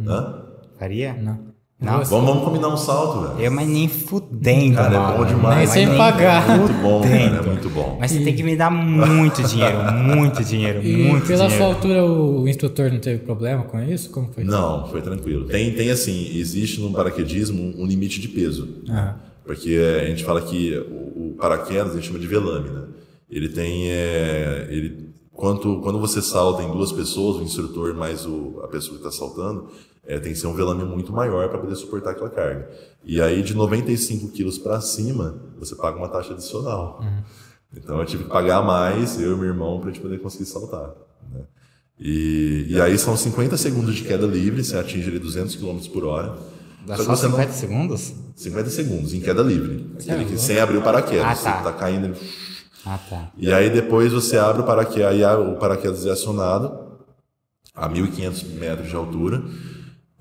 Hã? 0.06 0.51
Faria? 0.78 1.12
Não. 1.14 1.52
Não, 1.80 1.94
vamos, 2.04 2.08
vamos 2.10 2.44
combinar 2.44 2.68
um 2.68 2.76
salto, 2.76 3.26
velho. 3.34 3.40
Eu, 3.46 3.50
mas 3.50 3.66
nem 3.68 3.88
fudendo, 3.88 4.76
Cara, 4.76 5.00
mano. 5.00 5.14
é 5.14 5.18
bom 5.18 5.26
demais. 5.26 5.56
Nem 5.74 5.86
sem 5.88 5.96
pagar. 5.98 6.48
É 6.48 6.56
muito 6.58 6.72
bom, 6.74 7.02
cara, 7.02 7.14
é 7.16 7.42
muito 7.42 7.70
bom. 7.70 7.96
Mas 7.98 8.12
você 8.12 8.20
tem 8.20 8.36
que 8.36 8.42
me 8.44 8.54
dar 8.56 8.70
muito 8.70 9.42
dinheiro, 9.42 9.78
muito 9.92 10.44
dinheiro, 10.44 10.80
E 10.80 10.96
muito 11.08 11.26
pela 11.26 11.48
dinheiro. 11.48 11.56
sua 11.64 11.74
altura, 11.74 12.04
o 12.04 12.46
instrutor 12.48 12.92
não 12.92 13.00
teve 13.00 13.24
problema 13.24 13.64
com 13.64 13.82
isso? 13.82 14.10
Como 14.10 14.30
foi? 14.32 14.44
Não, 14.44 14.86
foi 14.86 15.02
tranquilo. 15.02 15.46
Tem, 15.46 15.72
tem 15.74 15.90
assim, 15.90 16.30
existe 16.38 16.80
no 16.80 16.92
paraquedismo 16.92 17.74
um 17.76 17.84
limite 17.84 18.20
de 18.20 18.28
peso. 18.28 18.68
Ah, 18.88 19.16
Porque 19.44 19.76
a 20.02 20.06
gente 20.06 20.22
fala 20.22 20.40
que 20.40 20.76
o, 20.88 21.30
o 21.32 21.36
paraquedas 21.36 21.90
a 21.90 21.94
gente 21.96 22.06
chama 22.06 22.20
de 22.20 22.28
velame, 22.28 22.70
né? 22.70 22.82
Ele 23.28 23.48
tem. 23.48 23.90
É, 23.90 24.68
ele, 24.70 25.08
quanto, 25.32 25.80
quando 25.80 25.98
você 25.98 26.22
salta 26.22 26.62
em 26.62 26.70
duas 26.70 26.92
pessoas, 26.92 27.38
o 27.38 27.42
instrutor 27.42 27.92
mais 27.92 28.24
o, 28.24 28.60
a 28.62 28.68
pessoa 28.68 29.00
que 29.00 29.04
está 29.04 29.10
saltando, 29.10 29.66
é, 30.06 30.18
tem 30.18 30.32
que 30.32 30.38
ser 30.38 30.46
um 30.48 30.54
velame 30.54 30.84
muito 30.84 31.12
maior 31.12 31.48
para 31.48 31.58
poder 31.58 31.76
suportar 31.76 32.10
aquela 32.10 32.30
carga. 32.30 32.68
E 33.04 33.20
aí, 33.20 33.42
de 33.42 33.54
95 33.54 34.28
quilos 34.32 34.58
para 34.58 34.80
cima, 34.80 35.36
você 35.58 35.74
paga 35.76 35.96
uma 35.96 36.08
taxa 36.08 36.32
adicional. 36.34 37.02
Então, 37.74 37.98
eu 38.00 38.04
tive 38.06 38.24
que 38.24 38.30
pagar 38.30 38.62
mais, 38.62 39.20
eu 39.20 39.32
e 39.34 39.36
meu 39.36 39.48
irmão, 39.48 39.78
para 39.80 39.90
a 39.90 39.92
gente 39.92 40.02
poder 40.02 40.18
conseguir 40.20 40.44
saltar. 40.46 40.90
né? 41.32 41.42
E, 41.98 42.66
e 42.68 42.80
aí, 42.80 42.98
são 42.98 43.16
50 43.16 43.56
segundos 43.56 43.94
de 43.94 44.02
queda 44.04 44.26
livre, 44.26 44.62
você 44.64 44.76
atinge 44.76 45.08
ali 45.08 45.18
200 45.18 45.54
km 45.56 45.78
por 45.92 46.04
hora. 46.04 46.36
Dá 46.86 46.96
Só 46.96 47.04
só 47.04 47.16
você 47.16 47.26
não- 47.26 47.32
50 47.36 47.52
segundos? 47.52 48.14
50 48.34 48.70
segundos 48.70 49.14
em 49.14 49.20
queda 49.20 49.40
livre. 49.42 49.86
Que- 50.26 50.36
sem 50.38 50.58
abrir 50.58 50.78
o 50.78 50.82
paraquedas. 50.82 51.24
Ah, 51.24 51.34
tá. 51.52 51.58
Você 51.58 51.64
tá 51.64 51.72
caindo. 51.72 52.06
ele- 52.06 52.16
Ah, 52.84 52.98
tá. 53.08 53.30
E 53.38 53.52
aí 53.52 53.70
depois 53.70 54.12
você 54.12 54.36
abre 54.36 54.62
o 54.62 54.66
paraquedas, 54.66 55.38
o 55.38 55.54
paraquedas 55.60 56.04
é 56.06 56.10
acionado 56.10 56.76
a 57.72 57.88
1.500 57.88 58.42
metros 58.58 58.88
de 58.88 58.96
altura. 58.96 59.40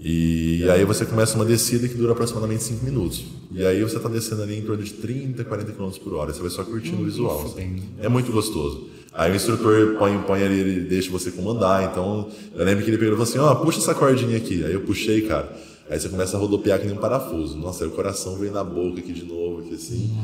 E 0.03 0.67
aí 0.69 0.83
você 0.83 1.05
começa 1.05 1.35
uma 1.35 1.45
descida 1.45 1.87
que 1.87 1.93
dura 1.93 2.13
aproximadamente 2.13 2.63
5 2.63 2.83
minutos. 2.83 3.23
E 3.53 3.63
aí 3.65 3.81
você 3.83 3.97
está 3.97 4.09
descendo 4.09 4.41
ali 4.41 4.57
em 4.57 4.61
torno 4.61 4.81
de 4.83 4.93
30, 4.93 5.43
40 5.43 5.71
km 5.73 5.89
por 6.03 6.13
hora. 6.15 6.33
Você 6.33 6.41
vai 6.41 6.49
só 6.49 6.63
curtindo 6.63 7.01
o 7.01 7.05
visual. 7.05 7.43
assim. 7.45 7.83
É 8.01 8.09
muito 8.09 8.31
gostoso. 8.31 8.87
Aí 9.13 9.31
o 9.31 9.35
instrutor 9.35 9.97
põe, 9.99 10.17
põe 10.19 10.41
ali, 10.43 10.59
ele 10.59 10.79
deixa 10.81 11.11
você 11.11 11.29
comandar. 11.31 11.83
Então, 11.83 12.29
eu 12.55 12.65
lembro 12.65 12.83
que 12.83 12.89
ele 12.89 12.97
pegou 12.97 13.13
e 13.13 13.17
falou 13.17 13.29
assim: 13.29 13.39
ó, 13.39 13.53
puxa 13.55 13.79
essa 13.79 13.93
cordinha 13.93 14.37
aqui. 14.37 14.63
Aí 14.63 14.73
eu 14.73 14.81
puxei, 14.81 15.21
cara. 15.23 15.51
Aí 15.89 15.99
você 15.99 16.07
começa 16.09 16.37
a 16.37 16.39
rodopiar 16.39 16.79
que 16.79 16.87
nem 16.87 16.95
um 16.95 16.99
parafuso. 16.99 17.57
Nossa, 17.57 17.83
aí 17.83 17.89
o 17.89 17.93
coração 17.93 18.37
vem 18.37 18.49
na 18.49 18.63
boca 18.63 18.99
aqui 18.99 19.11
de 19.11 19.25
novo, 19.25 19.59
aqui 19.59 19.75
assim. 19.75 20.17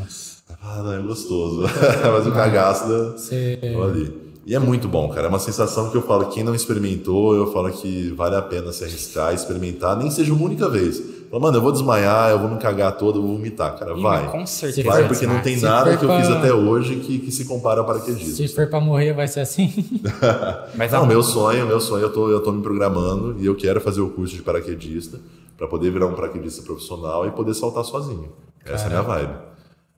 Ah, 0.64 0.82
não, 0.82 0.94
é 0.94 1.02
gostoso. 1.02 1.64
Mas 2.14 2.26
o 2.26 2.32
cagaço 2.32 2.88
da... 2.88 3.12
Você- 3.18 3.60
ali. 3.84 4.27
E 4.48 4.56
é 4.56 4.60
muito 4.60 4.88
bom, 4.88 5.10
cara. 5.10 5.28
É 5.28 5.30
uma 5.30 5.40
sensação 5.40 5.90
que 5.90 5.98
eu 5.98 6.02
falo, 6.02 6.28
quem 6.28 6.42
não 6.42 6.56
experimentou, 6.56 7.36
eu 7.36 7.52
falo 7.52 7.70
que 7.70 8.14
vale 8.14 8.34
a 8.34 8.42
pena 8.42 8.72
se 8.72 8.82
arriscar, 8.82 9.34
experimentar, 9.34 9.98
nem 9.98 10.10
seja 10.10 10.34
uma 10.34 10.46
única 10.46 10.70
vez. 10.70 11.04
Fala, 11.30 11.42
mano, 11.42 11.58
eu 11.58 11.62
vou 11.62 11.74
desmaiar, 11.74 12.32
eu 12.32 12.40
vou 12.40 12.50
me 12.50 12.58
cagar 12.58 12.96
todo, 12.96 13.20
eu 13.20 13.24
vou 13.24 13.36
vomitar, 13.36 13.78
cara. 13.78 13.94
Vai. 13.94 14.32
Com 14.32 14.46
certeza. 14.46 14.88
Vai, 14.88 15.06
porque 15.06 15.28
não 15.28 15.42
tem 15.42 15.58
Se 15.58 15.66
nada 15.66 15.98
que 15.98 16.06
eu 16.06 16.18
fiz 16.18 16.30
até 16.30 16.54
hoje 16.54 16.96
que, 16.96 17.20
que 17.20 17.30
se 17.30 17.44
compara 17.44 17.82
ao 17.82 17.86
paraquedismo. 17.86 18.36
Se 18.36 18.48
for 18.48 18.68
pra 18.68 18.80
morrer, 18.80 19.12
vai 19.12 19.28
ser 19.28 19.42
assim? 19.42 20.02
Mas 20.76 20.94
Não, 20.94 21.06
meu 21.06 21.22
sonho, 21.22 21.68
meu 21.68 21.82
sonho, 21.82 22.04
eu 22.04 22.14
tô, 22.14 22.30
eu 22.30 22.40
tô 22.40 22.54
me 22.54 22.64
programando 22.64 23.36
e 23.40 23.46
eu 23.46 23.54
quero 23.54 23.82
fazer 23.82 24.00
o 24.00 24.10
curso 24.12 24.34
de 24.34 24.44
paraquedista 24.44 25.20
para 25.58 25.68
poder 25.68 25.92
virar 25.92 26.06
um 26.06 26.14
paraquedista 26.14 26.62
profissional 26.62 27.28
e 27.28 27.32
poder 27.32 27.54
saltar 27.54 27.84
sozinho. 27.84 28.32
Essa 28.66 28.86
é 28.86 28.88
a 28.88 28.90
minha 28.92 29.02
vibe. 29.02 29.34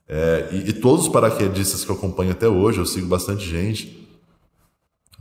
É, 0.07 0.47
e, 0.51 0.69
e, 0.69 0.73
todos 0.73 1.05
os 1.05 1.11
paraquedistas 1.11 1.85
que 1.85 1.91
eu 1.91 1.95
acompanho 1.95 2.31
até 2.31 2.47
hoje, 2.47 2.79
eu 2.79 2.85
sigo 2.87 3.05
bastante 3.05 3.45
gente. 3.45 3.98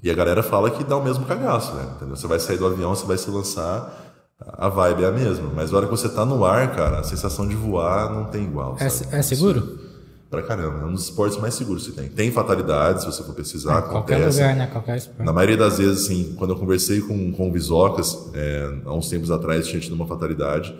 E 0.03 0.11
a 0.11 0.15
galera 0.15 0.43
fala 0.43 0.70
que 0.70 0.85
dá 0.85 0.97
o 0.97 1.03
mesmo 1.03 1.25
cagaço, 1.25 1.75
né? 1.75 1.85
Entendeu? 1.97 2.16
Você 2.16 2.27
vai 2.27 2.39
sair 2.39 2.57
do 2.57 2.66
avião, 2.66 2.95
você 2.95 3.07
vai 3.07 3.19
se 3.19 3.29
lançar, 3.31 4.09
a 4.41 4.69
vibe 4.69 5.03
é 5.03 5.07
a 5.07 5.12
mesma. 5.12 5.51
Mas 5.55 5.70
na 5.70 5.79
hora 5.79 5.87
que 5.87 5.91
você 5.91 6.09
tá 6.09 6.25
no 6.25 6.45
ar, 6.45 6.75
cara, 6.75 7.01
a 7.01 7.03
sensação 7.03 7.47
de 7.47 7.57
voar 7.57 8.12
não 8.12 8.27
tem 8.27 8.45
igual. 8.45 8.77
É, 8.81 9.19
é 9.19 9.23
seguro? 9.23 9.89
Pra 10.31 10.43
caramba, 10.43 10.81
é 10.83 10.85
um 10.85 10.93
dos 10.93 11.05
esportes 11.05 11.39
mais 11.39 11.55
seguros 11.55 11.87
que 11.87 11.93
tem. 11.93 12.09
Tem 12.11 12.31
fatalidades, 12.31 13.03
se 13.03 13.11
você 13.11 13.23
for 13.25 13.35
pesquisar, 13.35 13.79
é, 13.79 13.83
Qualquer 13.83 14.27
lugar, 14.27 14.55
né? 14.55 14.66
Qualquer 14.66 14.99
esporte. 14.99 15.25
Na 15.25 15.33
maioria 15.33 15.57
das 15.57 15.79
vezes, 15.79 16.05
assim, 16.05 16.35
quando 16.37 16.51
eu 16.51 16.57
conversei 16.57 17.01
com, 17.01 17.33
com 17.33 17.49
o 17.49 17.53
Visocas, 17.53 18.29
é, 18.35 18.75
há 18.85 18.93
uns 18.93 19.09
tempos 19.09 19.31
atrás, 19.31 19.66
tinha 19.66 19.81
tido 19.81 19.95
uma 19.95 20.07
fatalidade, 20.07 20.77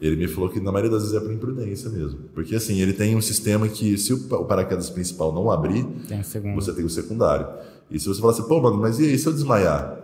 ele 0.00 0.16
me 0.16 0.26
falou 0.26 0.50
que 0.50 0.58
na 0.58 0.72
maioria 0.72 0.90
das 0.90 1.02
vezes 1.02 1.16
é 1.16 1.20
por 1.20 1.32
imprudência 1.32 1.88
mesmo. 1.88 2.18
Porque, 2.34 2.56
assim, 2.56 2.80
ele 2.80 2.92
tem 2.92 3.14
um 3.14 3.20
sistema 3.20 3.68
que, 3.68 3.96
se 3.96 4.12
o 4.12 4.44
paraquedas 4.44 4.90
principal 4.90 5.32
não 5.32 5.52
abrir, 5.52 5.84
tem 6.08 6.20
você 6.22 6.72
tem 6.72 6.84
o 6.84 6.90
secundário. 6.90 7.46
E 7.90 7.98
se 7.98 8.06
você 8.06 8.20
falar 8.20 8.32
assim, 8.32 8.46
pô, 8.46 8.60
mano, 8.60 8.78
mas 8.78 8.98
e 8.98 9.04
aí 9.04 9.18
se 9.18 9.26
eu 9.26 9.32
desmaiar? 9.32 9.98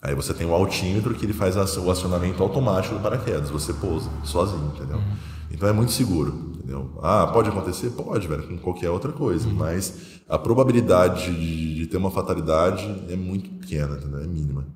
Aí 0.00 0.14
você 0.14 0.32
tem 0.32 0.46
o 0.46 0.54
altímetro 0.54 1.12
que 1.14 1.26
ele 1.26 1.32
faz 1.32 1.56
o 1.56 1.90
acionamento 1.90 2.40
automático 2.42 2.94
do 2.94 3.00
paraquedas, 3.00 3.50
você 3.50 3.72
pousa 3.72 4.08
sozinho, 4.22 4.72
entendeu? 4.74 4.98
Uhum. 4.98 5.16
Então 5.50 5.68
é 5.68 5.72
muito 5.72 5.90
seguro, 5.90 6.52
entendeu? 6.54 6.90
Ah, 7.02 7.26
pode 7.26 7.48
acontecer? 7.48 7.90
Pode, 7.90 8.28
velho, 8.28 8.46
com 8.46 8.58
qualquer 8.58 8.90
outra 8.90 9.10
coisa, 9.10 9.48
uhum. 9.48 9.54
mas 9.54 10.20
a 10.28 10.38
probabilidade 10.38 11.34
de, 11.34 11.74
de, 11.74 11.86
ter 11.88 11.96
uma 11.96 12.12
fatalidade 12.12 12.86
é 13.08 13.16
muito 13.16 13.50
pequena, 13.50 13.96
entendeu? 13.96 14.20
É 14.20 14.26
mínima. 14.26 14.66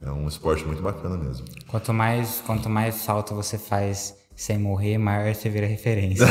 É 0.00 0.10
um 0.10 0.26
esporte 0.26 0.64
muito 0.64 0.82
bacana 0.82 1.18
mesmo. 1.18 1.44
Quanto 1.66 1.92
mais, 1.92 2.42
quanto 2.46 2.70
mais 2.70 2.94
salto 2.94 3.34
você 3.34 3.58
faz 3.58 4.14
sem 4.40 4.58
morrer, 4.58 4.96
maior 4.96 5.34
você 5.34 5.50
vira 5.50 5.66
referência. 5.66 6.24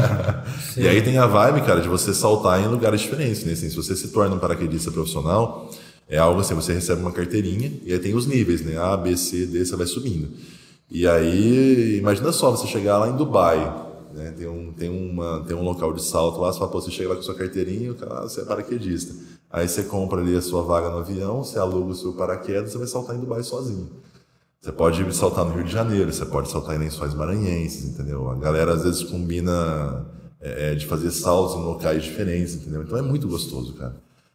e 0.74 0.88
aí 0.88 1.02
tem 1.02 1.18
a 1.18 1.26
vibe, 1.26 1.66
cara, 1.66 1.82
de 1.82 1.88
você 1.88 2.14
saltar 2.14 2.58
em 2.62 2.66
lugares 2.66 3.02
diferentes, 3.02 3.44
né? 3.44 3.52
Assim, 3.52 3.68
se 3.68 3.76
você 3.76 3.94
se 3.94 4.08
torna 4.08 4.34
um 4.34 4.38
paraquedista 4.38 4.90
profissional, 4.90 5.70
é 6.08 6.16
algo 6.16 6.40
assim, 6.40 6.54
você 6.54 6.72
recebe 6.72 7.02
uma 7.02 7.12
carteirinha 7.12 7.70
e 7.84 7.92
aí 7.92 7.98
tem 7.98 8.14
os 8.14 8.26
níveis, 8.26 8.62
né? 8.62 8.78
A, 8.78 8.96
B, 8.96 9.14
C, 9.18 9.44
D, 9.44 9.66
você 9.66 9.76
vai 9.76 9.86
subindo. 9.86 10.30
E 10.90 11.06
aí, 11.06 11.98
imagina 11.98 12.32
só, 12.32 12.50
você 12.50 12.66
chegar 12.66 12.96
lá 12.96 13.10
em 13.10 13.16
Dubai, 13.18 13.58
né? 14.14 14.32
Tem 14.34 14.48
um, 14.48 14.72
tem, 14.72 14.88
uma, 14.88 15.44
tem 15.46 15.54
um 15.54 15.62
local 15.62 15.92
de 15.92 16.02
salto 16.02 16.40
lá, 16.40 16.50
você 16.50 16.58
fala, 16.58 16.70
você 16.70 16.90
chega 16.90 17.10
lá 17.10 17.16
com 17.16 17.22
sua 17.22 17.34
carteirinha, 17.34 17.92
o 17.92 17.96
cara, 17.96 18.22
você 18.22 18.40
é 18.40 18.44
paraquedista. 18.46 19.14
Aí 19.50 19.68
você 19.68 19.82
compra 19.82 20.22
ali 20.22 20.34
a 20.34 20.40
sua 20.40 20.62
vaga 20.62 20.88
no 20.88 21.00
avião, 21.00 21.44
você 21.44 21.58
aluga 21.58 21.90
o 21.90 21.94
seu 21.94 22.14
paraquedas, 22.14 22.72
você 22.72 22.78
vai 22.78 22.86
saltar 22.86 23.14
em 23.14 23.20
Dubai 23.20 23.42
sozinho. 23.42 23.90
Você 24.66 24.72
pode 24.72 25.14
saltar 25.14 25.44
no 25.44 25.54
Rio 25.54 25.62
de 25.62 25.70
Janeiro, 25.70 26.12
você 26.12 26.26
pode 26.26 26.50
saltar 26.50 26.74
em 26.74 26.80
lençóis 26.80 27.14
maranhenses, 27.14 27.84
entendeu? 27.84 28.28
A 28.28 28.34
galera 28.34 28.72
às 28.74 28.82
vezes 28.82 29.04
combina 29.04 30.04
é, 30.40 30.74
de 30.74 30.84
fazer 30.86 31.12
saltos 31.12 31.54
em 31.54 31.62
locais 31.62 32.02
diferentes, 32.02 32.56
entendeu? 32.56 32.82
Então 32.82 32.98
é 32.98 33.02
muito 33.02 33.28
gostoso, 33.28 33.74
cara. 33.74 33.94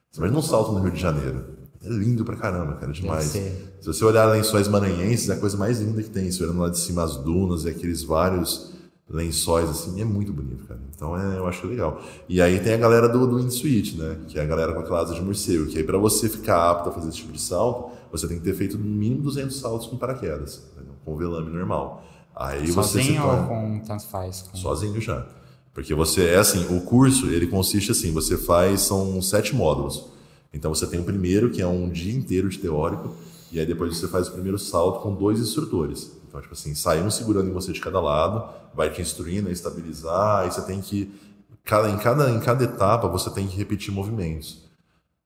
Você 0.10 0.22
imagina 0.22 0.40
um 0.40 0.42
salto 0.42 0.72
no 0.72 0.80
Rio 0.80 0.92
de 0.94 1.02
Janeiro. 1.02 1.44
É 1.84 1.90
lindo 1.90 2.24
pra 2.24 2.38
caramba, 2.38 2.76
cara, 2.76 2.94
demais. 2.94 3.26
Se 3.26 3.86
você 3.86 4.06
olhar 4.06 4.24
lençóis 4.28 4.70
maranhenses, 4.70 5.30
é 5.30 5.34
a 5.34 5.38
coisa 5.38 5.58
mais 5.58 5.82
linda 5.82 6.02
que 6.02 6.10
tem. 6.10 6.32
Se 6.32 6.42
olhando 6.42 6.62
lá 6.62 6.70
de 6.70 6.80
cima 6.80 7.04
as 7.04 7.18
dunas 7.18 7.66
e 7.66 7.70
aqueles 7.70 8.02
vários 8.02 8.72
lençóis, 9.10 9.70
assim, 9.70 10.00
é 10.00 10.06
muito 10.06 10.32
bonito, 10.32 10.64
cara. 10.66 10.80
Então 10.96 11.18
é, 11.18 11.40
eu 11.40 11.46
acho 11.46 11.68
legal. 11.68 12.02
E 12.30 12.42
aí 12.42 12.58
tem 12.62 12.74
a 12.74 12.78
galera 12.78 13.10
do, 13.10 13.28
do 13.28 13.38
Insuite, 13.42 13.98
né? 13.98 14.16
Que 14.30 14.40
é 14.40 14.42
a 14.42 14.46
galera 14.46 14.72
com 14.72 14.80
aquela 14.80 15.02
asa 15.02 15.14
de 15.14 15.22
morcego. 15.22 15.66
Que 15.66 15.80
aí 15.80 15.84
pra 15.84 15.98
você 15.98 16.30
ficar 16.30 16.72
apto 16.72 16.88
a 16.88 16.94
fazer 16.94 17.10
esse 17.10 17.18
tipo 17.18 17.34
de 17.34 17.42
salto, 17.42 18.00
você 18.12 18.28
tem 18.28 18.38
que 18.38 18.44
ter 18.44 18.54
feito 18.54 18.78
no 18.78 18.86
mínimo 18.86 19.22
200 19.24 19.56
saltos 19.58 19.88
com 19.88 19.98
paraquedas, 19.98 20.64
entendeu? 20.74 20.94
com 21.04 21.18
velame 21.18 21.50
normal. 21.50 22.04
Aí 22.36 22.72
Sozinho 22.72 23.22
você 23.22 23.28
torna... 23.28 23.42
ou 23.42 23.48
com 23.48 23.80
tanto 23.80 24.06
faz? 24.06 24.42
Com... 24.44 24.58
Sozinho 24.58 25.00
já. 25.02 25.26
Porque 25.74 25.94
você 25.94 26.26
é 26.26 26.38
assim, 26.38 26.76
o 26.76 26.82
curso 26.82 27.28
ele 27.28 27.48
consiste 27.48 27.92
assim, 27.92 28.12
você 28.12 28.38
faz 28.38 28.82
são 28.82 29.22
sete 29.22 29.56
módulos. 29.56 30.12
Então 30.54 30.74
você 30.74 30.86
tem 30.86 31.00
o 31.00 31.04
primeiro, 31.04 31.50
que 31.50 31.62
é 31.62 31.68
um 31.68 31.90
dia 31.90 32.14
inteiro 32.14 32.50
de 32.50 32.60
teórico, 32.60 33.16
e 33.52 33.60
aí 33.60 33.66
depois 33.66 33.98
você 33.98 34.08
faz 34.08 34.28
o 34.28 34.32
primeiro 34.32 34.60
salto 34.60 35.02
com 35.02 35.16
dois 35.16 35.40
instrutores. 35.40 36.12
Então, 36.28 36.42
tipo 36.42 36.54
assim, 36.54 36.74
sai 36.74 37.02
um 37.02 37.12
segurando 37.12 37.50
em 37.50 37.54
você 37.54 37.72
de 37.72 37.80
cada 37.80 38.00
lado, 38.00 38.50
vai 38.74 38.90
te 38.90 39.02
instruindo 39.02 39.50
a 39.50 39.52
estabilizar, 39.52 40.40
aí 40.40 40.52
você 40.52 40.62
tem 40.62 40.82
que. 40.82 41.14
Cada, 41.64 41.90
em, 41.90 41.98
cada, 41.98 42.32
em 42.32 42.40
cada 42.40 42.64
etapa 42.64 43.08
você 43.08 43.30
tem 43.30 43.48
que 43.48 43.56
repetir 43.56 43.94
movimentos. 43.94 44.71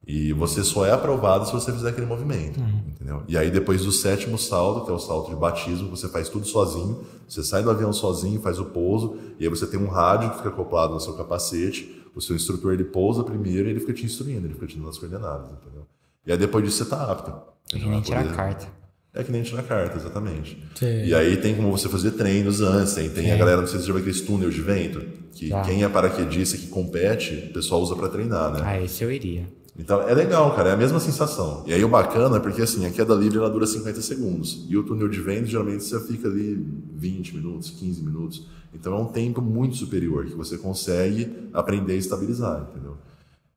E 0.08 0.32
você 0.34 0.64
só 0.64 0.86
é 0.86 0.92
aprovado 0.92 1.48
se 1.48 1.52
você 1.52 1.72
fizer 1.72 1.90
aquele 1.90 2.06
movimento, 2.06 2.60
uhum. 2.60 2.82
entendeu? 2.88 3.24
E 3.28 3.36
aí 3.36 3.50
depois 3.50 3.84
do 3.84 3.92
sétimo 3.92 4.38
salto, 4.38 4.86
que 4.86 4.92
é 4.92 4.94
o 4.94 5.00
salto 5.00 5.30
de 5.32 5.36
batismo, 5.36 5.90
você 5.90 6.08
faz 6.08 6.30
tudo 6.30 6.46
sozinho, 6.46 7.04
você 7.28 7.44
sai 7.44 7.64
do 7.64 7.72
avião 7.72 7.92
sozinho, 7.92 8.40
faz 8.40 8.60
o 8.60 8.66
pouso, 8.66 9.18
e 9.40 9.44
aí 9.44 9.50
você 9.50 9.66
tem 9.66 9.80
um 9.80 9.88
rádio 9.88 10.30
que 10.30 10.38
fica 10.38 10.50
acoplado 10.50 10.94
no 10.94 11.00
seu 11.00 11.14
capacete, 11.14 12.04
o 12.14 12.22
seu 12.22 12.36
instrutor 12.36 12.74
ele 12.74 12.84
pousa 12.84 13.24
primeiro 13.24 13.68
e 13.68 13.72
ele 13.72 13.80
fica 13.80 13.94
te 13.94 14.06
instruindo, 14.06 14.46
ele 14.46 14.54
fica 14.54 14.68
te 14.68 14.78
dando 14.78 14.90
as 14.90 14.98
coordenadas, 14.98 15.52
entendeu? 15.52 15.88
E 16.26 16.32
aí 16.32 16.38
depois 16.38 16.64
disso 16.64 16.84
você 16.84 16.90
tá 16.90 17.12
apto. 17.12 17.32
É 17.74 17.80
que 17.80 17.90
nem 17.90 18.02
tirar 18.02 18.22
a 18.22 18.34
carta. 18.34 18.68
É 19.12 19.24
que 19.24 19.32
nem 19.32 19.44
tirar 19.44 19.64
carta, 19.64 19.98
exatamente. 19.98 20.62
Sim. 20.76 21.06
E 21.06 21.16
aí 21.16 21.38
tem 21.38 21.56
como 21.56 21.72
você 21.72 21.90
fazer 21.90 22.12
treinos 22.12 22.62
antes, 22.62 22.94
tem, 22.94 23.10
tem 23.10 23.32
a 23.32 23.38
galera, 23.38 23.62
não 23.62 23.68
sei 23.68 23.80
se 23.80 23.86
você 23.86 23.88
já 23.88 23.94
viu 23.94 24.02
aqueles 24.02 24.22
túneis 24.22 24.54
de 24.54 24.62
vento, 24.62 25.02
que 25.32 25.50
quem 25.66 25.84
é 25.84 25.90
paraquedista 25.90 26.58
que 26.58 26.68
compete, 26.68 27.48
o 27.50 27.54
pessoal 27.54 27.82
usa 27.82 27.96
para 27.96 28.08
treinar, 28.08 28.52
né? 28.54 28.62
Ah, 28.64 28.82
esse 28.82 29.04
eu 29.04 29.12
iria. 29.12 29.48
Então 29.78 30.02
é 30.02 30.14
legal, 30.14 30.56
cara, 30.56 30.70
é 30.70 30.74
a 30.74 30.78
mesma 30.78 31.00
sensação. 31.00 31.64
E 31.66 31.74
aí 31.74 31.84
o 31.84 31.90
bacana 31.90 32.38
é 32.38 32.40
porque 32.40 32.62
assim, 32.62 32.86
a 32.86 32.92
queda 32.92 33.14
livre 33.14 33.38
ela 33.38 33.50
dura 33.50 33.68
50 33.68 34.02
segundos. 34.02 34.66
E 34.70 34.78
o 34.78 34.84
túnel 34.84 35.10
de 35.10 35.20
vento 35.20 35.48
geralmente 35.48 35.84
você 35.84 36.00
fica 36.00 36.30
ali 36.30 36.66
20 36.94 37.36
minutos, 37.36 37.72
15 37.72 38.04
minutos. 38.04 38.48
Então 38.74 38.94
é 38.94 38.98
um 38.98 39.06
tempo 39.06 39.42
muito 39.42 39.76
superior 39.76 40.26
que 40.26 40.36
você 40.36 40.58
consegue 40.58 41.50
aprender 41.54 41.94
a 41.94 41.98
estabilizar, 41.98 42.70
entendeu? 42.72 42.98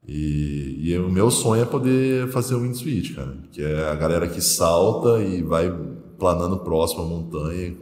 E, 0.06 0.90
e 0.90 0.98
o 0.98 1.10
meu 1.10 1.30
sonho 1.30 1.62
é 1.62 1.66
poder 1.66 2.28
fazer 2.28 2.54
o 2.54 2.62
windsuit, 2.62 3.12
cara, 3.12 3.36
que 3.52 3.62
é 3.62 3.88
a 3.90 3.94
galera 3.94 4.26
que 4.26 4.40
salta 4.40 5.22
e 5.22 5.42
vai 5.42 5.70
planando 6.18 6.56
próximo 6.58 7.02
à 7.02 7.06
montanha. 7.06 7.76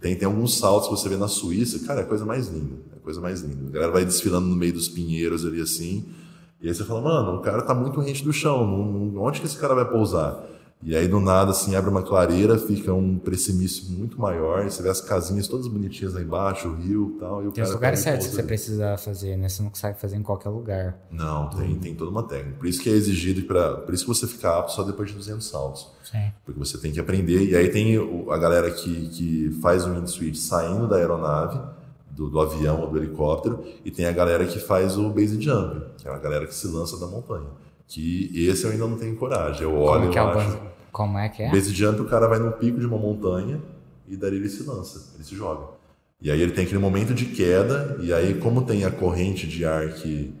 Tem, 0.00 0.14
tem 0.14 0.26
alguns 0.26 0.58
saltos 0.58 0.88
que 0.88 0.94
você 0.94 1.08
vê 1.08 1.16
na 1.16 1.28
Suíça, 1.28 1.78
cara, 1.86 2.00
é 2.00 2.02
a 2.04 2.06
coisa 2.06 2.24
mais 2.24 2.48
linda, 2.48 2.76
é 2.92 2.96
a 2.96 3.00
coisa 3.00 3.20
mais 3.20 3.40
linda. 3.40 3.68
A 3.68 3.72
galera 3.72 3.92
vai 3.92 4.04
desfilando 4.04 4.46
no 4.46 4.56
meio 4.56 4.74
dos 4.74 4.88
pinheiros 4.88 5.44
ali 5.46 5.60
assim, 5.60 6.06
e 6.60 6.68
aí 6.68 6.74
você 6.74 6.84
fala, 6.84 7.00
mano, 7.00 7.38
o 7.38 7.40
cara 7.40 7.62
tá 7.62 7.74
muito 7.74 8.00
rente 8.00 8.22
do 8.22 8.32
chão, 8.32 9.14
onde 9.16 9.40
que 9.40 9.46
esse 9.46 9.56
cara 9.56 9.74
vai 9.74 9.84
pousar? 9.84 10.44
E 10.82 10.96
aí 10.96 11.06
do 11.06 11.20
nada, 11.20 11.50
assim, 11.50 11.76
abre 11.76 11.90
uma 11.90 12.02
clareira, 12.02 12.56
fica 12.58 12.92
um 12.92 13.18
precipício 13.18 13.90
muito 13.90 14.18
maior, 14.18 14.64
e 14.64 14.70
você 14.70 14.82
vê 14.82 14.88
as 14.88 15.00
casinhas 15.00 15.46
todas 15.46 15.68
bonitinhas 15.68 16.14
lá 16.14 16.22
embaixo, 16.22 16.68
o 16.68 16.74
rio 16.74 17.14
e 17.16 17.20
tal. 17.20 17.44
E 17.44 17.48
o 17.48 17.52
tem 17.52 17.62
os 17.62 17.70
lugares 17.70 18.00
certos 18.00 18.28
que 18.28 18.34
você 18.34 18.42
precisa 18.42 18.96
fazer, 18.96 19.36
né? 19.36 19.48
Você 19.50 19.62
não 19.62 19.68
consegue 19.68 20.00
fazer 20.00 20.16
em 20.16 20.22
qualquer 20.22 20.48
lugar. 20.48 20.98
Não, 21.10 21.50
tem, 21.50 21.74
tem 21.74 21.94
toda 21.94 22.10
uma 22.10 22.22
técnica. 22.22 22.56
Por 22.56 22.66
isso 22.66 22.80
que 22.80 22.88
é 22.88 22.92
exigido, 22.92 23.42
pra, 23.42 23.74
por 23.74 23.92
isso 23.92 24.04
que 24.04 24.08
você 24.08 24.26
fica 24.26 24.58
apto 24.58 24.72
só 24.72 24.82
depois 24.82 25.10
de 25.10 25.16
200 25.16 25.46
saltos. 25.46 25.86
Sim. 26.02 26.32
Porque 26.46 26.58
você 26.58 26.78
tem 26.78 26.90
que 26.90 26.98
aprender. 26.98 27.50
E 27.50 27.56
aí 27.56 27.68
tem 27.68 27.98
a 28.30 28.38
galera 28.38 28.70
que, 28.70 29.08
que 29.10 29.58
faz 29.60 29.86
o 29.86 29.92
windsuit 29.92 30.38
saindo 30.38 30.88
da 30.88 30.96
aeronave, 30.96 31.60
do, 32.20 32.28
do, 32.28 32.38
avião 32.38 32.82
ou 32.82 32.88
do 32.88 32.98
helicóptero, 32.98 33.64
e 33.82 33.90
tem 33.90 34.04
a 34.04 34.12
galera 34.12 34.44
que 34.44 34.58
faz 34.58 34.98
o 34.98 35.08
base 35.08 35.40
jump, 35.40 35.80
que 35.96 36.06
é 36.06 36.12
a 36.12 36.18
galera 36.18 36.46
que 36.46 36.54
se 36.54 36.66
lança 36.66 36.98
da 36.98 37.06
montanha. 37.06 37.46
Que 37.88 38.30
esse 38.46 38.64
eu 38.64 38.70
ainda 38.70 38.86
não 38.86 38.98
tenho 38.98 39.16
coragem. 39.16 39.62
Eu 39.62 39.74
olho 39.74 40.02
Como 40.02 40.12
que 40.12 40.18
é 40.18 40.22
acho... 40.22 40.60
Como 40.92 41.18
é 41.18 41.28
que 41.30 41.42
é? 41.42 41.50
Base 41.50 41.72
jump, 41.72 42.02
o 42.02 42.04
cara 42.04 42.28
vai 42.28 42.38
no 42.38 42.52
pico 42.52 42.78
de 42.78 42.84
uma 42.84 42.98
montanha 42.98 43.58
e 44.06 44.16
dali 44.16 44.36
ele 44.36 44.50
se 44.50 44.62
lança, 44.64 45.14
ele 45.14 45.24
se 45.24 45.34
joga. 45.34 45.64
E 46.20 46.30
aí 46.30 46.42
ele 46.42 46.52
tem 46.52 46.64
aquele 46.64 46.78
momento 46.78 47.14
de 47.14 47.24
queda, 47.24 47.96
e 48.00 48.12
aí 48.12 48.34
como 48.34 48.66
tem 48.66 48.84
a 48.84 48.90
corrente 48.90 49.46
de 49.46 49.64
ar 49.64 49.88
que, 49.94 50.34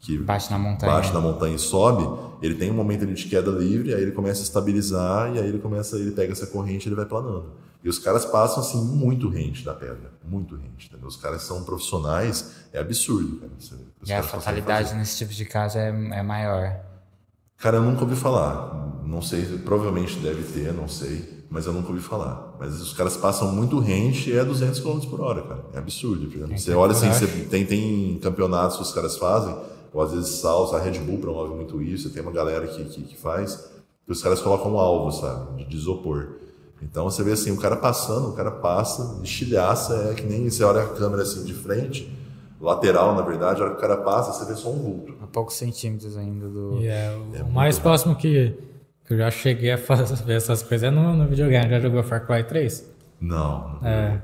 que 0.00 0.18
bate 0.18 0.50
na 0.50 0.58
montanha, 0.58 0.92
bate 0.92 1.12
na 1.12 1.20
montanha 1.20 1.54
e 1.54 1.58
sobe, 1.60 2.08
ele 2.42 2.56
tem 2.56 2.72
um 2.72 2.74
momento 2.74 3.06
de 3.06 3.24
queda 3.26 3.52
livre, 3.52 3.94
aí 3.94 4.02
ele 4.02 4.10
começa 4.10 4.40
a 4.40 4.42
estabilizar, 4.42 5.32
e 5.32 5.38
aí 5.38 5.46
ele 5.46 5.60
começa, 5.60 5.96
ele 5.96 6.10
pega 6.10 6.32
essa 6.32 6.48
corrente 6.48 6.86
e 6.86 6.88
ele 6.88 6.96
vai 6.96 7.06
planando. 7.06 7.52
E 7.82 7.88
os 7.88 7.98
caras 7.98 8.24
passam 8.26 8.62
assim 8.62 8.82
muito 8.82 9.28
rente 9.28 9.64
da 9.64 9.72
pedra, 9.72 10.12
muito 10.22 10.54
rente. 10.54 10.88
Entendeu? 10.88 11.08
Os 11.08 11.16
caras 11.16 11.42
são 11.42 11.64
profissionais, 11.64 12.52
é 12.72 12.78
absurdo. 12.78 13.38
Cara. 13.38 13.52
Os 14.00 14.08
e 14.08 14.12
a 14.12 14.22
fatalidade 14.22 14.94
nesse 14.94 15.18
tipo 15.18 15.32
de 15.32 15.44
caso 15.44 15.78
é, 15.78 15.88
é 15.88 16.22
maior. 16.22 16.78
Cara, 17.56 17.78
eu 17.78 17.82
nunca 17.82 18.02
ouvi 18.02 18.16
falar. 18.16 19.02
Não 19.04 19.20
sei, 19.20 19.44
provavelmente 19.58 20.18
deve 20.18 20.42
ter, 20.42 20.72
não 20.72 20.88
sei, 20.88 21.44
mas 21.50 21.66
eu 21.66 21.72
nunca 21.72 21.88
ouvi 21.88 22.00
falar. 22.00 22.56
Mas 22.58 22.80
os 22.80 22.92
caras 22.92 23.16
passam 23.16 23.52
muito 23.52 23.78
rente 23.78 24.30
e 24.30 24.36
é 24.36 24.44
200 24.44 24.80
km 24.80 25.00
por 25.08 25.20
hora, 25.20 25.42
cara. 25.42 25.64
É 25.74 25.78
absurdo. 25.78 26.26
Por 26.26 26.36
exemplo. 26.36 26.58
Você 26.58 26.74
olha 26.74 26.92
assim, 26.92 27.08
você 27.08 27.26
tem, 27.26 27.66
tem 27.66 28.18
campeonatos 28.22 28.76
que 28.76 28.82
os 28.82 28.92
caras 28.92 29.16
fazem, 29.16 29.56
ou 29.92 30.02
às 30.02 30.12
vezes 30.12 30.40
salsa, 30.40 30.76
a 30.76 30.80
Red 30.80 30.98
Bull 31.00 31.18
promove 31.18 31.54
muito 31.54 31.82
isso, 31.82 32.10
tem 32.10 32.22
uma 32.22 32.32
galera 32.32 32.66
que, 32.66 32.84
que, 32.84 33.02
que 33.02 33.16
faz, 33.16 33.70
que 34.06 34.12
os 34.12 34.22
caras 34.22 34.40
colocam 34.40 34.74
um 34.74 34.78
alvo, 34.78 35.10
sabe, 35.10 35.64
de 35.64 35.76
isopor. 35.76 36.40
Então 36.82 37.04
você 37.04 37.22
vê 37.22 37.32
assim, 37.32 37.50
o 37.50 37.56
cara 37.56 37.76
passando, 37.76 38.30
o 38.30 38.32
cara 38.32 38.50
passa, 38.50 39.20
estilhaça, 39.22 40.10
é 40.10 40.14
que 40.14 40.24
nem 40.24 40.48
você 40.48 40.64
olha 40.64 40.82
a 40.82 40.88
câmera 40.88 41.22
assim 41.22 41.44
de 41.44 41.52
frente, 41.52 42.10
lateral, 42.60 43.14
na 43.14 43.22
verdade, 43.22 43.60
a 43.60 43.64
hora 43.64 43.74
que 43.74 43.78
o 43.78 43.80
cara 43.80 43.98
passa, 43.98 44.32
você 44.32 44.50
vê 44.50 44.56
só 44.58 44.70
um 44.70 44.78
vulto. 44.78 45.14
A 45.22 45.26
poucos 45.26 45.54
centímetros 45.54 46.16
ainda 46.16 46.48
do. 46.48 46.78
Yeah, 46.78 47.16
é, 47.34 47.42
o 47.42 47.48
é 47.48 47.50
mais 47.50 47.78
próximo 47.78 48.14
que, 48.16 48.56
que 49.06 49.14
eu 49.14 49.18
já 49.18 49.30
cheguei 49.30 49.72
a 49.72 49.78
fazer 49.78 50.14
essas 50.32 50.62
coisas 50.62 50.88
é 50.88 50.90
no, 50.90 51.14
no 51.14 51.26
videogame. 51.26 51.68
Já 51.68 51.80
jogou 51.80 52.02
Far 52.02 52.26
Cry 52.26 52.44
3? 52.44 52.90
Não. 53.20 53.78
É. 53.82 54.18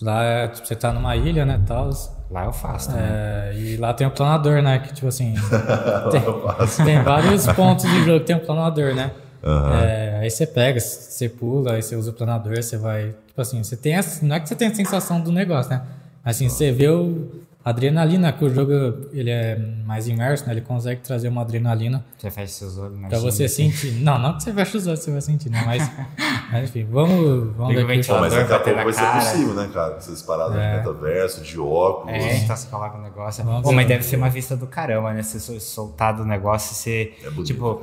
Lá, 0.00 0.46
tipo, 0.48 0.66
você 0.66 0.76
tá 0.76 0.92
numa 0.92 1.16
ilha, 1.16 1.44
né, 1.44 1.60
tal. 1.66 1.90
Lá 2.30 2.44
eu 2.44 2.52
faço 2.52 2.90
também. 2.90 3.04
É, 3.04 3.52
e 3.56 3.76
lá 3.78 3.92
tem 3.92 4.06
o 4.06 4.10
planador, 4.10 4.62
né? 4.62 4.78
Que 4.78 4.94
tipo 4.94 5.08
assim. 5.08 5.34
tem, 6.12 6.84
tem 6.84 7.02
vários 7.02 7.46
pontos 7.48 7.84
do 7.84 8.04
jogo 8.04 8.20
que 8.20 8.26
tem 8.26 8.36
um 8.36 8.44
planador, 8.44 8.94
né? 8.94 9.10
É, 9.42 10.07
aí 10.18 10.30
você 10.30 10.46
pega, 10.46 10.78
você 10.80 11.28
pula, 11.28 11.74
aí 11.74 11.82
você 11.82 11.96
usa 11.96 12.10
o 12.10 12.14
planador, 12.14 12.56
você 12.62 12.76
vai. 12.76 13.14
Tipo 13.28 13.40
assim, 13.40 13.62
você 13.62 13.76
tem. 13.76 13.94
essa- 13.94 14.24
não 14.24 14.36
é 14.36 14.40
que 14.40 14.48
você 14.48 14.54
tem 14.56 14.68
a 14.68 14.74
sensação 14.74 15.20
do 15.20 15.30
negócio, 15.32 15.70
né? 15.70 15.82
Assim, 16.24 16.48
você 16.48 16.70
vê 16.72 16.88
o 16.88 17.28
a 17.64 17.70
adrenalina, 17.70 18.32
que 18.32 18.42
o 18.44 18.48
jogo 18.48 18.72
ele 19.12 19.28
é 19.30 19.56
mais 19.84 20.08
imerso, 20.08 20.46
né? 20.46 20.52
Ele 20.52 20.62
consegue 20.62 21.02
trazer 21.02 21.28
uma 21.28 21.42
adrenalina 21.42 22.02
Você 22.16 22.30
fecha 22.30 22.52
seus 22.52 22.78
olhos, 22.78 22.92
pra 22.92 23.08
imagina. 23.08 23.20
você 23.30 23.46
sentir. 23.48 23.92
Não, 24.00 24.18
não 24.18 24.36
que 24.38 24.42
você 24.44 24.52
fecha 24.54 24.78
os 24.78 24.86
olhos, 24.86 25.00
você 25.00 25.10
vai 25.10 25.20
sentir, 25.20 25.50
né? 25.50 25.62
Mas, 25.66 25.82
mas 26.50 26.70
enfim, 26.70 26.86
vamos, 26.90 27.54
vamos 27.56 27.74
ver. 27.74 27.82
Pô, 27.82 27.86
mas 27.88 27.96
Ventilador 27.98 28.30
daqui 28.30 28.52
a 28.54 28.58
pouco 28.60 28.84
vai 28.84 28.92
ser 28.92 29.00
cara. 29.00 29.20
possível, 29.20 29.54
né, 29.54 29.70
cara? 29.74 29.96
Essas 29.96 30.22
paradas 30.22 30.56
É. 30.56 30.70
de 30.70 30.76
metaverso, 30.78 31.42
de 31.42 31.60
óculos. 31.60 32.14
É, 32.14 32.36
então 32.38 32.56
você 32.56 32.68
coloca 32.68 32.96
o 32.96 33.02
negócio. 33.02 33.44
Vamos 33.44 33.62
Pô, 33.62 33.72
mas 33.72 33.86
deve 33.86 34.02
ser 34.04 34.16
uma 34.16 34.30
vista 34.30 34.56
do 34.56 34.66
caramba, 34.66 35.12
né? 35.12 35.22
Você 35.22 35.38
sol- 35.38 35.60
soltar 35.60 36.16
do 36.16 36.24
negócio, 36.24 36.74
você. 36.74 37.12
É 37.22 37.28
bonito, 37.28 37.48
tipo, 37.48 37.82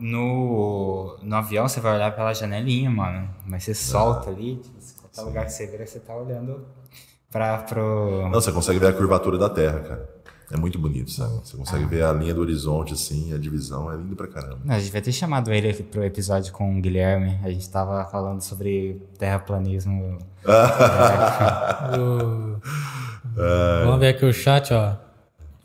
no, 0.00 1.16
no 1.22 1.36
avião 1.36 1.68
você 1.68 1.78
vai 1.80 1.94
olhar 1.94 2.14
pela 2.14 2.32
janelinha, 2.34 2.90
mano. 2.90 3.28
Mas 3.46 3.64
você 3.64 3.74
solta 3.74 4.30
ali, 4.30 4.56
tipo, 4.56 4.80
se 4.80 4.94
qualquer 4.94 5.20
lugar 5.22 5.44
que 5.46 5.52
você 5.52 5.66
vira, 5.66 5.86
você 5.86 6.00
tá 6.00 6.14
olhando 6.16 6.64
pra, 7.30 7.58
pro. 7.58 8.22
Não, 8.22 8.32
você 8.40 8.50
consegue 8.50 8.78
ver 8.78 8.88
a 8.88 8.92
curvatura 8.92 9.36
da 9.38 9.48
Terra, 9.50 9.80
cara. 9.80 10.20
É 10.52 10.56
muito 10.56 10.80
bonito, 10.80 11.12
sabe? 11.12 11.32
Você 11.44 11.56
consegue 11.56 11.84
ver 11.84 12.02
a 12.02 12.12
linha 12.12 12.34
do 12.34 12.40
horizonte, 12.40 12.92
assim, 12.94 13.32
a 13.32 13.38
divisão, 13.38 13.92
é 13.92 13.96
lindo 13.96 14.16
pra 14.16 14.26
caramba. 14.26 14.58
Não, 14.64 14.74
a 14.74 14.80
gente 14.80 14.90
vai 14.90 15.00
ter 15.00 15.12
chamado 15.12 15.52
ele 15.52 15.68
aqui 15.70 15.84
pro 15.84 16.02
episódio 16.02 16.52
com 16.52 16.76
o 16.76 16.80
Guilherme. 16.82 17.38
A 17.44 17.50
gente 17.50 17.70
tava 17.70 18.04
falando 18.06 18.40
sobre 18.40 19.00
terraplanismo. 19.16 20.18
O- 21.96 22.56
Vamos 23.84 24.00
ver 24.00 24.08
aqui 24.08 24.24
o 24.24 24.32
chat, 24.32 24.72
ó. 24.74 24.96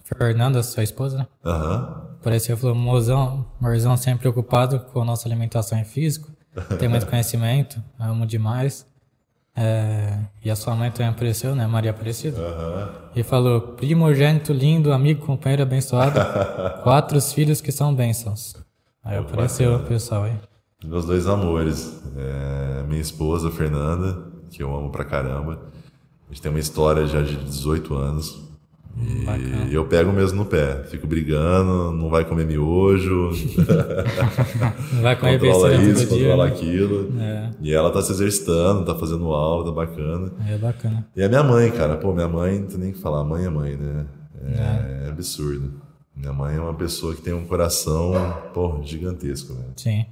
Fernanda, 0.03 0.61
sua 0.61 0.83
esposa, 0.83 1.17
né? 1.17 1.27
Aham. 1.43 2.05
Apareceu 2.25 2.55
e 2.55 2.59
falou: 2.59 2.75
Mozão, 2.75 3.45
Morzão 3.61 3.95
sempre 3.95 4.21
preocupado 4.21 4.79
com 4.79 4.99
a 4.99 5.05
nossa 5.05 5.27
alimentação 5.27 5.79
e 5.79 5.85
físico. 5.85 6.31
Tem 6.79 6.89
muito 6.89 7.05
conhecimento, 7.05 7.79
amo 7.99 8.25
demais. 8.25 8.83
É, 9.55 10.17
e 10.43 10.49
a 10.49 10.55
sua 10.55 10.75
mãe 10.75 10.89
também 10.89 11.09
apareceu, 11.09 11.53
né? 11.53 11.67
Maria 11.67 11.91
Aparecida. 11.91 12.35
E 13.15 13.21
falou: 13.21 13.61
primogênito, 13.61 14.51
lindo, 14.51 14.91
amigo, 14.91 15.23
companheiro 15.23 15.61
abençoado. 15.61 16.19
quatro 16.81 17.21
filhos 17.21 17.61
que 17.61 17.71
são 17.71 17.93
bênçãos. 17.93 18.55
Aí 19.03 19.19
apareceu 19.19 19.75
o 19.75 19.83
pessoal 19.83 20.23
aí. 20.23 20.33
Meus 20.83 21.05
dois 21.05 21.27
amores. 21.27 22.01
É, 22.17 22.83
minha 22.87 23.01
esposa, 23.01 23.51
Fernanda, 23.51 24.31
que 24.49 24.63
eu 24.63 24.75
amo 24.75 24.89
pra 24.89 25.05
caramba. 25.05 25.59
A 26.27 26.33
gente 26.33 26.41
tem 26.41 26.49
uma 26.49 26.59
história 26.59 27.05
já 27.05 27.21
de 27.21 27.35
18 27.35 27.93
anos. 27.93 28.44
E 29.69 29.73
eu 29.73 29.85
pego 29.85 30.11
mesmo 30.13 30.37
no 30.39 30.45
pé. 30.45 30.83
Fico 30.85 31.05
brigando, 31.05 31.91
não 31.91 32.09
vai 32.09 32.23
comer 32.23 32.45
miojo, 32.45 33.31
Vai 35.01 35.17
comer 35.17 35.39
controla 35.39 35.73
isso, 35.75 36.07
todo 36.07 36.17
dia. 36.17 36.29
controla 36.29 36.45
né? 36.45 36.51
aqui. 36.51 36.79
É. 37.19 37.49
E 37.61 37.73
ela 37.73 37.91
tá 37.91 38.01
se 38.01 38.11
exercitando, 38.13 38.85
tá 38.85 38.95
fazendo 38.95 39.25
aula, 39.33 39.65
tá 39.65 39.71
bacana. 39.71 40.31
É 40.47 40.57
bacana. 40.57 41.05
E 41.15 41.21
a 41.21 41.27
minha 41.27 41.43
mãe, 41.43 41.69
cara, 41.71 41.97
pô, 41.97 42.13
minha 42.13 42.27
mãe, 42.27 42.59
não 42.59 42.67
tem 42.67 42.77
nem 42.77 42.89
o 42.91 42.93
que 42.93 42.99
falar, 42.99 43.23
mãe 43.23 43.45
é 43.45 43.49
mãe, 43.49 43.75
né? 43.75 44.05
É, 44.43 45.09
absurdo. 45.09 45.73
Minha 46.15 46.31
mãe 46.31 46.55
é 46.55 46.59
uma 46.59 46.73
pessoa 46.73 47.13
que 47.13 47.21
tem 47.21 47.33
um 47.33 47.45
coração, 47.45 48.13
pô, 48.53 48.81
gigantesco, 48.83 49.53
né? 49.53 49.65
Sim. 49.75 50.05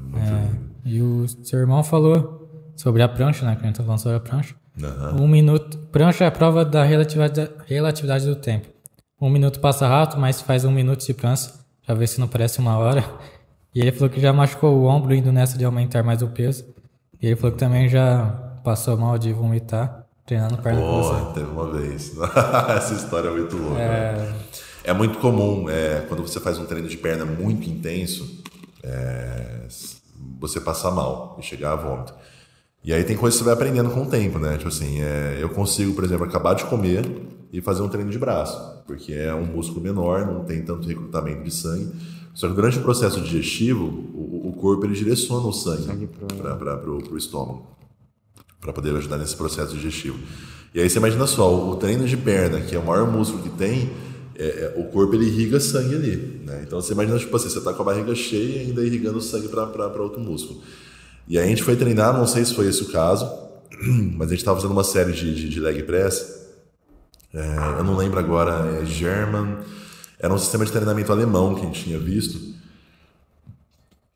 Muito 0.00 0.26
É, 0.26 0.50
e 0.84 1.02
o 1.02 1.26
seu 1.28 1.58
irmão 1.58 1.84
falou 1.84 2.72
sobre 2.74 3.02
a 3.02 3.08
prancha, 3.08 3.44
né? 3.44 3.56
Que 3.56 3.62
a 3.62 3.66
gente 3.66 3.76
tá 3.76 3.82
falando 3.82 3.98
sobre 3.98 4.16
a 4.16 4.20
prancha. 4.20 4.54
Aham. 4.82 5.16
Um 5.20 5.28
minuto. 5.28 5.78
Prancha 5.90 6.24
é 6.24 6.26
a 6.26 6.30
prova 6.30 6.64
da 6.64 6.82
relatividade, 6.84 7.50
relatividade 7.66 8.26
do 8.26 8.36
tempo. 8.36 8.68
Um 9.20 9.30
minuto 9.30 9.60
passa 9.60 9.86
rápido, 9.86 10.20
mas 10.20 10.40
faz 10.40 10.64
um 10.64 10.70
minuto 10.70 11.02
se 11.02 11.14
cansa. 11.14 11.64
Pra 11.84 11.94
ver 11.94 12.06
se 12.06 12.20
não 12.20 12.28
parece 12.28 12.58
uma 12.58 12.76
hora. 12.76 13.04
E 13.74 13.80
ele 13.80 13.92
falou 13.92 14.10
que 14.10 14.20
já 14.20 14.32
machucou 14.32 14.74
o 14.74 14.84
ombro 14.86 15.14
indo 15.14 15.32
nessa 15.32 15.56
de 15.56 15.64
aumentar 15.64 16.02
mais 16.02 16.22
o 16.22 16.28
peso. 16.28 16.64
E 17.20 17.26
ele 17.26 17.36
falou 17.36 17.52
que 17.52 17.58
também 17.58 17.88
já 17.88 18.26
passou 18.64 18.96
mal 18.96 19.16
de 19.18 19.32
vomitar 19.32 20.06
treinando 20.26 20.58
perna. 20.58 20.80
Pô, 20.80 21.32
teve 21.32 21.50
uma 21.50 21.70
vez. 21.72 22.12
Essa 22.76 22.94
história 22.94 23.28
é 23.28 23.30
muito 23.30 23.56
louca. 23.56 23.80
É, 23.80 24.32
é 24.84 24.92
muito 24.92 25.18
comum, 25.18 25.70
é, 25.70 26.00
quando 26.08 26.22
você 26.22 26.40
faz 26.40 26.58
um 26.58 26.66
treino 26.66 26.88
de 26.88 26.96
perna 26.96 27.24
muito 27.24 27.68
intenso, 27.70 28.42
é, 28.82 29.66
você 30.40 30.60
passar 30.60 30.90
mal 30.90 31.36
e 31.38 31.42
chegar 31.42 31.72
a 31.72 31.76
vômito. 31.76 32.12
E 32.86 32.92
aí 32.92 33.02
tem 33.02 33.16
coisas 33.16 33.36
que 33.36 33.42
você 33.42 33.44
vai 33.44 33.54
aprendendo 33.54 33.90
com 33.90 34.04
o 34.04 34.06
tempo, 34.06 34.38
né? 34.38 34.56
Tipo 34.56 34.68
assim, 34.68 35.02
é, 35.02 35.38
eu 35.40 35.48
consigo, 35.48 35.92
por 35.92 36.04
exemplo, 36.04 36.24
acabar 36.24 36.54
de 36.54 36.64
comer 36.66 37.04
e 37.52 37.60
fazer 37.60 37.82
um 37.82 37.88
treino 37.88 38.12
de 38.12 38.18
braço, 38.18 38.84
porque 38.86 39.12
é 39.12 39.34
um 39.34 39.44
músculo 39.44 39.80
menor, 39.80 40.24
não 40.24 40.44
tem 40.44 40.62
tanto 40.62 40.86
recrutamento 40.86 41.42
de 41.42 41.50
sangue. 41.50 41.90
Só 42.32 42.46
que 42.48 42.54
durante 42.54 42.78
o 42.78 42.82
processo 42.82 43.20
digestivo, 43.20 43.86
o, 44.14 44.50
o 44.50 44.52
corpo 44.52 44.86
ele 44.86 44.94
direciona 44.94 45.48
o 45.48 45.52
sangue 45.52 46.06
para 46.06 46.86
o 46.86 47.18
estômago 47.18 47.66
para 48.60 48.72
poder 48.72 48.94
ajudar 48.96 49.18
nesse 49.18 49.34
processo 49.34 49.74
digestivo. 49.74 50.18
E 50.72 50.80
aí 50.80 50.88
você 50.88 50.98
imagina 50.98 51.26
só, 51.26 51.68
o 51.68 51.74
treino 51.74 52.06
de 52.06 52.16
perna, 52.16 52.60
que 52.60 52.76
é 52.76 52.78
o 52.78 52.86
maior 52.86 53.10
músculo 53.10 53.42
que 53.42 53.50
tem, 53.50 53.90
é, 54.36 54.46
é, 54.46 54.74
o 54.76 54.84
corpo 54.92 55.14
ele 55.14 55.24
irriga 55.24 55.58
sangue 55.58 55.94
ali. 55.96 56.40
Né? 56.44 56.62
Então 56.64 56.80
você 56.80 56.92
imagina, 56.92 57.18
tipo 57.18 57.34
assim, 57.34 57.48
você 57.48 57.58
está 57.58 57.72
com 57.72 57.82
a 57.82 57.84
barriga 57.84 58.14
cheia 58.14 58.58
e 58.58 58.66
ainda 58.66 58.84
irrigando 58.84 59.20
sangue 59.20 59.48
para 59.48 60.02
outro 60.02 60.20
músculo. 60.20 60.60
E 61.28 61.38
a 61.38 61.46
gente 61.46 61.62
foi 61.62 61.76
treinar, 61.76 62.16
não 62.16 62.26
sei 62.26 62.44
se 62.44 62.54
foi 62.54 62.68
esse 62.68 62.82
o 62.82 62.92
caso, 62.92 63.28
mas 64.16 64.28
a 64.28 64.30
gente 64.30 64.40
estava 64.40 64.56
fazendo 64.56 64.72
uma 64.72 64.84
série 64.84 65.12
de, 65.12 65.34
de, 65.34 65.48
de 65.48 65.60
leg 65.60 65.82
press. 65.82 66.46
É, 67.34 67.78
eu 67.78 67.84
não 67.84 67.96
lembro 67.96 68.18
agora, 68.18 68.80
é 68.80 68.84
German. 68.84 69.58
Era 70.18 70.32
um 70.32 70.38
sistema 70.38 70.64
de 70.64 70.72
treinamento 70.72 71.12
alemão 71.12 71.54
que 71.54 71.62
a 71.62 71.64
gente 71.64 71.84
tinha 71.84 71.98
visto. 71.98 72.54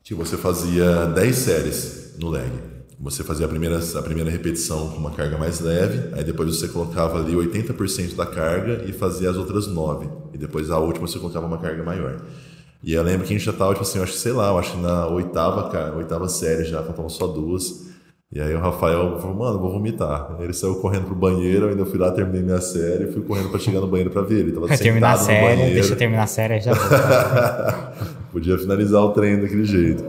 Que 0.03 0.15
você 0.15 0.37
fazia 0.37 1.05
10 1.07 1.35
séries 1.35 2.13
no 2.17 2.29
leg. 2.29 2.51
Você 2.99 3.23
fazia 3.23 3.47
a 3.47 3.49
primeira, 3.49 3.79
a 3.79 4.01
primeira 4.03 4.29
repetição 4.29 4.89
com 4.89 4.97
uma 4.97 5.11
carga 5.11 5.35
mais 5.35 5.59
leve, 5.59 6.13
aí 6.13 6.23
depois 6.23 6.55
você 6.55 6.67
colocava 6.67 7.19
ali 7.19 7.33
80% 7.33 8.15
da 8.15 8.27
carga 8.27 8.83
e 8.85 8.93
fazia 8.93 9.31
as 9.31 9.37
outras 9.37 9.65
9. 9.65 10.07
E 10.33 10.37
depois 10.37 10.69
a 10.69 10.77
última 10.77 11.07
você 11.07 11.17
colocava 11.17 11.47
uma 11.47 11.57
carga 11.57 11.83
maior. 11.83 12.21
E 12.83 12.93
eu 12.93 13.03
lembro 13.03 13.25
que 13.27 13.33
a 13.33 13.37
gente 13.37 13.45
já 13.45 13.53
tava, 13.53 13.71
tipo 13.73 13.83
assim, 13.83 13.99
eu 13.99 14.03
acho 14.03 14.13
que 14.13 14.17
sei 14.19 14.31
lá, 14.31 14.49
eu 14.49 14.57
acho 14.57 14.71
que 14.71 14.77
na 14.81 15.07
oitava, 15.07 15.69
cara, 15.69 15.95
oitava 15.95 16.27
série 16.27 16.63
já, 16.65 16.81
faltavam 16.81 17.09
só 17.09 17.27
duas. 17.27 17.89
E 18.33 18.39
aí 18.39 18.55
o 18.55 18.59
Rafael 18.59 19.19
falou, 19.19 19.35
mano, 19.35 19.59
vou 19.59 19.71
vomitar. 19.73 20.37
Ele 20.39 20.53
saiu 20.53 20.75
correndo 20.75 21.05
pro 21.05 21.15
banheiro, 21.15 21.65
eu 21.65 21.69
ainda 21.71 21.85
fui 21.85 21.99
lá, 21.99 22.11
terminei 22.11 22.41
minha 22.41 22.61
série, 22.61 23.11
fui 23.11 23.21
correndo 23.23 23.49
pra 23.49 23.59
chegar 23.59 23.81
no 23.81 23.87
banheiro 23.87 24.09
pra 24.09 24.21
ver. 24.21 24.39
Ele 24.39 24.51
tava 24.53 24.67
sentado 24.69 24.83
terminar 24.83 25.09
a 25.09 25.17
no 25.17 25.19
série, 25.25 25.45
banheiro. 25.47 25.73
deixa 25.73 25.93
eu 25.93 25.97
terminar 25.97 26.23
a 26.23 26.27
série 26.27 26.59
já 26.61 26.73
vou. 26.73 26.87
Podia 28.31 28.57
finalizar 28.57 29.01
o 29.01 29.11
treino 29.11 29.41
daquele 29.41 29.65
jeito. 29.65 30.03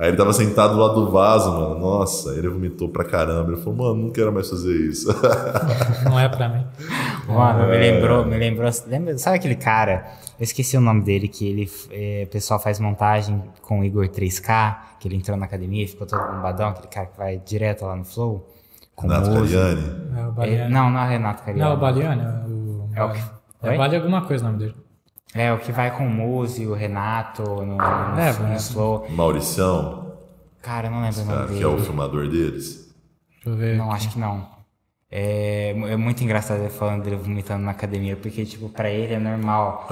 Aí 0.00 0.08
ele 0.08 0.16
tava 0.16 0.32
sentado 0.32 0.72
do 0.74 0.80
lado 0.80 0.94
do 1.04 1.10
vaso, 1.10 1.52
mano. 1.52 1.78
Nossa, 1.78 2.30
ele 2.30 2.48
vomitou 2.48 2.88
pra 2.88 3.04
caramba. 3.04 3.52
Ele 3.52 3.60
falou, 3.60 3.76
mano, 3.92 4.06
não 4.06 4.10
quero 4.10 4.32
mais 4.32 4.48
fazer 4.48 4.74
isso. 4.74 5.08
Não 6.08 6.18
é 6.18 6.26
pra 6.26 6.48
mim. 6.48 6.64
Mano, 7.28 7.68
me 7.68 7.76
lembrou, 7.76 8.24
me 8.24 8.38
lembrou. 8.38 8.70
Lembra, 8.86 9.18
sabe 9.18 9.36
aquele 9.36 9.56
cara? 9.56 10.06
Eu 10.38 10.44
esqueci 10.44 10.74
o 10.76 10.80
nome 10.80 11.02
dele, 11.02 11.28
que 11.28 11.46
ele. 11.46 11.70
É, 11.90 12.24
o 12.26 12.30
pessoal 12.32 12.58
faz 12.58 12.80
montagem 12.80 13.42
com 13.60 13.80
o 13.80 13.84
Igor 13.84 14.08
3K, 14.08 14.76
que 14.98 15.06
ele 15.06 15.16
entrou 15.16 15.36
na 15.36 15.44
academia 15.44 15.84
e 15.84 15.86
ficou 15.86 16.06
todo 16.06 16.18
bombadão, 16.34 16.70
aquele 16.70 16.88
cara 16.88 17.06
que 17.06 17.18
vai 17.18 17.36
direto 17.44 17.84
lá 17.84 17.94
no 17.94 18.04
Flow. 18.06 18.48
Com 18.96 19.06
Renato 19.06 19.30
música. 19.30 19.60
Cariani. 19.60 19.82
É 20.16 20.22
o 20.24 20.28
É, 20.28 20.30
Baliani. 20.32 20.72
não, 20.72 20.90
não 20.90 21.00
é 21.00 21.08
Renato 21.10 21.42
Cariani. 21.42 21.60
Não, 21.70 21.76
o 21.76 21.80
Baliani. 21.80 22.22
é 22.22 22.48
O... 22.48 22.88
É 22.94 23.04
o 23.04 23.12
que- 23.12 23.20
É? 23.62 23.76
Vale 23.76 23.96
alguma 23.96 24.22
coisa 24.22 24.44
o 24.44 24.46
nome 24.46 24.58
dele. 24.60 24.74
É, 25.34 25.52
o 25.52 25.58
que 25.58 25.70
vai 25.70 25.96
com 25.96 26.06
o 26.06 26.10
Muzi, 26.10 26.66
o 26.66 26.74
Renato, 26.74 27.42
no, 27.42 27.76
no, 27.76 27.82
É, 28.18 28.32
no 28.32 28.52
é. 28.52 28.58
Flow. 28.58 29.06
Mauricião, 29.10 30.12
Cara, 30.62 30.88
eu 30.88 30.90
não 30.90 31.00
lembro 31.02 31.22
o 31.22 31.24
nome 31.24 31.46
dele. 31.46 31.58
que 31.58 31.64
é 31.64 31.66
o 31.66 31.78
filmador 31.78 32.28
deles. 32.28 32.92
Deixa 33.34 33.48
eu 33.48 33.56
ver. 33.56 33.76
Não, 33.76 33.90
acho 33.90 34.10
que 34.10 34.18
não. 34.18 34.46
É, 35.12 35.70
é 35.70 35.96
muito 35.96 36.22
engraçado 36.22 36.60
ele 36.60 36.68
falando 36.70 37.02
dele 37.02 37.16
vomitando 37.16 37.64
na 37.64 37.72
academia, 37.72 38.16
porque, 38.16 38.44
tipo, 38.44 38.68
pra 38.68 38.88
ele 38.88 39.14
é 39.14 39.18
normal. 39.18 39.88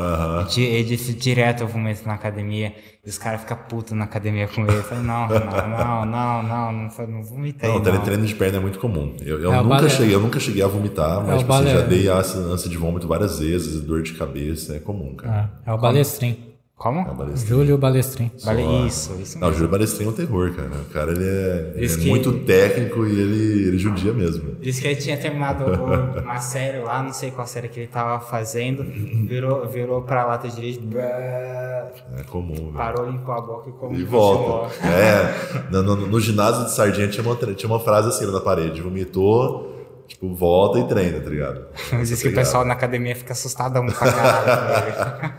Di- 0.48 0.62
Ele 0.62 0.84
disse 0.84 1.12
direto 1.12 1.62
eu 1.62 1.66
vomito 1.66 2.06
na 2.06 2.14
academia, 2.14 2.72
e 3.04 3.08
os 3.08 3.18
caras 3.18 3.40
ficam 3.40 3.56
putos 3.68 3.92
na 3.94 4.04
academia 4.04 4.46
com 4.46 4.62
ele. 4.62 4.76
Eu 4.76 4.82
falei, 4.84 5.02
não, 5.02 5.26
não, 5.28 5.38
não, 5.40 6.06
não, 6.06 6.42
não, 6.42 6.72
não, 6.72 7.06
não 7.08 7.22
vomita 7.24 7.66
aí, 7.66 7.72
Não, 7.72 7.80
não. 7.80 8.00
treino 8.02 8.24
de 8.26 8.34
perna 8.36 8.58
é 8.58 8.60
muito 8.60 8.78
comum. 8.78 9.16
Eu, 9.20 9.40
eu 9.42 9.52
É 9.52 9.56
nunca 9.56 9.68
balé. 9.68 9.88
cheguei, 9.88 10.14
eu 10.14 10.20
nunca 10.20 10.38
cheguei 10.38 10.62
a 10.62 10.68
vomitar, 10.68 11.20
mas 11.26 11.34
É 11.34 11.38
tipo, 11.38 11.52
assim, 11.52 11.68
já 11.70 11.80
dei 11.82 12.08
ânsia, 12.08 12.70
de 12.70 12.76
vômito 12.76 13.08
várias 13.08 13.40
vezes, 13.40 13.80
dor 13.82 14.02
de 14.02 14.12
cabeça, 14.14 14.76
é 14.76 14.78
comum, 14.78 15.16
cara. 15.16 15.50
É, 15.66 15.70
é 15.70 15.74
o 15.74 15.78
Balestrin. 15.78 16.47
Como? 16.78 17.00
É 17.00 17.10
o 17.10 17.14
Balestrin. 17.14 17.48
Júlio 17.48 17.76
Balestrin. 17.76 18.30
Vale, 18.44 18.62
Só- 18.62 18.86
isso, 18.86 19.12
isso 19.20 19.38
Não, 19.40 19.48
o 19.48 19.50
mesmo. 19.50 19.58
Júlio 19.64 19.70
Balestrin 19.72 20.04
é 20.06 20.08
um 20.08 20.12
terror, 20.12 20.52
cara. 20.54 20.68
O 20.68 20.84
cara 20.92 21.10
ele 21.10 21.24
é, 21.24 21.72
ele 21.74 21.76
é 21.76 21.80
Diz 21.80 21.96
que- 21.96 22.08
muito 22.08 22.32
técnico 22.44 23.04
e 23.04 23.10
ele, 23.20 23.66
ele 23.68 23.78
judia 23.78 24.12
mesmo. 24.12 24.54
Disse 24.60 24.80
que 24.80 24.86
ele 24.86 24.94
tinha 24.96 25.16
terminado 25.16 25.64
uma 26.22 26.40
série 26.40 26.78
lá, 26.78 27.02
não 27.02 27.12
sei 27.12 27.32
qual 27.32 27.46
série 27.48 27.68
que 27.68 27.80
ele 27.80 27.88
tava 27.88 28.20
fazendo, 28.24 28.84
virou, 29.26 29.66
virou 29.68 30.02
pra 30.02 30.24
lata 30.24 30.48
de 30.48 30.60
lixo, 30.60 30.80
É 30.96 32.22
comum, 32.30 32.54
velho. 32.54 32.72
parou, 32.72 33.10
limpou 33.10 33.34
a 33.34 33.40
boca 33.40 33.70
e 33.70 33.72
como 33.72 33.94
E 33.96 34.04
volta. 34.04 34.72
É, 34.86 35.70
no, 35.72 35.82
no- 35.82 36.06
no 36.06 36.20
ginásio 36.20 36.64
de 36.64 36.70
Sardinha 36.72 37.08
tinha 37.08 37.24
uma, 37.26 37.34
tinha 37.54 37.68
uma 37.68 37.80
frase 37.80 38.08
assim 38.08 38.26
na 38.30 38.40
parede: 38.40 38.80
vomitou, 38.80 39.77
Tipo, 40.08 40.34
volta 40.34 40.78
e 40.78 40.88
treina, 40.88 41.20
tá 41.20 41.28
ligado? 41.28 41.66
Diz 42.02 42.22
que 42.22 42.28
o 42.28 42.34
pessoal 42.34 42.64
na 42.64 42.72
academia 42.72 43.14
fica 43.14 43.34
assustadão 43.34 43.84
pra 43.84 43.94
caralho. 43.94 45.34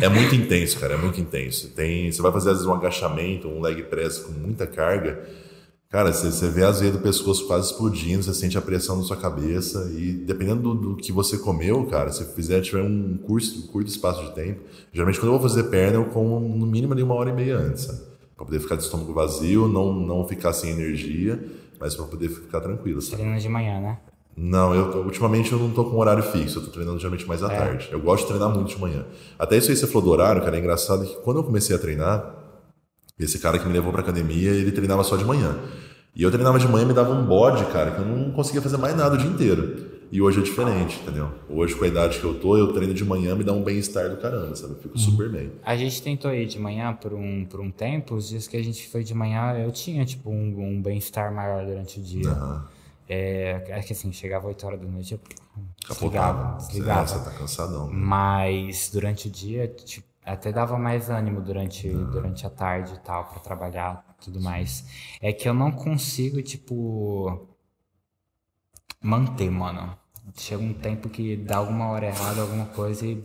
é 0.00 0.08
muito 0.08 0.34
intenso, 0.34 0.80
cara, 0.80 0.94
é 0.94 0.96
muito 0.96 1.20
intenso. 1.20 1.68
Tem, 1.74 2.10
você 2.10 2.22
vai 2.22 2.32
fazer 2.32 2.48
às 2.48 2.56
vezes 2.56 2.66
um 2.66 2.74
agachamento, 2.74 3.46
um 3.46 3.60
leg 3.60 3.82
press 3.82 4.18
com 4.20 4.32
muita 4.32 4.66
carga, 4.66 5.22
cara, 5.90 6.10
você, 6.10 6.32
você 6.32 6.48
vê 6.48 6.64
as 6.64 6.80
veias 6.80 6.96
do 6.96 7.02
pescoço 7.02 7.46
quase 7.46 7.70
explodindo, 7.70 8.22
você 8.22 8.32
sente 8.32 8.56
a 8.56 8.62
pressão 8.62 8.96
na 8.96 9.02
sua 9.02 9.16
cabeça 9.16 9.92
e 9.94 10.12
dependendo 10.12 10.62
do, 10.62 10.74
do 10.74 10.96
que 10.96 11.12
você 11.12 11.36
comeu, 11.36 11.84
cara, 11.84 12.10
se 12.10 12.24
fizer 12.34 12.62
tiver 12.62 12.82
um 12.82 13.18
curso, 13.18 13.58
um 13.58 13.66
curto 13.70 13.88
espaço 13.88 14.24
de 14.24 14.34
tempo, 14.34 14.62
geralmente 14.90 15.20
quando 15.20 15.34
eu 15.34 15.38
vou 15.38 15.48
fazer 15.48 15.64
perna 15.64 15.98
eu 15.98 16.06
como 16.06 16.40
no 16.40 16.66
mínimo 16.66 16.94
ali 16.94 17.02
uma 17.02 17.14
hora 17.14 17.28
e 17.28 17.34
meia 17.34 17.58
antes, 17.58 17.84
sabe? 17.84 18.00
Pra 18.34 18.46
poder 18.46 18.58
ficar 18.58 18.76
de 18.76 18.84
estômago 18.84 19.12
vazio, 19.12 19.68
não, 19.68 19.92
não 19.92 20.26
ficar 20.26 20.54
sem 20.54 20.70
energia, 20.70 21.40
mas 21.78 21.94
para 21.94 22.06
poder 22.06 22.30
ficar 22.30 22.60
tranquilo, 22.60 23.02
sabe? 23.02 23.18
Treino 23.22 23.38
de 23.38 23.48
manhã, 23.50 23.80
né? 23.80 23.98
Não, 24.36 24.74
eu 24.74 25.04
ultimamente 25.04 25.52
eu 25.52 25.58
não 25.58 25.70
tô 25.70 25.84
com 25.84 25.96
horário 25.96 26.22
fixo, 26.22 26.58
eu 26.58 26.64
tô 26.64 26.70
treinando 26.70 26.98
geralmente 26.98 27.26
mais 27.26 27.42
à 27.42 27.52
é. 27.52 27.56
tarde. 27.56 27.88
Eu 27.92 28.00
gosto 28.00 28.22
de 28.22 28.28
treinar 28.28 28.50
muito 28.50 28.74
de 28.74 28.80
manhã. 28.80 29.04
Até 29.38 29.56
isso 29.56 29.70
aí 29.70 29.76
você 29.76 29.86
falou 29.86 30.02
do 30.02 30.10
horário, 30.10 30.42
cara, 30.42 30.56
é 30.56 30.60
engraçado 30.60 31.04
que 31.06 31.14
quando 31.22 31.38
eu 31.38 31.44
comecei 31.44 31.74
a 31.74 31.78
treinar, 31.78 32.34
esse 33.18 33.38
cara 33.38 33.58
que 33.58 33.66
me 33.66 33.72
levou 33.72 33.92
pra 33.92 34.00
academia, 34.00 34.50
ele 34.50 34.72
treinava 34.72 35.04
só 35.04 35.16
de 35.16 35.24
manhã. 35.24 35.56
E 36.16 36.22
eu 36.22 36.30
treinava 36.30 36.58
de 36.58 36.68
manhã 36.68 36.84
me 36.84 36.92
dava 36.92 37.12
um 37.12 37.24
bode, 37.24 37.64
cara, 37.66 37.92
que 37.92 38.00
eu 38.00 38.04
não 38.04 38.30
conseguia 38.32 38.62
fazer 38.62 38.76
mais 38.76 38.96
nada 38.96 39.14
o 39.14 39.18
dia 39.18 39.28
inteiro. 39.28 39.94
E 40.12 40.22
hoje 40.22 40.38
é 40.38 40.42
diferente, 40.42 41.00
entendeu? 41.02 41.28
Hoje, 41.48 41.74
com 41.74 41.84
a 41.84 41.88
idade 41.88 42.20
que 42.20 42.24
eu 42.24 42.38
tô, 42.38 42.56
eu 42.56 42.72
treino 42.72 42.94
de 42.94 43.04
manhã, 43.04 43.34
me 43.34 43.42
dá 43.42 43.52
um 43.52 43.64
bem-estar 43.64 44.08
do 44.08 44.16
caramba, 44.18 44.54
sabe? 44.54 44.74
Eu 44.74 44.78
fico 44.78 44.94
uhum. 44.96 45.00
super 45.00 45.28
bem. 45.28 45.50
A 45.64 45.76
gente 45.76 46.00
tentou 46.00 46.32
ir 46.32 46.46
de 46.46 46.56
manhã 46.56 46.92
por 46.92 47.12
um, 47.12 47.44
por 47.44 47.60
um 47.60 47.68
tempo, 47.68 48.14
os 48.14 48.28
dias 48.28 48.46
que 48.46 48.56
a 48.56 48.62
gente 48.62 48.86
foi 48.88 49.02
de 49.02 49.12
manhã, 49.12 49.58
eu 49.58 49.72
tinha, 49.72 50.04
tipo, 50.04 50.30
um, 50.30 50.54
um 50.56 50.80
bem-estar 50.80 51.34
maior 51.34 51.66
durante 51.66 51.98
o 51.98 52.02
dia. 52.02 52.30
Uhum. 52.30 52.60
É, 53.08 53.62
é 53.68 53.80
que 53.80 53.92
assim, 53.92 54.12
chegava 54.12 54.46
8 54.46 54.66
horas 54.66 54.80
da 54.80 54.86
noite, 54.86 55.12
eu 55.12 55.20
desligava, 55.88 56.56
desligava. 56.56 57.02
É, 57.02 57.06
você 57.06 57.24
tá 57.24 57.30
cansadão. 57.32 57.86
Né? 57.88 57.92
Mas 57.94 58.90
durante 58.92 59.28
o 59.28 59.30
dia, 59.30 59.68
tipo, 59.68 60.06
até 60.24 60.50
dava 60.50 60.78
mais 60.78 61.10
ânimo 61.10 61.42
durante, 61.42 61.88
uhum. 61.88 62.10
durante 62.10 62.46
a 62.46 62.50
tarde 62.50 62.94
e 62.94 62.98
tal, 63.00 63.24
para 63.26 63.40
trabalhar 63.40 64.04
tudo 64.24 64.40
mais. 64.40 64.84
É 65.20 65.32
que 65.32 65.48
eu 65.48 65.52
não 65.52 65.70
consigo, 65.70 66.40
tipo, 66.42 67.46
manter, 69.02 69.50
mano. 69.50 69.96
Chega 70.36 70.62
um 70.62 70.72
tempo 70.72 71.10
que 71.10 71.36
dá 71.36 71.58
alguma 71.58 71.88
hora 71.88 72.06
errada, 72.06 72.40
alguma 72.40 72.66
coisa 72.66 73.04
e. 73.06 73.22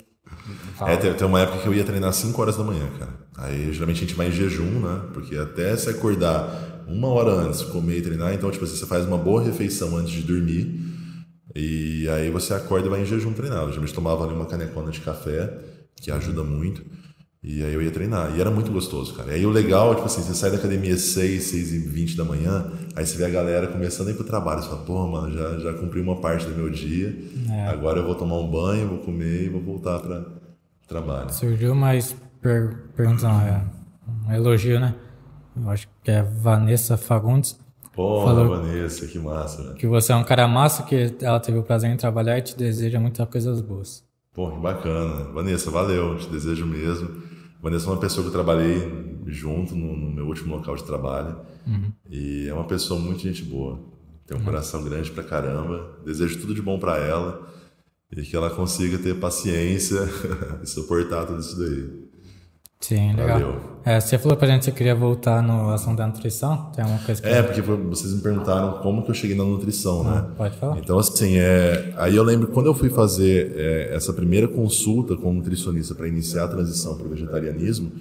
É, 0.85 0.97
tem, 0.97 1.13
tem, 1.13 1.27
uma 1.27 1.39
época 1.39 1.59
que 1.59 1.67
eu 1.67 1.73
ia 1.73 1.83
treinar 1.83 2.13
5 2.13 2.39
horas 2.39 2.57
da 2.57 2.63
manhã, 2.63 2.87
cara. 2.99 3.17
Aí 3.37 3.71
geralmente 3.73 3.97
a 3.97 4.01
gente 4.01 4.13
vai 4.13 4.27
em 4.27 4.31
jejum, 4.31 4.79
né? 4.79 5.09
Porque 5.13 5.35
até 5.35 5.75
se 5.75 5.89
acordar 5.89 6.68
uma 6.89 7.07
hora 7.09 7.31
antes, 7.31 7.61
comer 7.61 7.97
e 7.97 8.01
treinar. 8.01 8.33
Então, 8.33 8.49
tipo 8.51 8.63
assim, 8.63 8.75
você 8.75 8.85
faz 8.85 9.05
uma 9.05 9.17
boa 9.17 9.41
refeição 9.43 9.95
antes 9.95 10.11
de 10.11 10.21
dormir. 10.21 10.79
E 11.55 12.07
aí 12.09 12.29
você 12.29 12.53
acorda 12.53 12.87
e 12.87 12.89
vai 12.89 13.01
em 13.01 13.05
jejum 13.05 13.33
treinar. 13.33 13.63
Eu 13.63 13.67
geralmente 13.69 13.93
tomava 13.93 14.23
ali 14.23 14.33
uma 14.33 14.45
canecona 14.45 14.91
de 14.91 15.01
café, 15.01 15.51
que 15.95 16.11
ajuda 16.11 16.43
muito. 16.43 16.83
E 17.41 17.63
aí 17.63 17.73
eu 17.73 17.81
ia 17.81 17.91
treinar. 17.91 18.35
E 18.35 18.41
era 18.41 18.51
muito 18.51 18.71
gostoso, 18.71 19.13
cara. 19.13 19.31
E 19.31 19.35
aí 19.35 19.45
o 19.45 19.49
legal, 19.49 19.95
tipo 19.95 20.05
assim, 20.05 20.21
você 20.21 20.33
sai 20.33 20.51
da 20.51 20.57
academia 20.57 20.93
às 20.93 21.01
6, 21.01 21.43
6 21.43 21.73
e 21.73 21.79
20 21.79 22.17
da 22.17 22.25
manhã, 22.25 22.69
aí 22.95 23.05
você 23.05 23.17
vê 23.17 23.25
a 23.25 23.29
galera 23.29 23.67
começando 23.67 24.09
a 24.09 24.11
ir 24.11 24.15
pro 24.15 24.25
trabalho. 24.25 24.61
Você 24.61 24.69
fala, 24.69 24.83
pô, 24.83 25.07
mano, 25.07 25.31
já, 25.31 25.57
já 25.59 25.73
cumpri 25.73 26.01
uma 26.01 26.19
parte 26.19 26.45
do 26.45 26.53
meu 26.53 26.69
dia. 26.69 27.17
É. 27.49 27.67
Agora 27.67 27.99
eu 27.99 28.05
vou 28.05 28.15
tomar 28.15 28.37
um 28.37 28.51
banho, 28.51 28.89
vou 28.89 28.97
comer 28.99 29.45
e 29.45 29.49
vou 29.49 29.61
voltar 29.61 29.99
para 29.99 30.25
trabalho. 30.87 31.31
Surgiu 31.31 31.73
mais 31.73 32.15
per 32.41 32.75
perguntas, 32.95 33.23
não, 33.23 33.39
é 33.39 33.63
um 34.27 34.33
elogio, 34.33 34.79
né? 34.79 34.95
Eu 35.63 35.69
acho 35.69 35.87
que 36.03 36.11
é 36.11 36.23
Vanessa 36.23 36.97
Fagundes. 36.97 37.59
Pô, 37.93 38.25
Vanessa, 38.25 39.07
que 39.07 39.19
massa, 39.19 39.63
né? 39.63 39.73
Que 39.75 39.87
você 39.87 40.13
é 40.13 40.15
um 40.15 40.23
cara 40.23 40.47
massa, 40.47 40.83
que 40.83 41.15
ela 41.21 41.39
teve 41.39 41.57
o 41.57 41.63
prazer 41.63 41.89
em 41.89 41.97
trabalhar 41.97 42.37
e 42.37 42.41
te 42.41 42.57
deseja 42.57 42.99
muitas 42.99 43.27
coisas 43.27 43.61
boas. 43.61 44.03
Pô, 44.33 44.51
que 44.51 44.59
bacana. 44.59 45.25
Vanessa, 45.33 45.69
valeu, 45.69 46.17
te 46.17 46.29
desejo 46.29 46.65
mesmo. 46.65 47.09
Vanessa 47.61 47.87
é 47.87 47.91
uma 47.91 47.99
pessoa 47.99 48.23
que 48.23 48.29
eu 48.29 48.33
trabalhei 48.33 49.19
junto 49.25 49.75
no, 49.75 49.95
no 49.95 50.11
meu 50.11 50.27
último 50.27 50.55
local 50.55 50.75
de 50.75 50.83
trabalho. 50.83 51.39
Uhum. 51.67 51.91
E 52.09 52.47
é 52.47 52.53
uma 52.53 52.63
pessoa 52.63 52.99
muito 52.99 53.21
gente 53.21 53.43
boa. 53.43 53.79
Tem 54.25 54.37
um 54.37 54.39
uhum. 54.39 54.45
coração 54.45 54.83
grande 54.83 55.11
pra 55.11 55.23
caramba. 55.23 55.99
Desejo 56.05 56.39
tudo 56.39 56.53
de 56.53 56.61
bom 56.61 56.79
para 56.79 56.97
ela 56.97 57.47
e 58.11 58.21
que 58.21 58.35
ela 58.35 58.49
consiga 58.49 58.97
ter 58.97 59.19
paciência 59.19 59.99
e 60.63 60.67
suportar 60.67 61.25
tudo 61.25 61.39
isso 61.39 61.59
daí. 61.59 62.08
Sim, 62.79 63.13
legal. 63.13 63.79
É, 63.83 63.99
você 63.99 64.17
falou 64.17 64.37
pra 64.37 64.47
gente 64.47 64.59
que 64.59 64.65
você 64.65 64.71
queria 64.71 64.95
voltar 64.95 65.43
no 65.43 65.69
assunto 65.69 65.97
da 65.97 66.07
nutrição? 66.07 66.71
Tem 66.73 66.81
alguma 66.81 67.01
coisa 67.03 67.21
que 67.21 67.27
É, 67.27 67.43
porque 67.43 67.61
vocês 67.61 68.13
me 68.13 68.21
perguntaram 68.21 68.79
como 68.81 69.03
que 69.03 69.11
eu 69.11 69.15
cheguei 69.15 69.35
na 69.35 69.43
nutrição, 69.43 70.03
né? 70.03 70.25
Ah, 70.25 70.33
pode 70.35 70.57
falar. 70.57 70.77
Então, 70.77 70.97
assim, 70.97 71.37
é, 71.37 71.93
aí 71.97 72.15
eu 72.15 72.23
lembro 72.23 72.47
quando 72.47 72.67
eu 72.67 72.73
fui 72.73 72.89
fazer 72.89 73.51
é, 73.55 73.93
essa 73.93 74.13
primeira 74.13 74.47
consulta 74.47 75.17
com 75.17 75.29
um 75.29 75.33
nutricionista 75.33 75.93
para 75.93 76.07
iniciar 76.07 76.45
a 76.45 76.47
transição 76.47 76.95
para 76.95 77.05
o 77.05 77.09
vegetarianismo, 77.09 77.91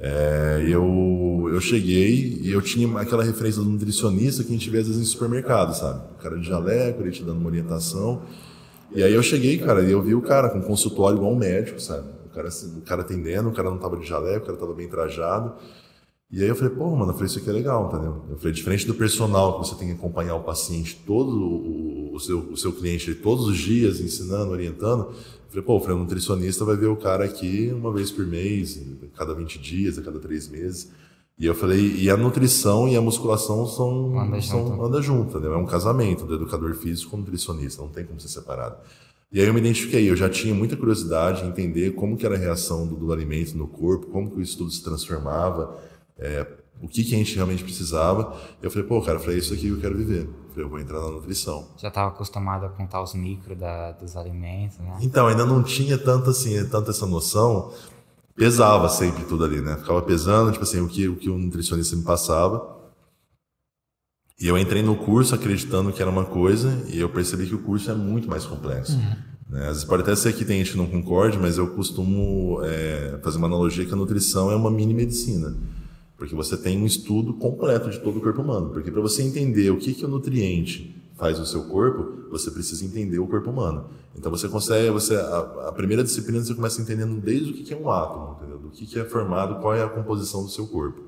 é, 0.00 0.64
eu, 0.66 1.50
eu 1.52 1.60
cheguei 1.60 2.40
e 2.42 2.50
eu 2.50 2.62
tinha 2.62 2.98
aquela 2.98 3.22
referência 3.22 3.62
do 3.62 3.68
nutricionista 3.68 4.42
que 4.42 4.48
a 4.48 4.52
gente 4.52 4.70
vê 4.70 4.78
às 4.78 4.86
vezes 4.86 5.02
em 5.02 5.04
supermercado, 5.04 5.74
sabe? 5.74 6.00
O 6.18 6.22
cara 6.22 6.38
de 6.38 6.46
jaleco, 6.48 7.02
ele 7.02 7.10
te 7.10 7.22
dando 7.22 7.38
uma 7.38 7.48
orientação. 7.48 8.22
E 8.94 9.02
aí 9.02 9.12
eu 9.12 9.22
cheguei, 9.22 9.58
cara, 9.58 9.82
e 9.82 9.90
eu 9.90 10.00
vi 10.02 10.14
o 10.14 10.22
cara 10.22 10.48
com 10.48 10.62
consultório 10.62 11.18
igual 11.18 11.32
um 11.32 11.36
médico, 11.36 11.78
sabe? 11.80 12.04
Cara, 12.34 12.48
o 12.48 12.80
cara 12.82 13.02
atendendo, 13.02 13.48
o 13.48 13.52
cara 13.52 13.70
não 13.70 13.78
tava 13.78 13.96
de 13.96 14.06
jaleco, 14.06 14.44
o 14.44 14.46
cara 14.46 14.58
tava 14.58 14.74
bem 14.74 14.88
trajado. 14.88 15.54
E 16.30 16.42
aí 16.42 16.48
eu 16.48 16.56
falei, 16.56 16.74
pô, 16.74 16.90
mano, 16.96 17.12
eu 17.12 17.14
falei, 17.14 17.26
isso 17.26 17.38
aqui 17.38 17.48
é 17.48 17.52
legal, 17.52 17.86
entendeu? 17.86 18.24
Eu 18.28 18.36
falei, 18.36 18.52
diferente 18.52 18.86
do 18.86 18.94
personal, 18.94 19.60
que 19.60 19.68
você 19.68 19.76
tem 19.76 19.88
que 19.88 19.94
acompanhar 19.94 20.34
o 20.34 20.42
paciente, 20.42 21.00
todo 21.06 21.30
o, 21.30 22.14
o, 22.14 22.18
seu, 22.18 22.40
o 22.40 22.56
seu 22.56 22.72
cliente, 22.72 23.14
todos 23.14 23.46
os 23.46 23.56
dias, 23.56 24.00
ensinando, 24.00 24.50
orientando. 24.50 25.10
Eu 25.10 25.48
falei, 25.48 25.62
pô, 25.62 25.76
eu 25.76 25.80
falei, 25.80 25.96
um 25.96 26.00
nutricionista 26.00 26.64
vai 26.64 26.76
ver 26.76 26.88
o 26.88 26.96
cara 26.96 27.24
aqui 27.24 27.70
uma 27.72 27.92
vez 27.92 28.10
por 28.10 28.26
mês, 28.26 28.82
cada 29.16 29.32
20 29.32 29.58
dias, 29.60 29.96
a 29.96 30.02
cada 30.02 30.18
três 30.18 30.48
meses. 30.48 30.90
E 31.38 31.46
eu 31.46 31.54
falei, 31.54 31.96
e 31.96 32.08
a 32.08 32.16
nutrição 32.16 32.88
e 32.88 32.96
a 32.96 33.00
musculação 33.00 33.66
são, 33.66 34.18
anda, 34.18 34.40
são, 34.40 34.68
junto. 34.68 34.84
anda 34.84 35.02
junto, 35.02 35.30
entendeu? 35.30 35.54
É 35.54 35.56
um 35.56 35.66
casamento 35.66 36.24
do 36.24 36.34
educador 36.34 36.74
físico 36.74 37.10
com 37.10 37.16
o 37.16 37.20
nutricionista, 37.20 37.82
não 37.82 37.88
tem 37.88 38.04
como 38.04 38.20
ser 38.20 38.28
separado. 38.28 38.76
E 39.34 39.40
aí 39.40 39.48
eu 39.48 39.52
me 39.52 39.58
identifiquei, 39.58 40.08
eu 40.08 40.14
já 40.14 40.30
tinha 40.30 40.54
muita 40.54 40.76
curiosidade 40.76 41.44
em 41.44 41.48
entender 41.48 41.90
como 41.96 42.16
que 42.16 42.24
era 42.24 42.36
a 42.36 42.38
reação 42.38 42.86
do, 42.86 42.94
do 42.94 43.12
alimento 43.12 43.58
no 43.58 43.66
corpo, 43.66 44.06
como 44.06 44.30
que 44.30 44.40
isso 44.40 44.56
tudo 44.56 44.70
se 44.70 44.80
transformava, 44.80 45.76
é, 46.16 46.46
o 46.80 46.86
que, 46.86 47.02
que 47.02 47.16
a 47.16 47.18
gente 47.18 47.34
realmente 47.34 47.64
precisava. 47.64 48.36
Eu 48.62 48.70
falei, 48.70 48.86
pô, 48.86 49.02
cara, 49.02 49.18
falei, 49.18 49.34
é 49.34 49.38
isso 49.40 49.52
aqui 49.52 49.62
que 49.62 49.70
eu 49.70 49.80
quero 49.80 49.96
viver. 49.96 50.20
Eu 50.20 50.50
falei, 50.50 50.64
eu 50.64 50.68
vou 50.68 50.78
entrar 50.78 51.00
na 51.00 51.10
nutrição. 51.10 51.66
Já 51.76 51.88
estava 51.88 52.10
acostumado 52.10 52.64
a 52.66 52.68
contar 52.68 53.02
os 53.02 53.12
micros 53.12 53.58
da, 53.58 53.90
dos 53.90 54.16
alimentos, 54.16 54.78
né? 54.78 54.98
Então, 55.00 55.26
ainda 55.26 55.44
não 55.44 55.64
tinha 55.64 55.98
tanto 55.98 56.30
assim, 56.30 56.64
tanta 56.68 56.92
essa 56.92 57.04
noção. 57.04 57.72
Pesava 58.36 58.88
sempre 58.88 59.24
tudo 59.24 59.44
ali, 59.44 59.60
né? 59.60 59.76
Ficava 59.78 60.00
pesando, 60.02 60.52
tipo 60.52 60.62
assim, 60.62 60.80
o 60.80 60.86
que 60.86 61.08
o, 61.08 61.16
que 61.16 61.28
o 61.28 61.36
nutricionista 61.36 61.96
me 61.96 62.04
passava. 62.04 62.73
E 64.40 64.46
eu 64.48 64.58
entrei 64.58 64.82
no 64.82 64.96
curso 64.96 65.34
acreditando 65.34 65.92
que 65.92 66.02
era 66.02 66.10
uma 66.10 66.24
coisa 66.24 66.82
e 66.88 66.98
eu 66.98 67.08
percebi 67.08 67.46
que 67.46 67.54
o 67.54 67.60
curso 67.60 67.90
é 67.90 67.94
muito 67.94 68.28
mais 68.28 68.44
complexo. 68.44 68.96
Uhum. 68.96 69.16
Né? 69.50 69.60
Às 69.62 69.68
vezes 69.68 69.84
pode 69.84 70.02
até 70.02 70.14
ser 70.16 70.32
que 70.34 70.44
tem 70.44 70.64
gente 70.64 70.76
não 70.76 70.86
concorde, 70.86 71.38
mas 71.38 71.56
eu 71.56 71.68
costumo 71.68 72.60
é, 72.62 73.18
fazer 73.22 73.38
uma 73.38 73.46
analogia 73.46 73.84
que 73.84 73.92
a 73.92 73.96
nutrição 73.96 74.50
é 74.50 74.56
uma 74.56 74.70
mini 74.70 74.92
medicina. 74.92 75.56
Porque 76.16 76.34
você 76.34 76.56
tem 76.56 76.80
um 76.80 76.86
estudo 76.86 77.34
completo 77.34 77.90
de 77.90 78.00
todo 78.00 78.18
o 78.18 78.20
corpo 78.20 78.42
humano. 78.42 78.70
Porque 78.70 78.90
para 78.90 79.00
você 79.00 79.22
entender 79.22 79.70
o 79.70 79.76
que, 79.76 79.94
que 79.94 80.04
o 80.04 80.08
nutriente 80.08 81.02
faz 81.16 81.38
no 81.38 81.46
seu 81.46 81.64
corpo, 81.64 82.28
você 82.30 82.50
precisa 82.50 82.84
entender 82.84 83.18
o 83.20 83.26
corpo 83.26 83.50
humano. 83.50 83.86
Então 84.16 84.30
você 84.30 84.48
consegue, 84.48 84.90
você 84.90 85.14
a, 85.14 85.68
a 85.68 85.72
primeira 85.72 86.02
disciplina 86.02 86.42
você 86.42 86.54
começa 86.54 86.80
entendendo 86.80 87.20
desde 87.20 87.50
o 87.50 87.54
que, 87.54 87.62
que 87.62 87.74
é 87.74 87.76
um 87.76 87.88
átomo, 87.90 88.36
entendeu? 88.36 88.54
do 88.64 88.70
que, 88.70 88.86
que 88.86 88.98
é 88.98 89.04
formado, 89.04 89.60
qual 89.60 89.74
é 89.74 89.82
a 89.82 89.88
composição 89.88 90.42
do 90.42 90.48
seu 90.48 90.66
corpo. 90.66 91.02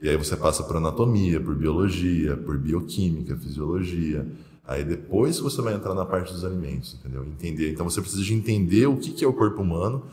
E 0.00 0.08
aí 0.08 0.16
você 0.16 0.36
passa 0.36 0.62
por 0.62 0.76
anatomia, 0.76 1.40
por 1.40 1.54
biologia, 1.54 2.36
por 2.36 2.58
bioquímica, 2.58 3.36
fisiologia. 3.36 4.26
Aí 4.66 4.84
depois 4.84 5.38
você 5.38 5.62
vai 5.62 5.74
entrar 5.74 5.94
na 5.94 6.04
parte 6.04 6.32
dos 6.32 6.44
alimentos, 6.44 6.94
entendeu? 6.94 7.24
Entender. 7.24 7.70
Então 7.72 7.88
você 7.88 8.00
precisa 8.00 8.22
de 8.22 8.34
entender 8.34 8.86
o 8.86 8.96
que, 8.96 9.12
que 9.12 9.24
é 9.24 9.28
o 9.28 9.32
corpo 9.32 9.62
humano, 9.62 10.04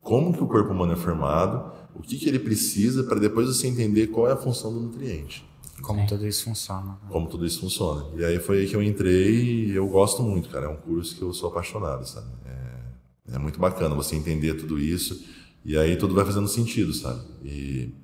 como 0.00 0.32
que 0.32 0.42
o 0.42 0.46
corpo 0.46 0.72
humano 0.72 0.94
é 0.94 0.96
formado, 0.96 1.70
o 1.94 2.02
que, 2.02 2.18
que 2.18 2.28
ele 2.28 2.38
precisa, 2.38 3.04
para 3.04 3.20
depois 3.20 3.46
você 3.46 3.66
entender 3.66 4.08
qual 4.08 4.28
é 4.28 4.32
a 4.32 4.36
função 4.36 4.72
do 4.72 4.80
nutriente. 4.80 5.44
Como 5.82 6.06
tudo 6.06 6.26
isso 6.26 6.44
funciona. 6.44 6.98
Como 7.08 7.26
tudo 7.28 7.46
isso 7.46 7.60
funciona. 7.60 8.06
E 8.16 8.24
aí 8.24 8.38
foi 8.38 8.60
aí 8.60 8.68
que 8.68 8.76
eu 8.76 8.82
entrei 8.82 9.66
e 9.66 9.74
eu 9.74 9.86
gosto 9.88 10.22
muito, 10.22 10.48
cara. 10.48 10.66
É 10.66 10.68
um 10.68 10.76
curso 10.76 11.16
que 11.16 11.22
eu 11.22 11.32
sou 11.32 11.48
apaixonado, 11.48 12.06
sabe? 12.06 12.26
É, 12.46 13.36
é 13.36 13.38
muito 13.38 13.58
bacana 13.58 13.94
você 13.94 14.16
entender 14.16 14.54
tudo 14.54 14.78
isso 14.78 15.24
e 15.64 15.76
aí 15.76 15.96
tudo 15.96 16.14
vai 16.14 16.24
fazendo 16.24 16.48
sentido, 16.48 16.92
sabe? 16.92 17.22
E 17.44 17.94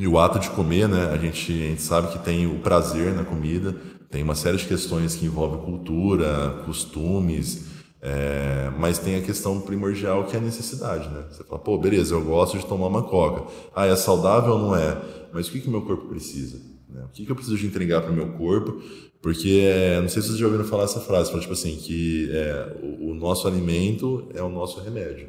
e 0.00 0.08
o 0.08 0.18
ato 0.18 0.38
de 0.38 0.48
comer, 0.48 0.88
né? 0.88 1.10
A 1.12 1.18
gente, 1.18 1.52
a 1.52 1.66
gente 1.66 1.82
sabe 1.82 2.10
que 2.10 2.18
tem 2.24 2.46
o 2.46 2.58
prazer 2.60 3.14
na 3.14 3.22
comida, 3.22 3.76
tem 4.10 4.22
uma 4.22 4.34
série 4.34 4.56
de 4.56 4.64
questões 4.66 5.14
que 5.14 5.26
envolvem 5.26 5.60
cultura, 5.60 6.62
costumes, 6.64 7.66
é, 8.00 8.72
mas 8.78 8.98
tem 8.98 9.16
a 9.16 9.20
questão 9.20 9.60
primordial 9.60 10.24
que 10.24 10.34
é 10.34 10.38
a 10.38 10.42
necessidade, 10.42 11.06
né? 11.10 11.24
Você 11.30 11.44
fala, 11.44 11.60
pô, 11.60 11.76
beleza, 11.76 12.14
eu 12.14 12.24
gosto 12.24 12.56
de 12.56 12.64
tomar 12.64 12.86
uma 12.86 13.02
coca. 13.02 13.44
Ah, 13.76 13.84
é 13.84 13.94
saudável 13.94 14.54
ou 14.54 14.58
não 14.58 14.74
é? 14.74 14.98
Mas 15.34 15.48
o 15.48 15.52
que 15.52 15.68
o 15.68 15.70
meu 15.70 15.82
corpo 15.82 16.08
precisa? 16.08 16.56
Né? 16.88 17.02
O 17.04 17.08
que, 17.08 17.26
que 17.26 17.30
eu 17.30 17.36
preciso 17.36 17.58
de 17.58 17.66
entregar 17.66 18.00
para 18.00 18.10
o 18.10 18.14
meu 18.14 18.32
corpo 18.32 18.80
Porque, 19.20 19.68
é, 19.70 20.00
não 20.00 20.08
sei 20.08 20.22
se 20.22 20.28
vocês 20.28 20.38
já 20.38 20.46
ouviram 20.46 20.64
falar 20.64 20.84
essa 20.84 21.00
frase, 21.00 21.28
fala, 21.28 21.42
tipo 21.42 21.52
assim, 21.52 21.76
que 21.76 22.30
é, 22.32 22.78
o, 22.82 23.10
o, 23.10 23.14
nosso 23.14 23.46
alimento 23.46 24.26
é 24.34 24.42
o 24.42 24.48
nosso 24.48 24.80
remédio. 24.80 25.28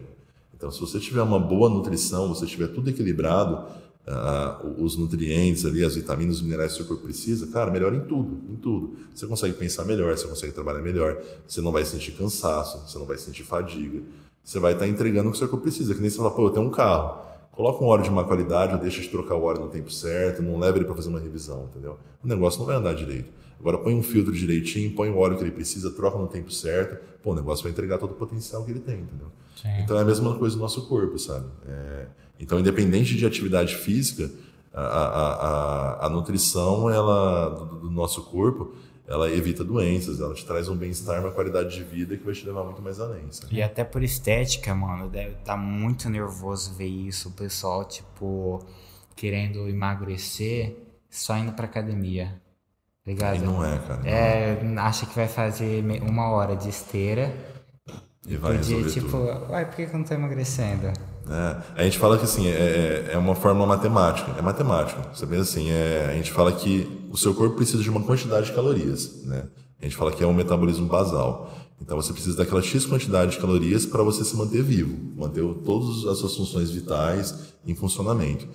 Então, 0.56 0.72
se 0.72 0.80
você 0.80 0.98
tiver 0.98 1.22
uma 1.22 1.38
boa 1.38 1.69
nutrição, 1.69 2.30
você 2.30 2.45
tiver 2.45 2.68
tudo 2.68 2.89
equilibrado, 2.89 3.65
uh, 4.07 4.84
os 4.84 4.98
nutrientes 4.98 5.65
ali, 5.65 5.84
as 5.84 5.95
vitaminas, 5.95 6.38
os 6.38 6.41
minerais 6.41 6.72
que 6.72 6.76
o 6.76 6.78
seu 6.78 6.88
corpo 6.88 7.03
precisa, 7.03 7.48
cara, 7.48 7.72
melhora 7.72 7.95
em 7.95 8.02
tudo, 8.02 8.40
em 8.49 8.56
tudo. 8.56 8.95
Você 9.14 9.28
consegue 9.28 9.53
pensar 9.53 9.86
melhor, 9.86 10.18
você 10.18 10.28
consegue 10.28 10.53
trabalhar 10.53 10.82
melhor, 10.82 11.22
você 11.48 11.61
não 11.61 11.72
vai 11.72 11.86
sentir 11.86 12.11
cansaço, 12.14 12.88
você 12.88 12.98
não 12.98 13.06
vai 13.06 13.18
sentir 13.18 13.44
fadiga. 13.44 14.02
Você 14.44 14.60
vai 14.60 14.73
estar 14.73 14.88
entregando 14.88 15.30
o 15.30 15.32
que 15.32 15.38
o 15.38 15.40
seu 15.40 15.48
corpo 15.48 15.64
precisa. 15.64 15.94
Que 15.94 16.02
nem 16.02 16.10
você 16.10 16.18
fala, 16.18 16.32
pô, 16.32 16.48
eu 16.48 16.49
tenho 16.49 16.65
um 16.65 16.72
carro. 16.72 17.22
Coloca 17.52 17.84
um 17.84 17.88
óleo 17.88 18.03
de 18.03 18.10
má 18.10 18.23
qualidade, 18.23 18.73
ou 18.73 18.80
deixa 18.80 19.02
de 19.02 19.10
trocar 19.10 19.36
o 19.36 19.44
óleo 19.44 19.61
no 19.61 19.68
tempo 19.68 19.91
certo, 19.91 20.41
não 20.41 20.57
leva 20.57 20.78
ele 20.78 20.86
para 20.86 20.95
fazer 20.95 21.10
uma 21.10 21.19
revisão, 21.19 21.65
entendeu? 21.65 21.98
O 22.23 22.28
negócio 22.28 22.60
não 22.60 22.65
vai 22.65 22.76
andar 22.76 22.95
direito. 22.95 23.30
Agora 23.60 23.78
põe 23.78 23.94
um 23.94 24.02
filtro 24.02 24.32
direitinho, 24.32 24.95
põe 24.95 25.10
o 25.10 25.18
óleo 25.18 25.38
que 25.38 25.44
ele 25.44 25.52
precisa, 25.52 25.91
troca 25.91 26.18
no 26.18 26.28
tempo 26.28 26.52
certo, 26.52 26.98
pô, 27.22 27.32
o 27.32 27.36
negócio 27.36 27.61
vai 27.61 27.72
entregar 27.72 27.99
todo 27.99 28.11
o 28.11 28.15
potencial 28.15 28.64
que 28.65 28.72
ele 28.72 28.80
tem, 28.80 29.02
entendeu? 29.02 29.28
Sim. 29.61 29.68
Então 29.84 29.98
é 29.98 30.02
a 30.02 30.06
mesma 30.06 30.36
coisa 30.36 30.56
do 30.56 30.61
nosso 30.61 30.88
corpo, 30.88 31.19
sabe? 31.19 31.45
É... 31.68 32.07
Então, 32.42 32.60
independente 32.60 33.16
de 33.16 33.26
atividade 33.26 33.76
física, 33.76 34.32
a, 34.74 34.82
a, 34.82 35.34
a, 35.34 36.06
a 36.08 36.10
nutrição 36.10 36.90
ela, 36.90 37.50
do, 37.50 37.80
do, 37.82 37.92
nosso 37.92 38.24
corpo, 38.24 38.74
ela 39.08 39.30
evita 39.30 39.64
doenças, 39.64 40.20
ela 40.20 40.34
te 40.34 40.46
traz 40.46 40.68
um 40.68 40.76
bem-estar, 40.76 41.22
uma 41.22 41.32
qualidade 41.32 41.76
de 41.76 41.84
vida 41.84 42.18
que 42.18 42.24
vai 42.24 42.34
te 42.34 42.46
levar 42.46 42.64
muito 42.64 42.82
mais 42.82 43.00
além. 43.00 43.32
Sabe? 43.32 43.56
E 43.56 43.62
até 43.62 43.84
por 43.84 44.02
estética, 44.02 44.74
mano, 44.74 45.08
deve 45.08 45.32
estar 45.32 45.54
tá 45.54 45.58
muito 45.58 46.10
nervoso 46.10 46.74
ver 46.74 46.88
isso, 46.88 47.30
o 47.30 47.32
pessoal, 47.34 47.86
tipo, 47.86 48.66
querendo 49.16 49.70
emagrecer 49.70 50.76
só 51.10 51.38
indo 51.38 51.52
pra 51.52 51.66
academia. 51.66 52.42
Ligado? 53.06 53.38
E 53.38 53.40
não 53.40 53.64
é, 53.64 53.78
cara. 53.80 53.98
Não 53.98 54.10
é, 54.10 54.76
é, 54.76 54.80
acha 54.80 55.06
que 55.06 55.16
vai 55.16 55.28
fazer 55.28 55.84
uma 56.02 56.30
hora 56.30 56.56
de 56.56 56.70
esteira. 56.70 57.36
E 58.28 58.38
vai 58.38 58.58
podia, 58.58 58.78
resolver 58.78 58.92
tipo, 58.92 59.10
tudo. 59.10 59.52
uai, 59.52 59.66
por 59.66 59.76
que, 59.76 59.86
que 59.88 59.94
eu 59.94 59.98
não 59.98 60.06
tô 60.06 60.14
emagrecendo? 60.14 60.92
É, 61.30 61.81
a 61.81 61.84
gente 61.84 61.98
fala 61.98 62.18
que 62.18 62.23
assim, 62.23 62.48
é, 62.48 62.52
é, 63.10 63.10
é 63.14 63.18
uma 63.18 63.35
forma 63.35 63.65
matemática, 63.65 64.31
é 64.38 64.41
matemática. 64.41 65.02
Você 65.14 65.26
pensa 65.26 65.41
assim, 65.41 65.69
é, 65.69 66.07
a 66.10 66.14
gente 66.14 66.31
fala 66.31 66.52
que 66.52 67.07
o 67.11 67.18
seu 67.18 67.34
corpo 67.34 67.56
precisa 67.56 67.81
de 67.81 67.89
uma 67.89 68.02
quantidade 68.02 68.48
de 68.48 68.53
calorias, 68.53 69.23
né? 69.26 69.48
A 69.81 69.85
gente 69.85 69.95
fala 69.95 70.11
que 70.11 70.23
é 70.23 70.27
um 70.27 70.34
metabolismo 70.34 70.88
basal. 70.88 71.52
Então 71.81 71.99
você 71.99 72.14
precisa 72.14 72.38
daquela 72.38 72.61
X 72.61 72.85
quantidade 72.85 73.31
de 73.31 73.38
calorias 73.39 73.85
para 73.85 74.03
você 74.03 74.23
se 74.23 74.35
manter 74.35 74.61
vivo, 74.61 74.95
manter 75.15 75.43
todas 75.65 76.06
as 76.06 76.19
suas 76.19 76.35
funções 76.35 76.69
vitais 76.69 77.53
em 77.65 77.73
funcionamento. 77.73 78.48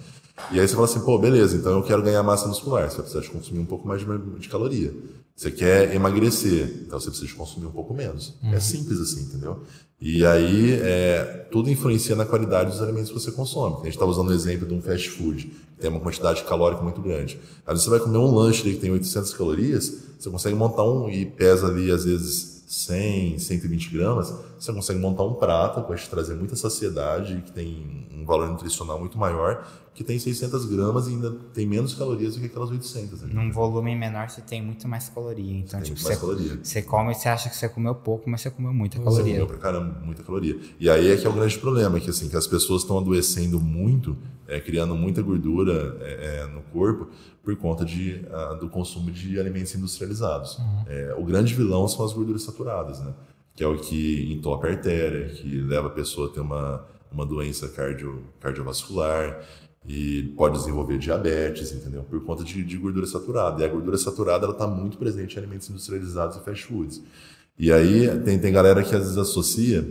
E 0.53 0.61
aí 0.61 0.69
você 0.69 0.75
fala 0.75 0.87
assim, 0.87 1.01
pô, 1.01 1.19
beleza, 1.19 1.57
então 1.57 1.73
eu 1.73 1.83
quero 1.83 2.03
ganhar 2.03 2.23
massa 2.23 2.47
muscular, 2.47 2.89
você 2.89 2.97
vai 2.97 3.03
precisar 3.05 3.21
de 3.23 3.31
consumir 3.31 3.59
um 3.59 3.65
pouco 3.67 3.89
mais 3.89 4.03
de, 4.03 4.39
de 4.39 4.49
caloria. 4.49 4.95
Você 5.37 5.51
quer 5.51 5.95
emagrecer, 5.95 6.85
então 6.87 6.99
você 6.99 7.11
precisa 7.11 7.35
consumir 7.35 7.67
um 7.67 7.71
pouco 7.71 7.93
menos. 7.93 8.35
É 8.43 8.47
uhum. 8.47 8.55
É 8.55 8.61
simples 8.61 8.99
assim, 8.99 9.25
entendeu? 9.25 9.61
E 10.01 10.25
aí 10.25 10.73
é, 10.81 11.47
tudo 11.53 11.69
influencia 11.69 12.17
na 12.17 12.25
qualidade 12.25 12.71
dos 12.71 12.81
alimentos 12.81 13.11
que 13.11 13.15
você 13.21 13.31
consome. 13.31 13.75
A 13.75 13.85
gente 13.85 13.91
estava 13.91 14.11
usando 14.11 14.29
o 14.29 14.33
exemplo 14.33 14.67
de 14.67 14.73
um 14.73 14.81
fast 14.81 15.11
food, 15.11 15.45
que 15.45 15.81
tem 15.81 15.91
uma 15.91 16.01
quantidade 16.01 16.43
calórica 16.45 16.83
muito 16.83 17.03
grande. 17.03 17.39
Às 17.67 17.75
vezes 17.75 17.85
você 17.85 17.91
vai 17.91 18.01
comer 18.01 18.17
um 18.17 18.35
lanche 18.35 18.63
que 18.63 18.77
tem 18.77 18.91
800 18.91 19.35
calorias, 19.35 19.93
você 20.19 20.31
consegue 20.31 20.57
montar 20.57 20.85
um 20.85 21.11
e 21.11 21.27
pesa 21.27 21.67
ali 21.67 21.91
às 21.91 22.07
vezes 22.07 22.56
100, 22.67 23.39
120 23.39 23.91
gramas, 23.91 24.35
você 24.59 24.73
consegue 24.73 24.99
montar 24.99 25.23
um 25.23 25.35
prato 25.35 25.83
que 25.83 25.89
vai 25.89 25.97
te 25.97 26.11
trazer 26.11 26.35
muita 26.35 26.57
saciedade, 26.57 27.41
que 27.47 27.53
tem 27.53 28.09
um 28.13 28.25
valor 28.27 28.49
nutricional 28.49 28.99
muito 28.99 29.17
maior, 29.17 29.65
que 29.95 30.03
tem 30.03 30.19
600 30.19 30.67
gramas 30.67 31.07
e 31.07 31.11
ainda 31.11 31.31
tem 31.55 31.65
menos 31.65 31.95
calorias 31.95 32.35
do 32.35 32.41
que 32.41 32.47
aquelas 32.47 32.69
800. 32.69 33.23
Né? 33.23 33.31
Num 33.33 33.53
volume 33.53 33.95
menor 33.95 34.29
você 34.29 34.41
tem 34.41 34.61
muito 34.61 34.89
mais 34.89 35.09
caloria. 35.09 35.59
Então, 35.59 35.79
você 35.79 35.87
tipo, 35.87 36.01
você, 36.01 36.17
caloria. 36.17 36.59
você 36.61 36.83
come 36.83 37.13
e 37.13 37.15
você 37.15 37.29
acha 37.29 37.49
que 37.49 37.57
você 37.57 37.69
comeu 37.69 37.95
pouco, 37.95 38.29
mas 38.29 38.41
você 38.41 38.51
comeu 38.51 38.75
muita 38.75 38.99
caloria. 38.99 39.25
Você 39.25 39.31
comeu 39.31 39.47
pra 39.47 39.59
caramba, 39.59 40.01
muita 40.05 40.25
caloria. 40.25 40.59
E 40.81 40.91
aí 40.91 41.13
é 41.13 41.17
que 41.17 41.25
é 41.25 41.31
o 41.31 41.33
grande 41.33 41.57
problema, 41.59 42.01
que 42.01 42.11
assim, 42.11 42.29
que 42.29 42.37
as 42.37 42.49
pessoas 42.49 42.83
estão 42.83 42.99
adoecendo 42.99 43.61
muito, 43.61 44.17
é, 44.49 44.61
criando 44.61 44.95
muita 44.95 45.23
gordura 45.23 45.97
é, 46.01 46.43
é, 46.43 46.47
no 46.47 46.63
corpo, 46.63 47.09
por 47.43 47.55
conta 47.57 47.85
de, 47.85 48.25
uh, 48.27 48.59
do 48.59 48.69
consumo 48.69 49.11
de 49.11 49.39
alimentos 49.39 49.75
industrializados. 49.75 50.59
Uhum. 50.59 50.85
É, 50.89 51.15
o 51.17 51.25
grande 51.25 51.55
vilão 51.55 51.87
são 51.87 52.05
as 52.05 52.13
gorduras 52.13 52.43
saturadas, 52.43 53.01
né? 53.01 53.15
que 53.57 53.65
é 53.65 53.67
o 53.67 53.79
que 53.79 54.33
entope 54.33 54.67
a 54.67 54.71
artéria, 54.71 55.31
que 55.31 55.63
leva 55.63 55.87
a 55.87 55.91
pessoa 55.91 56.29
a 56.29 56.31
ter 56.31 56.41
uma, 56.41 56.85
uma 57.11 57.25
doença 57.25 57.67
cardio, 57.69 58.23
cardiovascular 58.39 59.43
e 59.89 60.35
pode 60.37 60.59
desenvolver 60.59 60.99
diabetes, 60.99 61.73
entendeu? 61.73 62.03
Por 62.03 62.23
conta 62.23 62.45
de, 62.45 62.63
de 62.63 62.77
gordura 62.77 63.07
saturada. 63.07 63.63
E 63.63 63.65
a 63.65 63.69
gordura 63.69 63.97
saturada 63.97 64.45
ela 64.45 64.53
está 64.53 64.67
muito 64.67 64.99
presente 64.99 65.37
em 65.37 65.39
alimentos 65.39 65.71
industrializados 65.71 66.37
e 66.37 66.41
fast 66.41 66.65
foods. 66.67 67.03
E 67.59 67.73
aí 67.73 68.07
tem, 68.21 68.39
tem 68.39 68.53
galera 68.53 68.83
que 68.83 68.95
às 68.95 69.03
vezes 69.03 69.17
associa, 69.17 69.83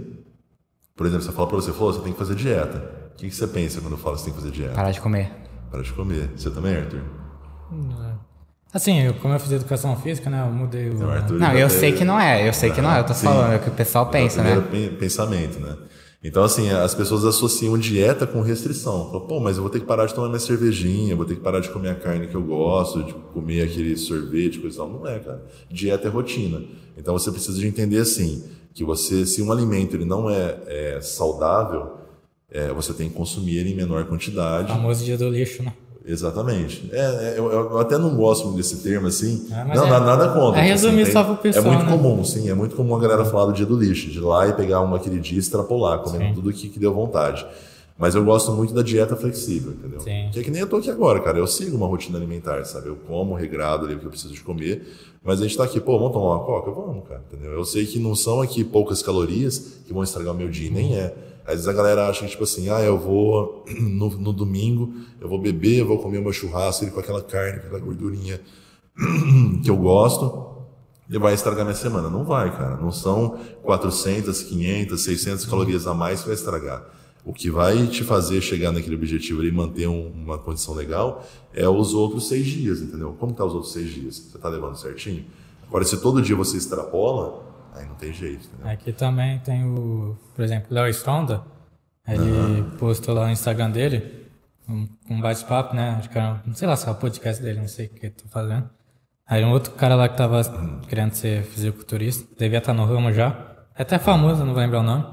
por 0.95 1.07
exemplo, 1.07 1.26
você 1.26 1.32
fala 1.32 1.48
para 1.48 1.56
você, 1.56 1.73
falou, 1.73 1.91
você 1.91 2.02
tem 2.02 2.14
que 2.14 2.19
fazer 2.19 2.36
dieta. 2.36 3.05
O 3.16 3.18
que, 3.18 3.30
que 3.30 3.36
você 3.36 3.48
pensa 3.48 3.80
quando 3.80 3.98
fala 3.98 4.16
que 4.16 4.22
você 4.22 4.26
tem 4.26 4.34
que 4.34 4.40
fazer 4.42 4.54
dieta? 4.54 4.76
Parar 4.76 4.92
de 4.92 5.00
comer. 5.00 5.32
Parar 5.72 5.84
de 5.84 5.94
comer. 5.94 6.30
Você 6.36 6.50
também, 6.50 6.76
Arthur? 6.76 7.02
Assim, 8.74 9.04
eu, 9.04 9.14
como 9.14 9.34
eu 9.34 9.40
fiz 9.40 9.54
educação 9.54 9.96
física, 9.96 10.30
né? 10.30 10.46
Eu 10.46 10.52
mudei 10.52 10.90
o. 10.90 10.96
Então, 10.96 11.38
não, 11.38 11.54
eu 11.54 11.70
sei 11.70 11.94
que 11.94 12.04
não 12.04 12.20
é, 12.20 12.46
eu 12.46 12.52
sei 12.52 12.72
que 12.72 12.82
não 12.82 12.92
é, 12.92 13.00
eu 13.00 13.06
tô 13.06 13.14
sim, 13.14 13.26
falando, 13.26 13.54
é 13.54 13.56
o 13.56 13.60
que 13.60 13.70
o 13.70 13.74
pessoal 13.74 14.08
pensa, 14.08 14.42
é 14.42 14.58
o 14.58 14.62
né? 14.62 14.90
pensamento, 15.00 15.62
né? 15.62 15.78
Então, 16.22 16.44
assim, 16.44 16.70
as 16.70 16.94
pessoas 16.94 17.24
associam 17.24 17.78
dieta 17.78 18.28
com 18.28 18.42
restrição. 18.42 19.06
Falam, 19.06 19.28
pô, 19.28 19.40
mas 19.40 19.56
eu 19.56 19.64
vou 19.64 19.72
ter 19.72 19.80
que 19.80 19.86
parar 19.86 20.08
de 20.08 20.14
tomar 20.14 20.28
minha 20.28 20.40
cervejinha, 20.40 21.16
vou 21.16 21.24
ter 21.26 21.36
que 21.36 21.42
parar 21.42 21.62
de 21.62 21.70
comer 21.70 21.90
a 21.90 21.96
carne 21.96 22.28
que 22.28 22.36
eu 22.36 22.42
gosto, 22.42 23.02
de 23.04 23.14
comer 23.14 23.62
aquele 23.62 23.96
sorvete, 23.96 24.60
coisa 24.60 24.76
e 24.76 24.78
tal. 24.80 24.90
Não 24.90 25.08
é, 25.08 25.20
cara. 25.20 25.46
Dieta 25.70 26.08
é 26.08 26.12
rotina. 26.12 26.62
Então, 26.98 27.18
você 27.18 27.32
precisa 27.32 27.60
de 27.60 27.68
entender, 27.68 28.00
assim, 28.00 28.44
que 28.74 28.84
você, 28.84 29.26
se 29.26 29.42
um 29.42 29.52
alimento 29.52 29.96
ele 29.96 30.04
não 30.04 30.30
é, 30.30 30.58
é 30.66 31.00
saudável, 31.00 32.05
é, 32.56 32.72
você 32.73 32.94
tem 32.94 33.10
que 33.10 33.15
consumir 33.15 33.57
ele 33.57 33.72
em 33.72 33.76
menor 33.76 34.06
quantidade. 34.06 34.72
O 34.72 34.76
famoso 34.76 35.03
dia 35.03 35.18
do 35.18 35.30
lixo, 35.30 35.61
né? 35.61 35.73
Exatamente. 36.06 36.88
É, 36.94 36.99
é 36.99 37.34
eu, 37.38 37.52
eu, 37.52 37.80
até 37.80 37.98
não 37.98 38.15
gosto 38.15 38.53
desse 38.53 38.77
termo 38.77 39.07
assim. 39.07 39.48
Ah, 39.52 39.65
não, 39.65 39.88
é, 39.88 39.99
nada 39.99 40.30
contra. 40.30 40.61
É 40.61 40.64
resumir 40.64 41.02
assim, 41.02 41.11
só 41.11 41.23
pro 41.23 41.36
pessoal. 41.36 41.65
É 41.65 41.68
muito 41.68 41.86
né? 41.86 41.91
comum, 41.91 42.23
sim. 42.23 42.49
É 42.49 42.53
muito 42.53 42.76
comum 42.76 42.95
a 42.95 42.99
galera 42.99 43.26
falar 43.26 43.48
do 43.48 43.53
dia 43.53 43.65
do 43.65 43.77
lixo, 43.77 44.10
de 44.10 44.19
ir 44.19 44.22
lá 44.22 44.48
e 44.48 44.53
pegar 44.53 44.82
uma 44.82 44.98
aquele 44.98 45.19
dia 45.19 45.36
e 45.36 45.40
extrapolar, 45.40 45.99
comendo 45.99 46.23
sim. 46.23 46.34
tudo 46.34 46.53
que, 46.53 46.69
que 46.69 46.80
deu 46.80 46.94
vontade. 46.94 47.45
Mas 47.98 48.14
eu 48.14 48.23
gosto 48.23 48.52
muito 48.52 48.73
da 48.73 48.82
dieta 48.82 49.15
flexível, 49.15 49.72
entendeu? 49.72 49.99
Sim. 49.99 50.30
Que 50.32 50.40
é 50.40 50.44
que 50.44 50.52
nem 50.52 50.61
eu 50.61 50.68
tô 50.68 50.77
aqui 50.77 50.91
agora, 50.91 51.19
cara. 51.22 51.38
Eu 51.38 51.48
sigo 51.48 51.76
uma 51.76 51.88
rotina 51.88 52.18
alimentar, 52.18 52.64
sabe? 52.65 52.88
Eu 52.88 52.98
como 53.07 53.34
regrado 53.34 53.86
ali 53.86 53.95
o 53.95 53.99
que 53.99 54.06
eu 54.06 54.11
preciso 54.11 54.34
de 54.34 54.41
comer. 54.41 54.86
Mas 55.23 55.40
a 55.40 55.44
gente 55.44 55.57
tá 55.57 55.64
aqui, 55.64 55.80
pô, 55.80 55.98
vamos 55.98 56.14
tomar 56.14 56.36
uma 56.36 56.44
coca? 56.44 56.72
Vamos, 56.72 57.07
cara, 57.07 57.22
entendeu? 57.32 57.52
Eu 57.53 57.65
sei 57.65 57.86
que 57.86 57.98
não 57.98 58.14
são 58.14 58.41
aqui 58.41 58.64
poucas 58.64 59.02
calorias 59.02 59.80
que 59.86 59.94
vão 59.94 60.03
estragar 60.03 60.34
o 60.34 60.38
meu 60.38 60.49
dia, 60.49 60.69
nem 60.69 60.95
é. 60.95 61.15
Às 61.46 61.54
vezes 61.54 61.68
a 61.68 61.74
galera 61.74 62.08
acha 62.08 62.26
que, 62.26 62.32
tipo 62.32 62.44
assim, 62.44 62.70
ah, 62.70 62.82
eu 62.82 62.98
vou 62.98 63.64
no, 63.80 64.10
no 64.18 64.34
domingo, 64.34 64.94
eu 65.22 65.30
vou 65.30 65.40
beber, 65.40 65.80
eu 65.80 65.88
vou 65.88 66.00
comer 66.00 66.20
meu 66.20 66.34
churrasco 66.34 66.90
com 66.90 67.00
aquela 67.00 67.22
carne, 67.22 67.60
com 67.60 67.68
aquela 67.68 67.80
gordurinha 67.80 68.42
que 69.64 69.70
eu 69.70 69.78
gosto, 69.78 70.56
e 71.10 71.20
vai 71.20 71.34
estragar 71.34 71.64
minha 71.64 71.76
semana. 71.76 72.10
Não 72.10 72.24
vai, 72.24 72.56
cara. 72.56 72.78
Não 72.78 72.92
são 72.92 73.38
400, 73.62 74.42
500, 74.42 75.02
600 75.02 75.46
calorias 75.46 75.86
a 75.86 75.94
mais 75.94 76.22
que 76.22 76.28
vai 76.28 76.36
estragar. 76.36 76.84
O 77.24 77.34
que 77.34 77.50
vai 77.50 77.88
te 77.88 78.04
fazer 78.04 78.42
chegar 78.42 78.72
naquele 78.72 78.96
objetivo 78.96 79.44
e 79.44 79.52
manter 79.52 79.88
um, 79.88 80.12
uma 80.12 80.38
condição 80.38 80.74
legal 80.74 81.26
é 81.54 81.68
os 81.68 81.94
outros 81.94 82.28
seis 82.28 82.46
dias, 82.46 82.82
entendeu? 82.82 83.16
Como 83.20 83.34
tá 83.34 83.44
os 83.46 83.54
outros 83.54 83.74
seis 83.74 83.90
dias? 83.90 84.18
Você 84.18 84.38
tá 84.38 84.50
levando 84.50 84.76
certinho? 84.76 85.26
Agora, 85.68 85.84
se 85.84 85.98
todo 85.98 86.22
dia 86.22 86.36
você 86.36 86.58
extrapola, 86.58 87.45
Aí 87.76 87.85
não 87.85 87.95
tem 87.95 88.14
jeito. 88.14 88.47
Entendeu? 88.47 88.72
Aqui 88.72 88.93
também 88.93 89.39
tem 89.39 89.65
o, 89.65 90.18
por 90.34 90.43
exemplo, 90.43 90.68
Léo 90.69 90.88
Stronda. 90.89 91.43
Ele 92.07 92.22
uhum. 92.22 92.69
postou 92.77 93.15
lá 93.15 93.26
no 93.26 93.31
Instagram 93.31 93.72
dele 93.72 94.26
um, 94.69 94.88
um 95.10 95.22
bate-papo, 95.22 95.76
né? 95.76 95.95
Acho 95.97 96.10
que 96.10 96.18
era, 96.18 96.41
não 96.45 96.53
sei 96.53 96.68
lá 96.68 96.76
se 96.76 96.88
é 96.88 96.91
o 96.91 96.95
podcast 96.95 97.41
dele, 97.41 97.60
não 97.60 97.68
sei 97.68 97.88
o 97.88 97.89
que 97.89 98.10
tô 98.10 98.27
fazendo. 98.27 98.69
Aí 99.27 99.43
um 99.43 99.52
outro 99.52 99.73
cara 99.73 99.95
lá 99.95 100.07
que 100.07 100.18
tava 100.18 100.41
querendo 100.88 101.14
ser 101.14 101.43
fisiculturista, 101.43 102.27
devia 102.38 102.60
estar 102.60 102.73
tá 102.73 102.77
no 102.77 102.85
ramo 102.85 103.11
já. 103.11 103.56
É 103.76 103.81
até 103.81 103.97
famoso, 103.97 104.45
não 104.45 104.53
vou 104.53 104.61
lembrar 104.61 104.80
o 104.80 104.84
nome. 104.84 105.06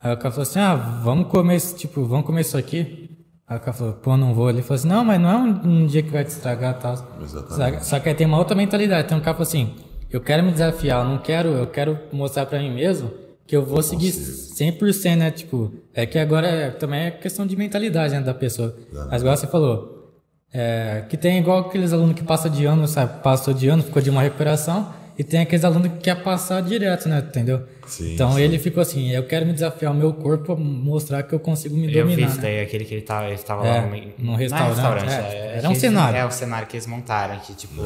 Aí 0.00 0.12
o 0.14 0.16
cara 0.16 0.30
falou 0.30 0.42
assim: 0.42 0.58
ah, 0.58 0.74
vamos 0.74 1.28
comer, 1.28 1.60
tipo, 1.60 2.04
vamos 2.04 2.24
comer 2.24 2.40
isso 2.40 2.56
aqui. 2.56 3.18
Aí 3.46 3.56
o 3.56 3.60
cara 3.60 3.72
falou, 3.72 3.92
pô, 3.94 4.16
não 4.16 4.32
vou. 4.32 4.48
Ele 4.48 4.62
falou 4.62 4.76
assim: 4.76 4.88
não, 4.88 5.04
mas 5.04 5.20
não 5.20 5.30
é 5.30 5.36
um, 5.36 5.82
um 5.82 5.86
dia 5.86 6.02
que 6.02 6.10
vai 6.10 6.24
te 6.24 6.28
estragar 6.30 6.76
e 6.76 6.80
tal. 6.80 6.94
Exatamente. 7.20 7.84
Só 7.84 8.00
que 8.00 8.08
aí 8.08 8.14
tem 8.14 8.26
uma 8.26 8.38
outra 8.38 8.56
mentalidade. 8.56 9.08
Tem 9.08 9.16
um 9.16 9.20
cara 9.20 9.36
que 9.36 9.44
falou 9.44 9.48
assim: 9.48 9.76
eu 10.10 10.20
quero 10.20 10.42
me 10.42 10.52
desafiar, 10.52 11.04
eu 11.04 11.10
não 11.10 11.18
quero, 11.18 11.48
eu 11.50 11.66
quero 11.66 11.98
mostrar 12.12 12.46
para 12.46 12.58
mim 12.58 12.74
mesmo 12.74 13.10
que 13.46 13.56
eu 13.56 13.64
vou 13.64 13.82
seguir 13.82 14.12
100%, 14.12 15.16
né? 15.16 15.30
Tipo, 15.32 15.72
é 15.92 16.06
que 16.06 16.16
agora 16.18 16.46
é, 16.46 16.70
também 16.70 17.06
é 17.06 17.10
questão 17.10 17.44
de 17.44 17.56
mentalidade 17.56 18.14
né, 18.14 18.20
da 18.20 18.32
pessoa. 18.32 18.76
Não. 18.92 19.08
Mas 19.08 19.22
igual 19.22 19.36
você 19.36 19.48
falou, 19.48 20.14
é, 20.54 21.04
que 21.08 21.16
tem 21.16 21.38
igual 21.38 21.58
aqueles 21.58 21.92
alunos 21.92 22.14
que 22.14 22.22
passam 22.22 22.48
de 22.48 22.64
ano, 22.64 22.86
sabe? 22.86 23.20
Passou 23.24 23.52
de 23.52 23.66
ano, 23.68 23.82
ficou 23.82 24.00
de 24.00 24.08
uma 24.08 24.22
recuperação, 24.22 24.92
e 25.18 25.24
tem 25.24 25.40
aqueles 25.40 25.64
alunos 25.64 25.90
que 25.92 25.98
quer 25.98 26.22
passar 26.22 26.62
direto, 26.62 27.08
né? 27.08 27.18
Entendeu? 27.18 27.66
Sim, 27.86 28.14
então 28.14 28.34
sim. 28.34 28.40
ele 28.40 28.56
ficou 28.56 28.80
assim, 28.80 29.10
eu 29.10 29.24
quero 29.24 29.44
me 29.44 29.52
desafiar 29.52 29.90
o 29.90 29.96
meu 29.96 30.12
corpo, 30.12 30.56
mostrar 30.56 31.24
que 31.24 31.34
eu 31.34 31.40
consigo 31.40 31.76
me 31.76 31.92
eu 31.92 32.04
dominar. 32.04 32.22
Eu 32.22 32.28
fiz 32.28 32.36
né? 32.36 32.42
daí, 32.42 32.60
aquele 32.60 32.84
que 32.84 32.94
ele 32.94 33.02
tava, 33.02 33.28
ele 33.28 33.38
tava 33.38 33.66
é, 33.66 33.80
lá 33.80 33.86
no, 33.86 34.30
no 34.30 34.36
restaurante. 34.36 34.76
restaurante 34.76 35.10
é, 35.10 35.36
é, 35.36 35.58
era 35.58 35.68
um 35.68 35.74
cenário. 35.74 36.18
É 36.18 36.24
o 36.24 36.30
cenário 36.30 36.68
que 36.68 36.76
eles 36.76 36.86
montaram, 36.86 37.36
que 37.40 37.52
tipo... 37.52 37.82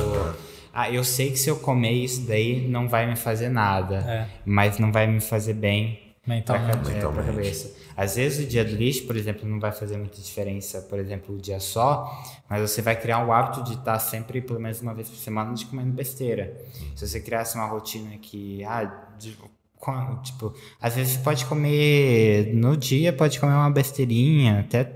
ah, 0.74 0.90
eu 0.90 1.04
sei 1.04 1.30
que 1.30 1.38
se 1.38 1.48
eu 1.48 1.56
comer 1.56 1.92
isso 1.92 2.22
daí 2.26 2.66
não 2.68 2.88
vai 2.88 3.06
me 3.08 3.16
fazer 3.16 3.48
nada, 3.48 3.96
É. 3.98 4.26
mas 4.44 4.78
não 4.78 4.90
vai 4.92 5.06
me 5.06 5.20
fazer 5.20 5.54
bem 5.54 6.00
pra, 6.24 6.34
Mentalmente. 6.34 6.66
ca- 6.72 6.78
é, 6.78 6.82
pra 6.82 6.92
Mentalmente. 6.94 7.26
cabeça. 7.26 7.84
Às 7.96 8.16
vezes 8.16 8.44
o 8.44 8.48
dia 8.48 8.64
do 8.64 8.74
lixo, 8.74 9.06
por 9.06 9.16
exemplo, 9.16 9.48
não 9.48 9.60
vai 9.60 9.70
fazer 9.70 9.96
muita 9.96 10.20
diferença, 10.20 10.80
por 10.82 10.98
exemplo, 10.98 11.36
o 11.36 11.38
dia 11.40 11.60
só, 11.60 12.10
mas 12.50 12.68
você 12.68 12.82
vai 12.82 12.96
criar 13.00 13.24
um 13.24 13.32
hábito 13.32 13.62
de 13.62 13.74
estar 13.74 13.98
sempre, 14.00 14.40
pelo 14.40 14.58
menos 14.58 14.80
uma 14.80 14.92
vez 14.92 15.08
por 15.08 15.16
semana, 15.16 15.54
de 15.54 15.64
comendo 15.66 15.92
besteira. 15.92 16.52
Se 16.96 17.06
você 17.06 17.20
criasse 17.20 17.54
uma 17.54 17.66
rotina 17.66 18.16
que, 18.20 18.64
ah, 18.64 18.84
de- 19.16 19.36
tipo, 20.24 20.52
às 20.80 20.94
vezes 20.96 21.12
você 21.12 21.18
pode 21.20 21.44
comer 21.44 22.52
no 22.54 22.76
dia, 22.76 23.12
pode 23.12 23.38
comer 23.38 23.52
uma 23.52 23.70
besteirinha, 23.70 24.60
até 24.60 24.90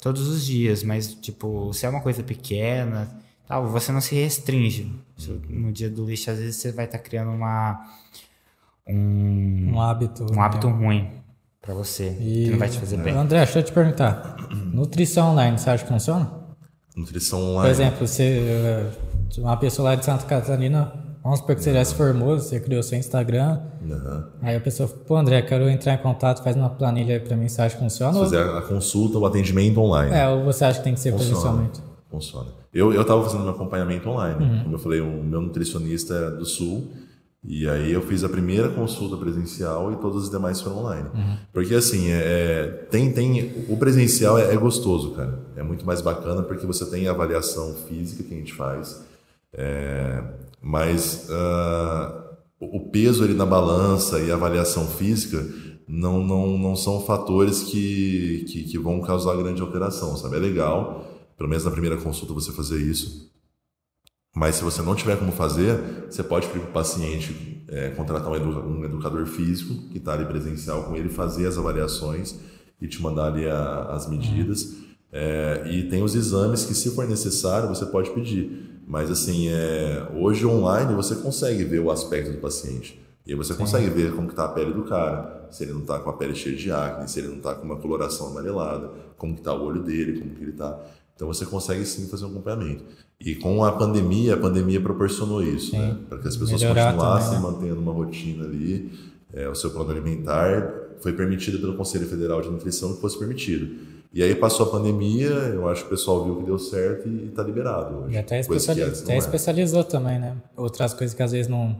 todos 0.00 0.26
os 0.28 0.44
dias, 0.44 0.82
mas, 0.82 1.14
tipo, 1.14 1.72
se 1.72 1.86
é 1.86 1.88
uma 1.88 2.00
coisa 2.00 2.22
pequena, 2.24 3.08
tal, 3.52 3.66
você 3.68 3.92
não 3.92 4.00
se 4.00 4.14
restringe. 4.14 4.90
No 5.48 5.70
dia 5.72 5.90
do 5.90 6.04
lixo, 6.04 6.30
às 6.30 6.38
vezes 6.38 6.56
você 6.56 6.72
vai 6.72 6.86
estar 6.86 6.98
criando 6.98 7.30
uma. 7.30 7.80
Um, 8.88 9.72
Um 9.74 9.80
hábito. 9.80 10.26
um 10.34 10.40
hábito 10.42 10.68
né? 10.68 10.74
ruim 10.74 11.10
pra 11.60 11.72
você, 11.74 12.08
E- 12.20 12.44
que 12.46 12.50
não 12.50 12.58
vai 12.58 12.68
te 12.68 12.78
fazer 12.78 12.96
bem. 12.96 13.14
André, 13.14 13.38
deixa 13.44 13.60
eu 13.60 13.62
te 13.62 13.72
perguntar. 13.72 14.36
Nutrição 14.50 15.30
online, 15.32 15.58
você 15.58 15.70
acha 15.70 15.84
que 15.84 15.88
funciona? 15.90 16.28
Nutrição 16.96 17.38
Por 17.38 17.46
online. 17.48 17.70
exemplo, 17.70 18.06
você, 18.06 18.22
eh, 18.40 18.90
uma 19.38 19.56
pessoa 19.56 19.90
lá 19.90 19.94
de 19.94 20.04
Santa 20.04 20.24
Catarina, 20.26 20.92
vamos 21.22 21.38
supor 21.38 21.54
que 21.54 21.62
você 21.62 21.72
já 21.72 21.84
se 21.84 21.94
formou, 21.94 22.36
você 22.38 22.58
criou 22.58 22.82
seu 22.82 22.98
Instagram, 22.98 23.60
Aham. 23.88 24.28
aí 24.42 24.56
a 24.56 24.60
pessoa, 24.60 24.88
pô, 24.88 25.16
André, 25.16 25.40
quero 25.42 25.70
entrar 25.70 25.94
em 25.94 25.98
contato, 25.98 26.42
faz 26.42 26.56
uma 26.56 26.68
planilha 26.70 27.14
aí 27.14 27.20
pra 27.20 27.36
mim, 27.36 27.48
você 27.48 27.62
acha 27.62 27.76
que 27.76 27.80
funciona? 27.82 28.18
Fazer 28.18 28.38
a 28.38 28.58
a 28.58 28.62
consulta, 28.62 29.16
o 29.18 29.24
atendimento 29.24 29.78
online. 29.80 30.12
é, 30.14 30.28
ou 30.28 30.42
você 30.44 30.64
acha 30.64 30.78
que 30.80 30.84
tem 30.84 30.94
que 30.94 31.00
ser 31.00 31.12
Funciona. 31.12 31.30
presencialmente? 31.34 31.80
Funciona. 32.10 32.61
Eu, 32.72 32.92
eu 32.92 33.04
tava 33.04 33.22
fazendo 33.22 33.42
meu 33.42 33.52
acompanhamento 33.52 34.08
online. 34.08 34.42
Uhum. 34.42 34.62
Como 34.64 34.74
eu 34.76 34.78
falei, 34.78 35.00
o 35.00 35.22
meu 35.22 35.40
nutricionista 35.40 36.14
é 36.14 36.30
do 36.30 36.44
Sul. 36.44 36.90
E 37.44 37.68
aí 37.68 37.92
eu 37.92 38.02
fiz 38.02 38.22
a 38.22 38.28
primeira 38.28 38.68
consulta 38.68 39.16
presencial 39.16 39.92
e 39.92 39.96
todas 39.96 40.24
as 40.24 40.30
demais 40.30 40.60
foram 40.60 40.78
online. 40.78 41.08
Uhum. 41.12 41.36
Porque 41.52 41.74
assim, 41.74 42.08
é, 42.08 42.22
é, 42.22 42.66
tem, 42.88 43.12
tem, 43.12 43.52
o 43.68 43.76
presencial 43.76 44.38
é, 44.38 44.54
é 44.54 44.56
gostoso, 44.56 45.10
cara. 45.10 45.40
É 45.56 45.62
muito 45.62 45.84
mais 45.84 46.00
bacana 46.00 46.42
porque 46.42 46.66
você 46.66 46.86
tem 46.86 47.08
a 47.08 47.10
avaliação 47.10 47.74
física 47.88 48.22
que 48.22 48.32
a 48.32 48.36
gente 48.38 48.54
faz. 48.54 49.04
É, 49.52 50.22
mas 50.62 51.28
o 51.28 52.22
o 52.78 52.80
peso 52.90 53.24
ali 53.24 53.34
na 53.34 53.44
balança 53.44 54.20
e 54.20 54.30
a 54.30 54.34
avaliação 54.34 54.86
física 54.86 55.44
não, 55.88 56.22
não, 56.24 56.56
não 56.56 56.76
são 56.76 57.00
fatores 57.00 57.64
que, 57.64 58.44
que, 58.48 58.62
que 58.62 58.78
vão 58.78 59.00
causar 59.00 59.36
grande 59.36 59.60
alteração, 59.60 60.16
sabe? 60.16 60.36
É 60.36 60.38
legal, 60.38 61.04
pelo 61.42 61.50
menos 61.50 61.64
na 61.64 61.72
primeira 61.72 61.96
consulta 61.96 62.32
você 62.32 62.52
fazer 62.52 62.80
isso. 62.80 63.28
Mas 64.32 64.54
se 64.54 64.62
você 64.62 64.80
não 64.80 64.94
tiver 64.94 65.18
como 65.18 65.32
fazer, 65.32 65.76
você 66.08 66.22
pode 66.22 66.46
pedir 66.46 66.60
para 66.60 66.70
o 66.70 66.72
paciente 66.72 67.64
é, 67.66 67.88
contratar 67.90 68.30
um, 68.30 68.78
um 68.78 68.84
educador 68.84 69.26
físico 69.26 69.74
que 69.90 69.98
está 69.98 70.12
ali 70.12 70.24
presencial 70.24 70.84
com 70.84 70.94
ele, 70.94 71.08
fazer 71.08 71.48
as 71.48 71.58
avaliações 71.58 72.36
e 72.80 72.86
te 72.86 73.02
mandar 73.02 73.26
ali 73.26 73.48
a- 73.48 73.88
as 73.90 74.08
medidas. 74.08 74.76
É, 75.10 75.64
e 75.68 75.88
tem 75.88 76.00
os 76.00 76.14
exames 76.14 76.64
que, 76.64 76.74
se 76.74 76.90
for 76.94 77.08
necessário, 77.08 77.68
você 77.68 77.86
pode 77.86 78.10
pedir. 78.10 78.80
Mas 78.86 79.10
assim, 79.10 79.48
é, 79.48 80.08
hoje 80.14 80.46
online 80.46 80.94
você 80.94 81.16
consegue 81.16 81.64
ver 81.64 81.80
o 81.80 81.90
aspecto 81.90 82.30
do 82.30 82.38
paciente. 82.38 83.02
E 83.26 83.32
aí 83.32 83.36
você 83.36 83.52
consegue 83.54 83.90
ver 83.90 84.14
como 84.14 84.28
está 84.30 84.44
a 84.44 84.48
pele 84.48 84.72
do 84.72 84.84
cara, 84.84 85.48
se 85.50 85.64
ele 85.64 85.72
não 85.72 85.80
está 85.80 85.98
com 85.98 86.08
a 86.08 86.12
pele 86.12 86.36
cheia 86.36 86.54
de 86.56 86.70
acne, 86.70 87.08
se 87.08 87.18
ele 87.18 87.28
não 87.28 87.36
está 87.38 87.52
com 87.56 87.64
uma 87.64 87.76
coloração 87.76 88.28
amarelada, 88.28 88.90
como 89.16 89.34
está 89.34 89.52
o 89.52 89.64
olho 89.64 89.82
dele, 89.82 90.20
como 90.20 90.34
que 90.34 90.42
ele 90.42 90.50
está. 90.52 90.80
Então 91.14 91.28
você 91.28 91.44
consegue 91.46 91.84
sim 91.84 92.08
fazer 92.08 92.24
um 92.24 92.28
acompanhamento. 92.28 92.84
E 93.20 93.34
com 93.36 93.62
a 93.64 93.72
pandemia, 93.72 94.34
a 94.34 94.36
pandemia 94.36 94.80
proporcionou 94.80 95.42
isso, 95.42 95.76
né? 95.76 95.96
Para 96.08 96.18
que 96.18 96.28
as 96.28 96.36
pessoas 96.36 96.60
Melhorar 96.60 96.92
continuassem 96.92 97.34
também, 97.36 97.42
né? 97.44 97.52
mantendo 97.58 97.80
uma 97.80 97.92
rotina 97.92 98.44
ali, 98.44 98.90
é, 99.32 99.48
o 99.48 99.54
seu 99.54 99.70
plano 99.70 99.90
alimentar 99.90 100.72
foi 101.00 101.12
permitido 101.12 101.58
pelo 101.60 101.76
Conselho 101.76 102.06
Federal 102.06 102.40
de 102.42 102.50
Nutrição 102.50 102.94
que 102.94 103.00
fosse 103.00 103.18
permitido. 103.18 103.92
E 104.12 104.22
aí 104.22 104.34
passou 104.34 104.66
a 104.66 104.70
pandemia, 104.70 105.28
eu 105.30 105.68
acho 105.68 105.82
que 105.82 105.86
o 105.86 105.90
pessoal 105.90 106.24
viu 106.24 106.36
que 106.36 106.44
deu 106.44 106.58
certo 106.58 107.08
e 107.08 107.28
está 107.28 107.42
liberado 107.42 107.96
hoje. 108.04 108.14
E 108.14 108.18
até, 108.18 108.42
Coisa 108.42 108.48
que 108.48 108.56
especiali- 108.56 108.82
antes 108.82 109.00
não 109.00 109.04
até 109.06 109.12
era. 109.14 109.24
especializou 109.24 109.84
também, 109.84 110.18
né? 110.18 110.36
Outras 110.56 110.92
coisas 110.92 111.14
que 111.14 111.22
às 111.22 111.32
vezes 111.32 111.48
não, 111.48 111.76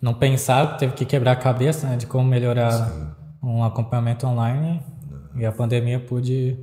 não 0.00 0.14
pensaram, 0.14 0.76
teve 0.76 0.92
que 0.92 1.04
quebrar 1.04 1.32
a 1.32 1.36
cabeça, 1.36 1.88
né? 1.88 1.96
De 1.96 2.06
como 2.06 2.28
melhorar 2.28 3.16
um 3.42 3.64
acompanhamento 3.64 4.26
online. 4.26 4.80
E 5.36 5.44
a 5.44 5.50
pandemia 5.50 5.98
pôde 5.98 6.56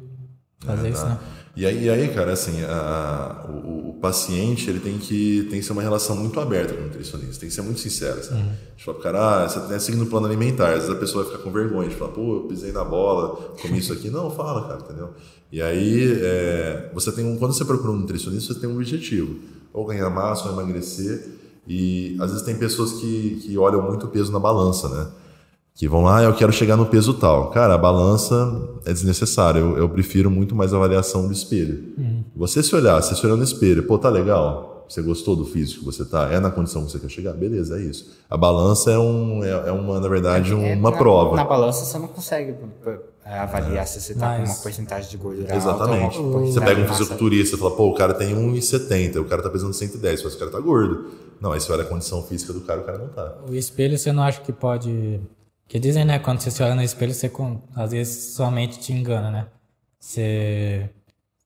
fazer 0.62 0.90
isso, 0.90 1.06
né? 1.06 1.18
E 1.56 1.66
aí, 1.66 1.84
e 1.86 1.90
aí, 1.90 2.08
cara, 2.14 2.32
assim, 2.32 2.64
a- 2.64 3.46
o, 3.50 3.90
o 3.90 3.94
paciente 4.02 4.70
ele 4.70 4.80
tem 4.80 4.98
que, 4.98 5.48
tem 5.50 5.60
que 5.60 5.66
ser 5.66 5.74
uma 5.74 5.82
relação 5.82 6.16
muito 6.16 6.40
aberta 6.40 6.74
com 6.74 6.82
o 6.82 6.86
nutricionista, 6.86 7.40
tem 7.42 7.50
que 7.50 7.56
ser 7.56 7.62
muito 7.62 7.80
sincero. 7.82 8.24
Sabe? 8.24 8.40
A 8.40 8.72
gente 8.72 8.86
fala 8.86 8.96
pro 8.96 9.04
cara, 9.04 9.44
ah, 9.44 9.50
você 9.50 9.60
tá 9.60 9.80
seguindo 9.80 10.04
o 10.04 10.08
plano 10.08 10.28
alimentar, 10.28 10.70
às 10.70 10.84
vezes 10.84 10.90
a 10.90 10.96
pessoa 10.96 11.24
vai 11.24 11.34
ficar 11.34 11.44
com 11.44 11.52
vergonha 11.52 11.90
de 11.90 11.96
falar, 11.96 12.12
pô, 12.12 12.36
eu 12.38 12.42
pisei 12.44 12.72
na 12.72 12.84
bola, 12.86 13.54
comi 13.62 13.80
isso 13.80 13.92
aqui. 13.92 14.10
Não, 14.10 14.32
fala, 14.32 14.68
cara, 14.68 14.80
entendeu? 14.82 15.10
E 15.52 15.62
aí, 15.62 16.20
é, 16.22 16.90
você 16.94 17.12
tem 17.12 17.26
um, 17.26 17.38
quando 17.38 17.54
você 17.54 17.66
procura 17.66 17.92
um 17.92 17.98
nutricionista, 17.98 18.54
você 18.54 18.60
tem 18.62 18.70
um 18.70 18.76
objetivo, 18.76 19.36
ou 19.74 19.86
ganhar 19.86 20.10
massa, 20.10 20.48
ou 20.48 20.54
emagrecer. 20.54 21.28
E 21.68 22.16
às 22.20 22.32
vezes 22.32 22.46
tem 22.46 22.56
pessoas 22.56 22.94
que, 22.94 23.42
que 23.44 23.58
olham 23.58 23.82
muito 23.84 24.06
o 24.06 24.10
peso 24.10 24.32
na 24.32 24.40
balança, 24.40 24.88
né? 24.90 25.08
Que 25.76 25.88
vão 25.88 26.04
lá, 26.04 26.20
"Ah, 26.20 26.24
eu 26.24 26.36
quero 26.36 26.52
chegar 26.52 26.76
no 26.78 26.86
peso 26.86 27.14
tal. 27.16 27.50
Cara, 27.50 27.74
a 27.74 27.78
balança 27.78 28.70
é 28.86 28.94
desnecessária. 28.94 29.60
Eu, 29.60 29.78
eu 29.78 29.90
prefiro 29.90 30.30
muito 30.30 30.56
mais 30.56 30.74
a 30.74 30.78
avaliação 30.78 31.28
do 31.28 31.34
espelho. 31.34 31.94
Você 32.36 32.62
se 32.62 32.76
olhar, 32.76 33.02
você 33.02 33.16
se 33.16 33.26
olhar 33.26 33.36
no 33.36 33.44
espelho, 33.44 33.84
pô, 33.84 33.98
tá 33.98 34.10
legal? 34.10 34.86
Você 34.88 35.02
gostou 35.02 35.38
do 35.38 35.46
físico 35.46 35.80
que 35.80 35.86
você 35.86 36.04
tá? 36.04 36.30
É 36.32 36.40
na 36.40 36.52
condição 36.52 36.84
que 36.86 36.92
você 36.92 37.00
quer 37.00 37.10
chegar? 37.10 37.32
Beleza, 37.34 37.80
é 37.80 37.82
isso. 37.82 38.12
A 38.30 38.36
balança 38.36 38.92
é, 38.92 39.00
um, 39.00 39.42
é, 39.42 39.70
é 39.70 39.72
uma, 39.72 40.00
na 40.02 40.08
verdade, 40.10 40.52
É, 40.52 40.76
uma 40.76 40.92
na- 40.92 40.98
prova. 40.98 41.36
Na 41.38 41.46
balança 41.46 41.86
você 41.86 41.98
não 41.98 42.10
consegue 42.10 42.56
é, 43.26 43.40
avaliar 43.40 43.88
se 43.88 44.02
você 44.02 44.14
tá 44.14 44.34
com 44.36 44.42
Mas- 44.42 44.50
uma 44.50 44.56
porcentagem 44.64 45.10
de 45.10 45.16
gordura 45.16 45.56
Exatamente. 45.56 46.18
alta 46.18 46.40
Você 46.40 46.60
pega 46.60 46.82
um 46.82 46.88
fisiculturista 46.90 47.56
e 47.56 47.60
fala, 47.60 47.72
pô, 47.72 47.88
o 47.88 47.94
cara 47.94 48.14
tem 48.14 48.36
1,70, 48.36 49.22
o 49.22 49.26
cara 49.26 49.42
tá 49.42 49.50
pesando 49.50 49.72
110, 49.74 50.24
mas 50.26 50.36
o 50.36 50.38
cara 50.38 50.52
tá 50.52 50.60
gordo. 50.60 51.06
Não, 51.40 51.54
aí 51.54 51.62
você 51.62 51.72
olha 51.72 51.84
a 51.84 51.86
condição 51.88 52.22
física 52.24 52.52
do 52.52 52.60
cara, 52.62 52.82
o 52.82 52.84
cara 52.84 52.98
não 52.98 53.08
tá. 53.08 53.34
O 53.50 53.56
espelho 53.56 53.98
você 53.98 54.12
não 54.12 54.22
acha 54.24 54.42
que 54.42 54.52
pode. 54.52 55.22
Que 55.72 55.80
dizem, 55.80 56.04
né? 56.04 56.20
Quando 56.20 56.42
você 56.42 56.52
se 56.52 56.62
olha 56.62 56.76
no 56.76 56.84
espelho, 56.84 57.14
você 57.14 57.30
com- 57.30 57.62
às 57.74 57.92
vezes 57.92 58.34
sua 58.36 58.52
mente 58.52 58.78
te 58.78 58.92
engana, 58.92 59.32
né? 59.32 59.46
Você. 59.98 60.90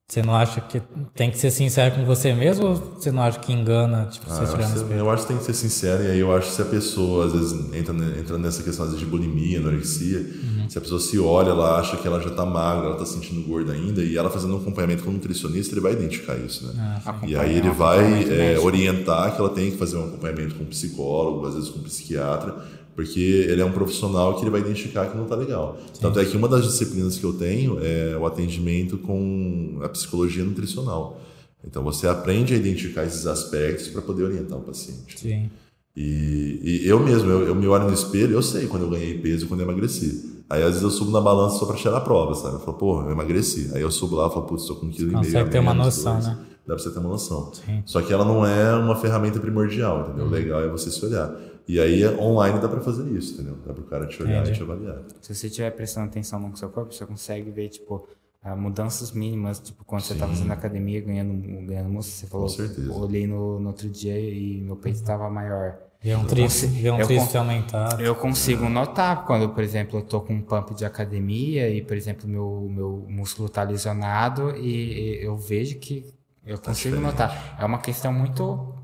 Você 0.07 0.21
não 0.21 0.35
acha 0.35 0.61
que 0.61 0.79
tem 1.15 1.29
que 1.31 1.37
ser 1.37 1.49
sincero 1.51 1.95
com 1.95 2.05
você 2.05 2.31
mesmo 2.33 2.67
ou 2.67 2.75
você 2.75 3.11
não 3.11 3.23
acha 3.23 3.39
que 3.39 3.51
engana, 3.51 4.05
tipo, 4.05 4.25
Ah, 4.29 4.35
você 4.35 4.43
eu, 4.43 4.47
se 4.47 4.53
olhar 4.53 4.57
no 4.57 4.63
acho, 4.65 4.73
que- 4.73 4.79
espelho? 4.83 4.99
eu 4.99 5.09
acho 5.11 5.21
que 5.23 5.27
tem 5.29 5.37
que 5.37 5.43
ser 5.43 5.53
sincero, 5.55 6.03
e 6.03 6.11
aí 6.11 6.19
eu 6.19 6.35
acho 6.35 6.47
que 6.49 6.53
se 6.55 6.61
a 6.61 6.65
pessoa, 6.65 7.25
às 7.25 7.33
vezes, 7.33 7.73
entra, 7.73 7.95
entra 8.19 8.37
nessa 8.37 8.61
questão 8.61 8.85
às 8.85 8.91
vezes, 8.91 9.03
de 9.03 9.09
bulimia, 9.09 9.57
anorexia, 9.59 10.19
Uhum. 10.19 10.69
se 10.69 10.77
a 10.77 10.81
pessoa 10.81 10.99
se 10.99 11.17
olha, 11.17 11.49
ela 11.49 11.79
acha 11.79 11.97
que 11.97 12.07
ela 12.07 12.21
já 12.21 12.29
tá 12.29 12.45
magra, 12.45 12.85
ela 12.89 12.97
tá 12.97 13.05
se 13.05 13.13
sentindo 13.13 13.41
gorda 13.47 13.73
ainda, 13.73 14.03
e 14.03 14.15
ela 14.15 14.29
fazendo 14.29 14.53
um 14.55 14.57
acompanhamento 14.57 15.03
com 15.03 15.09
um 15.09 15.13
nutricionista, 15.13 15.73
ele 15.73 15.81
vai 15.81 15.93
identificar 15.93 16.35
isso, 16.37 16.67
né? 16.67 17.01
Ah, 17.03 17.15
e 17.27 17.35
aí 17.35 17.55
ele 17.57 17.71
vai 17.71 18.25
é, 18.31 18.59
orientar 18.59 19.33
que 19.35 19.39
ela 19.41 19.49
tem 19.49 19.71
que 19.71 19.77
fazer 19.77 19.97
um 19.97 20.05
acompanhamento 20.07 20.53
com 20.53 20.63
um 20.63 20.67
psicólogo, 20.67 21.47
às 21.47 21.55
vezes 21.55 21.69
com 21.71 21.79
um 21.79 21.83
psiquiatra, 21.83 22.55
porque 22.95 23.19
ele 23.19 23.61
é 23.61 23.65
um 23.65 23.71
profissional 23.71 24.35
que 24.35 24.43
ele 24.43 24.49
vai 24.49 24.61
identificar 24.61 25.07
que 25.07 25.17
não 25.17 25.25
tá 25.25 25.35
legal. 25.35 25.77
Tanto 25.99 26.19
é 26.19 26.25
que 26.25 26.37
uma 26.37 26.47
das 26.47 26.63
disciplinas 26.63 27.17
que 27.17 27.23
eu 27.25 27.33
tenho 27.33 27.77
é 27.83 28.17
o 28.17 28.25
atendimento 28.25 28.97
com 28.97 29.79
a 29.83 29.89
psicologia 29.89 30.43
nutricional. 30.43 31.19
Então 31.67 31.83
você 31.83 32.07
aprende 32.07 32.53
a 32.53 32.57
identificar 32.57 33.03
esses 33.03 33.25
aspectos 33.25 33.89
para 33.89 34.01
poder 34.01 34.23
orientar 34.23 34.57
o 34.57 34.61
paciente. 34.61 35.19
Sim. 35.19 35.49
E, 35.95 36.81
e 36.83 36.87
eu 36.87 36.99
mesmo, 36.99 37.29
eu, 37.29 37.47
eu 37.47 37.55
me 37.55 37.67
olho 37.67 37.85
no 37.85 37.93
espelho, 37.93 38.33
eu 38.33 38.41
sei 38.41 38.67
quando 38.67 38.83
eu 38.83 38.89
ganhei 38.89 39.17
peso 39.17 39.45
e 39.45 39.47
quando 39.47 39.61
eu 39.61 39.65
emagreci. 39.65 40.43
Aí 40.49 40.61
às 40.61 40.69
vezes 40.69 40.83
eu 40.83 40.91
subo 40.91 41.11
na 41.11 41.21
balança 41.21 41.57
só 41.57 41.65
para 41.65 41.75
tirar 41.75 41.97
a 41.97 42.01
prova, 42.01 42.35
sabe? 42.35 42.55
Eu 42.55 42.59
falo, 42.59 42.77
pô, 42.77 43.01
eu 43.01 43.11
emagreci. 43.11 43.71
Aí 43.73 43.81
eu 43.81 43.91
subo 43.91 44.15
lá 44.15 44.27
e 44.27 44.29
falo, 44.29 44.45
putz, 44.45 44.63
estou 44.63 44.77
com 44.77 44.85
um 44.85 44.89
quilo 44.89 45.09
e 45.09 45.13
meio. 45.13 45.25
Consegue 45.25 45.49
ter 45.49 45.59
uma 45.59 45.73
noção, 45.73 46.13
dois. 46.13 46.27
né? 46.27 46.37
Dá 46.67 46.75
pra 46.75 46.83
você 46.83 46.91
ter 46.91 46.99
uma 46.99 47.09
noção. 47.09 47.51
Sim. 47.53 47.83
Só 47.85 48.01
que 48.01 48.11
ela 48.11 48.25
não 48.25 48.45
é 48.45 48.75
uma 48.75 48.95
ferramenta 48.95 49.39
primordial, 49.39 50.01
entendeu? 50.01 50.25
O 50.25 50.29
legal 50.29 50.61
é 50.61 50.67
você 50.67 50.91
se 50.91 51.03
olhar. 51.05 51.33
E 51.67 51.79
aí 51.79 52.05
online 52.19 52.59
dá 52.59 52.67
para 52.69 52.81
fazer 52.81 53.09
isso, 53.11 53.33
entendeu? 53.35 53.57
Dá 53.65 53.73
pro 53.73 53.83
cara 53.85 54.05
te 54.05 54.21
olhar 54.21 54.41
Entendi. 54.41 54.51
e 54.51 54.53
te 54.55 54.61
avaliar. 54.63 55.01
Se 55.21 55.33
você 55.33 55.47
estiver 55.47 55.71
prestando 55.71 56.07
atenção 56.07 56.39
no 56.39 56.55
seu 56.55 56.69
corpo, 56.69 56.93
você 56.93 57.05
consegue 57.05 57.49
ver, 57.49 57.69
tipo, 57.69 58.07
ah, 58.43 58.55
mudanças 58.55 59.11
mínimas, 59.11 59.59
tipo, 59.59 59.83
quando 59.83 60.01
você 60.03 60.13
tá 60.13 60.27
fazendo 60.27 60.51
academia, 60.51 61.01
ganhando, 61.01 61.33
ganhando 61.65 61.89
músculo, 61.89 62.15
você 62.17 62.27
falou, 62.27 62.49
certeza. 62.49 62.93
olhei 62.93 63.25
no, 63.25 63.59
no 63.59 63.67
outro 63.69 63.89
dia 63.89 64.19
e 64.19 64.61
meu 64.61 64.75
peito 64.75 64.99
estava 64.99 65.27
maior. 65.29 65.77
Ver 65.99 66.15
um 66.17 66.21
Eu 66.21 66.27
tríceps, 66.27 66.61
consigo- 66.69 66.83
ver 66.83 66.91
um 66.91 66.97
tríceps 67.07 67.35
aumentar. 67.35 67.99
Eu 67.99 68.13
consigo 68.15 68.69
notar 68.69 69.25
quando, 69.25 69.49
por 69.49 69.63
exemplo, 69.63 69.97
eu 69.97 70.03
tô 70.03 70.21
com 70.21 70.33
um 70.35 70.41
pump 70.43 70.75
de 70.75 70.85
academia 70.85 71.67
e, 71.67 71.81
por 71.81 71.97
exemplo, 71.97 72.27
meu, 72.29 72.67
meu 72.69 73.07
músculo 73.09 73.49
tá 73.49 73.63
lesionado 73.63 74.55
e, 74.55 75.15
e 75.21 75.23
eu 75.25 75.35
vejo 75.35 75.79
que 75.79 76.05
eu 76.45 76.59
consigo 76.59 76.95
diferente. 76.97 77.01
notar. 77.19 77.57
É 77.59 77.65
uma 77.65 77.79
questão 77.79 78.13
muito 78.13 78.74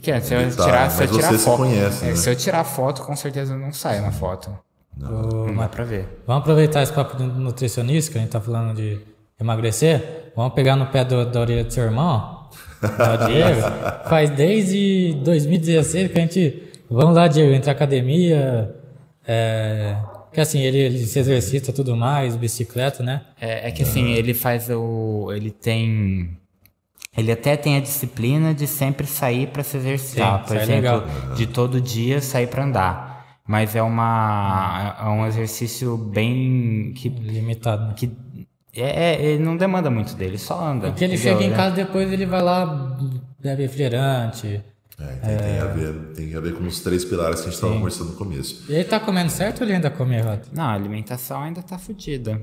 pequena. 0.00 0.20
Se 0.20 0.34
eu 0.34 0.40
Detalhe, 0.40 0.70
tirar, 0.70 0.90
se 0.90 1.02
eu 1.02 1.08
tirar 1.08 1.32
foto, 1.38 1.56
conhece, 1.56 2.04
é, 2.04 2.08
né? 2.08 2.16
se 2.16 2.30
eu 2.30 2.36
tirar 2.36 2.64
foto, 2.64 3.02
com 3.02 3.16
certeza 3.16 3.56
não 3.56 3.72
sai 3.72 4.00
na 4.00 4.12
foto. 4.12 4.50
Não 4.96 5.52
Ma- 5.54 5.62
dá 5.62 5.68
pra 5.68 5.84
ver. 5.84 6.22
Vamos 6.26 6.42
aproveitar 6.42 6.82
esse 6.82 6.92
papo 6.92 7.16
do 7.16 7.24
nutricionista, 7.24 8.12
que 8.12 8.18
a 8.18 8.20
gente 8.20 8.30
tá 8.30 8.40
falando 8.40 8.74
de 8.76 9.00
emagrecer. 9.40 10.32
Vamos 10.34 10.54
pegar 10.54 10.76
no 10.76 10.86
pé 10.86 11.04
do- 11.04 11.24
da 11.26 11.40
orelha 11.40 11.64
do 11.64 11.72
seu 11.72 11.84
irmão. 11.84 12.48
Não, 12.82 13.26
Diego, 13.28 13.60
faz 14.08 14.30
desde 14.30 15.14
2016 15.24 16.12
que 16.12 16.18
a 16.18 16.20
gente. 16.22 16.62
Vamos 16.90 17.14
lá, 17.16 17.28
Diego, 17.28 17.52
entra 17.52 17.72
academia. 17.72 18.74
É, 19.26 19.96
que 20.32 20.40
assim, 20.40 20.60
ele, 20.62 20.78
ele 20.78 20.98
se 21.06 21.18
exercita 21.18 21.72
tudo 21.72 21.94
mais, 21.96 22.34
bicicleta, 22.36 23.02
né? 23.02 23.22
É, 23.40 23.68
é 23.68 23.70
que 23.70 23.82
assim, 23.82 24.12
ele 24.12 24.32
faz 24.34 24.68
o. 24.70 25.30
Ele 25.32 25.50
tem. 25.50 26.36
Ele 27.18 27.32
até 27.32 27.56
tem 27.56 27.76
a 27.76 27.80
disciplina 27.80 28.54
de 28.54 28.66
sempre 28.66 29.04
sair 29.06 29.48
para 29.48 29.64
se 29.64 29.76
exercitar. 29.76 30.40
Sim, 30.42 30.46
Por 30.46 30.56
exemplo, 30.56 31.04
legal. 31.04 31.34
de 31.34 31.46
todo 31.48 31.80
dia 31.80 32.20
sair 32.20 32.46
para 32.46 32.64
andar. 32.64 33.26
Mas 33.46 33.74
é 33.74 33.82
uma. 33.82 34.96
É 35.00 35.04
um 35.08 35.26
exercício 35.26 35.96
bem. 35.96 36.92
que. 36.94 37.08
Limitado. 37.08 37.88
Né? 37.88 37.94
que 37.96 38.12
é, 38.74 39.14
é- 39.14 39.22
ele 39.22 39.42
não 39.42 39.56
demanda 39.56 39.90
muito 39.90 40.14
dele, 40.14 40.38
só 40.38 40.62
anda. 40.62 40.88
Porque 40.88 41.04
ele 41.04 41.14
entendeu? 41.14 41.38
chega 41.38 41.52
em 41.52 41.56
casa 41.56 41.74
depois 41.74 42.12
ele 42.12 42.26
vai 42.26 42.42
lá, 42.42 42.96
bebe 43.40 43.62
refrigerante. 43.62 44.62
É, 45.00 45.04
tem, 45.04 45.36
tem 45.38 45.58
a 45.60 45.64
ver, 45.66 45.94
tem 46.16 46.34
a 46.34 46.40
ver 46.40 46.54
com 46.54 46.66
os 46.66 46.80
três 46.80 47.04
pilares 47.04 47.36
que 47.40 47.42
a 47.46 47.50
gente 47.50 47.54
estava 47.54 47.72
conversando 47.72 48.10
no 48.10 48.16
começo. 48.16 48.64
E 48.68 48.72
ele 48.74 48.82
tá 48.84 48.98
comendo 48.98 49.30
certo 49.30 49.60
ou 49.60 49.66
ele 49.66 49.74
ainda 49.74 49.90
come 49.90 50.16
errado? 50.16 50.48
Não, 50.52 50.64
a 50.64 50.72
alimentação 50.72 51.40
ainda 51.40 51.62
tá 51.62 51.78
fodida. 51.78 52.42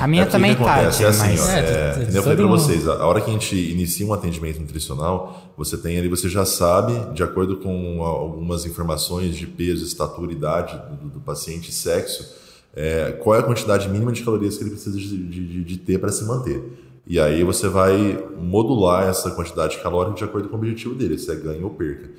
A 0.00 0.08
minha 0.08 0.24
É, 0.24 0.26
também 0.26 0.50
o 0.52 0.56
que 0.56 0.64
tá, 0.64 0.74
acontece? 0.80 1.04
É 1.04 1.06
assim, 1.06 1.20
mas. 1.28 1.40
ó, 1.40 1.50
É, 1.50 1.58
é, 1.60 2.08
eu 2.18 2.22
falei 2.24 2.36
pra 2.36 2.46
mundo. 2.46 2.58
vocês, 2.60 2.88
a 2.88 3.06
hora 3.06 3.20
que 3.20 3.30
a 3.30 3.32
gente 3.32 3.54
inicia 3.54 4.04
um 4.04 4.12
atendimento 4.12 4.60
nutricional, 4.60 5.52
você 5.56 5.76
tem 5.78 5.96
ali, 5.96 6.08
você 6.08 6.28
já 6.28 6.44
sabe, 6.44 7.14
de 7.14 7.22
acordo 7.22 7.58
com 7.58 8.02
algumas 8.02 8.66
informações 8.66 9.36
de 9.36 9.46
peso, 9.46 9.84
estatura, 9.84 10.32
idade 10.32 10.76
do, 11.00 11.08
do 11.08 11.20
paciente 11.20 11.70
e 11.70 11.72
sexo, 11.72 12.34
é, 12.74 13.12
qual 13.22 13.36
é 13.36 13.38
a 13.38 13.42
quantidade 13.44 13.88
mínima 13.88 14.10
de 14.10 14.22
calorias 14.24 14.56
que 14.56 14.64
ele 14.64 14.70
precisa 14.70 14.98
de, 14.98 15.28
de- 15.28 15.62
de 15.64 15.76
ter 15.76 15.98
para 15.98 16.10
se 16.10 16.24
manter. 16.24 16.81
E 17.06 17.18
aí 17.18 17.42
você 17.42 17.68
vai 17.68 18.22
modular 18.38 19.08
essa 19.08 19.30
quantidade 19.30 19.78
calórica 19.78 20.16
de 20.16 20.24
acordo 20.24 20.48
com 20.48 20.54
o 20.54 20.58
objetivo 20.58 20.94
dele, 20.94 21.18
se 21.18 21.30
é 21.30 21.34
ganho 21.34 21.64
ou 21.64 21.70
perca. 21.70 22.10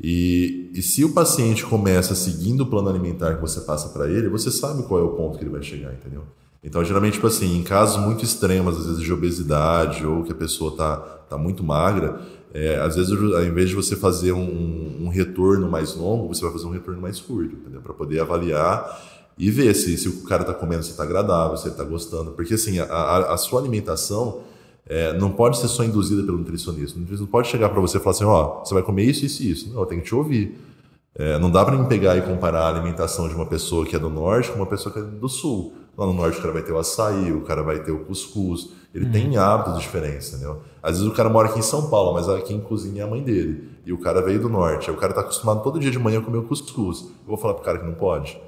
E, 0.00 0.70
e 0.74 0.82
se 0.82 1.04
o 1.04 1.12
paciente 1.12 1.64
começa 1.64 2.14
seguindo 2.14 2.62
o 2.62 2.66
plano 2.66 2.88
alimentar 2.88 3.34
que 3.34 3.40
você 3.40 3.60
passa 3.60 3.88
para 3.88 4.10
ele, 4.10 4.28
você 4.28 4.50
sabe 4.50 4.82
qual 4.84 5.00
é 5.00 5.02
o 5.04 5.10
ponto 5.10 5.38
que 5.38 5.44
ele 5.44 5.50
vai 5.50 5.62
chegar, 5.62 5.92
entendeu? 5.92 6.22
Então, 6.62 6.82
geralmente, 6.82 7.14
tipo 7.14 7.26
assim, 7.26 7.58
em 7.58 7.62
casos 7.62 8.02
muito 8.02 8.24
extremos, 8.24 8.78
às 8.78 8.86
vezes 8.86 9.02
de 9.02 9.12
obesidade 9.12 10.06
ou 10.06 10.22
que 10.22 10.32
a 10.32 10.34
pessoa 10.34 10.74
tá, 10.74 10.96
tá 11.28 11.36
muito 11.36 11.62
magra, 11.62 12.20
é, 12.54 12.76
às 12.76 12.96
vezes, 12.96 13.12
ao 13.12 13.44
invés 13.44 13.68
de 13.68 13.74
você 13.74 13.96
fazer 13.96 14.32
um, 14.32 15.04
um 15.04 15.08
retorno 15.08 15.70
mais 15.70 15.94
longo, 15.94 16.32
você 16.32 16.42
vai 16.42 16.52
fazer 16.52 16.66
um 16.66 16.70
retorno 16.70 17.00
mais 17.00 17.20
curto? 17.20 17.56
Para 17.82 17.92
poder 17.92 18.20
avaliar 18.20 19.13
e 19.36 19.50
ver 19.50 19.74
se, 19.74 19.96
se 19.96 20.08
o 20.08 20.22
cara 20.22 20.44
tá 20.44 20.54
comendo, 20.54 20.82
se 20.82 20.96
tá 20.96 21.02
agradável, 21.02 21.56
se 21.56 21.68
ele 21.68 21.74
tá 21.74 21.84
gostando. 21.84 22.32
Porque, 22.32 22.54
assim, 22.54 22.78
a, 22.78 22.84
a, 22.84 23.34
a 23.34 23.36
sua 23.36 23.60
alimentação 23.60 24.42
é, 24.86 25.12
não 25.14 25.30
pode 25.30 25.58
ser 25.58 25.68
só 25.68 25.82
induzida 25.82 26.22
pelo 26.22 26.38
nutricionista. 26.38 26.96
O 26.96 27.00
nutricionista 27.00 27.22
não 27.22 27.30
pode 27.30 27.48
chegar 27.48 27.68
para 27.68 27.80
você 27.80 27.96
e 27.96 28.00
falar 28.00 28.10
assim, 28.12 28.24
ó, 28.24 28.64
você 28.64 28.74
vai 28.74 28.82
comer 28.82 29.04
isso, 29.04 29.24
isso 29.24 29.42
e 29.42 29.50
isso. 29.50 29.72
Não, 29.72 29.80
eu 29.80 29.86
tenho 29.86 30.00
que 30.02 30.08
te 30.08 30.14
ouvir. 30.14 30.58
É, 31.16 31.38
não 31.38 31.50
dá 31.50 31.64
para 31.64 31.76
mim 31.76 31.86
pegar 31.86 32.16
e 32.16 32.22
comparar 32.22 32.62
a 32.62 32.68
alimentação 32.68 33.28
de 33.28 33.34
uma 33.34 33.46
pessoa 33.46 33.86
que 33.86 33.94
é 33.94 33.98
do 33.98 34.10
norte 34.10 34.50
com 34.50 34.56
uma 34.56 34.66
pessoa 34.66 34.92
que 34.92 34.98
é 34.98 35.02
do 35.02 35.28
sul. 35.28 35.72
Lá 35.96 36.06
no 36.06 36.12
norte 36.12 36.38
o 36.38 36.42
cara 36.42 36.52
vai 36.52 36.62
ter 36.62 36.72
o 36.72 36.78
açaí, 36.78 37.32
o 37.32 37.42
cara 37.42 37.62
vai 37.62 37.78
ter 37.78 37.92
o 37.92 38.00
cuscuz. 38.00 38.70
Ele 38.92 39.06
tem 39.06 39.36
hábitos 39.36 39.80
diferentes, 39.80 40.32
entendeu? 40.32 40.60
Às 40.82 40.98
vezes 40.98 41.06
o 41.06 41.14
cara 41.14 41.28
mora 41.28 41.48
aqui 41.48 41.60
em 41.60 41.62
São 41.62 41.88
Paulo, 41.88 42.14
mas 42.14 42.26
quem 42.44 42.60
cozinha 42.60 43.02
é 43.02 43.04
a 43.04 43.08
mãe 43.08 43.22
dele. 43.22 43.68
E 43.86 43.92
o 43.92 43.98
cara 43.98 44.20
veio 44.20 44.40
do 44.40 44.48
norte. 44.48 44.90
Aí 44.90 44.96
o 44.96 44.98
cara 44.98 45.12
tá 45.12 45.20
acostumado 45.20 45.62
todo 45.62 45.78
dia 45.78 45.90
de 45.90 45.98
manhã 45.98 46.18
a 46.18 46.22
comer 46.22 46.38
o 46.38 46.42
cuscuz. 46.42 47.02
Eu 47.02 47.28
vou 47.28 47.36
falar 47.36 47.54
pro 47.54 47.62
cara 47.62 47.78
que 47.78 47.86
não 47.86 47.94
pode. 47.94 48.40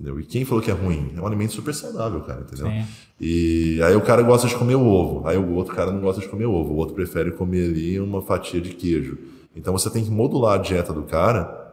Entendeu? 0.00 0.18
E 0.18 0.24
quem 0.24 0.46
falou 0.46 0.64
que 0.64 0.70
é 0.70 0.74
ruim? 0.74 1.12
É 1.14 1.20
um 1.20 1.26
alimento 1.26 1.52
super 1.52 1.74
saudável, 1.74 2.22
cara, 2.22 2.40
entendeu? 2.40 2.66
Sim. 2.68 2.86
E 3.20 3.78
aí 3.82 3.94
o 3.94 4.00
cara 4.00 4.22
gosta 4.22 4.48
de 4.48 4.54
comer 4.54 4.74
ovo, 4.76 5.28
aí 5.28 5.36
o 5.36 5.52
outro 5.52 5.74
cara 5.74 5.92
não 5.92 6.00
gosta 6.00 6.22
de 6.22 6.28
comer 6.28 6.46
ovo, 6.46 6.72
o 6.72 6.76
outro 6.76 6.94
prefere 6.94 7.30
comer 7.32 7.68
ali 7.68 8.00
uma 8.00 8.22
fatia 8.22 8.62
de 8.62 8.70
queijo. 8.70 9.18
Então 9.54 9.74
você 9.74 9.90
tem 9.90 10.02
que 10.02 10.10
modular 10.10 10.54
a 10.58 10.62
dieta 10.62 10.90
do 10.90 11.02
cara, 11.02 11.70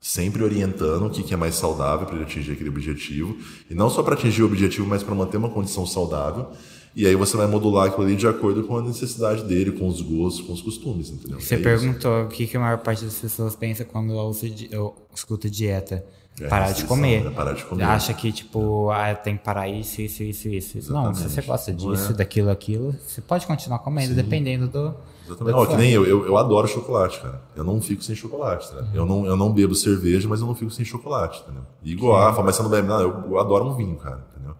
sempre 0.00 0.44
orientando 0.44 1.06
o 1.06 1.10
que 1.10 1.24
que 1.24 1.34
é 1.34 1.36
mais 1.36 1.56
saudável 1.56 2.06
para 2.06 2.14
ele 2.14 2.24
atingir 2.24 2.52
aquele 2.52 2.68
objetivo, 2.68 3.36
e 3.68 3.74
não 3.74 3.90
só 3.90 4.00
para 4.00 4.14
atingir 4.14 4.44
o 4.44 4.46
objetivo, 4.46 4.86
mas 4.86 5.02
para 5.02 5.16
manter 5.16 5.36
uma 5.36 5.50
condição 5.50 5.84
saudável. 5.84 6.46
E 6.94 7.04
aí 7.04 7.16
você 7.16 7.36
vai 7.36 7.48
modular 7.48 7.88
aquilo 7.88 8.04
ali 8.06 8.14
de 8.14 8.28
acordo 8.28 8.62
com 8.62 8.78
a 8.78 8.82
necessidade 8.82 9.42
dele, 9.42 9.72
com 9.72 9.88
os 9.88 10.00
gostos, 10.00 10.46
com 10.46 10.52
os 10.52 10.62
costumes, 10.62 11.10
entendeu? 11.10 11.40
Você 11.40 11.54
É 11.54 11.58
isso. 11.58 11.64
perguntou 11.64 12.22
o 12.22 12.28
que, 12.28 12.46
que 12.46 12.56
a 12.56 12.60
maior 12.60 12.78
parte 12.78 13.04
das 13.04 13.16
pessoas 13.16 13.56
pensa 13.56 13.84
quando 13.84 14.12
ouça 14.14 14.46
eu 14.70 14.94
escuta 15.14 15.50
dieta. 15.50 16.02
É, 16.40 16.48
parar 16.48 16.72
de 16.72 16.84
comer. 16.84 17.24
né? 17.24 17.30
Parar 17.30 17.52
de 17.54 17.64
comer. 17.64 17.84
Acha 17.84 18.12
que, 18.12 18.30
tipo, 18.30 18.90
ah, 18.90 19.14
tem 19.14 19.36
que 19.36 19.42
parar 19.44 19.68
isso, 19.68 20.02
isso, 20.02 20.22
isso, 20.22 20.48
isso. 20.48 20.92
Não, 20.92 21.14
se 21.14 21.28
você 21.28 21.40
gosta 21.42 21.70
Não 21.72 21.78
disso, 21.78 22.12
é. 22.12 22.14
daquilo, 22.14 22.50
aquilo, 22.50 22.94
você 23.06 23.20
pode 23.22 23.46
continuar 23.46 23.78
comendo, 23.78 24.14
dependendo 24.14 24.68
do. 24.68 24.94
Exatamente. 25.24 25.54
do 25.54 25.58
Ó, 25.60 25.64
que 25.66 25.72
for. 25.72 25.78
nem 25.78 25.90
eu, 25.92 26.04
eu, 26.06 26.26
eu 26.26 26.36
adoro 26.36 26.68
chocolate, 26.68 27.20
cara. 27.20 27.40
Eu 27.56 27.64
não 27.64 27.80
fico 27.80 28.02
sem 28.04 28.14
chocolate, 28.14 28.70
tá? 28.70 28.86
Eu, 28.94 29.04
não, 29.06 29.24
eu 29.26 29.36
não 29.36 29.50
bebo 29.52 29.74
cerveja, 29.74 30.28
mas 30.28 30.40
eu 30.40 30.46
não 30.46 30.54
fico 30.54 30.70
sem 30.70 30.84
chocolate, 30.84 31.42
entendeu? 31.42 31.62
E 31.82 31.92
igual, 31.92 32.30
fala, 32.32 32.44
mas 32.44 32.56
você 32.56 32.62
não 32.62 32.70
bebe 32.70 32.86
nada, 32.86 33.02
eu, 33.02 33.24
eu 33.28 33.38
adoro 33.38 33.64
um 33.64 33.74
vinho, 33.74 33.96
cara, 33.96 34.24
entendeu? 34.34 34.54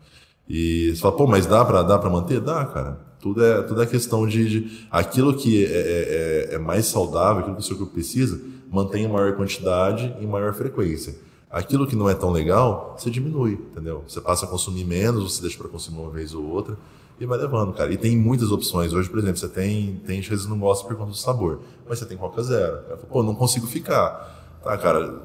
E 0.48 0.92
você 0.94 1.00
fala, 1.02 1.16
pô, 1.16 1.26
mas 1.26 1.44
dá 1.46 1.64
pra, 1.64 1.82
dá 1.82 1.98
pra 1.98 2.08
manter? 2.10 2.40
Dá, 2.40 2.64
cara. 2.64 2.98
Tudo 3.20 3.44
é, 3.44 3.62
tudo 3.62 3.82
é 3.82 3.86
questão 3.86 4.26
de, 4.26 4.48
de 4.48 4.86
aquilo 4.90 5.34
que 5.34 5.64
é, 5.64 5.68
é, 5.68 6.48
é- 6.52 6.54
é 6.54 6.58
mais 6.58 6.86
saudável, 6.86 7.40
aquilo 7.40 7.56
que 7.56 7.62
o 7.62 7.64
seu 7.64 7.76
corpo 7.76 7.92
precisa, 7.92 8.40
mantém 8.70 9.04
em 9.04 9.08
maior 9.08 9.34
quantidade 9.36 10.14
e 10.20 10.26
maior 10.26 10.52
frequência. 10.54 11.14
Aquilo 11.50 11.86
que 11.86 11.94
não 11.94 12.08
é 12.08 12.14
tão 12.14 12.30
legal, 12.30 12.96
você 12.98 13.08
diminui, 13.08 13.52
entendeu? 13.52 14.02
Você 14.06 14.20
passa 14.20 14.46
a 14.46 14.48
consumir 14.48 14.84
menos, 14.84 15.34
você 15.34 15.42
deixa 15.42 15.56
para 15.56 15.68
consumir 15.68 16.00
uma 16.00 16.10
vez 16.10 16.34
ou 16.34 16.44
outra 16.44 16.76
e 17.18 17.24
vai 17.24 17.38
levando, 17.38 17.72
cara. 17.72 17.92
E 17.92 17.96
tem 17.96 18.16
muitas 18.16 18.50
opções. 18.50 18.92
Hoje, 18.92 19.08
por 19.08 19.18
exemplo, 19.18 19.38
você 19.38 19.48
tem, 19.48 20.00
tem 20.06 20.20
às 20.20 20.26
vezes 20.26 20.46
não 20.46 20.58
gosta 20.58 20.86
por 20.86 20.96
conta 20.96 21.10
do 21.10 21.16
sabor, 21.16 21.60
mas 21.88 21.98
você 21.98 22.06
tem 22.06 22.16
Coca 22.16 22.42
Zero. 22.42 22.78
Pô, 23.08 23.22
não 23.22 23.34
consigo 23.34 23.66
ficar. 23.66 24.58
Tá, 24.62 24.76
cara, 24.76 25.20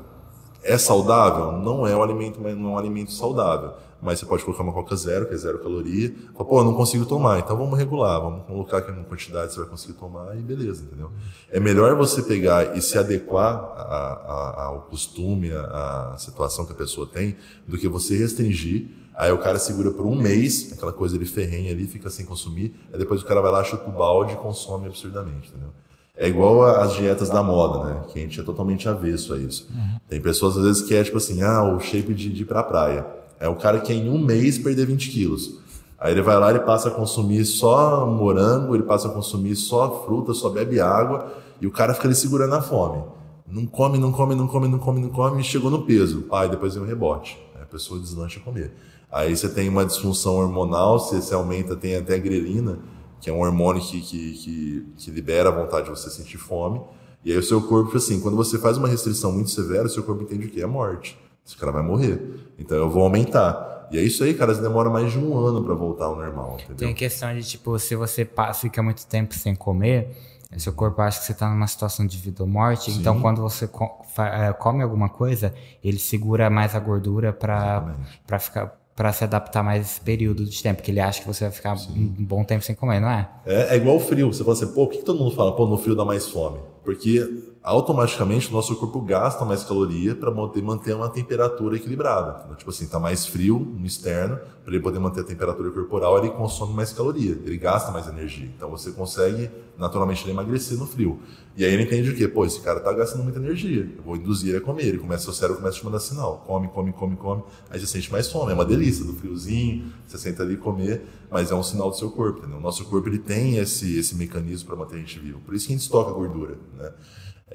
é 0.64 0.78
saudável? 0.78 1.54
Não 1.54 1.86
é 1.86 1.96
um 1.96 2.04
alimento, 2.04 2.40
mas 2.42 2.56
não 2.56 2.70
é 2.70 2.74
um 2.74 2.78
alimento 2.78 3.12
saudável. 3.12 3.74
Mas 4.02 4.20
você 4.20 4.26
pode 4.26 4.44
colocar 4.44 4.64
uma 4.64 4.74
Coca 4.74 4.96
Zero, 4.96 5.28
que 5.28 5.34
é 5.34 5.38
zero 5.38 5.60
caloria. 5.60 6.12
Fala, 6.34 6.50
Pô, 6.50 6.64
não 6.64 6.74
consigo 6.74 7.06
tomar. 7.06 7.40
Então 7.40 7.56
vamos 7.56 7.78
regular, 7.78 8.20
vamos 8.20 8.46
colocar 8.48 8.80
aqui 8.80 8.92
uma 8.92 9.04
quantidade 9.04 9.50
que 9.50 9.54
você 9.54 9.60
vai 9.62 9.70
conseguir 9.70 9.94
tomar 9.94 10.36
e 10.38 10.42
beleza, 10.42 10.84
entendeu? 10.84 11.12
É 11.52 11.60
melhor 11.60 11.96
você 11.96 12.24
pegar 12.24 12.76
e 12.76 12.82
se 12.82 12.98
adequar 12.98 13.54
a- 13.56 14.56
a- 14.58 14.64
ao 14.66 14.82
costume, 14.84 15.52
à 15.52 16.16
situação 16.18 16.66
que 16.66 16.72
a 16.72 16.76
pessoa 16.76 17.06
tem, 17.06 17.36
do 17.68 17.78
que 17.78 17.88
você 17.88 18.18
restringir. 18.18 18.88
Aí 19.14 19.32
o 19.32 19.38
cara 19.38 19.60
segura 19.60 19.92
por 19.92 20.06
um 20.06 20.16
mês, 20.16 20.72
aquela 20.74 20.92
coisa 20.94 21.16
ele 21.16 21.26
ferrenha 21.26 21.72
ali, 21.72 21.86
fica 21.86 22.10
sem 22.10 22.26
consumir. 22.26 22.74
Aí 22.92 22.98
depois 22.98 23.22
o 23.22 23.26
cara 23.26 23.40
vai 23.42 23.52
lá, 23.52 23.64
chuta 23.64 23.88
o 23.88 23.92
balde 23.92 24.34
e 24.34 24.38
consome 24.38 24.88
absurdamente, 24.88 25.50
entendeu? 25.50 25.70
É 26.18 26.28
igual 26.28 26.64
as 26.64 26.94
dietas 26.94 27.30
da 27.30 27.42
moda, 27.44 27.84
né? 27.86 28.02
Que 28.12 28.20
a 28.20 28.22
gente 28.22 28.40
é 28.40 28.44
totalmente 28.44 28.88
avesso 28.90 29.34
a 29.34 29.38
isso. 29.38 29.70
Tem 30.08 30.20
pessoas, 30.22 30.58
às 30.58 30.64
vezes, 30.64 30.82
que 30.82 30.94
é 30.96 31.04
tipo 31.04 31.18
assim, 31.18 31.42
ah, 31.42 31.64
o 31.64 31.80
shape 31.80 32.14
de, 32.14 32.30
de 32.30 32.42
ir 32.42 32.46
pra 32.46 32.64
praia. 32.64 33.06
É 33.42 33.50
o 33.50 33.56
cara 33.56 33.82
que 33.82 33.92
em 33.92 34.08
um 34.08 34.20
mês 34.20 34.60
perder 34.60 34.86
20 34.86 35.10
quilos. 35.10 35.60
Aí 36.00 36.12
ele 36.12 36.22
vai 36.22 36.38
lá, 36.40 36.52
ele 36.52 36.60
passa 36.60 36.90
a 36.90 36.92
consumir 36.92 37.44
só 37.44 38.06
morango, 38.06 38.76
ele 38.76 38.84
passa 38.84 39.08
a 39.08 39.12
consumir 39.12 39.56
só 39.56 40.04
fruta, 40.06 40.32
só 40.36 40.50
bebe 40.50 40.80
água, 40.80 41.34
e 41.60 41.66
o 41.66 41.72
cara 41.72 41.96
fica 41.96 42.08
ali 42.08 42.14
segurando 42.14 42.54
a 42.54 42.62
fome. 42.62 43.04
Não 43.48 43.66
come, 43.66 43.98
não 43.98 44.12
come, 44.12 44.36
não 44.36 44.48
come, 44.48 44.68
não 44.68 44.78
come, 44.78 45.02
não 45.02 45.10
come, 45.10 45.42
e 45.42 45.44
chegou 45.44 45.72
no 45.72 45.82
peso. 45.82 46.26
Aí 46.32 46.50
depois 46.50 46.76
vem 46.76 46.84
um 46.84 46.88
rebote. 46.88 47.38
Aí 47.56 47.64
a 47.64 47.66
pessoa 47.66 48.00
deslancha 48.00 48.40
a 48.40 48.44
comer. 48.44 48.74
Aí 49.12 49.36
você 49.36 49.50
tem 49.50 49.68
uma 49.68 49.86
disfunção 49.86 50.36
hormonal, 50.36 51.00
você, 51.00 51.20
você 51.20 51.34
aumenta, 51.34 51.76
tem 51.76 51.96
até 51.96 52.16
a 52.16 52.20
grelina, 52.20 52.78
que 53.20 53.28
é 53.28 53.34
um 53.34 53.42
hormônio 53.42 53.82
que, 53.82 54.02
que, 54.02 54.34
que, 54.34 54.86
que 54.98 55.12
libera 55.12 55.50
a 55.50 55.52
vontade 55.52 55.86
de 55.86 55.90
você 55.90 56.12
sentir 56.12 56.38
fome. 56.38 56.80
E 57.26 57.32
aí 57.32 57.38
o 57.40 57.44
seu 57.44 57.60
corpo, 57.60 57.98
assim, 57.98 58.20
quando 58.20 58.38
você 58.38 58.60
faz 58.60 58.78
uma 58.78 58.88
restrição 58.88 59.32
muito 59.32 59.50
severa, 59.50 59.88
o 59.88 59.90
seu 59.90 60.04
corpo 60.04 60.22
entende 60.22 60.46
o 60.46 60.50
que? 60.50 60.62
É 60.62 60.68
morte. 60.68 61.18
Esse 61.52 61.58
cara 61.60 61.72
vai 61.72 61.84
morrer. 61.84 62.20
Então 62.58 62.78
eu 62.78 62.90
vou 62.90 63.04
aumentar. 63.04 63.88
E 63.92 63.98
é 63.98 64.02
isso 64.02 64.24
aí, 64.24 64.34
cara, 64.34 64.54
demora 64.56 64.90
mais 64.90 65.12
de 65.12 65.20
um 65.20 65.38
ano 65.38 65.62
pra 65.64 65.74
voltar 65.76 66.06
ao 66.06 66.16
normal, 66.16 66.54
entendeu? 66.56 66.76
Tem 66.78 66.90
a 66.92 66.94
questão 66.94 67.34
de, 67.36 67.44
tipo, 67.44 67.78
se 67.78 67.94
você 67.96 68.24
pa- 68.24 68.54
fica 68.54 68.82
muito 68.82 69.06
tempo 69.06 69.34
sem 69.36 69.54
comer, 69.54 70.16
seu 70.58 70.72
corpo 70.72 71.02
acha 71.02 71.20
que 71.20 71.26
você 71.26 71.34
tá 71.34 71.50
numa 71.50 71.68
situação 71.68 72.06
de 72.08 72.18
vida 72.18 72.42
ou 72.42 72.48
morte. 72.48 72.90
Então, 72.92 73.20
quando 73.20 73.42
você 73.42 73.66
eh, 73.66 74.54
come 74.54 74.82
alguma 74.82 75.10
coisa, 75.10 75.54
ele 75.84 76.00
segura 76.00 76.50
mais 76.50 76.74
a 76.74 76.80
gordura 76.80 77.34
pra 77.34 78.40
ficar. 78.40 78.78
Pra 78.94 79.12
se 79.14 79.24
adaptar 79.24 79.64
mais 79.64 79.84
esse 79.90 80.02
período 80.02 80.46
de 80.46 80.62
tempo, 80.62 80.84
que 80.84 80.92
ele 80.92 81.00
acha 81.00 81.22
que 81.22 81.28
você 81.28 81.46
vai 81.46 81.52
ficar 81.52 81.74
um 81.96 82.14
bom 82.26 82.44
tempo 82.44 82.64
sem 82.64 82.76
comer, 82.76 83.00
não 83.00 83.10
é? 83.10 83.28
É, 83.46 83.74
é 83.74 83.78
igual 83.78 83.96
o 83.96 84.00
frio. 84.00 84.32
Você 84.32 84.44
fala 84.44 84.54
assim, 84.54 84.68
pô, 84.68 84.86
por 84.86 84.90
que, 84.92 84.98
que 85.00 85.06
todo 85.06 85.18
mundo 85.18 85.34
fala, 85.34 85.56
pô, 85.56 85.66
no 85.66 85.78
frio 85.78 85.96
dá 85.96 86.06
mais 86.06 86.28
fome? 86.28 86.60
Porque 86.84 87.51
automaticamente 87.64 88.50
o 88.50 88.52
nosso 88.52 88.76
corpo 88.76 89.00
gasta 89.02 89.46
mais 89.46 89.64
caloria 89.64 90.16
para 90.16 90.32
manter, 90.32 90.96
uma 90.96 91.10
temperatura 91.10 91.76
equilibrada. 91.76 92.42
Então, 92.44 92.56
tipo 92.56 92.72
assim, 92.72 92.88
tá 92.88 93.00
mais 93.00 93.26
frio 93.26 93.60
no 93.60 93.86
externo, 93.86 94.40
para 94.64 94.74
ele 94.74 94.82
poder 94.82 95.00
manter 95.00 95.22
a 95.22 95.24
temperatura 95.24 95.70
corporal, 95.70 96.18
ele 96.18 96.30
consome 96.32 96.74
mais 96.74 96.92
caloria, 96.92 97.40
ele 97.46 97.58
gasta 97.58 97.92
mais 97.92 98.08
energia. 98.08 98.50
Então 98.56 98.70
você 98.70 98.92
consegue 98.92 99.50
naturalmente 99.78 100.28
emagrecer 100.28 100.78
no 100.78 100.88
frio. 100.88 101.20
E 101.56 101.64
aí 101.64 101.74
ele 101.74 101.84
entende 101.84 102.10
o 102.10 102.16
quê? 102.16 102.28
Pô, 102.28 102.46
esse 102.46 102.62
cara 102.62 102.80
tá 102.80 102.92
gastando 102.94 103.24
muita 103.24 103.38
energia, 103.38 103.92
eu 103.96 104.04
vou 104.04 104.16
induzir 104.16 104.50
ele 104.50 104.58
a 104.58 104.62
comer. 104.62 104.86
Ele 104.86 104.98
começa, 104.98 105.30
o 105.30 105.34
cérebro 105.34 105.58
começa 105.58 105.78
a 105.78 105.80
te 105.80 105.86
mandar 105.86 106.00
sinal: 106.00 106.44
come, 106.48 106.68
come, 106.70 106.94
come, 106.94 107.16
come. 107.16 107.44
Aí 107.70 107.80
você 107.80 107.86
sente 107.86 108.12
mais 108.12 108.28
fome, 108.28 108.52
é 108.52 108.56
uma 108.56 108.66
delícia 108.66 109.06
do 109.06 109.14
friozinho, 109.14 109.86
você 110.08 110.18
senta 110.18 110.42
ali 110.42 110.58
comer, 110.58 111.04
mas 111.30 111.52
é 111.52 111.56
um 111.56 111.64
sinal 111.64 111.90
do 111.90 111.96
seu 111.96 112.10
corpo, 112.10 112.40
entendeu? 112.40 112.58
O 112.58 112.62
nosso 112.62 112.86
corpo 112.86 113.08
ele 113.08 113.20
tem 113.20 113.58
esse, 113.58 113.98
esse 113.98 114.16
mecanismo 114.16 114.68
para 114.68 114.76
manter 114.76 114.96
a 114.96 115.00
gente 115.00 115.20
vivo. 115.20 115.40
Por 115.42 115.54
isso 115.54 115.68
que 115.68 115.74
a 115.74 115.76
gente 115.76 115.84
estoca 115.84 116.12
gordura, 116.12 116.58
né? 116.78 116.92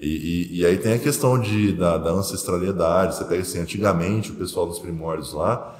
E, 0.00 0.08
e, 0.08 0.60
e, 0.60 0.66
aí 0.66 0.76
tem 0.76 0.92
a 0.92 0.98
questão 0.98 1.38
de, 1.38 1.72
da, 1.72 1.96
da, 1.96 2.10
ancestralidade. 2.10 3.16
Você 3.16 3.24
pega 3.24 3.42
assim, 3.42 3.58
antigamente, 3.58 4.30
o 4.30 4.34
pessoal 4.34 4.66
dos 4.66 4.78
primórdios 4.78 5.32
lá, 5.32 5.74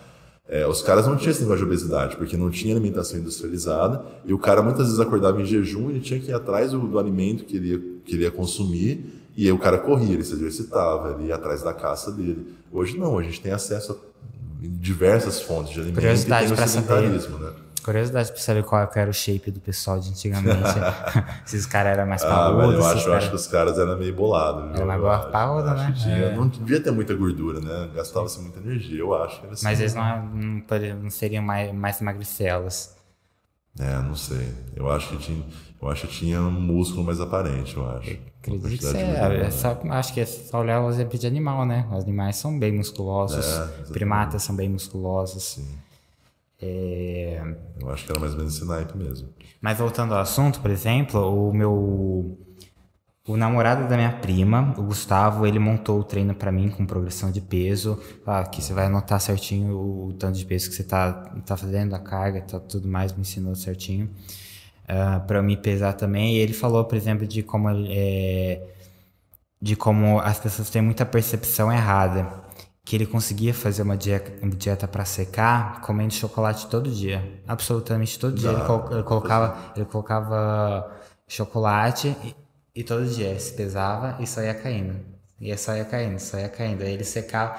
é, 0.48 0.66
os 0.66 0.80
caras 0.80 1.06
não 1.06 1.16
tinham 1.16 1.32
esse 1.32 1.42
negócio 1.42 1.58
de 1.58 1.64
obesidade, 1.64 2.16
porque 2.16 2.36
não 2.36 2.50
tinha 2.50 2.74
alimentação 2.74 3.18
industrializada, 3.18 4.02
e 4.24 4.32
o 4.32 4.38
cara 4.38 4.62
muitas 4.62 4.86
vezes 4.86 5.00
acordava 5.00 5.40
em 5.42 5.44
jejum 5.44 5.90
e 5.90 6.00
tinha 6.00 6.18
que 6.18 6.30
ir 6.30 6.34
atrás 6.34 6.70
do, 6.70 6.80
do 6.80 6.98
alimento 6.98 7.44
que 7.44 7.56
ele, 7.56 7.68
ia, 7.72 7.78
que 8.04 8.14
ele 8.14 8.22
ia 8.22 8.30
consumir, 8.30 9.04
e 9.36 9.44
aí 9.44 9.52
o 9.52 9.58
cara 9.58 9.78
corria, 9.78 10.14
ele 10.14 10.24
se 10.24 10.32
exercitava, 10.32 11.16
ele 11.18 11.28
ia 11.28 11.34
atrás 11.34 11.62
da 11.62 11.74
caça 11.74 12.10
dele. 12.10 12.54
Hoje 12.72 12.96
não, 12.96 13.18
a 13.18 13.22
gente 13.22 13.40
tem 13.40 13.52
acesso 13.52 13.92
a 13.92 13.96
diversas 14.62 15.40
fontes 15.42 15.74
de 15.74 15.80
alimento 15.80 15.98
e 15.98 16.24
tem 16.24 16.52
o 16.52 16.56
sedentarismo, 16.56 17.38
né? 17.38 17.50
Curiosidade 17.86 18.32
pra 18.32 18.40
saber 18.40 18.64
qual 18.64 18.90
era 18.96 19.08
o 19.08 19.14
shape 19.14 19.48
do 19.48 19.60
pessoal 19.60 20.00
de 20.00 20.10
antigamente. 20.10 20.58
se 21.46 21.56
os 21.56 21.66
caras 21.66 21.96
eram 21.96 22.04
mais 22.04 22.20
parrudos. 22.20 22.74
Ah, 22.74 22.78
eu 22.78 22.84
acho, 22.84 23.08
eu 23.08 23.14
acho 23.14 23.30
que 23.30 23.36
os 23.36 23.46
caras 23.46 23.78
eram 23.78 23.96
meio 23.96 24.12
bolados. 24.12 24.74
Era 24.74 24.84
mais 24.84 25.24
parrudo, 25.26 25.70
né? 25.70 25.94
Tinha, 25.96 26.16
é. 26.16 26.34
Não 26.34 26.48
devia 26.48 26.80
ter 26.80 26.90
muita 26.90 27.14
gordura, 27.14 27.60
né? 27.60 27.88
Gastava-se 27.94 28.40
muita 28.40 28.58
energia, 28.58 28.98
eu 28.98 29.14
acho. 29.14 29.40
Assim. 29.46 29.64
Mas 29.64 29.78
eles 29.78 29.94
não, 29.94 30.26
não, 30.26 30.62
não 31.00 31.10
seriam 31.10 31.44
mais, 31.44 31.72
mais 31.72 32.00
magricelos. 32.00 32.90
É, 33.78 34.02
não 34.02 34.16
sei. 34.16 34.52
Eu 34.74 34.90
acho 34.90 35.10
que 35.10 35.18
tinha, 35.18 35.44
eu 35.80 35.88
acho 35.88 36.08
que 36.08 36.12
tinha 36.12 36.40
um 36.40 36.50
músculo 36.50 37.04
mais 37.04 37.20
aparente, 37.20 37.76
eu 37.76 37.88
acho. 37.88 38.18
Acredito 38.40 38.80
que 38.80 38.96
é, 38.96 39.46
é 39.46 39.50
só, 39.52 39.80
acho 39.90 40.12
que 40.12 40.20
é 40.20 40.26
só 40.26 40.58
olhar 40.58 40.84
os 40.84 40.96
exemplos 40.96 41.20
de 41.20 41.28
animal, 41.28 41.64
né? 41.64 41.86
Os 41.92 42.02
animais 42.02 42.34
são 42.34 42.58
bem 42.58 42.72
musculosos, 42.72 43.46
é, 43.46 43.92
primatas 43.92 44.42
são 44.42 44.56
bem 44.56 44.68
musculosos. 44.68 45.44
Sim. 45.44 45.85
É... 46.60 47.42
Eu 47.80 47.90
acho 47.90 48.04
que 48.04 48.10
era 48.10 48.20
mais 48.20 48.32
ou 48.32 48.38
menos 48.38 48.54
esse 48.54 48.64
naipe 48.64 48.96
mesmo. 48.96 49.28
Mas 49.60 49.78
voltando 49.78 50.14
ao 50.14 50.20
assunto, 50.20 50.60
por 50.60 50.70
exemplo, 50.70 51.20
o 51.20 51.52
meu. 51.52 52.38
O 53.28 53.36
namorado 53.36 53.88
da 53.88 53.96
minha 53.96 54.12
prima, 54.12 54.72
o 54.78 54.84
Gustavo, 54.84 55.46
ele 55.48 55.58
montou 55.58 55.98
o 55.98 56.04
treino 56.04 56.32
para 56.32 56.52
mim 56.52 56.70
com 56.70 56.86
progressão 56.86 57.30
de 57.32 57.40
peso. 57.40 58.00
Ah, 58.24 58.44
que 58.44 58.62
você 58.62 58.72
vai 58.72 58.86
anotar 58.86 59.20
certinho 59.20 59.76
o, 59.76 60.12
tanto 60.12 60.38
de 60.38 60.46
peso 60.46 60.70
que 60.70 60.76
você 60.76 60.84
tá, 60.84 61.12
tá 61.44 61.56
fazendo, 61.56 61.94
a 61.94 61.98
carga, 61.98 62.40
tá 62.42 62.60
tudo 62.60 62.86
mais, 62.86 63.12
me 63.12 63.22
ensinou 63.22 63.56
certinho. 63.56 64.06
Uh, 64.06 65.16
ah, 65.16 65.20
para 65.26 65.42
me 65.42 65.56
pesar 65.56 65.94
também. 65.94 66.36
E 66.36 66.38
ele 66.38 66.52
falou, 66.52 66.84
por 66.84 66.96
exemplo, 66.96 67.26
de 67.26 67.42
como, 67.42 67.68
é, 67.88 68.62
de 69.60 69.74
como 69.74 70.20
as 70.20 70.38
pessoas 70.38 70.70
têm 70.70 70.80
muita 70.80 71.04
percepção 71.04 71.72
errada 71.72 72.45
que 72.86 72.94
ele 72.94 73.04
conseguia 73.04 73.52
fazer 73.52 73.82
uma 73.82 73.96
dieta, 73.96 74.86
para 74.86 75.04
secar 75.04 75.80
comendo 75.80 76.14
chocolate 76.14 76.68
todo 76.68 76.88
dia. 76.88 77.20
Absolutamente 77.44 78.16
todo 78.16 78.36
dia. 78.36 78.50
Ele, 78.50 78.60
colo 78.60 78.88
ele, 78.92 79.02
colocava, 79.02 79.72
ele 79.74 79.84
colocava 79.86 80.96
chocolate 81.26 82.16
e, 82.22 82.36
e 82.76 82.84
todo 82.84 83.04
dia 83.04 83.36
se 83.40 83.52
pesava 83.54 84.16
e 84.22 84.26
só 84.26 84.40
ia 84.40 84.54
caindo. 84.54 84.94
E 85.40 85.54
só 85.56 85.74
ia 85.74 85.84
caindo, 85.84 86.20
só 86.20 86.38
ia 86.38 86.48
caindo. 86.48 86.82
Aí 86.82 86.92
ele 86.92 87.02
secava. 87.02 87.56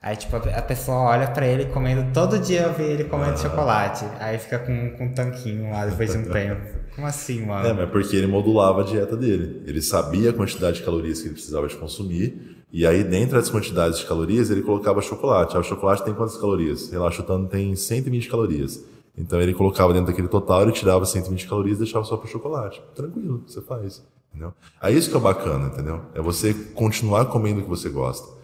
Aí, 0.00 0.14
tipo, 0.14 0.36
a 0.36 0.62
pessoa 0.62 0.98
olha 0.98 1.26
para 1.26 1.44
ele 1.44 1.64
comendo, 1.66 2.12
todo 2.14 2.38
dia 2.38 2.60
eu 2.60 2.72
vejo 2.72 2.90
ele 2.90 3.04
comendo 3.04 3.32
ah. 3.32 3.36
chocolate. 3.36 4.04
Aí 4.20 4.38
fica 4.38 4.60
com, 4.60 4.90
com 4.96 5.06
um 5.06 5.12
tanquinho 5.12 5.72
lá 5.72 5.86
depois 5.86 6.12
de 6.12 6.18
um 6.18 6.24
tempo. 6.30 6.78
Como 6.94 7.04
assim, 7.04 7.44
mano? 7.44 7.66
É, 7.66 7.72
mas 7.72 7.90
porque 7.90 8.14
ele 8.14 8.28
modulava 8.28 8.82
a 8.82 8.84
dieta 8.84 9.16
dele. 9.16 9.60
Ele 9.66 9.82
sabia 9.82 10.30
a 10.30 10.32
quantidade 10.32 10.76
de 10.76 10.84
calorias 10.84 11.20
que 11.20 11.26
ele 11.26 11.34
precisava 11.34 11.66
de 11.66 11.74
consumir 11.74 12.57
e 12.70 12.86
aí, 12.86 13.02
dentro 13.02 13.36
das 13.36 13.48
quantidades 13.48 13.98
de 13.98 14.06
calorias, 14.06 14.50
ele 14.50 14.62
colocava 14.62 15.00
chocolate. 15.00 15.56
Ah, 15.56 15.60
o 15.60 15.64
chocolate 15.64 16.04
tem 16.04 16.12
quantas 16.12 16.36
calorias? 16.36 16.90
Relaxotano 16.90 17.48
tem 17.48 17.74
120 17.74 18.28
calorias. 18.28 18.84
Então, 19.16 19.40
ele 19.40 19.54
colocava 19.54 19.92
dentro 19.92 20.08
daquele 20.08 20.28
total, 20.28 20.62
ele 20.62 20.72
tirava 20.72 21.04
120 21.06 21.48
calorias 21.48 21.78
e 21.78 21.80
deixava 21.80 22.04
só 22.04 22.16
para 22.16 22.26
o 22.26 22.30
chocolate. 22.30 22.82
Tranquilo, 22.94 23.42
você 23.46 23.62
faz. 23.62 24.02
Entendeu? 24.30 24.52
É 24.82 24.92
isso 24.92 25.10
que 25.10 25.16
é 25.16 25.20
bacana, 25.20 25.68
entendeu? 25.68 26.02
É 26.14 26.20
você 26.20 26.52
continuar 26.74 27.24
comendo 27.26 27.60
o 27.60 27.62
que 27.62 27.68
você 27.68 27.88
gosta. 27.88 28.38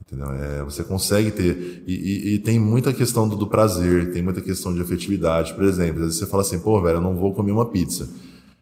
Entendeu? 0.00 0.32
É, 0.32 0.62
você 0.64 0.82
consegue 0.82 1.30
ter. 1.30 1.84
E, 1.86 1.94
e, 1.94 2.34
e 2.34 2.38
tem 2.40 2.58
muita 2.58 2.92
questão 2.92 3.28
do, 3.28 3.36
do, 3.36 3.46
prazer, 3.46 4.12
tem 4.12 4.20
muita 4.20 4.40
questão 4.40 4.74
de 4.74 4.80
afetividade. 4.80 5.54
Por 5.54 5.62
exemplo, 5.62 6.00
às 6.00 6.06
vezes 6.06 6.18
você 6.18 6.26
fala 6.26 6.42
assim, 6.42 6.58
pô, 6.58 6.82
velho, 6.82 6.96
eu 6.96 7.00
não 7.00 7.14
vou 7.14 7.32
comer 7.32 7.52
uma 7.52 7.66
pizza. 7.66 8.08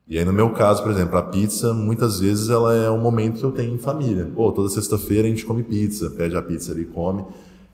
E 0.08 0.18
aí, 0.18 0.24
no 0.24 0.32
meu 0.32 0.50
caso, 0.54 0.82
por 0.82 0.90
exemplo, 0.90 1.18
a 1.18 1.22
pizza, 1.22 1.74
muitas 1.74 2.18
vezes 2.18 2.48
ela 2.48 2.74
é 2.74 2.90
um 2.90 2.98
momento 2.98 3.40
que 3.40 3.44
eu 3.44 3.52
tenho 3.52 3.74
em 3.74 3.78
família. 3.78 4.24
Pô, 4.34 4.50
toda 4.50 4.70
sexta-feira 4.70 5.28
a 5.28 5.30
gente 5.30 5.44
come 5.44 5.62
pizza, 5.62 6.08
pede 6.08 6.34
a 6.34 6.40
pizza 6.40 6.72
ali 6.72 6.82
e 6.82 6.86
come. 6.86 7.26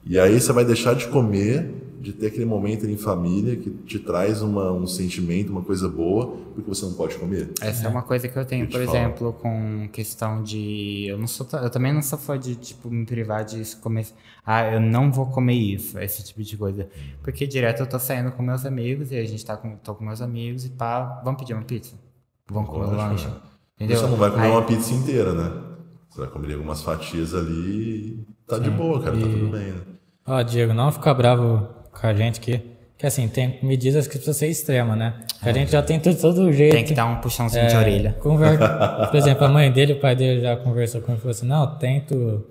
E 0.04 0.18
aí 0.18 0.40
você 0.40 0.52
vai 0.52 0.64
deixar 0.64 0.96
de 0.96 1.06
comer, 1.06 1.72
de 2.00 2.12
ter 2.12 2.26
aquele 2.26 2.44
momento 2.44 2.86
em 2.86 2.96
família 2.96 3.54
que 3.54 3.70
te 3.70 4.00
traz 4.00 4.42
uma, 4.42 4.72
um 4.72 4.84
sentimento, 4.84 5.50
uma 5.50 5.62
coisa 5.62 5.88
boa, 5.88 6.36
porque 6.52 6.68
você 6.68 6.84
não 6.84 6.94
pode 6.94 7.16
comer. 7.18 7.52
Essa 7.60 7.84
é, 7.84 7.86
é 7.86 7.88
uma 7.88 8.02
coisa 8.02 8.26
que 8.26 8.36
eu 8.36 8.44
tenho, 8.44 8.64
eu 8.64 8.68
por 8.68 8.80
exemplo, 8.80 9.18
falo. 9.18 9.32
com 9.34 9.88
questão 9.92 10.42
de. 10.42 11.06
Eu, 11.06 11.16
não 11.16 11.28
sou, 11.28 11.46
eu 11.62 11.70
também 11.70 11.92
não 11.92 12.02
sou 12.02 12.18
fã 12.18 12.36
de 12.36 12.56
tipo, 12.56 12.90
me 12.90 13.06
privar 13.06 13.44
de 13.44 13.76
comer. 13.76 14.08
Ah, 14.44 14.72
eu 14.72 14.80
não 14.80 15.12
vou 15.12 15.26
comer 15.26 15.54
isso, 15.54 15.96
esse 16.00 16.24
tipo 16.24 16.42
de 16.42 16.56
coisa. 16.56 16.88
Porque 17.22 17.46
direto 17.46 17.78
eu 17.78 17.86
tô 17.86 17.98
saindo 17.98 18.32
com 18.32 18.42
meus 18.42 18.66
amigos 18.66 19.12
e 19.12 19.16
a 19.16 19.24
gente 19.24 19.46
tá 19.46 19.56
com, 19.56 19.76
tô 19.76 19.94
com 19.94 20.04
meus 20.04 20.20
amigos 20.20 20.64
e 20.64 20.70
pá, 20.70 21.22
vamos 21.24 21.38
pedir 21.40 21.54
uma 21.54 21.62
pizza 21.62 22.03
vão 22.48 22.64
comer 22.64 22.86
o 22.86 22.96
lanche. 22.96 23.28
Entendeu? 23.76 23.98
Você 23.98 24.06
não 24.06 24.16
vai 24.16 24.30
comer 24.30 24.46
Aí... 24.46 24.50
uma 24.50 24.62
pizza 24.62 24.94
inteira, 24.94 25.32
né? 25.32 25.50
Você 26.08 26.20
vai 26.20 26.30
comer 26.30 26.54
algumas 26.54 26.82
fatias 26.82 27.34
ali 27.34 27.50
e 27.50 28.26
tá 28.46 28.56
Sim. 28.56 28.62
de 28.62 28.70
boa, 28.70 29.02
cara, 29.02 29.16
e... 29.16 29.20
tá 29.20 29.26
tudo 29.28 29.48
bem, 29.48 29.72
né? 29.72 29.80
Ó, 30.26 30.42
Diego, 30.42 30.72
não 30.72 30.90
fica 30.92 31.12
bravo 31.12 31.68
com 31.92 32.06
a 32.06 32.14
gente 32.14 32.40
aqui. 32.40 32.62
Que 32.96 33.06
assim, 33.06 33.26
tem 33.26 33.58
medidas 33.62 34.06
que 34.06 34.12
precisa 34.12 34.32
ser 34.32 34.46
extrema, 34.46 34.94
né? 34.94 35.20
É. 35.42 35.50
A 35.50 35.52
gente 35.52 35.72
já 35.72 35.82
tem 35.82 35.98
tudo, 35.98 36.16
todo 36.16 36.52
jeito. 36.52 36.72
Tem 36.72 36.84
que 36.84 36.94
dar 36.94 37.06
um 37.06 37.16
puxãozinho 37.16 37.64
é, 37.64 37.66
de 37.66 37.76
orelha. 37.76 38.16
Conver... 38.20 38.56
Por 39.10 39.16
exemplo, 39.16 39.44
a 39.44 39.48
mãe 39.48 39.70
dele, 39.70 39.94
o 39.94 40.00
pai 40.00 40.14
dele 40.14 40.40
já 40.40 40.56
conversou 40.56 41.00
com 41.00 41.10
ele 41.10 41.18
e 41.18 41.20
falou 41.20 41.32
assim: 41.32 41.46
não, 41.46 41.78
tento 41.78 42.46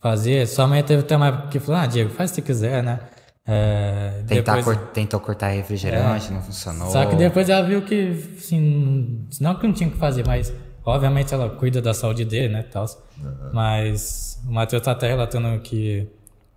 fazer. 0.00 0.46
Sua 0.46 0.66
mãe 0.66 0.82
teve 0.82 1.02
até 1.02 1.16
uma 1.16 1.28
época 1.28 1.48
que 1.48 1.60
falou: 1.60 1.82
ah, 1.82 1.86
Diego, 1.86 2.10
faz 2.10 2.30
se 2.30 2.40
quiser, 2.40 2.82
né? 2.82 3.00
É, 3.46 4.22
Tentar 4.26 4.56
depois, 4.56 4.78
cor, 4.78 4.86
tentou 4.88 5.20
cortar 5.20 5.48
refrigerante, 5.48 6.28
é, 6.30 6.34
não 6.34 6.40
funcionou. 6.40 6.90
Só 6.90 7.04
que 7.04 7.14
depois 7.14 7.48
ela 7.50 7.66
viu 7.66 7.82
que, 7.82 8.10
assim, 8.38 9.26
não 9.38 9.54
que 9.56 9.66
não 9.66 9.74
tinha 9.74 9.90
que 9.90 9.98
fazer, 9.98 10.26
mas 10.26 10.52
obviamente 10.82 11.34
ela 11.34 11.50
cuida 11.50 11.82
da 11.82 11.92
saúde 11.92 12.24
dele, 12.24 12.48
né, 12.48 12.62
tal. 12.62 12.86
Uhum. 13.22 13.50
Mas 13.52 14.40
o 14.48 14.52
Matheus 14.52 14.82
tá 14.82 14.92
até 14.92 15.08
relatando 15.08 15.60
que, 15.60 16.08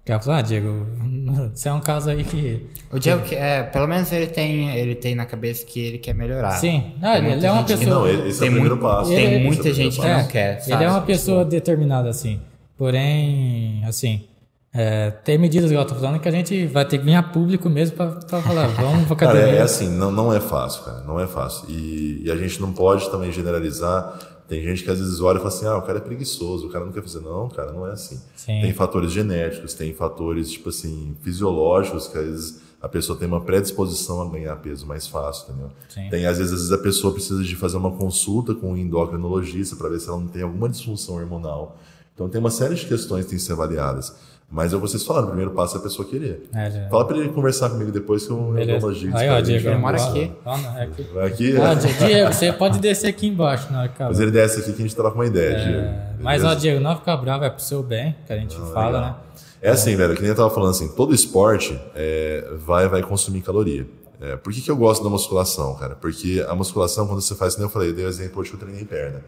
que 0.05 0.11
ela 0.13 0.21
falou, 0.21 0.39
ah, 0.39 0.41
Diego, 0.41 0.87
você 1.53 1.67
é 1.67 1.73
um 1.73 1.81
caso 1.81 2.09
aí 2.09 2.23
que... 2.23 2.65
O 2.89 2.97
Diego, 2.97 3.21
que, 3.21 3.35
é, 3.35 3.63
pelo 3.63 3.85
menos 3.85 4.09
ele 4.13 4.27
tem, 4.27 4.69
ele 4.77 4.95
tem 4.95 5.13
na 5.13 5.25
cabeça 5.25 5.65
que 5.65 5.81
ele 5.81 5.97
quer 5.97 6.15
melhorar. 6.15 6.51
Sim, 6.51 6.93
ah, 7.01 7.17
ele, 7.17 7.45
é 7.45 7.51
uma 7.51 7.65
pessoa... 7.65 7.89
não, 7.89 8.27
esse 8.27 8.45
é 8.45 8.47
o 8.47 8.51
primeiro 8.51 8.77
passo. 8.77 9.09
Tem 9.09 9.33
ele, 9.33 9.43
muita 9.43 9.73
gente 9.73 9.99
que 9.99 10.07
não 10.07 10.25
quer, 10.25 10.61
sabe? 10.61 10.71
Ele 10.71 10.83
é 10.85 10.89
uma 10.89 11.01
pessoa 11.01 11.43
determinada, 11.43 12.07
assim. 12.07 12.39
Porém, 12.77 13.83
assim... 13.85 14.25
É, 14.73 15.11
tem 15.11 15.37
medidas, 15.37 15.71
igual 15.71 15.85
eu 15.85 15.89
tô 15.89 15.95
falando, 15.95 16.19
que 16.19 16.27
a 16.27 16.31
gente 16.31 16.67
vai 16.67 16.85
ter 16.85 16.99
que 16.99 17.05
vir 17.05 17.15
a 17.15 17.23
público 17.23 17.69
mesmo 17.69 17.95
para 17.95 18.41
falar, 18.41 18.67
vamos 18.67 19.11
academia. 19.11 19.45
Cara, 19.47 19.57
é 19.57 19.61
assim, 19.61 19.89
não, 19.89 20.11
não 20.11 20.31
é 20.31 20.39
fácil, 20.39 20.83
cara, 20.83 21.01
não 21.01 21.19
é 21.19 21.25
fácil. 21.25 21.69
E, 21.69 22.21
e, 22.23 22.31
a 22.31 22.35
gente 22.35 22.61
não 22.61 22.71
pode 22.71 23.09
também 23.09 23.31
generalizar. 23.31 24.19
Tem 24.47 24.61
gente 24.61 24.83
que 24.83 24.91
às 24.91 24.99
vezes 24.99 25.19
olha 25.19 25.37
e 25.37 25.39
fala 25.39 25.49
assim, 25.49 25.65
ah, 25.65 25.77
o 25.77 25.81
cara 25.81 25.97
é 25.97 26.01
preguiçoso, 26.01 26.67
o 26.67 26.69
cara 26.69 26.85
não 26.85 26.91
quer 26.91 27.01
fazer. 27.01 27.19
Não, 27.19 27.49
cara, 27.49 27.71
não 27.71 27.87
é 27.87 27.91
assim. 27.91 28.21
Sim. 28.35 28.61
Tem 28.61 28.73
fatores 28.73 29.11
genéticos, 29.11 29.73
tem 29.73 29.93
fatores, 29.93 30.51
tipo 30.51 30.69
assim, 30.69 31.17
fisiológicos, 31.21 32.07
que 32.07 32.17
às 32.17 32.25
vezes 32.25 32.61
a 32.81 32.87
pessoa 32.87 33.17
tem 33.17 33.27
uma 33.27 33.41
predisposição 33.41 34.21
a 34.21 34.29
ganhar 34.29 34.55
peso 34.57 34.85
mais 34.85 35.07
fácil, 35.07 35.49
entendeu? 35.49 35.71
Sim. 35.89 36.09
Tem, 36.09 36.25
às 36.27 36.37
vezes, 36.37 36.53
às 36.53 36.59
vezes 36.59 36.73
a 36.73 36.77
pessoa 36.77 37.13
precisa 37.13 37.43
de 37.43 37.55
fazer 37.55 37.77
uma 37.77 37.91
consulta 37.91 38.53
com 38.53 38.71
um 38.73 38.77
endocrinologista 38.77 39.75
para 39.75 39.89
ver 39.89 39.99
se 39.99 40.07
ela 40.07 40.19
não 40.19 40.27
tem 40.27 40.43
alguma 40.43 40.69
disfunção 40.69 41.15
hormonal. 41.15 41.77
Então 42.13 42.29
tem 42.29 42.39
uma 42.39 42.51
série 42.51 42.75
de 42.75 42.85
questões 42.85 43.25
que 43.25 43.31
têm 43.31 43.39
que 43.39 43.43
ser 43.43 43.53
avaliadas. 43.53 44.15
Mas 44.49 44.71
eu 44.71 44.79
vocês 44.79 45.03
falaram, 45.03 45.25
o 45.25 45.29
primeiro 45.29 45.51
passo 45.51 45.75
é 45.75 45.79
a 45.79 45.83
pessoa 45.83 46.07
querer. 46.07 46.47
É, 46.53 46.71
já... 46.71 46.87
Fala 46.87 47.05
pra 47.05 47.17
ele 47.17 47.29
conversar 47.29 47.69
comigo 47.69 47.91
depois 47.91 48.25
que 48.25 48.31
eu, 48.31 48.57
eu 48.57 48.79
dou 48.79 48.89
uma 48.89 48.95
dica. 48.95 49.17
Aí, 49.17 49.29
ó, 49.29 49.41
Diego, 49.41 49.67
ele 49.67 49.77
mora 49.77 50.01
aqui. 50.01 50.31
Ah, 50.45 50.75
é 50.77 50.83
aqui. 50.83 51.03
Vai 51.13 51.27
aqui? 51.27 51.57
Ah, 51.57 51.73
Diego, 51.73 52.33
você 52.33 52.53
pode 52.53 52.79
descer 52.79 53.07
aqui 53.07 53.27
embaixo, 53.27 53.67
não, 53.73 53.85
cara. 53.89 54.09
Mas 54.09 54.21
ele 54.21 54.31
desce 54.31 54.61
aqui 54.61 54.71
que 54.71 54.79
a 54.81 54.85
gente 54.85 54.95
troca 54.95 55.15
uma 55.15 55.25
ideia, 55.25 55.53
é... 55.53 55.65
Diego. 55.65 55.87
Mas, 56.21 56.45
ó, 56.45 56.53
Diego, 56.53 56.79
não 56.79 56.95
ficar 56.95 57.17
bravo, 57.17 57.43
é 57.43 57.49
pro 57.49 57.61
seu 57.61 57.83
bem, 57.83 58.15
que 58.25 58.31
a 58.31 58.37
gente 58.37 58.57
não, 58.57 58.71
fala, 58.71 58.85
legal. 58.99 59.01
né? 59.01 59.15
É 59.61 59.69
assim, 59.71 59.95
velho, 59.95 60.15
que 60.15 60.21
nem 60.21 60.29
eu 60.29 60.35
tava 60.35 60.49
falando 60.49 60.69
assim, 60.69 60.87
todo 60.89 61.13
esporte 61.13 61.77
é, 61.93 62.47
vai, 62.65 62.87
vai 62.87 63.01
consumir 63.01 63.41
caloria. 63.41 63.85
É, 64.21 64.35
por 64.35 64.53
que, 64.53 64.61
que 64.61 64.71
eu 64.71 64.77
gosto 64.77 65.03
da 65.03 65.09
musculação, 65.09 65.75
cara? 65.75 65.95
Porque 65.95 66.43
a 66.47 66.55
musculação, 66.55 67.05
quando 67.05 67.21
você 67.21 67.35
faz, 67.35 67.55
como 67.55 67.65
eu 67.65 67.69
falei, 67.69 67.89
eu 67.89 67.93
dei 67.93 68.05
o 68.05 68.07
exemplo 68.07 68.39
hoje 68.39 68.51
que 68.51 68.55
eu 68.55 68.59
treinei 68.59 68.85
perna. 68.85 69.21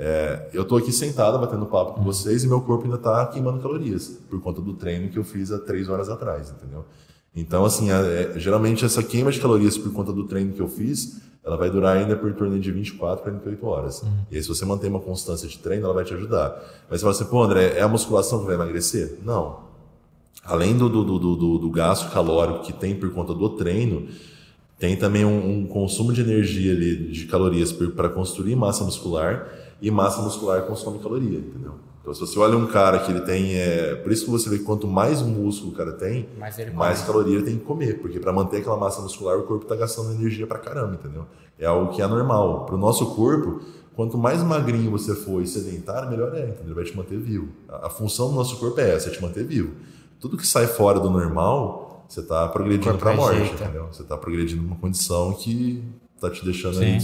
É, 0.00 0.48
eu 0.52 0.64
tô 0.64 0.76
aqui 0.76 0.92
sentado 0.92 1.40
batendo 1.40 1.66
papo 1.66 1.94
com 1.94 2.04
vocês 2.04 2.44
e 2.44 2.46
meu 2.46 2.60
corpo 2.60 2.84
ainda 2.84 2.98
tá 2.98 3.26
queimando 3.26 3.58
calorias 3.58 4.16
por 4.30 4.40
conta 4.40 4.60
do 4.60 4.74
treino 4.74 5.08
que 5.08 5.18
eu 5.18 5.24
fiz 5.24 5.50
há 5.50 5.58
três 5.58 5.88
horas 5.88 6.08
atrás, 6.08 6.52
entendeu? 6.52 6.84
Então, 7.34 7.64
assim, 7.64 7.90
é, 7.90 8.34
geralmente 8.36 8.84
essa 8.84 9.02
queima 9.02 9.32
de 9.32 9.40
calorias 9.40 9.76
por 9.76 9.92
conta 9.92 10.12
do 10.12 10.22
treino 10.24 10.52
que 10.52 10.60
eu 10.60 10.68
fiz, 10.68 11.20
ela 11.44 11.56
vai 11.56 11.68
durar 11.68 11.96
ainda 11.96 12.14
por 12.14 12.32
torno 12.32 12.60
de 12.60 12.70
24 12.70 13.18
a 13.18 13.22
48 13.24 13.66
horas. 13.66 14.02
Uhum. 14.02 14.08
E 14.30 14.36
aí, 14.36 14.42
se 14.42 14.48
você 14.48 14.64
manter 14.64 14.86
uma 14.86 15.00
constância 15.00 15.48
de 15.48 15.58
treino, 15.58 15.86
ela 15.86 15.94
vai 15.94 16.04
te 16.04 16.14
ajudar. 16.14 16.62
Mas 16.88 17.00
você 17.00 17.04
fala 17.04 17.10
assim, 17.10 17.24
pô, 17.24 17.42
André, 17.42 17.76
é 17.76 17.82
a 17.82 17.88
musculação 17.88 18.38
que 18.38 18.46
vai 18.46 18.54
emagrecer? 18.54 19.18
Não. 19.24 19.66
Além 20.44 20.78
do, 20.78 20.88
do, 20.88 21.02
do, 21.02 21.18
do, 21.18 21.58
do 21.58 21.70
gasto 21.70 22.12
calórico 22.12 22.62
que 22.62 22.72
tem 22.72 22.94
por 22.94 23.10
conta 23.12 23.34
do 23.34 23.50
treino, 23.50 24.06
tem 24.78 24.96
também 24.96 25.24
um, 25.24 25.58
um 25.58 25.66
consumo 25.66 26.12
de 26.12 26.20
energia 26.20 26.72
ali, 26.72 27.10
de 27.10 27.26
calorias 27.26 27.72
para 27.72 28.08
construir 28.08 28.54
massa 28.54 28.84
muscular 28.84 29.67
e 29.80 29.90
massa 29.90 30.22
muscular 30.22 30.62
consome 30.62 30.98
caloria, 30.98 31.38
entendeu? 31.38 31.74
Então, 32.00 32.14
se 32.14 32.20
você 32.20 32.38
olha 32.38 32.56
um 32.56 32.66
cara 32.66 33.00
que 33.00 33.12
ele 33.12 33.20
tem. 33.20 33.54
É, 33.56 33.94
por 33.96 34.10
isso 34.10 34.24
que 34.24 34.30
você 34.30 34.48
vê 34.48 34.58
que 34.58 34.64
quanto 34.64 34.86
mais 34.86 35.20
músculo 35.20 35.72
o 35.72 35.74
cara 35.74 35.92
tem, 35.92 36.26
mais, 36.38 36.74
mais 36.74 37.02
caloria 37.02 37.34
ele 37.34 37.44
tem 37.44 37.58
que 37.58 37.64
comer. 37.64 38.00
Porque 38.00 38.18
para 38.18 38.32
manter 38.32 38.58
aquela 38.58 38.78
massa 38.78 39.02
muscular, 39.02 39.36
o 39.38 39.42
corpo 39.42 39.64
está 39.64 39.76
gastando 39.76 40.12
energia 40.12 40.46
para 40.46 40.58
caramba, 40.58 40.94
entendeu? 40.94 41.26
É 41.58 41.66
algo 41.66 41.92
que 41.92 42.00
é 42.00 42.06
normal. 42.06 42.64
Para 42.64 42.76
o 42.76 42.78
nosso 42.78 43.14
corpo, 43.14 43.60
quanto 43.94 44.16
mais 44.16 44.42
magrinho 44.42 44.90
você 44.90 45.14
for 45.14 45.42
e 45.42 45.46
sedentário, 45.46 46.08
melhor 46.08 46.34
é, 46.34 46.44
entendeu? 46.44 46.66
Ele 46.66 46.74
vai 46.74 46.84
te 46.84 46.96
manter 46.96 47.18
vivo. 47.18 47.48
A, 47.68 47.88
a 47.88 47.90
função 47.90 48.30
do 48.30 48.34
nosso 48.34 48.56
corpo 48.56 48.80
é 48.80 48.94
essa, 48.94 49.08
é 49.08 49.12
te 49.12 49.20
manter 49.20 49.44
vivo. 49.44 49.72
Tudo 50.18 50.38
que 50.38 50.46
sai 50.46 50.66
fora 50.66 50.98
do 50.98 51.10
normal, 51.10 52.06
você 52.08 52.20
está 52.20 52.48
progredindo 52.48 52.96
para 52.96 53.10
a 53.10 53.16
morte, 53.16 53.52
entendeu? 53.52 53.86
Você 53.92 54.00
está 54.00 54.16
progredindo 54.16 54.62
numa 54.62 54.76
condição 54.76 55.34
que 55.34 55.84
está 56.16 56.30
te 56.30 56.42
deixando 56.42 56.78
aí 56.78 56.98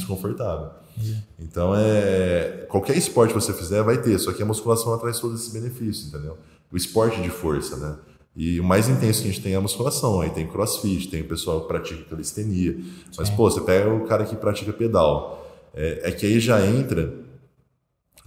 Então, 1.38 1.74
é, 1.76 2.66
qualquer 2.68 2.96
esporte 2.96 3.34
que 3.34 3.40
você 3.40 3.52
fizer 3.52 3.82
vai 3.82 4.00
ter, 4.00 4.18
só 4.18 4.32
que 4.32 4.42
a 4.42 4.46
musculação 4.46 4.96
traz 4.98 5.18
todos 5.18 5.40
esses 5.40 5.52
benefícios, 5.52 6.08
entendeu? 6.08 6.38
O 6.72 6.76
esporte 6.76 7.20
de 7.20 7.30
força, 7.30 7.76
né? 7.76 7.96
E 8.36 8.58
o 8.58 8.64
mais 8.64 8.88
intenso 8.88 9.22
que 9.22 9.28
a 9.28 9.30
gente 9.30 9.42
tem 9.42 9.52
é 9.52 9.56
a 9.56 9.60
musculação. 9.60 10.20
Aí 10.20 10.30
tem 10.30 10.46
crossfit, 10.46 11.08
tem 11.08 11.20
o 11.20 11.28
pessoal 11.28 11.60
que 11.60 11.68
pratica 11.68 12.02
calistenia. 12.10 12.76
Mas, 13.16 13.28
Sim. 13.28 13.36
pô, 13.36 13.48
você 13.48 13.60
pega 13.60 13.92
o 13.92 14.06
cara 14.06 14.24
que 14.24 14.34
pratica 14.34 14.72
pedal. 14.72 15.40
É, 15.72 16.02
é, 16.04 16.12
que 16.12 16.26
aí 16.26 16.40
já 16.40 16.64
entra 16.64 17.14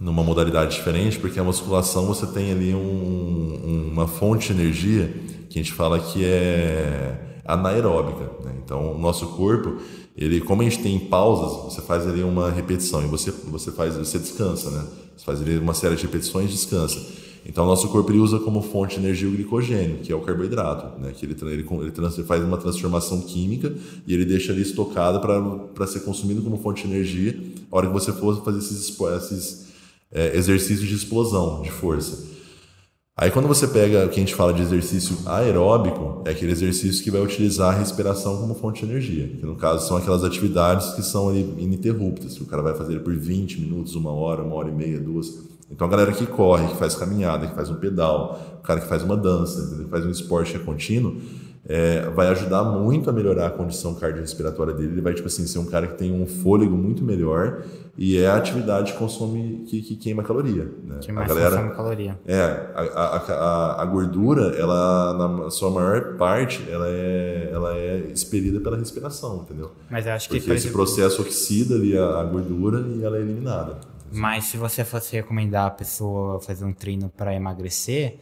numa 0.00 0.22
modalidade 0.22 0.76
diferente, 0.76 1.18
porque 1.18 1.38
a 1.38 1.44
musculação 1.44 2.06
você 2.06 2.26
tem 2.26 2.52
ali 2.52 2.74
um, 2.74 3.90
uma 3.92 4.06
fonte 4.06 4.52
de 4.52 4.60
energia 4.60 5.12
que 5.50 5.58
a 5.58 5.62
gente 5.62 5.72
fala 5.72 5.98
que 5.98 6.24
é 6.24 7.40
anaeróbica. 7.44 8.30
Né? 8.44 8.54
Então, 8.64 8.92
o 8.92 8.98
nosso 8.98 9.26
corpo 9.28 9.78
ele, 10.18 10.40
como 10.40 10.62
a 10.62 10.64
gente 10.64 10.82
tem 10.82 10.98
pausas, 10.98 11.72
você 11.72 11.80
faz 11.80 12.04
ali 12.04 12.24
uma 12.24 12.50
repetição 12.50 13.04
e 13.04 13.06
você, 13.06 13.30
você 13.30 13.70
faz, 13.70 13.96
você 13.96 14.18
descansa, 14.18 14.68
né? 14.70 14.84
Você 15.16 15.24
faz 15.24 15.40
ali 15.40 15.56
uma 15.56 15.74
série 15.74 15.94
de 15.94 16.02
repetições 16.02 16.50
descansa. 16.50 17.00
Então, 17.46 17.64
nosso 17.64 17.88
corpo 17.88 18.10
ele 18.10 18.18
usa 18.18 18.40
como 18.40 18.60
fonte 18.60 18.98
de 18.98 19.06
energia 19.06 19.28
o 19.28 19.30
glicogênio, 19.30 19.98
que 19.98 20.12
é 20.12 20.16
o 20.16 20.20
carboidrato, 20.20 21.00
né? 21.00 21.12
Que 21.12 21.24
ele, 21.24 21.36
ele, 21.40 21.64
ele 21.64 22.24
faz 22.24 22.42
uma 22.42 22.58
transformação 22.58 23.20
química 23.20 23.72
e 24.06 24.12
ele 24.12 24.24
deixa 24.24 24.52
ali 24.52 24.62
estocado 24.62 25.20
para 25.72 25.86
ser 25.86 26.00
consumido 26.00 26.42
como 26.42 26.58
fonte 26.58 26.86
de 26.86 26.92
energia 26.92 27.40
a 27.70 27.76
hora 27.76 27.86
que 27.86 27.92
você 27.92 28.12
for 28.12 28.44
fazer 28.44 28.58
esses, 28.58 28.98
esses 29.00 29.66
é, 30.10 30.36
exercícios 30.36 30.88
de 30.88 30.94
explosão, 30.96 31.62
de 31.62 31.70
força. 31.70 32.37
Aí 33.20 33.32
quando 33.32 33.48
você 33.48 33.66
pega 33.66 34.06
o 34.06 34.08
que 34.08 34.14
a 34.14 34.20
gente 34.20 34.32
fala 34.32 34.52
de 34.52 34.62
exercício 34.62 35.18
aeróbico, 35.26 36.22
é 36.24 36.30
aquele 36.30 36.52
exercício 36.52 37.02
que 37.02 37.10
vai 37.10 37.20
utilizar 37.20 37.74
a 37.74 37.76
respiração 37.76 38.36
como 38.36 38.54
fonte 38.54 38.86
de 38.86 38.92
energia, 38.92 39.26
que 39.26 39.44
no 39.44 39.56
caso 39.56 39.88
são 39.88 39.96
aquelas 39.96 40.22
atividades 40.22 40.92
que 40.92 41.02
são 41.02 41.28
ali 41.28 41.40
ininterruptas, 41.58 42.34
que 42.34 42.44
o 42.44 42.46
cara 42.46 42.62
vai 42.62 42.76
fazer 42.76 43.00
por 43.00 43.12
20 43.12 43.60
minutos, 43.60 43.96
uma 43.96 44.12
hora, 44.12 44.44
uma 44.44 44.54
hora 44.54 44.68
e 44.68 44.72
meia, 44.72 45.00
duas. 45.00 45.36
Então 45.68 45.88
a 45.88 45.90
galera 45.90 46.12
que 46.12 46.26
corre, 46.26 46.68
que 46.68 46.76
faz 46.76 46.94
caminhada, 46.94 47.48
que 47.48 47.56
faz 47.56 47.68
um 47.68 47.74
pedal, 47.74 48.40
o 48.60 48.62
cara 48.62 48.80
que 48.80 48.86
faz 48.86 49.02
uma 49.02 49.16
dança, 49.16 49.76
que 49.76 49.90
faz 49.90 50.06
um 50.06 50.10
esporte 50.10 50.52
que 50.52 50.58
é 50.58 50.60
contínuo, 50.60 51.16
é, 51.68 52.08
vai 52.08 52.28
ajudar 52.28 52.64
muito 52.64 53.10
a 53.10 53.12
melhorar 53.12 53.48
a 53.48 53.50
condição 53.50 53.94
cardiorrespiratória 53.94 54.72
dele. 54.72 54.92
Ele 54.92 55.00
vai, 55.02 55.12
tipo 55.12 55.26
assim, 55.26 55.46
ser 55.46 55.58
um 55.58 55.66
cara 55.66 55.86
que 55.86 55.98
tem 55.98 56.10
um 56.10 56.26
fôlego 56.26 56.74
muito 56.74 57.04
melhor 57.04 57.62
e 57.96 58.16
é 58.16 58.26
a 58.26 58.36
atividade 58.36 58.92
que 58.92 58.98
consome, 58.98 59.64
que, 59.68 59.82
que 59.82 59.96
queima 59.96 60.22
caloria. 60.22 60.64
Né? 60.82 60.98
Que 61.02 61.12
mais 61.12 61.30
a 61.30 61.34
galera, 61.34 61.56
consome 61.56 61.74
caloria. 61.74 62.18
É, 62.26 62.40
a, 62.74 62.80
a, 62.80 63.16
a, 63.16 63.82
a, 63.82 63.84
gordura, 63.84 64.56
ela, 64.56 65.12
na 65.12 65.50
sua 65.50 65.70
maior 65.70 66.16
parte, 66.16 66.64
ela 66.70 66.88
é, 66.88 67.50
ela 67.52 67.76
é 67.76 67.98
expelida 68.14 68.60
pela 68.60 68.78
respiração, 68.78 69.42
entendeu? 69.44 69.72
Mas 69.90 70.06
eu 70.06 70.12
acho 70.12 70.30
que... 70.30 70.40
Porque 70.40 70.52
esse 70.52 70.70
processo 70.70 71.20
oxida 71.20 71.74
ali 71.74 71.98
a, 71.98 72.20
a 72.20 72.24
gordura 72.24 72.80
e 72.80 73.04
ela 73.04 73.18
é 73.18 73.20
eliminada. 73.20 73.76
Mas 74.10 74.44
se 74.44 74.56
você 74.56 74.84
fosse 74.84 75.14
recomendar 75.16 75.66
a 75.66 75.70
pessoa 75.70 76.40
fazer 76.40 76.64
um 76.64 76.72
treino 76.72 77.12
para 77.14 77.34
emagrecer, 77.34 78.18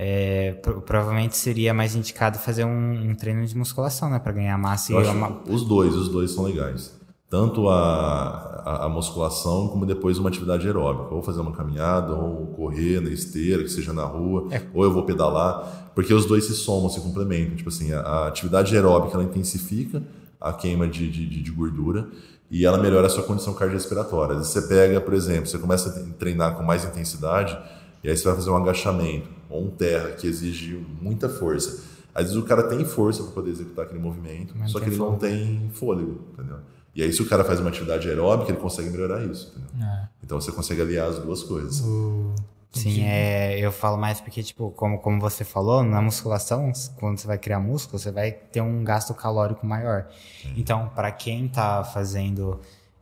é, 0.00 0.52
provavelmente 0.86 1.36
seria 1.36 1.74
mais 1.74 1.96
indicado 1.96 2.38
fazer 2.38 2.64
um, 2.64 3.10
um 3.10 3.16
treino 3.16 3.44
de 3.44 3.58
musculação, 3.58 4.08
né? 4.08 4.20
Para 4.20 4.30
ganhar 4.30 4.56
massa 4.56 4.92
Eu 4.92 5.02
e 5.02 5.08
uma... 5.08 5.40
Os 5.44 5.64
dois, 5.64 5.92
os 5.92 6.08
dois 6.08 6.30
são 6.30 6.44
legais. 6.44 6.96
Tanto 7.28 7.68
a, 7.68 8.62
a, 8.64 8.84
a, 8.84 8.88
musculação 8.88 9.66
como 9.66 9.84
depois 9.84 10.16
uma 10.16 10.28
atividade 10.28 10.64
aeróbica. 10.64 11.12
Ou 11.12 11.20
fazer 11.20 11.40
uma 11.40 11.50
caminhada, 11.50 12.14
ou 12.14 12.46
correr 12.46 13.00
na 13.00 13.10
esteira, 13.10 13.64
que 13.64 13.68
seja 13.68 13.92
na 13.92 14.04
rua, 14.04 14.46
é. 14.52 14.62
ou 14.72 14.84
eu 14.84 14.92
vou 14.92 15.02
pedalar. 15.02 15.90
Porque 15.96 16.14
os 16.14 16.26
dois 16.26 16.44
se 16.44 16.54
somam, 16.54 16.88
se 16.88 17.00
complementam. 17.00 17.56
Tipo 17.56 17.68
assim, 17.68 17.92
a, 17.92 17.98
a 17.98 18.28
atividade 18.28 18.72
aeróbica 18.76 19.14
ela 19.14 19.24
intensifica 19.24 20.00
a 20.40 20.52
queima 20.52 20.86
de, 20.86 21.10
de, 21.10 21.42
de 21.42 21.50
gordura 21.50 22.08
e 22.48 22.64
ela 22.64 22.78
melhora 22.78 23.08
a 23.08 23.10
sua 23.10 23.24
condição 23.24 23.52
cardiorrespiratória. 23.52 24.36
Você 24.36 24.62
pega, 24.62 25.00
por 25.00 25.12
exemplo, 25.12 25.48
você 25.48 25.58
começa 25.58 25.88
a 25.88 26.14
treinar 26.14 26.54
com 26.54 26.62
mais 26.62 26.84
intensidade, 26.84 27.58
e 28.04 28.08
aí 28.08 28.16
você 28.16 28.24
vai 28.24 28.36
fazer 28.36 28.50
um 28.50 28.56
agachamento 28.56 29.37
ou 29.48 29.64
um 29.64 29.70
terra 29.70 30.10
que 30.10 30.26
exige 30.26 30.74
muita 31.00 31.28
força. 31.28 31.84
Às 32.14 32.24
vezes 32.24 32.36
o 32.36 32.42
cara 32.44 32.64
tem 32.64 32.84
força 32.84 33.22
para 33.22 33.32
poder 33.32 33.50
executar 33.50 33.84
aquele 33.84 34.00
movimento, 34.00 34.54
Mas 34.56 34.72
só 34.72 34.80
que 34.80 34.86
ele 34.86 34.96
fôlego. 34.96 35.12
não 35.12 35.18
tem 35.18 35.70
fôlego, 35.72 36.20
entendeu? 36.32 36.56
E 36.94 37.02
aí 37.02 37.12
se 37.12 37.22
o 37.22 37.28
cara 37.28 37.44
faz 37.44 37.60
uma 37.60 37.68
atividade 37.68 38.08
aeróbica, 38.08 38.50
ele 38.50 38.60
consegue 38.60 38.90
melhorar 38.90 39.24
isso, 39.24 39.54
é. 39.80 40.08
Então 40.24 40.40
você 40.40 40.50
consegue 40.50 40.82
aliar 40.82 41.08
as 41.08 41.18
duas 41.20 41.44
coisas. 41.44 41.80
Uh, 41.80 42.34
sim, 42.72 43.04
é, 43.04 43.58
eu 43.60 43.70
falo 43.70 43.96
mais 43.96 44.20
porque, 44.20 44.42
tipo, 44.42 44.70
como, 44.72 44.98
como 44.98 45.20
você 45.20 45.44
falou, 45.44 45.84
na 45.84 46.02
musculação, 46.02 46.72
quando 46.98 47.18
você 47.18 47.26
vai 47.26 47.38
criar 47.38 47.60
músculo, 47.60 47.98
você 47.98 48.10
vai 48.10 48.32
ter 48.32 48.60
um 48.60 48.82
gasto 48.82 49.14
calórico 49.14 49.64
maior. 49.64 50.08
Então, 50.56 50.90
para 50.94 51.12
quem 51.12 51.46
está 51.46 51.84
fazendo 51.84 52.60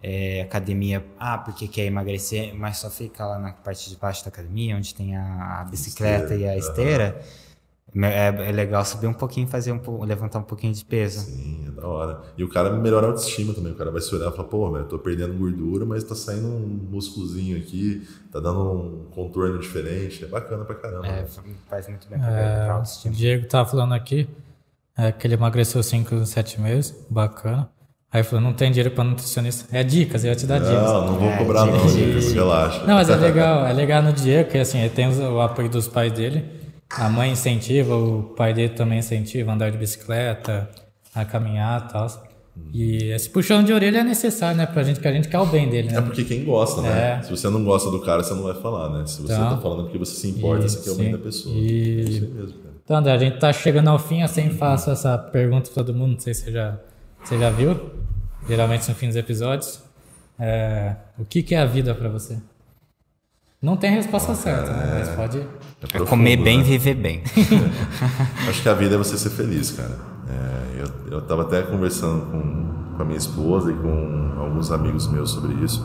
é, 0.08 0.42
academia, 0.42 1.04
ah, 1.18 1.36
porque 1.36 1.66
quer 1.66 1.84
emagrecer, 1.84 2.54
mas 2.54 2.76
só 2.76 2.88
fica 2.88 3.26
lá 3.26 3.40
na 3.40 3.50
parte 3.50 3.90
de 3.90 3.96
baixo 3.96 4.24
da 4.24 4.28
academia, 4.28 4.76
onde 4.76 4.94
tem 4.94 5.16
a, 5.16 5.62
a 5.62 5.64
bicicleta 5.64 6.32
esteira. 6.32 6.44
e 6.44 6.48
a 6.48 6.56
esteira. 6.56 7.20
Uhum. 7.92 8.04
É, 8.04 8.28
é, 8.28 8.52
legal 8.52 8.84
subir 8.84 9.08
um 9.08 9.12
pouquinho, 9.12 9.48
fazer 9.48 9.72
um 9.72 10.04
levantar 10.04 10.38
um 10.38 10.44
pouquinho 10.44 10.72
de 10.72 10.84
peso. 10.84 11.24
Sim, 11.24 11.64
é 11.66 11.70
da 11.72 11.88
hora. 11.88 12.22
E 12.38 12.44
o 12.44 12.48
cara 12.48 12.70
melhora 12.70 13.06
a 13.06 13.10
autoestima 13.10 13.52
também. 13.52 13.72
O 13.72 13.74
cara 13.74 13.90
vai 13.90 14.00
se 14.00 14.14
olhar 14.14 14.30
e 14.30 14.36
falar, 14.36 14.46
pô, 14.46 14.70
velho, 14.70 14.84
tô 14.84 14.96
perdendo 14.96 15.34
gordura, 15.34 15.84
mas 15.84 16.04
tá 16.04 16.14
saindo 16.14 16.46
um 16.46 16.88
músculozinho 16.88 17.56
aqui, 17.56 18.06
tá 18.30 18.38
dando 18.38 18.60
um 18.60 19.04
contorno 19.10 19.58
diferente. 19.58 20.22
É 20.22 20.28
bacana 20.28 20.64
pra 20.64 20.76
caramba. 20.76 21.06
É, 21.08 21.26
faz 21.68 21.88
muito 21.88 22.06
bem 22.08 22.20
pra, 22.20 22.30
é, 22.30 22.64
pra 22.64 22.74
autoestima. 22.74 23.12
O 23.12 23.16
Diego 23.16 23.48
tava 23.48 23.68
falando 23.68 23.92
aqui 23.94 24.28
é, 24.96 25.10
que 25.10 25.26
ele 25.26 25.34
emagreceu 25.34 25.82
5, 25.82 26.26
7 26.26 26.60
meses, 26.60 26.94
bacana. 27.10 27.68
Aí 28.16 28.22
falou, 28.22 28.42
não 28.42 28.54
tem 28.54 28.70
dinheiro 28.70 28.90
para 28.92 29.04
nutricionista. 29.04 29.66
É 29.76 29.84
dicas, 29.84 30.24
eu 30.24 30.30
ia 30.30 30.34
te 30.34 30.46
dar 30.46 30.58
não, 30.58 30.66
dicas. 30.70 30.90
Não, 30.90 31.06
não 31.06 31.18
vou 31.18 31.28
é, 31.28 31.36
cobrar 31.36 31.66
não, 31.66 31.86
Diego, 31.86 32.32
relaxa. 32.32 32.86
Não, 32.86 32.94
mas 32.94 33.10
é 33.10 33.16
legal, 33.16 33.66
é 33.66 33.72
legal 33.74 34.02
no 34.02 34.10
Diego, 34.10 34.48
que 34.48 34.56
assim, 34.56 34.78
ele 34.78 34.88
tem 34.88 35.06
o 35.06 35.38
apoio 35.38 35.68
dos 35.68 35.86
pais 35.86 36.10
dele, 36.14 36.42
a 36.90 37.10
mãe 37.10 37.32
incentiva, 37.32 37.94
o 37.94 38.22
pai 38.34 38.54
dele 38.54 38.70
também 38.70 39.00
incentiva 39.00 39.50
a 39.50 39.54
andar 39.54 39.70
de 39.70 39.76
bicicleta, 39.76 40.66
a 41.14 41.26
caminhar 41.26 41.86
e 41.86 41.92
tal. 41.92 42.06
E 42.72 43.12
esse 43.12 43.28
puxão 43.28 43.62
de 43.62 43.70
orelha 43.70 43.98
é 43.98 44.02
necessário, 44.02 44.56
né? 44.56 44.64
Pra 44.64 44.82
gente, 44.82 44.98
que 44.98 45.06
a 45.06 45.12
gente 45.12 45.28
quer 45.28 45.38
o 45.38 45.44
bem 45.44 45.68
dele, 45.68 45.90
né? 45.90 45.98
É 45.98 46.00
porque 46.00 46.24
quem 46.24 46.42
gosta, 46.42 46.80
né? 46.80 47.18
É. 47.20 47.22
Se 47.22 47.30
você 47.30 47.50
não 47.50 47.62
gosta 47.62 47.90
do 47.90 48.00
cara, 48.00 48.22
você 48.22 48.32
não 48.32 48.44
vai 48.44 48.54
falar, 48.54 48.88
né? 48.88 49.04
Se 49.04 49.20
você 49.20 49.34
então, 49.34 49.50
tá 49.50 49.58
falando 49.58 49.82
porque 49.82 49.98
você 49.98 50.14
se 50.14 50.28
importa, 50.28 50.64
e, 50.64 50.70
você 50.70 50.82
quer 50.82 50.90
o 50.90 50.94
bem 50.94 51.12
da 51.12 51.18
pessoa. 51.18 51.54
E... 51.54 52.00
É 52.00 52.02
isso 52.02 52.30
mesmo, 52.32 52.54
cara. 52.62 52.74
Então, 52.82 52.96
André, 52.96 53.12
a 53.12 53.18
gente 53.18 53.38
tá 53.38 53.52
chegando 53.52 53.88
ao 53.88 53.98
fim, 53.98 54.22
assim, 54.22 54.48
faço 54.48 54.90
essa 54.90 55.18
pergunta 55.18 55.70
pra 55.70 55.84
todo 55.84 55.94
mundo, 55.94 56.12
não 56.12 56.20
sei 56.20 56.32
se 56.32 56.44
você 56.44 56.52
já, 56.52 56.78
você 57.26 57.36
já 57.40 57.50
viu 57.50 57.76
geralmente 58.48 58.88
no 58.88 58.94
fim 58.94 59.08
dos 59.08 59.16
episódios. 59.16 59.82
É, 60.38 60.94
o 61.18 61.24
que, 61.24 61.42
que 61.42 61.56
é 61.56 61.58
a 61.58 61.66
vida 61.66 61.92
para 61.92 62.08
você? 62.08 62.38
Não 63.60 63.76
tem 63.76 63.90
resposta 63.90 64.32
certa, 64.36 64.72
né? 64.72 64.98
mas 65.00 65.08
pode. 65.08 65.38
É, 65.38 65.96
é 65.96 66.05
comer 66.05 66.36
bem, 66.36 66.58
né? 66.58 66.62
viver 66.62 66.94
bem. 66.94 67.24
Acho 68.48 68.62
que 68.62 68.68
a 68.68 68.74
vida 68.74 68.94
é 68.94 68.98
você 68.98 69.18
ser 69.18 69.30
feliz, 69.30 69.72
cara. 69.72 69.98
É, 70.28 70.82
eu, 70.82 71.14
eu 71.14 71.22
tava 71.22 71.42
até 71.42 71.62
conversando 71.62 72.26
com, 72.26 72.96
com 72.96 73.02
a 73.02 73.05
minha 73.05 73.18
esposa 73.18 73.72
e 73.72 73.74
com 73.74 74.34
alguns 74.38 74.70
amigos 74.70 75.08
meus 75.08 75.32
sobre 75.32 75.55
isso. 75.64 75.84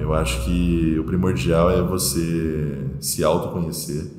Eu 0.00 0.12
acho 0.12 0.44
que 0.44 0.98
o 0.98 1.04
primordial 1.04 1.70
é 1.70 1.80
você 1.80 2.88
se 2.98 3.22
autoconhecer 3.22 4.10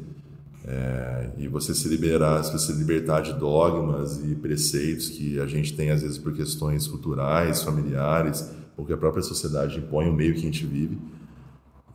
é, 0.66 1.30
e 1.38 1.48
você 1.48 1.76
se 1.76 1.88
liberar, 1.90 2.44
se 2.44 2.52
você 2.52 2.72
libertar 2.72 3.22
de 3.22 3.34
dogmas 3.34 4.18
e 4.24 4.36
preceitos 4.36 5.10
que 5.10 5.40
a 5.40 5.46
gente 5.46 5.74
tem 5.74 5.92
às 5.92 6.02
vezes 6.02 6.18
por 6.18 6.34
questões 6.34 6.88
culturais, 6.88 7.64
familiares, 7.64 8.50
ou 8.78 8.86
que 8.86 8.94
a 8.94 8.98
própria 8.98 9.22
sociedade 9.22 9.78
impõe 9.78 10.10
o 10.10 10.14
meio 10.14 10.34
que 10.34 10.40
a 10.40 10.44
gente 10.44 10.66
vive. 10.66 10.98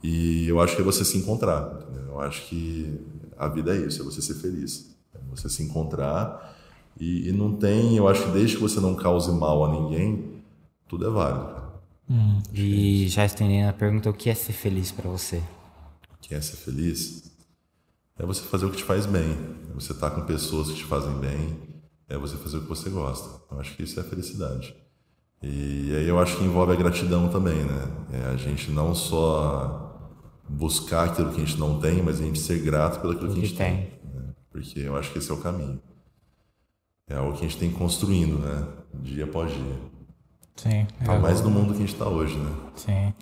E 0.02 0.46
eu 0.46 0.60
acho 0.60 0.76
que 0.76 0.82
é 0.82 0.84
você 0.84 1.04
se 1.04 1.16
encontrar. 1.18 1.80
Entendeu? 1.82 2.12
Eu 2.12 2.20
acho 2.20 2.46
que 2.46 3.00
a 3.36 3.48
vida 3.48 3.74
é 3.74 3.86
isso, 3.86 4.02
é 4.02 4.04
você 4.04 4.20
ser 4.22 4.34
feliz. 4.34 4.94
É 5.14 5.18
você 5.30 5.48
se 5.48 5.62
encontrar 5.62 6.56
e, 7.00 7.28
e, 7.28 7.32
não 7.32 7.54
tem, 7.54 7.96
eu 7.96 8.08
acho 8.08 8.24
que 8.24 8.30
desde 8.32 8.56
que 8.56 8.62
você 8.62 8.80
não 8.80 8.94
cause 8.94 9.30
mal 9.30 9.64
a 9.64 9.72
ninguém, 9.72 10.42
tudo 10.88 11.06
é 11.06 11.10
válido. 11.10 11.62
Hum. 12.10 12.40
E 12.52 13.06
já 13.08 13.24
estendendo 13.24 13.68
a 13.68 13.72
pergunta, 13.72 14.10
o 14.10 14.14
que 14.14 14.28
é 14.28 14.34
ser 14.34 14.52
feliz 14.52 14.90
para 14.90 15.08
você? 15.08 15.36
O 15.36 16.18
que 16.20 16.34
é 16.34 16.40
ser 16.40 16.56
feliz? 16.56 17.27
É 18.18 18.26
você 18.26 18.42
fazer 18.42 18.66
o 18.66 18.70
que 18.70 18.78
te 18.78 18.84
faz 18.84 19.06
bem. 19.06 19.38
É 19.70 19.74
você 19.74 19.92
estar 19.92 20.10
com 20.10 20.22
pessoas 20.22 20.68
que 20.68 20.76
te 20.76 20.84
fazem 20.84 21.14
bem. 21.14 21.56
É 22.08 22.18
você 22.18 22.36
fazer 22.36 22.58
o 22.58 22.62
que 22.62 22.68
você 22.68 22.90
gosta. 22.90 23.40
Eu 23.50 23.60
acho 23.60 23.76
que 23.76 23.82
isso 23.82 23.98
é 24.00 24.02
felicidade. 24.02 24.74
E 25.40 25.94
aí 25.94 26.08
eu 26.08 26.18
acho 26.18 26.36
que 26.36 26.44
envolve 26.44 26.72
a 26.72 26.76
gratidão 26.76 27.28
também, 27.28 27.62
né? 27.62 27.86
É 28.12 28.30
a 28.32 28.36
gente 28.36 28.72
não 28.72 28.92
só 28.94 30.12
buscar 30.48 31.04
aquilo 31.04 31.30
que 31.30 31.40
a 31.40 31.44
gente 31.44 31.58
não 31.58 31.78
tem, 31.78 32.02
mas 32.02 32.20
a 32.20 32.24
gente 32.24 32.40
ser 32.40 32.58
grato 32.60 33.00
pelo 33.00 33.16
que 33.16 33.24
a 33.24 33.28
gente 33.28 33.54
tem. 33.54 33.76
tem 33.76 33.92
né? 34.12 34.34
Porque 34.50 34.80
eu 34.80 34.96
acho 34.96 35.12
que 35.12 35.18
esse 35.18 35.30
é 35.30 35.34
o 35.34 35.38
caminho. 35.38 35.80
É 37.08 37.14
algo 37.14 37.32
que 37.32 37.44
a 37.44 37.48
gente 37.48 37.58
tem 37.58 37.70
construindo, 37.70 38.38
né? 38.38 38.66
Dia 38.94 39.24
após 39.24 39.52
dia. 39.52 39.76
Sim. 40.56 40.86
Tá 41.04 41.14
é 41.14 41.18
mais 41.18 41.40
no 41.40 41.50
mundo 41.50 41.68
que 41.68 41.76
a 41.76 41.86
gente 41.86 41.92
está 41.92 42.08
hoje, 42.08 42.36
né? 42.36 42.52
Sim. 42.74 43.14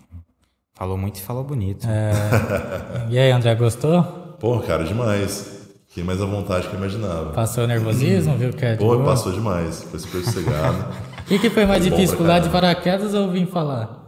Falou 0.74 0.96
muito 0.96 1.18
e 1.18 1.22
falou 1.22 1.44
bonito. 1.44 1.86
É... 1.86 3.08
e 3.10 3.18
aí, 3.18 3.30
André, 3.30 3.54
gostou? 3.54 4.25
Pô, 4.38 4.58
cara, 4.60 4.84
demais. 4.84 5.56
Fiquei 5.88 6.04
mais 6.04 6.20
à 6.20 6.26
vontade 6.26 6.68
que 6.68 6.74
eu 6.74 6.78
imaginava. 6.78 7.32
Passou 7.32 7.66
nervosismo, 7.66 8.36
viu? 8.36 8.52
Que 8.52 8.66
é 8.66 8.76
Pô, 8.76 8.98
passou 9.00 9.32
demais. 9.32 9.82
Foi 9.90 9.98
super 9.98 10.22
sossegado. 10.22 10.84
O 11.20 11.24
que, 11.24 11.38
que 11.38 11.50
foi 11.50 11.64
mais 11.64 11.82
foi 11.82 11.90
difícil, 11.90 12.16
pular 12.18 12.38
de 12.40 12.50
paraquedas 12.50 13.14
ou 13.14 13.30
vir 13.30 13.46
falar? 13.46 14.04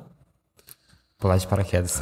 Pular 1.18 1.36
de 1.36 1.48
paraquedas. 1.48 2.00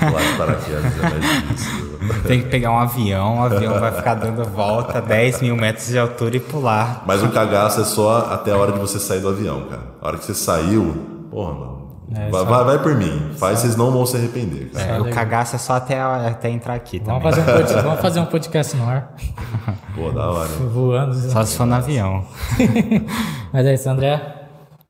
Pular 0.00 0.22
de 0.22 0.36
paraquedas 0.36 0.98
é 0.98 1.02
mais 1.02 1.22
difícil. 1.22 1.90
Tem 2.26 2.42
que 2.42 2.48
pegar 2.48 2.72
um 2.72 2.78
avião, 2.78 3.38
o 3.38 3.42
avião 3.44 3.78
vai 3.78 3.92
ficar 3.92 4.14
dando 4.14 4.42
volta 4.44 5.00
10 5.00 5.42
mil 5.42 5.54
metros 5.56 5.86
de 5.86 5.98
altura 5.98 6.36
e 6.36 6.40
pular. 6.40 7.04
Mas 7.06 7.22
o 7.22 7.28
cagaço 7.28 7.82
é 7.82 7.84
só 7.84 8.30
até 8.32 8.50
a 8.50 8.56
hora 8.56 8.72
de 8.72 8.80
você 8.80 8.98
sair 8.98 9.20
do 9.20 9.28
avião, 9.28 9.66
cara. 9.68 9.82
A 10.00 10.08
hora 10.08 10.18
que 10.18 10.24
você 10.24 10.34
saiu, 10.34 11.26
porra, 11.30 11.52
mano. 11.52 11.79
É, 12.14 12.28
vai, 12.28 12.44
vai, 12.44 12.64
vai, 12.64 12.82
por 12.82 12.94
mim. 12.96 13.30
Faz, 13.36 13.58
só... 13.58 13.62
vocês 13.62 13.76
não 13.76 13.90
vão 13.92 14.04
se 14.04 14.16
arrepender. 14.16 14.70
Cara. 14.70 14.96
É, 14.96 15.00
o 15.00 15.10
cagaço 15.10 15.54
é 15.54 15.58
só 15.58 15.74
até, 15.74 16.00
até 16.00 16.50
entrar 16.50 16.74
aqui. 16.74 17.00
Vamos 17.04 17.22
fazer, 17.22 17.40
um 17.40 17.44
podcast, 17.44 17.82
vamos 17.82 18.00
fazer 18.00 18.20
um 18.20 18.26
podcast 18.26 18.76
no 18.76 18.88
ar. 18.88 19.14
Pô, 19.94 20.10
da 20.10 20.30
hora. 20.30 20.48
Voando. 20.48 21.14
Só 21.14 21.44
se 21.44 21.56
for 21.56 21.66
no 21.66 21.74
avião. 21.74 22.24
Mas 23.52 23.66
é 23.66 23.74
isso, 23.74 23.88
André. 23.88 24.40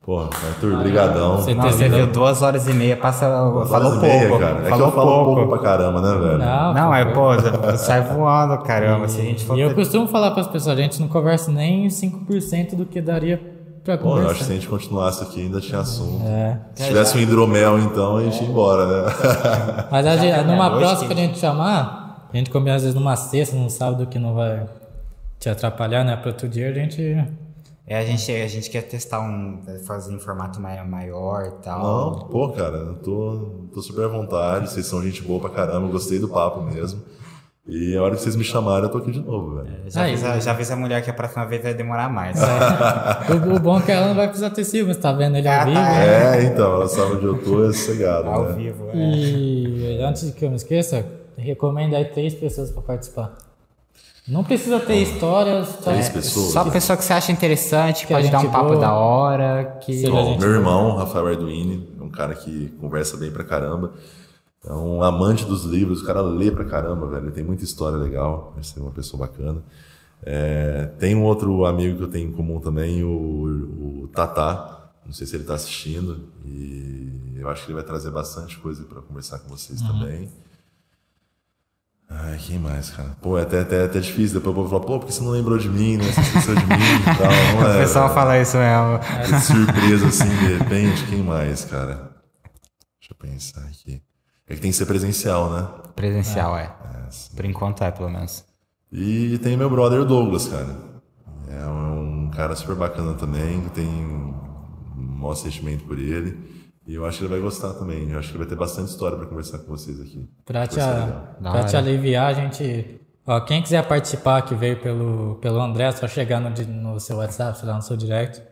Porra, 0.03 0.31
Arthur, 0.49 0.79
brigadão. 0.79 1.37
Você, 1.37 1.55
não, 1.55 1.63
você 1.65 1.89
viu 1.89 2.07
duas 2.07 2.41
horas 2.41 2.67
e 2.67 2.73
meia, 2.73 2.97
passa, 2.97 3.29
duas 3.29 3.69
falou 3.69 3.91
pouco. 3.93 4.07
Meia, 4.07 4.39
cara. 4.39 4.67
É 4.67 4.71
falou 4.71 4.91
que 4.91 4.99
eu 4.99 5.03
falo 5.03 5.25
pouco. 5.25 5.35
pouco 5.35 5.49
pra 5.51 5.59
caramba, 5.59 6.01
né, 6.01 6.19
velho? 6.19 6.39
Não, 6.39 6.75
não 6.75 6.95
é, 6.95 7.05
pô, 7.05 7.29
sai 7.77 8.01
voando, 8.01 8.57
caramba. 8.63 9.05
E, 9.05 9.09
se 9.11 9.21
a 9.21 9.25
gente 9.25 9.45
for 9.45 9.59
e 9.59 9.61
eu 9.61 9.75
costumo 9.75 10.09
falar 10.09 10.31
para 10.31 10.41
as 10.41 10.49
pessoas, 10.49 10.79
a 10.79 10.81
gente 10.81 10.99
não 10.99 11.07
conversa 11.07 11.53
nem 11.53 11.87
5% 11.87 12.77
do 12.77 12.87
que 12.87 12.99
daria 12.99 13.37
pra 13.85 13.99
conversar. 13.99 14.21
Pô, 14.21 14.27
eu 14.27 14.31
acho 14.31 14.39
que 14.41 14.45
se 14.45 14.53
a 14.53 14.55
gente 14.55 14.69
continuasse 14.69 15.23
aqui 15.23 15.43
ainda 15.43 15.61
tinha 15.61 15.81
assunto. 15.81 16.25
É. 16.27 16.61
Se 16.75 16.89
tivesse 16.89 17.17
um 17.17 17.21
hidromel, 17.21 17.79
então, 17.79 18.17
a 18.17 18.25
gente 18.25 18.43
ia 18.43 18.49
embora, 18.49 18.87
né? 18.87 19.13
Mas 19.91 20.07
a 20.07 20.17
gente, 20.17 20.45
numa 20.47 20.71
próxima 20.71 21.09
que 21.09 21.21
a 21.21 21.25
gente 21.25 21.39
chamar, 21.39 22.29
a 22.33 22.37
gente 22.37 22.51
combina 22.51 22.77
às 22.77 22.83
vezes 22.83 22.95
numa 22.95 23.17
sexta, 23.17 23.57
num 23.57 23.69
sábado 23.69 24.07
que 24.07 24.19
não 24.19 24.35
vai 24.35 24.67
te 25.39 25.49
atrapalhar, 25.49 26.05
né? 26.05 26.17
Para 26.17 26.29
outro 26.31 26.49
dia 26.49 26.71
a 26.71 26.73
gente 26.73 27.17
é, 27.91 27.99
a 27.99 28.05
gente, 28.05 28.31
a 28.31 28.47
gente 28.47 28.71
quer 28.71 28.83
testar 28.83 29.21
um. 29.21 29.63
fazer 29.85 30.15
em 30.15 30.21
formato 30.21 30.61
maior 30.61 31.47
e 31.47 31.51
tal. 31.61 31.83
Não, 31.83 32.29
pô, 32.29 32.51
cara, 32.51 32.77
eu 32.77 32.95
tô, 32.95 33.67
tô 33.75 33.83
super 33.83 34.05
à 34.05 34.09
vontade. 34.09 34.71
Vocês 34.71 34.87
são 34.87 35.03
gente 35.03 35.25
boa 35.25 35.41
pra 35.41 35.51
caramba, 35.51 35.89
gostei 35.89 36.21
do 36.21 36.29
papo 36.29 36.63
mesmo. 36.63 37.03
E 37.67 37.97
a 37.97 38.03
hora 38.03 38.17
que 38.17 38.23
vocês 38.23 38.35
me 38.35 38.43
chamarem, 38.43 38.85
eu 38.85 38.89
tô 38.89 38.99
aqui 38.99 39.13
de 39.13 39.21
novo, 39.21 39.57
velho. 39.57 39.69
É, 39.87 39.91
já, 39.91 40.05
fiz 40.07 40.25
a, 40.25 40.41
já 40.41 40.55
fiz 40.55 40.71
a 40.71 40.77
mulher 40.77 41.03
que 41.03 41.11
a 41.11 41.13
próxima 41.13 41.45
vez 41.47 41.63
vai 41.63 41.75
demorar 41.75 42.09
mais. 42.09 42.37
É. 42.41 43.33
o, 43.33 43.55
o, 43.55 43.61
bom 43.61 43.79
é 43.79 43.83
que 43.83 43.93
ela 43.93 44.09
não 44.09 44.15
vai 44.15 44.27
precisar 44.27 44.51
ter 44.51 44.65
você 44.65 44.95
tá 44.95 45.13
vendo 45.13 45.37
ele 45.37 45.47
ao 45.47 45.61
ah, 45.61 45.65
vivo. 45.65 45.77
Tá, 45.77 45.95
é, 45.97 46.37
né? 46.37 46.45
então, 46.45 46.75
ela 46.75 46.89
sabe 46.89 47.17
onde 47.17 47.27
eu 47.27 47.39
tô, 47.39 47.65
é 47.65 47.73
sossegado. 47.73 48.29
Ao 48.29 48.45
né? 48.45 48.55
vivo, 48.55 48.89
é. 48.93 48.97
E 48.97 50.03
antes 50.03 50.31
que 50.31 50.45
eu 50.45 50.51
me 50.51 50.57
esqueça, 50.57 51.07
recomendo 51.37 51.95
aí 51.95 52.07
três 52.07 52.35
pessoas 52.35 52.71
pra 52.71 52.83
participar. 52.83 53.37
Não 54.27 54.45
precisa 54.45 54.79
ter 54.79 54.97
histórias. 54.97 55.77
Três 55.77 56.09
é, 56.09 56.13
pessoas. 56.13 56.53
Só 56.53 56.65
pessoa 56.71 56.97
que 56.97 57.05
você 57.05 57.13
acha 57.13 57.33
interessante, 57.33 58.07
que 58.07 58.13
pode 58.13 58.31
dar 58.31 58.41
um 58.41 58.51
papo 58.51 58.69
boa, 58.69 58.81
da 58.81 58.95
hora. 58.95 59.79
Que... 59.81 60.09
Bom, 60.09 60.39
meu 60.39 60.51
irmão, 60.51 60.97
Rafael 60.97 61.27
Arduini, 61.27 61.89
é 61.99 62.03
um 62.03 62.11
cara 62.11 62.35
que 62.35 62.69
conversa 62.81 63.17
bem 63.17 63.31
pra 63.31 63.45
caramba. 63.45 63.93
É 64.65 64.73
um 64.73 65.03
amante 65.03 65.45
dos 65.45 65.65
livros, 65.65 66.03
o 66.03 66.07
cara 66.07 66.21
lê 66.21 66.51
pra 66.51 66.65
caramba, 66.65 67.07
velho. 67.07 67.27
Ele 67.27 67.33
tem 67.33 67.45
muita 67.45 67.65
história 67.65 67.97
legal, 67.97 68.53
vai 68.55 68.63
ser 68.63 68.81
uma 68.81 68.91
pessoa 68.91 69.27
bacana. 69.27 69.63
É, 70.23 70.87
tem 70.99 71.15
um 71.15 71.23
outro 71.23 71.65
amigo 71.65 71.97
que 71.97 72.03
eu 72.03 72.11
tenho 72.11 72.29
em 72.29 72.33
comum 72.33 72.61
também, 72.61 73.03
o, 73.03 74.03
o 74.03 74.09
Tatá. 74.09 74.91
Não 75.05 75.13
sei 75.13 75.27
se 75.27 75.35
ele 75.35 75.45
está 75.45 75.55
assistindo. 75.55 76.29
E 76.45 77.37
eu 77.37 77.49
acho 77.49 77.65
que 77.65 77.73
ele 77.73 77.77
vai 77.77 77.85
trazer 77.85 78.11
bastante 78.11 78.59
coisa 78.59 78.85
para 78.85 79.01
conversar 79.01 79.39
com 79.39 79.49
vocês 79.49 79.81
uhum. 79.81 79.89
também. 79.89 80.29
Ai, 82.13 82.37
quem 82.39 82.59
mais, 82.59 82.91
cara? 82.91 83.17
Pô, 83.23 83.39
é 83.39 83.43
até, 83.43 83.61
até, 83.61 83.85
até 83.85 84.01
difícil. 84.01 84.41
Depois 84.41 84.53
o 84.53 84.55
povo 84.57 84.69
fala, 84.69 84.85
pô, 84.85 84.99
por 84.99 85.07
que 85.07 85.15
você 85.15 85.23
não 85.23 85.31
lembrou 85.31 85.57
de 85.57 85.69
mim, 85.69 85.97
né? 85.97 86.05
Você 86.05 86.21
esqueceu 86.21 86.55
de 86.57 86.67
mim 86.67 86.75
e 86.75 87.17
tal. 87.17 87.31
Não 87.63 87.69
é, 87.69 87.77
o 87.77 87.81
pessoal 87.81 88.13
fala 88.13 88.39
isso 88.41 88.57
mesmo. 88.57 88.97
É 88.97 89.41
surpresa, 89.41 90.07
assim, 90.09 90.29
de 90.29 90.57
repente. 90.59 91.07
Quem 91.07 91.23
mais, 91.23 91.65
cara? 91.65 92.11
Deixa 93.01 93.13
eu 93.13 93.17
pensar 93.17 93.61
aqui. 93.63 94.03
É 94.51 94.55
que 94.55 94.61
tem 94.61 94.73
que 94.73 94.77
ser 94.77 94.87
presencial, 94.87 95.49
né? 95.49 95.69
Presencial, 95.95 96.59
é. 96.59 96.65
é. 96.65 97.37
Por 97.37 97.45
enquanto 97.45 97.85
é, 97.85 97.91
pelo 97.93 98.11
menos. 98.11 98.45
E 98.91 99.39
tem 99.39 99.57
meu 99.57 99.71
brother 99.71 100.05
Douglas, 100.05 100.49
cara. 100.49 100.77
É 101.49 101.67
um 101.67 102.29
cara 102.35 102.57
super 102.57 102.75
bacana 102.75 103.15
também, 103.15 103.61
que 103.61 103.71
tem 103.71 103.87
um 103.87 104.35
maior 104.97 105.37
sentimento 105.37 105.85
por 105.85 105.97
ele. 105.97 106.37
E 106.85 106.95
eu 106.95 107.07
acho 107.07 107.19
que 107.19 107.25
ele 107.25 107.33
vai 107.33 107.41
gostar 107.41 107.75
também. 107.75 108.11
Eu 108.11 108.19
acho 108.19 108.33
que 108.33 108.39
vai 108.39 108.47
ter 108.47 108.57
bastante 108.57 108.89
história 108.89 109.17
para 109.17 109.27
conversar 109.27 109.59
com 109.61 109.69
vocês 109.69 110.01
aqui. 110.01 110.29
Para 110.45 110.67
te, 110.67 110.81
pra 111.41 111.65
te 111.65 111.77
aliviar, 111.77 112.27
a 112.27 112.33
gente. 112.33 113.01
Ó, 113.25 113.39
quem 113.43 113.63
quiser 113.63 113.87
participar, 113.87 114.43
que 114.43 114.57
veio 114.57 114.81
pelo, 114.81 115.37
pelo 115.37 115.61
André, 115.61 115.93
só 115.93 116.09
chegar 116.09 116.41
no, 116.41 116.51
no 116.51 116.99
seu 116.99 117.19
WhatsApp, 117.19 117.57
sei 117.57 117.69
lá, 117.69 117.77
no 117.77 117.83
seu 117.83 117.97
direct. 117.97 118.43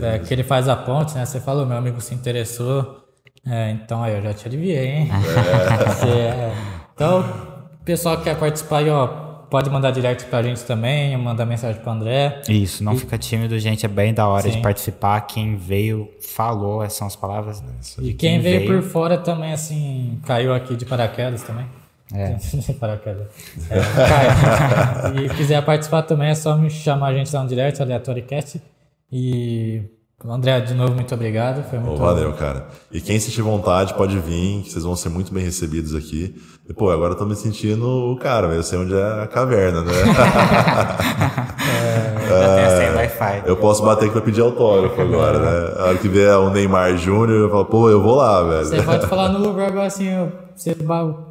É, 0.00 0.18
que 0.18 0.34
ele 0.34 0.42
faz 0.42 0.68
a 0.68 0.74
ponte, 0.74 1.14
né? 1.14 1.24
Você 1.24 1.38
falou, 1.38 1.64
meu 1.64 1.76
amigo 1.76 2.00
se 2.00 2.12
interessou. 2.14 2.99
É, 3.46 3.70
então 3.70 4.02
aí 4.02 4.14
eu 4.14 4.22
já 4.22 4.34
te 4.34 4.46
aliviei, 4.46 4.86
hein? 4.86 5.08
É. 6.06 6.08
é. 6.08 6.54
Então, 6.94 7.24
pessoal 7.84 8.18
que 8.18 8.24
quer 8.24 8.38
participar 8.38 8.78
aí, 8.78 8.90
ó, 8.90 9.06
pode 9.50 9.68
mandar 9.68 9.90
direct 9.90 10.24
pra 10.26 10.42
gente 10.42 10.62
também, 10.62 11.16
mandar 11.16 11.44
mensagem 11.44 11.80
pro 11.80 11.90
André. 11.90 12.40
Isso, 12.48 12.84
não 12.84 12.94
e... 12.94 12.98
fica 12.98 13.18
tímido, 13.18 13.58
gente. 13.58 13.84
É 13.84 13.88
bem 13.88 14.14
da 14.14 14.26
hora 14.28 14.44
Sim. 14.44 14.52
de 14.52 14.58
participar. 14.62 15.20
Quem 15.22 15.56
veio, 15.56 16.08
falou, 16.20 16.82
essas 16.82 16.98
são 16.98 17.06
as 17.06 17.16
palavras. 17.16 17.62
E 17.98 18.12
quem, 18.12 18.14
quem 18.14 18.40
veio, 18.40 18.60
veio, 18.60 18.82
por 18.82 18.88
fora 18.88 19.18
também, 19.18 19.52
assim, 19.52 20.20
caiu 20.24 20.54
aqui 20.54 20.76
de 20.76 20.86
paraquedas 20.86 21.42
também. 21.42 21.66
É. 22.14 22.36
paraquedas. 22.78 23.26
É, 23.68 23.80
cai. 23.80 25.24
e 25.24 25.28
quiser 25.30 25.64
participar 25.64 26.02
também, 26.02 26.28
é 26.28 26.34
só 26.34 26.56
me 26.56 26.70
chamar 26.70 27.08
a 27.08 27.14
gente 27.14 27.34
lá 27.34 27.42
no 27.42 27.48
direct, 27.48 27.82
AleatóriCast. 27.82 28.60
E 29.12 29.82
André, 30.28 30.60
de 30.60 30.74
novo, 30.74 30.94
muito 30.94 31.14
obrigado. 31.14 31.62
Foi 31.70 31.78
muito 31.78 31.94
oh, 31.94 32.04
valeu, 32.04 32.32
cara. 32.34 32.66
E 32.92 33.00
quem 33.00 33.18
sentir 33.18 33.40
vontade 33.40 33.94
pode 33.94 34.18
vir, 34.18 34.62
que 34.62 34.70
vocês 34.70 34.84
vão 34.84 34.94
ser 34.94 35.08
muito 35.08 35.32
bem 35.32 35.42
recebidos 35.42 35.94
aqui. 35.94 36.34
E, 36.68 36.74
pô, 36.74 36.90
agora 36.90 37.14
eu 37.14 37.16
tô 37.16 37.24
me 37.24 37.34
sentindo 37.34 37.86
o 37.86 38.16
cara, 38.16 38.48
eu 38.48 38.62
sei 38.62 38.78
onde 38.78 38.94
é 38.94 39.22
a 39.22 39.26
caverna, 39.26 39.80
né? 39.82 39.92
é, 42.30 43.42
é, 43.42 43.42
eu 43.46 43.56
posso 43.56 43.82
bater 43.82 44.04
aqui 44.04 44.12
pra 44.12 44.20
pedir 44.20 44.42
autógrafo 44.42 45.00
agora, 45.00 45.38
né? 45.38 45.74
A 45.78 45.84
hora 45.86 45.98
que 45.98 46.08
vier 46.08 46.36
o 46.36 46.50
Neymar 46.50 46.96
Júnior, 46.98 47.40
eu 47.40 47.50
falo, 47.50 47.64
pô, 47.64 47.88
eu 47.88 48.02
vou 48.02 48.16
lá, 48.16 48.42
velho. 48.42 48.66
Você 48.66 48.82
pode 48.82 49.06
falar 49.06 49.30
no 49.30 49.38
lugar 49.38 49.76
assim, 49.78 50.06
eu 50.06 50.30
você, 50.60 50.76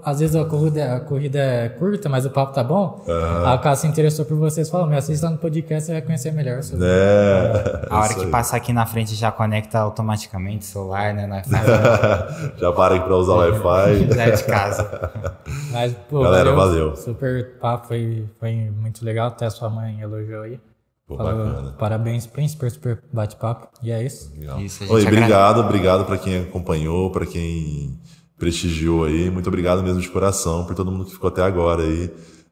às 0.04 0.20
vezes 0.20 0.36
a 0.36 0.44
corrida, 0.44 0.96
a 0.96 1.00
corrida 1.02 1.38
é 1.38 1.70
curta, 1.70 2.10
mas 2.10 2.26
o 2.26 2.32
papo 2.32 2.52
tá 2.52 2.64
bom. 2.64 3.04
Uhum. 3.08 3.46
A 3.46 3.60
casa 3.60 3.82
se 3.82 3.88
interessou 3.88 4.26
por 4.26 4.36
vocês, 4.36 4.68
falou, 4.72 4.88
me 4.88 4.98
assista 4.98 5.30
no 5.30 5.38
podcast, 5.38 5.86
você 5.86 5.92
vai 5.92 6.02
conhecer 6.02 6.32
melhor. 6.32 6.64
Sobre 6.64 6.84
é, 6.88 7.86
a 7.88 8.00
hora 8.00 8.14
que 8.16 8.26
passar 8.26 8.58
aqui 8.58 8.74
na 8.74 8.88
frente 8.88 9.14
já 9.14 9.32
conecta 9.32 9.78
automaticamente 9.78 10.66
o 10.66 10.68
celular, 10.68 11.14
né? 11.14 11.28
Na... 11.28 11.44
já 12.58 12.72
para 12.72 13.00
para 13.00 13.16
usar 13.16 13.34
o 13.34 13.38
Wi-Fi. 13.38 14.10
Já 14.16 14.24
é 14.24 14.32
de 14.32 14.44
casa. 14.46 15.12
Mas, 15.72 15.94
pô, 16.10 16.24
Galera, 16.24 16.52
valeu. 16.52 16.90
valeu. 16.90 16.96
Super 16.96 17.60
papo, 17.60 17.88
foi, 17.88 18.28
foi 18.40 18.72
muito 18.72 19.06
legal. 19.06 19.28
Até 19.28 19.46
a 19.46 19.52
sua 19.52 19.70
mãe 19.70 20.02
elogiou 20.02 20.42
aí. 20.42 20.60
Pô, 21.08 21.18
Falou, 21.18 21.74
parabéns, 21.78 22.26
Príncipe, 22.26 22.68
super 22.70 23.00
bate-papo. 23.14 23.68
E 23.84 23.92
é 23.92 24.04
isso. 24.04 24.32
isso 24.60 24.92
Oi, 24.92 25.04
obrigado, 25.04 25.60
obrigado 25.60 26.06
para 26.06 26.18
quem 26.18 26.42
acompanhou, 26.42 27.12
para 27.12 27.28
quem 27.28 28.00
prestigiou 28.40 29.04
aí. 29.04 29.30
Muito 29.30 29.48
obrigado 29.48 29.84
mesmo 29.84 30.02
de 30.02 30.10
coração 30.10 30.66
por 30.66 30.74
todo 30.74 30.92
mundo 30.92 31.06
que 31.06 31.12
ficou 31.12 31.28
até 31.28 31.44
agora 31.44 31.84
aí 31.84 32.10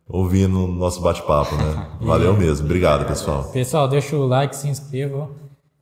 ouvindo 0.07 0.66
o 0.66 0.67
nosso 0.67 1.01
bate-papo, 1.01 1.56
né? 1.56 1.88
Valeu 2.01 2.35
mesmo. 2.35 2.66
Obrigado, 2.66 3.07
pessoal. 3.07 3.45
Pessoal, 3.45 3.88
deixa 3.88 4.16
o 4.16 4.27
like, 4.27 4.56
se 4.56 4.67
inscreva 4.67 5.30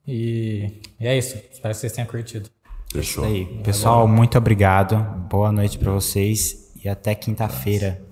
e, 0.08 0.72
e 1.00 1.08
é 1.08 1.18
isso. 1.18 1.36
Espero 1.52 1.74
que 1.74 1.80
vocês 1.80 1.92
tenham 1.92 2.08
curtido. 2.08 2.50
Fechou. 2.92 3.26
Isso 3.26 3.34
aí. 3.34 3.46
Pessoal, 3.64 4.08
muito 4.08 4.38
obrigado. 4.38 4.96
Boa 5.30 5.52
noite 5.52 5.78
pra 5.78 5.92
vocês 5.92 6.72
e 6.84 6.88
até 6.88 7.14
quinta-feira. 7.16 8.05